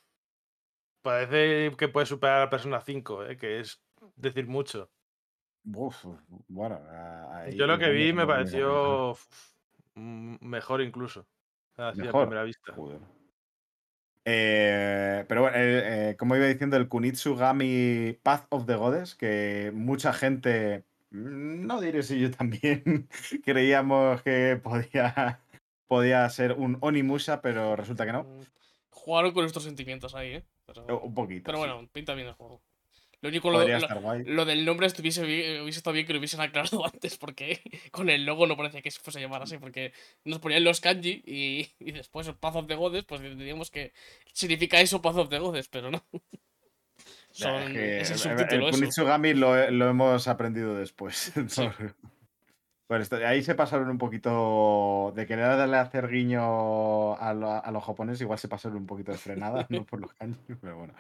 parece 1.02 1.74
que 1.76 1.88
puede 1.88 2.06
superar 2.06 2.42
a 2.42 2.50
Persona 2.50 2.80
5, 2.80 3.24
¿eh? 3.26 3.36
que 3.36 3.60
es 3.60 3.82
decir 4.16 4.46
mucho. 4.46 4.90
Uf, 5.64 6.06
bueno, 6.48 6.80
ahí 7.32 7.54
Yo 7.56 7.66
lo 7.66 7.78
que 7.78 7.90
vi 7.90 8.12
me 8.14 8.26
pareció 8.26 9.14
mejor 9.94 10.80
incluso. 10.82 11.26
Así 11.76 12.00
a 12.00 12.04
Mejor. 12.04 12.26
primera 12.26 12.44
vista. 12.44 12.72
Joder. 12.74 13.00
Eh, 14.24 15.24
pero 15.28 15.42
bueno, 15.42 15.56
eh, 15.56 16.10
eh, 16.10 16.16
como 16.16 16.36
iba 16.36 16.46
diciendo, 16.46 16.76
el 16.76 16.88
Kunitsugami 16.88 18.18
Path 18.22 18.46
of 18.50 18.66
the 18.66 18.74
Goddess, 18.76 19.14
que 19.14 19.70
mucha 19.74 20.12
gente, 20.12 20.84
mm, 21.10 21.66
no 21.66 21.80
diré 21.80 22.02
si 22.02 22.20
yo 22.20 22.30
también, 22.30 23.08
creíamos 23.44 24.22
que 24.22 24.60
podía, 24.62 25.40
podía 25.86 26.28
ser 26.28 26.52
un 26.52 26.76
Onimusha, 26.80 27.40
pero 27.40 27.76
resulta 27.76 28.04
que 28.06 28.12
no. 28.12 28.24
Mm, 28.24 28.42
Jugaron 28.90 29.32
con 29.32 29.44
nuestros 29.44 29.64
sentimientos 29.64 30.14
ahí, 30.14 30.34
¿eh? 30.34 30.44
Pero, 30.66 31.00
Un 31.00 31.14
poquito. 31.14 31.44
pero 31.46 31.58
sí. 31.58 31.66
bueno, 31.66 31.88
pinta 31.90 32.14
bien 32.14 32.28
el 32.28 32.34
juego. 32.34 32.60
Lo 33.22 33.28
único, 33.28 33.50
lo, 33.50 33.58
lo- 34.24 34.44
del 34.46 34.64
nombre 34.64 34.86
estuviese 34.86 35.24
bien- 35.26 35.62
hubiese 35.62 35.78
estado 35.80 35.92
bien 35.94 36.06
que 36.06 36.12
lo 36.14 36.18
hubiesen 36.18 36.40
aclarado 36.40 36.84
antes, 36.92 37.18
porque 37.18 37.60
con 37.90 38.08
el 38.08 38.24
logo 38.24 38.46
no 38.46 38.56
parecía 38.56 38.80
que 38.80 38.90
se 38.90 39.00
fuese 39.00 39.18
a 39.18 39.22
llamar 39.22 39.42
así, 39.42 39.58
porque 39.58 39.92
nos 40.24 40.38
ponían 40.38 40.64
los 40.64 40.80
kanji 40.80 41.22
y, 41.26 41.70
y 41.78 41.92
después 41.92 42.26
el 42.28 42.34
Path 42.36 42.56
of 42.56 42.66
the 42.66 42.74
Goddess, 42.76 43.04
pues 43.04 43.20
diríamos 43.20 43.70
que 43.70 43.92
significa 44.32 44.80
eso 44.80 45.02
Path 45.02 45.16
of 45.16 45.28
the 45.28 45.38
Goddess, 45.38 45.68
pero 45.68 45.90
no. 45.90 46.02
Son, 47.32 47.62
Es 47.62 47.70
que 47.72 48.00
es 48.00 48.08
el 48.10 48.14
el- 48.14 48.18
subtítulo 48.18 48.62
el 48.62 48.68
eso. 48.70 48.78
Kunitsugami 48.78 49.34
lo, 49.34 49.70
lo 49.70 49.88
hemos 49.88 50.26
aprendido 50.26 50.74
después. 50.76 51.32
Sí. 51.48 51.68
esto. 52.88 53.16
Ahí 53.24 53.42
se 53.44 53.54
pasaron 53.54 53.88
un 53.88 53.98
poquito 53.98 55.12
de 55.14 55.24
querer 55.26 55.46
darle 55.56 55.76
a 55.76 55.82
hacer 55.82 56.08
guiño 56.08 57.14
a, 57.16 57.32
lo- 57.34 57.64
a 57.64 57.70
los 57.70 57.84
japoneses, 57.84 58.22
igual 58.22 58.38
se 58.38 58.48
pasaron 58.48 58.78
un 58.78 58.86
poquito 58.86 59.12
de 59.12 59.18
frenada, 59.18 59.64
no 59.68 59.84
por 59.84 60.00
los 60.00 60.12
kanji, 60.14 60.54
pero 60.60 60.78
bueno. 60.78 60.94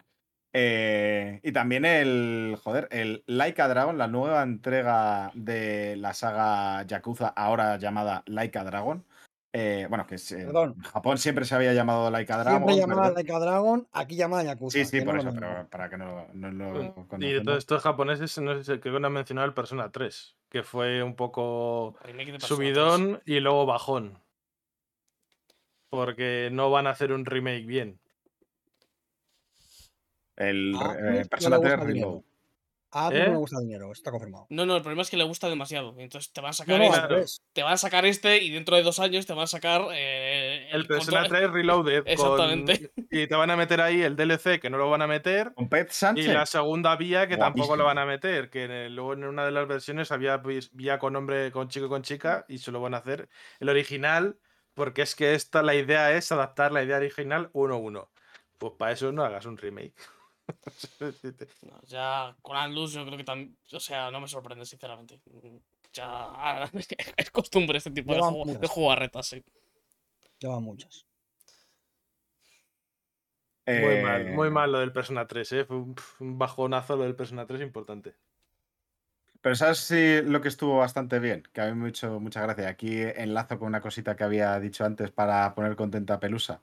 Eh, 0.52 1.40
y 1.42 1.52
también 1.52 1.84
el, 1.84 2.58
joder, 2.62 2.88
el 2.90 3.22
Laika 3.26 3.68
Dragon, 3.68 3.96
la 3.96 4.08
nueva 4.08 4.42
entrega 4.42 5.30
de 5.34 5.96
la 5.96 6.12
saga 6.12 6.82
Yakuza, 6.82 7.28
ahora 7.28 7.76
llamada 7.76 8.22
Laika 8.26 8.64
Dragon. 8.64 9.04
Eh, 9.52 9.86
bueno, 9.88 10.06
que 10.06 10.14
es, 10.14 10.30
eh, 10.30 10.44
Perdón. 10.46 10.74
en 10.76 10.82
Japón 10.82 11.18
siempre 11.18 11.44
se 11.44 11.56
había 11.56 11.72
llamado 11.72 12.08
Laika 12.10 12.38
Dragon. 12.38 12.62
siempre 12.62 12.76
llamada. 12.76 13.10
Laika 13.12 13.38
Dragon, 13.38 13.88
aquí 13.92 14.16
llamada 14.16 14.44
Yakuza. 14.44 14.78
Sí, 14.78 14.84
sí, 14.84 15.00
no 15.00 15.06
por 15.06 15.18
es 15.18 15.24
eso, 15.24 15.34
pero 15.34 15.68
para 15.68 15.90
que 15.90 15.96
no, 15.96 16.26
no 16.34 16.50
lo 16.50 17.06
Y 17.18 17.32
de 17.32 17.40
todos 17.40 17.58
estos 17.58 17.82
japoneses, 17.82 18.38
no 18.38 18.62
sé, 18.62 18.80
creo 18.80 18.94
que 18.94 19.00
no 19.00 19.08
han 19.08 19.12
mencionado 19.12 19.46
el 19.46 19.54
Persona 19.54 19.90
3, 19.90 20.36
que 20.48 20.62
fue 20.62 21.02
un 21.02 21.14
poco 21.14 21.96
Remake 22.04 22.32
de 22.32 22.38
Persona 22.38 22.56
3. 22.58 22.74
subidón 22.74 23.22
y 23.24 23.40
luego 23.40 23.66
bajón. 23.66 24.18
Porque 25.90 26.50
no 26.52 26.70
van 26.70 26.86
a 26.86 26.90
hacer 26.90 27.12
un 27.12 27.24
remake 27.24 27.66
bien. 27.66 27.98
El 30.40 30.74
Ah, 30.76 30.96
eh, 30.98 31.26
Persona 31.30 31.56
gusta 31.56 31.76
3 31.76 31.80
el 31.88 31.92
dinero. 31.94 32.08
Reload. 32.10 32.24
A 32.92 33.06
Atlus 33.06 33.20
¿Eh? 33.20 33.24
no 33.26 33.32
le 33.34 33.38
gusta 33.38 33.56
el 33.60 33.66
dinero, 33.68 33.92
está 33.92 34.10
confirmado. 34.10 34.46
No, 34.50 34.66
no, 34.66 34.74
el 34.74 34.82
problema 34.82 35.02
es 35.02 35.10
que 35.10 35.16
le 35.16 35.22
gusta 35.22 35.48
demasiado. 35.48 35.94
y 35.96 36.02
Entonces 36.02 36.32
te 36.32 36.40
van 36.40 36.50
a 36.50 36.52
sacar 36.54 36.76
no, 36.80 36.84
este, 37.18 37.42
te 37.52 37.62
van 37.62 37.74
a 37.74 37.76
sacar 37.76 38.04
este 38.04 38.38
y 38.42 38.50
dentro 38.50 38.74
de 38.74 38.82
dos 38.82 38.98
años 38.98 39.26
te 39.26 39.32
van 39.32 39.44
a 39.44 39.46
sacar 39.46 39.82
eh, 39.92 40.66
El 40.72 40.88
Persona 40.88 41.20
control- 41.22 41.28
3 41.38 41.50
Reloaded. 41.52 42.02
con- 42.02 42.08
Exactamente. 42.12 42.90
y 43.12 43.28
te 43.28 43.34
van 43.36 43.48
a 43.50 43.56
meter 43.56 43.80
ahí 43.80 44.02
el 44.02 44.16
DLC 44.16 44.58
que 44.58 44.70
no 44.70 44.76
lo 44.78 44.90
van 44.90 45.02
a 45.02 45.06
meter. 45.06 45.52
Con 45.54 45.68
Pet 45.68 45.88
Y 45.88 45.94
Sánchez. 45.94 46.26
la 46.34 46.46
segunda 46.46 46.96
vía 46.96 47.28
que 47.28 47.36
tampoco 47.36 47.76
lo 47.76 47.84
van 47.84 47.98
a 47.98 48.06
meter, 48.06 48.50
que 48.50 48.64
en 48.64 48.70
el- 48.72 48.96
luego 48.96 49.12
en 49.12 49.22
una 49.22 49.44
de 49.44 49.52
las 49.52 49.68
versiones 49.68 50.10
había 50.10 50.38
vía 50.72 50.98
con 50.98 51.14
hombre, 51.14 51.52
con 51.52 51.68
chico 51.68 51.86
y 51.86 51.90
con 51.90 52.02
chica, 52.02 52.44
y 52.48 52.58
se 52.58 52.72
lo 52.72 52.80
van 52.80 52.94
a 52.94 52.96
hacer 52.96 53.28
el 53.60 53.68
original, 53.68 54.36
porque 54.74 55.02
es 55.02 55.14
que 55.14 55.34
esta 55.34 55.62
la 55.62 55.76
idea 55.76 56.10
es 56.16 56.32
adaptar 56.32 56.72
la 56.72 56.82
idea 56.82 56.96
original 56.96 57.50
1-1. 57.52 58.08
Pues 58.58 58.72
para 58.76 58.90
eso 58.90 59.12
no 59.12 59.22
hagas 59.24 59.46
un 59.46 59.56
remake. 59.58 59.94
No, 61.62 61.80
ya 61.86 62.36
con 62.42 62.56
Atlus 62.56 62.92
yo 62.92 63.04
creo 63.04 63.16
que 63.16 63.24
también, 63.24 63.56
o 63.72 63.80
sea, 63.80 64.10
no 64.10 64.20
me 64.20 64.28
sorprende 64.28 64.64
sinceramente. 64.64 65.20
Ya 65.92 66.70
es 67.16 67.30
costumbre 67.30 67.78
este 67.78 67.90
tipo 67.90 68.12
de 68.12 68.18
Llevan 68.18 68.34
juego, 68.34 68.58
de 68.58 68.68
jugarretas, 68.68 69.26
sí. 69.26 69.44
Llevan 70.38 70.62
muchas. 70.62 71.06
Muy 73.66 74.02
mal, 74.02 74.32
muy 74.32 74.48
Eh, 74.48 74.50
mal 74.50 74.72
lo 74.72 74.80
del 74.80 74.92
Persona 74.92 75.26
3, 75.26 75.52
¿eh? 75.52 75.64
Fue 75.64 75.76
un 75.76 76.38
bajonazo 76.38 76.96
lo 76.96 77.04
del 77.04 77.14
Persona 77.14 77.46
3 77.46 77.60
importante. 77.60 78.14
Pero 79.40 79.54
¿sabes 79.54 79.78
si 79.78 80.20
lo 80.22 80.40
que 80.40 80.48
estuvo 80.48 80.78
bastante 80.78 81.18
bien? 81.18 81.42
Que 81.52 81.62
a 81.62 81.66
mí 81.66 81.74
me 81.74 81.86
ha 81.86 81.88
hecho 81.88 82.20
mucha 82.20 82.42
gracia. 82.42 82.68
Aquí 82.68 83.00
enlazo 83.00 83.58
con 83.58 83.68
una 83.68 83.80
cosita 83.80 84.14
que 84.14 84.24
había 84.24 84.58
dicho 84.60 84.84
antes 84.84 85.10
para 85.10 85.54
poner 85.54 85.76
contenta 85.76 86.14
a 86.14 86.20
Pelusa. 86.20 86.60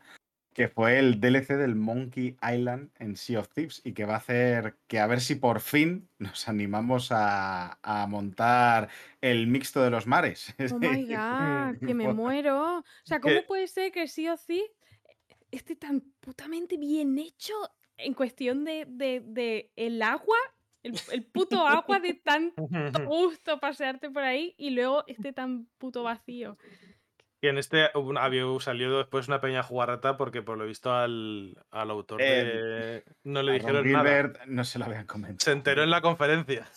Que 0.58 0.68
fue 0.70 0.98
el 0.98 1.22
DLC 1.22 1.50
del 1.56 1.76
Monkey 1.76 2.36
Island 2.42 2.90
en 2.98 3.16
Sea 3.16 3.42
of 3.42 3.50
Thieves 3.54 3.80
y 3.86 3.94
que 3.94 4.06
va 4.06 4.16
a 4.16 4.18
hacer 4.18 4.76
que 4.88 4.98
a 5.00 5.06
ver 5.06 5.22
si 5.22 5.36
por 5.36 5.60
fin 5.62 6.10
nos 6.18 6.48
animamos 6.50 7.12
a, 7.12 7.78
a 7.84 8.08
montar 8.08 8.90
el 9.22 9.46
mixto 9.46 9.84
de 9.84 9.92
los 9.92 10.08
mares. 10.08 10.56
Oh 10.72 10.80
my 10.80 11.06
god, 11.08 11.78
que 11.86 11.94
me 11.94 12.12
muero. 12.12 12.80
O 12.80 12.84
sea, 13.04 13.20
¿cómo 13.20 13.36
puede 13.48 13.68
ser 13.68 13.92
que 13.92 14.08
Sea 14.08 14.34
of 14.34 14.44
Thieves 14.48 14.72
esté 15.52 15.76
tan 15.76 16.02
putamente 16.20 16.76
bien 16.78 17.18
hecho 17.20 17.54
en 17.96 18.16
cuestión 18.16 18.66
de, 18.66 18.86
de- 18.90 19.22
de 19.24 19.72
el 19.76 20.02
agua? 20.02 20.38
El, 20.82 21.00
el 21.12 21.24
puto 21.26 21.68
agua 21.68 22.00
de 22.00 22.14
tanto 22.16 22.68
gusto 23.06 23.60
pasearte 23.60 24.10
por 24.10 24.24
ahí 24.24 24.56
y 24.58 24.70
luego 24.70 25.04
esté 25.06 25.34
tan 25.34 25.68
puto 25.78 26.02
vacío. 26.04 26.58
Y 27.42 27.48
en 27.48 27.58
este 27.60 27.90
un- 27.96 28.18
había 28.18 28.44
salió 28.60 28.98
después 28.98 29.28
una 29.28 29.40
pequeña 29.40 29.62
jugarreta 29.64 30.18
porque 30.18 30.42
por 30.42 30.58
lo 30.58 30.66
visto 30.66 30.92
al, 30.92 31.56
al 31.70 31.92
autor 31.92 32.20
de... 32.20 33.04
no 33.24 33.44
le 33.44 33.52
A 33.52 33.54
Ron 33.60 33.62
dijeron 33.84 33.92
nada. 33.92 34.04
Gilbert 34.04 34.46
no 34.48 34.64
se 34.64 34.80
lo 34.80 34.86
habían 34.86 35.06
comentado. 35.06 35.40
Se 35.46 35.52
enteró 35.52 35.84
en 35.84 35.92
la 35.92 36.02
conferencia. 36.02 36.68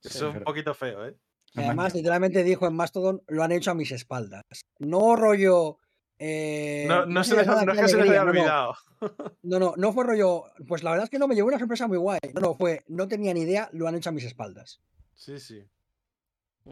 Sí, 0.00 0.08
Eso 0.08 0.18
es 0.18 0.22
un 0.24 0.32
pero- 0.34 0.44
poquito 0.44 0.74
feo, 0.74 1.06
¿eh? 1.06 1.16
Y 1.56 1.60
además, 1.60 1.94
literalmente 1.94 2.42
dijo 2.42 2.66
en 2.66 2.74
Mastodon, 2.74 3.22
lo 3.28 3.44
han 3.44 3.52
hecho 3.52 3.70
a 3.70 3.74
mis 3.74 3.92
espaldas. 3.92 4.42
No 4.80 5.14
rollo. 5.16 5.78
eh, 6.18 6.84
No, 6.88 7.22
se 7.24 7.36
les- 7.36 7.46
nada, 7.46 7.64
no 7.64 7.72
es 7.72 7.80
que 7.80 7.88
se 7.88 7.96
les 7.96 8.10
haya 8.10 8.22
olvidado. 8.24 8.74
No, 9.42 9.58
no, 9.58 9.74
no 9.76 9.92
fue 9.92 10.04
rollo. 10.04 10.44
Pues 10.66 10.82
la 10.82 10.90
verdad 10.90 11.04
es 11.04 11.10
que 11.10 11.18
no 11.18 11.28
me 11.28 11.34
llevó 11.34 11.48
una 11.48 11.58
sorpresa 11.58 11.86
muy 11.86 11.98
guay. 11.98 12.18
No, 12.34 12.40
no, 12.40 12.54
fue. 12.54 12.82
No 12.88 13.06
tenía 13.06 13.32
ni 13.34 13.42
idea, 13.42 13.68
lo 13.72 13.86
han 13.86 13.94
hecho 13.94 14.08
a 14.08 14.12
mis 14.12 14.24
espaldas. 14.24 14.80
Sí, 15.14 15.38
sí. 15.38 15.62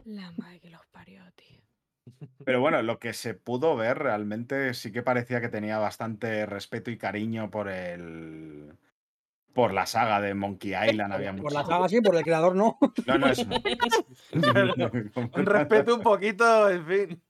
La 0.05 0.31
madre 0.37 0.59
que 0.59 0.69
los 0.71 0.85
parió, 0.87 1.23
tío. 1.35 1.61
Pero 2.45 2.59
bueno, 2.59 2.81
lo 2.81 2.99
que 2.99 3.13
se 3.13 3.33
pudo 3.33 3.75
ver 3.75 3.97
realmente 3.99 4.73
sí 4.73 4.91
que 4.91 5.01
parecía 5.03 5.39
que 5.41 5.49
tenía 5.49 5.77
bastante 5.77 6.45
respeto 6.45 6.91
y 6.91 6.97
cariño 6.97 7.49
por 7.49 7.69
el. 7.69 8.73
Por 9.53 9.71
la 9.73 9.85
saga 9.85 10.19
de 10.19 10.33
Monkey 10.33 10.71
Island. 10.89 11.13
Había 11.13 11.35
Por 11.35 11.53
la 11.53 11.63
saga 11.63 11.87
sí, 11.87 12.01
por 12.01 12.15
el 12.15 12.23
creador 12.23 12.55
no. 12.55 12.77
No, 13.05 13.17
no. 13.19 13.27
Un 15.35 15.45
respeto 15.45 15.95
un 15.95 16.01
poquito, 16.01 16.69
en 16.71 16.85
fin. 16.87 17.21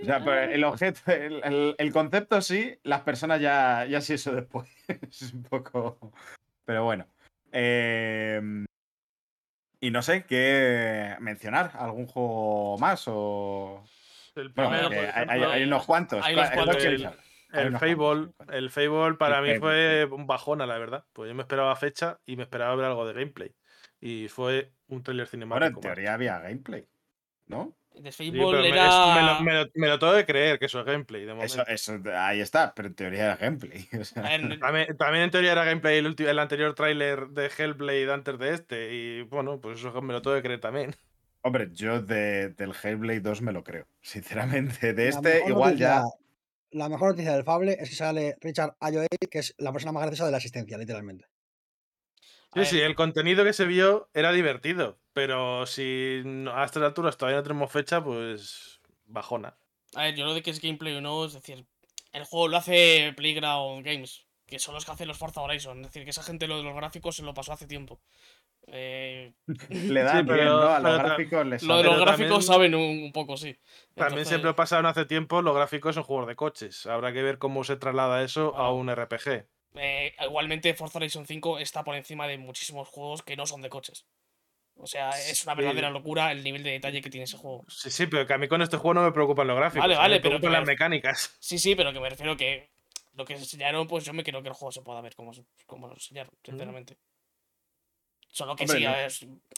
O 0.00 0.04
sea, 0.04 0.24
pero 0.24 0.40
el 0.52 0.64
objeto, 0.64 1.00
el, 1.12 1.42
el- 1.44 1.74
el 1.78 1.92
concepto 1.92 2.40
sí, 2.40 2.78
las 2.82 3.00
personas 3.02 3.40
ya, 3.40 3.86
ya 3.86 4.00
sí 4.00 4.14
eso 4.14 4.34
después. 4.34 4.68
es 5.02 5.32
un 5.34 5.42
poco. 5.42 6.12
Pero 6.64 6.84
bueno. 6.84 7.06
Eh, 7.52 8.40
y 9.86 9.90
no 9.90 10.02
sé 10.02 10.24
qué 10.24 11.16
mencionar. 11.20 11.70
¿Algún 11.74 12.06
juego 12.06 12.76
más? 12.78 13.04
O. 13.06 13.84
El 14.34 14.50
Bueno, 14.50 14.70
primero, 14.70 14.90
que 14.90 14.96
por 14.96 15.04
hay, 15.04 15.10
hay- 15.14 15.22
ejemplo, 15.28 15.50
hay 15.50 15.62
unos 15.64 15.86
cuantos. 15.86 16.24
hay 16.24 16.34
unos 16.34 16.44
¿Cuál- 16.46 16.54
cuál 16.54 16.66
cuantos. 16.66 16.82
queréis 16.84 17.02
El- 17.52 17.60
El 17.60 17.68
unos 17.68 17.80
Fable, 17.80 18.28
el 18.52 18.70
Fable 18.70 19.14
para 19.16 19.40
mí 19.40 19.54
fue 19.58 20.04
un 20.10 20.26
bajona, 20.26 20.66
la 20.66 20.76
verdad. 20.78 21.04
Pues 21.12 21.28
yo 21.28 21.34
me 21.34 21.42
esperaba 21.42 21.74
fecha 21.76 22.18
y 22.26 22.36
me 22.36 22.42
esperaba 22.42 22.74
ver 22.74 22.86
algo 22.86 23.06
de 23.06 23.14
gameplay. 23.14 23.54
Y 24.00 24.28
fue 24.28 24.72
un 24.88 25.02
trailer 25.02 25.26
Bueno, 25.26 25.30
cinemático. 25.30 25.66
en 25.68 25.74
más. 25.74 25.80
teoría 25.82 26.14
había 26.14 26.38
gameplay. 26.40 26.86
¿No? 27.46 27.76
De 27.96 28.12
Sí, 28.12 28.30
Fable 28.30 28.60
me, 28.60 28.68
era... 28.68 28.86
es- 28.88 29.14
me 29.16 29.22
lo, 29.22 29.40
me 29.40 29.54
lo- 29.64 29.70
me 29.74 29.88
lo 29.88 29.98
tengo 29.98 30.12
de 30.12 30.26
creer 30.26 30.58
que 30.58 30.66
eso 30.66 30.80
es 30.80 30.86
gameplay. 30.86 31.24
De 31.24 31.32
momento. 31.34 31.62
Eso, 31.66 31.66
eso, 31.96 32.00
ahí 32.14 32.40
está, 32.40 32.74
pero 32.74 32.88
en 32.88 32.94
teoría 32.94 33.24
era 33.24 33.36
gameplay. 33.36 33.88
o 34.00 34.04
sea. 34.04 34.22
También, 34.22 34.96
también 34.98 35.24
en 35.24 35.30
teoría 35.30 35.52
era 35.52 35.64
gameplay 35.64 35.98
el, 35.98 36.14
el 36.18 36.38
anterior 36.38 36.74
tráiler 36.74 37.28
de 37.28 37.50
Hellblade 37.56 38.12
antes 38.12 38.38
de 38.38 38.52
este. 38.54 38.94
Y 38.94 39.22
bueno, 39.22 39.60
pues 39.60 39.78
eso 39.80 40.02
me 40.02 40.12
lo 40.12 40.20
tengo 40.22 40.34
de 40.36 40.42
creer 40.42 40.60
también. 40.60 40.94
Hombre, 41.42 41.68
yo 41.72 42.02
de- 42.02 42.50
del 42.50 42.72
Hellblade 42.82 43.20
2 43.20 43.40
me 43.42 43.52
lo 43.52 43.62
creo. 43.64 43.86
Sinceramente, 44.02 44.92
de 44.92 45.04
La 45.04 45.08
este 45.10 45.42
igual 45.48 45.70
noticia- 45.70 45.86
ya. 45.88 46.02
La 46.72 46.88
mejor 46.88 47.10
noticia 47.12 47.32
del 47.32 47.44
Fable 47.44 47.76
es 47.80 47.88
que 47.88 47.94
sale 47.94 48.36
Richard 48.40 48.74
Ayoade, 48.80 49.06
que 49.30 49.38
es 49.38 49.54
la 49.56 49.72
persona 49.72 49.92
más 49.92 50.02
graciosa 50.02 50.26
de 50.26 50.32
la 50.32 50.36
asistencia, 50.38 50.76
literalmente. 50.76 51.24
Sí, 52.54 52.64
sí, 52.64 52.80
el 52.80 52.94
contenido 52.94 53.44
que 53.44 53.52
se 53.52 53.64
vio 53.66 54.08
era 54.14 54.32
divertido. 54.32 54.98
Pero 55.12 55.66
si 55.66 56.22
a 56.52 56.64
estas 56.64 56.82
alturas 56.82 57.16
todavía 57.16 57.38
no 57.38 57.42
tenemos 57.42 57.70
fecha, 57.72 58.02
pues 58.02 58.80
bajona. 59.06 59.56
a 59.94 60.02
ver, 60.04 60.14
yo 60.14 60.24
lo 60.26 60.34
de 60.34 60.42
que 60.42 60.50
es 60.50 60.60
gameplay 60.60 60.94
o 60.96 61.00
no, 61.00 61.24
es 61.24 61.32
decir, 61.32 61.64
el 62.12 62.24
juego 62.24 62.48
lo 62.48 62.56
hace 62.58 63.12
Playground 63.16 63.84
Games, 63.84 64.26
que 64.46 64.58
son 64.58 64.74
los 64.74 64.84
que 64.84 64.92
hacen 64.92 65.08
los 65.08 65.16
Forza 65.18 65.40
Horizon. 65.42 65.80
Es 65.80 65.86
decir, 65.88 66.04
que 66.04 66.10
esa 66.10 66.22
gente 66.22 66.46
lo 66.46 66.58
de 66.58 66.64
los 66.64 66.74
gráficos 66.74 67.16
se 67.16 67.22
lo 67.22 67.32
pasó 67.34 67.52
hace 67.52 67.66
tiempo. 67.66 68.00
Eh, 68.68 69.32
Le 69.70 70.02
dan 70.02 70.18
Sí, 70.18 70.22
bien, 70.24 70.26
pero- 70.26 70.60
¿no? 70.60 70.68
A 70.68 70.80
los 70.80 70.98
gráficos 70.98 71.46
les 71.46 71.62
lo 71.62 71.76
de 71.78 71.84
los 71.84 72.00
gráficos 72.00 72.46
también- 72.46 72.72
saben 72.72 72.74
un, 72.74 73.04
un 73.04 73.12
poco, 73.12 73.36
sí. 73.36 73.54
También 73.94 74.08
Entonces, 74.08 74.28
siempre 74.28 74.54
pasaron 74.54 74.86
hace 74.86 75.04
tiempo 75.04 75.40
los 75.42 75.54
gráficos 75.54 75.96
en 75.96 76.02
juegos 76.02 76.26
de 76.26 76.36
coches. 76.36 76.86
Habrá 76.86 77.12
que 77.12 77.22
ver 77.22 77.38
cómo 77.38 77.64
se 77.64 77.76
traslada 77.76 78.22
eso 78.22 78.56
a 78.56 78.72
un 78.72 78.88
RPG. 78.94 79.46
Eh, 79.78 80.14
igualmente 80.24 80.74
Forza 80.74 80.98
Horizon 80.98 81.26
5 81.26 81.58
está 81.58 81.84
por 81.84 81.94
encima 81.96 82.26
de 82.26 82.38
muchísimos 82.38 82.88
juegos 82.88 83.22
que 83.22 83.36
no 83.36 83.46
son 83.46 83.62
de 83.62 83.68
coches. 83.68 84.06
O 84.78 84.86
sea, 84.86 85.08
es 85.10 85.42
una 85.44 85.54
Sí. 85.54 85.58
verdadera 85.58 85.90
locura 85.90 86.30
el 86.32 86.44
nivel 86.44 86.62
de 86.62 86.72
detalle 86.72 87.00
que 87.00 87.08
tiene 87.10 87.24
ese 87.24 87.38
juego. 87.38 87.64
Sí, 87.68 87.90
sí, 87.90 88.06
pero 88.06 88.26
que 88.26 88.34
a 88.34 88.38
mí 88.38 88.46
con 88.48 88.60
este 88.60 88.76
juego 88.76 88.94
no 88.94 89.02
me 89.02 89.12
preocupan 89.12 89.46
los 89.46 89.56
gráficos. 89.56 89.82
Vale, 89.84 89.96
vale, 89.96 90.14
me 90.16 90.20
preocupan 90.20 90.52
las 90.52 90.60
me- 90.62 90.72
mecánicas. 90.72 91.34
Sí, 91.40 91.58
sí, 91.58 91.74
pero 91.74 91.92
que 91.94 92.00
me 92.00 92.10
refiero 92.10 92.36
que 92.36 92.70
lo 93.14 93.24
que 93.24 93.32
enseñaron, 93.34 93.86
pues 93.88 94.04
yo 94.04 94.12
me 94.12 94.22
creo 94.22 94.42
que 94.42 94.48
el 94.48 94.54
juego 94.54 94.70
se 94.72 94.82
pueda 94.82 95.00
ver 95.00 95.14
como, 95.14 95.32
se- 95.32 95.44
como 95.64 95.86
lo 95.88 95.94
enseñaron, 95.94 96.32
sinceramente. 96.44 96.98
Solo 98.28 98.54
que 98.54 98.64
Hombre, 98.64 98.78
sí, 98.78 98.84
no. 98.84 98.90
a 98.90 98.96
ver, 98.96 99.12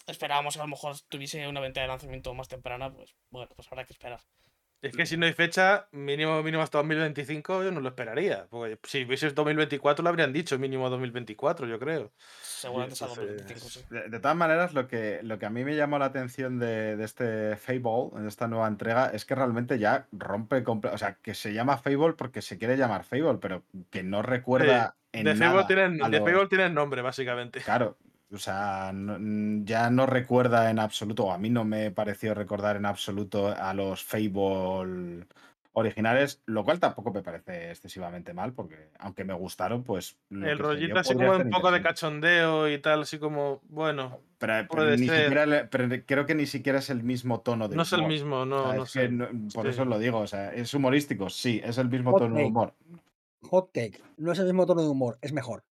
esperábamos 0.07 0.55
que 0.55 0.61
a 0.61 0.65
lo 0.65 0.69
mejor 0.69 0.95
tuviese 1.09 1.49
una 1.49 1.59
venta 1.61 1.81
de 1.81 1.89
lanzamiento 1.89 2.33
más 2.35 2.47
temprana, 2.47 2.93
pues 2.93 3.13
bueno, 3.31 3.51
pues 3.57 3.67
habrá 3.73 3.85
que 3.85 3.93
esperar. 3.93 4.21
Es 4.81 4.97
que 4.97 5.07
si 5.07 5.17
no 5.17 5.27
hay 5.27 5.33
fecha, 5.33 5.89
mínimo, 5.91 6.41
mínimo 6.43 6.63
hasta 6.63 6.79
2025, 6.79 7.65
yo 7.65 7.73
no 7.73 7.81
lo 7.81 7.89
esperaría. 7.89 8.47
Porque 8.49 8.79
si 8.85 9.05
hubiese 9.05 9.29
2024, 9.31 10.05
lo 10.05 10.09
habrían 10.09 10.33
dicho, 10.33 10.57
mínimo 10.59 10.89
2024, 10.89 11.67
yo 11.67 11.81
creo. 11.81 12.13
Seguramente 12.41 12.95
sea 12.95 13.09
entonces- 13.09 13.37
2025, 13.39 13.69
sí. 13.69 13.81
De, 13.91 14.09
de 14.09 14.21
todas 14.21 14.37
maneras, 14.37 14.75
lo 14.75 14.87
que, 14.87 15.19
lo 15.25 15.39
que 15.39 15.47
a 15.47 15.51
mí 15.51 15.65
me 15.65 15.75
llamó 15.75 15.99
la 15.99 16.05
atención 16.07 16.61
de, 16.61 16.97
de 16.97 17.05
este 17.05 17.57
Fable, 17.57 18.23
de 18.23 18.29
esta 18.29 18.47
nueva 18.47 18.69
entrega, 18.69 19.11
es 19.13 19.25
que 19.25 19.35
realmente 19.35 19.79
ya 19.81 20.07
rompe. 20.13 20.63
O 20.67 20.99
sea, 20.99 21.15
que 21.15 21.35
se 21.35 21.53
llama 21.53 21.79
Fable 21.79 22.13
porque 22.13 22.41
se 22.41 22.57
quiere 22.57 22.77
llamar 22.77 23.03
Fable, 23.05 23.39
pero 23.41 23.65
que 23.91 24.05
no 24.05 24.23
recuerda 24.23 24.95
en 25.13 25.25
De 25.25 25.35
nada 25.35 25.53
Fable 25.53 25.67
tienen, 25.67 26.05
a 26.05 26.09
de 26.09 26.21
Fable 26.21 26.47
tienen 26.47 26.75
nombre, 26.75 27.03
básicamente. 27.03 27.61
Claro, 27.61 27.97
o 28.33 28.39
sea, 28.39 28.93
no- 28.95 29.19
mm, 29.19 29.65
ya 29.65 29.91
no 29.91 30.07
recuerda 30.07 30.71
en 30.71 30.79
absoluto, 30.79 31.27
o 31.27 31.33
a 31.33 31.39
mí 31.39 31.51
no 31.51 31.65
me 31.65 31.91
pareció 31.91 32.35
recordar 32.35 32.77
en 32.77 32.87
absoluto 32.87 33.49
a 33.49 33.73
los 33.75 34.03
Fable 34.05 35.27
originales, 35.73 36.43
lo 36.47 36.65
cual 36.65 36.81
tampoco 36.81 37.13
me 37.13 37.23
parece 37.23 37.71
excesivamente 37.71 38.35
mal, 38.35 38.53
porque 38.53 38.91
aunque 38.99 39.25
me 39.25 39.33
gustaron, 39.35 39.85
pues... 39.85 40.17
El 40.31 40.59
rollito 40.59 40.99
así 40.99 41.15
como 41.15 41.31
un 41.37 41.51
poco 41.51 41.71
de 41.71 41.81
cachondeo 41.83 42.69
y 42.69 42.79
tal, 42.79 43.03
así 43.03 43.19
como, 43.19 43.61
bueno, 43.69 44.19
Pero, 44.39 44.67
pero 44.69 44.91
ni 44.91 45.09
siquiera 45.09 45.69
creo 45.71 46.27
que 46.27 46.35
ni 46.35 46.47
siquiera 46.47 46.81
es 46.81 46.91
el 46.91 47.03
mismo 47.05 47.41
tono 47.41 47.69
de 47.69 47.77
no 47.77 47.83
es 47.83 47.93
el 47.93 48.01
humor. 48.01 48.13
mismo, 48.13 48.37
O 48.43 48.47
no, 48.47 48.63
sea, 48.63 48.73
no 48.75 48.83
es 48.83 48.91
sé. 48.91 49.01
que 49.03 49.09
no- 49.09 49.29
por 49.55 49.65
Sí. 49.67 49.71
eso 49.71 49.85
lo 49.85 49.99
digo, 49.99 50.19
o 50.19 50.27
sea, 50.27 50.53
es 50.53 50.75
humorístico, 50.75 51.31
sí, 51.31 51.61
es 51.65 51.79
el 51.79 51.89
mismo 51.89 52.11
Hot 52.11 52.19
tono 52.23 52.37
de 52.37 52.45
humor. 52.45 52.75
Hot 53.43 53.71
take. 53.73 54.01
No 54.17 54.33
es 54.33 54.39
el 54.41 54.47
mismo 54.47 54.67
tono 54.67 54.83
de 54.83 54.89
humor, 54.89 55.19
es 55.23 55.33
mejor. 55.33 55.63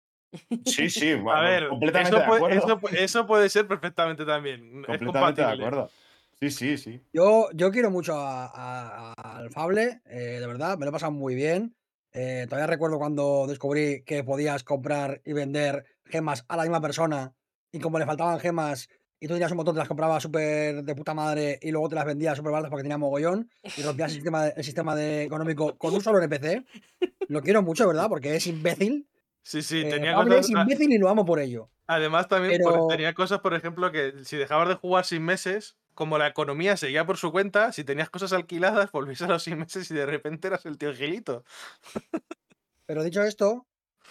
Sí, 0.65 0.91
sí, 0.91 1.13
A 1.33 1.41
ver, 1.41 1.69
completamente 1.69 2.09
eso 2.17 2.19
de 2.21 2.27
puede, 2.27 2.55
acuerdo. 2.57 2.59
eso, 2.59 2.81
pu- 2.81 2.97
eso 2.99 3.27
puede 3.27 3.49
ser 3.49 3.67
perfectamente 3.67 4.25
también. 4.25 4.81
es 4.81 4.87
completamente 4.87 5.41
de 5.43 5.49
acuerdo. 5.53 5.91
Sí, 6.41 6.51
sí, 6.51 6.77
sí. 6.77 7.01
Yo, 7.13 7.49
yo 7.55 7.71
quiero 7.71 7.91
mucho 7.91 8.15
a- 8.19 8.47
a- 8.47 9.15
a- 9.17 9.39
al 9.39 9.51
Fable, 9.51 10.01
eh, 10.05 10.39
de 10.41 10.47
verdad, 10.47 10.77
me 10.77 10.85
lo 10.85 10.91
he 10.91 10.93
pasado 10.93 11.13
muy 11.13 11.35
bien. 11.35 11.75
Eh, 12.13 12.47
todavía 12.49 12.67
recuerdo 12.67 12.99
cuando 12.99 13.47
descubrí 13.47 14.03
que 14.05 14.23
podías 14.25 14.65
comprar 14.65 15.21
y 15.25 15.33
vender 15.33 15.85
gemas 16.05 16.45
a 16.49 16.57
la 16.57 16.63
misma 16.63 16.81
persona 16.81 17.35
y 17.73 17.79
como 17.81 17.99
le 17.99 18.07
faltaban 18.07 18.39
gemas 18.41 18.89
y 19.19 19.27
tú 19.29 19.35
tenías 19.35 19.51
un 19.51 19.57
montón, 19.59 19.75
te 19.75 19.79
las 19.81 19.89
comprabas 19.89 20.23
súper 20.23 20.83
de 20.83 20.95
puta 20.95 21.15
madre 21.15 21.59
y 21.63 21.71
luego 21.71 21.89
te 21.89 21.95
las 21.95 22.05
vendías 22.05 22.37
súper 22.37 22.53
baratas 22.53 22.71
porque 22.71 22.83
tenía 22.85 22.99
mogollón 22.99 23.51
y 23.77 23.83
rompías 23.83 24.11
el 24.11 24.15
sistema, 24.17 24.49
el 24.49 24.65
sistema 24.65 24.95
de, 24.95 25.23
económico 25.25 25.77
con 25.79 25.95
un 25.95 26.01
solo 26.03 26.19
NPC. 26.23 26.65
Lo 27.29 27.43
quiero 27.43 27.63
mucho, 27.63 27.87
¿verdad? 27.89 28.09
Porque 28.09 28.37
es 28.37 28.47
imbécil. 28.47 29.07
Sí, 29.49 29.63
sí, 29.63 29.83
Eh, 29.83 29.85
tenía 29.91 30.13
cosas. 30.15 30.49
es 30.51 30.57
a- 30.57 30.63
imbécil 30.63 30.93
y 30.93 30.99
lo 30.99 31.09
amo 31.09 31.25
por 31.25 31.39
ello. 31.39 31.71
Además, 31.87 32.27
también 32.27 32.61
por- 32.61 32.89
tenía 32.89 33.15
cosas, 33.15 33.39
por 33.39 33.55
ejemplo, 33.55 33.93
que 33.93 34.13
si 34.25 34.37
dejabas 34.37 34.67
de 34.69 34.75
jugar 34.75 35.05
sin 35.05 35.23
meses, 35.23 35.77
como 35.95 36.19
la 36.19 36.27
economía 36.27 36.77
seguía 36.77 37.07
por 37.07 37.17
su 37.17 37.31
cuenta, 37.31 37.71
si 37.71 37.85
tenías 37.85 38.11
cosas 38.11 38.33
alquiladas, 38.33 38.91
volvías 38.91 39.23
a 39.23 39.29
los 39.29 39.45
seis 39.45 39.57
meses 39.57 39.89
y 39.93 39.95
de 39.95 40.05
repente 40.05 40.49
eras 40.49 40.67
el 40.67 40.79
tío 40.79 40.93
Gilito. 40.93 41.45
Pero 42.87 43.05
dicho 43.05 43.23
esto, 43.23 43.67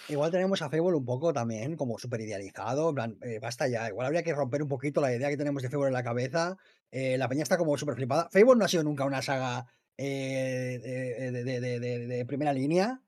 igual 0.08 0.32
tenemos 0.32 0.62
a 0.62 0.70
Fable 0.70 0.96
un 0.96 1.04
poco 1.06 1.34
también 1.34 1.76
como 1.76 1.98
súper 2.00 2.22
idealizado. 2.22 2.88
En 2.90 2.96
plan, 2.96 3.18
eh, 3.22 3.40
basta 3.42 3.68
ya. 3.68 3.90
Igual 3.90 4.08
habría 4.08 4.24
que 4.24 4.34
romper 4.34 4.62
un 4.64 4.70
poquito 4.70 5.02
la 5.02 5.14
idea 5.14 5.28
que 5.30 5.36
tenemos 5.38 5.62
de 5.64 5.70
Fable 5.70 5.88
en 5.88 5.94
la 5.94 6.04
cabeza. 6.04 6.56
Eh, 6.92 7.18
la 7.18 7.28
peña 7.28 7.44
está 7.44 7.58
como 7.58 7.78
súper 7.78 7.96
flipada. 7.96 8.30
Fable 8.32 8.56
no 8.56 8.64
ha 8.64 8.70
sido 8.70 8.84
nunca 8.86 9.04
una 9.04 9.22
saga 9.22 9.66
de, 9.98 10.80
de- 10.80 11.32
de- 11.44 11.60
de- 11.60 11.80
de- 11.82 12.08
de 12.08 12.26
primera 12.26 12.54
línea. 12.54 13.02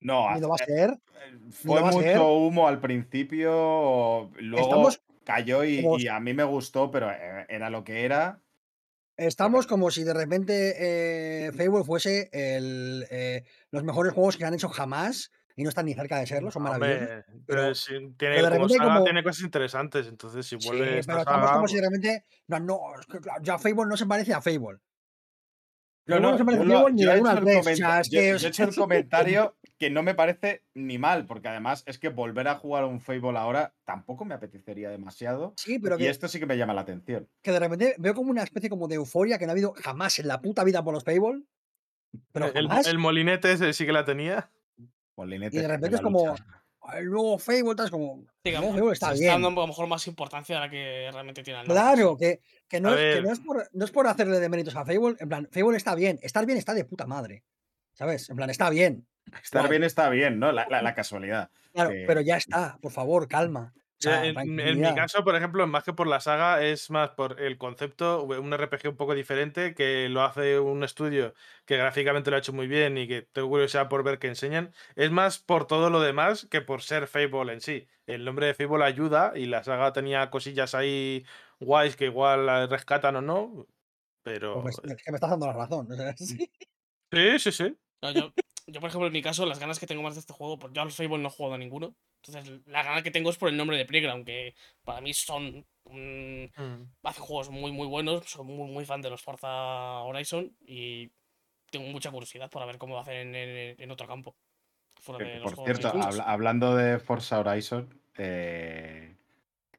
No, 0.00 0.32
Ni 0.34 0.40
lo 0.40 0.48
va 0.50 0.54
a 0.60 0.64
ser. 0.64 0.98
fue 1.50 1.78
a 1.80 1.82
mucho 1.84 2.00
ser. 2.02 2.18
humo 2.20 2.68
al 2.68 2.80
principio, 2.80 4.30
luego 4.38 4.66
Estamos 4.68 5.02
cayó 5.24 5.64
y, 5.64 5.82
como- 5.82 5.98
y 5.98 6.06
a 6.08 6.20
mí 6.20 6.32
me 6.34 6.44
gustó, 6.44 6.90
pero 6.90 7.10
eh, 7.10 7.46
era 7.48 7.68
lo 7.70 7.82
que 7.84 8.04
era. 8.04 8.40
Estamos 9.16 9.66
como 9.66 9.90
si 9.90 10.04
de 10.04 10.14
repente 10.14 10.74
eh, 10.78 11.52
Fable 11.52 11.82
fuese 11.84 12.28
el, 12.32 13.04
eh, 13.10 13.44
los 13.72 13.82
mejores 13.82 14.12
juegos 14.12 14.36
que 14.36 14.44
han 14.44 14.54
hecho 14.54 14.68
jamás 14.68 15.32
y 15.56 15.64
no 15.64 15.70
están 15.70 15.86
ni 15.86 15.94
cerca 15.94 16.20
de 16.20 16.26
serlo, 16.28 16.52
son 16.52 16.62
maravillosos. 16.62 17.00
Hombre, 17.02 17.24
pero- 17.26 17.42
pero 17.46 17.74
sí, 17.74 17.92
tiene, 18.16 18.36
pero 18.36 18.42
de 18.50 18.50
como 18.50 18.52
repente 18.52 18.74
saga 18.76 18.92
como- 18.94 19.04
tiene 19.04 19.22
cosas 19.24 19.42
interesantes, 19.42 20.06
entonces 20.06 20.46
si 20.46 20.56
Sí, 20.60 20.68
vuelve 20.68 21.00
esta 21.00 21.12
pero 21.14 21.18
estamos 21.22 21.40
saga, 21.46 21.54
como 21.56 21.66
si 21.66 21.74
pues- 21.74 21.82
de 21.82 21.88
repente. 21.88 22.24
No, 22.46 22.60
no, 22.60 22.80
ya 23.42 23.58
Fable 23.58 23.86
no 23.86 23.96
se 23.96 24.06
parece 24.06 24.32
a 24.32 24.40
Fable. 24.40 24.78
No, 26.06 26.20
no, 26.20 26.30
no 26.30 26.38
se 26.38 26.44
parece 26.44 26.64
yo 26.64 26.70
a 26.78 26.80
Fable 26.82 26.92
ni 26.94 27.02
yo 27.02 27.10
he 27.12 27.18
hecho 27.18 27.30
el 27.32 27.44
tres, 27.44 27.58
o 27.58 27.74
sea, 27.76 28.00
es 28.00 28.08
yo- 28.08 28.20
que- 28.20 28.38
yo 28.38 28.46
he 28.46 28.50
hecho 28.50 28.62
el 28.64 28.74
comentario 28.76 29.56
que 29.78 29.90
no 29.90 30.02
me 30.02 30.14
parece 30.14 30.64
ni 30.74 30.98
mal, 30.98 31.26
porque 31.26 31.48
además 31.48 31.84
es 31.86 31.98
que 31.98 32.08
volver 32.08 32.48
a 32.48 32.56
jugar 32.56 32.82
a 32.82 32.86
un 32.86 33.00
Fable 33.00 33.38
ahora 33.38 33.74
tampoco 33.84 34.24
me 34.24 34.34
apetecería 34.34 34.90
demasiado. 34.90 35.54
Sí, 35.56 35.78
pero 35.78 35.94
y 35.94 35.98
que, 35.98 36.08
esto 36.08 36.28
sí 36.28 36.40
que 36.40 36.46
me 36.46 36.56
llama 36.56 36.74
la 36.74 36.80
atención. 36.80 37.28
que 37.42 37.52
de 37.52 37.60
repente 37.60 37.94
veo 37.98 38.14
como 38.14 38.30
una 38.30 38.42
especie 38.42 38.68
como 38.68 38.88
de 38.88 38.96
euforia 38.96 39.38
que 39.38 39.46
no 39.46 39.52
ha 39.52 39.54
habido 39.54 39.72
jamás 39.74 40.18
en 40.18 40.28
la 40.28 40.40
puta 40.40 40.64
vida 40.64 40.82
por 40.82 40.94
los 40.94 41.04
Fable. 41.04 41.44
Pero 42.32 42.52
el, 42.54 42.98
molinete 42.98 43.52
ese 43.52 43.72
sí 43.72 43.86
que 43.86 43.92
la 43.92 44.04
tenía. 44.04 44.50
Molinete 45.16 45.56
Y 45.56 45.60
de 45.60 45.68
de 45.68 45.74
repente 45.74 45.96
es 45.96 46.02
como. 46.02 46.26
lucha. 46.26 46.46
El 46.94 47.10
nuevo 47.10 47.38
Fable, 47.38 47.84
es 47.84 47.90
como. 47.90 48.24
El 48.42 48.54
nuevo 48.54 48.72
Fable 48.72 48.92
está 48.92 49.12
bien. 49.12 49.42
dando 49.42 49.48
a 49.48 49.64
lo 49.64 49.66
mejor 49.66 49.86
más 49.86 50.06
importancia 50.06 50.56
a 50.56 50.60
la 50.60 50.70
que 50.70 51.10
realmente 51.12 51.42
tiene 51.42 51.60
el 51.60 51.68
nombre, 51.68 51.82
Claro, 51.82 52.16
que, 52.16 52.40
que, 52.66 52.80
no 52.80 52.94
es, 52.94 53.16
que 53.16 53.22
no, 53.22 53.32
es 53.32 53.40
por, 53.40 53.68
no 53.72 53.84
es 53.84 53.90
por 53.90 54.06
hacerle 54.06 54.40
de 54.40 54.48
méritos 54.48 54.74
a 54.74 54.84
Fable. 54.84 55.16
En 55.20 55.28
plan, 55.28 55.48
Fable 55.52 55.76
está 55.76 55.94
bien. 55.94 56.18
Estar 56.22 56.46
bien 56.46 56.58
está 56.58 56.72
de 56.74 56.84
puta 56.84 57.06
madre. 57.06 57.44
¿Sabes? 57.92 58.30
En 58.30 58.36
plan, 58.36 58.48
está 58.48 58.70
bien. 58.70 59.06
Estar 59.42 59.68
bien 59.68 59.84
está 59.84 60.08
bien, 60.10 60.38
¿no? 60.38 60.52
La, 60.52 60.66
la- 60.68 60.82
la 60.82 60.94
casualidad. 60.94 61.50
Claro, 61.72 61.90
que- 61.90 62.04
pero 62.06 62.20
ya 62.20 62.36
está. 62.36 62.78
Por 62.80 62.92
favor, 62.92 63.28
calma. 63.28 63.72
O 63.76 64.00
sea, 64.00 64.24
en, 64.26 64.60
en 64.60 64.80
mi 64.80 64.94
caso, 64.94 65.24
por 65.24 65.34
ejemplo, 65.34 65.66
más 65.66 65.82
que 65.82 65.92
por 65.92 66.06
la 66.06 66.20
saga, 66.20 66.62
es 66.62 66.88
más 66.88 67.10
por 67.10 67.40
el 67.40 67.58
concepto, 67.58 68.22
un 68.22 68.52
RPG 68.52 68.90
un 68.90 68.96
poco 68.96 69.12
diferente, 69.12 69.74
que 69.74 70.08
lo 70.08 70.22
hace 70.22 70.60
un 70.60 70.84
estudio 70.84 71.34
que 71.64 71.76
gráficamente 71.76 72.30
lo 72.30 72.36
ha 72.36 72.38
hecho 72.38 72.52
muy 72.52 72.68
bien 72.68 72.96
y 72.96 73.08
que 73.08 73.22
tengo 73.22 73.48
curiosidad 73.48 73.88
por 73.88 74.04
ver 74.04 74.20
qué 74.20 74.28
enseñan. 74.28 74.72
Es 74.94 75.10
más 75.10 75.38
por 75.40 75.66
todo 75.66 75.90
lo 75.90 76.00
demás 76.00 76.46
que 76.48 76.60
por 76.60 76.82
ser 76.82 77.08
Fable 77.08 77.52
en 77.52 77.60
sí. 77.60 77.88
El 78.06 78.24
nombre 78.24 78.46
de 78.46 78.54
Fable 78.54 78.84
ayuda 78.84 79.32
y 79.34 79.46
la 79.46 79.64
saga 79.64 79.92
tenía 79.92 80.30
cosillas 80.30 80.76
ahí 80.76 81.26
guays 81.58 81.96
que 81.96 82.04
igual 82.04 82.46
la 82.46 82.68
rescatan 82.68 83.16
o 83.16 83.20
no, 83.20 83.66
pero... 84.22 84.62
Pues 84.62 84.76
es 84.84 85.02
que 85.02 85.10
me 85.10 85.16
estás 85.16 85.30
dando 85.30 85.46
la 85.48 85.54
razón. 85.54 85.90
o 85.90 85.96
sea, 85.96 86.12
sí. 86.16 86.48
Sí, 87.12 87.38
sí, 87.40 87.50
sí. 87.50 87.76
No, 88.00 88.12
yo, 88.12 88.32
yo, 88.68 88.80
por 88.80 88.88
ejemplo, 88.90 89.06
en 89.06 89.12
mi 89.12 89.22
caso, 89.22 89.44
las 89.46 89.58
ganas 89.58 89.78
que 89.78 89.86
tengo 89.86 90.02
más 90.02 90.14
de 90.14 90.20
este 90.20 90.32
juego, 90.32 90.58
porque 90.58 90.76
yo 90.76 90.82
al 90.82 90.92
Fable 90.92 91.18
no 91.18 91.28
he 91.28 91.30
jugado 91.32 91.54
a 91.54 91.58
ninguno. 91.58 91.94
Entonces, 92.22 92.60
la 92.66 92.82
gana 92.82 93.02
que 93.02 93.10
tengo 93.10 93.30
es 93.30 93.36
por 93.38 93.48
el 93.48 93.56
nombre 93.56 93.76
de 93.76 93.84
Playground, 93.86 94.24
que 94.24 94.54
para 94.84 95.00
mí 95.00 95.12
son. 95.14 95.64
mm, 95.90 96.44
Mm. 96.56 96.90
hacen 97.04 97.24
juegos 97.24 97.50
muy, 97.50 97.72
muy 97.72 97.86
buenos. 97.86 98.26
Soy 98.26 98.44
muy, 98.44 98.70
muy 98.70 98.84
fan 98.84 99.00
de 99.00 99.08
los 99.10 99.22
Forza 99.22 100.00
Horizon 100.02 100.54
y 100.60 101.10
tengo 101.70 101.86
mucha 101.88 102.10
curiosidad 102.10 102.50
por 102.50 102.66
ver 102.66 102.76
cómo 102.78 102.94
lo 102.94 103.00
hacen 103.00 103.34
en, 103.34 103.34
en- 103.34 103.80
en 103.80 103.90
otro 103.90 104.06
campo. 104.06 104.36
Fuera 105.00 105.24
de 105.24 105.34
los 105.40 105.42
por 105.44 105.54
juegos 105.56 105.78
cierto, 105.78 105.98
habla- 106.02 106.24
hablando 106.24 106.76
de 106.76 106.98
Forza 106.98 107.38
Horizon, 107.40 107.88
eh, 108.18 109.16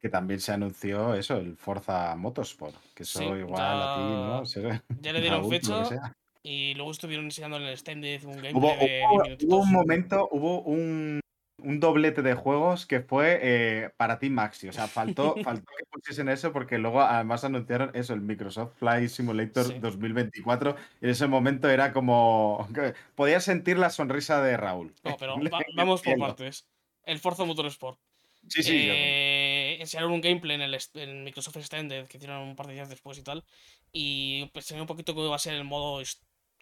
que 0.02 0.10
también 0.10 0.40
se 0.40 0.52
anunció 0.54 1.14
eso, 1.14 1.38
el 1.38 1.58
Forza 1.58 2.16
Motorsport, 2.16 2.76
que 2.96 3.04
eso 3.04 3.20
Sí, 3.20 3.26
igual 3.26 3.82
a 3.82 3.94
ti, 3.94 4.00
ya- 4.00 4.16
¿no? 4.16 4.46
Se- 4.46 4.82
ya 5.02 5.14
le 5.14 5.22
dieron 5.22 5.48
fecha. 5.50 6.16
Y 6.44 6.74
luego 6.76 6.92
estuvieron 6.92 7.26
enseñando 7.26 7.58
en 7.58 7.64
el 7.64 7.78
de 7.78 8.20
un 8.24 8.32
gameplay 8.42 8.54
Hubo, 8.54 8.70
de 8.70 8.88
10 8.88 9.44
hubo- 9.44 9.56
hubo 9.56 9.64
un 9.64 9.72
momento, 9.72 10.30
hubo 10.32 10.62
un, 10.62 11.20
un 11.62 11.80
doblete 11.82 12.22
de 12.22 12.34
juegos 12.34 12.86
que 12.86 13.02
fue 13.02 13.40
eh, 13.42 13.90
para 13.98 14.20
ti 14.20 14.30
Maxi. 14.30 14.70
O 14.70 14.74
sea, 14.74 14.88
faltó, 14.88 15.36
faltó 15.44 15.66
que 15.78 15.86
pusiesen 15.92 16.30
eso 16.30 16.54
porque 16.54 16.78
luego 16.78 17.02
además 17.02 17.44
anunciaron 17.44 17.92
eso, 17.94 18.14
el 18.14 18.22
Microsoft 18.22 18.78
Flight 18.78 19.10
Simulator 19.10 19.66
Sí. 19.68 19.80
2024. 19.80 20.76
Y 21.02 21.06
en 21.06 21.12
ese 21.12 21.28
momento 21.28 21.70
era 21.70 21.92
como. 21.92 22.68
Podías 23.16 23.44
sentir 23.44 23.78
la 23.78 23.90
sonrisa 23.90 24.42
de 24.42 24.56
Raúl. 24.56 24.96
No, 25.04 25.18
pero 25.18 25.36
va- 25.54 25.60
vamos 25.76 26.02
por 26.02 26.18
partes. 26.18 26.68
El 27.04 27.20
Forza 27.20 27.44
Motorsport. 27.44 28.00
Sí, 28.48 28.64
sí. 28.64 28.88
Eh, 28.90 29.78
enseñaron 29.82 30.14
un 30.14 30.22
gameplay 30.22 30.56
en 30.56 30.62
el 30.62 30.78
en 30.94 31.24
Microsoft 31.26 31.58
Extended 31.58 32.08
que 32.08 32.18
hicieron 32.18 32.48
un 32.48 32.56
par 32.56 32.68
de 32.68 32.74
días 32.76 32.88
después 32.90 33.18
y 33.18 33.24
tal. 33.24 33.44
Y 33.92 34.50
enseñó 34.54 34.82
un 34.82 34.88
poquito 34.88 35.14
cómo 35.14 35.26
iba 35.26 35.36
a 35.36 35.40
ser 35.40 35.56
el 35.56 35.66
modo 35.66 36.00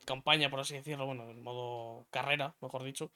campaña, 0.08 0.50
por 0.50 0.60
así 0.62 0.74
decirlo. 0.74 1.06
Bueno, 1.06 1.30
el 1.30 1.38
modo 1.38 2.08
carrera, 2.10 2.56
mejor 2.62 2.84
dicho. 2.84 3.12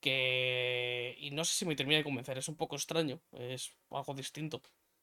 Que. 0.00 1.16
Y 1.18 1.30
no 1.32 1.44
sé 1.44 1.52
si 1.54 1.66
me 1.66 1.76
termina 1.76 1.98
de 1.98 2.04
convencer. 2.04 2.38
Es 2.38 2.48
un 2.48 2.56
poco 2.56 2.76
extraño. 2.76 3.20
Es 3.32 3.76
algo 3.90 4.14
distinto. 4.14 4.62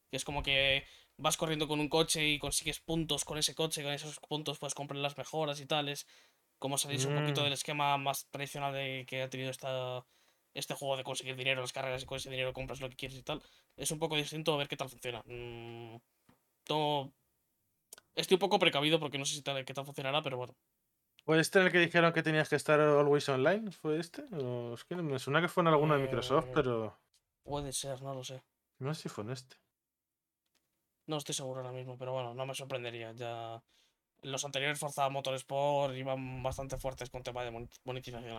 Que 0.10 0.18
es 0.18 0.26
como 0.26 0.42
que 0.42 0.86
vas 1.18 1.38
corriendo 1.38 1.68
con 1.68 1.80
un 1.80 1.90
coche 1.90 2.28
y 2.28 2.40
consigues 2.40 2.80
puntos 2.80 3.26
con 3.26 3.38
ese 3.38 3.54
coche. 3.54 3.84
Con 3.84 3.94
esos 3.94 4.20
puntos 4.20 4.58
puedes 4.60 4.74
comprar 4.76 5.00
las 5.00 5.18
mejoras 5.18 5.60
y 5.60 5.66
tales. 5.68 6.08
Como 6.60 6.78
salirse 6.78 7.08
un 7.10 7.16
poquito 7.20 7.42
Mm. 7.42 7.44
del 7.46 7.54
esquema 7.54 7.98
más 7.98 8.28
tradicional 8.32 8.74
de 8.74 9.06
que 9.08 9.22
ha 9.22 9.30
tenido 9.30 9.52
esta, 9.52 10.06
este 10.54 10.74
juego 10.74 10.96
de 10.98 11.04
conseguir 11.04 11.36
dinero 11.36 11.60
las 11.62 11.74
carreras 11.74 12.02
y 12.04 12.06
con 12.06 12.16
ese 12.18 12.30
dinero 12.30 12.54
compras 12.54 12.80
lo 12.80 12.90
que 12.90 12.96
quieres 12.96 13.18
y 13.18 13.24
tal. 13.24 13.44
Es 13.76 13.92
un 13.92 14.00
poco 14.00 14.16
distinto 14.16 14.54
a 14.54 14.58
ver 14.58 14.70
qué 14.70 14.78
tal 14.78 14.90
funciona. 14.90 15.22
Mm, 15.26 15.98
no- 16.70 17.12
Estoy 18.16 18.36
un 18.36 18.40
poco 18.40 18.60
precavido 18.60 18.98
porque 19.00 19.18
no 19.18 19.26
sé 19.26 19.36
si 19.36 19.42
tal, 19.42 19.66
qué 19.66 19.74
tal 19.74 19.84
funcionará, 19.86 20.22
pero 20.22 20.38
bueno. 20.38 20.56
¿Fue 21.26 21.40
este 21.40 21.60
en 21.60 21.66
el 21.66 21.72
que 21.72 21.80
dijeron 21.80 22.14
que 22.14 22.22
tenías 22.24 22.50
que 22.50 22.56
estar 22.56 22.80
always 22.80 23.28
online? 23.30 23.72
¿Fue 23.72 24.00
este? 24.00 24.24
O 24.34 24.76
es 24.76 24.84
que 24.86 24.96
me 24.96 25.18
suena 25.20 25.42
que 25.42 25.48
fue 25.48 25.62
en 25.62 25.68
alguno 25.68 25.96
de 25.96 26.04
Microsoft, 26.04 26.48
Eh, 26.48 26.52
pero 26.54 27.00
Puede 27.44 27.74
ser, 27.74 28.02
no 28.02 28.14
lo 28.14 28.24
sé. 28.24 28.44
no 28.80 28.94
sé 28.94 29.04
si 29.04 29.10
fue 29.10 29.24
en 29.24 29.32
este. 29.32 29.56
No 31.08 31.18
estoy 31.18 31.36
seguro 31.36 31.62
ahora 31.62 31.72
mismo, 31.72 31.98
pero 31.98 32.14
bueno, 32.14 32.34
no 32.34 32.46
me 32.46 32.54
sorprendería. 32.56 33.12
Ya 33.14 33.62
los 34.24 34.44
anteriores 34.44 34.80
Forza 34.80 35.08
Motorsport 35.10 35.94
iban 35.96 36.42
bastante 36.42 36.78
fuertes 36.78 37.12
con 37.12 37.22
tema 37.22 37.44
de 37.44 37.52
mon- 37.52 37.70
monetización. 37.84 38.34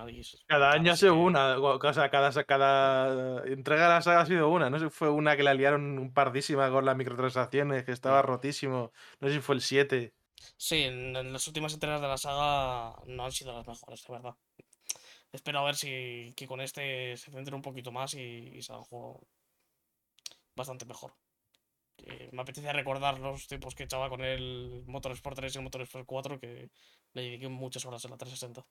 Cada 0.49 0.73
año 0.73 0.93
ha 0.93 0.97
sido 0.97 1.13
que- 1.15 1.19
una, 1.21 1.57
o 1.59 1.79
o 1.79 1.93
sea, 1.93 2.11
cada, 2.11 2.33
cada 2.45 3.45
entrega 3.47 3.85
de 3.85 3.89
la 3.91 4.03
saga 4.03 4.21
ha 4.23 4.27
sido 4.27 4.49
una. 4.49 4.69
No 4.71 4.79
sé 4.81 4.87
si 4.87 4.91
fue 4.91 5.11
una 5.11 5.37
que 5.37 5.45
la 5.45 5.55
liaron 5.55 5.99
un 5.99 6.13
pardísima 6.13 6.71
con 6.71 6.85
las 6.85 6.97
microtransacciones, 6.97 7.85
que 7.85 7.93
estaba 7.93 8.23
rotísimo. 8.23 8.93
No 9.21 9.29
sé 9.29 9.35
si 9.35 9.41
fue 9.41 9.55
el 9.57 9.61
7. 9.61 10.13
Sí, 10.57 10.83
en, 10.85 11.33
las 11.33 11.47
últimas 11.47 11.75
entregas 11.75 12.01
de 12.01 12.09
la 12.09 12.19
saga 12.19 12.97
no 13.07 13.25
han 13.25 13.33
sido 13.33 13.53
las 13.53 13.67
mejores, 13.67 14.05
de 14.05 14.13
verdad. 14.13 14.35
Espero 15.33 15.61
a 15.61 15.65
ver 15.65 15.77
si 15.77 16.33
que 16.37 16.47
con 16.47 16.61
este 16.61 17.17
se 17.17 17.31
centre 17.31 17.55
un 17.55 17.63
poquito 17.63 17.93
más 17.93 18.15
y, 18.15 18.21
y 18.21 18.63
sea 18.63 18.79
un 18.79 18.85
juego 18.85 19.27
bastante 20.55 20.87
mejor. 20.87 21.15
Eh, 21.99 22.29
me 22.33 22.43
apetece 22.43 22.73
recordar 22.73 23.19
los 23.19 23.47
tiempos 23.47 23.75
que 23.75 23.85
echaba 23.85 24.09
con 24.09 24.23
el 24.23 24.85
Motorsport 24.87 25.37
3 25.37 25.55
y 25.55 25.59
el 25.59 25.65
Motorsport 25.65 26.07
4, 26.07 26.39
que 26.41 26.71
le 27.15 27.23
dediqué 27.23 27.49
muchas 27.49 27.85
horas 27.85 28.05
en 28.05 28.11
la 28.13 28.17
360. 28.19 28.67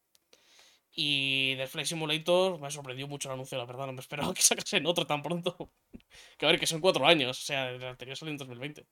Y 0.97 1.55
del 1.55 1.67
Flight 1.67 1.87
Simulator 1.87 2.59
me 2.59 2.71
sorprendió 2.71 3.07
mucho 3.07 3.27
el 3.29 3.33
anuncio, 3.33 3.57
la 3.57 3.65
verdad, 3.65 3.87
no 3.87 3.93
me 3.93 3.99
esperaba 3.99 4.33
que 4.33 4.41
sacasen 4.41 4.85
otro 4.85 5.05
tan 5.05 5.21
pronto. 5.21 5.71
que 6.37 6.45
a 6.45 6.49
ver, 6.49 6.59
que 6.59 6.67
son 6.67 6.81
cuatro 6.81 7.05
años, 7.05 7.39
o 7.39 7.43
sea, 7.45 7.69
el 7.71 7.83
anterior 7.83 8.17
salió 8.17 8.31
en 8.31 8.37
2020. 8.37 8.85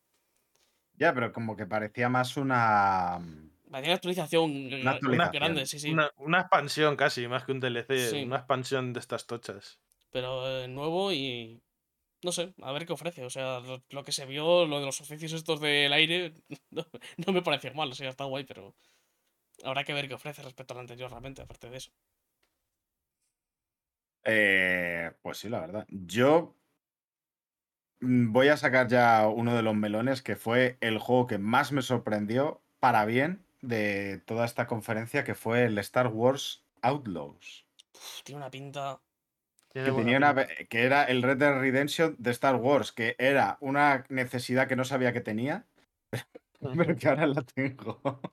Ya, 1.04 1.14
pero 1.14 1.32
como 1.32 1.56
que 1.56 1.66
parecía 1.66 2.10
más 2.10 2.38
una. 2.38 3.20
Parecía 3.70 3.92
una 3.92 3.96
actualización, 3.96 4.70
gra- 4.70 4.90
actualización. 4.96 5.32
grande, 5.34 5.66
sí, 5.66 5.80
sí. 5.80 5.92
Una, 5.92 6.10
una 6.18 6.40
expansión 6.42 6.96
casi, 6.96 7.28
más 7.28 7.44
que 7.44 7.52
un 7.52 7.60
DLC. 7.60 7.98
Sí. 8.12 8.24
Una 8.24 8.38
expansión 8.38 8.94
de 8.94 9.00
estas 9.00 9.26
tochas. 9.28 9.80
pero 10.12 10.48
eh, 10.48 10.68
nuevo 10.68 11.12
y 11.12 11.62
no 12.24 12.32
sé, 12.32 12.54
a 12.62 12.72
ver 12.72 12.86
qué 12.86 12.94
ofrece. 12.94 13.26
O 13.26 13.30
sea, 13.30 13.60
lo, 13.60 13.84
lo 13.90 14.04
que 14.04 14.12
se 14.12 14.26
vio, 14.26 14.66
lo 14.66 14.80
de 14.80 14.86
los 14.86 15.02
oficios 15.02 15.34
estos 15.34 15.60
del 15.60 15.92
aire, 15.94 16.34
no, 16.72 16.86
no 17.26 17.34
me 17.34 17.42
pareció 17.42 17.74
mal, 17.74 17.92
o 17.92 17.96
sea, 17.96 18.10
está 18.10 18.26
guay, 18.26 18.44
pero 18.46 18.76
habrá 19.64 19.84
que 19.84 19.94
ver 19.94 20.08
qué 20.08 20.16
ofrece 20.16 20.44
respecto 20.44 20.74
al 20.74 20.82
anterior, 20.82 21.10
realmente, 21.10 21.42
aparte 21.42 21.70
de 21.70 21.78
eso. 21.78 21.92
Eh, 24.26 25.12
pues 25.22 25.38
sí, 25.40 25.50
la 25.50 25.60
verdad. 25.62 25.86
Yo 25.90 26.56
mm, 26.56 26.63
voy 28.04 28.50
a 28.50 28.58
sacar 28.58 28.88
ya 28.88 29.28
uno 29.28 29.56
de 29.56 29.62
los 29.62 29.76
melones 29.76 30.22
que 30.22 30.36
fue 30.36 30.78
el 30.82 30.98
juego 30.98 31.28
que 31.28 31.38
más 31.38 31.72
me 31.72 31.82
sorprendió 31.82 32.62
para 32.80 33.06
bien 33.06 33.44
de 33.62 34.22
toda 34.26 34.46
esta 34.46 34.68
conferencia, 34.68 35.24
que 35.24 35.36
fue 35.36 35.64
el 35.64 35.78
Star 35.78 36.08
Wars 36.08 36.64
Outlaws. 36.82 37.66
Uf, 37.94 38.24
tiene 38.24 38.40
una 38.40 38.52
pinta. 38.52 39.00
Que, 39.74 39.82
tenía 39.84 40.18
una, 40.18 40.36
que 40.70 40.84
era 40.84 41.06
el 41.06 41.24
Red 41.24 41.38
Dead 41.38 41.60
Redemption 41.60 42.16
de 42.20 42.32
Star 42.32 42.58
Wars, 42.58 42.92
que 42.92 43.16
era 43.18 43.58
una 43.60 44.06
necesidad 44.10 44.68
que 44.68 44.76
no 44.76 44.84
sabía 44.84 45.14
que 45.14 45.22
tenía, 45.22 45.66
pero 46.78 46.96
que 46.96 47.08
ahora 47.08 47.28
la 47.28 47.42
tengo. 47.44 48.00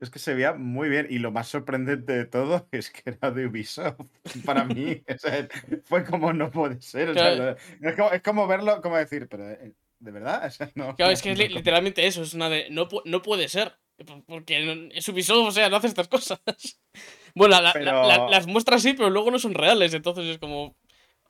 Es 0.00 0.10
que 0.10 0.20
se 0.20 0.32
veía 0.34 0.52
muy 0.52 0.88
bien 0.88 1.08
y 1.10 1.18
lo 1.18 1.32
más 1.32 1.48
sorprendente 1.48 2.12
de 2.12 2.24
todo 2.24 2.68
es 2.72 2.88
que 2.90 3.02
era 3.10 3.32
de 3.32 3.46
Ubisoft. 3.48 3.96
Para 4.44 4.64
mí, 4.64 5.02
o 5.12 5.18
sea, 5.18 5.48
fue 5.86 6.04
como 6.04 6.32
no 6.32 6.52
puede 6.52 6.80
ser. 6.80 7.08
o 7.10 7.14
sea, 7.14 7.56
es, 7.80 7.94
como, 7.96 8.10
es 8.12 8.22
como 8.22 8.46
verlo, 8.46 8.80
como 8.80 8.96
decir, 8.96 9.26
pero 9.28 9.50
eh, 9.50 9.74
¿de 9.98 10.10
verdad? 10.12 10.46
O 10.46 10.50
sea, 10.52 10.70
no, 10.76 10.94
Claro, 10.94 11.10
es 11.12 11.20
que 11.20 11.32
es 11.32 11.38
no- 11.38 11.46
literalmente 11.46 12.06
eso, 12.06 12.22
es 12.22 12.32
una 12.34 12.48
de. 12.48 12.68
No, 12.70 12.86
no 13.06 13.22
puede 13.22 13.48
ser. 13.48 13.72
por- 14.06 14.24
Porque 14.24 14.90
es 14.94 15.08
Ubisoft, 15.08 15.48
o 15.48 15.50
sea, 15.50 15.68
no 15.68 15.76
hace 15.76 15.88
estas 15.88 16.06
cosas. 16.06 16.40
Bueno, 17.34 17.60
la- 17.60 17.72
la- 17.74 17.80
la- 17.80 18.14
Pero- 18.14 18.30
las 18.30 18.46
muestras 18.46 18.82
sí, 18.82 18.94
pero 18.94 19.10
luego 19.10 19.32
no 19.32 19.38
son 19.40 19.54
reales, 19.54 19.92
entonces 19.94 20.26
es 20.26 20.38
como. 20.38 20.76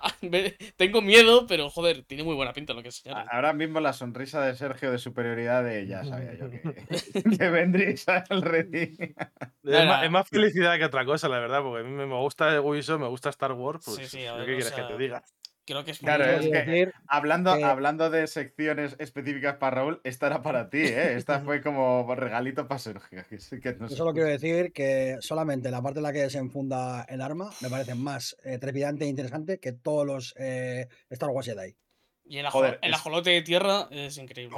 Tengo 0.77 1.03
miedo, 1.03 1.47
pero 1.47 1.71
joder, 1.71 2.05
tiene 2.05 2.25
muy 2.25 2.35
buena 2.35 2.53
pinta 2.53 2.75
lo 2.75 2.83
que 2.83 2.89
enseñaron. 2.89 3.27
Ahora 3.31 3.53
mismo 3.53 3.81
la 3.81 3.93
sonrisa 3.93 4.45
de 4.45 4.55
Sergio 4.55 4.91
de 4.91 4.99
superioridad 4.99 5.65
de 5.65 5.87
ya 5.87 6.05
sabía 6.05 6.35
yo 6.35 6.51
que, 6.51 6.61
que 7.39 7.51
vendréis 7.51 8.09
al 8.09 8.43
Reddit. 8.43 9.01
Es, 9.01 9.87
más, 9.87 10.05
es 10.05 10.11
más 10.11 10.29
felicidad 10.29 10.79
que 10.79 10.85
otra 10.85 11.05
cosa, 11.05 11.29
la 11.29 11.39
verdad, 11.39 11.63
porque 11.63 11.87
a 11.87 11.89
mí 11.89 11.91
me 11.91 12.05
gusta 12.05 12.61
Ubisoft, 12.61 13.01
me 13.01 13.09
gusta 13.09 13.31
Star 13.31 13.53
Wars, 13.53 13.85
Sí, 13.85 13.93
pues 13.97 14.11
sí, 14.11 14.21
a 14.27 14.33
¿yo 14.33 14.37
ver, 14.39 14.47
¿qué 14.47 14.55
quieres 14.57 14.73
que 14.73 14.83
te 14.83 14.97
diga? 14.99 15.23
Creo 15.67 15.85
que 15.85 15.91
es 15.91 15.99
Claro, 15.99 16.25
muy- 16.25 16.35
es 16.35 16.41
Quiero 16.43 16.53
que- 16.65 16.71
decir 16.71 16.95
Hablando, 17.09 17.57
que- 17.57 17.65
hablando 17.65 18.09
de 18.09 18.27
secciones 18.29 18.95
específicas 19.01 19.57
para 19.57 19.77
Raúl, 19.77 20.01
esta 20.05 20.29
era 20.29 20.41
para 20.41 20.71
ti, 20.71 20.79
¿eh? 20.79 21.15
Esta 21.17 21.41
fue 21.45 21.61
como 21.61 22.15
regalito 22.15 22.69
para 22.69 22.79
Sergio. 22.79 23.25
que 23.29 23.39
sí 23.41 23.59
que 23.61 23.75
no 23.75 23.87
Yo 23.87 23.89
se 23.91 23.97
solo 23.97 24.13
quiero 24.13 24.29
decir 24.29 24.73
que 24.73 25.17
solamente 25.21 25.71
la 25.71 25.83
parte 25.83 25.99
en 25.99 26.05
la 26.05 26.13
que 26.13 26.31
se 26.31 26.39
enfunda 26.39 27.03
el 27.09 27.21
arma 27.21 27.51
me 27.61 27.69
parece 27.69 27.95
más 27.97 28.37
eh, 28.45 28.59
trepidante 28.59 29.05
e 29.05 29.09
interesante 29.09 29.59
que 29.59 29.73
todos 29.73 30.07
los 30.07 30.35
eh, 30.39 30.89
Star 31.11 31.31
Wars 31.31 31.47
Jedi. 31.49 31.75
Y 32.29 32.39
el, 32.39 32.47
ajo- 32.47 32.59
Joder, 32.59 32.79
el 32.83 32.91
es- 32.93 32.97
ajolote 32.97 33.31
de 33.31 33.43
tierra 33.43 33.89
es 33.91 34.17
increíble. 34.19 34.57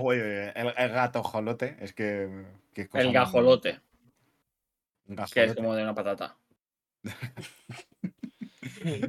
El, 0.54 0.74
el 0.76 0.88
gato 0.90 1.22
jolote, 1.22 1.76
es 1.80 1.92
que. 1.94 2.28
cosa 2.90 3.02
El 3.02 3.12
gajolote, 3.12 3.80
que 5.32 5.44
es 5.44 5.54
como 5.54 5.74
de 5.74 5.82
una 5.82 5.94
patata. 5.94 6.36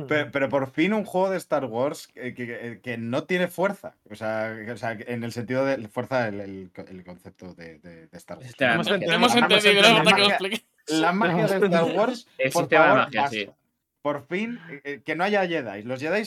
Pero, 0.08 0.30
pero 0.32 0.49
por 0.49 0.72
fin 0.72 0.93
un 0.93 1.06
juego 1.06 1.30
de 1.30 1.38
Star 1.38 1.66
Wars 1.66 2.08
que, 2.08 2.33
que- 2.33 2.80
que 2.83 2.98
no 2.98 3.24
tiene 3.24 3.48
fuerza. 3.48 3.95
O 4.09 4.16
sea, 4.16 4.56
o 4.74 4.77
sea, 4.77 4.91
en 4.99 5.24
el 5.24 5.32
sentido 5.32 5.66
de 5.66 5.88
fuerza, 5.88 6.27
el, 6.27 6.40
el- 6.41 6.72
el 6.90 7.03
concepto 7.03 7.53
de, 7.53 7.80
de- 7.80 8.08
de 8.08 8.17
Star 8.17 8.38
Wars. 8.38 8.56
De 8.58 8.66
Hemos 8.66 8.88
entendido- 8.88 9.14
Hemos 9.14 9.35
entendido, 9.35 9.61
que 9.61 9.82
lo 9.82 10.03
magia-. 10.03 10.38
La 10.88 11.11
magia 11.14 11.48
de 11.48 11.66
Star 11.66 11.83
Wars, 11.95 12.27
El 12.38 12.51
por 12.51 12.64
sistema 12.64 12.83
de 12.83 12.90
favor, 12.90 13.06
magia, 13.16 13.27
sí. 13.30 13.49
Por 14.01 14.25
fin, 14.27 14.59
eh, 14.72 14.82
eh, 14.85 15.01
que 15.06 15.16
no 15.16 15.24
haya 15.25 15.45
Jedi. 15.45 15.83
Los 15.83 15.99
Jedi, 15.99 16.24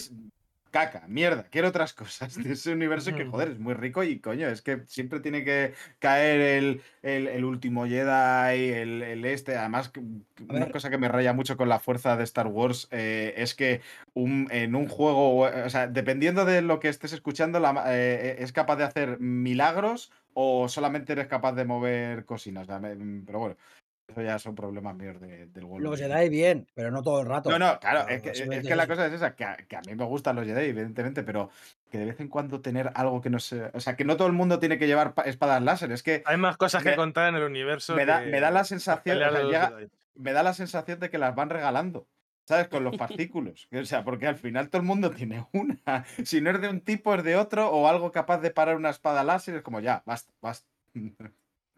caca, 0.73 1.05
mierda. 1.07 1.45
Quiero 1.51 1.69
otras 1.69 1.93
cosas 1.95 2.35
de 2.43 2.55
ese 2.55 2.73
universo 2.73 3.15
que, 3.15 3.25
joder, 3.27 3.49
es 3.51 3.59
muy 3.61 3.75
rico 3.75 4.03
y 4.03 4.19
coño, 4.19 4.49
es 4.49 4.63
que 4.63 4.83
siempre 4.87 5.21
tiene 5.21 5.45
que 5.45 5.75
caer 6.01 6.41
el, 6.41 6.83
el- 7.03 7.29
el 7.29 7.45
último 7.45 7.87
Jedi, 7.87 8.71
el, 8.71 9.03
el 9.03 9.25
este. 9.27 9.57
Además, 9.57 9.93
una 10.49 10.71
cosa 10.71 10.91
que 10.91 10.99
me 10.99 11.09
raya 11.09 11.33
mucho 11.35 11.57
con 11.57 11.69
la 11.69 11.79
fuerza 11.79 12.17
de 12.17 12.25
Star 12.25 12.47
Wars 12.49 12.89
eh, 12.91 13.35
es 13.37 13.55
que 13.55 13.83
un- 14.15 14.49
en 14.51 14.75
un 14.75 14.89
juego, 14.89 15.41
o 15.41 15.71
sea, 15.71 15.87
dependiendo 15.87 16.45
de 16.45 16.63
lo 16.63 16.81
que 16.81 16.89
estés 16.89 17.13
escuchando, 17.13 17.61
la 17.61 17.73
ma- 17.73 17.85
eh, 17.89 18.37
es 18.41 18.53
capaz 18.53 18.77
de 18.77 18.85
hacer 18.85 19.21
milagros 19.21 20.11
o 20.35 20.69
solamente 20.69 21.13
eres 21.13 21.27
capaz 21.27 21.53
de 21.53 21.67
mover 21.67 22.25
sea, 22.65 22.79
me- 22.81 23.23
pero 23.27 23.39
bueno. 23.39 23.57
Eso 24.13 24.23
ya 24.23 24.39
son 24.39 24.55
problemas 24.55 24.95
míos 24.95 25.21
de- 25.21 25.47
del 25.47 25.65
World. 25.65 25.83
Los. 25.85 25.99
Jedi 25.99 26.29
bien, 26.29 26.69
pero 26.75 26.91
no 26.91 27.03
todo 27.03 27.21
el 27.21 27.27
rato. 27.27 27.51
No, 27.51 27.59
no, 27.59 27.79
claro, 27.81 28.09
es 28.09 28.23
que, 28.23 28.31
es 28.31 28.39
simplemente 28.39 28.69
que 28.69 28.77
la 28.77 28.87
cosa 28.87 29.07
es 29.07 29.13
esa, 29.15 29.35
que 29.35 29.45
a, 29.45 29.57
que 29.57 29.77
a 29.77 29.81
mí 29.81 29.95
me 29.95 30.05
gustan 30.05 30.37
los 30.37 30.45
Jedi, 30.47 30.69
evidentemente, 30.69 31.23
pero 31.23 31.51
que 31.91 31.99
de 31.99 32.05
vez 32.07 32.21
en 32.21 32.29
cuando 32.29 32.61
tener 32.61 32.91
algo 32.95 33.21
que 33.21 33.31
no 33.31 33.39
sé. 33.41 33.71
O 33.75 33.81
sea, 33.81 33.97
que 33.97 34.05
no 34.05 34.17
todo 34.17 34.27
el 34.29 34.33
mundo 34.35 34.59
tiene 34.59 34.79
que 34.79 34.87
llevar 34.87 35.15
pa- 35.15 35.23
espadas 35.23 35.63
láser. 35.63 35.91
Es 35.93 36.03
que 36.03 36.23
Hay 36.27 36.37
más 36.37 36.57
cosas 36.57 36.85
Me- 36.85 36.91
que 36.91 36.97
contar 36.97 37.29
en 37.29 37.37
el 37.37 37.43
universo. 37.45 37.95
me 37.97 38.07
da, 38.07 38.21
me 38.21 38.39
da 38.41 38.51
la 38.51 38.65
sensación. 38.65 39.17
o 39.17 39.21
sea, 39.31 39.43
llega- 39.43 39.73
me 40.15 40.33
da 40.33 40.43
la 40.43 40.55
sensación 40.55 41.01
de 41.01 41.09
que 41.11 41.19
las 41.19 41.35
van 41.35 41.51
regalando. 41.51 42.07
¿Sabes? 42.45 42.67
Con 42.69 42.83
los 42.83 42.97
fascículos. 42.97 43.69
O 43.73 43.85
sea, 43.85 44.03
porque 44.05 44.27
al 44.27 44.35
final 44.37 44.69
todo 44.69 44.83
el 44.83 44.87
mundo 44.89 45.11
tiene 45.11 45.47
una. 45.53 46.05
Si 46.25 46.41
no 46.41 46.51
es 46.51 46.61
de 46.61 46.69
un 46.69 46.81
tipo, 46.81 47.15
es 47.15 47.23
de 47.23 47.37
otro, 47.37 47.71
o 47.71 47.87
algo 47.89 48.11
capaz 48.11 48.39
de 48.41 48.51
parar 48.51 48.75
una 48.77 48.91
espada 48.91 49.23
láser, 49.23 49.55
es 49.55 49.63
como 49.63 49.79
ya, 49.81 50.03
basta, 50.05 50.33
basta. 50.43 50.69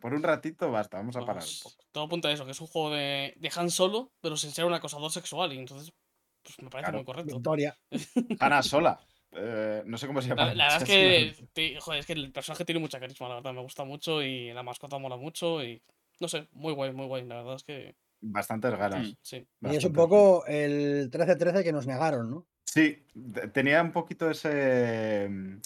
Por 0.04 0.12
un 0.12 0.22
ratito, 0.22 0.70
basta, 0.70 0.98
vamos 0.98 1.16
a 1.16 1.20
parar 1.20 1.36
un 1.36 1.40
Vamos, 1.40 1.60
poco. 1.62 1.82
todo 1.90 2.04
apunta 2.04 2.28
a 2.28 2.32
eso, 2.32 2.44
que 2.44 2.50
es 2.50 2.60
un 2.60 2.66
juego 2.66 2.90
de, 2.90 3.32
de 3.38 3.50
Han 3.56 3.70
Solo, 3.70 4.12
pero 4.20 4.36
sin 4.36 4.50
ser 4.50 4.66
un 4.66 4.74
acosador 4.74 5.10
sexual. 5.10 5.50
Y 5.54 5.58
entonces, 5.58 5.94
pues 6.42 6.60
me 6.60 6.68
parece 6.68 6.90
Claro. 6.90 6.98
muy 6.98 7.06
correcto. 7.06 7.36
Victoria. 7.36 7.74
Hanna 8.38 8.62
sola. 8.62 9.00
eh, 9.32 9.82
no 9.86 9.96
sé 9.96 10.06
cómo 10.06 10.20
se 10.20 10.28
llama. 10.28 10.44
La, 10.48 10.54
la 10.54 10.64
verdad 10.64 10.82
es 10.82 10.88
que, 10.90 11.46
te- 11.54 11.80
joder, 11.80 12.00
es 12.00 12.06
que 12.06 12.12
el 12.12 12.30
personaje 12.32 12.66
tiene 12.66 12.82
mucha 12.82 13.00
carisma, 13.00 13.30
la 13.30 13.36
verdad, 13.36 13.54
me 13.54 13.62
gusta 13.62 13.84
mucho 13.84 14.22
y 14.22 14.52
la 14.52 14.62
mascota 14.62 14.98
mola 14.98 15.16
mucho 15.16 15.64
y 15.64 15.80
no 16.20 16.28
sé, 16.28 16.48
muy 16.52 16.74
guay, 16.74 16.92
muy 16.92 17.06
guay, 17.06 17.24
la 17.24 17.36
verdad 17.36 17.54
es 17.56 17.64
que 17.64 17.96
Bastantes 18.20 18.76
ganas. 18.76 19.08
Mm. 19.08 19.12
sí. 19.22 19.46
Y 19.62 19.74
es 19.76 19.84
un 19.86 19.94
poco 19.94 20.44
el 20.46 21.10
13-13 21.10 21.64
que 21.64 21.72
nos 21.72 21.86
negaron, 21.86 22.30
¿no? 22.30 22.46
Sí, 22.66 23.06
tenía 23.54 23.80
un 23.80 23.92
poquito 23.92 24.30
ese, 24.30 25.28
mm, 25.30 25.60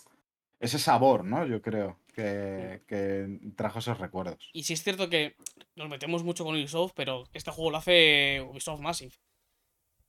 ese 0.61 0.79
sabor, 0.79 1.25
¿no? 1.25 1.47
Yo 1.47 1.63
creo 1.63 2.01
que, 2.15 2.83
que 2.89 3.39
trajo 3.57 3.79
esos 3.79 3.99
recuerdos. 3.99 4.51
Y 4.53 4.65
sí 4.65 4.73
es 4.73 4.83
cierto 4.83 5.09
que 5.09 5.37
nos 5.77 5.89
metemos 5.89 6.25
mucho 6.25 6.45
con 6.45 6.55
Ubisoft, 6.55 6.93
pero 6.97 7.25
este 7.33 7.51
juego 7.51 7.71
lo 7.71 7.77
hace 7.79 8.41
Ubisoft 8.49 8.81
Massive. 8.81 9.15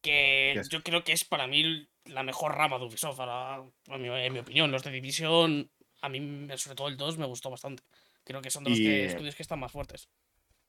Que 0.02 0.53
Yes. 0.56 0.69
yo 0.69 0.82
creo 0.82 1.03
que 1.03 1.11
es 1.11 1.26
para 1.26 1.45
mí 1.48 1.88
la 2.06 2.24
mejor 2.24 2.56
rama 2.56 2.80
de 2.80 2.86
Ubisoft, 2.86 3.19
en, 3.88 4.02
mi, 4.02 4.08
en 4.08 4.34
mi 4.34 4.40
opinión. 4.40 4.72
Los 4.72 4.84
de 4.84 4.92
Division, 4.92 5.69
a 6.02 6.10
mí, 6.10 6.48
sobre 6.56 6.76
todo 6.76 6.88
el 6.88 6.98
2, 6.98 7.18
me 7.18 7.26
gustó 7.26 7.50
bastante. 7.50 7.84
Creo 8.24 8.42
que 8.42 8.50
son 8.50 8.64
de 8.64 8.69
los 8.69 8.80
que- 8.80 9.06
estudios 9.08 9.36
que 9.36 9.44
están 9.44 9.60
más 9.60 9.72
fuertes. 9.72 10.10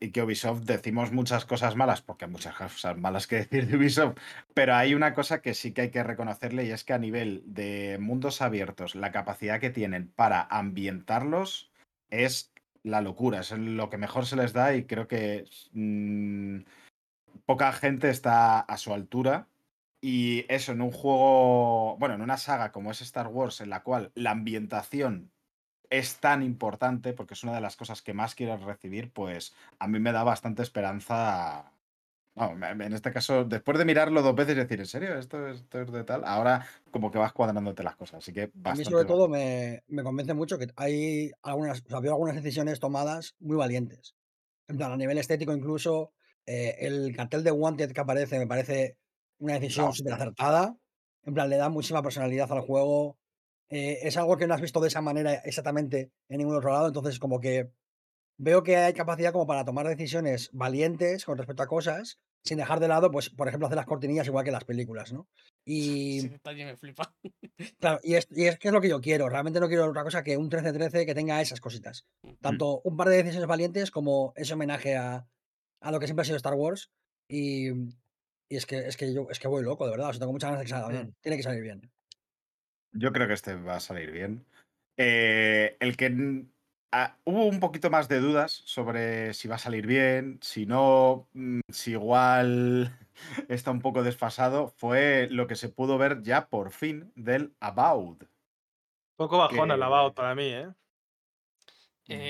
Y 0.03 0.13
que 0.13 0.23
Ubisoft 0.23 0.63
decimos 0.63 1.13
muchas 1.13 1.45
cosas 1.45 1.77
malas, 1.77 2.01
porque 2.01 2.25
hay 2.25 2.31
muchas 2.31 2.55
cosas 2.55 2.97
malas 2.97 3.27
que 3.27 3.37
decir 3.37 3.67
de 3.67 3.77
Ubisoft, 3.77 4.19
pero 4.55 4.75
hay 4.75 4.95
una 4.95 5.13
cosa 5.13 5.43
que 5.43 5.53
sí 5.53 5.73
que 5.73 5.83
hay 5.83 5.91
que 5.91 6.03
reconocerle 6.03 6.65
y 6.65 6.71
es 6.71 6.85
que 6.85 6.95
a 6.95 6.99
nivel 6.99 7.43
de 7.45 7.99
mundos 8.01 8.41
abiertos, 8.41 8.95
la 8.95 9.13
capacidad 9.13 9.61
que 9.61 9.69
tienen 9.69 10.09
para 10.09 10.43
ambientarlos 10.43 11.71
es 12.09 12.51
la 12.83 13.03
locura, 13.03 13.41
es 13.41 13.51
lo 13.53 13.91
que 13.91 13.99
mejor 13.99 14.27
se 14.27 14.37
les 14.37 14.53
da 14.55 14.75
y 14.75 14.85
creo 14.85 15.07
que 15.07 15.45
mm, 15.73 16.61
poca 17.47 17.73
gente 17.73 18.11
está 18.11 18.61
a 18.61 18.77
su 18.77 18.93
altura. 18.95 19.49
Y 20.03 20.47
eso 20.49 20.73
en 20.73 20.81
un 20.81 20.93
juego, 20.93 21.97
bueno, 21.99 22.15
en 22.15 22.23
una 22.23 22.39
saga 22.39 22.73
como 22.73 22.91
es 22.91 23.03
Star 23.03 23.29
Wars, 23.29 23.61
en 23.61 23.69
la 23.69 23.83
cual 23.83 24.13
la 24.15 24.31
ambientación 24.31 25.30
es 25.91 26.21
tan 26.21 26.43
importante, 26.43 27.13
porque 27.13 27.35
es 27.35 27.43
una 27.45 27.55
de 27.55 27.61
las 27.61 27.77
cosas 27.77 28.03
que 28.03 28.15
más 28.15 28.35
quieres 28.35 28.63
recibir, 28.63 29.13
pues 29.13 29.55
a 29.79 29.89
mí 29.89 29.99
me 30.01 30.13
da 30.13 30.25
bastante 30.25 30.63
esperanza. 30.63 31.73
No, 32.37 32.53
en 32.67 32.93
este 32.95 33.13
caso, 33.13 33.45
después 33.45 33.79
de 33.79 33.85
mirarlo 33.87 34.23
dos 34.23 34.35
veces 34.37 34.57
y 34.57 34.61
decir, 34.61 34.81
¿en 34.81 34.87
serio? 34.87 35.19
¿Esto, 35.19 35.47
es- 35.49 35.61
esto 35.63 35.83
es 35.83 35.93
de 35.93 36.05
tal? 36.05 36.25
Ahora 36.25 36.67
como 36.93 37.11
que 37.11 37.19
vas 37.19 37.33
cuadrándote 37.35 37.83
las 37.85 37.97
cosas, 37.97 38.19
así 38.19 38.33
que 38.33 38.53
A 38.65 38.75
mí 38.75 38.85
sobre 38.85 39.05
todo 39.07 39.29
me, 39.29 39.83
me 39.89 40.03
convence 40.05 40.35
mucho 40.35 40.59
que 40.59 40.69
hay 40.77 41.31
algunas, 41.43 41.83
o 41.85 41.89
sea, 41.89 42.01
veo 42.01 42.13
algunas 42.13 42.37
decisiones 42.37 42.79
tomadas 42.81 43.35
muy 43.41 43.57
valientes. 43.57 44.15
En 44.69 44.79
plan, 44.79 44.93
a 44.93 44.99
nivel 44.99 45.19
estético 45.19 45.55
incluso, 45.55 46.15
eh, 46.47 46.77
el 46.81 47.17
cartel 47.17 47.45
de 47.45 47.53
Wanted 47.53 47.93
que 47.93 48.03
aparece 48.03 48.41
me 48.41 48.49
parece 48.49 48.99
una 49.39 49.55
decisión 49.55 49.95
súper 49.95 50.15
acertada. 50.15 50.77
En 51.25 51.35
plan, 51.35 51.51
le 51.51 51.59
da 51.59 51.71
muchísima 51.71 52.03
personalidad 52.03 52.53
al 52.53 52.63
juego. 52.63 53.20
Eh, 53.71 54.01
es 54.03 54.17
algo 54.17 54.37
que 54.37 54.47
no 54.47 54.55
has 54.55 54.61
visto 54.61 54.81
de 54.81 54.89
esa 54.89 55.01
manera 55.01 55.35
exactamente 55.35 56.11
en 56.29 56.39
ningún 56.39 56.57
otro 56.57 56.73
lado, 56.73 56.89
entonces 56.89 57.19
como 57.19 57.41
que 57.41 57.71
veo 58.37 58.63
que 58.63 58.77
hay 58.77 58.93
capacidad 58.95 59.33
como 59.33 59.47
para 59.47 59.65
tomar 59.65 59.87
decisiones 59.87 60.51
valientes 60.53 61.25
con 61.25 61.39
respecto 61.39 61.63
a 61.63 61.69
cosas, 61.69 62.19
sin 62.43 62.57
dejar 62.57 62.81
de 62.81 62.89
lado, 62.89 63.11
pues, 63.11 63.29
por 63.31 63.49
ejemplo, 63.49 63.67
hacer 63.67 63.77
las 63.77 63.87
cortinillas 63.87 64.27
igual 64.27 64.45
que 64.45 64.51
las 64.51 64.65
películas, 64.65 65.13
¿no? 65.13 65.29
Y 65.67 66.31
me 66.47 66.77
flipa. 66.77 67.15
Claro, 67.79 68.01
y 68.03 68.15
es, 68.15 68.27
y 68.31 68.47
es 68.47 68.59
que 68.59 68.69
es 68.69 68.75
lo 68.75 68.81
que 68.81 68.89
yo 68.89 69.03
quiero. 69.03 69.29
Realmente 69.29 69.61
no 69.61 69.69
quiero 69.69 69.87
otra 69.87 70.03
cosa 70.03 70.25
que 70.25 70.39
un 70.39 70.51
13-13 70.51 71.05
que 71.05 71.15
tenga 71.15 71.43
esas 71.43 71.61
cositas. 71.61 72.07
Tanto 72.41 72.81
un 72.83 72.97
par 72.97 73.11
de 73.11 73.19
decisiones 73.19 73.47
valientes 73.47 73.91
como 73.91 74.33
ese 74.35 74.55
homenaje 74.55 74.97
a, 74.97 75.29
a 75.83 75.93
lo 75.93 76.01
que 76.01 76.07
siempre 76.07 76.23
ha 76.23 76.25
sido 76.25 76.39
Star 76.39 76.55
Wars. 76.55 76.91
Y, 77.29 77.69
y 78.49 78.57
es 78.57 78.65
que 78.65 78.79
es 78.79 78.97
que 78.97 79.13
yo 79.13 79.27
es 79.31 79.39
que 79.39 79.47
voy 79.47 79.63
loco, 79.63 79.85
de 79.85 79.91
verdad. 79.91 80.09
O 80.09 80.13
sea, 80.13 80.21
tengo 80.21 80.33
muchas 80.33 80.49
ganas 80.49 80.61
de 80.61 80.65
que 80.65 80.71
salga 80.71 80.89
bien. 80.89 81.09
Mm. 81.09 81.15
Tiene 81.21 81.37
que 81.37 81.43
salir 81.43 81.63
bien. 81.63 81.93
Yo 82.93 83.13
creo 83.13 83.27
que 83.29 83.35
este 83.35 83.55
va 83.55 83.77
a 83.77 83.81
salir 83.81 84.11
bien. 84.11 84.45
Eh, 84.97 85.77
el 85.81 85.97
que 85.97 86.45
ah, 86.93 87.17
hubo 87.25 87.47
un 87.47 87.61
poquito 87.61 87.91
más 87.91 88.09
de 88.09 88.21
dudas 88.21 88.63
sobre 88.65 89.33
si 89.35 89.49
va 89.49 89.55
a 89.55 89.59
salir 89.59 89.87
bien, 89.87 90.39
si 90.43 90.67
no, 90.67 91.29
mm, 91.33 91.61
si 91.71 91.93
igual 91.93 92.99
está 93.49 93.71
un 93.71 93.81
poco 93.81 94.03
desfasado, 94.03 94.69
fue 94.77 95.29
lo 95.31 95.47
que 95.47 95.57
se 95.57 95.69
pudo 95.69 95.99
ver 95.99 96.23
ya 96.23 96.49
por 96.49 96.73
fin 96.73 97.13
del 97.15 97.55
About. 97.61 98.25
Poco 99.17 99.39
bajón 99.39 99.71
al 99.71 99.77
Que- 99.77 99.81
lavado 99.81 100.15
para 100.15 100.35
mí, 100.35 100.45
¿eh? 100.45 100.69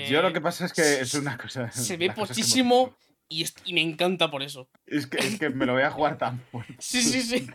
Yo 0.09 0.21
lo 0.21 0.27
Eh, 0.29 0.33
que 0.33 0.41
pasa 0.41 0.65
es 0.65 0.73
que 0.73 1.01
es 1.01 1.13
una 1.15 1.37
cosa. 1.37 1.71
Se 1.71 1.97
ve 1.97 2.11
pochísimo 2.11 2.95
y, 3.27 3.45
me 3.73 3.81
encanta 3.81 4.29
por 4.29 4.43
eso. 4.43 4.69
Es 4.85 5.07
que, 5.07 5.17
es 5.17 5.39
que 5.39 5.49
me 5.49 5.65
lo 5.65 5.73
voy 5.73 5.81
a 5.81 5.89
jugar 5.91 6.17
tan 6.17 6.39
fuerte. 6.51 6.75
Sí, 6.79 7.01
sí, 7.01 7.21
sí. 7.21 7.47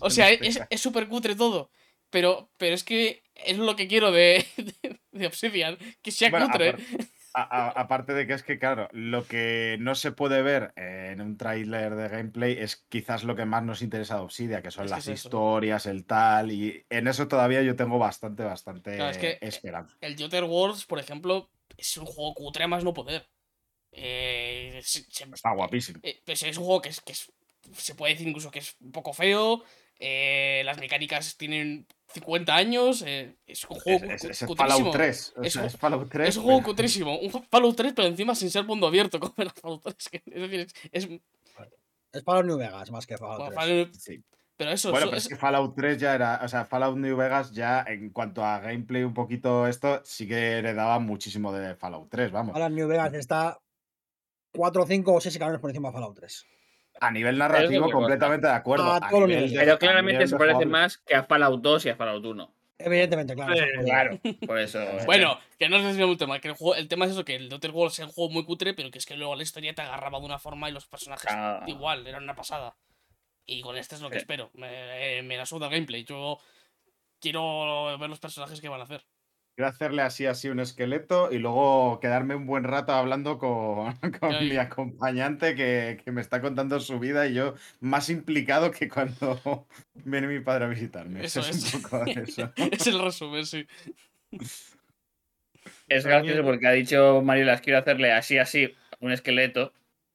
O 0.00 0.10
sea, 0.10 0.30
es 0.30 0.60
es 0.68 0.80
súper 0.80 1.06
cutre 1.08 1.36
todo. 1.36 1.70
Pero, 2.12 2.52
pero 2.58 2.74
es 2.76 2.84
que 2.84 3.24
es 3.34 3.58
lo 3.58 3.74
que 3.74 3.88
quiero 3.88 4.12
de, 4.12 4.46
de, 4.56 5.00
de 5.12 5.26
Obsidian, 5.26 5.76
que 6.02 6.12
sea 6.12 6.30
Bueno, 6.30 6.46
cutre. 6.48 6.68
aparte- 6.68 7.08
A- 7.34 7.68
a- 7.68 7.80
aparte 7.80 8.12
de 8.12 8.26
que 8.26 8.34
es 8.34 8.42
que, 8.42 8.58
claro, 8.58 8.88
lo 8.92 9.26
que 9.26 9.78
no 9.80 9.94
se 9.94 10.12
puede 10.12 10.42
ver 10.42 10.74
en 10.76 11.22
un 11.22 11.38
tráiler 11.38 11.94
de 11.94 12.08
gameplay 12.10 12.52
es 12.58 12.76
quizás 12.90 13.24
lo 13.24 13.34
que 13.34 13.46
más 13.46 13.62
nos 13.62 13.80
interesa 13.80 14.16
de 14.16 14.20
Obsidia, 14.20 14.60
que 14.60 14.70
son 14.70 14.84
Es 14.84 14.90
que 14.90 14.96
las 14.96 15.08
eso. 15.08 15.28
historias, 15.28 15.86
el 15.86 16.04
tal, 16.04 16.52
y 16.52 16.84
en 16.90 17.08
eso 17.08 17.28
todavía 17.28 17.62
yo 17.62 17.74
tengo 17.74 17.98
bastante, 17.98 18.42
bastante 18.44 18.96
Claro, 18.96 19.10
es 19.12 19.16
que, 19.16 19.38
esperanza. 19.40 19.96
El 20.02 20.14
The 20.14 20.24
Outer 20.24 20.44
Worlds, 20.44 20.84
por 20.84 20.98
ejemplo, 21.00 21.48
es 21.78 21.96
un 21.96 22.04
juego 22.04 22.34
cutre 22.34 22.64
a 22.64 22.68
más 22.68 22.84
no 22.84 22.92
poder. 22.92 23.26
Eh, 23.92 24.80
se- 24.82 25.04
se- 25.10 25.24
Está 25.24 25.52
guapísimo. 25.52 26.00
eh, 26.02 26.20
pues 26.26 26.42
es 26.42 26.56
un 26.58 26.64
juego 26.64 26.82
que, 26.82 26.90
es, 26.90 27.00
que 27.00 27.12
es- 27.12 27.32
se 27.76 27.94
puede 27.94 28.12
decir 28.12 28.28
incluso 28.28 28.50
que 28.50 28.58
es 28.58 28.76
un 28.80 28.92
poco 28.92 29.14
feo. 29.14 29.64
eh, 30.04 30.62
las 30.64 30.78
mecánicas 30.78 31.36
tienen 31.36 31.86
50 32.12 32.54
años. 32.54 33.02
eh, 33.06 33.36
es 33.46 33.64
un 33.64 33.78
juego 33.80 34.04
Es, 34.12 34.24
es-. 34.24 34.46
Fallout 34.56 34.92
3. 34.92 35.34
o 35.36 35.42
Es 35.42 35.52
sea, 35.52 35.62
un- 35.62 35.68
es 35.68 35.76
Fallout 35.76 36.08
3. 36.10 36.28
Es 36.28 36.36
un 36.36 36.42
juego 36.44 36.58
pero- 36.60 36.68
cutrísimo. 36.70 37.18
Un 37.18 37.30
Fallout 37.30 37.76
3, 37.76 37.92
pero 37.94 38.08
encima 38.08 38.34
sin 38.34 38.50
ser 38.50 38.64
mundo 38.64 38.86
abierto, 38.86 39.18
como 39.20 39.34
era 39.38 39.50
Fallout 39.50 39.82
3. 39.82 40.08
que- 40.08 40.22
Es 40.26 40.40
decir, 40.50 40.60
es, 40.60 41.04
es- 41.04 41.20
Es 42.12 42.22
para 42.22 42.42
New 42.42 42.58
Vegas 42.58 42.90
más 42.90 43.06
que 43.06 43.16
Fallout 43.16 43.38
bueno, 43.38 43.52
3. 43.52 43.56
Fallout- 43.88 43.92
Sí. 43.94 44.22
pero 44.56 44.70
eso, 44.70 44.90
Bueno, 44.90 45.04
eso 45.06 45.10
pero 45.10 45.16
es- 45.18 45.22
es 45.24 45.28
que 45.30 45.36
Fallout 45.36 45.74
3 45.74 45.98
ya 45.98 46.14
era. 46.14 46.40
O 46.44 46.48
sea, 46.48 46.64
Fallout 46.66 46.96
New 46.98 47.16
Vegas 47.16 47.52
ya 47.52 47.84
en 47.88 48.10
cuanto 48.10 48.44
a 48.44 48.58
gameplay, 48.60 49.02
un 49.02 49.14
poquito 49.14 49.66
esto, 49.66 50.00
sí 50.04 50.28
que 50.28 50.58
heredaba 50.58 50.98
muchísimo 50.98 51.52
de 51.52 51.74
Fallout 51.74 52.10
3, 52.10 52.30
vamos. 52.30 52.54
Ahora 52.54 52.68
New 52.68 52.86
Vegas 52.86 53.14
está 53.14 53.58
4, 54.54 54.84
5 54.86 55.14
o 55.14 55.20
6 55.22 55.34
escalones 55.34 55.60
por 55.60 55.70
encima 55.70 55.88
de 55.88 55.92
Fallout 55.94 56.14
3. 56.16 56.46
A 57.02 57.10
nivel 57.10 57.36
narrativo, 57.38 57.90
completamente 57.90 58.46
de 58.46 58.52
acuerdo. 58.52 58.84
A 58.92 58.96
A 58.96 59.00
todos 59.00 59.20
los 59.22 59.28
nivel 59.28 59.44
niveles. 59.46 59.52
de- 59.52 59.58
Pero 59.60 59.74
a 59.74 59.78
claramente 59.78 60.12
nivel 60.24 60.28
se 60.28 60.36
parece 60.36 60.66
más 60.66 60.98
que 60.98 61.14
a 61.14 61.24
Fallout 61.24 61.60
2 61.60 61.86
y 61.86 61.88
a 61.90 61.96
Fallout 61.96 62.24
1. 62.24 62.54
Evidentemente, 62.78 63.34
claro. 63.34 63.54
Es 63.54 63.84
Claro, 63.84 64.18
por 64.46 64.58
eso. 64.58 64.80
Bueno, 65.06 65.38
que 65.58 65.68
no 65.68 65.80
desviamos 65.82 66.14
un 66.14 66.18
tema, 66.18 66.38
que 66.40 66.48
el, 66.48 66.54
juego, 66.54 66.74
el 66.74 66.88
tema 66.88 67.04
es 67.06 67.12
eso, 67.12 67.24
que 67.24 67.36
el 67.36 67.52
Outer 67.52 67.70
Worlds 67.70 67.98
es 68.00 68.06
un 68.06 68.12
juego 68.12 68.30
muy 68.32 68.44
cutre, 68.44 68.74
pero 68.74 68.90
que 68.90 68.98
es 68.98 69.06
que 69.06 69.16
luego 69.16 69.36
la 69.36 69.42
historia 69.44 69.72
te 69.74 69.82
agarraba 69.82 70.18
de 70.20 70.26
una 70.26 70.38
forma 70.38 70.68
y 70.68 70.72
los 70.72 70.86
personajes 70.86 71.30
Ah. 71.32 71.62
igual, 71.66 72.06
eran 72.06 72.22
una 72.24 72.34
pasada. 72.34 72.74
Y 73.46 73.60
con 73.62 73.76
este 73.76 73.94
es 73.96 74.00
lo 74.00 74.08
que 74.08 74.16
Sí. 74.16 74.22
espero. 74.22 74.50
Me, 74.54 75.18
eh, 75.18 75.22
me 75.22 75.36
la 75.36 75.46
suda 75.46 75.66
el 75.66 75.72
gameplay. 75.72 76.04
Yo 76.04 76.38
quiero 77.20 77.98
ver 77.98 78.08
los 78.10 78.20
personajes 78.20 78.60
que 78.60 78.68
van 78.68 78.80
a 78.80 78.84
hacer. 78.84 79.04
Quiero 79.54 79.68
hacerle 79.68 80.00
así, 80.00 80.24
así 80.24 80.48
un 80.48 80.60
esqueleto 80.60 81.30
y 81.30 81.36
luego 81.38 82.00
quedarme 82.00 82.34
un 82.34 82.46
buen 82.46 82.64
rato 82.64 82.92
hablando 82.92 83.36
con, 83.38 83.92
con 84.20 84.34
Ay. 84.34 84.48
mi 84.50 84.56
acompañante 84.56 85.54
que, 85.54 86.00
que 86.02 86.10
me 86.10 86.22
está 86.22 86.40
contando 86.40 86.80
su 86.80 86.98
vida 86.98 87.26
y 87.26 87.34
yo 87.34 87.54
más 87.80 88.08
implicado 88.08 88.70
que 88.70 88.88
cuando 88.88 89.66
viene 89.94 90.26
mi 90.26 90.40
padre 90.40 90.64
a 90.64 90.68
visitarme. 90.68 91.22
Eso 91.24 91.40
Eso, 91.40 91.50
es. 91.50 91.64
es 91.64 91.74
un 91.74 91.82
poco 91.82 92.04
eso. 92.06 92.52
es 92.70 92.86
el 92.86 92.98
resumen, 93.02 93.44
sí. 93.44 93.66
Es 95.88 96.06
gracioso 96.06 96.42
porque 96.44 96.66
ha 96.66 96.72
dicho 96.72 97.20
Marielas, 97.22 97.60
quiero 97.60 97.78
hacerle 97.78 98.10
así, 98.12 98.38
así, 98.38 98.74
un 99.00 99.12
esqueleto. 99.12 99.72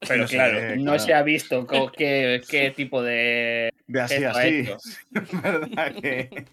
Pero 0.07 0.23
No 0.23 0.27
claro, 0.27 0.75
no 0.77 0.83
claro. 0.83 0.99
se 0.99 1.13
ha 1.13 1.23
visto 1.23 1.65
co- 1.65 1.91
qué, 1.91 2.41
qué 2.49 2.71
tipo 2.71 3.01
de. 3.01 3.71
De 3.87 4.01
así, 4.01 4.23
así. 4.23 4.69
Es 5.13 5.41
verdad 5.41 5.95
que 5.99 6.45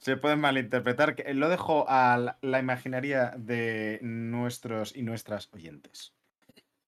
se 0.00 0.16
pueden 0.16 0.40
malinterpretar. 0.40 1.14
Que 1.14 1.34
Lo 1.34 1.48
dejo 1.48 1.84
a 1.88 2.16
la, 2.18 2.38
la 2.42 2.58
imaginaria 2.58 3.32
de 3.36 3.98
nuestros 4.02 4.94
y 4.96 5.02
nuestras 5.02 5.52
oyentes. 5.52 6.14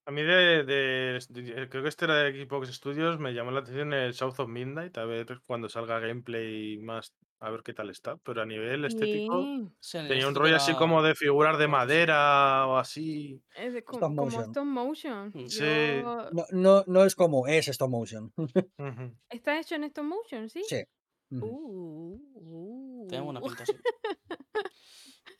A 0.05 0.11
mí 0.11 0.23
de, 0.23 0.63
de- 0.63 1.19
de- 1.29 1.69
Creo 1.69 1.83
que 1.83 1.89
este 1.89 2.05
era 2.05 2.15
de 2.15 2.45
Xbox 2.45 2.69
Studios, 2.73 3.19
me 3.19 3.33
llamó 3.33 3.51
la 3.51 3.59
atención 3.59 3.93
el 3.93 4.13
South 4.15 4.33
of 4.39 4.49
Midnight, 4.49 4.97
a 4.97 5.05
ver 5.05 5.41
cuando 5.45 5.69
salga 5.69 5.99
gameplay 5.99 6.79
más, 6.79 7.13
a 7.39 7.51
ver 7.51 7.61
qué 7.63 7.73
tal 7.73 7.91
está. 7.91 8.17
Pero 8.17 8.41
a 8.41 8.45
nivel 8.47 8.83
estético. 8.83 9.43
Sí, 9.79 9.99
tenía 10.07 10.27
un 10.27 10.33
rollo 10.33 10.55
así 10.55 10.73
como 10.73 11.03
de 11.03 11.13
figuras 11.13 11.59
de 11.59 11.67
madera 11.67 12.65
o 12.65 12.77
así. 12.77 13.43
Es 13.55 13.73
de 13.75 13.83
co- 13.83 13.97
Stop 13.97 14.09
como 14.09 14.25
motion. 14.25 14.43
stop 14.45 14.65
motion. 14.65 15.31
Sí. 15.47 15.59
Yo- 16.01 16.29
No, 16.31 16.45
no, 16.51 16.83
no 16.87 17.05
es 17.05 17.15
como, 17.15 17.45
es 17.47 17.67
stop 17.67 17.89
motion. 17.91 18.33
¿Está 19.29 19.59
hecho 19.59 19.75
en 19.75 19.83
stop 19.85 20.05
motion, 20.05 20.49
sí? 20.49 20.63
Sí. 20.67 20.83
Uh, 21.31 23.05
Tiene 23.09 23.23
buena 23.23 23.39
uh. 23.39 23.43
pinta, 23.47 23.65
sí. 23.65 23.73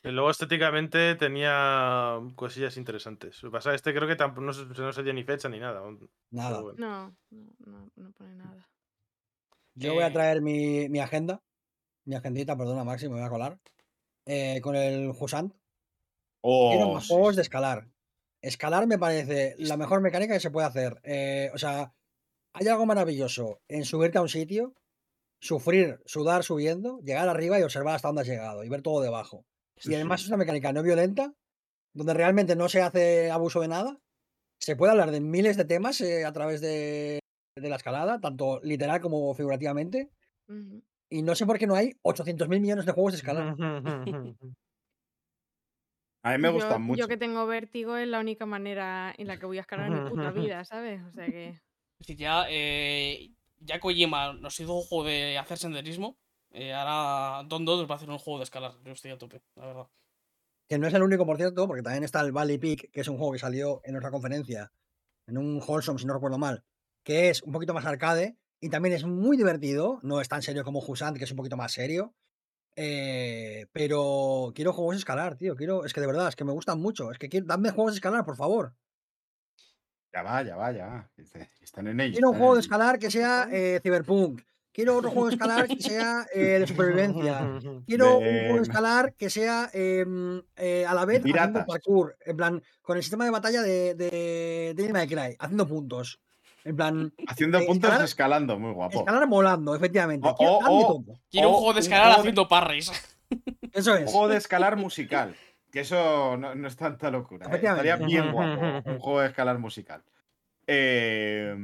Y 0.04 0.10
luego 0.10 0.32
estéticamente 0.32 1.14
tenía 1.14 2.20
cosillas 2.36 2.76
interesantes. 2.78 3.44
Lo 3.44 3.52
que 3.52 3.54
pasa 3.58 3.70
es 3.70 3.74
que 3.84 3.90
este 3.90 3.94
creo 3.94 4.08
que 4.10 4.16
tampoco 4.16 4.42
no, 4.42 4.52
se- 4.52 4.66
no 4.66 4.92
salía 4.92 5.14
ni 5.14 5.24
fecha 5.24 5.48
ni 5.48 5.60
nada. 5.60 5.84
Nada. 6.32 6.60
bueno. 6.62 6.80
No, 6.80 7.16
no, 7.30 7.54
no, 7.68 7.92
no 7.96 8.12
pone 8.14 8.34
nada. 8.36 8.68
Yo 9.76 9.94
voy 9.94 10.02
a 10.04 10.08
Eh, 10.08 10.12
traer 10.12 10.42
mi, 10.42 10.90
mi 10.90 11.00
agenda. 11.00 11.44
Mi 12.06 12.16
agendita, 12.16 12.58
perdona, 12.58 12.84
Maxi, 12.84 13.10
me 13.10 13.16
voy 13.16 13.24
a 13.24 13.30
colar. 13.30 13.60
eh, 14.26 14.60
con 14.62 14.76
el 14.76 15.10
Husant. 15.10 15.54
Quiero 15.54 16.88
Oh, 16.88 16.94
más 16.96 17.06
sí, 17.06 17.14
juegos 17.14 17.36
de 17.36 17.44
escalar. 17.44 17.88
Escalar 18.42 18.88
me 18.88 18.98
parece 18.98 19.54
la 19.60 19.78
mejor 19.78 20.02
mecánica 20.02 20.34
que 20.34 20.40
se 20.40 20.50
puede 20.50 20.66
hacer. 20.66 21.00
Eh, 21.04 21.52
o 21.54 21.60
sea, 21.60 21.94
hay 22.54 22.68
algo 22.68 22.88
maravilloso 22.88 23.62
en 23.68 23.86
subirte 23.86 24.18
a 24.18 24.22
un 24.24 24.30
sitio, 24.30 24.74
sufrir, 25.42 26.00
sudar 26.06 26.44
subiendo, 26.44 27.00
llegar 27.00 27.28
arriba 27.28 27.60
y 27.60 27.64
observar 27.64 27.96
hasta 27.96 28.08
dónde 28.08 28.22
has 28.22 28.28
llegado 28.28 28.64
y 28.64 28.70
ver 28.70 28.82
todo 28.82 29.02
debajo. 29.02 29.46
Sí, 29.78 29.92
y 29.92 29.96
además 29.96 30.22
sí. 30.22 30.26
es 30.26 30.30
una 30.30 30.38
mecánica 30.38 30.72
no 30.72 30.84
violenta, 30.84 31.34
donde 31.94 32.14
realmente 32.14 32.56
no 32.56 32.70
se 32.70 32.82
hace 32.82 33.32
abuso 33.32 33.62
de 33.62 33.68
nada. 33.68 33.98
Se 34.60 34.76
puede 34.76 34.92
hablar 34.92 35.12
de 35.12 35.20
miles 35.22 35.58
de 35.58 35.66
temas 35.66 36.00
eh, 36.02 36.24
a 36.24 36.32
través 36.32 36.62
de, 36.62 37.20
de 37.58 37.70
la 37.70 37.78
escalada, 37.78 38.20
tanto 38.22 38.60
literal 38.62 39.02
como 39.02 39.34
figurativamente. 39.34 40.12
Y 41.10 41.24
no 41.24 41.34
sé 41.36 41.46
por 41.46 41.58
qué 41.58 41.66
no 41.68 41.76
hay 41.76 41.94
800.000 42.04 42.60
millones 42.62 42.86
de 42.86 42.92
juegos 42.92 43.14
de 43.14 43.18
escalar. 43.18 43.56
A 46.24 46.34
mí 46.34 46.38
me 46.38 46.50
Yo- 46.50 46.54
gustan 46.54 46.84
mucho. 46.84 47.00
Yo 47.00 47.08
que 47.08 47.18
tengo 47.18 47.48
vértigo 47.48 47.98
es 47.98 48.08
la 48.08 48.20
única 48.20 48.46
manera 48.46 49.14
en 49.18 49.28
la 49.28 49.38
que 49.40 49.48
voy 49.48 49.58
a 49.58 49.62
escalar 49.62 49.88
en 49.92 50.04
mi 50.04 50.10
puta 50.10 50.32
vida, 50.60 50.64
¿sabes? 50.66 51.02
O 51.04 51.12
sea 51.12 51.26
que. 51.26 51.60
Decir, 52.00 52.18
ya, 52.18 52.46
eh, 52.50 53.32
ya 53.62 53.80
Kojima 53.80 54.34
nos 54.34 54.60
hizo 54.60 54.74
un 54.76 54.84
juego 54.84 55.06
de 55.06 55.38
hacer 55.38 55.58
senderismo. 55.58 56.18
eh, 56.52 56.74
ahora 56.74 57.44
Don 57.48 57.64
2 57.66 57.90
va 57.90 57.96
a 57.96 57.98
hacer 57.98 58.10
un 58.10 58.18
juego 58.20 58.40
de 58.40 58.44
escalar. 58.46 58.74
Yo 58.84 58.92
estoy 58.94 59.12
a 59.12 59.18
tope, 59.18 59.42
la 59.56 59.66
verdad. 59.68 59.88
Que 60.68 60.78
no 60.80 60.88
es 60.88 60.94
el 60.94 61.04
único, 61.04 61.26
por 61.26 61.38
cierto, 61.38 61.68
porque 61.68 61.84
también 61.84 62.04
está 62.04 62.22
el 62.22 62.32
Valley 62.32 62.58
Peak, 62.58 62.92
que 62.92 63.02
es 63.02 63.08
un 63.08 63.18
juego 63.18 63.34
que 63.34 63.40
salió 63.40 63.82
en 63.84 63.92
nuestra 63.94 64.12
conferencia, 64.12 64.72
en 65.28 65.38
un 65.38 65.62
Wholesome, 65.66 66.00
si 66.00 66.06
no 66.06 66.14
recuerdo 66.14 66.38
mal, 66.38 66.64
que 67.04 67.30
es 67.30 67.42
un 67.44 67.52
poquito 67.52 67.74
más 67.74 67.86
arcade 67.86 68.38
y 68.62 68.70
también 68.70 68.96
es 68.96 69.06
muy 69.06 69.38
divertido. 69.38 70.00
No 70.04 70.22
es 70.22 70.30
tan 70.30 70.42
serio 70.42 70.64
como 70.64 70.80
Husant, 70.80 71.18
que 71.18 71.26
es 71.26 71.32
un 71.32 71.38
poquito 71.38 71.58
más 71.58 71.74
serio. 71.74 72.16
eh, 72.76 73.68
pero 73.74 74.52
quiero 74.56 74.74
juegos 74.74 74.96
de 74.96 75.00
escalar, 75.00 75.38
tío. 75.38 75.56
Quiero, 75.56 75.86
es 75.86 75.94
que 75.94 76.02
de 76.02 76.08
verdad, 76.08 76.28
es 76.30 76.36
que 76.36 76.46
me 76.46 76.54
gustan 76.54 76.80
mucho. 76.82 77.12
Es 77.12 77.20
que 77.20 77.30
quiero, 77.30 77.46
dadme 77.48 77.72
juegos 77.72 77.94
de 77.94 77.98
escalar, 77.98 78.26
por 78.26 78.38
favor. 78.38 78.76
Ya 80.14 80.24
va, 80.24 80.44
ya 80.44 80.56
va, 80.56 80.72
ya 80.72 80.86
va. 80.88 81.10
Están 81.62 81.88
en 81.88 82.00
ello. 82.00 82.14
Quiero 82.14 82.30
un 82.32 82.38
juego 82.38 82.56
de 82.56 82.62
escalar 82.62 83.00
que 83.00 83.10
sea 83.10 83.48
eh, 83.52 83.80
Cyberpunk. 83.82 84.42
Quiero 84.74 84.96
otro 84.98 85.10
juego 85.12 85.28
de 85.28 85.34
escalar 85.36 85.68
que 85.68 85.82
sea 85.82 86.26
eh, 86.34 86.40
de 86.60 86.68
supervivencia. 86.68 87.40
Quiero 87.86 88.18
un 88.20 88.24
juego 88.24 88.54
De- 88.54 88.54
de 88.56 88.62
escalar 88.62 89.14
que 89.16 89.30
sea 89.30 89.70
em, 89.74 90.42
eh, 90.56 90.86
a 90.88 90.94
la 90.94 91.06
vez 91.06 91.22
haciendo 91.26 91.66
parkour. 91.66 92.18
En 92.26 92.38
plan, 92.38 92.64
con 92.82 92.98
el 92.98 93.04
sistema 93.04 93.26
de 93.26 93.32
batalla 93.32 93.62
de, 93.62 93.96
de 93.96 94.90
May 94.94 95.08
Cry, 95.08 95.36
haciendo 95.40 95.68
puntos. 95.68 96.20
En 96.64 96.76
plan, 96.76 97.12
Haciendo 97.28 97.58
eh, 97.58 97.66
puntos 97.66 97.90
escalar- 97.90 98.06
escalando, 98.06 98.60
muy 98.60 98.72
guapo. 98.74 99.00
escalar 99.00 99.28
volando, 99.28 99.76
efectivamente. 99.76 100.28
O- 100.30 100.36
Quiero- 100.36 100.58
o- 100.58 100.62
dadme 100.62 100.84
o- 100.84 100.88
todo. 100.88 101.20
Quiero 101.30 101.50
un 101.50 101.56
juego 101.56 101.74
de 101.74 101.80
escalar 101.80 102.14
de- 102.14 102.20
haciendo 102.20 102.48
parries. 102.48 102.92
Eso 103.74 103.96
es. 103.96 104.02
Un 104.02 104.08
juego 104.08 104.28
de 104.28 104.38
escalar 104.38 104.76
musical. 104.78 105.36
Que 105.72 105.82
eso 105.82 106.36
no, 106.38 106.54
no 106.56 106.68
es 106.68 106.76
tanta 106.76 107.10
locura. 107.12 107.48
¿eh? 107.48 107.56
Estaría 107.56 107.96
bien 107.96 108.32
guapo. 108.34 108.90
Un 108.90 109.00
juego 109.00 109.22
de 109.22 109.28
escalar 109.28 109.58
musical. 109.60 110.04
Eh, 110.68 111.56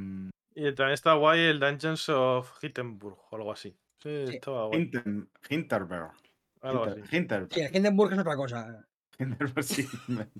Y 0.56 0.64
también 0.74 0.94
está 0.94 1.14
guay 1.14 1.40
el 1.42 1.60
Dungeons 1.60 2.10
of 2.10 2.52
Hittenburg 2.61 3.18
o 3.30 3.36
algo 3.36 3.52
así. 3.52 3.76
Sí, 4.02 4.26
Sí. 4.27 4.36
estaba 4.36 4.68
guay. 4.68 4.80
Hinten- 4.92 5.27
Hinterberg. 5.50 6.11
Algo 6.61 6.86
Hinter- 6.88 7.03
así. 7.03 7.16
Hinterberg. 7.18 7.53
Sí, 7.53 7.77
Hindenburg 7.77 8.14
es 8.14 8.19
otra 8.19 8.36
cosa. 8.36 8.88
Hinterberg, 9.19 9.64
sí. 9.64 9.88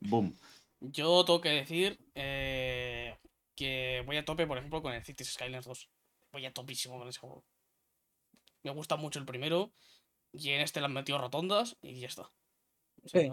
Boom. 0.00 0.36
Yo 0.80 1.24
tengo 1.24 1.40
que 1.40 1.48
decir 1.50 1.98
eh, 2.14 3.16
que 3.54 4.02
voy 4.06 4.16
a 4.18 4.24
tope, 4.24 4.46
por 4.46 4.58
ejemplo, 4.58 4.82
con 4.82 4.92
el 4.92 5.02
Cities 5.04 5.32
Skylines 5.34 5.64
2. 5.64 5.88
Voy 6.32 6.46
a 6.46 6.52
topísimo 6.52 6.98
con 6.98 7.08
ese 7.08 7.18
juego. 7.20 7.44
Me 8.62 8.70
gusta 8.72 8.96
mucho 8.96 9.18
el 9.18 9.26
primero. 9.26 9.70
Y 10.32 10.50
en 10.50 10.60
este 10.60 10.80
le 10.80 10.86
han 10.86 10.92
metido 10.92 11.18
rotondas 11.18 11.76
y 11.80 12.00
ya 12.00 12.08
está. 12.08 12.30
Sí. 13.06 13.30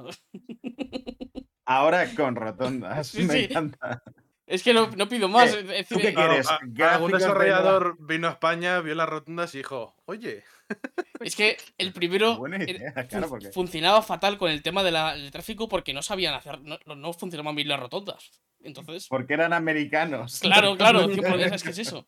Ahora 1.65 2.07
con 2.15 2.35
rotondas. 2.35 3.07
Sí, 3.13 3.23
me 3.23 3.33
sí. 3.33 3.43
encanta. 3.45 4.03
Es 4.45 4.61
que 4.61 4.73
no, 4.73 4.87
no 4.91 5.07
pido 5.07 5.29
más. 5.29 5.53
Eh, 5.53 5.59
es 5.61 5.67
decir, 5.67 5.97
¿tú 5.97 5.99
qué 6.01 6.09
eh, 6.09 6.13
quieres? 6.13 6.47
Gráficos 6.47 6.93
algún 6.95 7.11
de 7.11 7.17
desarrollador 7.17 7.97
vino 7.99 8.27
a 8.27 8.31
España, 8.31 8.81
vio 8.81 8.93
las 8.95 9.07
rotundas 9.07 9.53
y 9.55 9.59
dijo, 9.59 9.95
oye, 10.05 10.43
Es 11.21 11.35
que 11.35 11.57
el 11.77 11.93
primero 11.93 12.37
idea, 12.47 12.93
claro, 13.07 13.29
porque- 13.29 13.51
funcionaba 13.51 14.01
fatal 14.01 14.37
con 14.37 14.51
el 14.51 14.61
tema 14.61 14.83
de 14.83 14.91
la- 14.91 15.15
del 15.15 15.31
tráfico 15.31 15.69
porque 15.69 15.93
no 15.93 16.01
sabían 16.01 16.33
hacer, 16.33 16.59
no, 16.61 16.77
no- 16.85 16.95
no 16.95 17.13
funcionaban 17.13 17.55
bien 17.55 17.69
las 17.69 17.79
rotondas. 17.79 18.31
Entonces, 18.61 19.07
Porque 19.09 19.33
eran 19.33 19.51
americanos. 19.53 20.39
claro, 20.39 20.77
claro, 20.77 21.09
100%, 21.09 21.53
es 21.55 21.63
que 21.63 21.69
es 21.71 21.79
eso. 21.79 22.07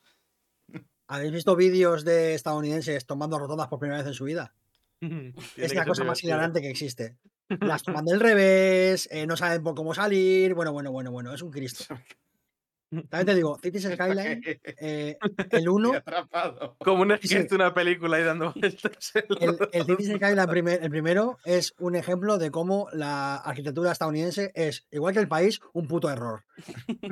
¿Habéis 1.08 1.32
visto 1.32 1.56
vídeos 1.56 2.04
de 2.04 2.34
estadounidenses 2.34 3.06
tomando 3.06 3.38
rotondas 3.40 3.68
por 3.68 3.80
primera 3.80 4.00
vez 4.00 4.08
en 4.08 4.14
su 4.14 4.24
vida? 4.26 4.54
Es 5.58 5.74
la 5.76 5.86
cosa 5.86 6.04
más 6.04 6.18
divertido". 6.20 6.28
hilarante 6.30 6.62
que 6.62 6.70
existe. 6.70 7.18
Las 7.62 7.84
toman 8.04 8.06
del 8.06 8.20
revés, 8.20 9.08
eh, 9.12 9.26
no 9.28 9.38
saben 9.38 9.64
por 9.64 9.76
cómo 9.76 9.94
salir. 9.94 10.54
Bueno, 10.54 10.72
bueno, 10.74 10.92
bueno, 10.92 11.12
bueno, 11.12 11.34
es 11.34 11.42
un 11.42 11.52
Cristo. 11.52 11.84
También 13.10 13.26
te 13.26 13.36
digo, 13.36 13.58
Cities 13.62 13.90
Skyline, 13.92 14.42
eh, 14.80 15.18
el 15.52 15.68
1, 15.68 15.88
Estoy 15.96 15.98
atrapado. 15.98 16.78
Como 16.80 17.02
un 17.02 17.18
Sí. 17.22 17.36
de 17.40 17.56
una 17.56 17.74
película 17.74 18.16
ahí 18.18 18.24
dando 18.24 18.54
vueltas. 18.54 19.12
el, 19.42 19.58
el. 19.74 19.86
Cities 19.86 20.16
Skyline 20.16 20.48
primer- 20.48 20.82
el 20.82 20.90
primero 20.92 21.38
es 21.44 21.74
un 21.80 21.96
ejemplo 21.96 22.38
de 22.38 22.52
cómo 22.52 22.88
la 22.94 23.36
arquitectura 23.38 23.92
estadounidense 23.92 24.52
es, 24.56 24.86
igual 24.92 25.14
que 25.14 25.20
el 25.20 25.28
país, 25.28 25.60
un 25.74 25.88
puto 25.88 26.10
error. 26.10 26.44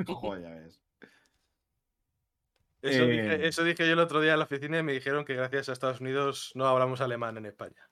Joder, 0.06 0.42
ya 0.42 0.50
ves. 0.50 0.80
Eso, 2.84 3.04
Eh, 3.04 3.06
dije, 3.06 3.46
eso 3.48 3.64
dije 3.64 3.86
yo 3.86 3.94
el 3.94 3.98
otro 3.98 4.20
día 4.20 4.34
en 4.34 4.38
la 4.38 4.44
oficina 4.44 4.78
y 4.78 4.82
me 4.82 4.92
dijeron 4.92 5.24
que 5.24 5.34
gracias 5.34 5.68
a 5.68 5.72
Estados 5.72 6.00
Unidos 6.00 6.52
no 6.54 6.66
hablamos 6.66 7.00
alemán 7.00 7.36
en 7.38 7.46
España. 7.46 7.88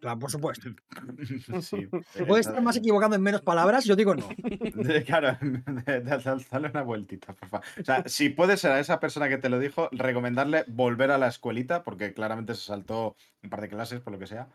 Claro, 0.00 0.18
por 0.18 0.30
supuesto. 0.30 0.68
Sí, 1.62 1.88
Se 2.12 2.26
puede 2.26 2.42
estar 2.42 2.60
más 2.60 2.76
equivocado 2.76 3.14
en 3.14 3.22
menos 3.22 3.40
palabras, 3.40 3.84
yo 3.84 3.96
digo 3.96 4.14
no. 4.14 4.28
Claro, 5.06 5.38
dale 6.50 6.68
una 6.68 6.82
vueltita, 6.82 7.32
por 7.32 7.48
favor. 7.48 7.66
O 7.80 7.84
sea, 7.84 8.02
si 8.06 8.28
puede 8.28 8.58
ser 8.58 8.72
a 8.72 8.80
esa 8.80 9.00
persona 9.00 9.28
que 9.28 9.38
te 9.38 9.48
lo 9.48 9.58
dijo, 9.58 9.88
recomendarle 9.92 10.64
volver 10.68 11.10
a 11.10 11.18
la 11.18 11.28
escuelita, 11.28 11.82
porque 11.82 12.12
claramente 12.12 12.54
se 12.54 12.66
saltó 12.66 13.16
un 13.42 13.48
par 13.48 13.62
de 13.62 13.68
clases, 13.70 14.00
por 14.00 14.12
lo 14.12 14.18
que 14.18 14.26
sea. 14.26 14.48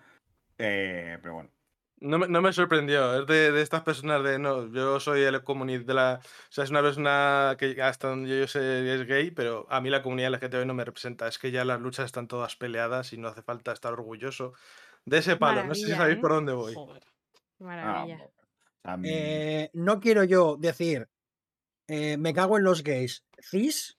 Eh, 0.59 1.17
pero 1.21 1.33
bueno. 1.33 1.49
No 2.01 2.17
me, 2.17 2.27
no 2.29 2.41
me 2.41 2.53
sorprendió, 2.53 3.21
es 3.21 3.27
de, 3.27 3.51
de 3.51 3.61
estas 3.61 3.81
personas 3.81 4.23
de 4.23 4.39
no, 4.39 4.71
yo 4.71 4.99
soy 5.01 5.21
el 5.21 5.43
comunidad 5.43 5.81
de 5.81 5.93
la. 5.93 6.21
O 6.23 6.51
sea, 6.51 6.63
es 6.63 6.69
una 6.69 6.81
persona 6.81 7.57
que 7.59 7.81
hasta 7.81 8.07
donde 8.07 8.39
yo 8.39 8.47
sé 8.47 8.93
es 8.95 9.05
gay, 9.05 9.31
pero 9.31 9.67
a 9.69 9.81
mí 9.81 9.89
la 9.89 10.01
comunidad 10.01 10.33
LGTB 10.33 10.65
no 10.65 10.73
me 10.73 10.85
representa. 10.85 11.27
Es 11.27 11.37
que 11.37 11.51
ya 11.51 11.65
las 11.65 11.81
luchas 11.81 12.05
están 12.05 12.27
todas 12.27 12.55
peleadas 12.55 13.11
y 13.11 13.17
no 13.17 13.27
hace 13.27 13.41
falta 13.41 13.73
estar 13.73 13.91
orgulloso 13.91 14.53
de 15.05 15.17
ese 15.17 15.35
palo. 15.35 15.65
no 15.65 15.75
sé 15.75 15.87
si 15.87 15.91
sabéis 15.91 16.17
¿eh? 16.17 16.21
por 16.21 16.31
dónde 16.31 16.53
voy. 16.53 16.73
Joder. 16.73 17.03
ah, 17.03 17.63
Maravilla. 17.63 18.29
Eh, 19.03 19.69
no 19.73 19.99
quiero 19.99 20.23
yo 20.23 20.55
decir, 20.57 21.09
eh, 21.87 22.17
me 22.17 22.33
cago 22.33 22.57
en 22.57 22.63
los 22.63 22.83
gays 22.83 23.25
cis, 23.41 23.97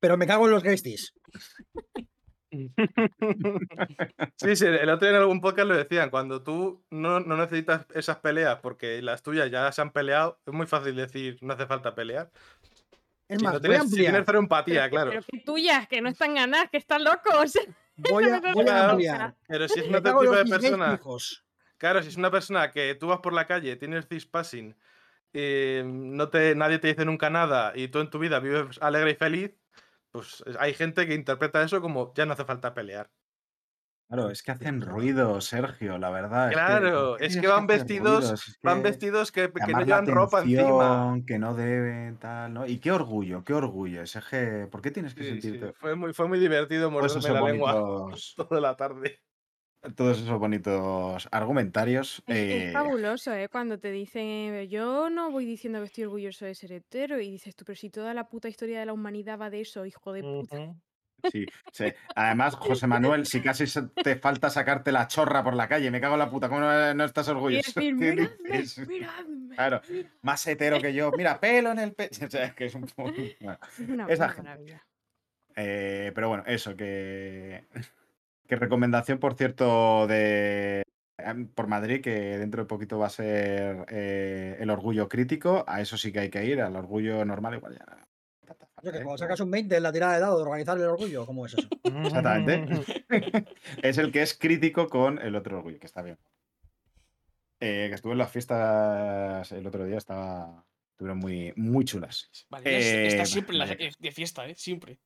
pero 0.00 0.16
me 0.16 0.26
cago 0.26 0.46
en 0.46 0.52
los 0.52 0.62
gays 0.64 0.82
cis. 0.82 1.14
Sí, 4.36 4.56
sí, 4.56 4.66
el 4.66 4.88
otro 4.88 5.06
día 5.08 5.16
en 5.16 5.22
algún 5.22 5.40
podcast 5.40 5.68
lo 5.68 5.76
decían, 5.76 6.10
cuando 6.10 6.42
tú 6.42 6.84
no, 6.90 7.20
no 7.20 7.36
necesitas 7.36 7.86
esas 7.94 8.18
peleas 8.18 8.58
porque 8.60 9.02
las 9.02 9.22
tuyas 9.22 9.50
ya 9.50 9.70
se 9.72 9.80
han 9.82 9.90
peleado, 9.90 10.40
es 10.46 10.52
muy 10.52 10.66
fácil 10.66 10.94
decir 10.96 11.38
no 11.40 11.54
hace 11.54 11.66
falta 11.66 11.94
pelear. 11.94 12.30
Es 13.28 13.38
Si 13.38 13.44
más, 13.44 13.54
no 13.54 13.60
voy 13.60 13.68
a 13.68 13.70
tienes, 13.80 13.90
si 13.90 13.96
tienes 13.96 14.22
cero 14.24 14.38
empatía, 14.38 14.80
Pero- 14.82 14.90
claro. 14.90 15.10
Pero 15.10 15.22
que 15.30 15.38
tuyas, 15.40 15.88
que 15.88 16.00
no 16.00 16.08
están 16.08 16.34
ganadas, 16.34 16.70
que 16.70 16.78
están 16.78 17.04
locos. 17.04 17.52
Voy 18.10 18.26
a, 18.30 18.38
voy 18.52 18.68
a 18.68 18.90
ampliar. 18.90 19.34
Pero 19.48 19.66
si 19.66 19.80
es 19.80 19.86
otro 19.92 20.20
tipo 20.20 20.32
de 20.32 20.44
persona, 20.44 21.00
claro, 21.78 22.00
si 22.00 22.08
es 22.10 22.16
una 22.16 22.30
persona 22.30 22.70
que 22.70 22.94
tú 22.94 23.08
vas 23.08 23.18
por 23.18 23.32
la 23.32 23.44
calle, 23.48 23.74
tienes 23.74 24.06
cispassing, 24.06 24.76
eh, 25.32 25.82
no 25.84 26.28
te, 26.28 26.54
nadie 26.54 26.78
te 26.78 26.86
dice 26.86 27.04
nunca 27.04 27.28
nada 27.28 27.72
y 27.74 27.88
tú 27.88 27.98
en 27.98 28.08
tu 28.08 28.20
vida 28.20 28.38
vives 28.38 28.78
alegre 28.80 29.10
y 29.10 29.14
feliz, 29.16 29.50
pues 30.10 30.42
es- 30.46 30.56
hay 30.58 30.74
gente 30.74 31.06
que 31.06 31.14
interpreta 31.14 31.62
eso 31.62 31.80
como 31.80 32.12
ya 32.14 32.26
no 32.26 32.32
hace 32.34 32.44
falta 32.44 32.74
pelear. 32.74 33.10
Claro, 34.10 34.30
es 34.30 34.42
que 34.42 34.52
hacen 34.52 34.80
ruido, 34.80 35.38
Sergio, 35.42 35.98
la 35.98 36.08
verdad. 36.10 36.50
Claro, 36.52 37.10
¿por 37.10 37.18
qué 37.18 37.26
es 37.26 37.36
que 37.36 37.46
van 37.46 37.66
vestidos, 37.66 38.24
ruidos? 38.24 38.48
Es 38.48 38.56
van 38.62 38.78
que 38.78 38.82
vestidos 38.82 39.32
que, 39.32 39.52
que 39.52 39.74
no 39.74 39.82
llevan 39.82 40.06
ropa 40.08 40.40
encima. 40.40 41.22
Que 41.26 41.38
no 41.38 41.54
deben, 41.54 42.18
tal, 42.18 42.54
¿no? 42.54 42.66
Y 42.66 42.78
qué 42.80 42.90
orgullo, 42.90 43.44
qué 43.44 43.52
orgullo. 43.52 44.00
Ese 44.02 44.20
que, 44.30 44.66
¿Por 44.70 44.80
qué 44.80 44.90
tienes 44.90 45.14
que 45.14 45.24
Sí, 45.24 45.42
sí, 45.42 45.50
sentirte 45.50 45.72
Fue, 45.74 45.94
muy, 45.96 46.14
fue 46.14 46.28
muy 46.28 46.38
divertido 46.38 46.90
todos 46.90 46.92
morderme 46.92 47.30
la 47.32 47.42
lengua 47.42 47.74
toda 48.36 48.60
la 48.60 48.76
tarde. 48.76 49.20
Todos 49.94 50.20
esos 50.20 50.38
bonitos 50.38 51.28
argumentarios? 51.30 52.22
Es, 52.26 52.36
es 52.36 52.68
eh, 52.68 52.72
fabuloso, 52.72 53.32
¿eh? 53.32 53.48
Cuando 53.48 53.78
te 53.78 53.90
dicen, 53.90 54.68
yo 54.68 55.10
no 55.10 55.30
voy 55.30 55.44
diciendo 55.44 55.78
que 55.80 55.86
estoy 55.86 56.04
orgulloso 56.04 56.44
de 56.44 56.54
ser 56.54 56.72
hetero, 56.72 57.20
y 57.20 57.30
dices 57.30 57.54
tú, 57.54 57.64
pero 57.64 57.76
si 57.76 57.90
toda 57.90 58.14
la 58.14 58.28
puta 58.28 58.48
historia 58.48 58.80
de 58.80 58.86
la 58.86 58.92
humanidad 58.92 59.38
va 59.38 59.50
de 59.50 59.60
eso, 59.60 59.86
hijo 59.86 60.12
de 60.12 60.22
puta. 60.22 60.74
Sí, 61.32 61.46
sí. 61.72 61.86
Además, 62.14 62.54
José 62.54 62.86
Manuel, 62.86 63.26
si 63.26 63.40
casi 63.40 63.64
te 64.02 64.16
falta 64.16 64.50
sacarte 64.50 64.92
la 64.92 65.08
chorra 65.08 65.42
por 65.42 65.54
la 65.54 65.68
calle, 65.68 65.90
me 65.90 66.00
cago 66.00 66.14
en 66.14 66.20
la 66.20 66.30
puta, 66.30 66.48
¿cómo 66.48 66.60
no, 66.60 66.94
no 66.94 67.04
estás 67.04 67.28
orgulloso? 67.28 67.72
decir, 67.74 67.96
¿Qué 67.98 68.12
miradme, 68.12 68.58
dices? 68.58 68.88
miradme. 68.88 69.54
Claro, 69.56 69.80
más 70.22 70.46
hetero 70.46 70.80
que 70.80 70.94
yo. 70.94 71.10
Mira, 71.16 71.40
pelo 71.40 71.72
en 71.72 71.78
el 71.80 71.92
pecho. 71.92 72.20
O 72.26 72.30
sea, 72.30 72.44
es 72.44 72.54
que 72.54 72.66
es 72.66 72.74
un 72.74 72.82
poco. 72.82 73.12
bueno. 73.40 73.58
Es 73.78 73.88
una, 73.88 74.06
Esa 74.06 74.28
maravilla. 74.28 74.86
Eh, 75.56 76.12
pero 76.14 76.28
bueno, 76.28 76.44
eso, 76.46 76.76
que. 76.76 77.64
Que 78.48 78.56
recomendación, 78.56 79.18
por 79.18 79.34
cierto, 79.34 80.06
de. 80.06 80.82
em, 81.18 81.48
Por 81.48 81.66
Madrid, 81.66 82.00
que 82.00 82.38
dentro 82.38 82.62
de 82.62 82.66
poquito 82.66 82.98
va 82.98 83.06
a 83.06 83.10
ser 83.10 83.84
eh, 83.90 84.56
el 84.58 84.70
orgullo 84.70 85.06
crítico. 85.06 85.64
A 85.68 85.82
eso 85.82 85.98
sí 85.98 86.10
que 86.10 86.20
hay 86.20 86.30
que 86.30 86.44
ir, 86.46 86.62
al 86.62 86.74
orgullo 86.74 87.22
normal, 87.26 87.56
igual 87.56 87.78
ya. 87.78 88.08
Yo 88.82 88.90
que 88.90 88.98
¿eh? 88.98 89.02
cuando 89.02 89.18
sacas 89.18 89.40
un 89.40 89.50
20 89.50 89.76
en 89.76 89.82
la 89.82 89.92
tirada 89.92 90.14
de 90.14 90.20
dado 90.20 90.36
de 90.36 90.42
organizar 90.44 90.78
el 90.78 90.84
orgullo, 90.84 91.26
¿cómo 91.26 91.44
es 91.44 91.54
eso? 91.54 91.68
Exactamente. 91.82 92.66
es 93.82 93.98
el 93.98 94.10
que 94.10 94.22
es 94.22 94.32
crítico 94.38 94.88
con 94.88 95.18
el 95.18 95.36
otro 95.36 95.58
orgullo, 95.58 95.78
que 95.78 95.86
está 95.86 96.00
bien. 96.00 96.16
Eh, 97.60 97.86
que 97.88 97.94
estuve 97.94 98.12
en 98.12 98.18
las 98.18 98.32
fiestas 98.32 99.52
el 99.52 99.66
otro 99.66 99.84
día, 99.84 99.98
estaba. 99.98 100.64
Estuvieron 100.92 101.18
muy, 101.18 101.52
muy 101.54 101.84
chulas. 101.84 102.30
Vale, 102.48 103.08
está 103.08 103.26
siempre 103.26 103.56
en 103.56 103.92
de 103.98 104.10
fiesta, 104.10 104.48
¿eh? 104.48 104.54
Siempre. 104.56 104.98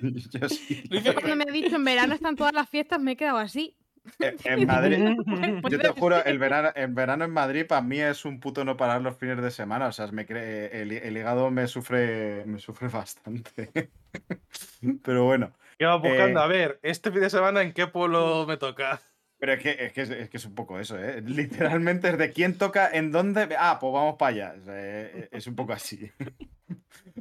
Yo 0.40 0.48
sí. 0.48 0.82
Cuando 0.88 1.36
me 1.36 1.44
ha 1.48 1.52
dicho 1.52 1.76
en 1.76 1.84
verano 1.84 2.14
están 2.14 2.36
todas 2.36 2.52
las 2.52 2.68
fiestas, 2.68 3.00
me 3.00 3.12
he 3.12 3.16
quedado 3.16 3.38
así. 3.38 3.76
En- 4.20 4.36
En 4.44 4.66
Madrid, 4.66 4.98
yo 5.68 5.78
te 5.80 5.88
juro, 5.88 6.24
el 6.24 6.38
verano, 6.38 6.70
en 6.76 6.94
verano 6.94 7.24
en 7.24 7.32
Madrid 7.32 7.66
para 7.66 7.82
mí 7.82 7.98
es 7.98 8.24
un 8.24 8.38
puto 8.38 8.64
no 8.64 8.76
parar 8.76 9.02
los 9.02 9.16
fines 9.16 9.42
de 9.42 9.50
semana. 9.50 9.88
O 9.88 9.92
sea, 9.92 10.06
me 10.08 10.26
cree, 10.26 10.80
el, 10.82 10.92
el 10.92 11.16
hígado 11.16 11.50
me 11.50 11.66
sufre, 11.66 12.44
me 12.46 12.58
sufre 12.60 12.86
bastante. 12.88 13.90
Pero 15.02 15.24
bueno, 15.24 15.52
¿Qué 15.78 15.84
vas 15.86 16.00
buscando? 16.00 16.40
Eh, 16.40 16.42
A 16.42 16.46
ver, 16.46 16.78
este 16.82 17.10
fin 17.10 17.20
de 17.20 17.30
semana 17.30 17.62
en 17.62 17.72
qué 17.72 17.86
pueblo 17.88 18.46
me 18.46 18.56
toca. 18.56 19.00
Pero 19.38 19.52
es 19.52 19.62
que, 19.62 19.76
es 19.78 19.92
que, 19.92 20.02
es, 20.02 20.30
que 20.30 20.36
es 20.36 20.44
un 20.44 20.54
poco 20.54 20.78
eso, 20.80 20.98
¿eh? 20.98 21.20
Literalmente 21.20 22.08
es 22.08 22.18
de 22.18 22.32
quién 22.32 22.56
toca, 22.56 22.90
en 22.90 23.12
dónde. 23.12 23.54
Ah, 23.58 23.78
pues 23.80 23.92
vamos 23.92 24.16
para 24.16 24.30
allá. 24.30 24.54
O 24.60 24.64
sea, 24.64 24.74
eh, 24.76 25.28
es 25.32 25.46
un 25.46 25.54
poco 25.54 25.72
así. 25.72 26.10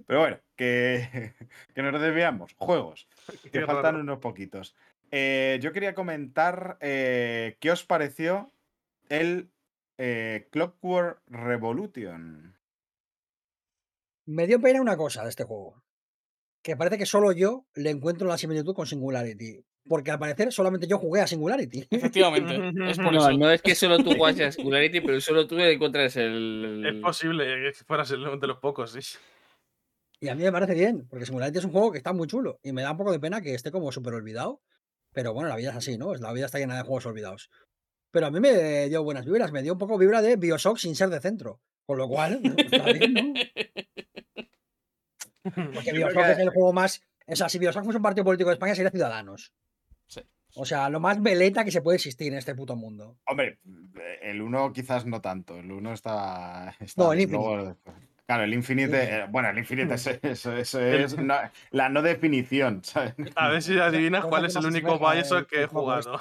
Pero 0.08 0.20
bueno, 0.20 0.40
que, 0.56 1.34
que 1.76 1.82
nos 1.82 2.02
desviamos. 2.02 2.54
Juegos. 2.58 3.08
Qué 3.44 3.50
que 3.52 3.66
faltan 3.66 3.84
raro. 3.84 4.00
unos 4.00 4.20
poquitos. 4.20 4.76
Eh, 5.12 5.60
yo 5.62 5.72
quería 5.72 5.96
comentar 5.96 6.78
eh, 6.82 7.58
qué 7.60 7.72
os 7.72 7.86
pareció 7.86 8.52
el 9.10 9.52
eh, 9.98 10.48
Clockwork 10.52 11.22
Revolution. 11.28 12.58
Me 14.26 14.48
dio 14.48 14.60
pena 14.60 14.82
una 14.82 14.98
cosa 14.98 15.24
de 15.24 15.30
este 15.30 15.44
juego. 15.44 15.84
Que 16.64 16.76
parece 16.76 16.98
que 16.98 17.06
solo 17.06 17.32
yo 17.32 17.66
le 17.76 17.92
encuentro 17.92 18.28
la 18.28 18.38
similitud 18.38 18.74
con 18.74 18.88
Singularity. 18.88 19.64
Porque 19.88 20.10
al 20.12 20.18
parecer 20.20 20.52
solamente 20.52 20.88
yo 20.88 20.98
jugué 20.98 21.22
a 21.22 21.28
Singularity. 21.28 21.88
Efectivamente. 21.90 22.56
es 22.90 22.98
por 22.98 23.14
No, 23.14 23.30
eso. 23.30 23.38
no 23.38 23.52
es 23.52 23.62
que 23.62 23.76
solo 23.76 23.98
tú 24.00 24.16
juegas 24.18 24.40
a 24.42 24.52
Singularity, 24.52 25.02
pero 25.02 25.22
solo 25.22 25.46
tú 25.46 25.60
encuentras 25.60 26.16
el. 26.18 26.84
Es 26.88 27.02
posible 27.02 27.46
que 27.46 27.72
fueras 27.86 28.10
el 28.12 28.40
de 28.40 28.48
los 28.48 28.58
pocos, 28.58 28.92
sí. 28.92 29.18
Y 30.20 30.30
a 30.30 30.36
mí 30.36 30.44
me 30.44 30.52
parece 30.52 30.74
bien, 30.74 31.08
porque 31.08 31.26
Singularity 31.26 31.60
es 31.60 31.66
un 31.66 31.72
juego 31.72 31.92
que 31.92 32.00
está 32.00 32.14
muy 32.14 32.28
chulo. 32.28 32.60
Y 32.64 32.72
me 32.72 32.82
da 32.82 32.92
un 32.92 32.98
poco 32.98 33.12
de 33.12 33.20
pena 33.20 33.42
que 33.42 33.54
esté 33.54 33.72
como 33.72 33.92
súper 33.92 34.14
olvidado. 34.16 34.62
Pero 35.14 35.34
bueno, 35.34 35.50
la 35.50 35.56
vida 35.56 35.70
es 35.70 35.76
así, 35.76 35.98
¿no? 35.98 36.14
La 36.16 36.34
vida 36.34 36.48
está 36.48 36.58
llena 36.58 36.76
de 36.78 36.82
juegos 36.84 37.06
olvidados. 37.06 37.50
Pero 38.12 38.28
a 38.28 38.32
mí 38.32 38.40
me 38.40 38.88
dio 38.90 39.04
buenas 39.04 39.26
vibras, 39.26 39.52
me 39.52 39.62
dio 39.62 39.74
un 39.74 39.80
poco 39.80 39.98
vibra 39.98 40.22
de 40.22 40.36
Bioshock 40.36 40.78
sin 40.78 40.96
ser 40.96 41.10
de 41.10 41.20
centro. 41.20 41.62
Con 41.86 41.98
lo 42.00 42.08
cual, 42.08 42.42
está 42.58 42.86
bien, 42.92 43.14
¿no? 43.14 43.34
Porque 45.74 45.92
Bioshock 45.94 46.26
es 46.30 46.40
el 46.40 46.50
juego 46.50 46.74
más. 46.74 47.04
O 47.28 47.36
sea, 47.36 47.50
si 47.50 47.60
Bioshock 47.60 47.84
fuese 47.84 47.98
un 47.98 48.04
partido 48.04 48.26
político 48.26 48.50
de 48.50 48.56
España, 48.56 48.74
sería 48.74 48.90
Ciudadanos. 48.92 49.54
Sí. 50.08 50.22
O 50.56 50.66
sea, 50.66 50.90
lo 50.90 51.00
más 51.00 51.22
veleta 51.22 51.66
que 51.66 51.72
se 51.72 51.82
puede 51.82 51.98
existir 51.98 52.32
en 52.32 52.38
este 52.40 52.56
puto 52.56 52.76
mundo. 52.76 53.18
Hombre, 53.26 53.60
el 54.22 54.42
1 54.42 54.72
quizás 54.74 55.06
no 55.06 55.20
tanto. 55.22 55.58
El 55.58 55.72
1 55.72 55.94
está. 55.94 56.76
está 56.80 57.04
No, 57.04 57.14
el 57.14 57.30
luego- 57.30 57.78
Claro, 58.26 58.44
el 58.44 58.54
Infinite, 58.56 59.04
eh, 59.04 59.26
bueno, 59.30 59.50
el 59.50 59.58
Infinite 59.60 59.94
es, 59.94 60.08
eso, 60.24 60.56
eso 60.58 60.80
es 60.82 61.16
no- 61.18 61.36
la 61.72 61.90
no 61.90 62.02
definición, 62.02 62.84
¿sabes? 62.84 63.14
A 63.36 63.50
ver 63.50 63.62
si 63.62 63.78
adivinas 63.78 64.26
cuál 64.26 64.46
es 64.46 64.56
el 64.56 64.66
único 64.66 64.98
Bioshock 64.98 65.48
que 65.48 65.64
he 65.64 65.68
jugado. 65.68 66.20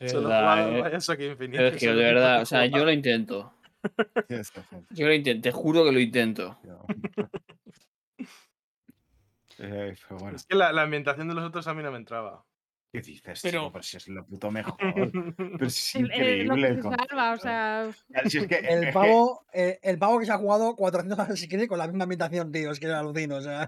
De 0.00 0.08
Solo 0.08 0.28
he 0.28 0.32
verdad, 0.32 0.64
jugado 0.66 0.86
eh. 0.86 0.90
Bioshock 0.90 1.20
Infinite. 1.20 1.68
Es 1.68 1.76
que 1.76 1.86
de 1.88 1.94
verdad, 1.94 2.42
o 2.42 2.46
sea, 2.46 2.66
yo 2.66 2.84
lo 2.84 2.90
intento. 2.92 3.52
Yo 4.90 5.06
lo 5.06 5.12
intento, 5.14 5.42
te 5.42 5.52
juro 5.52 5.84
que 5.84 5.92
lo 5.92 6.00
intento. 6.00 6.58
Eh, 9.64 9.94
pero 10.08 10.18
bueno, 10.20 10.36
Es 10.36 10.44
que 10.46 10.54
la, 10.56 10.72
la 10.72 10.82
ambientación 10.82 11.28
de 11.28 11.34
los 11.34 11.44
otros 11.44 11.66
a 11.66 11.74
mí 11.74 11.82
no 11.82 11.90
me 11.92 11.98
entraba. 11.98 12.44
¿qué 12.92 13.00
dices? 13.00 13.40
Pero- 13.42 13.60
chico? 13.60 13.72
Pero 13.72 13.82
si 13.82 13.96
es 13.96 14.08
lo 14.08 14.26
puto 14.26 14.50
mejor. 14.50 14.74
Pero 15.58 15.70
si 15.70 15.98
es 15.98 16.04
El- 16.04 16.10
el- 16.12 16.46
lo 16.46 16.56
increíble. 16.56 16.68
que 16.68 16.72
el 16.74 16.76
se 16.76 16.82
salva, 16.82 16.98
o 17.02 17.30
concepto. 17.30 17.42
sea. 17.42 17.90
Claro, 18.08 18.30
si 18.30 18.38
es 18.38 18.46
que- 18.48 18.54
es 18.56 18.64
El 18.70 18.84
que- 18.86 18.92
pavo, 18.92 19.46
eh, 19.54 19.78
el 19.82 19.98
pavo 19.98 20.18
que 20.18 20.26
se 20.26 20.32
ha 20.32 20.38
jugado 20.38 20.76
400 20.76 21.18
Assassin's 21.18 21.48
Creed 21.50 21.68
con 21.68 21.78
la 21.78 21.86
misma 21.86 22.02
ambientación, 22.04 22.52
tío. 22.52 22.70
Es 22.70 22.80
que 22.80 22.86
alucino, 22.92 23.36
o 23.36 23.40
sea. 23.40 23.66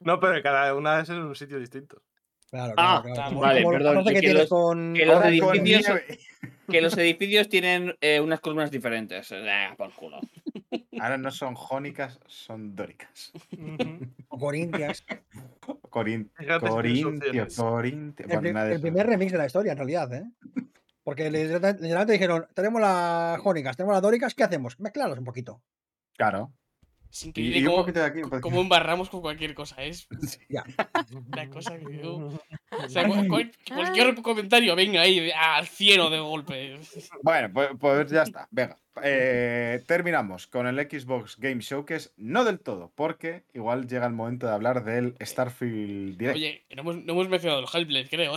No, 0.00 0.18
pero 0.20 0.42
cada 0.42 0.74
una 0.74 1.00
es 1.00 1.08
en 1.10 1.18
un 1.18 1.34
sitio 1.34 1.58
distinto. 1.60 2.02
Claro, 2.50 2.74
Ah, 2.76 3.02
claro, 3.04 3.38
vale, 3.40 3.62
como 3.62 3.72
los 3.72 3.78
perdón, 3.82 4.04
14 4.04 4.20
que 4.20 4.34
los- 4.34 4.48
con. 4.48 4.94
que 4.94 5.06
los 5.06 5.24
edificios- 5.24 5.62
nieve. 5.62 6.18
Que 6.70 6.80
los 6.80 6.96
edificios 6.96 7.48
tienen 7.48 7.94
eh, 8.00 8.20
unas 8.20 8.40
columnas 8.40 8.70
diferentes. 8.70 9.28
Eh, 9.32 9.68
por 9.76 9.92
culo. 9.92 10.18
Ahora 10.98 11.18
no 11.18 11.30
son 11.30 11.54
jónicas, 11.54 12.18
son 12.26 12.74
dóricas. 12.74 13.32
o 14.28 14.38
Corintias. 14.38 15.04
Corin- 15.90 16.30
Fíjate 16.34 16.66
si 16.66 16.72
Corintio, 16.72 17.30
tienes 17.32 17.56
Corintio. 17.56 18.26
El, 18.28 18.40
Bueno, 18.40 18.80
primer 18.80 19.06
remix 19.06 19.32
de 19.32 19.38
la 19.38 19.46
historia, 19.46 19.72
en 19.72 19.78
realidad, 19.78 20.12
¿eh? 20.14 20.24
Porque 21.02 21.30
literalmente 21.30 21.82
literalmente 21.82 22.12
dijeron: 22.14 22.46
Tenemos 22.54 22.80
las 22.80 23.38
jónicas, 23.40 23.76
tenemos 23.76 23.92
las 23.94 24.02
dóricas, 24.02 24.34
¿qué 24.34 24.44
hacemos? 24.44 24.78
Mezclarlas 24.80 25.18
un 25.18 25.24
poquito. 25.24 25.62
Claro. 26.16 26.52
Es 27.14 27.22
Y, 27.24 27.28
increíble 27.28 27.58
y 27.58 27.62
un 27.62 27.66
cómo, 27.68 27.76
poquito 27.82 28.00
de 28.00 28.06
aquí. 28.06 28.16
un 28.18 28.24
co- 28.24 28.30
poquito- 28.30 28.42
cómo 28.42 28.60
embarramos 28.60 29.08
con 29.08 29.20
cualquier 29.20 29.54
cosa. 29.54 29.76
Es 29.84 30.08
Ya. 30.48 30.64
una 31.32 31.48
cosa 31.48 31.78
que 31.78 31.98
yo. 32.02 32.16
O 32.16 32.88
sea, 32.88 33.06
cu- 33.06 33.28
cual- 33.28 33.52
cualquier 33.72 34.20
comentario, 34.20 34.74
venga 34.74 35.00
ahí 35.02 35.30
al 35.30 35.68
cielo 35.68 36.10
de 36.10 36.18
golpe. 36.18 36.80
Bueno, 37.22 37.50
pues, 37.54 37.68
pues 37.78 38.10
ya 38.10 38.22
está. 38.24 38.48
Venga. 38.50 38.76
Eh, 39.02 39.82
terminamos 39.86 40.48
con 40.48 40.66
el 40.66 40.76
Xbox 40.90 41.36
Game 41.38 41.60
Showcase. 41.60 42.10
No 42.16 42.42
del 42.44 42.58
todo, 42.58 42.90
porque 42.96 43.44
igual 43.54 43.86
llega 43.86 44.06
el 44.06 44.12
momento 44.12 44.46
de 44.48 44.52
hablar 44.52 44.84
del 44.84 45.14
Starfield 45.20 46.16
Direct. 46.18 46.36
Oye, 46.36 46.66
no 46.74 46.82
hemos, 46.82 46.96
no 47.04 47.12
hemos 47.12 47.28
mencionado 47.28 47.60
el 47.60 47.68
Hellblade, 47.72 48.08
creo. 48.08 48.34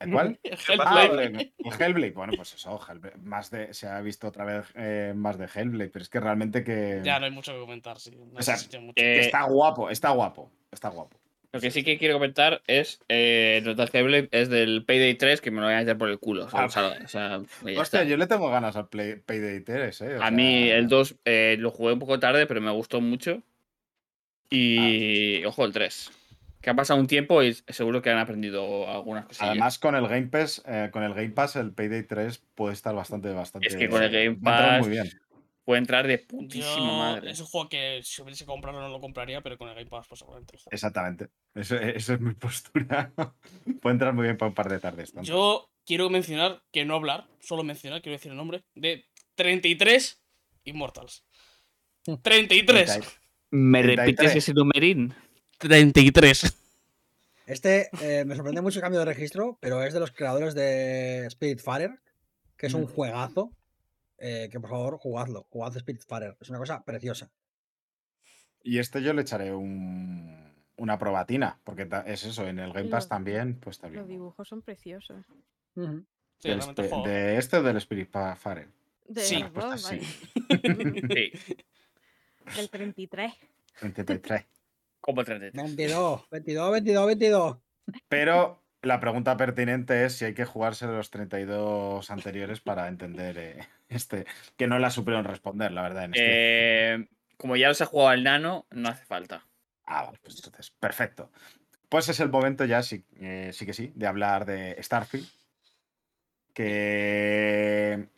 ¿El 0.00 0.10
¿Cuál? 0.12 0.38
El 0.42 0.80
Ah, 0.80 1.04
Hellblade. 1.04 1.24
el, 1.26 1.52
el 1.64 1.80
Hellblade. 1.80 2.12
Bueno, 2.12 2.32
pues 2.36 2.54
eso, 2.54 2.80
Hellblade. 2.88 3.16
Más 3.22 3.50
de, 3.50 3.72
se 3.74 3.86
ha 3.86 4.00
visto 4.00 4.26
otra 4.28 4.44
vez 4.44 4.66
eh, 4.74 5.12
más 5.14 5.38
de 5.38 5.46
Hellblade, 5.54 5.90
pero 5.90 6.02
es 6.02 6.08
que 6.08 6.20
realmente 6.20 6.64
que, 6.64 7.00
Ya 7.04 7.18
no 7.18 7.26
hay 7.26 7.30
mucho 7.30 7.52
que 7.52 7.60
comentar, 7.60 7.98
sí. 8.00 8.10
No 8.16 8.38
O 8.38 8.42
sea, 8.42 8.54
existe 8.54 8.78
mucho. 8.80 8.94
que 8.96 9.16
Eh, 9.16 9.20
está 9.20 9.42
guapo, 9.44 9.90
está 9.90 10.10
guapo, 10.10 10.50
está 10.72 10.88
guapo. 10.88 11.18
Lo 11.52 11.60
que 11.60 11.70
sí 11.70 11.84
que 11.84 11.98
quiero 11.98 12.14
comentar 12.14 12.62
es 12.66 13.00
eh, 13.08 13.58
el 13.58 13.64
Total 13.64 13.88
Hellblade 13.92 14.28
es 14.32 14.48
del 14.48 14.84
Payday 14.84 15.14
3 15.14 15.40
que 15.40 15.52
me 15.52 15.60
lo 15.60 15.66
voy 15.66 15.74
a 15.76 15.78
meter 15.78 15.96
por 15.96 16.08
el 16.10 16.18
culo. 16.18 16.46
o 16.46 16.48
sea, 16.50 16.60
Ah. 16.62 16.66
o 16.66 16.68
sea, 16.70 16.88
o 17.04 17.06
sea, 17.08 17.28
ya 17.38 17.80
Hostia, 17.80 18.00
está. 18.00 18.04
yo 18.04 18.16
le 18.16 18.26
tengo 18.26 18.50
ganas 18.50 18.74
al 18.74 18.88
Play, 18.88 19.20
Payday 19.24 19.60
3, 19.60 20.00
eh. 20.00 20.14
o 20.14 20.16
A 20.16 20.18
sea, 20.18 20.30
mí 20.32 20.68
el 20.68 20.88
2 20.88 21.14
eh, 21.24 21.54
lo 21.60 21.70
jugué 21.70 21.92
un 21.92 22.00
poco 22.00 22.18
tarde, 22.18 22.46
pero 22.46 22.60
me 22.60 22.72
gustó 22.72 23.00
mucho. 23.00 23.40
Y 24.50 25.44
ojo, 25.44 25.64
el 25.64 25.72
3. 25.72 26.10
Que 26.64 26.70
ha 26.70 26.74
pasado 26.74 26.98
un 26.98 27.06
tiempo 27.06 27.42
y 27.42 27.52
seguro 27.52 28.00
que 28.00 28.08
han 28.10 28.16
aprendido 28.16 28.88
algunas 28.90 29.26
cosillas. 29.26 29.50
Además, 29.50 29.78
con 29.78 29.94
el 29.94 30.08
Game 30.08 30.28
Pass, 30.28 30.62
eh, 30.66 30.88
con 30.90 31.02
el 31.02 31.12
Game 31.12 31.28
Pass, 31.30 31.56
el 31.56 31.72
Payday 31.74 32.04
3 32.04 32.42
puede 32.54 32.72
estar 32.72 32.94
bastante, 32.94 33.30
bastante. 33.32 33.68
Es 33.68 33.76
que 33.76 33.86
con 33.88 34.02
el 34.02 34.10
Game 34.10 34.36
Pass 34.42 34.80
muy 34.80 34.88
bien. 34.90 35.10
puede 35.62 35.78
entrar 35.80 36.06
de 36.06 36.18
putísima 36.18 36.74
Yo- 36.76 36.98
madre. 36.98 37.30
Es 37.32 37.40
un 37.40 37.46
juego 37.46 37.68
que 37.68 38.00
si 38.02 38.22
hubiese 38.22 38.46
comprado 38.46 38.80
no 38.80 38.88
lo 38.88 38.98
compraría, 38.98 39.42
pero 39.42 39.58
con 39.58 39.68
el 39.68 39.74
Game 39.74 39.90
Pass, 39.90 40.06
pues 40.08 40.20
seguramente 40.20 40.54
lo 40.54 40.58
juego. 40.60 40.70
Exactamente. 40.74 41.28
Eso, 41.54 41.76
eso 41.76 42.14
es 42.14 42.20
mi 42.20 42.32
postura. 42.32 43.12
puede 43.82 43.92
entrar 43.92 44.14
muy 44.14 44.24
bien 44.24 44.38
para 44.38 44.48
un 44.48 44.54
par 44.54 44.70
de 44.70 44.80
tardes. 44.80 45.12
tanto. 45.12 45.28
Yo 45.28 45.70
quiero 45.84 46.08
mencionar, 46.08 46.62
que 46.72 46.86
no 46.86 46.94
hablar, 46.94 47.26
solo 47.40 47.62
mencionar, 47.62 48.00
quiero 48.00 48.14
decir 48.16 48.30
el 48.30 48.38
nombre, 48.38 48.64
de 48.74 49.04
33 49.34 50.18
Immortals. 50.64 51.26
33. 52.22 53.00
¿Me 53.50 53.82
33. 53.82 53.96
repites 54.06 54.36
ese 54.36 54.54
numerín? 54.54 55.14
33. 55.68 56.56
Este 57.46 57.88
eh, 58.00 58.24
me 58.24 58.36
sorprende 58.36 58.60
mucho 58.62 58.78
el 58.78 58.82
cambio 58.82 59.00
de 59.00 59.06
registro, 59.06 59.58
pero 59.60 59.82
es 59.82 59.92
de 59.94 60.00
los 60.00 60.12
creadores 60.12 60.54
de 60.54 61.26
Spiritfarer, 61.30 61.98
que 62.56 62.66
es 62.66 62.74
un 62.74 62.82
Mm. 62.82 62.86
juegazo. 62.88 63.50
eh, 64.18 64.48
que 64.50 64.60
por 64.60 64.70
favor, 64.70 64.96
jugadlo. 64.96 65.44
Jugad 65.50 65.76
Spiritfarer. 65.76 66.36
Es 66.40 66.48
una 66.48 66.58
cosa 66.58 66.82
preciosa. 66.84 67.30
Y 68.62 68.78
este 68.78 69.02
yo 69.02 69.12
le 69.12 69.22
echaré 69.22 69.52
un, 69.52 70.54
una 70.76 70.98
probatina, 70.98 71.58
porque 71.64 71.86
es 72.06 72.24
eso, 72.24 72.46
en 72.46 72.58
el 72.60 72.72
Game 72.72 72.88
Pass 72.88 73.08
también, 73.08 73.58
pues 73.60 73.76
está 73.76 73.88
bien. 73.88 74.00
Los 74.00 74.08
dibujos 74.08 74.48
son 74.48 74.62
preciosos. 74.62 75.26
Sí, 76.38 76.52
juego. 76.74 77.02
¿De 77.06 77.36
este 77.36 77.56
o 77.58 77.62
del 77.62 77.76
Spirit 77.78 78.08
Farer? 78.36 78.68
De 79.08 79.20
Sí. 79.20 79.44
Pues 79.52 79.64
dos, 79.66 79.84
así. 79.84 79.98
vale. 80.48 81.32
Sí, 81.34 81.56
Del 82.56 82.70
33. 82.70 83.32
23. 83.82 84.44
Como 85.04 85.22
33. 85.22 85.52
22, 85.52 86.30
22, 86.30 86.72
22, 86.72 87.06
22. 87.06 87.58
Pero 88.08 88.64
la 88.80 89.00
pregunta 89.00 89.36
pertinente 89.36 90.06
es 90.06 90.14
si 90.14 90.24
hay 90.24 90.32
que 90.32 90.46
jugarse 90.46 90.86
los 90.86 91.10
32 91.10 92.10
anteriores 92.10 92.60
para 92.60 92.88
entender 92.88 93.36
eh, 93.36 93.68
este, 93.90 94.24
que 94.56 94.66
no 94.66 94.78
la 94.78 94.88
supieron 94.88 95.26
responder, 95.26 95.72
la 95.72 95.82
verdad. 95.82 96.04
En 96.04 96.14
este. 96.14 96.94
Eh, 96.94 97.08
como 97.36 97.54
ya 97.56 97.68
los 97.68 97.82
ha 97.82 97.86
jugado 97.86 98.14
el 98.14 98.24
nano, 98.24 98.66
no 98.70 98.88
hace 98.88 99.04
falta. 99.04 99.46
Ah, 99.84 100.04
vale, 100.06 100.18
pues 100.22 100.36
entonces, 100.36 100.70
perfecto. 100.70 101.30
Pues 101.90 102.08
es 102.08 102.18
el 102.20 102.30
momento 102.30 102.64
ya, 102.64 102.82
sí, 102.82 103.04
eh, 103.20 103.50
sí 103.52 103.66
que 103.66 103.74
sí, 103.74 103.92
de 103.94 104.06
hablar 104.06 104.46
de 104.46 104.82
Starfield. 104.82 105.28
Que 106.54 108.08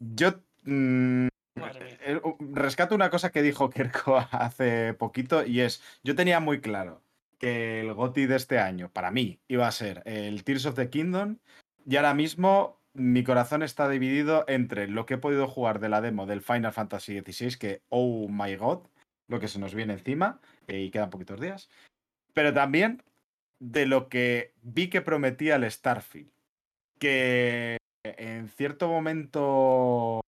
yo 0.00 0.42
mm, 0.64 1.28
Eh, 1.56 2.20
uh, 2.22 2.36
rescato 2.52 2.94
una 2.94 3.10
cosa 3.10 3.30
que 3.30 3.42
dijo 3.42 3.70
Kerko 3.70 4.16
hace 4.30 4.94
poquito 4.94 5.44
y 5.44 5.60
es, 5.60 5.82
yo 6.04 6.14
tenía 6.14 6.40
muy 6.40 6.60
claro 6.60 7.02
que 7.38 7.80
el 7.80 7.92
GOTY 7.92 8.26
de 8.26 8.36
este 8.36 8.58
año, 8.58 8.90
para 8.92 9.10
mí, 9.10 9.40
iba 9.48 9.66
a 9.66 9.72
ser 9.72 10.02
el 10.06 10.44
Tears 10.44 10.66
of 10.66 10.74
the 10.74 10.88
Kingdom 10.88 11.38
y 11.86 11.96
ahora 11.96 12.14
mismo 12.14 12.80
mi 12.94 13.24
corazón 13.24 13.62
está 13.62 13.88
dividido 13.88 14.44
entre 14.48 14.88
lo 14.88 15.04
que 15.04 15.14
he 15.14 15.18
podido 15.18 15.46
jugar 15.46 15.80
de 15.80 15.90
la 15.90 16.00
demo 16.00 16.24
del 16.26 16.40
Final 16.40 16.72
Fantasy 16.72 17.20
XVI, 17.20 17.58
que, 17.58 17.82
oh 17.90 18.26
my 18.28 18.56
god, 18.56 18.80
lo 19.28 19.38
que 19.38 19.48
se 19.48 19.58
nos 19.58 19.74
viene 19.74 19.92
encima, 19.92 20.40
eh, 20.66 20.80
y 20.80 20.90
quedan 20.90 21.10
poquitos 21.10 21.38
días, 21.38 21.68
pero 22.32 22.54
también 22.54 23.02
de 23.58 23.84
lo 23.84 24.08
que 24.08 24.54
vi 24.62 24.88
que 24.88 25.02
prometía 25.02 25.56
el 25.56 25.70
Starfield, 25.70 26.30
que 26.98 27.76
en 28.02 28.48
cierto 28.48 28.88
momento 28.88 30.20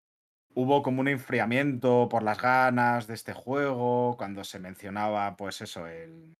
hubo 0.59 0.83
como 0.83 1.01
un 1.01 1.07
enfriamiento 1.09 2.09
por 2.09 2.25
las 2.25 2.43
ganas 2.43 3.07
de 3.07 3.15
este 3.15 3.33
juego, 3.33 4.17
cuando 4.17 4.43
se 4.43 4.59
mencionaba, 4.59 5.37
pues 5.37 5.61
eso, 5.61 5.87
el... 5.87 6.35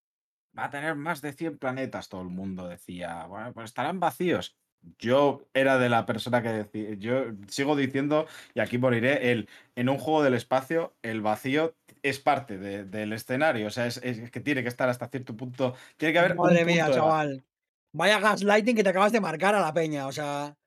Va 0.59 0.65
a 0.65 0.71
tener 0.71 0.97
más 0.97 1.21
de 1.23 1.33
100 1.33 1.57
planetas, 1.59 2.09
todo 2.09 2.23
el 2.23 2.29
mundo 2.29 2.67
decía, 2.67 3.27
bueno, 3.27 3.53
pues 3.53 3.67
estarán 3.67 4.01
vacíos. 4.01 4.57
Yo 4.99 5.43
era 5.55 5.79
de 5.79 5.89
la 5.89 6.05
persona 6.05 6.43
que 6.43 6.49
decía, 6.49 6.95
yo 6.95 7.27
sigo 7.47 7.77
diciendo, 7.77 8.27
y 8.55 8.61
aquí 8.61 8.77
moriré, 8.77 9.31
el, 9.31 9.49
en 9.77 9.89
un 9.89 9.99
juego 9.99 10.25
del 10.25 10.35
espacio, 10.35 10.97
el 11.03 11.21
vacío 11.21 11.77
es 12.03 12.19
parte 12.19 12.59
de- 12.59 12.85
del 12.85 13.13
escenario, 13.13 13.69
o 13.69 13.71
sea, 13.71 13.87
es, 13.87 13.99
es 13.99 14.33
que 14.33 14.41
tiene 14.41 14.63
que 14.63 14.69
estar 14.69 14.89
hasta 14.89 15.09
cierto 15.09 15.37
punto, 15.37 15.75
tiene 15.97 16.13
que 16.13 16.19
haber... 16.19 16.33
un 16.33 16.39
Madre 16.39 16.65
mía, 16.65 16.87
punto 16.87 16.99
chaval. 16.99 17.45
Vaya 17.93 18.19
gaslighting 18.19 18.75
que 18.75 18.83
te 18.83 18.91
acabas 18.91 19.13
de 19.13 19.21
marcar 19.21 19.55
a 19.55 19.61
la 19.61 19.73
peña. 19.73 20.09
O 20.09 20.13
sea, 20.13 20.58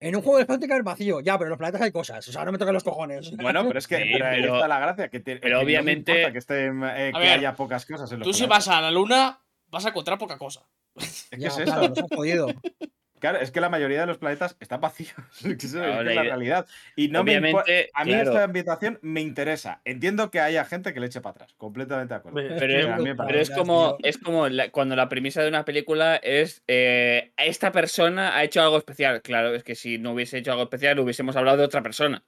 en 0.00 0.16
un 0.16 0.22
juego 0.22 0.36
de 0.38 0.42
espacio 0.42 0.58
tiene 0.60 0.68
que 0.70 0.74
haber 0.74 0.84
vacío. 0.84 1.20
Ya, 1.20 1.36
pero 1.38 1.46
en 1.46 1.50
los 1.50 1.58
planetas 1.58 1.82
hay 1.82 1.92
cosas. 1.92 2.26
O 2.26 2.32
sea, 2.32 2.44
no 2.44 2.52
me 2.52 2.58
toques 2.58 2.72
los 2.74 2.84
cojones. 2.84 3.30
Bueno, 3.36 3.66
pero 3.66 3.78
es 3.78 3.86
que 3.86 3.98
Sí, 3.98 4.12
pero 4.18 4.54
está 4.56 4.68
la 4.68 4.78
gracia, 4.80 5.08
que, 5.08 5.20
tiene- 5.20 5.40
pero 5.40 5.58
que 5.60 5.64
obviamente- 5.64 6.12
importa 6.12 6.32
que, 6.32 6.38
esté, 6.38 6.66
eh, 6.66 7.12
que 7.12 7.18
ver, 7.18 7.28
haya 7.38 7.54
pocas 7.54 7.84
cosas 7.86 8.10
en 8.12 8.18
los 8.20 8.26
Tú 8.28 8.32
si 8.34 8.46
vas 8.46 8.66
a 8.68 8.80
la 8.80 8.90
luna, 8.90 9.40
vas 9.68 9.84
a 9.86 9.90
encontrar 9.90 10.18
poca 10.18 10.38
cosa. 10.38 10.66
Es 10.96 11.28
que 11.30 11.38
Ya, 11.38 11.48
es 11.48 11.58
eso. 11.58 11.88
nos 11.88 11.98
has 11.98 12.06
jodido. 12.14 12.46
Claro, 13.20 13.38
es 13.38 13.50
que 13.50 13.60
la 13.60 13.68
mayoría 13.68 14.00
de 14.00 14.06
los 14.06 14.18
planetas 14.18 14.56
están 14.60 14.80
vacíos. 14.80 15.12
Es 15.44 15.56
que 15.56 15.78
la 15.78 16.00
es 16.00 16.04
la 16.06 16.12
idea- 16.12 16.22
realidad. 16.22 16.66
Y 16.96 17.08
no 17.08 17.22
me 17.22 17.32
Obviamente, 17.38 17.90
A 17.94 18.04
mí 18.04 18.12
claro. 18.12 18.30
esta 18.30 18.44
ambientación 18.44 18.98
me 19.02 19.20
interesa. 19.20 19.80
Entiendo 19.84 20.30
que 20.30 20.40
haya 20.40 20.64
gente 20.64 20.92
que 20.94 21.00
le 21.00 21.06
eche 21.06 21.20
para 21.20 21.32
atrás. 21.34 21.54
Completamente 21.56 22.14
de 22.14 22.18
acuerdo. 22.18 22.38
Pero, 22.58 22.80
Sí, 22.82 22.88
a 22.88 22.96
mí 22.96 23.04
me 23.04 23.14
pero 23.14 23.38
es 23.38 23.50
como, 23.50 23.96
es 24.02 24.18
como 24.18 24.48
la- 24.48 24.70
cuando 24.70 24.96
la 24.96 25.08
premisa 25.08 25.42
de 25.42 25.48
una 25.48 25.64
película 25.64 26.16
es 26.16 26.62
eh, 26.66 27.32
esta 27.36 27.70
persona 27.72 28.36
ha 28.36 28.42
hecho 28.44 28.62
algo 28.62 28.78
especial. 28.78 29.22
Claro, 29.22 29.54
es 29.54 29.62
que 29.62 29.74
si 29.74 29.98
no 29.98 30.12
hubiese 30.12 30.38
hecho 30.38 30.50
algo 30.52 30.64
especial 30.64 30.98
hubiésemos 30.98 31.36
hablado 31.36 31.58
de 31.58 31.64
otra 31.64 31.82
persona. 31.82 32.24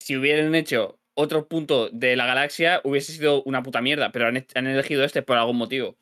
Si 0.00 0.16
hubieran 0.16 0.54
hecho 0.54 0.98
otro 1.14 1.46
punto 1.46 1.88
de 1.90 2.16
la 2.16 2.26
galaxia 2.26 2.80
hubiese 2.84 3.12
sido 3.12 3.42
una 3.44 3.62
puta 3.62 3.80
mierda, 3.82 4.10
pero 4.10 4.26
han 4.28 4.66
elegido 4.66 5.04
este 5.04 5.22
por 5.22 5.36
algún 5.36 5.56
motivo. 5.56 5.96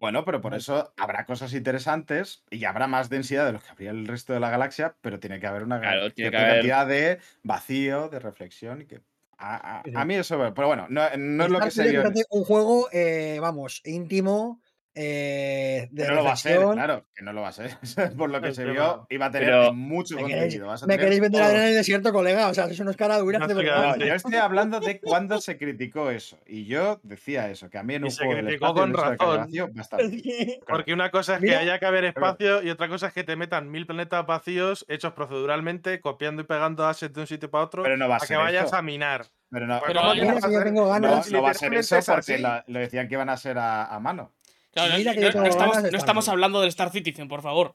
Bueno, 0.00 0.24
pero 0.24 0.40
por 0.40 0.54
eso 0.54 0.92
habrá 0.96 1.26
cosas 1.26 1.52
interesantes 1.52 2.42
y 2.50 2.64
habrá 2.64 2.86
más 2.86 3.10
densidad 3.10 3.44
de 3.46 3.52
lo 3.52 3.60
que 3.60 3.68
habría 3.68 3.90
el 3.90 4.06
resto 4.06 4.32
de 4.32 4.40
la 4.40 4.48
galaxia, 4.50 4.96
pero 5.02 5.20
tiene 5.20 5.38
que 5.38 5.46
haber 5.46 5.62
una 5.62 5.78
Claro, 5.78 6.00
gran- 6.00 6.12
tiene 6.14 6.30
que 6.30 6.36
cierta 6.38 6.40
haber- 6.50 6.54
cantidad 6.70 6.86
de 6.86 7.18
vacío, 7.42 8.08
de 8.08 8.18
reflexión 8.18 8.80
y 8.80 8.86
que 8.86 9.02
a, 9.36 9.78
a- 9.80 9.82
a 9.94 10.04
mí 10.04 10.14
eso, 10.14 10.38
pero 10.54 10.66
bueno, 10.68 10.86
no, 10.90 11.02
no 11.16 11.44
es 11.44 11.50
lo 11.50 11.60
que 11.60 11.70
se 11.70 11.82
Starfield 11.82 11.90
vio. 11.90 12.00
es 12.00 12.04
en 12.06 12.12
bastante 12.14 12.20
esto. 12.20 12.36
un 12.36 12.44
juego, 12.44 12.88
eh, 12.92 13.38
vamos, 13.40 13.80
íntimo, 13.84 14.60
eh, 14.94 15.88
de 15.92 16.02
Que 16.02 16.08
no 16.08 16.14
lo 16.16 16.24
va 16.24 16.32
a 16.32 16.36
ser, 16.36 16.58
claro, 16.60 17.06
que 17.14 17.22
no 17.24 17.32
lo 17.32 17.42
va 17.42 17.48
a 17.48 17.52
ser. 17.52 17.70
Por 18.18 18.30
lo 18.30 18.40
que 18.40 18.52
se 18.52 18.64
vio, 18.64 19.06
iba 19.08 19.26
a 19.26 19.30
tener 19.30 19.48
Pero- 19.48 19.72
mucho 19.72 20.16
Me 20.16 20.22
queréis, 20.24 20.40
contenido. 20.42 20.66
vas 20.66 20.82
a 20.82 20.86
me 20.86 20.94
tener 20.94 21.06
queréis 21.06 21.20
vender 21.20 21.42
arena 21.42 21.62
en 21.62 21.68
el 21.70 21.74
desierto, 21.76 22.12
colega. 22.12 22.48
O 22.48 22.54
sea, 22.54 22.64
sois 22.66 22.80
unos 22.80 22.96
caraduras 22.96 23.46
de 23.46 23.54
verdad. 23.54 23.96
No, 23.96 24.04
yo 24.04 24.14
estoy 24.14 24.34
hablando 24.34 24.80
de 24.80 25.00
cuando 25.00 25.40
se 25.40 25.56
criticó 25.56 26.10
eso. 26.10 26.38
Y 26.46 26.66
yo 26.66 27.00
decía 27.02 27.48
eso, 27.50 27.70
que 27.70 27.78
a 27.78 27.82
mí 27.82 27.94
en 27.94 28.02
Y 28.02 28.04
un 28.06 28.10
se 28.10 28.24
juego 28.24 28.34
del 28.36 28.46
criticó 28.46 28.66
espacio 28.66 28.82
con 28.82 28.94
se 28.94 29.60
razón. 29.60 29.72
bastante. 29.74 30.60
Porque 30.68 30.92
una 30.92 31.10
cosa 31.10 31.34
es 31.34 31.40
que 31.40 31.46
Mira, 31.46 31.58
haya 31.60 31.78
que 31.78 31.86
haber 31.86 32.04
espacio 32.06 32.62
y 32.62 32.70
otra 32.70 32.88
cosa 32.88 33.06
es 33.08 33.12
que 33.12 33.24
te 33.24 33.36
metan 33.36 33.70
mil 33.70 33.86
planetas 33.86 34.26
vacíos 34.26 34.84
hechos 34.88 35.12
proceduralmente, 35.12 36.00
copiando 36.00 36.42
y 36.42 36.44
pegando 36.46 36.86
assets 36.86 37.14
de 37.14 37.20
un 37.20 37.26
sitio 37.26 37.50
para 37.50 37.64
otro, 37.64 37.82
Pero 37.84 37.96
no 37.96 38.08
va 38.08 38.14
a 38.14 38.16
a 38.16 38.20
que 38.20 38.26
ser 38.26 38.38
vayas 38.38 38.66
eso. 38.66 38.76
a 38.76 38.82
minar. 38.82 39.26
Pero 39.52 39.66
no, 39.66 39.80
va 39.80 41.50
a 41.50 41.54
ser 41.54 41.74
eso 41.74 41.96
es 41.96 42.06
porque 42.06 42.38
lo 42.66 42.78
decían 42.78 43.08
que 43.08 43.14
iban 43.14 43.28
a 43.28 43.36
ser 43.36 43.58
a 43.58 43.98
mano. 44.00 44.32
Claro, 44.72 44.96
Mira 44.98 45.12
no, 45.14 45.20
estamos, 45.26 45.56
ganas 45.56 45.82
de 45.82 45.90
no 45.90 45.98
estamos 45.98 46.24
Starfield. 46.24 46.28
hablando 46.30 46.60
del 46.60 46.68
Star 46.68 46.90
Citizen, 46.92 47.28
por 47.28 47.42
favor. 47.42 47.74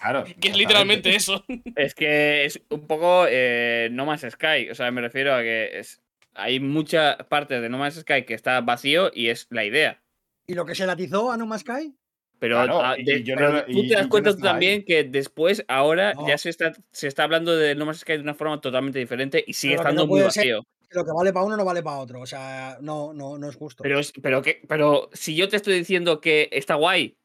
Claro. 0.00 0.24
Que 0.40 0.48
es 0.48 0.56
literalmente 0.56 1.14
eso. 1.14 1.44
Es 1.76 1.94
que 1.94 2.44
es 2.44 2.60
un 2.70 2.86
poco 2.86 3.26
eh, 3.28 3.88
No 3.92 4.06
Man's 4.06 4.26
Sky. 4.30 4.70
O 4.70 4.74
sea, 4.74 4.90
me 4.90 5.00
refiero 5.00 5.34
a 5.34 5.42
que 5.42 5.78
es, 5.78 6.00
hay 6.34 6.60
mucha 6.60 7.16
parte 7.28 7.60
de 7.60 7.68
No 7.68 7.78
Man's 7.78 7.96
Sky 7.96 8.24
que 8.24 8.34
está 8.34 8.60
vacío 8.60 9.10
y 9.14 9.28
es 9.28 9.46
la 9.50 9.64
idea. 9.64 10.02
¿Y 10.46 10.54
lo 10.54 10.64
que 10.66 10.74
se 10.74 10.86
latizó 10.86 11.30
a 11.30 11.36
No 11.36 11.46
Man's 11.46 11.62
Sky? 11.62 11.94
Pero, 12.38 12.56
Claro, 12.64 12.96
y 12.98 13.04
de- 13.04 13.22
yo 13.22 13.34
no 13.34 13.38
pero 13.40 13.52
lo- 13.52 13.64
tú 13.66 13.70
y- 13.84 13.88
te 13.88 13.94
das 13.96 14.06
cuenta 14.06 14.30
no 14.30 14.36
ahí. 14.36 14.42
también 14.42 14.84
que 14.86 15.04
después, 15.04 15.62
ahora, 15.68 16.14
No. 16.14 16.26
ya 16.26 16.38
se 16.38 16.48
está, 16.48 16.72
se 16.90 17.06
está 17.06 17.24
hablando 17.24 17.54
de 17.54 17.74
No 17.74 17.84
Man's 17.84 17.98
Sky 18.00 18.12
de 18.14 18.20
una 18.20 18.32
forma 18.34 18.58
totalmente 18.62 18.98
diferente 18.98 19.44
y 19.46 19.52
sigue 19.52 19.74
Pero 19.74 19.82
estando 19.82 20.02
no 20.04 20.06
muy 20.08 20.20
puede 20.20 20.30
ser- 20.30 20.40
vacío. 20.44 20.66
Que 20.90 20.98
lo 20.98 21.04
que 21.04 21.12
vale 21.12 21.32
para 21.32 21.46
uno 21.46 21.56
no 21.56 21.64
vale 21.64 21.82
para 21.82 21.98
otro. 21.98 22.20
O 22.20 22.26
sea, 22.26 22.78
no, 22.80 23.12
no, 23.12 23.38
no 23.38 23.48
es 23.48 23.54
justo. 23.56 23.82
Pero, 23.82 24.00
es- 24.00 24.12
pero, 24.20 24.42
que, 24.42 24.60
pero 24.68 25.08
si 25.12 25.36
yo 25.36 25.48
te 25.48 25.56
estoy 25.56 25.74
diciendo 25.74 26.20
que 26.20 26.48
está 26.52 26.74
guay 26.74 27.16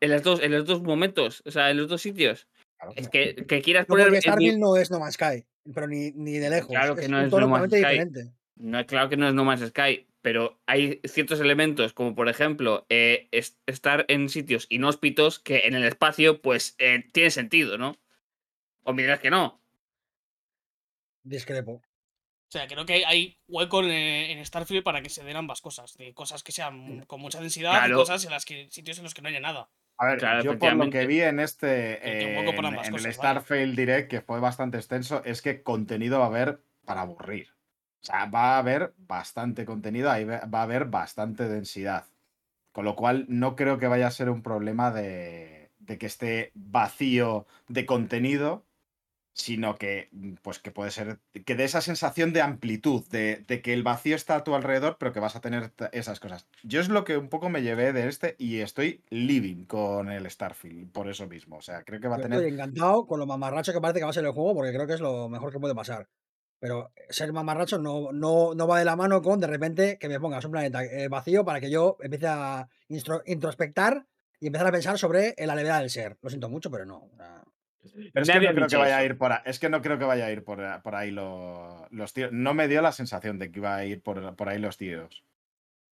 en, 0.00 0.10
las 0.10 0.22
dos, 0.22 0.40
en 0.42 0.52
los 0.52 0.66
dos 0.66 0.82
momentos, 0.82 1.42
o 1.46 1.50
sea, 1.50 1.70
en 1.70 1.78
los 1.78 1.88
dos 1.88 2.02
sitios, 2.02 2.46
Claro. 2.78 2.92
es 2.96 3.08
que, 3.08 3.34
que 3.34 3.60
quieras 3.62 3.88
No, 3.88 3.94
poner. 3.94 4.10
mi- 4.10 4.18
Starfield 4.20 4.58
no 4.58 4.76
es 4.76 4.90
No 4.90 5.00
Man's 5.00 5.14
Sky, 5.14 5.44
pero 5.74 5.88
ni, 5.88 6.12
ni 6.12 6.32
de 6.38 6.50
lejos. 6.50 6.68
Claro 6.68 6.94
que 6.94 7.02
es 7.02 7.08
no 7.08 7.20
es 7.20 7.32
No 7.32 7.48
Man's 7.48 7.66
Sky. 7.72 7.76
diferente. 7.78 8.32
No, 8.56 8.86
claro 8.86 9.08
que 9.08 9.16
no 9.16 9.26
es 9.26 9.34
No 9.34 9.44
Man's 9.44 9.66
Sky, 9.68 10.06
pero 10.22 10.60
hay 10.66 11.00
ciertos 11.04 11.40
elementos, 11.40 11.92
como 11.94 12.14
por 12.14 12.28
ejemplo, 12.28 12.84
eh, 12.90 13.28
es- 13.32 13.58
estar 13.66 14.04
en 14.08 14.28
sitios 14.28 14.66
inhóspitos 14.68 15.38
que 15.40 15.60
en 15.66 15.74
el 15.74 15.84
espacio, 15.84 16.40
pues, 16.42 16.76
eh, 16.78 17.04
tiene 17.12 17.30
sentido, 17.30 17.78
¿no? 17.78 17.96
O 18.84 18.92
me 18.92 19.02
dirás 19.02 19.18
que 19.20 19.30
no. 19.30 19.60
Discrepo. 21.24 21.82
O 22.48 22.50
sea, 22.50 22.66
creo 22.66 22.86
que 22.86 23.04
hay, 23.04 23.36
hueco 23.46 23.82
en, 23.82 23.90
en 23.90 24.44
Starfield 24.44 24.82
para 24.82 25.02
que 25.02 25.10
se 25.10 25.22
den 25.22 25.36
ambas 25.36 25.60
cosas. 25.60 25.94
De 25.98 26.14
cosas 26.14 26.42
que 26.42 26.50
sean 26.50 27.04
con 27.06 27.20
mucha 27.20 27.40
densidad 27.40 27.86
y 27.86 27.92
cosas 27.92 28.24
en 28.24 28.30
las 28.30 28.46
que 28.46 28.68
sitios 28.70 28.96
en 28.96 29.04
los 29.04 29.12
que 29.12 29.20
no 29.20 29.28
haya 29.28 29.40
nada. 29.40 29.68
A 29.98 30.06
ver, 30.06 30.18
Claro, 30.18 30.42
yo 30.42 30.58
por 30.58 30.72
lo 30.74 30.88
que 30.88 31.06
vi 31.06 31.20
en 31.20 31.40
este, 31.40 31.96
poco 32.36 32.66
en, 32.66 32.74
en 32.74 32.84
el 32.84 32.90
cosas. 32.90 33.14
Starfield 33.14 33.76
Direct, 33.76 34.10
que 34.10 34.22
fue 34.22 34.40
bastante 34.40 34.78
extenso, 34.78 35.22
es 35.24 35.42
que 35.42 35.62
contenido 35.62 36.20
va 36.20 36.26
a 36.26 36.28
haber 36.28 36.62
para 36.86 37.02
aburrir. 37.02 37.48
O 38.00 38.06
sea, 38.06 38.26
va 38.26 38.54
a 38.54 38.58
haber 38.58 38.94
bastante 38.96 39.66
contenido, 39.66 40.10
ahí 40.10 40.24
va 40.24 40.40
va 40.46 40.60
a 40.60 40.62
haber 40.62 40.86
bastante 40.86 41.48
densidad. 41.48 42.06
Con 42.72 42.84
lo 42.86 42.94
cual, 42.94 43.26
no 43.28 43.56
creo 43.56 43.78
que 43.78 43.88
vaya 43.88 44.06
a 44.06 44.12
ser 44.12 44.30
un 44.30 44.42
problema 44.42 44.90
de, 44.90 45.70
de 45.80 45.98
que 45.98 46.06
esté 46.06 46.52
vacío 46.54 47.46
de 47.66 47.84
contenido, 47.84 48.64
sino 49.38 49.76
que, 49.76 50.08
mm, 50.12 50.34
pues, 50.42 50.58
que 50.58 50.72
puede 50.72 50.90
ser, 50.90 51.20
que 51.46 51.54
dé 51.54 51.64
esa 51.64 51.80
sensación 51.80 52.32
de 52.32 52.42
amplitud, 52.42 53.06
de, 53.08 53.44
de 53.46 53.62
que 53.62 53.72
el 53.72 53.84
vacío 53.84 54.16
está 54.16 54.36
a 54.36 54.44
tu 54.44 54.54
alrededor, 54.54 54.96
pero 54.98 55.12
que 55.12 55.20
vas 55.20 55.36
a 55.36 55.40
tener 55.40 55.72
esas 55.92 56.18
cosas. 56.18 56.46
Yo 56.64 56.80
es 56.80 56.88
lo 56.88 57.04
que 57.04 57.16
un 57.16 57.28
poco 57.28 57.48
me 57.48 57.62
llevé 57.62 57.92
de 57.92 58.08
este 58.08 58.34
y 58.38 58.58
estoy 58.58 59.04
living 59.10 59.64
con 59.64 60.10
el 60.10 60.28
Starfield, 60.28 60.90
por 60.90 61.08
eso 61.08 61.26
mismo. 61.28 61.56
O 61.56 61.62
sea, 61.62 61.84
creo 61.84 62.00
que 62.00 62.08
va 62.08 62.16
a 62.16 62.20
tener... 62.20 62.40
estoy 62.40 62.52
encantado 62.52 63.06
con 63.06 63.20
lo 63.20 63.26
mamarracho 63.26 63.72
que 63.72 63.80
parece 63.80 64.00
que 64.00 64.04
va 64.04 64.10
a 64.10 64.14
ser 64.14 64.24
el 64.24 64.32
juego, 64.32 64.54
porque 64.54 64.72
creo 64.72 64.86
que 64.86 64.94
es 64.94 65.00
lo 65.00 65.28
mejor 65.28 65.52
que 65.52 65.60
puede 65.60 65.74
pasar. 65.74 66.08
Pero 66.60 66.90
ser 67.08 67.32
mamarracho 67.32 67.78
no, 67.78 68.10
no, 68.12 68.54
no 68.54 68.66
va 68.66 68.80
de 68.80 68.84
la 68.84 68.96
mano 68.96 69.22
con 69.22 69.38
de 69.38 69.46
repente 69.46 69.98
que 69.98 70.08
me 70.08 70.18
pongas 70.18 70.44
un 70.44 70.50
planeta 70.50 70.84
eh, 70.84 71.06
vacío 71.06 71.44
para 71.44 71.60
que 71.60 71.70
yo 71.70 71.96
empiece 72.00 72.26
a 72.26 72.68
introspectar 73.26 74.04
y 74.40 74.48
empezar 74.48 74.66
a 74.66 74.72
pensar 74.72 74.98
sobre 74.98 75.34
la 75.38 75.54
levedad 75.54 75.78
del 75.80 75.90
ser. 75.90 76.18
Lo 76.20 76.28
siento 76.28 76.48
mucho, 76.48 76.70
pero 76.70 76.84
no. 76.84 77.08
Pero 78.12 78.22
es 78.22 78.28
que 78.30 78.40
no 78.40 78.54
creo 78.54 78.68
que 78.68 78.76
vaya 78.76 78.96
a 78.98 79.04
ir 79.04 79.18
por 79.18 79.32
ahí. 79.32 79.40
Es 79.44 79.58
que 79.58 79.68
no 79.68 79.82
creo 79.82 79.98
que 79.98 80.04
vaya 80.04 80.26
a 80.26 80.30
ir 80.30 80.44
por, 80.44 80.82
por 80.82 80.94
ahí 80.94 81.10
lo- 81.10 81.86
los 81.90 82.12
tiros. 82.12 82.32
No 82.32 82.54
me 82.54 82.68
dio 82.68 82.82
la 82.82 82.92
sensación 82.92 83.38
de 83.38 83.50
que 83.50 83.58
iba 83.58 83.76
a 83.76 83.84
ir 83.84 84.02
por, 84.02 84.34
por 84.36 84.48
ahí 84.48 84.58
los 84.58 84.76
tiros. 84.76 85.24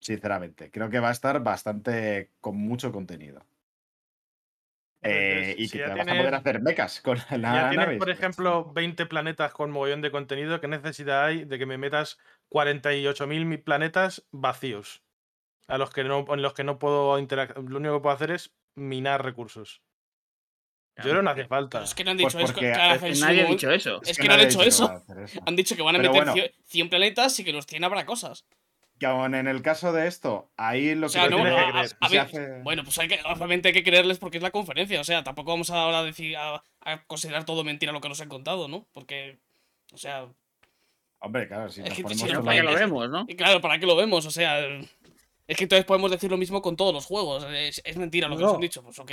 Sinceramente. 0.00 0.70
Creo 0.70 0.91
que 0.91 1.00
va 1.00 1.08
a 1.08 1.12
estar 1.12 1.42
bastante 1.42 2.31
con 2.41 2.57
mucho 2.57 2.92
contenido. 2.92 3.44
Entonces, 5.02 5.55
Eh, 5.58 5.62
y 5.62 5.68
si 5.68 5.78
que 5.78 5.84
te 5.84 5.91
vas 5.91 6.08
a 6.08 6.16
poder 6.16 6.34
hacer 6.34 6.60
mecas 6.62 7.00
con 7.00 7.16
la 7.31 7.36
ya 7.55 7.68
tienes, 7.70 7.86
nave. 7.86 7.99
por 7.99 8.10
ejemplo, 8.10 8.73
20 8.73 9.07
planetas 9.07 9.52
con 9.52 9.70
mogollón 9.70 10.02
de 10.02 10.10
contenido. 10.10 10.60
¿Qué 10.60 10.68
necesidad 10.68 11.25
hay 11.26 11.44
de 11.44 11.58
que 11.58 11.66
me 11.66 11.78
metas 11.78 12.18
48.000 12.49 13.62
planetas 13.62 14.26
vacíos? 14.33 15.02
A 15.68 15.78
los 15.78 15.91
que 15.91 16.05
no, 16.05 16.25
en 16.28 16.42
los 16.42 16.55
que 16.55 16.65
no 16.65 16.78
puedo 16.78 17.18
interactuar. 17.18 17.65
Lo 17.68 17.78
único 17.78 17.94
que 17.97 18.00
puedo 18.02 18.15
hacer 18.15 18.31
es 18.31 18.55
minar 18.75 19.25
recursos. 19.25 19.83
Yo 20.97 21.02
creo 21.02 21.16
que 21.16 21.23
no 21.23 21.31
hace 21.31 21.44
falta. 21.47 21.78
Pero 21.78 21.84
es 21.84 21.94
que 21.94 22.05
no 22.05 22.10
han 22.12 22.16
Pues 22.18 22.34
dicho 22.34 22.44
eso. 22.44 22.60
a 22.60 22.65
eh, 22.65 22.91
hacer 22.92 23.08
en 23.10 23.16
su 23.16 23.25
Nadie 23.25 23.42
ha 23.42 23.47
dicho 23.47 23.70
eso. 23.70 24.00
Es 24.02 24.16
que 24.18 24.28
no 24.28 24.34
han 24.34 24.41
dicho 24.41 24.62
eso. 24.62 24.89
a 24.91 25.23
eso. 25.25 25.41
Han 25.44 25.57
dicho 25.57 25.76
que 25.76 25.83
van 25.83 25.97
a 25.97 25.99
Pero 25.99 26.12
meter 26.12 26.25
bueno. 26.26 26.33
100 26.33 26.52
100 26.65 26.89
planetas 26.89 27.39
y 27.41 27.44
que 27.44 27.52
los 27.52 27.66
tienen 27.66 27.91
para 27.91 28.07
cosas. 28.07 28.47
Que 28.99 29.05
aun 29.05 29.34
en 29.34 29.47
el 29.47 29.60
caso 29.60 29.92
de 29.92 30.07
esto, 30.07 30.50
ahí 30.57 30.94
lo 30.94 31.07
O 31.07 31.10
sea, 31.10 31.25
que 31.25 31.31
no, 31.31 31.36
tienes 31.36 31.52
a- 31.52 31.57
que 31.57 31.62
a- 31.62 31.70
creer. 31.73 31.97
a 32.00 32.08
se 32.08 32.15
ver, 32.16 32.20
hace- 32.25 32.62
bueno, 32.62 32.83
pues 32.83 32.99
hay 32.99 33.08
que, 33.08 33.20
obviamente 33.26 33.68
hay 33.68 33.75
que 33.75 33.83
creerles 33.84 34.18
porque 34.18 34.39
es 34.39 34.42
la 34.42 34.50
conferencia. 34.50 34.99
O 34.99 35.05
sea, 35.05 35.23
tampoco 35.23 35.50
vamos 35.50 35.68
a 35.68 35.83
ahora 35.83 36.02
decir 36.02 36.34
a, 36.39 36.62
a 36.81 37.02
considerar 37.05 37.44
todo 37.44 37.62
mentira 37.62 37.92
lo 37.92 38.00
que 38.00 38.08
nos 38.08 38.20
han 38.23 38.31
contado, 38.31 38.68
¿no? 38.68 38.86
Porque, 38.94 39.39
o 39.92 39.99
sea, 39.99 40.26
Hombre, 41.18 41.47
claro, 41.49 41.68
si 41.70 41.81
Es 41.83 41.89
nos 41.89 41.97
que 41.97 42.02
ponemos 42.05 42.26
si 42.28 42.33
no, 42.34 42.42
para 42.44 42.57
que 42.57 42.62
lo 42.62 42.70
es- 42.70 42.78
vemos, 42.78 43.10
¿no? 43.10 43.25
y 43.28 43.36
claro, 43.36 43.60
¿para 43.60 43.78
qué 43.78 43.84
lo 43.86 43.97
vemos? 43.97 44.25
O 44.25 44.31
sea, 44.31 44.60
es 44.60 45.57
que 45.57 45.65
entonces 45.65 45.84
podemos 45.84 46.10
decir 46.10 46.31
lo 46.31 46.36
mismo 46.39 46.62
con 46.62 46.76
todos 46.76 46.94
los 46.94 47.05
juegos. 47.05 47.44
Es, 47.50 47.83
es 47.84 47.97
mentira 47.99 48.28
lo 48.28 48.36
que 48.36 48.42
No. 48.42 48.49
nos 48.49 48.55
han 48.57 48.60
dicho, 48.62 48.83
pues 48.83 48.99
ok. 48.99 49.12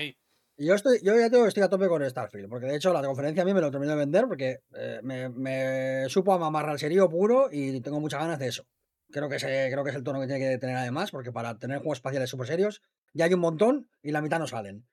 Yo, 0.65 0.75
estoy, 0.75 0.99
yo 1.03 1.17
ya 1.17 1.29
tengo, 1.29 1.45
estoy 1.45 1.63
a 1.63 1.69
tope 1.69 1.87
con 1.87 2.07
Starfield, 2.07 2.49
porque 2.49 2.67
de 2.67 2.75
hecho 2.75 2.93
la 2.93 3.03
conferencia 3.03 3.43
a 3.43 3.45
mí 3.45 3.53
me 3.53 3.61
lo 3.61 3.69
terminó 3.71 3.91
de 3.91 3.97
vender 3.97 4.27
porque 4.27 4.59
eh, 4.75 4.99
me, 5.03 6.09
supo 6.09 6.33
a 6.33 6.47
al 6.47 6.79
serio 6.79 7.09
puro 7.09 7.49
y 7.51 7.81
tengo 7.81 7.99
muchas 7.99 8.21
ganas 8.21 8.39
de 8.39 8.47
eso. 8.47 8.65
Creo 9.11 9.29
que, 9.29 9.37
creo 9.37 9.83
que 9.83 9.89
es 9.89 9.95
el 9.95 10.03
tono 10.03 10.19
que 10.19 10.27
tiene 10.27 10.39
que 10.39 10.57
tener 10.57 10.75
además, 10.75 11.11
porque 11.11 11.31
para 11.31 11.57
tener 11.59 11.79
juegos 11.79 11.99
espaciales 11.99 12.29
súper 12.29 12.47
serios 12.47 12.81
ya 13.13 13.25
hay 13.25 13.33
un 13.33 13.41
montón 13.41 13.89
y 14.01 14.11
la 14.11 14.21
mitad 14.21 14.39
no 14.39 14.47
salen. 14.47 14.87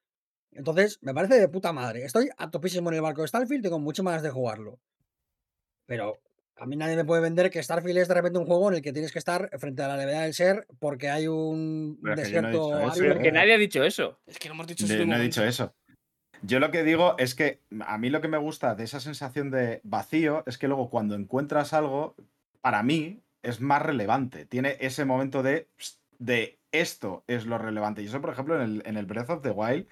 Entonces, 0.53 0.99
me 1.01 1.15
parece 1.15 1.39
de 1.39 1.49
puta 1.49 1.73
madre. 1.73 2.05
Estoy 2.05 2.29
a 2.37 2.51
topísimo 2.51 2.91
en 2.91 2.97
el 2.97 3.03
barco 3.03 3.23
de 3.23 3.29
Starfield, 3.29 3.63
tengo 3.63 3.79
muchas 3.79 4.05
ganas 4.05 4.23
de 4.23 4.31
jugarlo. 4.31 4.79
Pero 5.87 6.21
a 6.61 6.67
mí 6.67 6.77
nadie 6.77 6.95
me 6.95 7.05
puede 7.05 7.23
vender 7.23 7.51
que 7.51 7.63
Starfield 7.63 7.99
es 7.99 8.09
de 8.09 8.15
repente 8.15 8.39
un 8.39 8.45
juego 8.47 8.69
en 8.69 8.77
el 8.77 8.83
que 8.83 8.93
tienes 8.93 9.13
que 9.13 9.19
estar 9.19 9.51
frente 9.59 9.83
a 9.83 9.89
la 9.89 9.97
levedad 9.97 10.23
del 10.23 10.35
ser 10.35 10.67
porque 10.79 11.09
hay 11.09 11.27
un 11.27 11.99
Pero 12.03 12.15
que 12.15 12.21
no 12.21 12.23
desierto 12.23 12.79
eso. 12.81 12.93
Pero 12.99 13.15
es 13.15 13.21
que 13.21 13.33
nadie 13.33 13.55
ha 13.55 13.59
dicho 13.59 13.83
eso. 13.83 14.21
Es 14.27 14.39
que 14.39 14.49
no 14.49 14.55
hemos 14.55 14.67
dicho 14.67 14.87
De- 14.87 14.95
eso. 14.95 15.07
no 15.07 15.17
he 15.17 15.21
dicho 15.21 15.43
eso. 15.43 15.75
Yo 16.43 16.61
lo 16.61 16.71
que 16.71 16.85
digo 16.85 17.17
es 17.19 17.35
que 17.35 17.61
a 17.81 17.99
mí 17.99 18.11
lo 18.11 18.21
que 18.21 18.29
me 18.29 18.39
gusta 18.39 18.75
de 18.75 18.85
esa 18.85 19.01
sensación 19.01 19.51
de 19.51 19.81
vacío 19.85 20.43
es 20.47 20.59
que 20.59 20.69
luego 20.69 20.91
cuando 20.91 21.15
encuentras 21.15 21.73
algo, 21.73 22.15
para 22.61 22.83
mí 22.83 23.23
es 23.43 23.61
más 23.61 23.83
relevante. 23.83 24.45
Tiene 24.45 24.77
ese 24.81 25.05
momento 25.05 25.43
de, 25.43 25.69
de 26.19 26.59
esto 26.73 27.25
es 27.27 27.47
lo 27.47 27.59
relevante. 27.59 28.03
Y 28.03 28.07
eso, 28.07 28.21
por 28.21 28.31
ejemplo, 28.31 28.57
en 28.57 28.63
el, 28.63 28.83
en 28.85 28.97
el 28.97 29.07
Breath 29.07 29.31
of 29.31 29.43
the 29.43 29.51
Wild 29.51 29.87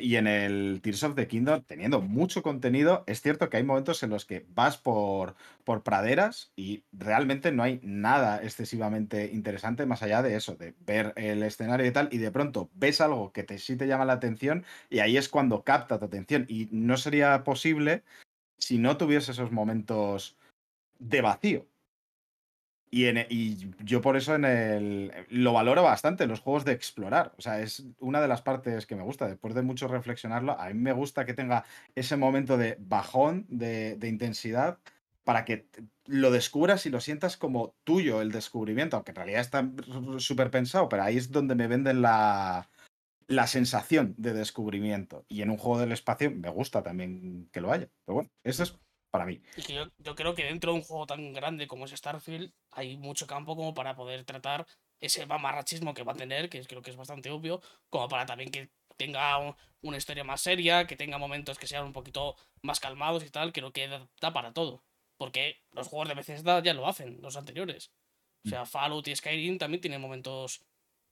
y 0.00 0.16
en 0.16 0.26
el 0.26 0.80
Tears 0.82 1.02
of 1.02 1.14
the 1.14 1.26
Kingdom, 1.26 1.62
teniendo 1.62 2.00
mucho 2.00 2.42
contenido, 2.42 3.04
es 3.06 3.20
cierto 3.20 3.50
que 3.50 3.58
hay 3.58 3.64
momentos 3.64 4.02
en 4.02 4.10
los 4.10 4.24
que 4.24 4.46
vas 4.48 4.78
por, 4.78 5.34
por 5.64 5.82
praderas 5.82 6.52
y 6.56 6.84
realmente 6.92 7.52
no 7.52 7.62
hay 7.62 7.80
nada 7.82 8.42
excesivamente 8.42 9.30
interesante 9.32 9.84
más 9.86 10.02
allá 10.02 10.22
de 10.22 10.36
eso, 10.36 10.56
de 10.56 10.74
ver 10.86 11.12
el 11.16 11.42
escenario 11.42 11.86
y 11.86 11.90
tal, 11.90 12.08
y 12.12 12.18
de 12.18 12.30
pronto 12.30 12.70
ves 12.74 13.00
algo 13.00 13.32
que 13.32 13.42
te, 13.42 13.58
sí 13.58 13.76
te 13.76 13.86
llama 13.86 14.04
la 14.06 14.14
atención 14.14 14.64
y 14.88 15.00
ahí 15.00 15.16
es 15.16 15.28
cuando 15.28 15.64
capta 15.64 15.98
tu 15.98 16.06
atención. 16.06 16.46
Y 16.48 16.68
no 16.70 16.96
sería 16.96 17.44
posible 17.44 18.04
si 18.58 18.78
no 18.78 18.96
tuviese 18.96 19.32
esos 19.32 19.52
momentos 19.52 20.36
de 20.98 21.20
vacío. 21.20 21.66
E- 23.04 23.26
y 23.28 23.70
yo 23.84 24.00
por 24.00 24.16
eso 24.16 24.34
en 24.34 24.44
el, 24.44 25.12
lo 25.28 25.52
valoro 25.52 25.82
bastante 25.82 26.26
los 26.26 26.40
juegos 26.40 26.64
de 26.64 26.72
explorar. 26.72 27.32
O 27.36 27.42
sea, 27.42 27.60
es 27.60 27.84
una 27.98 28.20
de 28.20 28.28
las 28.28 28.42
partes 28.42 28.86
que 28.86 28.94
me 28.96 29.02
gusta. 29.02 29.26
Después 29.28 29.54
de 29.54 29.62
mucho 29.62 29.88
reflexionarlo, 29.88 30.58
a 30.58 30.68
mí 30.68 30.74
me 30.74 30.92
gusta 30.92 31.24
que 31.26 31.34
tenga 31.34 31.64
ese 31.94 32.16
momento 32.16 32.56
de 32.56 32.76
bajón, 32.80 33.46
de, 33.48 33.96
de 33.96 34.08
intensidad, 34.08 34.78
para 35.24 35.44
que 35.44 35.66
lo 36.06 36.30
descubras 36.30 36.86
y 36.86 36.90
lo 36.90 37.00
sientas 37.00 37.36
como 37.36 37.74
tuyo 37.84 38.20
el 38.20 38.30
descubrimiento, 38.30 38.96
aunque 38.96 39.10
en 39.12 39.16
realidad 39.16 39.40
está 39.40 39.68
súper 40.18 40.50
pensado, 40.50 40.88
pero 40.88 41.02
ahí 41.02 41.16
es 41.16 41.30
donde 41.30 41.54
me 41.54 41.66
venden 41.66 42.02
la, 42.02 42.68
la 43.26 43.46
sensación 43.46 44.14
de 44.18 44.32
descubrimiento. 44.34 45.24
Y 45.28 45.42
en 45.42 45.50
un 45.50 45.56
juego 45.58 45.80
del 45.80 45.92
espacio 45.92 46.30
me 46.30 46.50
gusta 46.50 46.82
también 46.82 47.48
que 47.52 47.60
lo 47.60 47.72
haya. 47.72 47.88
Pero 48.04 48.14
bueno, 48.16 48.30
eso 48.44 48.62
es 48.62 48.78
para 49.14 49.26
mí. 49.26 49.40
Y 49.56 49.62
que 49.62 49.74
yo, 49.74 49.86
yo 49.98 50.16
creo 50.16 50.34
que 50.34 50.42
dentro 50.42 50.72
de 50.72 50.78
un 50.78 50.84
juego 50.84 51.06
tan 51.06 51.32
grande 51.32 51.68
como 51.68 51.84
es 51.84 51.92
Starfield, 51.92 52.52
hay 52.72 52.96
mucho 52.96 53.28
campo 53.28 53.54
como 53.54 53.72
para 53.72 53.94
poder 53.94 54.24
tratar 54.24 54.66
ese 54.98 55.24
mamarrachismo 55.24 55.94
que 55.94 56.02
va 56.02 56.14
a 56.14 56.16
tener, 56.16 56.48
que 56.48 56.60
creo 56.64 56.82
que 56.82 56.90
es 56.90 56.96
bastante 56.96 57.30
obvio, 57.30 57.60
como 57.90 58.08
para 58.08 58.26
también 58.26 58.50
que 58.50 58.70
tenga 58.96 59.38
un- 59.38 59.54
una 59.82 59.98
historia 59.98 60.24
más 60.24 60.40
seria, 60.40 60.88
que 60.88 60.96
tenga 60.96 61.16
momentos 61.18 61.58
que 61.60 61.68
sean 61.68 61.84
un 61.84 61.92
poquito 61.92 62.34
más 62.62 62.80
calmados 62.80 63.24
y 63.24 63.30
tal, 63.30 63.52
creo 63.52 63.72
que 63.72 63.86
da, 63.86 64.08
da 64.20 64.32
para 64.32 64.52
todo. 64.52 64.82
Porque 65.16 65.62
los 65.70 65.86
juegos 65.86 66.08
de 66.08 66.14
Bethesda 66.14 66.60
ya 66.60 66.74
lo 66.74 66.88
hacen, 66.88 67.22
los 67.22 67.36
anteriores. 67.36 67.92
O 68.44 68.48
Mm. 68.48 68.50
sea, 68.50 68.66
Fallout 68.66 69.06
y 69.06 69.14
Skyrim 69.14 69.58
también 69.58 69.80
tienen 69.80 70.00
momentos 70.00 70.64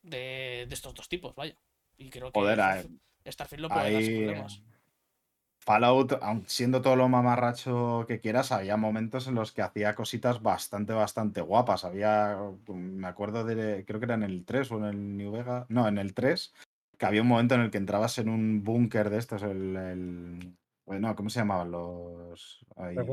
de, 0.02 0.66
de 0.68 0.74
estos 0.74 0.92
dos 0.92 1.08
tipos, 1.08 1.36
vaya. 1.36 1.56
Y 1.96 2.10
creo 2.10 2.32
que 2.32 2.40
Joder, 2.40 2.58
Starfield- 2.58 3.60
no 3.60 3.68
puede 3.68 3.92
dar 3.92 4.02
sin 4.02 4.16
problemas. 4.16 4.60
Fallout, 5.64 6.12
aun 6.22 6.44
siendo 6.48 6.82
todo 6.82 6.96
lo 6.96 7.08
mamarracho 7.08 8.04
que 8.08 8.20
quieras, 8.20 8.50
había 8.50 8.76
momentos 8.76 9.28
en 9.28 9.36
los 9.36 9.52
que 9.52 9.62
hacía 9.62 9.94
cositas 9.94 10.42
bastante, 10.42 10.92
bastante 10.92 11.40
guapas. 11.40 11.84
Había, 11.84 12.36
me 12.68 13.06
acuerdo 13.06 13.44
de, 13.44 13.84
creo 13.86 14.00
que 14.00 14.06
era 14.06 14.14
en 14.14 14.24
el 14.24 14.44
3 14.44 14.72
o 14.72 14.78
en 14.78 14.84
el 14.84 15.16
New 15.16 15.30
Vega, 15.30 15.66
no, 15.68 15.86
en 15.86 15.98
el 15.98 16.14
3, 16.14 16.52
que 16.98 17.06
había 17.06 17.22
un 17.22 17.28
momento 17.28 17.54
en 17.54 17.60
el 17.60 17.70
que 17.70 17.78
entrabas 17.78 18.18
en 18.18 18.28
un 18.28 18.64
búnker 18.64 19.08
de 19.08 19.18
estos, 19.18 19.42
el, 19.44 19.76
el- 19.76 20.56
bueno, 20.84 21.14
¿cómo 21.14 21.30
se 21.30 21.38
llamaban 21.40 21.70
los? 21.70 22.66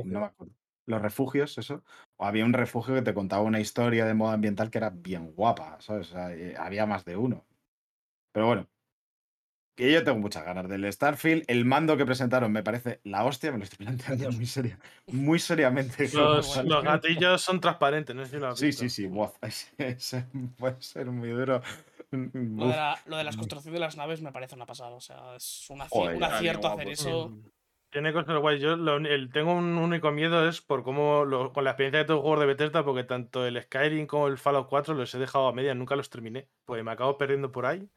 no 0.03 0.19
me 0.21 0.25
acuerdo. 0.25 0.53
Los 0.87 1.01
refugios, 1.03 1.55
eso. 1.59 1.83
O 2.17 2.25
había 2.25 2.45
un 2.45 2.53
refugio 2.53 2.95
que 2.95 3.03
te 3.03 3.13
contaba 3.13 3.43
una 3.43 3.59
historia 3.59 4.05
de 4.05 4.15
modo 4.15 4.31
ambiental 4.31 4.71
que 4.71 4.79
era 4.79 4.89
bien 4.89 5.33
guapa, 5.33 5.79
¿sabes? 5.81 6.09
O 6.09 6.13
sea, 6.13 6.33
eh, 6.33 6.55
había 6.57 6.87
más 6.87 7.05
de 7.05 7.15
uno. 7.15 7.45
Pero 8.31 8.47
bueno, 8.47 8.67
que 9.79 9.93
yo 9.93 10.03
tengo 10.03 10.19
muchas 10.19 10.43
ganas 10.43 10.67
del 10.67 10.91
Starfield. 10.91 11.45
El 11.47 11.63
mando 11.63 11.95
que 11.95 12.05
presentaron 12.05 12.51
me 12.51 12.63
parece 12.63 12.99
la 13.05 13.23
hostia, 13.23 13.51
me 13.53 13.59
lo 13.59 13.63
estoy 13.63 13.77
planteando 13.85 14.29
muy 14.33 14.45
seria, 14.45 14.77
muy 15.07 15.39
seriamente. 15.39 16.09
Los- 16.13 16.57
gatillos 16.83 17.41
son 17.41 17.61
transparentes, 17.61 18.13
no 18.13 18.25
sé 18.25 18.31
si 18.31 18.37
lo 18.37 18.47
has 18.49 18.59
Sí, 18.59 18.65
visto. 18.67 18.81
sí, 18.81 18.89
sí, 18.89 20.17
puede 20.57 20.81
ser 20.81 21.05
muy 21.07 21.29
duro. 21.29 21.61
Lo 22.11 22.67
de, 22.67 22.75
la, 22.75 22.99
lo 23.05 23.17
de 23.17 23.23
las 23.23 23.37
construcciones 23.37 23.73
de 23.73 23.79
las 23.79 23.95
naves 23.95 24.21
me 24.21 24.33
parece 24.33 24.55
una 24.55 24.65
pasada. 24.65 24.89
O 24.91 24.99
sea, 24.99 25.35
es 25.37 25.67
un, 25.69 25.79
Joder, 25.79 26.21
acierto 26.23 26.67
hacer 26.67 26.85
guapo, 26.85 26.91
eso. 26.91 27.33
Tiene 27.89 28.11
cosas 28.11 28.37
guays. 28.37 28.61
Yo 28.61 28.75
lo 28.75 28.97
el, 28.97 29.31
tengo 29.31 29.53
un 29.53 29.77
único 29.77 30.11
miedo 30.11 30.47
es 30.47 30.59
por 30.59 30.83
cómo, 30.83 31.23
lo- 31.23 31.53
con 31.53 31.63
la 31.63 31.71
experiencia 31.71 31.99
de 31.99 32.05
todos 32.05 32.17
los 32.17 32.23
juegos 32.23 32.39
de 32.41 32.45
Bethesda, 32.47 32.83
porque 32.83 33.03
tanto 33.05 33.45
el 33.45 33.61
Skyrim 33.61 34.07
como 34.07 34.27
el 34.27 34.37
Fallout 34.37 34.67
4 34.67 34.93
los 34.93 35.15
he 35.15 35.19
dejado 35.19 35.47
a 35.47 35.53
medias, 35.53 35.75
nunca 35.77 35.95
los 35.95 36.09
terminé, 36.09 36.49
pues 36.65 36.83
me 36.83 36.91
acabo 36.91 37.17
perdiendo 37.17 37.51
por 37.51 37.65
ahí 37.65 37.89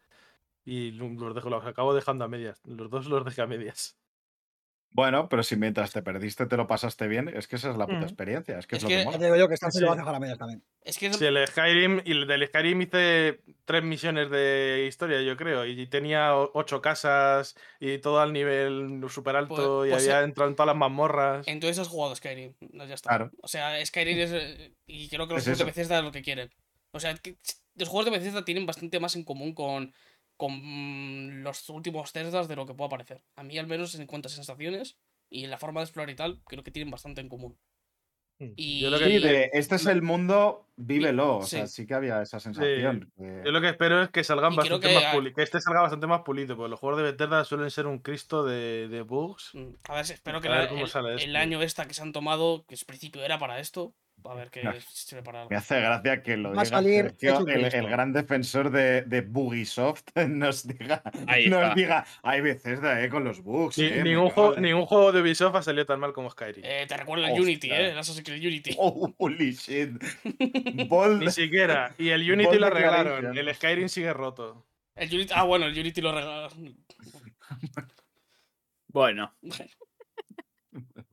y 0.65 0.93
lo- 0.93 1.09
los, 1.09 1.35
dejo, 1.35 1.51
los 1.51 1.65
acabo 1.67 1.95
dejando 1.95 2.25
a 2.25 2.29
medias. 2.29 2.61
Los 2.65 2.91
dos 2.91 3.07
los 3.07 3.25
dejé 3.25 3.43
a 3.43 3.47
medias. 3.47 3.97
Bueno, 4.95 5.27
pero 5.31 5.43
si 5.43 5.57
mientras 5.57 5.91
te 5.91 6.03
perdiste 6.03 6.45
te 6.45 6.57
lo 6.59 6.67
pasaste 6.67 7.09
bien, 7.09 7.29
es 7.35 7.49
que 7.49 7.57
esa 7.57 7.71
es 7.71 7.79
la 7.79 7.87
puta 7.87 8.01
Mm. 8.01 8.03
experiencia, 8.03 8.59
es 8.59 8.67
que 8.67 8.77
es, 8.77 8.81
Es 8.81 8.83
lo 8.83 8.89
que- 8.91 8.95
que 8.97 8.99
Ya 9.01 9.05
mola. 9.07 9.19
te 9.19 9.25
digo 9.25 9.37
yo 9.39 9.49
que 9.49 9.57
Sí. 9.57 9.81
lo 9.81 9.87
vas 9.87 9.97
a 9.97 10.01
dejar 10.03 10.15
a 10.17 10.21
medias 10.21 10.37
también. 10.39 10.63
Es 10.83 10.99
que 10.99 11.07
es- 11.07 11.17
Sí, 11.17 11.25
el 11.25 11.47
Skyrim, 11.47 12.03
y 12.05 12.11
el 12.13 12.27
del 12.27 12.47
Skyrim 12.47 12.83
hice 12.83 13.41
tres 13.65 13.83
misiones 13.85 14.29
de 14.31 14.85
historia, 14.87 15.23
yo 15.23 15.35
creo, 15.39 15.65
y 15.65 15.87
tenía 15.87 16.37
ocho 16.37 16.83
casas 16.83 17.55
y 17.81 17.97
todo 17.99 18.21
al 18.21 18.35
nivel 18.35 19.03
súper 19.09 19.37
alto 19.37 19.55
Pues- 19.79 19.89
y 19.89 19.93
pues, 19.93 20.03
había 20.05 20.21
eh, 20.21 20.25
entrado 20.25 20.51
en 20.51 20.57
todas 20.57 20.67
las 20.67 20.77
mazmorras. 20.77 21.49
entonces 21.49 21.79
has 21.79 21.89
jugado 21.89 22.15
Skyrim. 22.15 22.53
No, 22.73 22.85
ya 22.85 22.93
está. 22.95 23.09
Claro. 23.09 23.31
O 23.41 23.49
sea, 23.49 23.83
Skyrim 23.87 24.19
es. 24.19 24.33
eh, 24.33 24.75
Y 24.87 25.09
creo 25.09 25.27
que 25.27 25.33
los 25.33 25.41
Es 25.41 25.45
juegos 25.47 25.59
de. 25.61 25.65
Bethesda 25.65 25.99
es 26.01 26.05
lo 26.05 26.13
que 26.13 26.21
quieren. 26.21 26.51
O 26.91 27.01
sea, 27.01 27.15
que 27.15 27.39
los 27.77 27.89
juegos 27.89 28.05
de 28.05 28.11
Bethesda 28.19 28.45
tienen 28.45 28.67
bastante 28.67 29.01
más 29.01 29.17
en 29.17 29.25
común 29.25 29.55
con, 29.55 29.95
con 30.43 30.59
mm, 30.61 31.43
los 31.45 31.69
últimos 31.71 32.11
Zeldas 32.11 32.49
de 32.49 32.57
lo 32.57 32.67
que 32.67 32.75
pueda 32.75 32.89
parecer. 32.91 33.23
A 33.37 33.45
mí, 33.45 33.59
al 33.59 33.69
menos 33.69 33.95
en 33.95 34.09
cuanto 34.09 34.27
a 34.27 34.31
sensaciones 34.33 34.99
y 35.31 35.45
en 35.45 35.51
la 35.51 35.59
forma 35.59 35.79
de 35.81 35.85
explorar 35.85 36.11
y 36.11 36.17
tal, 36.17 36.41
creo 36.49 36.65
que 36.65 36.73
tienen 36.73 36.91
bastante 36.91 37.21
en 37.21 37.29
común. 37.29 37.57
Mm. 38.41 38.53
Y- 38.57 38.81
Yo 38.81 38.91
lo 38.91 38.99
que 38.99 39.05
Sí, 39.05 39.19
de 39.21 39.51
este 39.53 39.77
es 39.77 39.87
el 39.87 40.03
mundo, 40.03 40.67
vívelo. 40.75 41.37
O 41.39 41.43
Sí. 41.43 41.51
sea, 41.59 41.69
sí 41.69 41.87
que 41.87 41.95
había 41.95 42.21
esa 42.23 42.41
sensación. 42.41 43.12
que- 43.17 43.43
Yo 43.45 43.53
lo 43.53 43.61
que 43.61 43.69
espero 43.69 44.03
es 44.03 44.11
que 44.11 44.25
salgan 44.25 44.53
Y 44.53 44.57
bastante 44.57 44.89
que 44.89 44.95
más 44.97 45.15
pulidos. 45.15 45.37
Que 45.37 45.43
este 45.45 45.61
salga 45.61 45.83
bastante 45.83 46.07
más 46.09 46.23
pulido, 46.23 46.57
porque 46.57 46.71
los 46.71 46.81
juegos 46.81 46.99
de 46.99 47.05
Bethesda 47.05 47.45
suelen 47.45 47.71
ser 47.71 47.87
un 47.87 48.01
cristo 48.01 48.45
de, 48.45 48.89
de 48.89 49.03
bugs. 49.03 49.51
Mm, 49.55 49.75
A 49.89 49.95
ver, 49.95 50.11
espero 50.11 50.41
que 50.41 50.49
A 50.49 50.51
ver 50.51 50.61
la- 50.65 50.69
cómo 50.71 50.83
el, 50.83 50.89
sale 50.89 51.23
el 51.23 51.37
año 51.37 51.62
esta 51.62 51.87
que 51.87 51.95
se 51.95 52.03
han 52.03 52.12
tomado, 52.12 52.65
que 52.67 52.75
es 52.75 52.85
principio 52.85 53.23
era 53.25 53.39
para 53.39 53.61
esto, 53.61 53.95
a 54.25 54.34
ver 54.34 54.51
qué 54.51 54.62
No. 54.62 54.73
sirve 54.81 55.23
para 55.23 55.41
algo. 55.41 55.51
Me 55.51 55.57
hace 55.57 55.81
gracia 55.81 56.23
que 56.23 56.36
lo 56.36 56.51
Va 56.55 56.62
diga 56.62 56.76
salir 56.76 57.15
Sergio, 57.18 57.47
el, 57.49 57.89
gran 57.89 58.12
defensor 58.12 58.70
de, 58.70 59.02
de 59.02 59.20
Bugisoft, 59.23 60.05
nos 60.28 60.67
diga, 60.67 61.02
Ahí 61.26 61.49
nos 61.49 61.75
diga, 61.75 62.05
hay 62.23 62.41
veces 62.41 62.81
eh, 62.83 63.09
con 63.10 63.25
los 63.25 63.42
bugs. 63.42 63.78
Ni- 63.78 63.84
eh, 63.86 64.02
ningún, 64.02 64.31
juego, 64.31 64.57
en-". 64.57 64.62
ningún 64.62 64.86
juego 64.86 65.12
de 65.12 65.20
Ubisoft 65.23 65.57
ha 65.57 65.62
salido 65.62 65.86
tan 65.86 66.01
mal 66.01 66.12
como 66.12 66.31
Skyrim. 66.31 66.65
Eh, 66.65 66.86
te 66.86 66.97
recuerdo 66.97 67.25
el 67.25 67.31
Hostia. 67.33 67.42
Unity, 67.42 67.70
¿eh? 67.70 67.91
El 67.91 67.99
Assassin's 67.99 68.25
Creed 68.26 68.41
Unity. 68.47 68.75
Oh, 68.78 69.12
holy 69.18 69.52
shit. 69.52 69.91
Bold. 70.89 71.23
Ni 71.23 71.31
siquiera. 71.31 71.94
Y 71.99 72.10
el 72.10 72.31
Unity 72.31 72.59
lo 72.59 72.67
arreglaron. 72.67 73.36
El 73.36 73.55
Skyrim 73.55 73.89
sigue 73.89 74.12
roto. 74.12 74.67
El 74.94 75.12
Unity, 75.15 75.33
ah, 75.34 75.44
bueno, 75.44 75.67
el 75.67 75.78
Unity 75.78 76.01
lo 76.01 76.12
regalaron. 76.12 76.76
Bueno, 78.89 79.34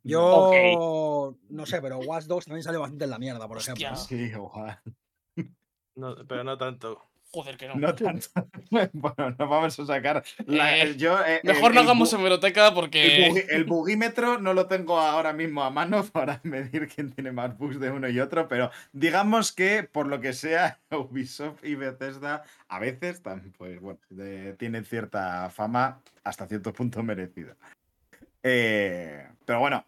Yo 0.04 1.36
no 1.50 1.66
sé, 1.66 1.82
pero 1.82 2.00
Watch 2.00 2.26
Dogs 2.26 2.46
también 2.46 2.64
salió 2.64 2.80
bastante 2.82 3.04
en 3.06 3.10
la 3.12 3.20
mierda, 3.20 3.48
por 3.48 3.58
Hostia. 3.58 3.74
ejemplo. 3.74 3.96
Sí, 3.98 4.32
guau. 4.34 4.76
No, 5.96 6.16
pero 6.28 6.44
no 6.44 6.58
tanto. 6.58 7.06
Joder, 7.32 7.58
que 7.58 7.68
no. 7.68 7.76
No 7.76 7.94
tanto. 7.94 8.28
bueno, 8.94 9.36
no 9.38 9.48
vamos 9.48 9.78
a 9.80 9.86
sacar. 9.86 10.24
la- 10.48 10.78
Eh, 10.80 10.96
yo, 10.98 11.20
eh, 11.24 11.42
Mejor 11.44 11.70
el- 11.72 11.76
no 11.76 11.82
hagamos 11.82 12.12
hemeroteca 12.14 12.70
El, 12.70 12.74
porque. 12.74 13.30
bugi- 13.30 13.46
el 13.50 13.66
bugímetro 13.66 14.40
no 14.40 14.54
lo 14.56 14.66
tengo 14.66 15.00
ahora 15.00 15.32
mismo 15.34 15.62
a 15.64 15.70
mano 15.70 16.04
para 16.12 16.40
medir 16.44 16.88
quién 16.88 17.12
tiene 17.12 17.32
más 17.32 17.56
bugs 17.56 17.80
de 17.80 17.92
uno 17.92 18.10
y 18.10 18.20
otro, 18.20 18.48
pero 18.48 18.72
digamos 18.94 19.52
que 19.52 19.84
por 19.84 20.08
lo 20.08 20.20
que 20.22 20.34
sea, 20.34 20.80
Ubisoft 20.92 21.64
y 21.64 21.76
Bethesda 21.76 22.44
a 22.68 22.80
veces 22.80 23.22
pues, 23.58 23.80
bueno, 23.80 24.00
de- 24.10 24.54
tienen 24.54 24.86
cierta 24.86 25.52
fama 25.52 26.02
hasta 26.24 26.48
cierto 26.48 26.74
punto 26.74 27.04
merecida. 27.04 27.56
Eh, 28.42 29.28
pero 29.46 29.60
bueno, 29.60 29.86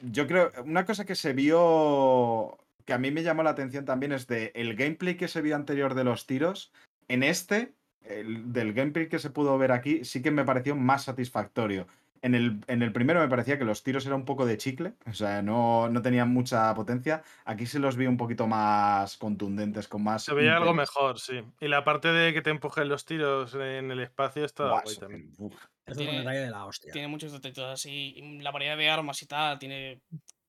yo 0.00 0.26
creo, 0.26 0.52
una 0.64 0.84
cosa 0.84 1.04
que 1.04 1.14
se 1.14 1.32
vio, 1.32 2.58
que 2.84 2.92
a 2.92 2.98
mí 2.98 3.10
me 3.10 3.22
llamó 3.22 3.42
la 3.42 3.50
atención 3.50 3.84
también 3.84 4.12
es 4.12 4.26
de 4.26 4.52
el 4.54 4.74
gameplay 4.76 5.16
que 5.16 5.28
se 5.28 5.42
vio 5.42 5.56
anterior 5.56 5.94
de 5.94 6.04
los 6.04 6.26
tiros, 6.26 6.72
en 7.08 7.22
este, 7.22 7.72
el- 8.02 8.52
del 8.52 8.72
gameplay 8.74 9.08
que 9.08 9.18
se 9.18 9.30
pudo 9.30 9.56
ver 9.58 9.72
aquí, 9.72 10.04
sí 10.04 10.22
que 10.22 10.30
me 10.30 10.44
pareció 10.44 10.76
más 10.76 11.04
satisfactorio. 11.04 11.86
En 12.24 12.34
el, 12.34 12.60
en 12.68 12.82
el 12.82 12.90
primero 12.90 13.20
me 13.20 13.28
parecía 13.28 13.58
que 13.58 13.66
los 13.66 13.82
tiros 13.82 14.06
eran 14.06 14.20
un 14.20 14.24
poco 14.24 14.46
de 14.46 14.56
chicle, 14.56 14.94
o 15.06 15.12
sea, 15.12 15.42
no, 15.42 15.90
no 15.90 16.00
tenían 16.00 16.30
mucha 16.32 16.74
potencia. 16.74 17.22
Aquí 17.44 17.66
se 17.66 17.78
los 17.78 17.96
vi 17.98 18.06
un 18.06 18.16
poquito 18.16 18.46
más 18.46 19.18
contundentes, 19.18 19.88
con 19.88 20.02
más. 20.04 20.24
Se 20.24 20.32
veía 20.32 20.56
algo 20.56 20.72
mejor, 20.72 21.18
sí. 21.20 21.42
Y 21.60 21.68
la 21.68 21.84
parte 21.84 22.08
de 22.08 22.32
que 22.32 22.40
te 22.40 22.48
empujen 22.48 22.88
los 22.88 23.04
tiros 23.04 23.54
en 23.54 23.90
el 23.90 24.00
espacio 24.00 24.46
estaba 24.46 24.70
Buah, 24.70 24.82
guay 24.84 24.96
también. 24.96 25.32
es 25.32 25.38
un 25.38 25.52
Tiene- 25.98 26.18
detalle 26.20 26.38
de 26.38 26.50
la 26.50 26.64
hostia. 26.64 26.92
Tiene 26.94 27.08
muchos 27.08 27.30
detalles 27.30 27.58
así. 27.58 28.14
y 28.16 28.40
La 28.40 28.52
variedad 28.52 28.78
de 28.78 28.88
armas 28.88 29.22
y 29.22 29.26
tal. 29.26 29.58
Tiene. 29.58 30.00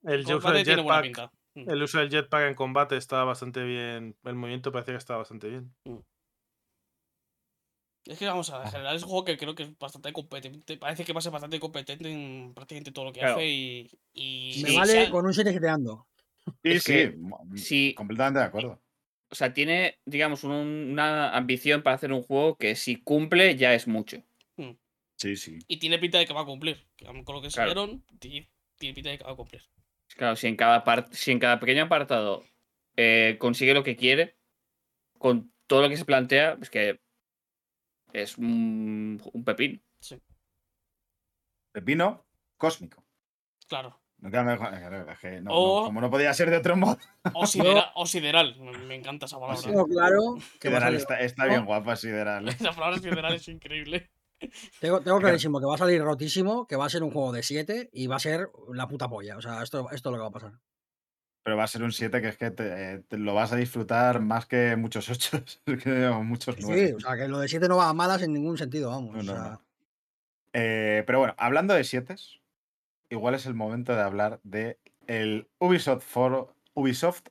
El 0.04 0.22
uso 0.22 0.52
del 0.52 0.64
tiene 0.64 0.82
buena 0.82 1.02
jetpack, 1.02 1.04
pinta. 1.04 1.32
Mm. 1.56 1.70
el 1.72 1.84
uso 1.84 2.00
del 2.00 2.10
jetpack 2.10 2.48
en 2.48 2.56
combate 2.56 2.96
estaba 2.96 3.26
bastante 3.26 3.64
bien. 3.66 4.16
El 4.24 4.36
movimiento 4.36 4.72
parecía 4.72 4.94
que 4.94 5.00
estaba 5.00 5.20
bastante 5.20 5.50
bien. 5.50 5.74
Es 8.06 8.20
que 8.20 8.26
vamos 8.28 8.50
a 8.52 8.58
ver, 8.60 8.68
en 8.68 8.72
general 8.72 8.96
es 8.96 9.04
un 9.04 9.10
juego 9.10 9.26
que 9.26 9.38
creo 9.38 9.56
que 9.56 9.64
es 9.64 9.78
bastante 9.80 10.14
competente. 10.14 10.78
Parece 10.78 11.04
que 11.04 11.14
va 11.14 11.20
a 11.20 11.22
ser 11.22 11.32
bastante 11.32 11.60
competente 11.60 12.10
en 12.12 12.54
prácticamente 12.54 12.92
todo 12.92 13.06
lo 13.06 13.12
que 13.14 13.20
Claro. 13.22 13.36
hace 13.36 13.48
y. 13.48 13.90
y 14.14 14.62
Me 14.64 14.70
Sí, 14.70 14.76
vale 14.78 14.92
sea- 14.92 15.10
con 15.10 15.26
un 15.26 15.34
7 15.34 15.58
ando. 15.68 16.08
Sí, 16.64 16.72
Es 16.72 16.84
sí, 16.84 16.94
que 16.94 17.18
si- 17.56 17.94
completamente 17.96 18.40
de 18.40 18.46
acuerdo. 18.46 18.82
o 19.30 19.36
sea, 19.36 19.54
tiene, 19.54 19.98
digamos, 20.06 20.44
un- 20.44 20.54
una 20.92 21.36
ambición 21.36 21.82
para 21.82 21.96
hacer 21.96 22.14
un 22.14 22.22
juego 22.22 22.58
que 22.58 22.76
si 22.76 23.02
cumple 23.02 23.56
ya 23.56 23.74
es 23.74 23.88
mucho. 23.88 24.22
Sí, 25.18 25.38
sí. 25.38 25.58
Y 25.70 25.78
tiene 25.80 25.98
pinta 25.98 26.18
de 26.20 26.26
que 26.26 26.34
va 26.34 26.42
a 26.42 26.46
cumplir. 26.46 26.86
Con 27.24 27.36
lo 27.36 27.42
que 27.42 27.48
Claro. 27.48 28.02
ti- 28.20 28.50
tiene 28.78 28.94
pinta 28.94 29.10
de 29.10 29.18
que 29.18 29.24
va 29.24 29.32
a 29.32 29.36
cumplir. 29.36 29.64
Claro, 30.16 30.36
si 30.36 30.48
en 30.48 30.58
cada, 30.58 30.84
par- 30.84 31.08
si 31.12 31.32
en 31.32 31.40
cada 31.40 31.60
pequeño 31.60 31.84
apartado 31.84 32.44
eh, 32.98 33.38
consigue 33.40 33.74
lo 33.74 33.84
que 33.84 33.96
quiere, 33.96 34.38
con 35.18 35.52
todo 35.68 35.82
lo 35.82 35.90
que 35.90 35.98
se 35.98 36.06
plantea, 36.06 36.58
es 36.62 36.70
que 36.70 37.00
es 38.22 38.38
un, 38.38 39.22
un 39.34 39.44
pepín. 39.44 39.82
Pepino 41.72 42.26
cósmico. 42.58 43.04
Claro. 43.68 44.00
No 44.20 44.32
queda 44.32 44.44
mejor- 44.44 44.74
es 45.10 45.20
que 45.20 45.42
no- 45.42 45.52
no, 45.52 45.56
O- 45.56 45.84
como 45.86 46.00
no 46.02 46.10
podía 46.10 46.34
ser 46.34 46.50
de 46.50 46.58
otro 46.58 46.76
modo. 46.78 46.98
O, 47.34 47.46
sidera- 47.46 47.92
o 47.96 48.06
sideral. 48.06 48.56
Me, 48.88 48.96
encanta 48.96 49.26
esa 49.26 49.40
palabra. 49.40 49.62
Tengo 49.62 49.86
claro 49.86 50.38
Sideral 50.62 50.96
está, 50.96 51.20
está 51.20 51.46
bien 51.46 51.66
guapa, 51.66 51.96
Sideral. 51.96 52.48
Esa 52.50 52.72
palabra 52.72 52.98
sideral 53.00 53.34
es 53.34 53.48
increíble. 53.50 54.10
tengo, 54.80 55.02
tengo 55.02 55.20
clarísimo 55.20 55.60
que 55.60 55.66
va 55.66 55.76
a 55.76 55.80
salir 55.80 56.02
rotísimo, 56.02 56.66
que 56.68 56.76
va 56.76 56.86
a 56.86 56.90
ser 56.90 57.04
un 57.04 57.12
juego 57.12 57.32
de 57.34 57.44
7 57.44 57.90
y 57.92 58.08
va 58.08 58.16
a 58.16 58.20
ser 58.20 58.50
la 58.74 58.88
puta 58.88 59.10
polla. 59.10 59.38
O 59.38 59.42
sea, 59.42 59.62
esto, 59.62 59.90
esto 59.92 60.10
es 60.10 60.12
lo 60.12 60.18
que 60.18 60.22
va 60.22 60.28
a 60.28 60.32
pasar. 60.32 60.54
Pero 61.46 61.58
va 61.58 61.64
a 61.66 61.68
ser 61.68 61.84
un 61.84 61.92
7 61.92 62.22
que 62.24 62.30
es 62.30 62.38
que 62.38 62.50
te, 62.50 63.04
te 63.04 63.18
lo 63.20 63.36
vas 63.36 63.54
a 63.54 63.56
disfrutar 63.56 64.20
más 64.20 64.48
que 64.48 64.76
muchos 64.76 65.08
8, 65.12 65.44
que 65.64 66.10
muchos 66.24 66.56
Sí, 66.56 66.64
9. 66.64 66.88
sí, 66.88 66.94
o 66.94 67.00
sea, 67.00 67.16
que 67.16 67.28
lo 67.28 67.38
de 67.38 67.48
7 67.48 67.68
no 67.68 67.78
va 67.78 67.88
a 67.90 67.94
malas 67.94 68.24
en 68.24 68.34
ningún 68.34 68.58
sentido, 68.58 68.90
vamos. 68.90 69.14
No, 69.14 69.20
o 69.20 69.24
no, 69.24 69.32
sea, 69.32 69.52
no. 69.52 69.62
Eh, 70.54 71.04
pero 71.06 71.20
bueno, 71.20 71.36
hablando 71.38 71.76
de 71.76 71.84
7, 71.84 72.16
igual 73.12 73.36
es 73.36 73.46
el 73.46 73.54
momento 73.54 73.96
de 73.96 74.02
hablar 74.02 74.40
de 74.42 74.80
el 75.06 75.48
Ubisoft, 75.60 76.02
For- 76.04 76.52
Ubisoft 76.74 77.22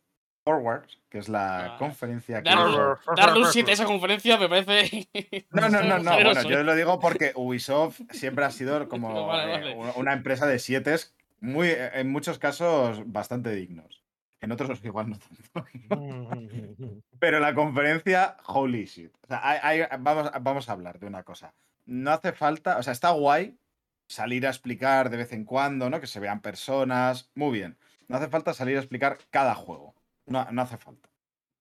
Forward, 0.44 0.84
que 1.10 1.18
es 1.18 1.28
la 1.28 1.74
Ah, 1.74 1.76
conferencia 1.80 2.40
que 2.40 2.50
Darle, 2.50 3.40
un 3.40 3.46
7 3.46 3.72
a 3.72 3.74
esa 3.74 3.84
conferencia 3.84 4.38
me 4.38 4.48
parece. 4.48 5.08
No, 5.50 5.68
no, 5.68 5.82
no, 5.82 5.98
no. 5.98 6.12
Bueno, 6.22 6.42
yo 6.42 6.60
¿eh? 6.60 6.64
lo 6.64 6.76
digo 6.76 7.00
porque 7.00 7.32
Ubisoft 7.34 8.00
siempre 8.12 8.44
ha 8.44 8.50
sido 8.52 8.88
como 8.88 9.26
Vale, 9.26 9.72
eh, 9.72 9.74
vale. 9.74 9.92
una 9.96 10.12
empresa 10.12 10.46
de 10.46 10.60
7 10.60 10.94
muy, 11.40 11.70
en 11.76 12.12
muchos 12.12 12.38
casos 12.38 13.02
bastante 13.10 13.50
dignos. 13.50 14.03
En 14.44 14.52
otros 14.52 14.81
igual 14.84 15.10
no 15.10 15.18
tanto. 15.18 15.66
Pero 17.18 17.40
la 17.40 17.55
conferencia, 17.55 18.36
holy 18.47 18.84
shit. 18.84 19.12
O 19.23 19.26
sea, 19.26 19.40
hay- 19.42 19.81
hay- 19.82 19.89
vamos, 20.00 20.31
vamos 20.40 20.68
a 20.68 20.73
hablar 20.73 20.98
de 20.98 21.06
una 21.06 21.23
cosa. 21.23 21.55
No 21.86 22.10
hace 22.12 22.32
falta, 22.32 22.78
o 22.78 22.82
sea, 22.82 22.92
está 22.92 23.10
guay 23.10 23.58
salir 24.06 24.47
a 24.47 24.50
explicar 24.50 25.10
de 25.10 25.16
vez 25.16 25.32
en 25.32 25.44
cuando, 25.44 25.89
¿no? 25.90 26.00
Que 26.00 26.06
se 26.06 26.20
vean 26.20 26.40
personas. 26.40 27.31
Muy 27.34 27.52
bien. 27.52 27.78
No 28.08 28.16
hace 28.16 28.28
falta 28.28 28.52
salir 28.55 28.76
a 28.76 28.81
explicar 28.81 29.18
cada 29.31 29.55
juego. 29.55 29.94
No, 30.26 30.47
no 30.52 30.62
hace 30.62 30.76
falta. 30.76 31.08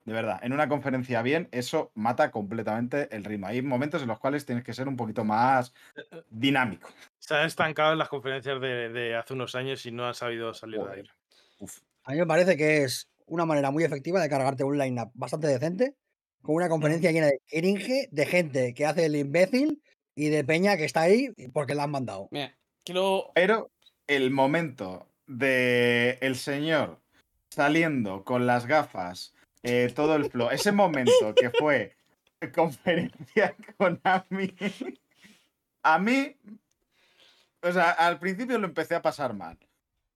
De 0.06 0.12
verdad, 0.12 0.42
en 0.44 0.52
una 0.52 0.68
conferencia 0.68 1.22
bien, 1.22 1.48
eso 1.54 1.90
mata 1.96 2.30
completamente 2.30 3.08
el 3.16 3.24
ritmo. 3.24 3.48
Hay 3.48 3.62
momentos 3.62 4.02
en 4.02 4.10
los 4.10 4.20
cuales 4.20 4.46
tienes 4.46 4.66
que 4.66 4.74
ser 4.74 4.90
un 4.90 4.98
poquito 4.98 5.24
más 5.24 5.74
dinámico. 6.30 6.90
Se 7.20 7.34
han 7.36 7.46
estancado 7.46 7.94
en 7.94 8.00
las 8.00 8.10
conferencias 8.10 8.60
de, 8.60 8.90
de 8.90 9.16
hace 9.16 9.34
unos 9.34 9.56
años 9.56 9.86
y 9.86 9.92
no 9.92 10.06
han 10.06 10.14
sabido 10.14 10.54
salir 10.54 10.82
de 10.82 10.92
ahí. 10.92 11.04
Uf. 11.60 11.80
A 12.04 12.12
mí 12.12 12.18
me 12.18 12.26
parece 12.26 12.58
que 12.58 12.84
es 12.84 13.10
una 13.26 13.46
manera 13.46 13.72
muy 13.72 13.84
efectiva 13.84 14.22
de 14.22 14.30
cargarte 14.30 14.64
un 14.64 14.78
line-up 14.78 15.12
bastante 15.14 15.48
decente, 15.48 15.96
con 16.42 16.56
una 16.56 16.70
conferencia 16.70 17.12
llena 17.12 17.28
de 17.28 17.42
cringe, 17.48 18.10
de 18.12 18.26
gente 18.26 18.74
que 18.74 18.86
hace 18.86 19.06
el 19.06 19.16
imbécil 19.16 19.82
y 20.16 20.30
de 20.30 20.44
peña 20.44 20.78
que 20.78 20.86
está 20.86 21.02
ahí 21.02 21.30
porque 21.54 21.76
la 21.76 21.84
han 21.84 21.92
mandado. 21.92 22.28
Mira, 22.32 22.56
quiero. 22.84 23.32
Pero 23.34 23.72
el 24.08 24.32
momento 24.32 25.08
de 25.28 26.18
el 26.22 26.36
señor 26.36 27.00
saliendo 27.50 28.24
con 28.24 28.46
las 28.46 28.66
gafas, 28.66 29.34
eh, 29.62 29.92
todo 29.96 30.16
el 30.16 30.30
flow, 30.30 30.50
ese 30.50 30.72
momento 30.72 31.34
que 31.36 31.50
fue 31.52 31.96
conferencia 32.54 33.56
con 33.78 34.02
Ami, 34.04 34.54
a 35.84 36.00
mí, 36.00 36.36
o 37.62 37.72
sea, 37.72 37.92
al 37.92 38.20
principio 38.20 38.58
lo 38.58 38.68
empecé 38.68 38.96
a 38.96 39.02
pasar 39.02 39.34
mal. 39.34 39.58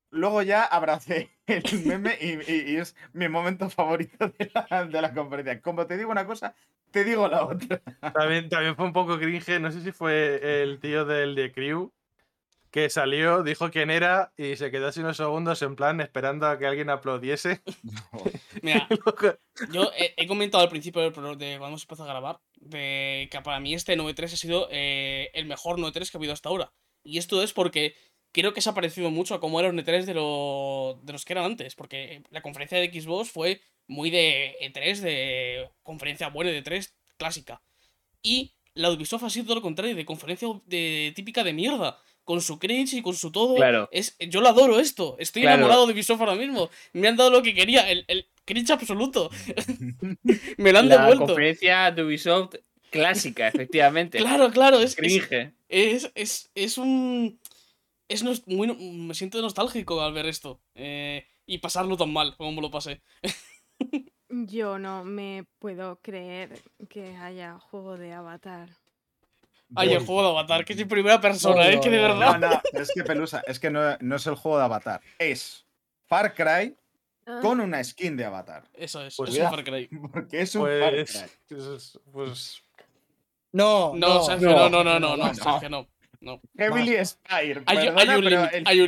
Luego 0.10 0.42
ya 0.42 0.64
abracé 0.64 1.30
el 1.48 1.64
meme 1.86 2.18
y, 2.22 2.34
y- 2.52 2.72
y 2.74 2.76
es 2.77 2.95
mi 3.14 3.27
momento 3.30 3.69
favorito 3.69 4.27
de 4.38 4.52
la, 4.69 4.86
de 4.86 5.02
la 5.02 5.14
conferencia. 5.14 5.61
Como 5.61 5.86
te 5.88 5.98
digo 5.98 6.11
una 6.11 6.26
cosa, 6.26 6.56
te 6.92 7.03
digo 7.03 7.27
la 7.27 7.45
otra. 7.45 7.82
También, 8.14 8.50
también 8.50 8.76
fue 8.76 8.86
un 8.86 8.94
poco 8.94 9.18
cringe, 9.19 9.60
no 9.60 9.72
sé 9.72 9.82
si 9.82 9.92
fue 9.92 10.61
el 10.64 10.80
tío 10.80 11.06
del 11.06 11.36
de 11.36 11.52
Crew 11.52 11.92
que 12.72 12.90
salió, 12.90 13.44
dijo 13.44 13.72
quién 13.72 13.90
era 13.90 14.34
y 14.36 14.58
se 14.58 14.69
quedó 14.69 14.88
así 14.88 15.00
unos 15.00 15.16
segundos 15.18 15.61
en 15.61 15.76
plan 15.77 16.02
esperando 16.02 16.45
a 16.48 16.60
que 16.60 16.68
alguien 16.68 16.90
aplaudiese. 16.90 17.61
Mira, 18.61 18.88
yo 19.72 19.90
he, 19.98 20.14
he 20.18 20.27
comentado 20.27 20.64
al 20.64 20.69
principio 20.69 21.02
del 21.02 21.14
pro- 21.14 21.36
de 21.36 21.58
cuando 21.58 21.68
hemos 21.68 21.84
empezado 21.84 22.10
a 22.10 22.14
grabar 22.14 22.40
de 22.58 23.30
que 23.32 23.42
para 23.42 23.60
mí 23.61 23.74
este 23.74 23.98
9.3 23.98 24.26
ha 24.34 24.38
sido 24.38 24.68
eh, 24.69 25.32
el 25.34 25.45
mejor 25.45 25.80
9.3 25.80 26.11
que 26.11 26.18
ha 26.18 26.19
habido 26.19 26.34
hasta 26.34 26.50
ahora. 26.50 26.72
Y 27.03 27.18
esto 27.19 27.42
es 27.42 27.53
porque 27.53 27.95
creo 28.40 28.53
que 28.53 28.61
se 28.61 28.69
ha 28.69 28.74
parecido 28.74 29.09
mucho 29.11 29.33
a 29.35 29.40
cómo 29.40 29.59
eran 29.59 29.75
los 29.75 29.83
9.3 29.85 30.06
de, 30.06 30.14
lo- 30.14 30.99
de 31.03 31.11
los 31.14 31.25
que 31.25 31.33
eran 31.33 31.45
antes. 31.45 31.75
Porque 31.75 32.22
la 32.30 32.41
conferencia 32.41 32.77
de 32.80 32.90
Xbox 32.91 33.30
fue 33.32 33.61
muy 33.88 34.09
de 34.09 34.56
E3, 34.61 34.99
de 34.99 35.69
conferencia 35.83 36.30
buena 36.30 36.51
de 36.51 36.64
E3 36.64 36.90
clásica. 37.17 37.61
Y 38.22 38.51
la 38.74 38.91
Ubisoft 38.91 39.24
ha 39.24 39.30
sido 39.30 39.45
todo 39.45 39.56
lo 39.56 39.61
contrario, 39.61 39.95
de 39.95 40.06
conferencia 40.06 40.48
de, 40.66 41.11
típica 41.16 41.43
de 41.43 41.53
mierda. 41.53 41.98
Con 42.24 42.41
su 42.41 42.59
cringe 42.59 42.93
y 42.98 43.01
con 43.01 43.16
su 43.16 43.32
todo. 43.32 43.56
Claro. 43.56 43.88
Es, 43.91 44.17
yo 44.19 44.41
lo 44.41 44.49
adoro 44.49 44.80
esto. 44.82 45.16
Estoy 45.17 45.43
Claro. 45.43 45.57
enamorado 45.59 45.88
de 45.88 45.93
Ubisoft 45.93 46.19
ahora 46.19 46.35
mismo. 46.35 46.69
Me 46.91 47.07
han 47.07 47.16
dado 47.16 47.30
lo 47.32 47.41
que 47.41 47.53
quería. 47.53 47.90
El, 47.90 48.03
el 48.09 48.27
cringe 48.43 48.72
absoluto. 48.72 49.30
Me 50.57 50.72
lo 50.74 50.80
han 50.80 50.90
La 50.90 50.98
devuelto. 50.98 51.25
conferencia 51.25 51.90
de 51.91 52.03
Ubisoft 52.03 52.56
clásica, 52.90 53.48
efectivamente. 53.48 54.17
Claro, 54.17 54.51
claro. 54.51 54.80
Es, 54.80 54.91
es, 54.91 54.95
Cringe. 54.98 55.53
es, 55.69 56.11
es, 56.16 56.49
es 56.56 56.77
un. 56.77 57.40
Es 58.08 58.24
nos- 58.24 58.48
muy, 58.48 58.68
me 58.76 59.14
siento 59.14 59.42
nostálgico 59.42 60.02
al 60.02 60.14
ver 60.14 60.26
esto. 60.27 60.60
eh, 60.76 61.26
y 61.50 61.60
pasarlo 61.60 61.95
tan 61.95 62.11
mal 62.11 62.36
como 62.36 62.52
me 62.52 62.61
lo 62.61 62.69
pasé. 62.69 63.02
Yo 64.30 64.77
no 64.80 65.06
me 65.06 65.45
puedo 65.60 66.00
creer 66.02 66.61
que 66.90 67.16
haya 67.16 67.58
juego 67.60 67.95
de 67.98 68.11
Avatar. 68.14 68.69
Ay, 69.76 69.94
el 69.94 70.06
juego 70.06 70.24
de 70.24 70.30
Avatar, 70.30 70.66
que 70.66 70.74
es 70.74 70.80
en 70.80 70.88
primera 70.90 71.19
persona, 71.22 71.56
No, 71.56 71.61
es 71.64 71.80
que 71.80 71.90
de 71.90 72.02
no, 72.02 72.08
no, 72.10 72.19
verdad. 72.19 72.40
No, 72.40 72.50
no, 72.74 72.82
es 72.82 72.92
que 72.94 73.03
Pelusa, 73.03 73.42
es 73.48 73.60
que 73.60 73.69
no, 73.69 73.98
no 74.00 74.16
es 74.18 74.27
el 74.27 74.36
juego 74.36 74.58
de 74.58 74.64
Avatar, 74.66 75.02
es 75.19 75.66
Far 76.06 76.34
Cry 76.34 76.76
Ah, 77.30 77.40
con 77.42 77.60
una 77.60 77.84
skin 77.84 78.16
de 78.16 78.24
Avatar. 78.24 78.64
Eso 78.74 79.02
es, 79.03 79.16
Pues 79.18 79.34
es 79.36 79.40
un. 79.44 79.50
Far 79.50 79.64
Cry. 79.66 79.88
Porque 80.14 80.42
es 80.42 80.56
un 80.56 80.61
Far 80.68 80.92
Pues, 80.92 81.11
Cry. 81.11 81.32
pues, 81.58 82.00
pues 82.11 82.61
No, 83.52 83.94
No, 83.95 84.24
Sergio, 84.24 84.50
no, 84.52 84.69
no, 84.69 84.84
no, 84.84 84.98
no, 85.00 85.18
no, 85.18 85.27
no. 85.27 85.34
Sergio, 85.34 85.69
no. 85.69 85.88
No. 86.22 86.42
Heavily 86.58 87.06
Spire. 87.06 87.64
Hay, 87.66 87.78
hay 87.88 88.10
un 88.18 88.26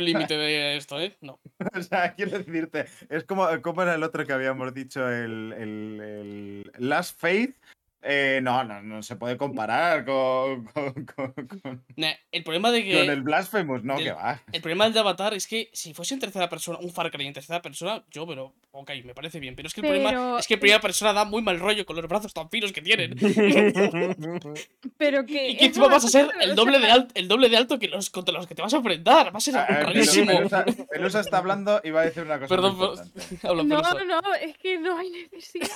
límite, 0.04 0.34
el- 0.34 0.40
de 0.40 0.76
esto, 0.76 1.00
¿eh? 1.00 1.16
No. 1.20 1.38
O 1.74 1.82
sea, 1.82 2.14
quiero 2.14 2.38
decirte, 2.38 2.86
es 3.08 3.24
como, 3.24 3.46
como 3.62 3.82
era 3.82 3.94
el 3.94 4.02
otro 4.02 4.26
que 4.26 4.32
habíamos 4.32 4.72
dicho, 4.74 5.08
el, 5.08 5.52
el, 5.56 6.70
el 6.74 6.88
Last 6.88 7.18
Faith. 7.20 7.56
Eh, 8.02 8.40
no, 8.42 8.64
no, 8.64 8.80
no 8.82 9.02
se 9.02 9.16
puede 9.16 9.36
comparar 9.36 10.06
con, 10.06 10.64
con, 10.64 11.04
con- 11.04 11.32
con- 11.34 11.84
Nah, 11.96 12.12
el 12.32 12.42
problema 12.44 12.70
de 12.70 12.82
que. 12.82 12.98
con 12.98 13.10
el 13.10 13.20
Blasphemous, 13.22 13.84
no, 13.84 13.96
que 13.98 14.12
va. 14.12 14.40
El 14.52 14.62
problema 14.62 14.84
del 14.84 14.94
de 14.94 15.00
Avatar 15.00 15.34
es 15.34 15.46
que 15.46 15.68
si 15.74 15.92
fuese 15.92 16.14
en 16.14 16.20
tercera 16.20 16.48
persona, 16.48 16.78
un 16.80 16.90
Far 16.92 17.10
Cry 17.10 17.26
en 17.26 17.34
tercera 17.34 17.60
persona, 17.60 18.02
yo, 18.10 18.26
pero, 18.26 18.54
ok, 18.70 18.90
me 19.04 19.14
parece 19.14 19.38
bien. 19.38 19.54
Pero 19.54 19.68
es 19.68 19.74
que 19.74 19.82
el 19.82 19.86
problema 19.86 20.38
es 20.38 20.46
que 20.46 20.54
en 20.54 20.60
primera 20.60 20.80
persona 20.80 21.12
da 21.12 21.26
muy 21.26 21.42
mal 21.42 21.60
rollo 21.60 21.84
con 21.84 21.94
los 21.96 22.06
brazos 22.08 22.32
tan 22.32 22.48
finos 22.48 22.72
que 22.72 22.80
tienen. 22.80 23.14
Pero 24.96 25.26
que. 25.26 25.48
y 25.50 25.56
que 25.56 25.66
encima 25.66 25.88
vas 25.88 26.04
a 26.04 26.08
ser 26.08 26.28
el 26.40 26.54
doble 26.54 26.78
de, 26.78 26.90
alto, 26.90 27.12
el 27.14 27.28
doble 27.28 27.48
de 27.48 27.56
alto 27.56 27.78
que 27.78 27.88
los 27.88 28.10
contra 28.10 28.32
los 28.32 28.46
que 28.46 28.54
te 28.54 28.62
vas 28.62 28.72
a 28.72 28.78
enfrentar. 28.78 29.26
Va 29.34 29.38
a 29.38 29.40
ser 29.40 29.56
Ah, 29.56 29.66
ah, 29.68 29.80
rarísimo. 29.82 30.32
Pelusa, 30.32 30.64
Pelusa 30.90 31.20
está 31.20 31.36
hablando 31.38 31.80
y 31.84 31.90
va 31.90 32.00
a 32.02 32.04
decir 32.04 32.22
una 32.22 32.38
cosa 32.38 32.48
Perdón, 32.48 32.76
muy 32.78 32.86
por- 32.86 32.96
No, 33.66 33.82
Pelusa. 33.82 34.04
no, 34.04 34.20
no, 34.22 34.34
es 34.34 34.56
que 34.58 34.78
no 34.78 34.96
hay 34.96 35.10
necesidad. 35.10 35.68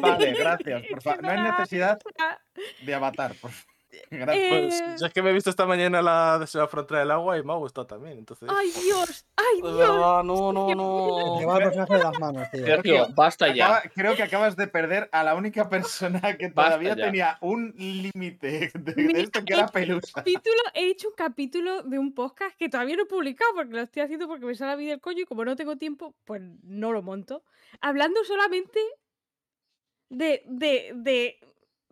Vale, 0.00 0.32
gracias. 0.34 0.82
Por 0.90 1.02
favor. 1.02 1.21
No 1.22 1.30
hay 1.30 1.38
hay 1.38 1.50
necesidad 1.50 1.98
de 2.84 2.94
avatar. 2.94 3.34
Por 3.40 3.50
favor. 3.50 3.66
Gracias. 4.10 4.48
pues, 4.48 4.80
Eh, 4.80 4.96
yo 5.00 5.06
es 5.06 5.12
que 5.12 5.20
me 5.20 5.28
he 5.28 5.32
visto 5.34 5.50
esta 5.50 5.66
mañana 5.66 6.00
la 6.00 6.38
de 6.38 6.46
la 6.58 6.66
frontera 6.66 7.00
del 7.00 7.10
agua 7.10 7.36
y 7.36 7.42
me 7.42 7.52
ha 7.52 7.56
gustado 7.56 7.86
también. 7.86 8.16
Entonces, 8.16 8.48
Ay, 8.50 8.70
Dios, 8.82 9.26
ay, 9.36 9.44
Dios. 9.60 9.76
verdad, 9.76 10.22
no, 10.22 10.50
no, 10.50 10.74
no. 10.74 11.36
Te 11.38 11.44
va 11.44 11.58
el 11.58 11.64
personaje 11.64 11.94
de 11.98 12.02
las 12.02 12.18
manos, 12.18 12.50
tío. 12.50 12.64
Sergio, 12.64 13.08
basta 13.14 13.54
ya. 13.54 13.66
Acaba- 13.66 13.90
creo 13.94 14.16
que 14.16 14.22
acabas 14.22 14.56
de 14.56 14.66
perder 14.66 15.10
a 15.12 15.22
la 15.22 15.34
única 15.34 15.68
persona 15.68 16.22
que 16.38 16.48
todavía 16.48 16.96
tenía 16.96 17.36
un 17.42 17.74
límite 17.76 18.70
de, 18.72 18.92
de 18.94 19.02
Mira, 19.02 19.18
esto 19.20 19.44
que 19.44 19.52
era 19.52 19.66
Pelusa. 19.68 20.10
capítulo, 20.14 20.56
he 20.72 20.86
hecho 20.88 21.08
un 21.08 21.14
capítulo 21.14 21.82
de 21.82 21.98
un 21.98 22.14
podcast 22.14 22.56
que 22.56 22.70
todavía 22.70 22.96
no 22.96 23.02
he 23.02 23.06
publicado 23.06 23.50
porque 23.54 23.72
lo 23.74 23.82
estoy 23.82 24.04
haciendo 24.04 24.26
porque 24.26 24.46
me 24.46 24.54
sale 24.54 24.72
a 24.72 24.76
mí 24.78 24.86
del 24.86 25.00
coño 25.02 25.20
y 25.20 25.24
como 25.26 25.44
no 25.44 25.54
tengo 25.54 25.76
tiempo, 25.76 26.14
pues 26.24 26.40
no 26.62 26.92
lo 26.92 27.02
monto. 27.02 27.44
Hablando 27.82 28.24
solamente 28.24 28.80
de, 30.12 30.42
de, 30.46 30.92
de, 30.94 31.38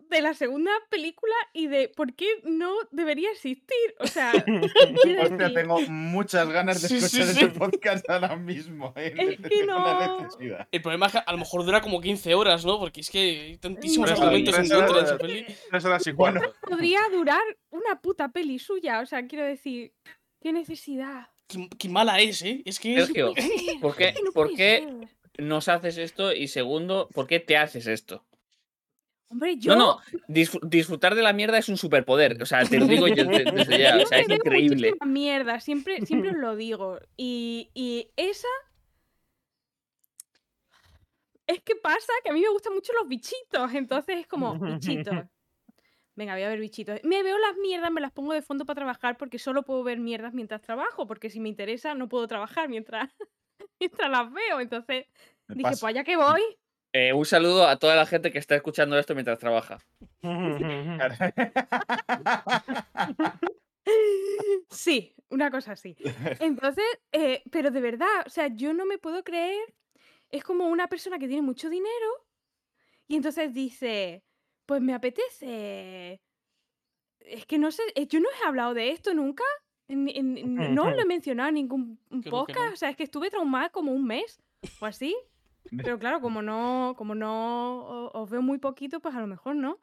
de 0.09 0.21
la 0.21 0.33
segunda 0.33 0.71
película 0.89 1.33
y 1.53 1.67
de 1.67 1.87
por 1.89 2.13
qué 2.13 2.27
no 2.43 2.71
debería 2.91 3.31
existir. 3.31 3.95
O 3.99 4.05
sea, 4.07 4.31
Hostia, 4.63 5.29
decir, 5.29 5.53
tengo 5.53 5.79
muchas 5.87 6.49
ganas 6.49 6.81
de 6.81 6.87
Sí, 6.89 6.97
escuchar 6.97 7.27
sí. 7.27 7.31
este 7.31 7.47
podcast 7.59 8.09
ahora 8.09 8.35
mismo. 8.35 8.93
¿eh? 8.95 9.13
Es 9.41 9.49
que 9.49 9.65
no. 9.65 10.27
El 10.71 10.81
problema 10.81 11.07
es 11.07 11.11
que 11.13 11.17
a 11.25 11.31
lo 11.31 11.37
mejor 11.37 11.65
dura 11.65 11.81
como 11.81 11.99
15 12.01 12.35
horas, 12.35 12.65
¿no? 12.65 12.77
Porque 12.79 13.01
es 13.01 13.09
que 13.09 13.19
hay 13.19 13.57
tantísimos 13.57 14.09
No, 14.09 14.15
argumentos 14.17 14.57
en 14.59 14.69
contra 14.69 14.97
de 14.97 15.03
esa 15.03 15.17
peli. 15.17 15.45
tres 15.69 15.85
horas 15.85 16.05
y 16.07 16.11
Bueno. 16.11 16.39
cuarto. 16.41 16.55
podría 16.69 16.99
durar 17.11 17.41
una 17.69 17.99
puta 18.01 18.29
peli 18.29 18.59
suya. 18.59 18.99
O 18.99 19.05
sea, 19.05 19.25
quiero 19.27 19.45
decir, 19.45 19.93
qué 20.41 20.51
necesidad. 20.53 21.27
Qué, 21.47 21.67
qué 21.79 21.89
mala 21.89 22.19
es, 22.19 22.41
¿eh? 22.43 22.61
Es 22.65 22.79
que. 22.79 22.95
es- 22.97 23.05
Sergio, 23.07 23.33
¿por 23.81 23.95
qué, 23.95 24.13
por 24.33 24.53
qué 24.55 24.85
ser. 24.87 25.09
Nos 25.41 25.67
haces 25.67 25.97
esto? 25.97 26.33
Y 26.33 26.47
segundo, 26.47 27.09
¿por 27.13 27.27
qué 27.27 27.39
te 27.39 27.57
haces 27.57 27.87
esto? 27.87 28.25
Hombre, 29.29 29.55
yo. 29.57 29.75
No, 29.75 29.79
no, 29.79 29.99
disfr- 30.27 30.59
disfrutar 30.67 31.15
de 31.15 31.21
la 31.21 31.31
mierda 31.33 31.57
es 31.57 31.69
un 31.69 31.77
superpoder. 31.77 32.41
O 32.41 32.45
sea, 32.45 32.65
te 32.65 32.79
lo 32.79 32.85
digo 32.85 33.07
yo 33.07 33.23
de- 33.25 33.45
desde 33.45 33.79
ya. 33.79 33.95
Yo 33.97 34.03
O 34.03 34.05
sea, 34.07 34.19
es 34.19 34.29
increíble. 34.29 34.93
mierda, 35.05 35.59
siempre, 35.61 36.05
siempre 36.05 36.31
os 36.31 36.35
lo 36.37 36.55
digo. 36.55 36.99
Y, 37.17 37.69
y 37.73 38.09
esa. 38.17 38.47
Es 41.47 41.61
que 41.63 41.75
pasa 41.75 42.13
que 42.23 42.29
a 42.29 42.33
mí 42.33 42.41
me 42.41 42.49
gustan 42.49 42.73
mucho 42.73 42.93
los 42.93 43.07
bichitos, 43.07 43.73
entonces 43.73 44.19
es 44.19 44.27
como 44.27 44.57
bichitos. 44.57 45.15
Venga, 46.15 46.33
voy 46.33 46.43
a 46.43 46.49
ver 46.49 46.59
bichitos. 46.59 46.99
Me 47.03 47.23
veo 47.23 47.37
las 47.37 47.55
mierdas, 47.57 47.89
me 47.91 48.01
las 48.01 48.11
pongo 48.11 48.33
de 48.33 48.41
fondo 48.41 48.65
para 48.65 48.75
trabajar 48.75 49.17
porque 49.17 49.39
solo 49.39 49.63
puedo 49.63 49.81
ver 49.83 49.99
mierdas 49.99 50.33
mientras 50.33 50.61
trabajo, 50.61 51.07
porque 51.07 51.29
si 51.29 51.39
me 51.39 51.49
interesa 51.49 51.95
no 51.95 52.09
puedo 52.09 52.27
trabajar 52.27 52.67
mientras, 52.69 53.09
mientras 53.79 54.09
las 54.09 54.31
veo. 54.31 54.59
Entonces 54.59 55.05
Me 55.47 55.55
dije, 55.55 55.69
pues 55.69 55.83
allá 55.83 56.03
que 56.03 56.17
voy. 56.17 56.41
Eh, 56.93 57.13
un 57.13 57.25
saludo 57.25 57.67
a 57.67 57.77
toda 57.77 57.95
la 57.95 58.05
gente 58.05 58.31
que 58.31 58.39
está 58.39 58.55
escuchando 58.55 58.99
esto 58.99 59.13
mientras 59.13 59.39
trabaja. 59.39 59.79
Sí, 64.69 65.15
una 65.29 65.51
cosa 65.51 65.73
así. 65.73 65.95
Entonces, 66.39 66.83
eh, 67.11 67.43
pero 67.51 67.71
de 67.71 67.81
verdad, 67.81 68.23
o 68.25 68.29
sea, 68.29 68.47
yo 68.47 68.73
no 68.73 68.85
me 68.85 68.97
puedo 68.97 69.23
creer. 69.23 69.73
Es 70.29 70.43
como 70.43 70.67
una 70.67 70.87
persona 70.87 71.19
que 71.19 71.27
tiene 71.27 71.41
mucho 71.41 71.69
dinero 71.69 72.25
y 73.07 73.17
entonces 73.17 73.53
dice, 73.53 74.23
pues 74.65 74.81
me 74.81 74.93
apetece. 74.93 76.21
Es 77.19 77.45
que 77.45 77.57
no 77.57 77.71
sé, 77.71 77.83
eh, 77.95 78.07
yo 78.07 78.19
no 78.19 78.29
he 78.29 78.47
hablado 78.47 78.73
de 78.73 78.91
esto 78.91 79.13
nunca. 79.13 79.43
En- 79.91 80.09
en- 80.09 80.37
en- 80.37 80.75
no 80.75 80.83
lo 80.95 81.01
he 81.01 81.05
mencionado 81.05 81.49
en 81.49 81.55
ningún 81.55 81.99
podcast. 82.29 82.59
no. 82.69 82.73
O 82.73 82.75
sea, 82.77 82.89
es 82.89 82.95
que 82.95 83.03
estuve 83.03 83.29
traumada 83.29 83.69
como 83.69 83.91
un 83.91 84.05
mes 84.05 84.41
o 84.79 84.85
así. 84.85 85.15
Pero 85.83 85.99
claro, 85.99 86.21
como 86.21 86.41
no, 86.41 86.95
como 86.97 87.13
no 87.15 87.79
o- 87.81 88.21
os 88.21 88.29
veo 88.29 88.41
muy 88.41 88.57
poquito, 88.57 88.99
pues 88.99 89.15
a 89.15 89.19
lo 89.21 89.27
mejor 89.27 89.55
no. 89.55 89.77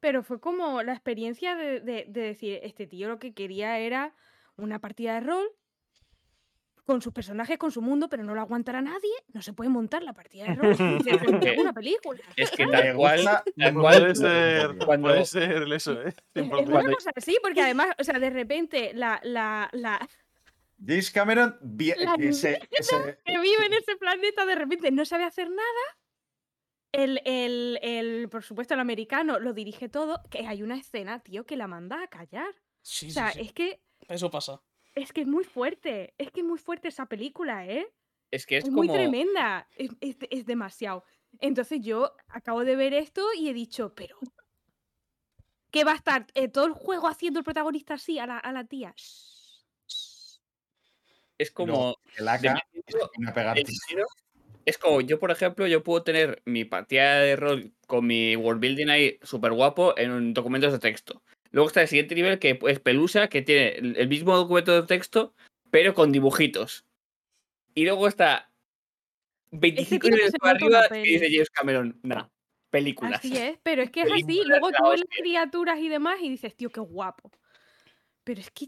Pero 0.00 0.22
fue 0.22 0.40
como 0.40 0.82
la 0.82 0.92
experiencia 0.92 1.54
de, 1.56 1.80
de- 1.80 2.04
de 2.08 2.20
decir, 2.20 2.60
este 2.62 2.86
tío 2.86 3.08
lo 3.08 3.18
que 3.18 3.32
quería 3.34 3.78
era 3.78 4.14
una 4.56 4.78
partida 4.80 5.14
de 5.14 5.20
rol 5.20 5.46
con 6.84 7.00
sus 7.02 7.12
personajes, 7.12 7.56
con 7.58 7.70
su 7.72 7.80
mundo, 7.80 8.08
pero 8.08 8.22
no 8.24 8.34
lo 8.34 8.40
aguantará 8.40 8.82
nadie. 8.82 9.10
No 9.32 9.40
se 9.42 9.52
puede 9.54 9.70
montar 9.70 10.02
la 10.02 10.12
partida 10.12 10.44
de 10.44 10.54
rol. 10.54 10.76
una 11.58 11.72
película. 11.72 12.20
Es 12.36 12.50
que 12.50 12.66
tal 12.66 12.94
mucho 12.94 12.96
cual, 12.98 13.42
Puede 13.74 14.14
ser, 14.14 14.76
cuando- 14.84 15.08
puede 15.08 15.24
ser 15.24 15.72
eso, 15.72 15.92
¿eh? 16.02 16.08
Es, 16.34 16.44
es 16.44 16.50
100%. 16.50 16.66
una 16.68 16.92
cosa 16.94 17.10
así, 17.16 17.38
porque 17.42 17.62
además, 17.62 17.88
o 17.98 18.04
sea, 18.04 18.18
de 18.18 18.30
repente 18.30 18.92
la, 18.94 19.18
la, 19.24 19.68
la 19.72 20.06
James 20.86 21.10
Cameron 21.10 21.56
La 21.98 22.16
que 22.16 22.32
se, 22.34 22.60
que 22.70 22.82
se- 22.82 23.18
que 23.24 23.38
vive 23.40 23.66
en 23.66 23.72
ese 23.74 23.96
planeta 23.96 24.44
de 24.44 24.54
repente 24.54 24.90
no 24.90 25.04
sabe 25.04 25.24
hacer 25.24 25.48
nada. 25.48 25.98
El, 26.92 27.20
el, 27.24 27.78
el, 27.82 28.28
por 28.28 28.42
supuesto, 28.44 28.74
el 28.74 28.80
americano 28.80 29.40
lo 29.40 29.52
dirige 29.52 29.88
todo. 29.88 30.20
Que 30.30 30.46
hay 30.46 30.62
una 30.62 30.76
escena, 30.76 31.20
tío, 31.20 31.44
que 31.44 31.56
la 31.56 31.66
manda 31.66 32.02
a 32.02 32.06
callar. 32.08 32.54
Sí, 32.82 33.06
O 33.06 33.08
sí, 33.08 33.10
sea, 33.10 33.30
sí. 33.32 33.40
es 33.40 33.52
que 33.52 33.80
Eso 34.06 34.30
pasa. 34.30 34.60
Es 34.94 35.12
que 35.12 35.22
es 35.22 35.26
muy 35.26 35.44
fuerte. 35.44 36.14
Es 36.18 36.30
que 36.30 36.40
es 36.40 36.46
muy 36.46 36.58
fuerte 36.58 36.88
esa 36.88 37.06
película, 37.06 37.66
¿eh? 37.66 37.86
es 38.30 38.46
que 38.46 38.56
es, 38.58 38.64
Es, 38.64 38.70
muy 38.70 38.86
como. 38.86 38.98
tremenda. 38.98 39.68
Es, 39.76 39.90
es- 40.00 40.16
es 40.30 40.46
demasiado. 40.46 41.04
Entonces 41.40 41.80
yo 41.82 42.12
acabo 42.28 42.64
de 42.64 42.76
ver 42.76 42.94
esto 42.94 43.22
y 43.38 43.48
he 43.48 43.54
dicho, 43.54 43.94
pero. 43.94 44.16
¿Qué 45.70 45.82
va 45.82 45.92
a 45.92 45.96
estar 45.96 46.26
eh, 46.34 46.48
todo 46.48 46.66
el 46.66 46.72
juego 46.72 47.08
haciendo 47.08 47.40
el 47.40 47.44
protagonista 47.44 47.94
así 47.94 48.18
a 48.20 48.26
la, 48.26 48.38
a 48.38 48.52
la 48.52 48.64
tía? 48.64 48.94
Shh, 48.96 49.58
shh. 49.88 50.40
Es 51.38 51.50
como. 51.50 51.96
Es 54.66 54.78
como, 54.78 55.00
yo, 55.02 55.18
por 55.18 55.30
ejemplo, 55.30 55.66
yo 55.66 55.82
puedo 55.82 56.02
tener 56.02 56.40
mi 56.46 56.64
partida 56.64 57.18
de 57.20 57.36
rol 57.36 57.74
con 57.86 58.06
mi 58.06 58.34
world 58.34 58.60
building 58.62 58.88
ahí 58.88 59.18
súper 59.22 59.52
guapo 59.52 59.96
en 59.98 60.10
un- 60.10 60.32
documentos 60.34 60.72
de 60.72 60.78
texto. 60.78 61.22
Luego 61.54 61.68
está 61.68 61.82
el 61.82 61.88
siguiente 61.88 62.16
nivel 62.16 62.40
que 62.40 62.58
es 62.66 62.80
Pelusa, 62.80 63.28
que 63.28 63.40
tiene 63.40 63.76
el 63.76 64.08
mismo 64.08 64.36
documento 64.36 64.72
de 64.72 64.88
texto, 64.88 65.34
pero 65.70 65.94
con 65.94 66.10
dibujitos. 66.10 66.84
Y 67.76 67.84
luego 67.84 68.08
está 68.08 68.50
25 69.52 69.88
tío 69.88 70.00
que 70.00 70.10
niveles 70.10 70.32
para 70.40 70.56
arriba 70.56 70.88
que 70.88 71.02
dice. 71.02 71.28
James 71.30 71.50
Cameron, 71.50 72.00
nah, 72.02 72.26
películas. 72.70 73.20
Así 73.20 73.36
es, 73.36 73.56
pero 73.62 73.82
es 73.82 73.92
que 73.92 74.02
es 74.02 74.10
así. 74.10 74.42
Luego 74.44 74.72
tú 74.72 74.88
ves 74.90 74.98
las 74.98 75.16
criaturas 75.16 75.78
y 75.78 75.88
demás 75.88 76.16
y 76.20 76.28
dices, 76.28 76.56
tío, 76.56 76.70
qué 76.70 76.80
guapo. 76.80 77.30
Pero 78.24 78.40
es 78.40 78.50
que. 78.50 78.66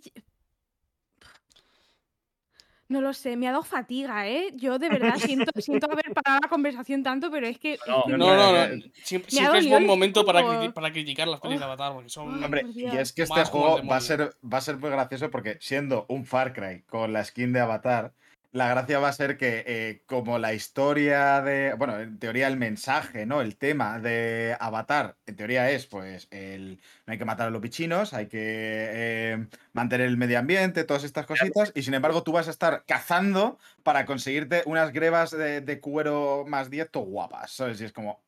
No 2.89 3.01
lo 3.01 3.13
sé, 3.13 3.37
me 3.37 3.49
ha 3.49 3.51
dado 3.51 3.65
fatiga, 3.65 4.29
¿eh? 4.29 4.53
Yo 4.55 4.79
de 4.79 4.89
verdad 4.89 5.15
siento, 5.19 5.51
siento 5.61 5.91
haber 5.91 6.13
parado 6.15 6.39
la 6.43 6.49
conversación 6.49 7.03
tanto, 7.03 7.31
pero 7.31 7.47
es 7.47 7.59
que. 7.59 7.75
es 7.75 7.81
No, 7.87 8.05
que 8.05 8.13
no, 8.13 8.19
No, 8.19 8.37
no, 8.37 8.53
no. 8.77 8.83
Siempre, 9.03 9.59
es 9.59 9.69
buen 9.69 9.87
momento 9.87 10.25
para, 10.25 10.41
criti- 10.43 10.73
para 10.73 10.93
criticar 10.93 11.27
las 11.27 11.41
pelis 11.41 11.59
de. 11.59 11.65
Avatar, 11.65 11.93
porque 11.95 12.09
son. 12.11 12.43
Hombre, 12.45 12.65
y 12.75 12.85
es 12.87 13.13
que 13.13 13.23
este 13.23 13.45
juego 13.45 13.81
va 13.87 13.97
a, 13.97 14.01
ser, 14.01 14.37
va 14.53 14.59
a 14.59 14.61
ser 14.61 14.77
muy 14.77 14.91
gracioso 14.91 15.31
porque 15.31 15.59
siendo 15.61 16.07
un 16.09 16.25
Far 16.27 16.53
Cry 16.53 16.83
con 16.83 17.13
la 17.13 17.25
skin 17.25 17.53
de 17.53 17.61
Avatar, 17.61 18.13
la 18.57 18.69
gracia 18.69 18.99
va 18.99 19.09
a 19.09 19.13
ser 19.13 19.37
que 19.37 19.65
eh, 19.67 20.03
como 20.07 20.39
la 20.39 20.55
historia 20.55 21.43
de, 21.43 21.75
bueno, 21.75 22.01
en 22.01 22.19
teoría 22.19 22.49
el 22.49 22.57
mensaje, 22.57 23.27
¿no? 23.27 23.41
El 23.43 23.57
tema 23.59 23.99
de 24.01 24.57
Avatar, 24.59 25.19
en 25.27 25.37
teoría 25.37 25.71
es, 25.71 25.87
pues, 25.87 26.29
el, 26.31 26.81
no 27.07 27.13
hay 27.13 27.19
que 27.19 27.25
matar 27.25 27.49
a 27.49 27.51
los 27.51 27.61
bichinos, 27.61 28.15
hay 28.15 28.27
que 28.29 28.39
eh, 28.41 29.47
mantener 29.73 30.07
el 30.09 30.17
medio 30.17 30.39
ambiente, 30.39 30.85
todas 30.85 31.05
estas 31.05 31.27
cositas, 31.27 31.73
y 31.75 31.83
sin 31.83 31.95
embargo 31.95 32.23
tú 32.23 32.33
vas 32.33 32.49
a 32.49 32.51
estar 32.51 32.85
cazando 32.87 33.59
para 33.83 34.07
conseguirte 34.07 34.63
unas 34.67 34.93
grebas 34.93 35.31
de, 35.33 35.61
de 35.61 35.81
cuero 35.81 36.45
más 36.47 36.71
dieto 36.71 37.01
guapas, 37.01 37.51
¿sabes? 37.53 37.81
Y 37.81 37.85
es 37.85 37.93
como, 37.93 38.25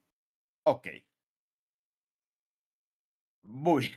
ok. 0.65 0.89
Muy. 3.43 3.97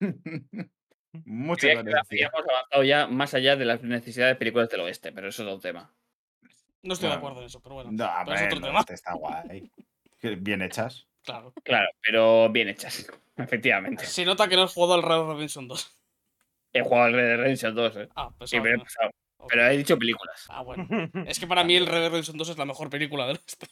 Mucha 1.24 1.60
Creía 1.68 1.76
que 1.76 1.90
coherencia. 1.90 2.26
habíamos 2.28 2.50
avanzado 2.50 2.84
ya 2.84 3.06
más 3.06 3.34
allá 3.34 3.56
de 3.56 3.64
las 3.64 3.82
necesidades 3.82 4.34
de 4.34 4.38
películas 4.38 4.68
del 4.70 4.80
oeste, 4.80 5.12
pero 5.12 5.28
eso 5.28 5.42
es 5.42 5.48
otro 5.48 5.60
tema. 5.60 5.92
No 6.82 6.94
estoy 6.94 7.10
de 7.10 7.14
acuerdo 7.14 7.40
en 7.40 7.46
eso, 7.46 7.60
pero 7.60 7.76
bueno. 7.76 7.90
No, 7.92 8.10
pero 8.24 8.36
es 8.36 8.42
otro 8.46 8.60
no, 8.60 8.66
tema. 8.66 8.80
este 8.80 8.94
está 8.94 9.14
guay. 9.14 9.70
Bien 10.38 10.62
hechas. 10.62 11.06
Claro. 11.22 11.52
Claro, 11.62 11.88
pero 12.00 12.50
bien 12.50 12.68
hechas, 12.68 13.06
efectivamente. 13.36 14.04
Se 14.06 14.24
nota 14.24 14.48
que 14.48 14.56
no 14.56 14.62
has 14.62 14.72
jugado 14.72 14.94
al 14.94 15.02
Red 15.02 15.16
Dead 15.16 15.34
Redemption 15.34 15.68
2. 15.68 15.98
He 16.72 16.80
jugado 16.82 17.04
al 17.04 17.12
Red 17.12 17.26
Dead 17.28 17.36
Redemption 17.36 17.74
2, 17.74 17.96
¿eh? 17.96 18.08
Ah, 18.16 18.30
pues 18.36 18.50
Sí, 18.50 18.58
me 18.60 18.70
lo 18.70 18.76
he 18.76 18.80
ah, 18.80 18.84
pasado. 18.84 19.10
ok. 19.36 19.48
Pero 19.50 19.66
he 19.68 19.76
dicho 19.76 19.98
películas. 19.98 20.46
Ah, 20.48 20.62
bueno. 20.62 20.86
Es 21.28 21.38
que 21.38 21.46
para 21.46 21.62
mí 21.62 21.76
el 21.76 21.86
Red 21.86 22.00
Dead 22.00 22.08
Redemption 22.10 22.36
2 22.38 22.48
es 22.48 22.58
la 22.58 22.64
mejor 22.64 22.90
película 22.90 23.26
del 23.26 23.36
oeste. 23.36 23.66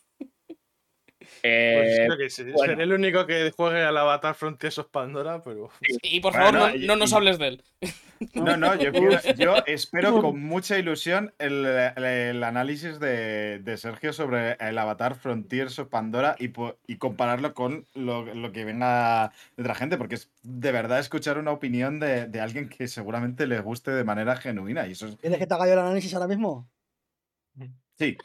Pues 1.43 1.99
Eh, 1.99 2.05
creo 2.07 2.19
que 2.19 2.31
sí. 2.31 2.43
bueno. 2.45 2.73
Seré 2.73 2.83
el 2.85 2.93
único 2.93 3.27
que 3.27 3.51
juegue 3.57 3.83
al 3.83 3.97
Avatar 3.97 4.35
Frontiers 4.35 4.79
of 4.79 4.89
Pandora, 4.89 5.43
pero. 5.43 5.71
Y 6.03 6.21
por 6.21 6.33
Bueno, 6.33 6.59
favor, 6.61 6.71
no, 6.71 6.77
y- 6.77 6.87
no 6.87 6.97
nos 6.97 7.13
hables 7.13 7.39
de 7.39 7.49
él. 7.49 7.63
No, 8.35 8.55
no, 8.59 8.75
yo, 8.75 8.93
quiero- 8.93 9.19
yo 9.39 9.55
espero 9.65 10.21
con 10.21 10.39
mucha 10.45 10.79
ilusión 10.79 11.33
el, 11.39 11.65
el 11.65 12.45
análisis 12.45 13.01
de, 13.01 13.61
de 13.61 13.77
Sergio 13.79 14.13
sobre 14.13 14.59
el 14.61 14.77
Avatar 14.77 15.15
Frontiers 15.15 15.79
of 15.79 15.89
Pandora 15.89 16.37
y, 16.39 16.53
y 16.87 16.97
compararlo 16.99 17.55
con 17.55 17.87
lo, 17.95 18.27
lo 18.35 18.53
que 18.53 18.67
venga 18.67 19.33
de 19.57 19.63
otra 19.63 19.75
gente, 19.75 19.97
porque 19.97 20.17
es 20.17 20.31
de 20.43 20.71
verdad 20.71 20.99
escuchar 20.99 21.39
una 21.39 21.51
opinión 21.53 21.99
de, 21.99 22.27
de 22.27 22.41
alguien 22.43 22.69
que 22.69 22.89
seguramente 22.89 23.47
le 23.47 23.59
guste 23.61 23.91
de 23.91 24.05
manera 24.05 24.37
genuina. 24.37 24.87
Y 24.87 24.93
eso 24.93 25.07
es. 25.07 25.17
¿Quieres 25.17 25.39
que 25.39 25.47
te 25.47 25.55
haga 25.55 25.67
yo 25.67 25.73
el 25.73 25.79
análisis 25.79 26.13
ahora 26.13 26.29
mismo? 26.29 26.69
Sí, 28.01 28.17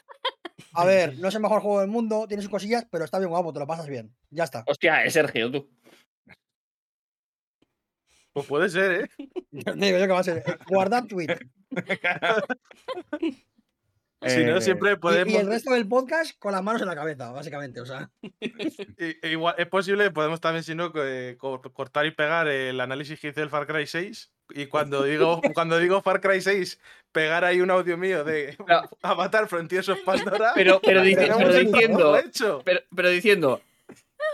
A 0.72 0.86
ver, 0.86 1.18
no 1.20 1.28
es 1.28 1.36
el 1.36 1.42
mejor 1.42 1.62
juego 1.62 1.82
del 1.82 1.90
mundo, 1.90 2.28
tiene 2.30 2.42
sus 2.42 2.50
cosillas, 2.50 2.88
pero 2.90 3.04
está 3.04 3.18
bien 3.20 3.30
guapo, 3.30 3.52
te 3.52 3.60
lo 3.60 3.68
pasas 3.68 3.88
bien. 3.88 4.16
Ya 4.30 4.46
está. 4.46 4.64
hostia, 4.68 5.04
es 5.04 5.12
Sergio, 5.12 5.52
tú. 5.52 5.70
Pues 8.32 8.48
puede 8.48 8.70
ser, 8.70 8.92
¿eh? 8.92 9.10
Digo 9.76 9.98
yo 9.98 10.06
que 10.08 10.14
va 10.14 10.20
a 10.20 10.24
ser. 10.24 10.38
eh, 10.48 10.58
Guardad 10.68 11.06
tweet. 11.06 11.28
Si 14.28 14.44
no, 14.44 14.58
Eh, 14.58 14.62
siempre 14.62 14.92
Y, 14.92 14.94
y 14.94 14.98
podemos. 14.98 15.34
el 15.36 15.46
resto 15.48 15.72
del 15.74 15.88
podcast 15.88 16.40
con 16.40 16.52
las 16.54 16.64
manos 16.64 16.82
en 16.82 16.88
la 16.88 16.96
cabeza, 16.96 17.32
básicamente. 17.32 17.80
O 17.82 17.86
sea, 17.86 18.10
Igual, 19.22 19.54
es 19.58 19.68
posible, 19.68 20.10
podemos 20.10 20.42
también, 20.42 20.64
si 20.64 20.74
no, 20.74 20.92
co- 20.92 21.62
cortar 21.74 22.08
y 22.08 22.12
pegar 22.12 22.48
el 22.48 22.80
análisis 22.80 23.20
que 23.20 23.28
hice 23.28 23.42
del 23.42 23.50
Far 23.52 23.68
Cry 23.68 23.86
6. 23.86 24.34
Y 24.50 24.68
cuando 24.68 25.04
digo, 25.04 25.42
cuando 25.54 25.80
digo 25.80 26.02
Far 26.02 26.22
Cry 26.22 26.40
6, 26.42 26.80
pegar 27.12 27.44
ahí 27.44 27.62
un 27.62 27.72
audio 27.72 27.98
mío 27.98 28.24
de 28.24 28.56
No. 28.68 28.82
Avatar 29.02 29.48
Frontiers 29.48 29.90
of 29.90 30.00
Pandora. 30.02 30.52
Pero, 30.56 30.80
pero, 30.84 31.02
dice- 31.04 31.30
diciendo, 31.66 32.18
hecho. 32.18 32.62
pero, 32.64 32.82
pero 32.96 33.10
diciendo, 33.10 33.62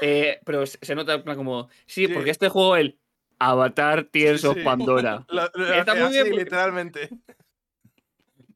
eh, 0.02 0.40
pero 0.46 0.66
se 0.66 0.96
nota 0.96 1.14
en 1.14 1.24
plan 1.24 1.38
como, 1.38 1.70
sí, 1.86 2.08
Sí. 2.08 2.14
porque 2.14 2.32
este 2.32 2.50
juego, 2.50 2.76
el 2.76 2.98
Avatar 3.40 4.04
Tears 4.06 4.42
Sí, 4.42 4.48
of 4.48 4.56
sí. 4.58 4.64
Pandora. 4.64 5.26
Lo- 5.30 5.50
lo 5.54 5.74
Está 5.74 5.96
muy 5.96 6.10
bien 6.12 6.28
porque- 6.28 6.44
literalmente. 6.44 7.10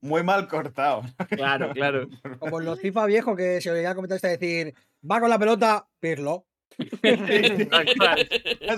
muy 0.02 0.22
mal 0.24 0.48
cortado. 0.48 1.02
Claro, 1.30 1.72
claro. 1.72 2.08
como 2.38 2.60
en 2.60 2.66
los 2.66 2.80
FIFA 2.80 3.06
viejos 3.08 3.36
que 3.38 3.60
se 3.62 3.72
oía 3.72 3.96
comentarista 3.96 4.28
decir, 4.28 4.76
va 5.10 5.20
con 5.20 5.30
la 5.30 5.40
pelota, 5.40 5.88
Pirlo. 6.00 6.46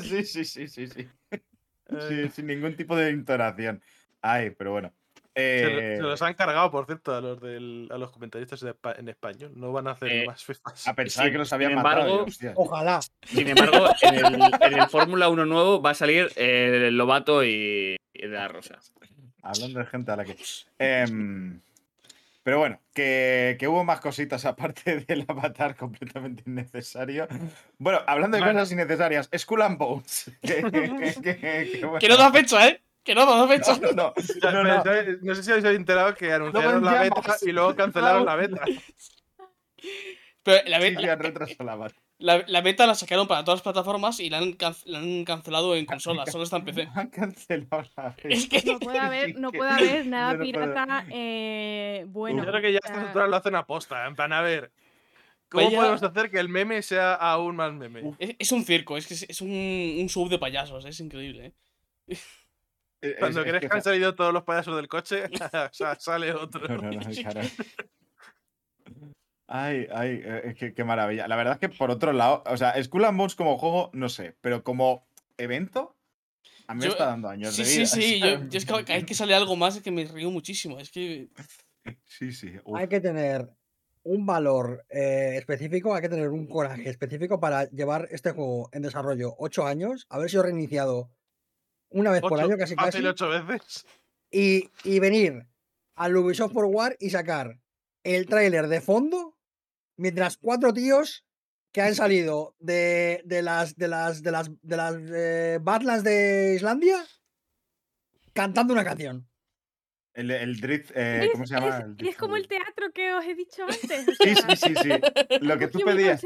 Sí, 0.02 0.24
sí, 0.24 0.46
sí, 0.46 0.68
sí, 0.88 1.08
sí. 1.90 1.96
Sí, 2.24 2.30
sin 2.30 2.48
ningún 2.48 2.76
tipo 2.76 2.96
de 2.96 3.10
entonación. 3.10 3.82
Ay, 4.22 4.50
pero 4.52 4.72
bueno. 4.72 4.92
Se, 5.36 5.64
lo- 5.72 5.80
Eh, 5.80 5.96
se 5.98 6.02
los 6.02 6.22
han 6.24 6.34
cargado, 6.34 6.72
por 6.72 6.88
cierto, 6.88 7.14
a 7.14 7.22
los, 7.22 7.40
del, 7.40 7.88
a 7.92 7.98
los 8.00 8.10
comentaristas 8.12 8.60
de 8.62 8.74
en 8.98 9.08
español. 9.08 9.52
No 9.56 9.72
van 9.72 9.88
a 9.88 9.92
hacer 9.92 10.12
Eh, 10.12 10.26
más 10.26 10.44
FIFAs. 10.44 10.88
a 10.88 10.96
pensar 10.96 11.26
sí, 11.28 11.32
que 11.32 11.38
los 11.38 11.48
sin 11.50 11.56
habían 11.56 11.72
embargo, 11.74 12.02
matado. 12.06 12.24
hostia. 12.26 12.54
Ojalá. 12.56 13.00
Sin 13.22 13.48
embargo, 13.48 13.88
en 14.02 14.16
el, 14.16 14.52
en 14.62 14.80
el 14.80 14.88
Fórmula 14.90 15.30
1 15.30 15.46
nuevo 15.46 15.80
va 15.82 15.92
a 15.92 15.94
salir 15.94 16.30
el 16.36 16.98
Lobato 16.98 17.44
y, 17.44 17.98
y 18.14 18.22
de 18.22 18.28
la 18.30 18.48
Rosa. 18.48 18.80
Hablando 19.44 19.78
de 19.80 19.86
gente 19.86 20.12
a 20.12 20.16
la 20.16 20.26
que. 20.26 20.36
Pero 22.48 22.60
bueno, 22.60 22.80
que, 22.94 23.58
que 23.60 23.68
hubo 23.68 23.84
más 23.84 24.00
cositas 24.00 24.46
aparte 24.46 25.00
del 25.06 25.26
avatar 25.28 25.76
completamente 25.76 26.44
innecesario. 26.46 27.28
Bueno, 27.78 28.00
hablando 28.08 28.38
de 28.38 28.42
Bueno. 28.44 28.58
cosas 28.60 28.72
innecesarias, 28.72 29.30
Skull 29.38 29.64
and 29.64 29.78
Bones. 29.78 30.32
que, 30.42 30.64
que- 30.64 31.22
que- 31.22 31.38
que 31.74 31.80
bueno. 31.82 32.00
Que 32.00 32.08
no 32.08 32.16
da 32.16 32.32
fecha, 32.32 32.66
¿eh? 32.70 32.82
Que 33.04 33.14
no, 33.14 33.26
no 33.26 33.50
fecha. 33.50 33.78
No, 33.82 33.92
no, 33.92 34.14
no, 34.64 34.64
no. 34.64 34.84
No 35.24 35.36
sé 35.36 35.44
si 35.44 35.52
habéis 35.52 35.66
enterado 35.66 36.16
que 36.16 36.32
anunciaron 36.32 36.86
la 36.86 37.02
beta 37.02 37.36
y 37.42 37.52
luego 37.52 37.76
cancelaron 37.76 38.26
la 38.26 38.36
beta. 38.38 38.62
Pero 40.44 40.70
la, 40.70 40.78
Sí, 40.78 40.84
be- 40.84 40.96
sí, 41.02 41.06
la, 41.06 41.14
han 41.14 41.20
retrasado 41.20 41.66
la 41.66 41.76
beta. 41.76 41.96
La- 42.20 42.44
la 42.48 42.62
beta 42.62 42.88
la 42.88 42.96
sacaron 42.96 43.28
para 43.28 43.44
todas 43.44 43.58
las 43.60 43.64
plataformas 43.64 44.20
y 44.20 44.30
la 44.30 44.40
han, 44.40 44.54
can- 44.54 44.76
la 44.86 45.00
han 45.00 45.24
cancelado 45.26 45.76
en 45.76 45.86
consolas, 45.86 46.32
solo 46.32 46.44
está 46.44 46.58
en 46.58 46.66
PC. 46.66 46.88
Han 46.96 47.10
cancelado 47.10 47.84
la 47.96 48.10
beta. 48.10 48.30
Es 48.30 48.48
que 48.50 48.62
No 48.66 48.80
puede 48.80 49.00
haber, 49.00 49.36
no 49.40 49.52
puede 49.52 49.70
haber 49.70 50.06
nada 50.08 50.34
no 50.34 50.44
pirata 50.44 51.06
eh, 51.12 52.06
bueno. 52.08 52.44
Yo 52.44 52.50
creo 52.50 52.62
que 52.62 52.72
ya 52.74 52.80
estas 52.84 52.98
alturas 52.98 53.30
lo 53.30 53.36
hacen 53.36 53.56
aposta. 53.56 54.06
En 54.08 54.16
plan, 54.16 54.34
a 54.34 54.42
ver. 54.42 54.72
¿Cómo 55.50 55.66
Vaya- 55.66 55.78
podemos 55.78 56.04
hacer 56.04 56.30
que 56.30 56.40
el 56.40 56.50
meme 56.50 56.82
sea 56.82 57.14
aún 57.14 57.56
más 57.56 57.72
meme? 57.72 58.14
es, 58.20 58.36
es 58.40 58.52
un 58.52 58.66
circo, 58.66 58.98
es 58.98 59.08
que 59.08 59.14
es, 59.14 59.24
es 59.30 59.40
un, 59.42 59.50
un 59.50 60.10
show 60.10 60.28
de 60.28 60.38
payasos, 60.40 60.84
es 60.86 61.00
increíble. 61.00 61.54
¿eh? 62.08 62.18
Es- 63.00 63.16
Cuando 63.20 63.42
es 63.42 63.46
crees 63.48 63.62
que 63.62 63.70
que 63.70 63.76
han 63.76 63.82
salido 63.84 64.14
todos 64.16 64.34
los 64.34 64.44
payasos 64.44 64.76
del 64.76 64.88
coche, 64.90 65.24
sa- 65.72 65.96
sale 66.00 66.34
otro. 66.34 66.68
No, 66.68 66.82
no, 66.82 66.92
no, 66.92 67.00
caray. 67.24 67.50
Ay, 69.48 69.88
ay, 69.94 70.22
eh, 70.24 70.56
qué, 70.58 70.74
qué 70.74 70.84
maravilla. 70.84 71.28
La 71.28 71.36
verdad 71.38 71.54
es 71.54 71.60
que 71.60 71.70
por 71.76 71.90
otro 71.90 72.12
lado, 72.12 72.44
o 72.48 72.58
sea, 72.58 72.82
Skull 72.84 73.06
and 73.06 73.18
Bones 73.18 73.36
como 73.36 73.58
juego, 73.58 73.90
no 73.94 74.10
sé, 74.10 74.36
pero 74.42 74.64
como 74.64 75.08
evento, 75.38 75.96
a 76.68 76.74
mí 76.74 76.82
me 76.82 76.88
está 76.88 77.06
dando 77.06 77.30
años 77.30 77.56
Sí, 77.56 77.64
de 77.64 77.68
sí, 77.68 77.78
vida. 77.78 77.88
sí, 77.88 78.16
o 78.24 78.26
sea, 78.26 78.40
yo, 78.40 78.50
yo 78.50 78.58
es 78.58 78.66
que 78.66 78.72
cada 78.84 78.84
vez 79.00 79.06
que 79.06 79.14
sale 79.16 79.34
algo 79.34 79.56
más 79.56 79.78
es 79.78 79.84
que 79.84 79.92
me 79.92 80.04
río 80.06 80.30
muchísimo. 80.32 80.80
Es 80.80 80.92
que. 80.92 81.30
Sí, 82.06 82.34
sí. 82.34 82.52
uf. 82.66 82.78
Hay 82.78 82.88
que 82.90 83.00
tener 83.00 83.50
un 84.04 84.26
valor 84.26 84.86
eh, 84.90 85.36
específico, 85.38 85.94
hay 85.96 86.02
que 86.02 86.10
tener 86.10 86.30
un 86.30 86.48
coraje 86.48 86.90
específico 86.90 87.40
para 87.40 87.70
llevar 87.70 88.08
este 88.12 88.32
juego 88.32 88.70
en 88.74 88.82
desarrollo 88.82 89.36
8 89.38 89.66
años, 89.66 90.06
haber 90.10 90.30
sido 90.30 90.44
reiniciado 90.44 91.10
una 91.90 92.12
vez 92.12 92.22
por 92.22 92.34
Ocho, 92.34 92.44
año 92.46 92.58
casi 92.58 92.76
casi, 92.76 93.06
ocho 93.06 93.30
veces. 93.30 93.86
y, 94.32 94.70
y 94.84 95.00
venir 95.00 95.48
al 95.96 96.16
Ubisoft 96.18 96.52
Forward 96.54 96.96
y 97.00 97.10
sacar 97.12 97.60
el 98.04 98.26
tráiler 98.28 98.68
de 98.68 98.82
fondo 98.82 99.37
mientras 99.98 100.38
cuatro 100.38 100.74
tíos 100.74 101.26
que 101.72 101.82
han 101.82 101.94
salido 101.96 102.56
de, 102.60 103.22
de 103.26 103.42
las 103.42 103.76
de 103.76 103.88
las 103.88 104.24
de 104.24 104.32
las 104.32 104.50
de 104.62 104.78
las 104.78 104.96
eh, 105.14 105.60
Badlands 105.62 106.04
de 106.04 106.54
Islandia 106.56 107.04
cantando 108.34 108.74
una 108.74 108.84
canción. 108.86 109.28
El, 110.14 110.32
el 110.32 110.60
Drift, 110.60 110.92
eh, 110.96 111.26
es- 111.26 111.32
¿cómo 111.32 111.46
se 111.46 111.54
llama? 111.54 111.78
es- 111.78 111.84
El 111.84 111.92
es, 111.92 111.98
Drift 111.98 112.18
como 112.20 112.38
el 112.38 112.48
teatro 112.48 112.92
que 112.92 113.14
os 113.14 113.24
he 113.26 113.36
dicho 113.36 113.64
antes. 113.64 114.08
o 114.08 114.12
Sí, 114.24 114.36
sea, 114.36 114.56
sí, 114.56 114.74
sí, 114.74 114.76
sí. 114.82 114.90
Lo 115.42 115.60
que 115.60 115.68
tú 115.68 115.80
pedías, 115.80 116.24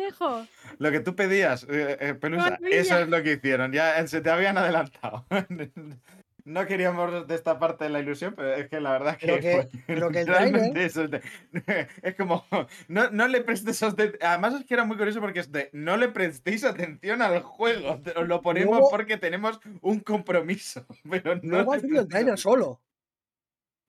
lo 0.77 0.91
que 0.91 0.99
tú 1.01 1.13
pedías, 1.15 1.63
eh, 1.69 1.97
eh, 1.99 2.13
Pelusa, 2.13 2.57
eso 2.69 2.99
es 2.99 3.09
lo 3.09 3.21
que 3.21 3.33
hicieron. 3.33 3.73
Ya 3.73 3.99
eh, 3.99 4.07
se 4.07 4.21
te 4.21 4.29
habían 4.29 4.57
adelantado. 4.57 5.25
No 6.43 6.65
queríamos 6.65 7.27
destaparte 7.27 7.87
la 7.89 7.99
ilusión, 7.99 8.33
pero 8.35 8.53
es 8.55 8.67
que 8.69 8.79
la 8.79 8.91
verdad 8.91 9.13
es 9.13 9.17
que, 9.19 9.39
que- 9.39 9.51
fue 9.53 9.69
pero 9.87 10.09
que 10.09 10.21
el 10.21 10.25
literalmente 10.27 10.85
eso 10.85 11.03
es, 11.03 11.11
de- 11.11 11.21
es 12.01 12.15
como 12.15 12.45
no, 12.87 13.09
no 13.11 13.27
le 13.27 13.41
prestes 13.41 13.83
además 13.83 14.55
es 14.55 14.65
que 14.65 14.73
era 14.73 14.83
muy 14.85 14.97
curioso 14.97 15.19
porque 15.21 15.39
es 15.41 15.51
de 15.51 15.69
no 15.73 15.97
le 15.97 16.09
prestéis 16.09 16.63
atención 16.63 17.21
al 17.21 17.41
juego, 17.41 18.01
os 18.15 18.27
lo 18.27 18.41
ponemos 18.41 18.71
Luego- 18.77 18.89
porque 18.89 19.17
tenemos 19.17 19.59
un 19.81 19.99
compromiso, 19.99 20.85
pero 21.09 21.35
no 21.35 21.41
Luego 21.43 21.75
le 21.75 21.81
el 21.81 21.99
atención. 21.99 22.37
solo 22.37 22.81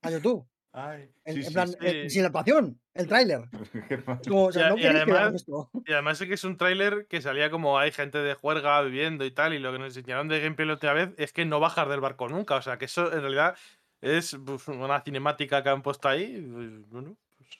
a 0.02 0.10
YouTube. 0.10 0.46
Ay, 0.74 1.10
En, 1.24 1.34
sí, 1.34 1.40
en 1.40 1.46
sí, 1.46 1.52
plan, 1.52 1.68
sí. 1.68 1.76
eh, 1.82 2.08
sin 2.10 2.22
la 2.22 2.28
actuación, 2.28 2.80
el 2.94 3.06
tráiler. 3.06 3.42
Es 4.22 4.28
o 4.30 4.52
sea, 4.52 4.70
Y 4.76 4.82
no 4.82 4.88
además-. 4.90 5.44
Y 5.86 5.92
además 5.92 6.16
sí 6.18 6.26
que 6.28 6.34
es 6.34 6.44
un 6.44 6.56
tráiler 6.56 7.06
que 7.08 7.20
salía 7.20 7.50
como 7.50 7.78
hay 7.78 7.92
gente 7.92 8.18
de 8.18 8.34
juerga 8.34 8.80
viviendo 8.82 9.24
y 9.26 9.30
tal, 9.30 9.52
y 9.52 9.58
lo 9.58 9.70
que 9.72 9.78
nos 9.78 9.94
enseñaron 9.96 10.28
de 10.28 10.40
gameplay 10.40 10.66
la 10.66 10.74
última 10.74 10.94
vez 10.94 11.10
es 11.18 11.32
que 11.34 11.44
no 11.44 11.60
bajar 11.60 11.88
del 11.90 12.00
barco 12.00 12.26
nunca. 12.28 12.56
O 12.56 12.62
sea, 12.62 12.78
que 12.78 12.86
eso 12.86 13.12
en 13.12 13.20
realidad 13.20 13.54
es 14.00 14.36
pues, 14.44 14.66
una 14.68 15.00
cinemática 15.02 15.62
que 15.62 15.68
han 15.68 15.82
puesto 15.82 16.08
ahí. 16.08 16.40
pues, 16.52 16.88
Bueno, 16.90 17.16
pues, 17.36 17.50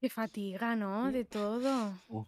Qué 0.00 0.10
fatiga, 0.10 0.74
¿no? 0.74 1.10
De 1.12 1.24
todo. 1.24 1.92
Uf. 2.08 2.26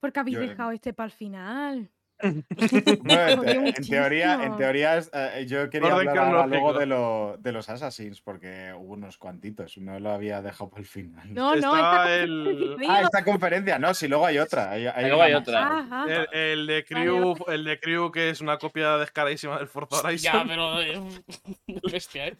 ¿Por 0.00 0.12
qué 0.12 0.20
habéis 0.20 0.36
Yo- 0.36 0.42
dejado 0.42 0.72
este 0.72 0.92
para 0.92 1.06
el 1.06 1.12
final? 1.12 1.88
Bueno, 3.02 3.36
jodió 3.36 3.50
en, 3.66 3.74
teoría, 3.74 4.44
en 4.44 4.56
teoría 4.56 4.96
es, 4.96 5.10
eh, 5.12 5.44
yo 5.48 5.68
quería 5.70 5.94
Orden 5.94 6.08
hablar 6.08 6.26
ahora 6.28 6.46
luego 6.46 6.72
de, 6.72 6.86
lo, 6.86 7.36
de 7.38 7.52
los 7.52 7.68
Assassins, 7.68 8.20
porque 8.20 8.72
hubo 8.76 8.94
unos 8.94 9.18
cuantitos, 9.18 9.76
no 9.78 9.98
lo 10.00 10.10
había 10.10 10.40
dejado 10.42 10.70
para 10.70 10.80
el 10.82 10.86
final. 10.88 11.34
No, 11.34 11.54
no, 11.56 11.76
esta 11.76 12.14
el- 12.14 12.44
conferencia, 12.44 12.94
Ah, 12.94 13.00
esta 13.02 13.24
conferencia, 13.24 13.78
no, 13.78 13.94
si 13.94 14.08
luego 14.08 14.26
hay 14.26 14.38
otra. 14.38 14.70
Hay, 14.70 14.86
hay 14.86 15.06
Luego 15.06 15.22
hay 15.22 15.32
más. 15.34 15.42
otra. 15.42 15.78
Ajá. 15.80 16.06
el, 16.08 16.28
el 16.32 16.66
de 16.66 16.84
Crew, 16.84 17.34
el 17.48 17.64
de 17.64 17.78
Crew, 17.80 18.10
que 18.10 18.30
es 18.30 18.40
una 18.40 18.58
copia 18.58 18.96
descaradísima 18.98 19.58
del 19.58 19.68
Forza 19.68 19.98
Horizon. 20.00 20.32
Ya, 20.32 20.44
pero. 20.46 20.74
Muy 21.66 21.92
bestia, 21.92 22.28
¿eh? 22.28 22.36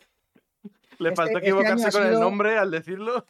Le 0.99 1.09
Este- 1.09 1.17
faltó 1.17 1.39
este 1.39 1.49
equivocarse 1.51 1.89
ha 1.89 1.91
con 1.91 2.03
el 2.05 2.09
sido- 2.11 2.21
nombre 2.21 2.57
al 2.59 2.71
decirlo. 2.71 3.27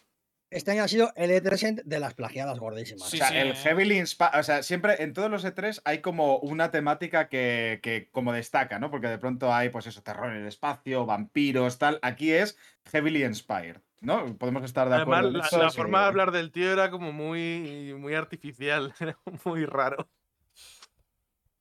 Este 0.54 0.70
año 0.70 0.84
ha 0.84 0.88
sido 0.88 1.12
el 1.16 1.30
E3 1.30 1.82
de 1.84 1.98
las 2.00 2.14
plagiadas 2.14 2.58
gordísimas. 2.58 3.10
Sí, 3.10 3.16
O 3.16 3.18
sea, 3.18 3.28
sí. 3.28 3.36
el 3.36 3.54
heavily 3.56 3.96
inspa- 3.98 4.38
o 4.38 4.42
sea, 4.42 4.62
siempre 4.62 5.02
en 5.02 5.12
todos 5.12 5.30
los 5.30 5.44
E3 5.44 5.82
hay 5.84 6.00
como 6.00 6.38
una 6.38 6.70
temática 6.70 7.28
que, 7.28 7.80
que 7.82 8.08
como 8.12 8.32
destaca, 8.32 8.78
¿no? 8.78 8.90
Porque 8.90 9.08
de 9.08 9.18
pronto 9.18 9.52
hay, 9.52 9.68
pues 9.70 9.86
eso, 9.86 10.02
terror 10.02 10.30
en 10.30 10.42
el 10.42 10.46
espacio, 10.46 11.06
vampiros, 11.06 11.78
tal. 11.78 11.98
Aquí 12.02 12.32
es 12.32 12.56
heavily 12.92 13.24
inspired, 13.24 13.78
¿no? 14.00 14.36
Podemos 14.38 14.62
estar 14.64 14.88
de 14.88 14.94
Además, 14.94 15.18
acuerdo. 15.18 15.38
en 15.38 15.58
la, 15.58 15.64
la 15.64 15.70
sí. 15.70 15.76
forma 15.76 16.00
de 16.02 16.06
hablar 16.06 16.30
del 16.30 16.52
tío 16.52 16.72
era 16.72 16.90
como 16.90 17.12
muy, 17.12 17.94
muy 17.98 18.14
artificial, 18.14 18.94
era 19.00 19.18
muy 19.44 19.66
raro. 19.66 20.08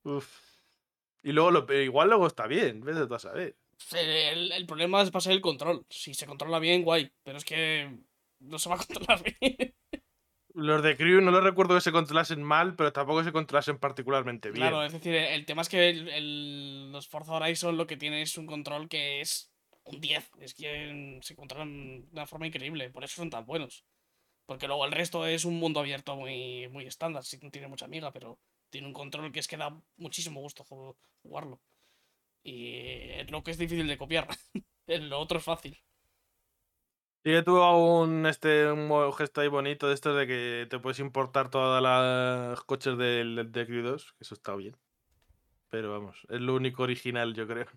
Uf. 0.04 0.28
Y 1.24 1.32
luego, 1.32 1.52
lo, 1.52 1.66
pero 1.66 1.82
igual 1.82 2.10
luego 2.10 2.28
está 2.28 2.48
bien, 2.48 2.82
ves 2.82 2.98
de 2.98 3.08
tú 3.08 3.16
a 3.16 3.20
saber. 3.20 3.56
El, 3.94 4.52
el 4.52 4.66
problema 4.66 5.02
es 5.02 5.10
pasar 5.12 5.34
el 5.34 5.42
control. 5.42 5.86
Si 5.90 6.14
se 6.14 6.26
controla 6.26 6.60
bien, 6.60 6.84
guay. 6.84 7.12
Pero 7.24 7.38
es 7.38 7.46
que 7.46 7.90
no 8.44 8.60
se 8.60 8.70
va 8.70 8.76
a 8.76 8.78
controlar 8.80 9.24
bien. 9.42 9.76
Los 10.56 10.84
de 10.84 10.96
Crew 10.96 11.20
no 11.22 11.32
los 11.32 11.44
recuerdo 11.44 11.74
que 11.74 11.82
se 11.82 11.92
controlasen 11.92 12.44
mal, 12.44 12.76
pero 12.76 12.94
tampoco 12.94 13.24
se 13.24 13.32
controlasen 13.32 13.80
particularmente 13.80 14.52
bien. 14.52 14.62
Claro, 14.62 14.84
es 14.84 14.94
decir, 14.94 15.16
el 15.16 15.46
tema 15.46 15.64
es 15.64 15.70
que 15.70 15.90
el- 15.90 16.10
el- 16.10 16.92
los 16.92 17.08
Forza 17.08 17.32
Horizon 17.34 17.76
lo 17.76 17.88
que 17.88 17.98
tiene 17.98 18.22
es 18.22 18.38
un 18.38 18.46
control 18.46 18.88
que 18.88 19.20
es 19.22 19.52
un 19.86 20.00
10. 20.00 20.30
Es 20.40 20.54
que 20.54 21.20
se 21.24 21.36
controlan 21.36 22.02
de 22.06 22.08
una 22.12 22.28
forma 22.28 22.46
increíble. 22.46 22.92
Por 22.92 23.04
eso 23.04 23.16
son 23.16 23.32
tan 23.32 23.46
buenos. 23.48 23.84
Porque 24.46 24.68
luego 24.68 24.86
el 24.86 24.92
resto 24.92 25.26
es 25.26 25.44
un 25.46 25.58
mundo 25.58 25.80
abierto 25.80 26.16
muy, 26.16 26.68
muy 26.68 26.86
estándar. 26.86 27.24
Sí, 27.24 27.40
no 27.42 27.50
tiene 27.50 27.68
mucha 27.68 27.86
amiga, 27.86 28.12
pero 28.14 28.40
tiene 28.70 28.86
un 28.88 28.94
control 28.94 29.32
que 29.32 29.40
es 29.40 29.48
que 29.48 29.58
da 29.58 29.76
muchísimo 29.98 30.40
gusto 30.42 30.64
ju- 30.66 30.96
jugarlo. 31.24 31.62
Y 32.44 32.76
es 33.12 33.32
lo 33.32 33.44
que 33.44 33.52
es 33.52 33.58
difícil 33.58 33.88
de 33.88 33.98
copiar. 33.98 34.28
lo 34.88 35.20
otro 35.20 35.40
es 35.40 35.44
fácil. 35.44 35.82
Sí 37.26 37.32
que 37.32 37.42
tuvo 37.42 38.02
un, 38.04 38.26
este, 38.26 38.70
un 38.70 39.14
gesto 39.14 39.40
ahí 39.40 39.48
bonito 39.48 39.88
de 39.88 39.94
estos 39.94 40.18
de 40.18 40.28
que 40.28 40.68
te 40.70 40.80
puedes 40.80 41.00
importar 41.00 41.50
todas 41.50 41.82
las 41.82 42.62
coches 42.64 42.98
del 42.98 43.50
de 43.50 43.66
Crew 43.66 43.82
2, 43.82 44.12
que 44.14 44.24
eso 44.24 44.34
está 44.36 44.54
bien. 44.56 44.76
Pero 45.70 45.92
vamos, 45.92 46.26
es 46.30 46.42
lo 46.42 46.54
único 46.54 46.84
original, 46.84 47.34
yo 47.34 47.48
creo. 47.48 47.68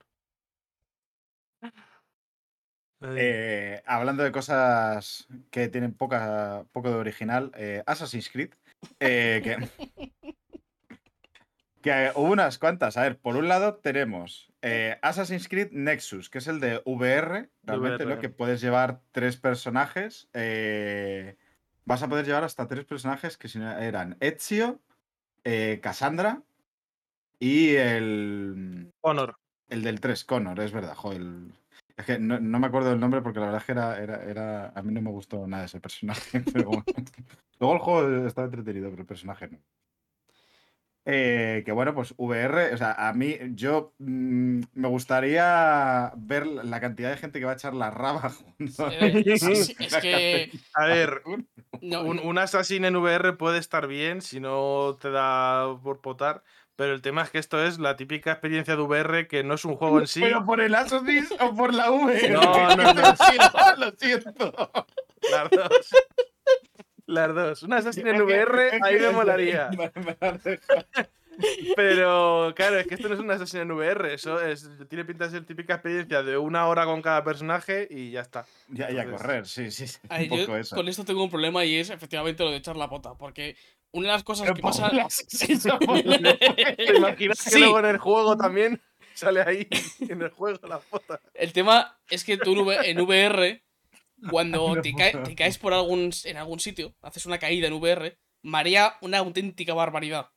Eh, 3.03 3.83
hablando 3.85 4.23
de 4.23 4.33
cosas 4.33 5.29
que 5.51 5.69
tienen 5.69 5.93
poca, 5.93 6.65
poco 6.73 6.89
de 6.89 6.97
original, 6.97 7.53
eh, 7.55 7.83
Assassin's 7.85 8.31
Creed, 8.31 8.55
eh, 9.01 9.43
que, 9.45 9.57
que 11.87 12.13
hubo 12.15 12.31
unas 12.33 12.59
cuantas. 12.59 12.97
A 12.97 13.03
ver, 13.03 13.19
por 13.19 13.37
un 13.37 13.49
lado 13.49 13.77
tenemos 13.77 14.53
eh, 14.63 14.99
Assassin's 15.03 15.49
Creed 15.49 15.71
Nexus, 15.73 16.29
que 16.29 16.39
es 16.39 16.47
el 16.49 16.61
de 16.61 16.83
VR, 16.85 17.49
realmente, 17.63 18.05
VR. 18.05 18.15
¿no? 18.17 18.21
Que 18.21 18.29
puedes 18.29 18.61
llevar 18.61 19.01
tres 19.13 19.37
personajes. 19.37 20.29
eh, 20.35 21.37
vas 21.85 22.03
a 22.03 22.09
poder 22.09 22.27
llevar 22.27 22.43
hasta 22.45 22.67
tres 22.67 22.85
personajes 22.85 23.39
que 23.39 23.49
eran 23.81 24.17
Ezio, 24.21 24.81
eh, 25.45 25.79
Cassandra 25.83 26.43
y 27.39 27.77
el... 27.77 28.93
Honor. 29.03 29.37
El 29.69 29.83
del 29.83 30.01
3, 30.01 30.25
Connor, 30.25 30.61
es 30.61 30.73
verdad, 30.73 30.97
el- 31.13 31.53
Es 31.97 32.05
que 32.07 32.19
no, 32.19 32.39
no 32.39 32.59
me 32.61 32.67
acuerdo 32.69 32.91
del 32.91 33.01
nombre 33.01 33.21
porque 33.21 33.41
la 33.41 33.47
verdad 33.47 33.61
es 33.61 33.67
que 33.67 33.73
era, 33.73 34.01
era, 34.01 34.25
era- 34.25 34.69
A 34.75 34.83
mí 34.83 34.93
no 34.93 35.03
me 35.03 35.11
gustó 35.11 35.47
nada 35.47 35.65
ese 35.65 35.81
personaje. 35.81 36.41
Pero 36.53 36.69
bueno. 36.69 36.85
Luego 37.59 37.75
el 37.75 37.81
juego 37.81 38.27
estaba 38.27 38.45
entretenido, 38.47 38.91
pero 38.91 39.03
el 39.03 39.09
personaje 39.09 39.49
no. 39.49 39.59
Eh, 41.09 41.63
que 41.65 41.71
bueno, 41.71 41.95
pues 41.95 42.15
VR, 42.17 42.75
o 42.75 42.77
sea, 42.77 42.91
a 42.93 43.13
mí, 43.13 43.37
yo 43.55 43.93
mm, 44.01 44.61
me 44.75 44.89
gustaría 44.89 46.13
ver 46.17 46.49
la 46.49 46.81
cantidad 46.81 47.11
de 47.11 47.17
gente 47.17 47.39
que 47.39 47.45
va 47.45 47.53
a 47.53 47.55
echar 47.55 47.75
la 47.75 47.93
raba 47.93 48.31
junto. 48.59 48.89
Eh, 48.91 49.39
sí, 49.39 49.77
es 49.79 49.97
que. 50.03 50.51
A 50.75 50.87
ver, 50.87 51.23
no, 51.81 52.03
un, 52.03 52.19
un 52.19 52.39
Assassin 52.39 52.85
en 52.85 52.97
VR 52.97 53.35
puede 53.35 53.59
estar 53.59 53.87
bien 53.87 54.21
si 54.21 54.41
no 54.41 54.99
te 55.01 55.13
da 55.13 55.79
por 55.81 56.01
potar, 56.01 56.43
pero 56.75 56.93
el 56.93 57.03
tema 57.03 57.23
es 57.23 57.31
que 57.31 57.39
esto 57.39 57.65
es 57.65 57.79
la 57.79 57.95
típica 57.97 58.33
experiencia 58.33 58.75
de 58.75 58.83
VR 58.83 59.29
que 59.29 59.45
no 59.45 59.55
es 59.55 59.65
un 59.65 59.77
juego 59.77 60.01
en 60.01 60.09
sí. 60.09 60.21
¿Pero 60.21 60.45
por 60.45 60.61
el 60.61 60.75
Assassin's 60.75 61.33
o 61.39 61.55
por 61.55 61.73
la 61.73 61.89
VR? 61.91 62.31
No, 62.31 62.43
no, 62.43 62.77
no. 62.77 62.95
lo 62.95 63.17
siento, 63.17 63.77
lo 63.79 63.91
siento. 63.93 64.71
Las 65.31 65.51
dos. 65.51 65.91
Las 67.07 67.35
dos. 67.35 67.63
Un 67.63 67.73
Assassin 67.73 68.07
en 68.09 68.23
VR, 68.23 68.79
ahí 68.83 68.99
me 68.99 69.11
molaría. 69.11 69.71
Pero 71.77 72.53
claro, 72.57 72.79
es 72.79 72.87
que 72.87 72.95
esto 72.95 73.09
no 73.09 73.15
es 73.15 73.21
una 73.21 73.37
sesión 73.39 73.71
en 73.71 73.77
VR, 73.77 74.15
eso 74.15 74.41
es, 74.41 74.69
tiene 74.89 75.05
pinta 75.05 75.27
de 75.27 75.33
ser 75.33 75.45
típica 75.45 75.75
experiencia 75.75 76.23
de 76.23 76.39
una 76.39 76.67
hora 76.67 76.87
con 76.87 77.03
cada 77.03 77.23
personaje 77.25 77.87
y 77.91 78.11
ya 78.11 78.23
está. 78.23 78.47
Ya, 78.69 78.91
ya 78.91 79.03
Entonces- 79.03 79.27
correr, 79.27 79.47
sí, 79.47 79.71
sí. 79.71 79.87
sí, 79.87 79.99
Ay, 80.09 80.29
un 80.31 80.39
yo 80.39 80.47
poco 80.47 80.57
eso. 80.57 80.75
con 80.77 80.89
esto 80.89 81.05
tengo 81.05 81.23
un 81.23 81.31
problema 81.31 81.63
y 81.65 81.77
es 81.77 81.91
efectivamente 81.91 82.43
lo 82.43 82.51
de 82.51 82.57
echar 82.57 82.77
la 82.77 82.89
pota. 82.89 83.15
Porque 83.19 83.55
una 83.93 84.09
de 84.09 84.13
las 84.15 84.25
cosas 84.25 84.51
que 84.51 84.61
pasa. 84.63 84.91
Sí, 85.11 85.59
¿Te 86.77 86.97
imaginas 86.97 87.43
que 87.45 87.51
Sí. 87.51 87.59
luego 87.61 87.81
en 87.81 87.87
el 87.87 87.99
juego 87.99 88.37
también 88.39 88.81
sale 89.13 89.43
ahí 89.43 89.69
en 90.09 90.23
el 90.23 90.31
juego 90.31 90.67
la 90.67 90.79
foto? 90.79 91.21
El 91.35 91.53
tema 91.53 91.99
es 92.09 92.25
que 92.25 92.39
tú 92.39 92.71
en 92.73 92.99
VR, 93.01 93.63
cuando 94.31 94.81
te, 94.81 94.95
cae- 94.95 95.13
puedo. 95.13 95.25
te 95.25 95.35
caes 95.35 95.59
por 95.59 95.73
algún, 95.75 96.11
en 96.25 96.37
algún 96.37 96.61
sitio, 96.61 96.95
haces 97.03 97.27
una 97.27 97.39
caída 97.39 97.67
en 97.69 97.75
VR, 97.75 98.19
marea 98.43 98.97
una 99.01 99.19
auténtica 99.19 99.75
barbaridad. 99.75 100.31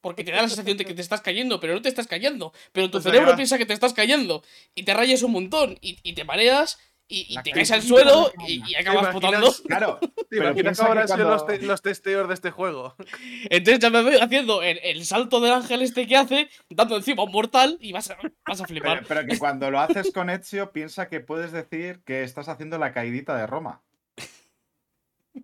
Porque 0.00 0.22
te 0.22 0.32
da 0.32 0.42
la 0.42 0.48
sensación 0.48 0.76
de 0.76 0.84
que 0.84 0.92
te 0.94 1.00
estás 1.00 1.22
cayendo, 1.22 1.60
pero 1.60 1.72
no 1.74 1.80
te 1.82 1.88
estás 1.88 2.06
cayendo. 2.06 2.52
Pero 2.72 2.90
tu 2.90 2.98
O 2.98 3.00
sea, 3.00 3.10
cerebro 3.10 3.34
piensa 3.36 3.56
que 3.56 3.64
te 3.64 3.72
estás 3.72 3.94
cayendo. 3.94 4.42
Y 4.74 4.82
te 4.82 4.92
rayas 4.92 5.22
un 5.22 5.32
montón. 5.32 5.78
Y, 5.80 5.98
y 6.02 6.12
te 6.12 6.24
mareas. 6.24 6.78
Y, 7.06 7.36
te 7.42 7.50
caes 7.50 7.70
al 7.70 7.82
suelo. 7.82 8.32
Y, 8.48 8.74
acabas 8.74 9.08
¿Te 9.08 9.12
potando. 9.12 9.36
imaginas? 9.38 9.60
Claro, 9.66 9.98
¿Te 10.00 10.08
pero 10.30 10.44
imaginas 10.46 10.78
que 10.78 10.84
habrán 10.86 11.06
sido 11.08 11.28
los, 11.30 11.42
cuando- 11.42 11.60
te- 11.60 11.66
los 11.66 11.82
testeos 11.82 12.28
de 12.28 12.34
este 12.34 12.50
juego? 12.50 12.96
Entonces 13.50 13.78
ya 13.78 13.90
me 13.90 14.02
voy 14.02 14.16
haciendo 14.16 14.62
el, 14.62 14.78
el 14.82 15.04
salto 15.04 15.40
del 15.40 15.52
ángel 15.52 15.82
este 15.82 16.06
que 16.06 16.16
hace, 16.16 16.48
dando 16.70 16.96
encima 16.96 17.22
un 17.24 17.30
mortal. 17.32 17.76
Y 17.80 17.92
vas 17.92 18.10
a, 18.10 18.16
vas 18.46 18.60
a 18.60 18.66
flipar. 18.66 19.04
pero 19.06 19.26
que 19.26 19.38
cuando 19.38 19.70
lo 19.70 19.80
haces 19.80 20.12
con 20.12 20.30
Ezio, 20.30 20.72
piensa 20.72 21.08
que 21.08 21.20
puedes 21.20 21.52
decir 21.52 22.00
que 22.04 22.22
estás 22.24 22.48
haciendo 22.48 22.78
la 22.78 22.92
caidita 22.92 23.36
de 23.36 23.46
Roma. 23.46 23.82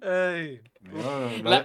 La, 0.01 1.63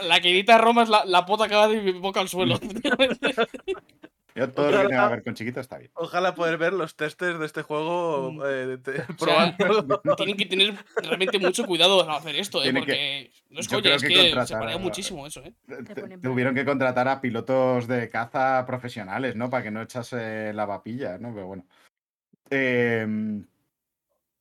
la 0.00 0.20
caidita 0.20 0.52
de 0.54 0.58
Roma 0.58 0.84
es 0.84 0.88
la, 0.88 1.04
la 1.04 1.26
pota 1.26 1.48
que 1.48 1.54
va 1.54 1.68
de 1.68 1.80
mi 1.82 1.92
boca 1.92 2.20
al 2.20 2.28
suelo. 2.28 2.58
Yo 4.34 4.50
todo 4.50 4.70
lo 4.70 4.80
que 4.82 4.88
tenga 4.88 5.08
que 5.08 5.14
ver 5.14 5.24
con 5.24 5.34
chiquito 5.34 5.60
está 5.60 5.78
bien. 5.78 5.90
Ojalá 5.94 6.34
poder 6.34 6.56
ver 6.56 6.72
los 6.72 6.96
testers 6.96 7.38
de 7.38 7.46
este 7.46 7.62
juego 7.62 8.32
Mm. 8.32 8.42
eh, 8.44 8.78
te- 8.82 8.92
sea, 9.18 9.56
probando. 9.58 10.00
Tienen 10.16 10.36
que 10.36 10.46
tener 10.46 10.74
realmente 10.96 11.38
mucho 11.38 11.64
cuidado 11.66 12.02
al 12.02 12.16
hacer 12.16 12.36
esto, 12.36 12.62
¿eh? 12.64 12.72
Porque 12.72 13.30
no 13.50 13.60
es 13.60 13.66
yo 13.68 13.76
coña, 13.78 13.82
creo 13.82 13.96
es 13.96 14.02
que 14.02 14.08
que 14.08 14.46
se 14.46 14.54
a- 14.54 14.78
muchísimo 14.78 15.26
eso, 15.26 15.42
¿eh? 15.44 15.52
Tuvieron 16.22 16.54
que 16.54 16.64
contratar 16.64 17.08
a 17.08 17.20
pilotos 17.20 17.86
de 17.88 18.08
caza 18.08 18.64
profesionales, 18.66 19.36
¿no? 19.36 19.50
Para 19.50 19.64
que 19.64 19.70
no 19.70 19.82
echase 19.82 20.52
la 20.52 20.64
vapilla, 20.66 21.18
¿no? 21.18 21.34
Pero 21.34 21.46
bueno. 21.46 21.66
Em, 22.50 23.46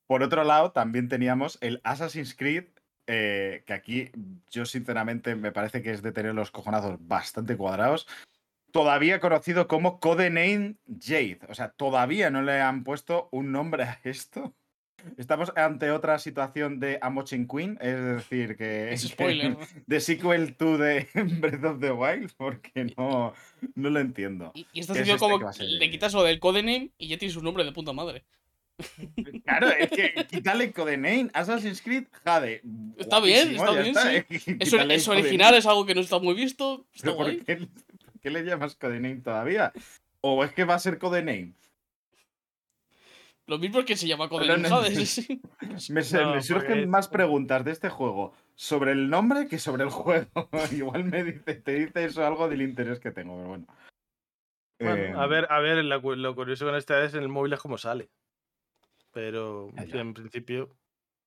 por 0.07 0.23
otro 0.23 0.43
lado, 0.43 0.71
también 0.71 1.07
teníamos 1.09 1.57
el 1.61 1.79
Assassin's 1.83 2.35
Creed, 2.35 2.65
eh, 3.07 3.63
que 3.65 3.73
aquí 3.73 4.11
yo 4.49 4.65
sinceramente 4.65 5.35
me 5.35 5.51
parece 5.51 5.81
que 5.81 5.91
es 5.91 6.01
de 6.01 6.11
tener 6.11 6.33
los 6.35 6.51
cojonazos 6.51 6.95
bastante 7.07 7.55
cuadrados. 7.57 8.07
Todavía 8.72 9.19
conocido 9.19 9.67
como 9.67 10.00
Codename 10.00 10.75
Jade. 11.00 11.40
O 11.50 11.56
sea, 11.56 11.72
todavía 11.72 12.30
no 12.30 12.41
le 12.41 12.61
han 12.61 12.83
puesto 12.83 13.27
un 13.32 13.51
nombre 13.51 13.83
a 13.83 14.00
esto. 14.03 14.53
Estamos 15.17 15.51
ante 15.56 15.90
otra 15.91 16.19
situación 16.19 16.80
de 16.80 17.00
Amochin 17.01 17.48
Queen, 17.48 17.77
es 17.82 18.03
decir, 18.03 18.56
que 18.56 18.93
Es 18.93 19.01
spoiler. 19.01 19.58
de 19.88 20.00
sequel 20.00 20.56
to 20.56 20.77
the 20.77 21.08
Breath 21.40 21.64
of 21.64 21.80
the 21.80 21.91
Wild, 21.91 22.32
porque 22.38 22.93
no, 22.98 23.33
no 23.75 23.90
lo 23.90 24.00
entiendo. 24.00 24.51
Y, 24.53 24.67
y 24.74 24.82
esto 24.82 24.93
¿Qué 24.93 25.01
es 25.01 25.08
este 25.08 25.19
como 25.19 25.40
que 25.40 25.64
le 25.64 25.90
quitas 25.90 26.14
lo 26.14 26.24
del 26.24 26.40
codename 26.40 26.91
y 26.98 27.08
ya 27.08 27.17
tienes 27.17 27.35
un 27.35 27.43
nombre 27.43 27.64
de 27.64 27.72
puta 27.72 27.93
madre. 27.93 28.24
Claro, 29.43 29.69
es 29.69 29.90
que 29.90 30.14
quítale 30.30 30.72
Codename, 30.72 31.30
Assassin's 31.33 31.82
Creed, 31.82 32.06
Jade. 32.24 32.61
Está 32.98 33.19
bien, 33.19 33.56
está 33.56 33.72
bien, 33.72 33.95
Eso 34.59 34.77
quítale 34.77 34.95
es 34.95 35.08
original, 35.08 35.56
es 35.56 35.66
algo 35.66 35.85
que 35.85 35.95
no 35.95 36.01
está 36.01 36.19
muy 36.19 36.33
visto. 36.33 36.85
Está 36.93 37.08
¿Pero 37.08 37.17
por 37.17 37.25
guay. 37.25 37.41
qué, 37.45 37.56
por 37.58 37.90
qué 38.22 38.30
le 38.30 38.43
llamas 38.43 38.75
Codename 38.75 39.22
todavía? 39.22 39.74
¿O 40.22 40.43
es 40.43 40.53
que 40.53 40.64
va 40.66 40.75
a 40.75 40.80
ser 40.80 40.98
Codename? 41.00 41.53
Lo 43.48 43.58
mismo 43.58 43.83
que 43.83 43.98
se 43.98 44.08
llama 44.08 44.30
codename, 44.30 44.69
¿sabes? 44.69 45.27
Me, 45.90 46.03
se- 46.03 46.22
No, 46.24 46.35
me 46.35 46.41
surgen 46.41 46.67
porque- 46.69 46.85
más 46.88 47.08
preguntas 47.08 47.66
de 47.66 47.72
este 47.72 47.90
juego 47.90 48.33
sobre 48.56 48.91
el 48.91 49.09
nombre 49.09 49.48
que 49.48 49.58
sobre 49.59 49.83
el 49.83 49.90
juego. 49.90 50.50
Igual 50.72 51.03
me 51.06 51.24
dice, 51.24 51.56
te 51.56 51.74
dice 51.74 52.06
eso 52.06 52.25
algo 52.25 52.48
del 52.48 52.61
interés 52.61 53.00
que 53.00 53.11
tengo, 53.11 53.35
pero 53.35 53.50
bueno. 53.50 53.66
Bueno, 54.80 55.19
a 55.22 55.25
Eh, 55.25 55.27
ver, 55.27 55.48
a 55.51 55.59
ver, 55.59 55.83
lo 55.83 56.35
curioso 56.35 56.66
con 56.66 56.75
esta 56.75 57.03
es 57.03 57.14
en 57.14 57.24
el 57.24 57.30
móvil 57.30 57.53
es 57.53 57.59
cómo 57.59 57.77
sale. 57.77 58.09
Pero 59.11 59.69
ya. 59.88 60.00
en 60.00 60.14
principio, 60.14 60.75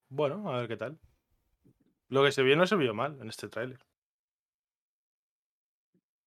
bueno, 0.08 0.50
a 0.50 0.58
ver 0.60 0.68
qué 0.68 0.76
tal. 0.76 0.98
Lo 2.08 2.24
que 2.24 2.32
se 2.32 2.42
vio 2.42 2.56
no 2.56 2.66
se 2.66 2.76
vio 2.76 2.94
mal 2.94 3.18
en 3.20 3.28
este 3.28 3.48
tráiler. 3.48 3.78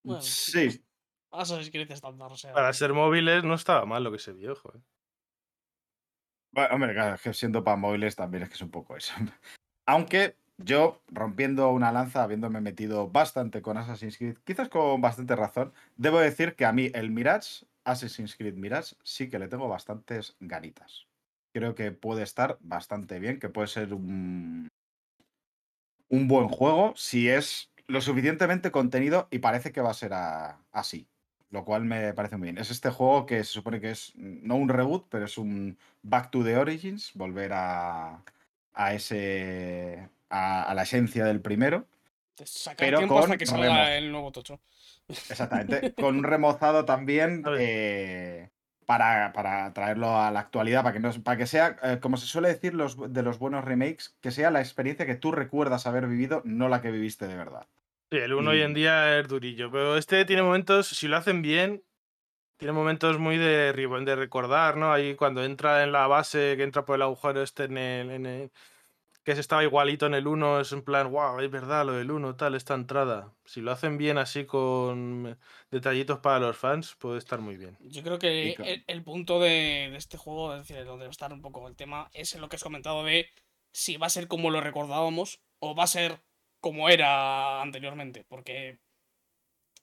Bueno, 0.08 0.22
Sí, 0.22 0.84
Assassin's 1.32 1.70
Creed 1.70 1.92
estándar, 1.92 2.32
o 2.32 2.38
sea. 2.38 2.54
Para 2.54 2.72
ser 2.74 2.94
móviles 2.94 3.44
no 3.44 3.54
estaba 3.54 3.86
mal 3.86 4.04
lo 4.04 4.12
que 4.12 4.20
se 4.20 4.34
vio, 4.34 4.56
joder. 4.56 4.82
Bueno, 6.52 6.76
hombre, 6.76 6.94
claro, 6.94 7.16
es 7.16 7.22
que 7.22 7.34
siendo 7.34 7.64
para 7.64 7.78
móviles 7.78 8.16
también 8.16 8.44
es 8.44 8.50
que 8.50 8.56
es 8.56 8.62
un 8.62 8.72
poco 8.72 8.96
eso. 8.96 9.14
Aunque 9.86 10.36
yo, 10.58 11.02
rompiendo 11.08 11.70
una 11.70 11.92
lanza, 11.92 12.24
habiéndome 12.24 12.62
metido 12.62 13.10
bastante 13.10 13.62
con 13.62 13.78
Assassin's 13.78 14.18
Creed, 14.18 14.38
quizás 14.44 14.70
con 14.70 15.02
bastante 15.02 15.36
razón, 15.36 15.74
debo 15.98 16.20
decir 16.20 16.56
que 16.56 16.66
a 16.66 16.74
mí 16.74 16.90
el 16.94 17.12
Mirage, 17.12 17.66
Assassin's 17.84 18.36
Creed 18.36 18.56
Mirage, 18.56 18.96
sí 19.04 19.30
que 19.30 19.40
le 19.40 19.48
tengo 19.48 19.68
bastantes 19.68 20.36
ganitas. 20.40 21.08
Creo 21.54 21.76
que 21.76 21.92
puede 21.92 22.24
estar 22.24 22.58
bastante 22.62 23.20
bien, 23.20 23.40
que 23.40 23.50
puede 23.50 23.68
ser 23.68 23.94
un, 23.94 24.68
un 26.10 26.28
buen 26.28 26.48
juego 26.48 26.94
si 26.96 27.30
es 27.30 27.72
lo 27.88 28.02
suficientemente 28.02 28.72
contenido 28.72 29.28
y 29.32 29.40
parece 29.40 29.72
que 29.72 29.82
va 29.82 29.92
a 29.92 29.94
ser 29.96 30.14
a- 30.14 30.60
así. 30.72 31.08
Lo 31.50 31.64
cual 31.64 31.86
me 31.86 32.14
parece 32.14 32.36
muy 32.36 32.48
bien. 32.48 32.58
Es 32.58 32.72
este 32.72 32.90
juego 32.90 33.26
que 33.26 33.38
se 33.46 33.52
supone 33.52 33.80
que 33.80 33.92
es 33.92 34.12
no 34.16 34.56
un 34.56 34.68
reboot, 34.68 35.08
pero 35.10 35.26
es 35.26 35.38
un 35.38 35.78
Back 36.04 36.30
to 36.30 36.44
the 36.44 36.58
Origins, 36.58 37.12
volver 37.14 37.54
a, 37.54 38.22
a 38.74 38.94
ese. 38.94 40.10
A, 40.30 40.64
a 40.64 40.74
la 40.74 40.84
esencia 40.84 41.24
del 41.24 41.40
primero. 41.40 41.86
pero 42.78 42.98
tiempo 42.98 43.18
hasta 43.18 43.30
con 43.30 43.38
que 43.38 43.46
salga 43.46 43.86
remo. 43.86 43.88
el 43.88 44.12
nuevo 44.12 44.32
tocho. 44.34 44.60
Exactamente. 45.08 45.94
con 45.98 46.18
un 46.18 46.24
remozado 46.26 46.84
también 46.84 47.44
eh, 47.58 48.50
para, 48.86 49.32
para 49.32 49.72
traerlo 49.74 50.20
a 50.20 50.30
la 50.32 50.42
actualidad, 50.42 50.84
para 50.84 50.92
que, 50.94 51.00
no, 51.00 51.12
para 51.24 51.38
que 51.38 51.48
sea, 51.48 51.78
eh, 51.82 52.00
como 52.02 52.18
se 52.18 52.26
suele 52.26 52.50
decir 52.50 52.74
los, 52.74 52.98
de 53.14 53.24
los 53.24 53.40
buenos 53.40 53.64
remakes, 53.64 54.18
que 54.20 54.32
sea 54.32 54.52
la 54.52 54.60
experiencia 54.60 55.06
que 55.06 55.16
tú 55.16 55.32
recuerdas 55.32 55.88
haber 55.88 56.08
vivido, 56.08 56.42
no 56.44 56.68
la 56.68 56.82
que 56.82 56.92
viviste 56.92 57.26
de 57.28 57.38
verdad. 57.38 57.68
Sí, 58.10 58.18
el 58.20 58.34
1 58.34 58.52
hoy 58.52 58.62
en 58.62 58.74
día 58.74 59.20
es 59.20 59.28
durillo, 59.28 59.70
pero 59.70 59.98
este 59.98 60.24
tiene 60.24 60.42
momentos, 60.42 60.88
si 60.88 61.10
lo 61.10 61.18
hacen 61.18 61.42
bien, 61.42 61.84
tiene 62.58 62.74
momentos 62.74 63.20
muy 63.20 63.38
de, 63.38 63.74
de 63.74 64.16
recordar, 64.16 64.78
¿no? 64.78 64.94
Ahí 64.94 65.16
cuando 65.16 65.44
entra 65.44 65.84
en 65.84 65.92
la 65.92 66.08
base, 66.08 66.56
que 66.58 66.64
entra 66.64 66.86
por 66.86 66.96
el 66.98 67.04
agujero 67.04 67.44
este 67.44 67.66
en 67.66 67.78
el, 67.78 68.12
en 68.12 68.26
el- 68.28 68.52
que 69.24 69.36
se 69.36 69.42
estaba 69.42 69.64
igualito 69.64 70.06
en 70.06 70.14
el 70.16 70.28
1, 70.28 70.62
es 70.62 70.72
en 70.72 70.84
plan, 70.84 71.12
wow, 71.12 71.40
es 71.42 71.52
verdad 71.52 71.86
lo 71.86 71.94
del 71.94 72.12
1, 72.12 72.36
tal, 72.38 72.56
esta 72.56 72.76
entrada. 72.76 73.34
Si 73.46 73.62
lo 73.62 73.72
hacen 73.72 73.98
bien 73.98 74.18
así 74.18 74.46
con 74.46 75.38
detallitos 75.72 76.20
para 76.20 76.40
los 76.40 76.58
fans, 76.58 76.96
puede 76.98 77.18
estar 77.18 77.40
muy 77.42 77.58
bien. 77.58 77.78
Yo 77.82 78.04
creo 78.04 78.20
que 78.20 78.54
el, 78.54 78.84
el 78.88 79.04
punto 79.04 79.40
de, 79.42 79.90
de 79.92 79.98
este 79.98 80.18
juego, 80.18 80.54
es 80.56 80.62
decir, 80.68 80.84
donde 80.86 81.06
va 81.06 81.10
a 81.10 81.12
estar 81.12 81.34
un 81.34 81.42
poco 81.42 81.68
el 81.68 81.76
tema, 81.76 82.10
es 82.14 82.34
en 82.36 82.42
lo 82.42 82.50
que 82.50 82.56
has 82.56 82.64
comentado 82.64 83.04
de 83.04 83.28
si 83.74 83.98
va 83.98 84.08
a 84.08 84.12
ser 84.12 84.28
como 84.30 84.50
lo 84.50 84.62
recordábamos 84.62 85.42
o 85.60 85.76
va 85.76 85.84
a 85.84 85.88
ser 85.88 86.22
como 86.60 86.90
era 86.90 87.62
anteriormente. 87.62 88.26
Porque 88.28 88.80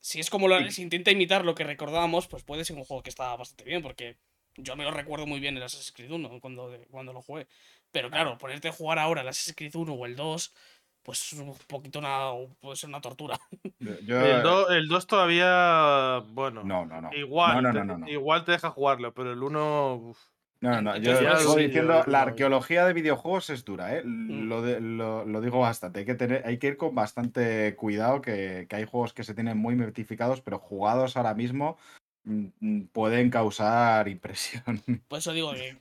si 0.01 0.20
es 0.20 0.31
como 0.31 0.49
lo, 0.49 0.59
Sí. 0.61 0.70
si 0.70 0.83
intenta 0.83 1.11
imitar 1.11 1.44
lo 1.44 1.55
que 1.55 1.65
recordábamos, 1.65 2.27
pues 2.28 2.43
puede 2.44 2.65
ser 2.65 2.77
un 2.77 2.85
juego 2.85 3.03
que 3.03 3.11
está 3.11 3.35
bastante 3.36 3.65
bien. 3.65 3.83
Porque 3.83 4.17
yo 4.57 4.77
me 4.77 4.85
lo 4.85 4.91
recuerdo 4.91 5.27
muy 5.27 5.41
bien 5.41 5.57
el 5.57 5.62
Assassin's 5.62 5.93
Creed 5.93 6.11
1 6.12 6.41
cuando, 6.41 6.70
cuando 6.91 7.12
lo 7.12 7.23
jugué. 7.23 7.47
Pero 7.91 8.11
claro, 8.11 8.39
ponerte 8.39 8.69
a 8.69 8.73
jugar 8.73 8.99
ahora 8.99 9.23
el 9.23 9.28
Assassin's 9.28 9.57
Creed 9.57 9.75
1 9.75 9.93
o 9.94 10.07
el 10.07 10.17
2, 10.17 10.55
pues 11.03 11.33
es 11.33 11.39
un 11.39 11.55
poquito 11.67 11.99
una, 11.99 12.31
puede 12.61 12.77
ser 12.77 12.89
una 12.89 13.01
tortura. 13.01 13.39
Yo- 13.78 14.01
yo- 14.01 14.20
El 14.25 14.43
2, 14.43 14.70
el 14.70 14.89
2 14.89 15.07
todavía, 15.07 16.23
bueno, 16.28 16.62
no, 16.65 16.86
no, 16.86 17.01
no. 17.03 17.12
igual, 17.15 17.57
No, 17.57 17.62
no, 17.62 17.73
te, 17.73 17.78
no, 17.81 17.85
no, 17.85 17.99
no. 17.99 18.09
igual 18.09 18.44
te 18.44 18.53
deja 18.53 18.70
jugarlo, 18.70 19.12
pero 19.15 19.33
el 19.33 19.43
1... 19.43 19.94
uf, 19.97 20.19
No, 20.65 20.81
no. 20.81 20.97
Yo 20.97 21.15
sí, 21.36 21.67
diciendo, 21.67 22.02
la 22.07 22.23
arqueología 22.23 22.86
de 22.86 22.94
videojuegos 22.94 23.51
es 23.51 23.67
dura, 23.67 23.97
¿eh? 23.97 24.02
Mm. 24.02 24.49
Lo, 24.49 24.62
de- 24.62 24.81
lo, 24.81 25.26
lo 25.26 25.41
digo 25.43 25.60
bastante. 25.60 26.01
Hay 26.01 26.07
que, 26.07 26.15
tener, 26.15 26.43
hay 26.47 26.59
que 26.59 26.68
ir 26.68 26.78
con 26.78 26.94
bastante 26.94 27.76
cuidado, 27.76 28.23
que, 28.23 28.67
que 28.67 28.76
hay 28.76 28.86
juegos 28.86 29.12
que 29.12 29.25
se 29.25 29.34
tienen 29.34 29.59
muy 29.59 29.75
metificados, 29.76 30.41
pero 30.41 30.59
jugados 30.59 31.18
ahora 31.18 31.34
mismo 31.34 31.76
mm, 32.25 32.47
mm, 32.60 32.86
pueden 32.93 33.28
causar 33.28 34.09
impresión. 34.09 34.81
Por 35.07 35.18
eso 35.18 35.34
digo 35.34 35.52
que, 35.52 35.76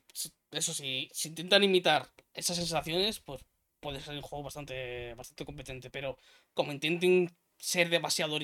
eso 0.51 0.73
sí, 0.73 1.09
si 1.13 1.29
intentan 1.29 1.63
imitar 1.63 2.09
esas 2.33 2.57
sensaciones, 2.57 3.21
pues 3.21 3.45
puede 3.79 4.01
ser 4.01 4.15
un 4.15 4.21
juego 4.21 4.43
bastante, 4.43 5.13
bastante 5.13 5.45
competente. 5.45 5.91
Pero 5.91 6.17
como 6.53 6.73
intenten 6.73 7.33
ser 7.57 7.87
demasiado 7.89 8.37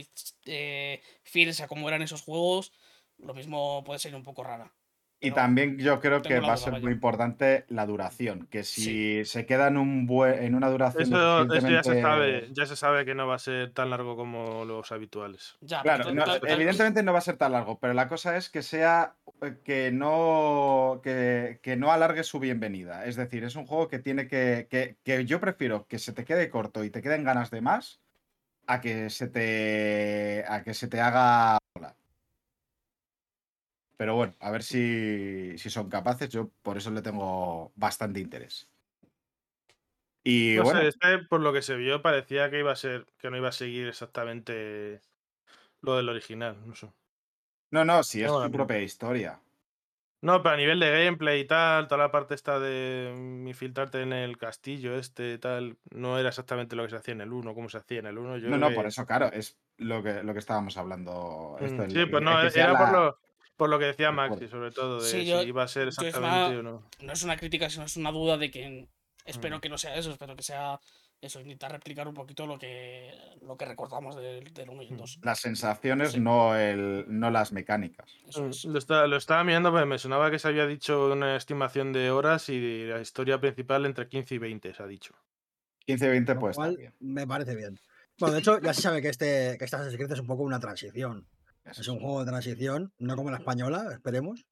eh, 0.45 1.01
fieles 1.23 1.59
a 1.59 1.67
como 1.67 1.89
eran 1.89 2.01
esos 2.01 2.21
juegos, 2.21 2.71
lo 3.17 3.33
mismo 3.33 3.83
puede 3.83 3.99
ser 3.99 4.15
un 4.15 4.23
poco 4.23 4.45
rara. 4.45 4.71
Y 5.21 5.31
también 5.31 5.77
yo 5.77 5.99
creo 5.99 6.21
que 6.21 6.39
va 6.39 6.53
a 6.53 6.57
ser 6.57 6.71
vaya. 6.71 6.83
muy 6.83 6.93
importante 6.93 7.65
la 7.67 7.85
duración. 7.85 8.47
Que 8.49 8.63
si 8.63 9.25
se 9.25 9.45
queda 9.45 9.67
en, 9.67 9.75
un 9.75 10.07
bue- 10.07 10.43
en 10.43 10.55
una 10.55 10.69
duración. 10.69 11.03
Eso, 11.03 11.41
eso 11.53 11.69
ya 11.69 11.83
se 11.83 12.01
sabe, 12.01 12.47
ya 12.53 12.65
se 12.65 12.75
sabe 12.77 13.03
que 13.03 13.15
no 13.15 13.27
va 13.27 13.35
a 13.35 13.39
ser 13.39 13.71
tan 13.73 13.89
largo 13.89 14.15
como 14.15 14.63
los 14.63 14.91
habituales. 14.93 15.57
Ya, 15.59 15.81
Claro, 15.81 16.13
no, 16.13 16.23
evidentemente 16.47 17.03
no 17.03 17.11
va 17.11 17.19
a 17.19 17.21
ser 17.21 17.35
tan 17.35 17.51
largo, 17.51 17.79
pero 17.79 17.93
la 17.93 18.07
cosa 18.07 18.37
es 18.37 18.49
que 18.49 18.61
sea 18.61 19.15
eh, 19.41 19.57
que 19.65 19.91
no 19.91 21.01
que, 21.03 21.59
que 21.61 21.75
no 21.75 21.91
alargue 21.91 22.23
su 22.23 22.39
bienvenida. 22.39 23.05
Es 23.05 23.17
decir, 23.17 23.43
es 23.43 23.57
un 23.57 23.65
juego 23.65 23.89
que 23.89 23.99
tiene 23.99 24.27
que, 24.27 24.67
que 24.69 24.99
que 25.03 25.25
yo 25.25 25.41
prefiero 25.41 25.85
que 25.87 25.99
se 25.99 26.13
te 26.13 26.23
quede 26.23 26.49
corto 26.49 26.85
y 26.85 26.91
te 26.91 27.01
queden 27.01 27.25
ganas 27.25 27.51
de 27.51 27.59
más 27.59 27.99
a 28.67 28.79
que 28.79 29.09
se 29.09 29.27
te 29.27 30.45
a 30.47 30.63
que 30.63 30.73
se 30.73 30.87
te 30.87 31.01
haga. 31.01 31.57
Pero 33.99 34.15
bueno, 34.15 34.33
a 34.39 34.49
ver 34.51 34.63
si, 34.63 35.57
si 35.57 35.69
son 35.69 35.89
capaces. 35.89 36.29
Yo 36.29 36.51
por 36.61 36.77
eso 36.77 36.89
le 36.89 37.01
tengo 37.01 37.73
bastante 37.75 38.21
interés. 38.21 38.71
Y 40.23 40.57
No 40.57 40.59
bueno, 40.59 40.81
sé, 40.81 40.87
este, 40.87 41.19
por 41.19 41.41
lo 41.41 41.53
que 41.53 41.61
se 41.61 41.75
vio, 41.75 42.01
parecía 42.01 42.49
que 42.49 42.59
iba 42.59 42.71
a 42.71 42.75
ser, 42.75 43.05
que 43.17 43.29
no 43.29 43.37
iba 43.37 43.49
a 43.49 43.51
seguir 43.51 43.87
exactamente 43.87 45.01
lo 45.81 45.97
del 45.97 46.09
original, 46.09 46.67
no 46.67 46.75
sé. 46.75 46.93
no, 47.71 47.83
no, 47.85 48.03
si 48.03 48.21
es 48.23 48.31
Tengo 48.31 48.39
su 48.39 48.51
propia 48.51 48.79
historia. 48.81 49.41
No, 50.21 50.43
pero 50.43 50.55
a 50.55 50.57
nivel 50.57 50.81
de 50.81 50.91
gameplay 51.05 51.39
y 51.41 51.47
tal, 51.47 51.87
toda 51.87 51.97
la 52.03 52.11
parte 52.11 52.35
esta 52.35 52.59
de 52.59 53.13
mm, 53.17 53.47
infiltrarte 53.47 54.01
en 54.01 54.11
el 54.11 54.37
castillo 54.37 54.95
este 54.97 55.37
tal, 55.37 55.79
no 55.91 56.17
era 56.19 56.27
exactamente 56.29 56.75
lo 56.75 56.83
que 56.83 56.89
se 56.89 56.97
hacía 56.97 57.13
en 57.13 57.21
el 57.21 57.31
1, 57.31 57.55
como 57.55 57.69
se 57.69 57.77
hacía 57.77 57.99
en 57.99 58.07
el 58.07 58.17
1. 58.17 58.37
Yo 58.37 58.51
No, 58.51 58.57
no, 58.57 58.73
que- 58.73 58.73
por 58.73 58.85
eso, 58.87 59.05
claro, 59.05 59.31
es 59.31 59.59
lo 59.77 60.01
que, 60.03 60.23
lo 60.23 60.33
que 60.33 60.39
estábamos 60.39 60.77
hablando. 60.77 61.57
Mm, 61.59 61.63
esto, 61.63 61.83
el- 61.83 61.93
sí, 61.93 62.05
pues 62.07 62.23
el- 62.23 62.23
no, 62.23 62.49
sea 62.49 62.63
era 62.63 62.77
por, 62.77 62.89
lo, 62.89 63.19
por 63.59 63.69
lo 63.69 63.77
que 63.77 63.85
decía 63.85 64.11
Maxi, 64.13 64.47
sobre 64.47 64.71
todo, 64.71 65.01
de 65.01 65.05
Sí, 65.09 65.25
si 65.25 65.31
iba 65.31 65.63
a 65.63 65.67
ser 65.67 65.89
exactamente 65.89 66.57
o 66.57 66.63
no. 66.63 66.89
no 67.01 67.13
es 67.13 67.23
una 67.23 67.35
crítica, 67.35 67.69
sino 67.69 67.83
es 67.83 67.97
una 67.97 68.09
duda 68.11 68.37
de 68.37 68.49
que 68.49 68.87
espero 69.25 69.57
Mm. 69.57 69.61
que 69.61 69.67
no 69.69 69.77
sea 69.77 69.95
eso, 69.97 70.11
espero 70.11 70.33
que 70.37 70.43
sea 70.43 70.79
eso, 71.21 71.41
intentar 71.41 71.73
replicar 71.73 72.07
un 72.07 72.13
poquito 72.13 72.47
lo 72.47 72.57
que, 72.57 73.11
lo 73.41 73.57
que 73.57 73.65
recordamos 73.65 74.15
del, 74.15 74.53
del 74.53 74.69
1 74.69 74.81
y 74.83 74.87
el 74.87 74.93
Mm. 74.93 74.97
2. 74.97 75.19
Las 75.23 75.39
sensaciones, 75.41 76.13
Sí. 76.13 76.21
no, 76.21 76.55
el, 76.55 77.03
no 77.09 77.29
las 77.29 77.51
mecánicas. 77.51 78.09
Eso 78.25 78.43
Mm, 78.45 78.49
es. 78.51 78.63
Lo, 78.63 78.79
está- 78.79 79.05
lo 79.07 79.17
estaba 79.17 79.43
mirando, 79.43 79.73
pero 79.73 79.85
me 79.85 79.97
sonaba 79.99 80.31
que 80.31 80.39
se 80.39 80.47
había 80.47 80.65
dicho 80.65 81.07
una 81.11 81.35
estimación 81.35 81.91
de 81.91 82.09
horas 82.11 82.47
y 82.47 82.85
la 82.85 83.01
historia 83.01 83.41
principal 83.41 83.85
entre 83.85 84.07
15 84.07 84.35
y 84.35 84.37
20, 84.37 84.73
se 84.73 84.81
ha 84.81 84.87
dicho. 84.87 85.13
15-20 85.85 86.33
Lo 86.35 86.39
puede 86.39 86.51
estar 86.51 86.65
cual 86.67 86.77
bien. 86.77 86.93
me 87.01 87.27
parece 87.27 87.55
bien. 87.57 87.77
Bueno, 88.17 88.33
de 88.35 88.39
hecho, 88.39 88.59
ya 88.61 88.73
se 88.73 88.81
sabe 88.81 89.01
que 89.01 89.09
este 89.09 89.55
que 89.57 89.65
Assassin's 89.65 89.95
Creed 89.95 90.11
es 90.11 90.19
un 90.19 90.27
poco 90.27 90.43
una 90.43 90.59
transición. 90.59 91.27
Eso 91.65 91.81
Es 91.81 91.87
un 91.87 91.99
juego 91.99 92.19
de 92.23 92.31
transición, 92.31 92.93
no 92.97 93.15
como 93.15 93.31
la 93.31 93.37
española, 93.37 93.87
esperemos. 93.91 94.45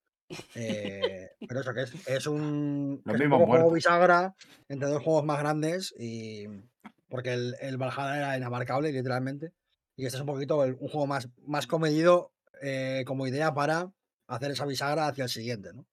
Eh, 0.56 1.30
pero 1.48 1.62
eso, 1.62 1.74
que 1.74 1.84
es, 1.84 2.08
es 2.08 2.28
un, 2.28 3.02
que 3.06 3.12
es 3.24 3.30
juego 3.48 3.72
bisagra 3.76 4.36
entre 4.68 4.90
dos 4.90 5.02
juegos 5.04 5.24
más 5.24 5.40
grandes 5.40 5.94
y 5.98 6.46
porque 7.10 7.34
el, 7.34 7.56
el 7.62 7.78
Valhalla 7.78 8.18
era 8.18 8.38
inabarcable, 8.38 8.92
literalmente. 8.92 9.54
Y 9.96 10.06
este 10.06 10.18
es 10.18 10.22
un 10.22 10.28
poquito 10.28 10.64
el- 10.64 10.74
un 10.80 10.90
juego 10.90 11.08
más, 11.08 11.30
más 11.46 11.66
comedido 11.68 12.34
eh, 12.62 13.04
como 13.08 13.26
idea 13.28 13.54
para 13.54 13.92
hacer 14.28 14.52
esa 14.52 14.66
bisagra 14.66 15.08
hacia 15.08 15.24
el 15.24 15.30
siguiente, 15.30 15.72
¿no? 15.74 15.86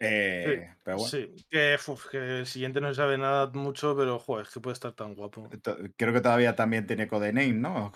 Eh, 0.00 0.74
pero 0.82 0.96
bueno, 0.98 1.10
Sí, 1.10 1.34
que, 1.50 1.76
uf, 1.88 2.08
que 2.10 2.38
el 2.40 2.46
siguiente 2.46 2.80
no 2.80 2.88
se 2.88 2.94
sabe 2.96 3.18
nada 3.18 3.46
mucho, 3.52 3.96
pero 3.96 4.18
joder, 4.18 4.46
es 4.46 4.52
que 4.52 4.60
puede 4.60 4.74
estar 4.74 4.92
tan 4.94 5.14
guapo. 5.14 5.48
creo 5.96 6.12
que 6.12 6.20
todavía 6.20 6.54
también 6.56 6.86
tiene 6.86 7.06
Codename, 7.08 7.52
¿no? 7.52 7.92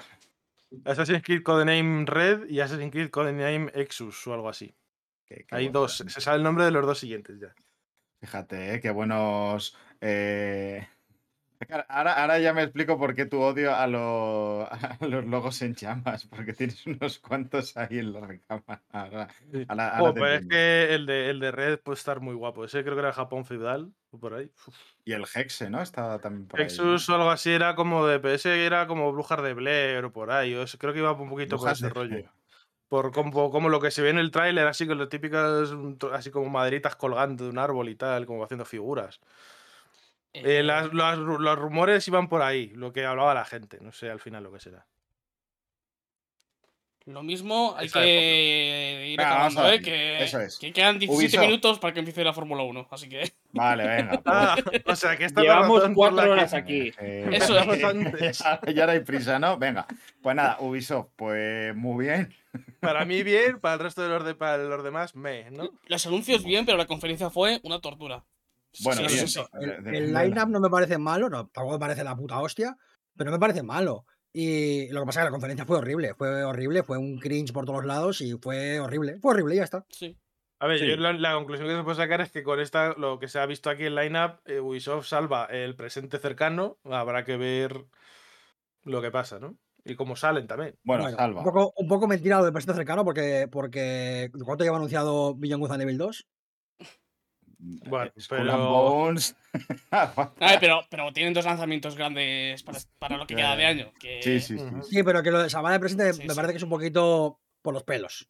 Assassin's 0.84 1.22
Creed 1.22 1.42
Codename 1.42 2.04
Red 2.06 2.48
y 2.48 2.60
Assassin's 2.60 2.90
Creed 2.92 3.10
Codename 3.10 3.70
Exus 3.74 4.26
o 4.26 4.34
algo 4.34 4.48
así. 4.48 4.74
Qué- 5.26 5.46
qué 5.46 5.56
Hay 5.56 5.68
dos, 5.68 6.04
se 6.06 6.20
sabe 6.20 6.38
el 6.38 6.42
nombre 6.42 6.64
de 6.64 6.70
los 6.70 6.86
dos 6.86 6.98
siguientes 6.98 7.38
ya. 7.40 7.54
Fíjate, 8.20 8.74
eh, 8.74 8.80
qué 8.80 8.90
buenos. 8.90 9.76
eh, 10.00 10.86
Ahora, 11.88 12.12
ahora 12.12 12.38
ya 12.40 12.52
me 12.52 12.62
explico 12.62 12.98
por 12.98 13.14
qué 13.14 13.26
tu 13.26 13.40
odio 13.40 13.74
a, 13.74 13.86
lo- 13.86 14.62
a 14.70 14.98
los 15.00 15.24
logos 15.24 15.62
en 15.62 15.74
llamas, 15.74 16.26
porque 16.26 16.52
tienes 16.52 16.86
unos 16.86 17.18
cuantos 17.18 17.76
ahí 17.76 17.98
en 17.98 18.12
la 18.12 18.20
recámara. 18.20 18.82
Ahora, 18.90 19.28
ahora- 19.68 19.96
ahora 19.96 20.10
Oh, 20.10 20.14
pero 20.14 20.26
es 20.34 20.46
que 20.46 20.94
el 20.94 21.06
de, 21.06 21.30
el 21.30 21.40
de 21.40 21.50
Red 21.52 21.80
puede 21.80 21.96
estar 21.96 22.20
muy 22.20 22.34
guapo. 22.34 22.64
Ese 22.64 22.82
creo 22.82 22.94
que 22.94 23.00
era 23.00 23.12
Japón 23.12 23.44
feudal 23.44 23.92
o 24.10 24.18
por 24.18 24.34
ahí. 24.34 24.50
Uf. 24.66 24.76
Y 25.04 25.12
el 25.12 25.24
Hexe, 25.34 25.70
¿no? 25.70 25.80
Estaba 25.80 26.18
también 26.18 26.46
por 26.48 26.60
ahí. 26.60 26.64
¿no? 26.66 26.70
Exus 26.72 27.08
o 27.08 27.14
algo 27.14 27.30
así 27.30 27.50
era 27.50 27.74
como 27.74 28.06
de 28.06 28.20
PS, 28.20 28.64
era 28.64 28.86
como 28.86 29.12
Brujas 29.12 29.42
de 29.42 29.54
Blair 29.54 30.04
o 30.04 30.12
por 30.12 30.30
ahí. 30.30 30.54
o 30.54 30.62
eso, 30.62 30.78
creo 30.78 30.92
que 30.92 30.98
iba 30.98 31.12
un 31.12 31.30
poquito 31.30 31.56
Brujas 31.56 31.80
por 31.80 31.88
ese 31.88 31.94
rollo. 31.94 32.30
Por 32.88 33.12
como, 33.12 33.50
como 33.50 33.68
lo 33.70 33.80
que 33.80 33.90
se 33.90 34.02
ve 34.02 34.10
en 34.10 34.18
el 34.18 34.30
tráiler, 34.30 34.66
así 34.66 34.86
con 34.86 34.98
los 34.98 35.08
típicas, 35.08 35.70
así 36.12 36.30
como 36.30 36.48
maderitas 36.50 36.94
colgando 36.96 37.44
de 37.44 37.50
un 37.50 37.58
árbol 37.58 37.88
y 37.88 37.96
tal, 37.96 38.26
como 38.26 38.44
haciendo 38.44 38.64
figuras. 38.64 39.20
Eh, 40.34 40.58
Eh, 40.58 40.62
las- 40.62 40.92
las 40.92 41.16
los 41.18 41.58
rumores 41.58 42.06
iban 42.08 42.28
por 42.28 42.42
ahí, 42.42 42.68
lo 42.74 42.92
que 42.92 43.04
hablaba 43.06 43.32
la 43.34 43.44
gente. 43.44 43.78
No 43.80 43.92
sé 43.92 44.10
al 44.10 44.20
final 44.20 44.42
lo 44.42 44.52
que 44.52 44.60
será. 44.60 44.86
Lo 47.06 47.22
mismo 47.22 47.74
hay 47.76 47.84
Esa 47.86 48.00
que 48.00 49.08
ir 49.12 49.20
acabando, 49.20 49.70
¿eh? 49.70 49.82
Que, 49.82 50.24
eso 50.24 50.40
es. 50.40 50.58
que 50.58 50.72
quedan 50.72 50.98
17 50.98 51.14
Ubisoft. 51.36 51.40
minutos 51.46 51.78
para 51.78 51.92
que 51.92 51.98
empiece 51.98 52.24
la 52.24 52.32
Fórmula 52.32 52.62
1, 52.62 52.88
así 52.90 53.10
que 53.10 53.30
Vale, 53.52 53.86
venga. 53.86 54.10
pues. 54.12 54.22
Ah, 54.26 54.56
o 54.86 54.96
sea, 54.96 55.14
que 55.14 55.26
esta 55.26 55.42
Llevamos 55.42 55.82
cuatro 55.94 56.22
que- 56.24 56.28
horas 56.30 56.54
aquí. 56.54 56.92
Eh, 56.98 57.28
Eso 57.32 57.58
es. 57.60 58.38
ya, 58.38 58.58
ya 58.72 58.86
no 58.86 58.92
hay 58.92 59.00
prisa, 59.00 59.38
¿no? 59.38 59.58
Venga. 59.58 59.86
Pues 60.22 60.34
nada, 60.34 60.56
Ubisoft, 60.60 61.08
pues 61.16 61.76
muy 61.76 62.06
bien. 62.06 62.34
Para 62.80 63.04
mí 63.04 63.22
bien, 63.22 63.60
para 63.60 63.74
el 63.74 63.80
resto 63.80 64.02
de 64.02 64.08
los, 64.08 64.24
de, 64.24 64.34
para 64.34 64.56
los 64.56 64.82
demás, 64.82 65.14
me, 65.14 65.50
¿no? 65.50 65.68
los 65.86 66.06
anuncios 66.06 66.42
bien, 66.42 66.64
pero 66.64 66.78
la 66.78 66.86
conferencia 66.86 67.28
fue 67.28 67.60
una 67.64 67.80
tortura. 67.80 68.24
Bueno, 68.82 69.08
Sí, 69.08 69.14
bien. 69.14 69.28
sí, 69.28 69.40
sí. 69.40 69.46
El, 69.60 69.94
el 69.94 70.12
line-up 70.14 70.48
no 70.48 70.60
me 70.60 70.70
parece 70.70 70.98
malo, 70.98 71.28
no, 71.28 71.48
tampoco 71.48 71.74
me 71.74 71.78
parece 71.80 72.02
la 72.04 72.16
puta 72.16 72.40
hostia, 72.40 72.76
pero 73.16 73.30
no 73.30 73.36
me 73.36 73.40
parece 73.40 73.62
malo. 73.62 74.06
Y 74.32 74.88
lo 74.88 75.00
que 75.00 75.06
pasa 75.06 75.20
es 75.20 75.22
que 75.22 75.28
la 75.28 75.30
conferencia 75.30 75.64
fue 75.64 75.78
horrible, 75.78 76.14
fue 76.14 76.42
horrible, 76.42 76.82
fue 76.82 76.98
un 76.98 77.18
cringe 77.18 77.52
por 77.52 77.64
todos 77.66 77.84
lados 77.84 78.20
y 78.20 78.32
fue 78.40 78.80
horrible. 78.80 79.18
Fue 79.20 79.32
horrible 79.32 79.54
y 79.54 79.58
ya 79.58 79.64
está. 79.64 79.84
Sí. 79.90 80.18
A 80.58 80.66
ver, 80.66 80.78
Sí. 80.80 80.88
yo 80.88 80.96
la, 80.96 81.12
la 81.12 81.34
conclusión 81.34 81.68
que 81.68 81.76
se 81.76 81.82
puede 81.84 81.96
sacar 81.96 82.20
es 82.20 82.32
que 82.32 82.42
con 82.42 82.58
esta, 82.58 82.94
lo 82.94 83.18
que 83.18 83.28
se 83.28 83.38
ha 83.38 83.46
visto 83.46 83.70
aquí 83.70 83.84
en 83.84 83.94
lineup, 83.94 84.40
eh, 84.46 84.60
Ubisoft 84.60 85.06
salva 85.06 85.44
el 85.46 85.76
presente 85.76 86.18
cercano. 86.18 86.78
Habrá 86.84 87.24
que 87.24 87.36
ver 87.36 87.84
lo 88.82 89.00
que 89.02 89.10
pasa, 89.10 89.38
¿no? 89.38 89.56
Y 89.84 89.94
cómo 89.96 90.16
salen 90.16 90.46
también. 90.46 90.78
Bueno, 90.82 91.02
Bueno, 91.04 91.18
salva. 91.18 91.40
Un 91.40 91.44
poco, 91.44 91.72
un 91.76 91.86
poco 91.88 92.06
mentira 92.08 92.38
lo 92.38 92.44
del 92.44 92.52
presente 92.52 92.76
cercano 92.78 93.04
porque, 93.04 93.48
porque 93.52 94.30
¿cuánto 94.44 94.64
lleva 94.64 94.76
anunciado 94.78 95.36
and 95.40 95.82
Evil 95.82 95.98
2? 95.98 96.26
Bueno, 97.86 98.10
Skull 98.18 98.38
and 98.38 98.50
pero- 98.50 98.68
Bones. 98.70 99.36
A 99.90 100.12
ver, 100.40 100.58
pero, 100.60 100.80
pero 100.90 101.12
tienen 101.12 101.32
dos 101.34 101.44
lanzamientos 101.44 101.96
grandes 101.96 102.62
para, 102.62 102.78
para 102.98 103.16
lo 103.16 103.26
que 103.26 103.36
queda 103.36 103.56
de 103.56 103.66
año. 103.66 103.92
Que... 104.00 104.22
sí, 104.22 104.40
sí, 104.40 104.58
sí. 104.58 104.64
Sí. 104.82 104.96
Sí, 104.96 105.02
pero 105.02 105.22
que 105.22 105.30
lo 105.30 105.42
de 105.42 105.50
salvar 105.50 105.72
el 105.74 105.80
presente 105.80 106.12
Sí, 106.12 106.22
me 106.22 106.30
sí. 106.30 106.34
parece 106.36 106.52
que 106.52 106.56
es 106.58 106.62
un 106.62 106.70
poquito 106.70 107.40
por 107.62 107.74
los 107.74 107.84
pelos. 107.84 108.28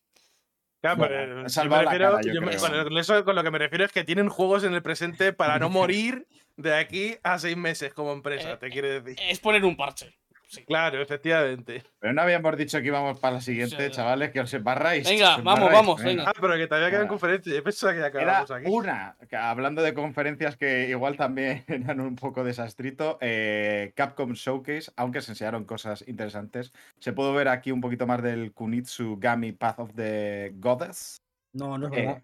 Claro, 0.81 0.99
Bueno, 0.99 1.15
pero 1.17 1.41
ha 1.41 1.43
yo 1.45 1.49
salvado 1.49 1.81
me 1.83 1.85
la 1.87 1.91
refiero- 1.93 2.11
cara, 2.13 2.23
yo 2.27 2.33
yo 2.35 2.41
me- 2.43 2.57
creo. 2.57 2.85
con 2.85 2.99
eso 2.99 3.25
con 3.25 3.35
lo 3.37 3.43
que 3.43 3.51
me 3.51 3.59
refiero 3.59 3.85
es 3.85 3.93
que 3.93 4.05
tienen 4.05 4.29
juegos 4.29 4.65
en 4.65 4.75
el 4.75 4.83
presente 4.83 5.33
para 5.33 5.59
no 5.59 5.69
morir 5.71 6.27
de 6.57 6.75
aquí 6.77 7.17
a 7.23 7.39
seis 7.39 7.57
meses 7.57 7.95
como 7.95 8.13
empresa, 8.13 8.53
Eh, 8.53 8.57
te 8.59 8.69
quiere 8.71 9.01
decir. 9.01 9.17
Es 9.29 9.41
poner 9.41 9.65
un 9.65 9.77
parche. 9.77 10.15
Sí. 10.55 10.65
Claro, 10.65 11.01
efectivamente. 11.01 11.83
Pero 11.99 12.13
no 12.13 12.23
habíamos 12.23 12.57
dicho 12.57 12.81
que 12.81 12.87
íbamos 12.87 13.19
para 13.21 13.35
la 13.37 13.41
siguiente, 13.41 13.87
Sí, 13.87 13.91
chavales, 13.91 14.31
que 14.31 14.41
os 14.41 14.53
embarráis. 14.55 15.09
Venga, 15.09 15.37
os 15.37 15.45
vamos, 15.45 15.59
embarráis, 15.59 15.73
vamos, 15.87 16.03
venga. 16.03 16.25
Ah, 16.27 16.33
pero 16.41 16.55
que 16.57 16.67
todavía 16.67 16.89
quedan 16.91 17.01
Venga. 17.03 17.09
conferencias. 17.11 17.55
Yo 17.57 17.63
pensaba 17.65 17.93
que 17.93 17.99
ya 18.01 18.07
Era 18.07 18.19
acabamos 18.21 18.51
aquí. 18.51 18.67
una, 18.71 19.17
que 19.29 19.37
hablando 19.37 19.83
de 19.83 19.95
conferencias 19.95 20.57
que 20.57 20.89
igual 20.89 21.17
también 21.17 21.65
eran 21.69 22.01
un 22.01 22.17
poco 22.17 22.45
desastrito, 22.45 23.19
eh, 23.21 23.93
Capcom 23.95 24.33
Showcase, 24.33 24.93
aunque 24.97 25.21
se 25.21 25.33
enseñaron 25.33 25.65
cosas 25.65 26.05
interesantes, 26.07 26.73
se 26.99 27.13
pudo 27.13 27.33
ver 27.35 27.49
aquí 27.49 27.73
un 27.73 27.81
poquito 27.81 28.07
más 28.07 28.23
del 28.23 28.53
Kunitsu 28.53 29.17
Gami 29.19 29.53
Path 29.53 29.79
of 29.81 29.95
the 29.95 30.53
Goddess. 30.57 31.17
No, 31.53 31.79
no 31.79 31.87
es 31.87 31.93
Eh, 31.93 31.97
verdad. 32.07 32.23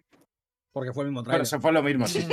Porque 0.73 0.93
fue 0.93 1.03
el 1.03 1.09
mismo 1.09 1.19
Bueno, 1.21 1.29
trailer. 1.31 1.45
se 1.47 1.59
fue 1.59 1.71
lo 1.73 1.83
mismo, 1.83 2.07
sí. 2.07 2.25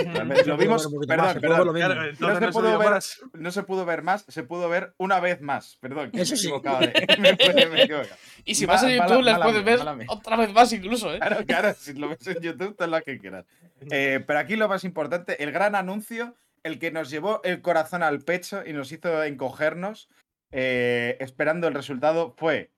Lo 0.47 0.57
vimos, 0.57 0.89
perdón, 1.08 1.41
perdón, 1.41 1.67
lo 1.67 1.73
mismo. 1.73 1.89
Claro, 1.89 2.12
no 2.20 2.39
se 2.41 2.52
pudo 2.52 2.78
ver, 2.78 2.91
más. 2.91 3.20
no 3.33 3.50
se 3.50 3.62
pudo 3.65 3.84
ver 3.84 4.02
más, 4.02 4.25
se 4.28 4.42
pudo 4.44 4.68
ver 4.68 4.94
una 4.99 5.18
vez 5.18 5.41
más. 5.41 5.76
Perdón, 5.81 6.12
que 6.12 6.20
Eso 6.20 6.33
me 6.33 6.34
he 6.34 6.39
sí. 6.39 6.47
equivocado 6.47 6.78
de-. 6.81 8.08
Y 8.44 8.55
si 8.55 8.65
vas 8.67 8.84
a 8.84 8.91
YouTube, 8.91 9.23
las 9.23 9.41
puedes 9.41 9.65
ver 9.65 9.78
mala 9.84 10.05
otra 10.08 10.36
vez 10.36 10.52
más 10.52 10.73
incluso, 10.73 11.12
¿eh? 11.12 11.18
Claro, 11.18 11.44
claro, 11.47 11.75
si 11.75 11.94
lo 11.94 12.08
ves 12.08 12.26
en 12.28 12.41
YouTube, 12.41 12.76
todo 12.76 12.86
lo 12.89 13.02
que 13.02 13.18
quieras. 13.18 13.44
Eh, 13.91 14.23
pero 14.26 14.39
aquí 14.39 14.55
lo 14.57 14.68
más 14.68 14.84
importante, 14.84 15.42
el 15.42 15.50
gran 15.50 15.75
anuncio, 15.75 16.34
el 16.62 16.78
que 16.78 16.91
nos 16.92 17.10
llevó 17.10 17.41
el 17.42 17.60
corazón 17.60 18.02
al 18.05 18.20
pecho 18.20 18.62
y 18.65 18.73
nos 18.73 18.92
hizo 18.92 19.23
encogernos 19.25 20.08
eh, 20.52 21.17
esperando 21.20 21.67
el 21.67 21.75
resultado, 21.75 22.34
fue 22.39 22.70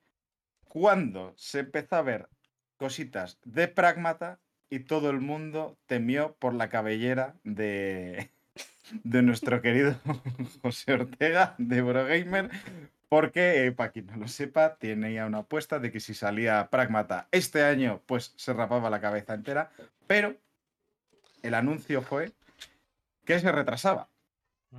cuando 0.64 1.34
se 1.36 1.60
empezó 1.60 1.96
a 1.96 2.02
ver 2.02 2.28
cositas 2.76 3.38
de 3.44 3.68
Pragmata 3.68 4.40
y 4.70 4.80
todo 4.80 5.10
el 5.10 5.20
mundo 5.20 5.76
temió 5.86 6.34
por 6.38 6.54
la 6.54 6.68
cabellera 6.68 7.34
de, 7.44 8.30
de 9.04 9.22
nuestro 9.22 9.60
querido 9.60 9.96
José 10.62 10.94
Ortega 10.94 11.54
de 11.58 11.78
Eurogamer. 11.78 12.50
Porque, 13.08 13.66
eh, 13.66 13.72
para 13.72 13.90
quien 13.90 14.06
no 14.06 14.16
lo 14.16 14.28
sepa, 14.28 14.76
tenía 14.76 15.26
una 15.26 15.38
apuesta 15.38 15.80
de 15.80 15.90
que 15.90 15.98
si 15.98 16.14
salía 16.14 16.68
Pragmata 16.70 17.26
este 17.32 17.64
año, 17.64 18.00
pues 18.06 18.32
se 18.36 18.52
rapaba 18.52 18.88
la 18.88 19.00
cabeza 19.00 19.34
entera. 19.34 19.72
Pero 20.06 20.36
el 21.42 21.54
anuncio 21.54 22.02
fue 22.02 22.30
que 23.24 23.40
se 23.40 23.50
retrasaba. 23.50 24.08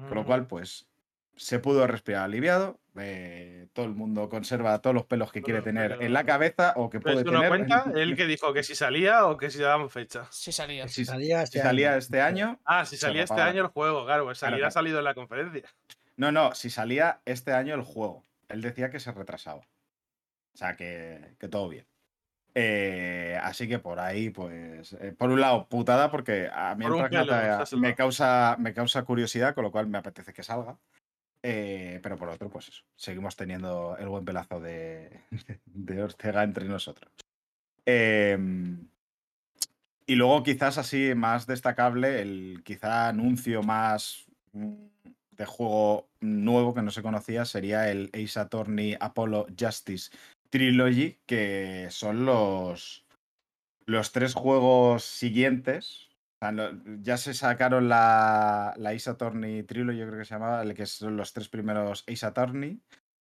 Con 0.07 0.15
lo 0.15 0.25
cual, 0.25 0.47
pues, 0.47 0.87
se 1.35 1.59
pudo 1.59 1.85
respirar 1.85 2.23
aliviado. 2.23 2.79
Eh, 2.97 3.67
todo 3.73 3.85
el 3.85 3.93
mundo 3.93 4.27
conserva 4.27 4.79
todos 4.79 4.93
los 4.93 5.05
pelos 5.05 5.31
que 5.31 5.41
quiere 5.41 5.61
tener 5.61 5.97
en 6.01 6.11
la 6.11 6.25
cabeza 6.25 6.73
o 6.75 6.89
que 6.89 6.99
puede 6.99 7.21
eso 7.21 7.31
no 7.31 7.39
tener. 7.41 7.49
cuenta 7.49 7.85
él 7.95 8.15
que 8.17 8.25
dijo 8.25 8.51
que 8.53 8.63
si 8.63 8.75
salía 8.75 9.25
o 9.27 9.37
que 9.37 9.49
si 9.49 9.59
daban 9.59 9.89
fecha. 9.89 10.27
Sí 10.29 10.51
salía. 10.51 10.87
Si, 10.87 10.95
si 10.95 11.05
Salía 11.05 11.41
este 11.43 11.59
salía 11.61 11.91
año. 11.91 11.97
este 11.99 12.21
año. 12.21 12.59
Ah, 12.65 12.85
si 12.85 12.97
salía 12.97 13.23
este 13.23 13.39
año 13.41 13.61
el 13.61 13.67
juego, 13.67 14.05
claro, 14.05 14.25
pues 14.25 14.39
Claro, 14.39 14.71
salido 14.71 14.99
en 14.99 15.05
la 15.05 15.13
conferencia. 15.13 15.63
No, 16.17 16.31
no, 16.31 16.53
si 16.53 16.69
salía 16.69 17.21
este 17.25 17.53
año 17.53 17.75
el 17.75 17.81
juego. 17.81 18.23
Él 18.49 18.61
decía 18.61 18.89
que 18.89 18.99
se 18.99 19.11
retrasaba. 19.11 19.61
O 20.53 20.57
sea, 20.57 20.75
que, 20.75 21.35
que 21.39 21.47
todo 21.47 21.69
bien. 21.69 21.85
Eh, 22.53 23.39
así 23.41 23.67
que 23.69 23.79
por 23.79 24.01
ahí, 24.01 24.29
pues, 24.29 24.93
eh, 24.99 25.15
por 25.17 25.29
un 25.29 25.39
lado, 25.39 25.67
putada, 25.69 26.11
porque 26.11 26.49
a 26.53 26.75
mí 26.75 26.85
el 26.85 26.91
pelo, 27.09 27.25
me 27.77 27.95
causa, 27.95 28.57
me 28.59 28.73
causa 28.73 29.03
curiosidad, 29.03 29.55
con 29.55 29.63
lo 29.63 29.71
cual 29.71 29.87
me 29.87 29.97
apetece 29.97 30.33
que 30.33 30.43
salga. 30.43 30.77
Eh, 31.43 31.99
pero 32.03 32.17
por 32.17 32.29
otro, 32.29 32.49
pues 32.49 32.67
eso, 32.69 32.83
seguimos 32.95 33.35
teniendo 33.35 33.97
el 33.97 34.07
buen 34.07 34.25
pelazo 34.25 34.59
de, 34.59 35.23
Ortega 36.01 36.43
entre 36.43 36.65
nosotros. 36.65 37.11
Em, 37.85 38.87
y 40.05 40.15
luego, 40.15 40.43
quizás 40.43 40.77
así 40.77 41.15
más 41.15 41.47
destacable, 41.47 42.21
el 42.21 42.61
quizá 42.63 43.07
anuncio 43.07 43.63
más 43.63 44.25
mm, 44.53 44.73
de 45.31 45.45
juego 45.45 46.09
nuevo 46.19 46.73
que 46.73 46.83
no 46.83 46.91
se 46.91 47.01
conocía 47.01 47.45
sería 47.45 47.89
el 47.89 48.11
Ace 48.13 48.39
Attorney 48.39 48.95
Apollo 48.99 49.47
Justice 49.59 50.11
Trilogy, 50.51 51.17
que 51.25 51.87
son 51.89 52.25
los, 52.25 53.05
los 53.85 54.11
tres 54.11 54.35
juegos 54.35 55.03
siguientes. 55.03 56.10
Ya 57.01 57.17
se 57.17 57.33
sacaron 57.35 57.87
la, 57.87 58.73
la 58.77 58.89
Ace 58.89 59.09
Attorney 59.11 59.61
Trilogy, 59.63 59.99
yo 59.99 60.07
creo 60.07 60.19
que 60.19 60.25
se 60.25 60.33
llamaba, 60.33 60.65
que 60.73 60.85
son 60.87 61.15
los 61.15 61.33
tres 61.33 61.49
primeros 61.49 62.03
Ace 62.07 62.25
Attorney. 62.25 62.81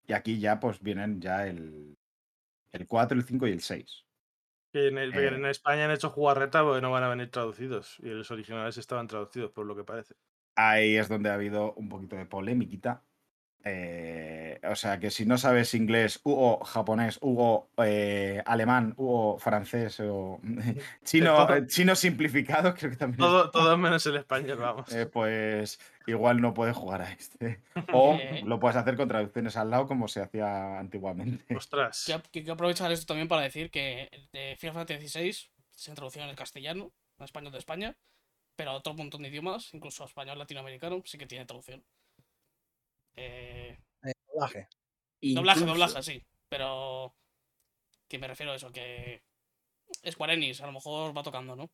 Y 0.07 0.13
aquí 0.13 0.39
ya 0.39 0.61
pues 0.61 0.83
vienen 0.83 1.21
ya 1.21 1.47
el, 1.47 1.97
el 2.73 2.87
4, 2.87 3.17
el 3.17 3.25
5 3.25 3.47
y 3.49 3.53
el 3.53 3.61
6. 3.61 4.05
Que 4.73 4.89
en, 4.89 4.99
el- 4.99 5.15
Eh. 5.15 5.29
en 5.29 5.47
España 5.47 5.87
han 5.87 5.91
hecho 5.93 6.11
jugarreta 6.11 6.63
porque 6.63 6.83
no 6.83 6.91
van 6.91 7.05
a 7.05 7.09
venir 7.09 7.31
traducidos. 7.31 7.97
Y 8.01 8.09
los 8.11 8.31
originales 8.31 8.77
estaban 8.77 9.07
traducidos, 9.07 9.51
por 9.51 9.65
lo 9.65 9.75
que 9.75 9.85
parece. 9.85 10.15
Ahí 10.55 10.97
es 10.97 11.09
donde 11.09 11.31
ha 11.31 11.35
habido 11.35 11.73
un 11.75 11.89
poquito 11.89 12.17
de 12.17 12.27
polemiquita. 12.27 13.03
Eh, 13.69 14.61
o 14.63 14.77
sea 14.77 15.01
que 15.01 15.11
si 15.11 15.27
no 15.27 15.39
sabes 15.39 15.75
inglés, 15.75 16.21
o 16.23 16.65
japonés, 16.65 17.19
o 17.21 17.69
eh, 17.79 18.41
alemán, 18.47 18.95
o 18.97 19.39
francés 19.41 19.99
o 20.01 20.41
chino, 21.05 21.53
eh, 21.53 21.67
chino 21.67 21.97
simplificado, 21.97 22.73
creo 22.79 22.93
que 22.93 22.97
también. 22.97 23.19
Todo, 23.19 23.77
menos 23.77 24.07
el 24.07 24.17
español, 24.19 24.59
vamos. 24.59 24.93
eh, 24.93 25.07
pues 25.07 25.81
igual 26.07 26.41
no 26.41 26.55
puedes 26.55 26.77
jugar 26.77 27.03
a 27.03 27.13
este. 27.13 27.61
O 27.93 28.17
lo 28.45 28.61
puedes 28.61 28.77
hacer 28.77 28.97
con 28.97 29.09
traducciones 29.09 29.57
al 29.57 29.69
lado 29.69 29.89
como 29.89 30.07
se 30.07 30.21
hacía 30.21 30.79
antiguamente. 30.79 31.57
Ostras. 31.57 32.05
Quiero, 32.07 32.23
quiero 32.31 32.53
aprovechar 32.53 32.93
esto 32.93 33.07
también 33.07 33.27
para 33.27 33.43
decir 33.43 33.73
que 33.73 34.29
de 34.33 34.57
Final 34.61 34.75
Fantasy 34.75 35.09
XVI 35.09 35.33
se 35.73 35.91
introdució 35.91 36.23
en 36.23 36.29
el 36.29 36.37
castellano, 36.37 36.93
en 37.19 37.25
español 37.25 37.51
de 37.51 37.59
España, 37.59 37.97
pero 38.55 38.71
a 38.71 38.75
otro 38.75 38.95
montón 38.95 39.23
de 39.23 39.29
idiomas, 39.29 39.75
incluso 39.75 40.05
a 40.05 40.07
español 40.07 40.39
latinoamericano, 40.39 41.03
sí 41.05 41.19
que 41.19 41.27
tiene 41.27 41.47
traducción. 41.47 41.85
Eh, 43.17 43.79
Eh, 44.05 44.13
doblaje. 44.33 44.69
doblaje, 45.23 45.61
Incluso- 45.61 45.67
doblaje, 45.67 46.03
sí, 46.03 46.23
pero 46.49 47.15
que 48.09 48.19
me 48.19 48.29
refiero 48.29 48.53
a 48.53 48.57
eso, 48.57 48.71
que 48.71 49.23
Square 50.11 50.35
Enix 50.35 50.61
a 50.61 50.67
lo 50.67 50.73
mejor 50.73 51.17
va 51.17 51.23
tocando, 51.23 51.57
¿no? 51.57 51.69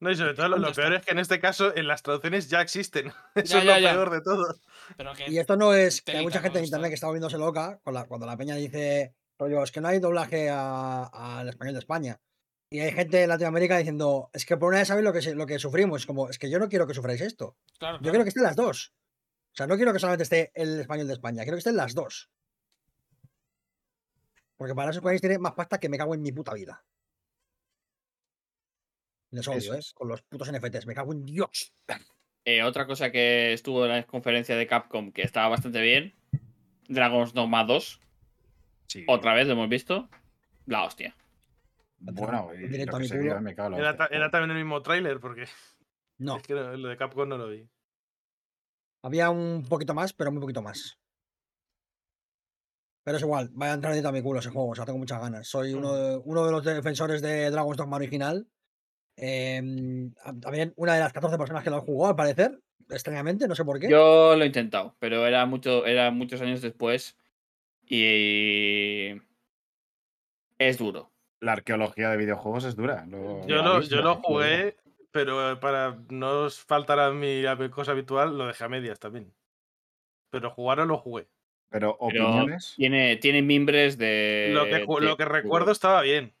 No, 0.00 0.10
y 0.10 0.16
sobre 0.16 0.34
todo 0.34 0.48
lo, 0.48 0.56
lo 0.56 0.62
¿Dónde 0.66 0.74
peor 0.82 0.94
es 0.94 1.04
que 1.04 1.12
en 1.12 1.18
este 1.20 1.38
caso 1.38 1.76
en 1.76 1.86
las 1.86 2.02
traducciones 2.02 2.50
ya 2.50 2.60
existen. 2.60 3.12
Eso 3.36 3.58
Ya, 3.58 3.60
es 3.60 3.64
ya, 3.66 3.74
lo 3.76 3.80
ya. 3.80 3.92
peor 3.92 4.10
de 4.10 4.20
todo. 4.20 4.54
Pero 4.96 5.12
que 5.14 5.30
Y 5.30 5.38
esto 5.38 5.56
no 5.56 5.74
es 5.74 6.02
que 6.02 6.12
hay 6.12 6.24
mucha 6.24 6.40
gente 6.40 6.58
en 6.58 6.64
internet 6.64 6.88
que 6.90 6.94
está 6.94 7.06
volviéndose 7.06 7.38
loca 7.38 7.78
con 7.84 7.94
la- 7.94 8.06
cuando 8.06 8.26
la 8.26 8.36
peña 8.36 8.56
dice, 8.56 9.14
rollo, 9.38 9.62
es 9.62 9.70
que 9.70 9.80
no 9.80 9.88
hay 9.88 10.00
doblaje 10.00 10.50
al 10.50 11.48
español 11.48 11.74
de 11.74 11.78
España. 11.80 12.20
Y 12.70 12.80
hay 12.80 12.90
gente 12.92 13.22
en 13.22 13.28
Latinoamérica 13.28 13.76
diciendo, 13.78 14.28
es 14.32 14.44
que 14.44 14.56
por 14.56 14.70
una 14.70 14.78
vez 14.78 14.88
sabéis 14.88 15.04
lo 15.04 15.12
que, 15.12 15.34
lo 15.34 15.46
que 15.46 15.58
sufrimos. 15.60 16.00
Es 16.02 16.06
como, 16.06 16.28
es 16.30 16.38
que 16.38 16.50
yo 16.50 16.58
no 16.58 16.68
quiero 16.68 16.86
que 16.88 16.94
sufráis 16.94 17.20
esto. 17.20 17.56
claro, 17.78 17.98
Yo 17.98 18.00
claro. 18.00 18.10
quiero 18.12 18.24
que 18.24 18.28
estén 18.30 18.42
las 18.42 18.56
dos. 18.56 18.92
O 19.52 19.54
sea, 19.54 19.66
no 19.66 19.76
quiero 19.76 19.92
que 19.92 19.98
solamente 19.98 20.22
esté 20.24 20.50
el 20.54 20.80
español 20.80 21.06
de 21.06 21.12
España, 21.12 21.42
quiero 21.42 21.56
que 21.56 21.60
estén 21.60 21.76
las 21.76 21.94
dos. 21.94 22.30
Porque 24.56 24.74
para 24.74 24.90
esos 24.90 25.02
países 25.02 25.20
tiene 25.20 25.38
más 25.38 25.52
pasta 25.52 25.78
que 25.78 25.88
me 25.88 25.98
cago 25.98 26.14
en 26.14 26.22
mi 26.22 26.32
puta 26.32 26.54
vida. 26.54 26.84
Les 29.30 29.46
odio, 29.48 29.58
Eso 29.58 29.74
¿eh? 29.74 29.78
es. 29.78 29.92
Con 29.92 30.08
los 30.08 30.22
putos 30.22 30.50
NFTs, 30.52 30.86
me 30.86 30.94
cago 30.94 31.12
en 31.12 31.24
Dios. 31.24 31.72
Eh, 32.44 32.62
otra 32.62 32.86
cosa 32.86 33.10
que 33.10 33.52
estuvo 33.52 33.84
en 33.84 33.90
la 33.92 34.06
conferencia 34.06 34.56
de 34.56 34.66
Capcom 34.66 35.12
que 35.12 35.22
estaba 35.22 35.48
bastante 35.48 35.80
bien. 35.80 36.14
Dragon's 36.88 37.32
Dogma 37.32 37.64
2. 37.64 38.00
Sí. 38.88 39.04
Otra 39.08 39.34
vez 39.34 39.46
lo 39.46 39.54
hemos 39.54 39.68
visto. 39.68 40.08
La 40.66 40.84
hostia. 40.84 41.16
Bueno, 41.98 42.50
y 42.54 42.66
Directo 42.68 42.96
a 42.96 42.98
mi 43.00 43.08
culo. 43.08 43.20
vio, 43.22 43.40
me 43.40 43.54
cago 43.54 43.68
en 43.68 43.72
la 43.82 43.88
Era, 43.90 43.96
ta- 43.96 44.08
era 44.10 44.30
también 44.30 44.50
el 44.50 44.56
mismo 44.64 44.82
tráiler 44.82 45.18
porque 45.20 45.46
No, 46.18 46.36
es 46.36 46.42
que 46.42 46.54
no- 46.54 46.76
lo 46.76 46.88
de 46.88 46.96
Capcom 46.96 47.28
no 47.28 47.38
lo 47.38 47.48
vi. 47.48 47.68
Había 49.02 49.30
un 49.30 49.64
poquito 49.68 49.94
más, 49.94 50.12
pero 50.12 50.30
muy 50.32 50.40
poquito 50.40 50.62
más. 50.62 50.98
Pero 53.04 53.16
es 53.16 53.22
igual, 53.22 53.50
vaya 53.52 53.72
a 53.72 53.74
entrar 53.74 54.06
a 54.06 54.12
mi 54.12 54.22
culo 54.22 54.38
ese 54.38 54.50
juego, 54.50 54.70
o 54.70 54.74
sea, 54.76 54.84
tengo 54.84 54.98
muchas 54.98 55.20
ganas. 55.20 55.48
Soy 55.48 55.74
uno 55.74 55.92
de, 55.92 56.20
uno 56.24 56.46
de 56.46 56.52
los 56.52 56.64
defensores 56.64 57.20
de 57.20 57.50
Dragon's 57.50 57.76
Dogma 57.76 57.96
original. 57.96 58.46
Em, 59.16 60.14
también 60.40 60.72
una 60.76 60.94
de 60.94 61.00
las 61.00 61.12
14 61.12 61.36
personas 61.36 61.64
que 61.64 61.70
lo 61.70 61.80
jugó, 61.82 62.06
al 62.06 62.16
parecer, 62.16 62.60
extrañamente, 62.88 63.48
no 63.48 63.56
sé 63.56 63.64
por 63.64 63.80
qué. 63.80 63.90
Yo 63.90 64.36
lo 64.36 64.42
he 64.44 64.46
intentado, 64.46 64.94
pero 65.00 65.26
era 65.26 65.44
mucho, 65.46 65.84
era 65.84 66.10
muchos 66.12 66.40
años 66.40 66.62
después. 66.62 67.16
Y. 67.88 69.20
Es 70.58 70.78
duro. 70.78 71.10
La 71.40 71.52
arqueología 71.54 72.08
de 72.10 72.16
videojuegos 72.16 72.64
es 72.64 72.76
dura. 72.76 73.04
lo- 73.06 73.44
Yo 73.48 73.56
lo 73.56 73.80
yo 73.82 73.96
¿no? 73.96 74.02
lo 74.02 74.14
jugué, 74.22 74.76
pero 75.12 75.60
para 75.60 75.96
no 76.10 76.44
os 76.46 76.60
faltar 76.64 76.98
a 77.00 77.12
mi 77.12 77.44
cosa 77.70 77.92
habitual, 77.92 78.36
lo 78.38 78.46
dejé 78.46 78.64
a 78.64 78.68
medias 78.68 78.98
también. 78.98 79.34
Pero 80.30 80.50
jugarlo 80.50 80.86
lo 80.86 80.98
jugué. 80.98 81.28
Pero 81.70 81.96
Pero 82.06 82.26
opiniones. 82.26 82.74
tiene, 82.76 83.16
tiene 83.16 83.42
mimbres 83.42 83.98
de. 83.98 84.50
Lo 84.54 84.64
que, 84.66 84.74
de 84.76 84.86
lo 85.06 85.16
que 85.16 85.24
recuerdo 85.24 85.70
estaba 85.72 86.02
bien. 86.02 86.34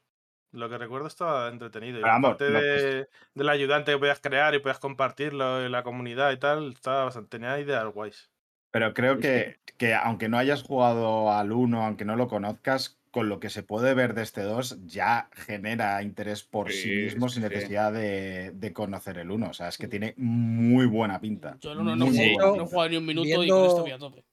Lo 0.52 0.68
que 0.68 0.76
recuerdo 0.78 1.06
estaba 1.06 1.48
entretenido. 1.48 1.98
Y 1.98 2.02
la 2.02 2.20
parte 2.20 2.50
de, 2.50 3.08
del 3.34 3.48
ayudante 3.48 3.92
que 3.92 3.98
podías 3.98 4.20
crear 4.20 4.54
y 4.54 4.58
podías 4.58 4.78
compartirlo 4.78 5.64
en 5.64 5.72
la 5.72 5.82
comunidad 5.82 6.32
y 6.32 6.38
tal, 6.38 6.72
estaba 6.72 7.04
bastante, 7.04 7.30
tenía 7.38 7.58
ideas 7.58 7.86
guays. 7.92 8.30
Pero 8.70 8.94
creo 8.94 9.14
Sí, 9.16 9.22
que, 9.22 9.60
que 9.78 9.94
aunque 9.94 10.28
no 10.28 10.38
hayas 10.38 10.62
jugado 10.62 11.30
al 11.32 11.52
1, 11.52 11.84
aunque 11.84 12.04
no 12.04 12.16
lo 12.16 12.28
conozcas, 12.28 13.01
con 13.12 13.28
lo 13.28 13.38
que 13.38 13.50
se 13.50 13.62
puede 13.62 13.94
ver 13.94 14.14
de 14.14 14.22
este 14.22 14.40
2 14.42 14.78
ya 14.86 15.28
genera 15.34 16.02
interés 16.02 16.42
por 16.42 16.72
sí, 16.72 16.82
Sí, 16.82 16.88
mismo 17.04 17.28
sí, 17.28 17.34
sin 17.36 17.42
sí. 17.44 17.48
necesidad 17.54 17.92
de, 17.92 18.50
de 18.54 18.72
conocer 18.72 19.18
el 19.18 19.30
1. 19.30 19.50
O 19.50 19.52
sea, 19.52 19.68
es 19.68 19.78
que 19.78 19.86
tiene 19.86 20.14
muy 20.16 20.86
buena 20.86 21.20
pinta. 21.20 21.56
Yo 21.60 21.74
no, 21.74 21.82
no, 21.84 21.94
no, 21.94 22.06
jugado- 22.06 22.56
no 22.56 22.62
he 22.64 22.66
jugado 22.66 22.88
ni 22.88 22.96
un 22.96 23.06
minuto 23.06 23.28
y 23.28 23.32
Viendo- 23.32 23.54
con 23.56 23.66
esto 23.68 23.82
voy 23.82 23.90
a 23.92 23.98
tope. 23.98 24.24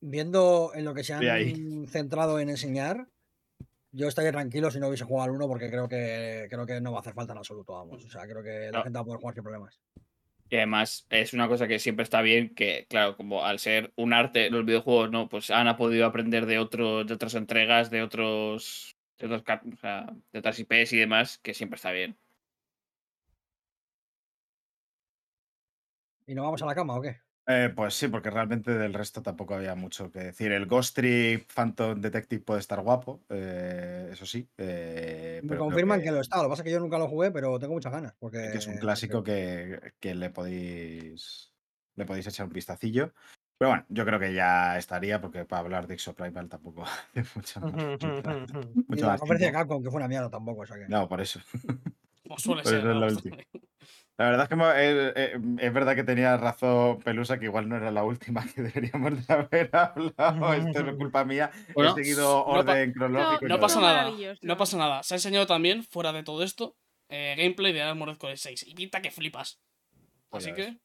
Viendo 0.00 0.72
en 0.74 0.84
lo 0.84 0.94
que 0.94 1.04
se 1.04 1.14
han 1.14 1.86
centrado 1.86 2.38
en 2.40 2.48
enseñar, 2.50 3.06
yo 3.92 4.08
estaría 4.08 4.32
tranquilo 4.32 4.70
si 4.70 4.78
no 4.78 4.88
hubiese 4.88 5.04
jugado 5.04 5.24
al 5.30 5.36
1 5.36 5.46
porque 5.48 5.68
creo 5.70 5.88
que 5.88 6.46
creo 6.50 6.66
que 6.66 6.80
no 6.80 6.92
va 6.92 6.98
a 6.98 7.00
hacer 7.00 7.14
falta 7.14 7.32
en 7.32 7.38
absoluto, 7.38 7.72
vamos. 7.74 8.04
O 8.04 8.08
sea, 8.10 8.22
creo 8.26 8.42
que 8.42 8.70
la 8.70 8.78
No. 8.78 8.84
gente 8.84 8.96
va 8.98 9.00
a 9.02 9.04
poder 9.04 9.20
jugar 9.20 9.34
sin 9.34 9.42
problemas. 9.42 9.80
Y 10.48 10.56
además 10.56 11.06
es 11.10 11.32
una 11.32 11.48
cosa 11.48 11.66
que 11.66 11.78
siempre 11.78 12.04
está 12.04 12.22
bien, 12.22 12.54
que 12.54 12.86
claro, 12.88 13.16
como 13.16 13.44
al 13.44 13.58
ser 13.58 13.92
un 13.96 14.12
arte, 14.12 14.50
los 14.50 14.64
videojuegos, 14.64 15.10
¿no? 15.10 15.28
Pues 15.28 15.50
han 15.50 15.76
podido 15.76 16.06
aprender 16.06 16.46
de 16.46 16.58
otros, 16.58 17.06
de 17.06 17.14
otras 17.14 17.34
entregas, 17.34 17.90
de 17.90 18.02
otros. 18.02 18.96
De, 19.18 19.26
otros 19.26 19.44
de 20.32 20.38
otras 20.38 20.58
IPs 20.58 20.92
y 20.92 20.98
demás, 20.98 21.38
que 21.38 21.54
siempre 21.54 21.76
está 21.76 21.90
bien. 21.90 22.18
¿Y 26.26 26.34
nos 26.34 26.44
vamos 26.44 26.62
a 26.62 26.66
la 26.66 26.74
cama 26.74 26.96
o 26.96 27.02
qué? 27.02 27.25
Eh, 27.48 27.72
pues 27.74 27.94
sí, 27.94 28.08
porque 28.08 28.30
realmente 28.30 28.72
del 28.76 28.92
resto 28.92 29.22
tampoco 29.22 29.54
había 29.54 29.74
mucho 29.74 30.10
que 30.10 30.18
decir. 30.18 30.50
El 30.50 30.66
Ghost 30.66 30.96
Trick 30.96 31.46
Phantom 31.52 32.00
Detective 32.00 32.42
puede 32.42 32.60
estar 32.60 32.80
guapo, 32.80 33.20
eh, 33.28 34.08
eso 34.12 34.26
sí. 34.26 34.48
eh, 34.58 35.40
Me 35.42 35.48
pero 35.50 35.60
confirman 35.60 36.02
que... 36.02 36.10
lo 36.10 36.20
está. 36.20 36.38
Lo 36.38 36.44
que 36.44 36.48
pasa 36.50 36.62
es 36.62 36.64
que 36.64 36.72
yo 36.72 36.80
nunca 36.80 36.98
lo 36.98 37.08
jugué, 37.08 37.30
pero 37.30 37.58
tengo 37.58 37.74
muchas 37.74 37.92
ganas. 37.92 38.14
Porque, 38.18 38.48
que 38.50 38.58
es 38.58 38.66
un 38.66 38.78
clásico 38.78 39.22
que, 39.22 39.92
que 40.00 40.14
le 40.14 40.30
podéis 40.30 41.52
le 41.94 42.04
podéis 42.04 42.26
echar 42.26 42.46
un 42.46 42.52
vistacillo. 42.52 43.12
Pero 43.58 43.70
bueno, 43.70 43.86
yo 43.88 44.04
creo 44.04 44.20
que 44.20 44.34
ya 44.34 44.76
estaría, 44.76 45.20
porque 45.20 45.44
para 45.46 45.60
hablar 45.60 45.86
de 45.86 45.94
Exoprimal 45.94 46.48
tampoco 46.48 46.84
hace 47.14 47.24
mucho 47.34 47.60
más, 47.60 47.72
mucho 47.72 48.06
de 48.08 49.00
la 49.00 49.08
más 49.08 49.20
conferencia 49.20 49.46
de. 49.48 49.52
Capcom, 49.52 49.82
que 49.82 49.90
fue 49.90 49.96
una 49.98 50.08
mierda 50.08 50.30
tampoco. 50.30 50.62
O 50.62 50.66
sea 50.66 50.76
que... 50.76 50.88
No, 50.88 51.08
por 51.08 51.20
eso. 51.20 51.40
Como 52.22 52.38
suele 52.38 52.62
Pues 52.64 52.70
ser. 52.74 52.78
es 52.80 52.84
lo 52.84 53.00
vamos, 53.00 53.12
último. 53.14 53.36
La 54.18 54.30
verdad 54.30 54.44
es 54.44 54.48
que 54.48 54.54
eh, 54.76 55.12
eh, 55.14 55.38
es 55.58 55.72
verdad 55.74 55.94
que 55.94 56.02
tenía 56.04 56.36
razón 56.38 57.00
Pelusa, 57.00 57.38
que 57.38 57.44
igual 57.44 57.68
no 57.68 57.76
era 57.76 57.90
la 57.90 58.02
última 58.02 58.44
que 58.46 58.62
deberíamos 58.62 59.26
de 59.26 59.34
haber 59.34 59.70
hablado. 59.76 60.54
Esto 60.54 60.82
no 60.84 60.90
es 60.90 60.96
culpa 60.96 61.24
mía. 61.24 61.50
Bueno, 61.74 61.90
He 61.90 61.94
seguido 62.02 62.22
no 62.28 62.44
orden 62.44 62.92
cronológico. 62.92 63.44
y 63.44 63.48
No 63.48 63.56
todo. 63.56 63.60
pasa 63.62 63.80
nada. 63.80 64.10
No 64.42 64.56
pasa 64.56 64.76
nada. 64.78 65.02
Se 65.02 65.14
ha 65.14 65.16
enseñado 65.16 65.46
también, 65.46 65.84
fuera 65.84 66.12
de 66.12 66.22
todo 66.22 66.42
esto, 66.42 66.76
eh, 67.10 67.34
gameplay 67.36 67.74
de 67.74 67.82
Armored 67.82 68.16
Core 68.16 68.38
6. 68.38 68.64
Y 68.66 68.74
pinta 68.74 69.02
que 69.02 69.10
flipas. 69.10 69.60
Pues 70.30 70.44
Así 70.44 70.54
que. 70.54 70.78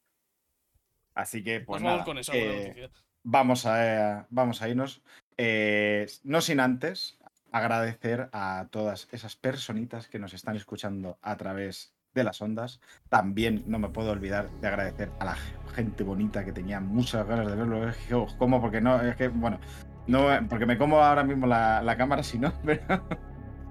Así 1.14 1.44
que, 1.44 1.60
pues 1.62 1.82
nos 1.82 1.92
vamos 1.92 2.06
con 2.06 2.18
eso. 2.18 2.32
eh, 2.34 2.90
vamos, 3.24 3.66
a, 3.66 4.28
vamos 4.30 4.62
a 4.62 4.68
irnos. 4.70 5.02
Eh, 5.38 6.06
no 6.24 6.42
sin 6.42 6.60
antes 6.60 7.18
agradecer 7.52 8.30
a 8.32 8.68
todas 8.72 9.08
esas 9.12 9.36
personitas 9.36 10.08
que 10.08 10.20
nos 10.20 10.34
están 10.34 10.56
escuchando 10.56 11.18
a 11.22 11.36
través 11.38 11.94
de 12.14 12.24
las 12.24 12.42
ondas. 12.42 12.80
También 13.10 13.64
no 13.68 13.80
me 13.80 13.90
puedo 13.90 14.12
olvidar 14.12 14.50
de 14.50 14.68
agradecer 14.68 15.12
a 15.20 15.26
la 15.26 15.36
gente 15.74 16.04
bonita 16.04 16.44
que 16.46 16.52
tenía 16.52 16.80
muchas 16.80 17.26
ganas 17.28 17.48
de 17.48 17.56
verlo. 17.56 17.90
Es 17.90 17.98
que 17.98 18.16
os 18.16 18.34
como 18.36 18.62
porque 18.62 18.82
no, 18.82 19.02
es 19.02 19.16
que, 19.16 19.30
bueno, 19.30 19.60
no, 20.08 20.28
porque 20.50 20.66
me 20.66 20.78
como 20.78 21.02
ahora 21.02 21.24
mismo 21.24 21.48
la, 21.48 21.82
la 21.82 21.98
cámara, 21.98 22.24
si 22.24 22.40
no, 22.40 22.54
pero, 22.66 23.04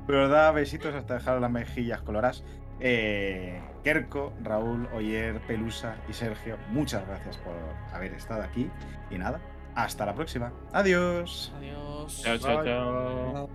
pero 0.06 0.28
da 0.28 0.50
besitos 0.52 0.94
hasta 0.94 1.14
dejar 1.14 1.40
las 1.40 1.50
mejillas 1.50 2.02
coloradas. 2.02 2.44
Eh, 2.82 3.60
Kerko, 3.84 4.32
Raúl, 4.42 4.88
Oyer, 4.94 5.38
Pelusa 5.46 5.96
y 6.08 6.14
Sergio, 6.14 6.56
muchas 6.70 7.06
gracias 7.06 7.36
por 7.38 7.54
haber 7.92 8.14
estado 8.14 8.42
aquí. 8.42 8.70
Y 9.10 9.18
nada, 9.18 9.40
hasta 9.74 10.06
la 10.06 10.14
próxima. 10.14 10.52
Adiós. 10.72 11.52
Adiós. 11.58 12.22
Chao, 12.22 12.38
chao, 12.38 12.64
chao. 12.64 13.50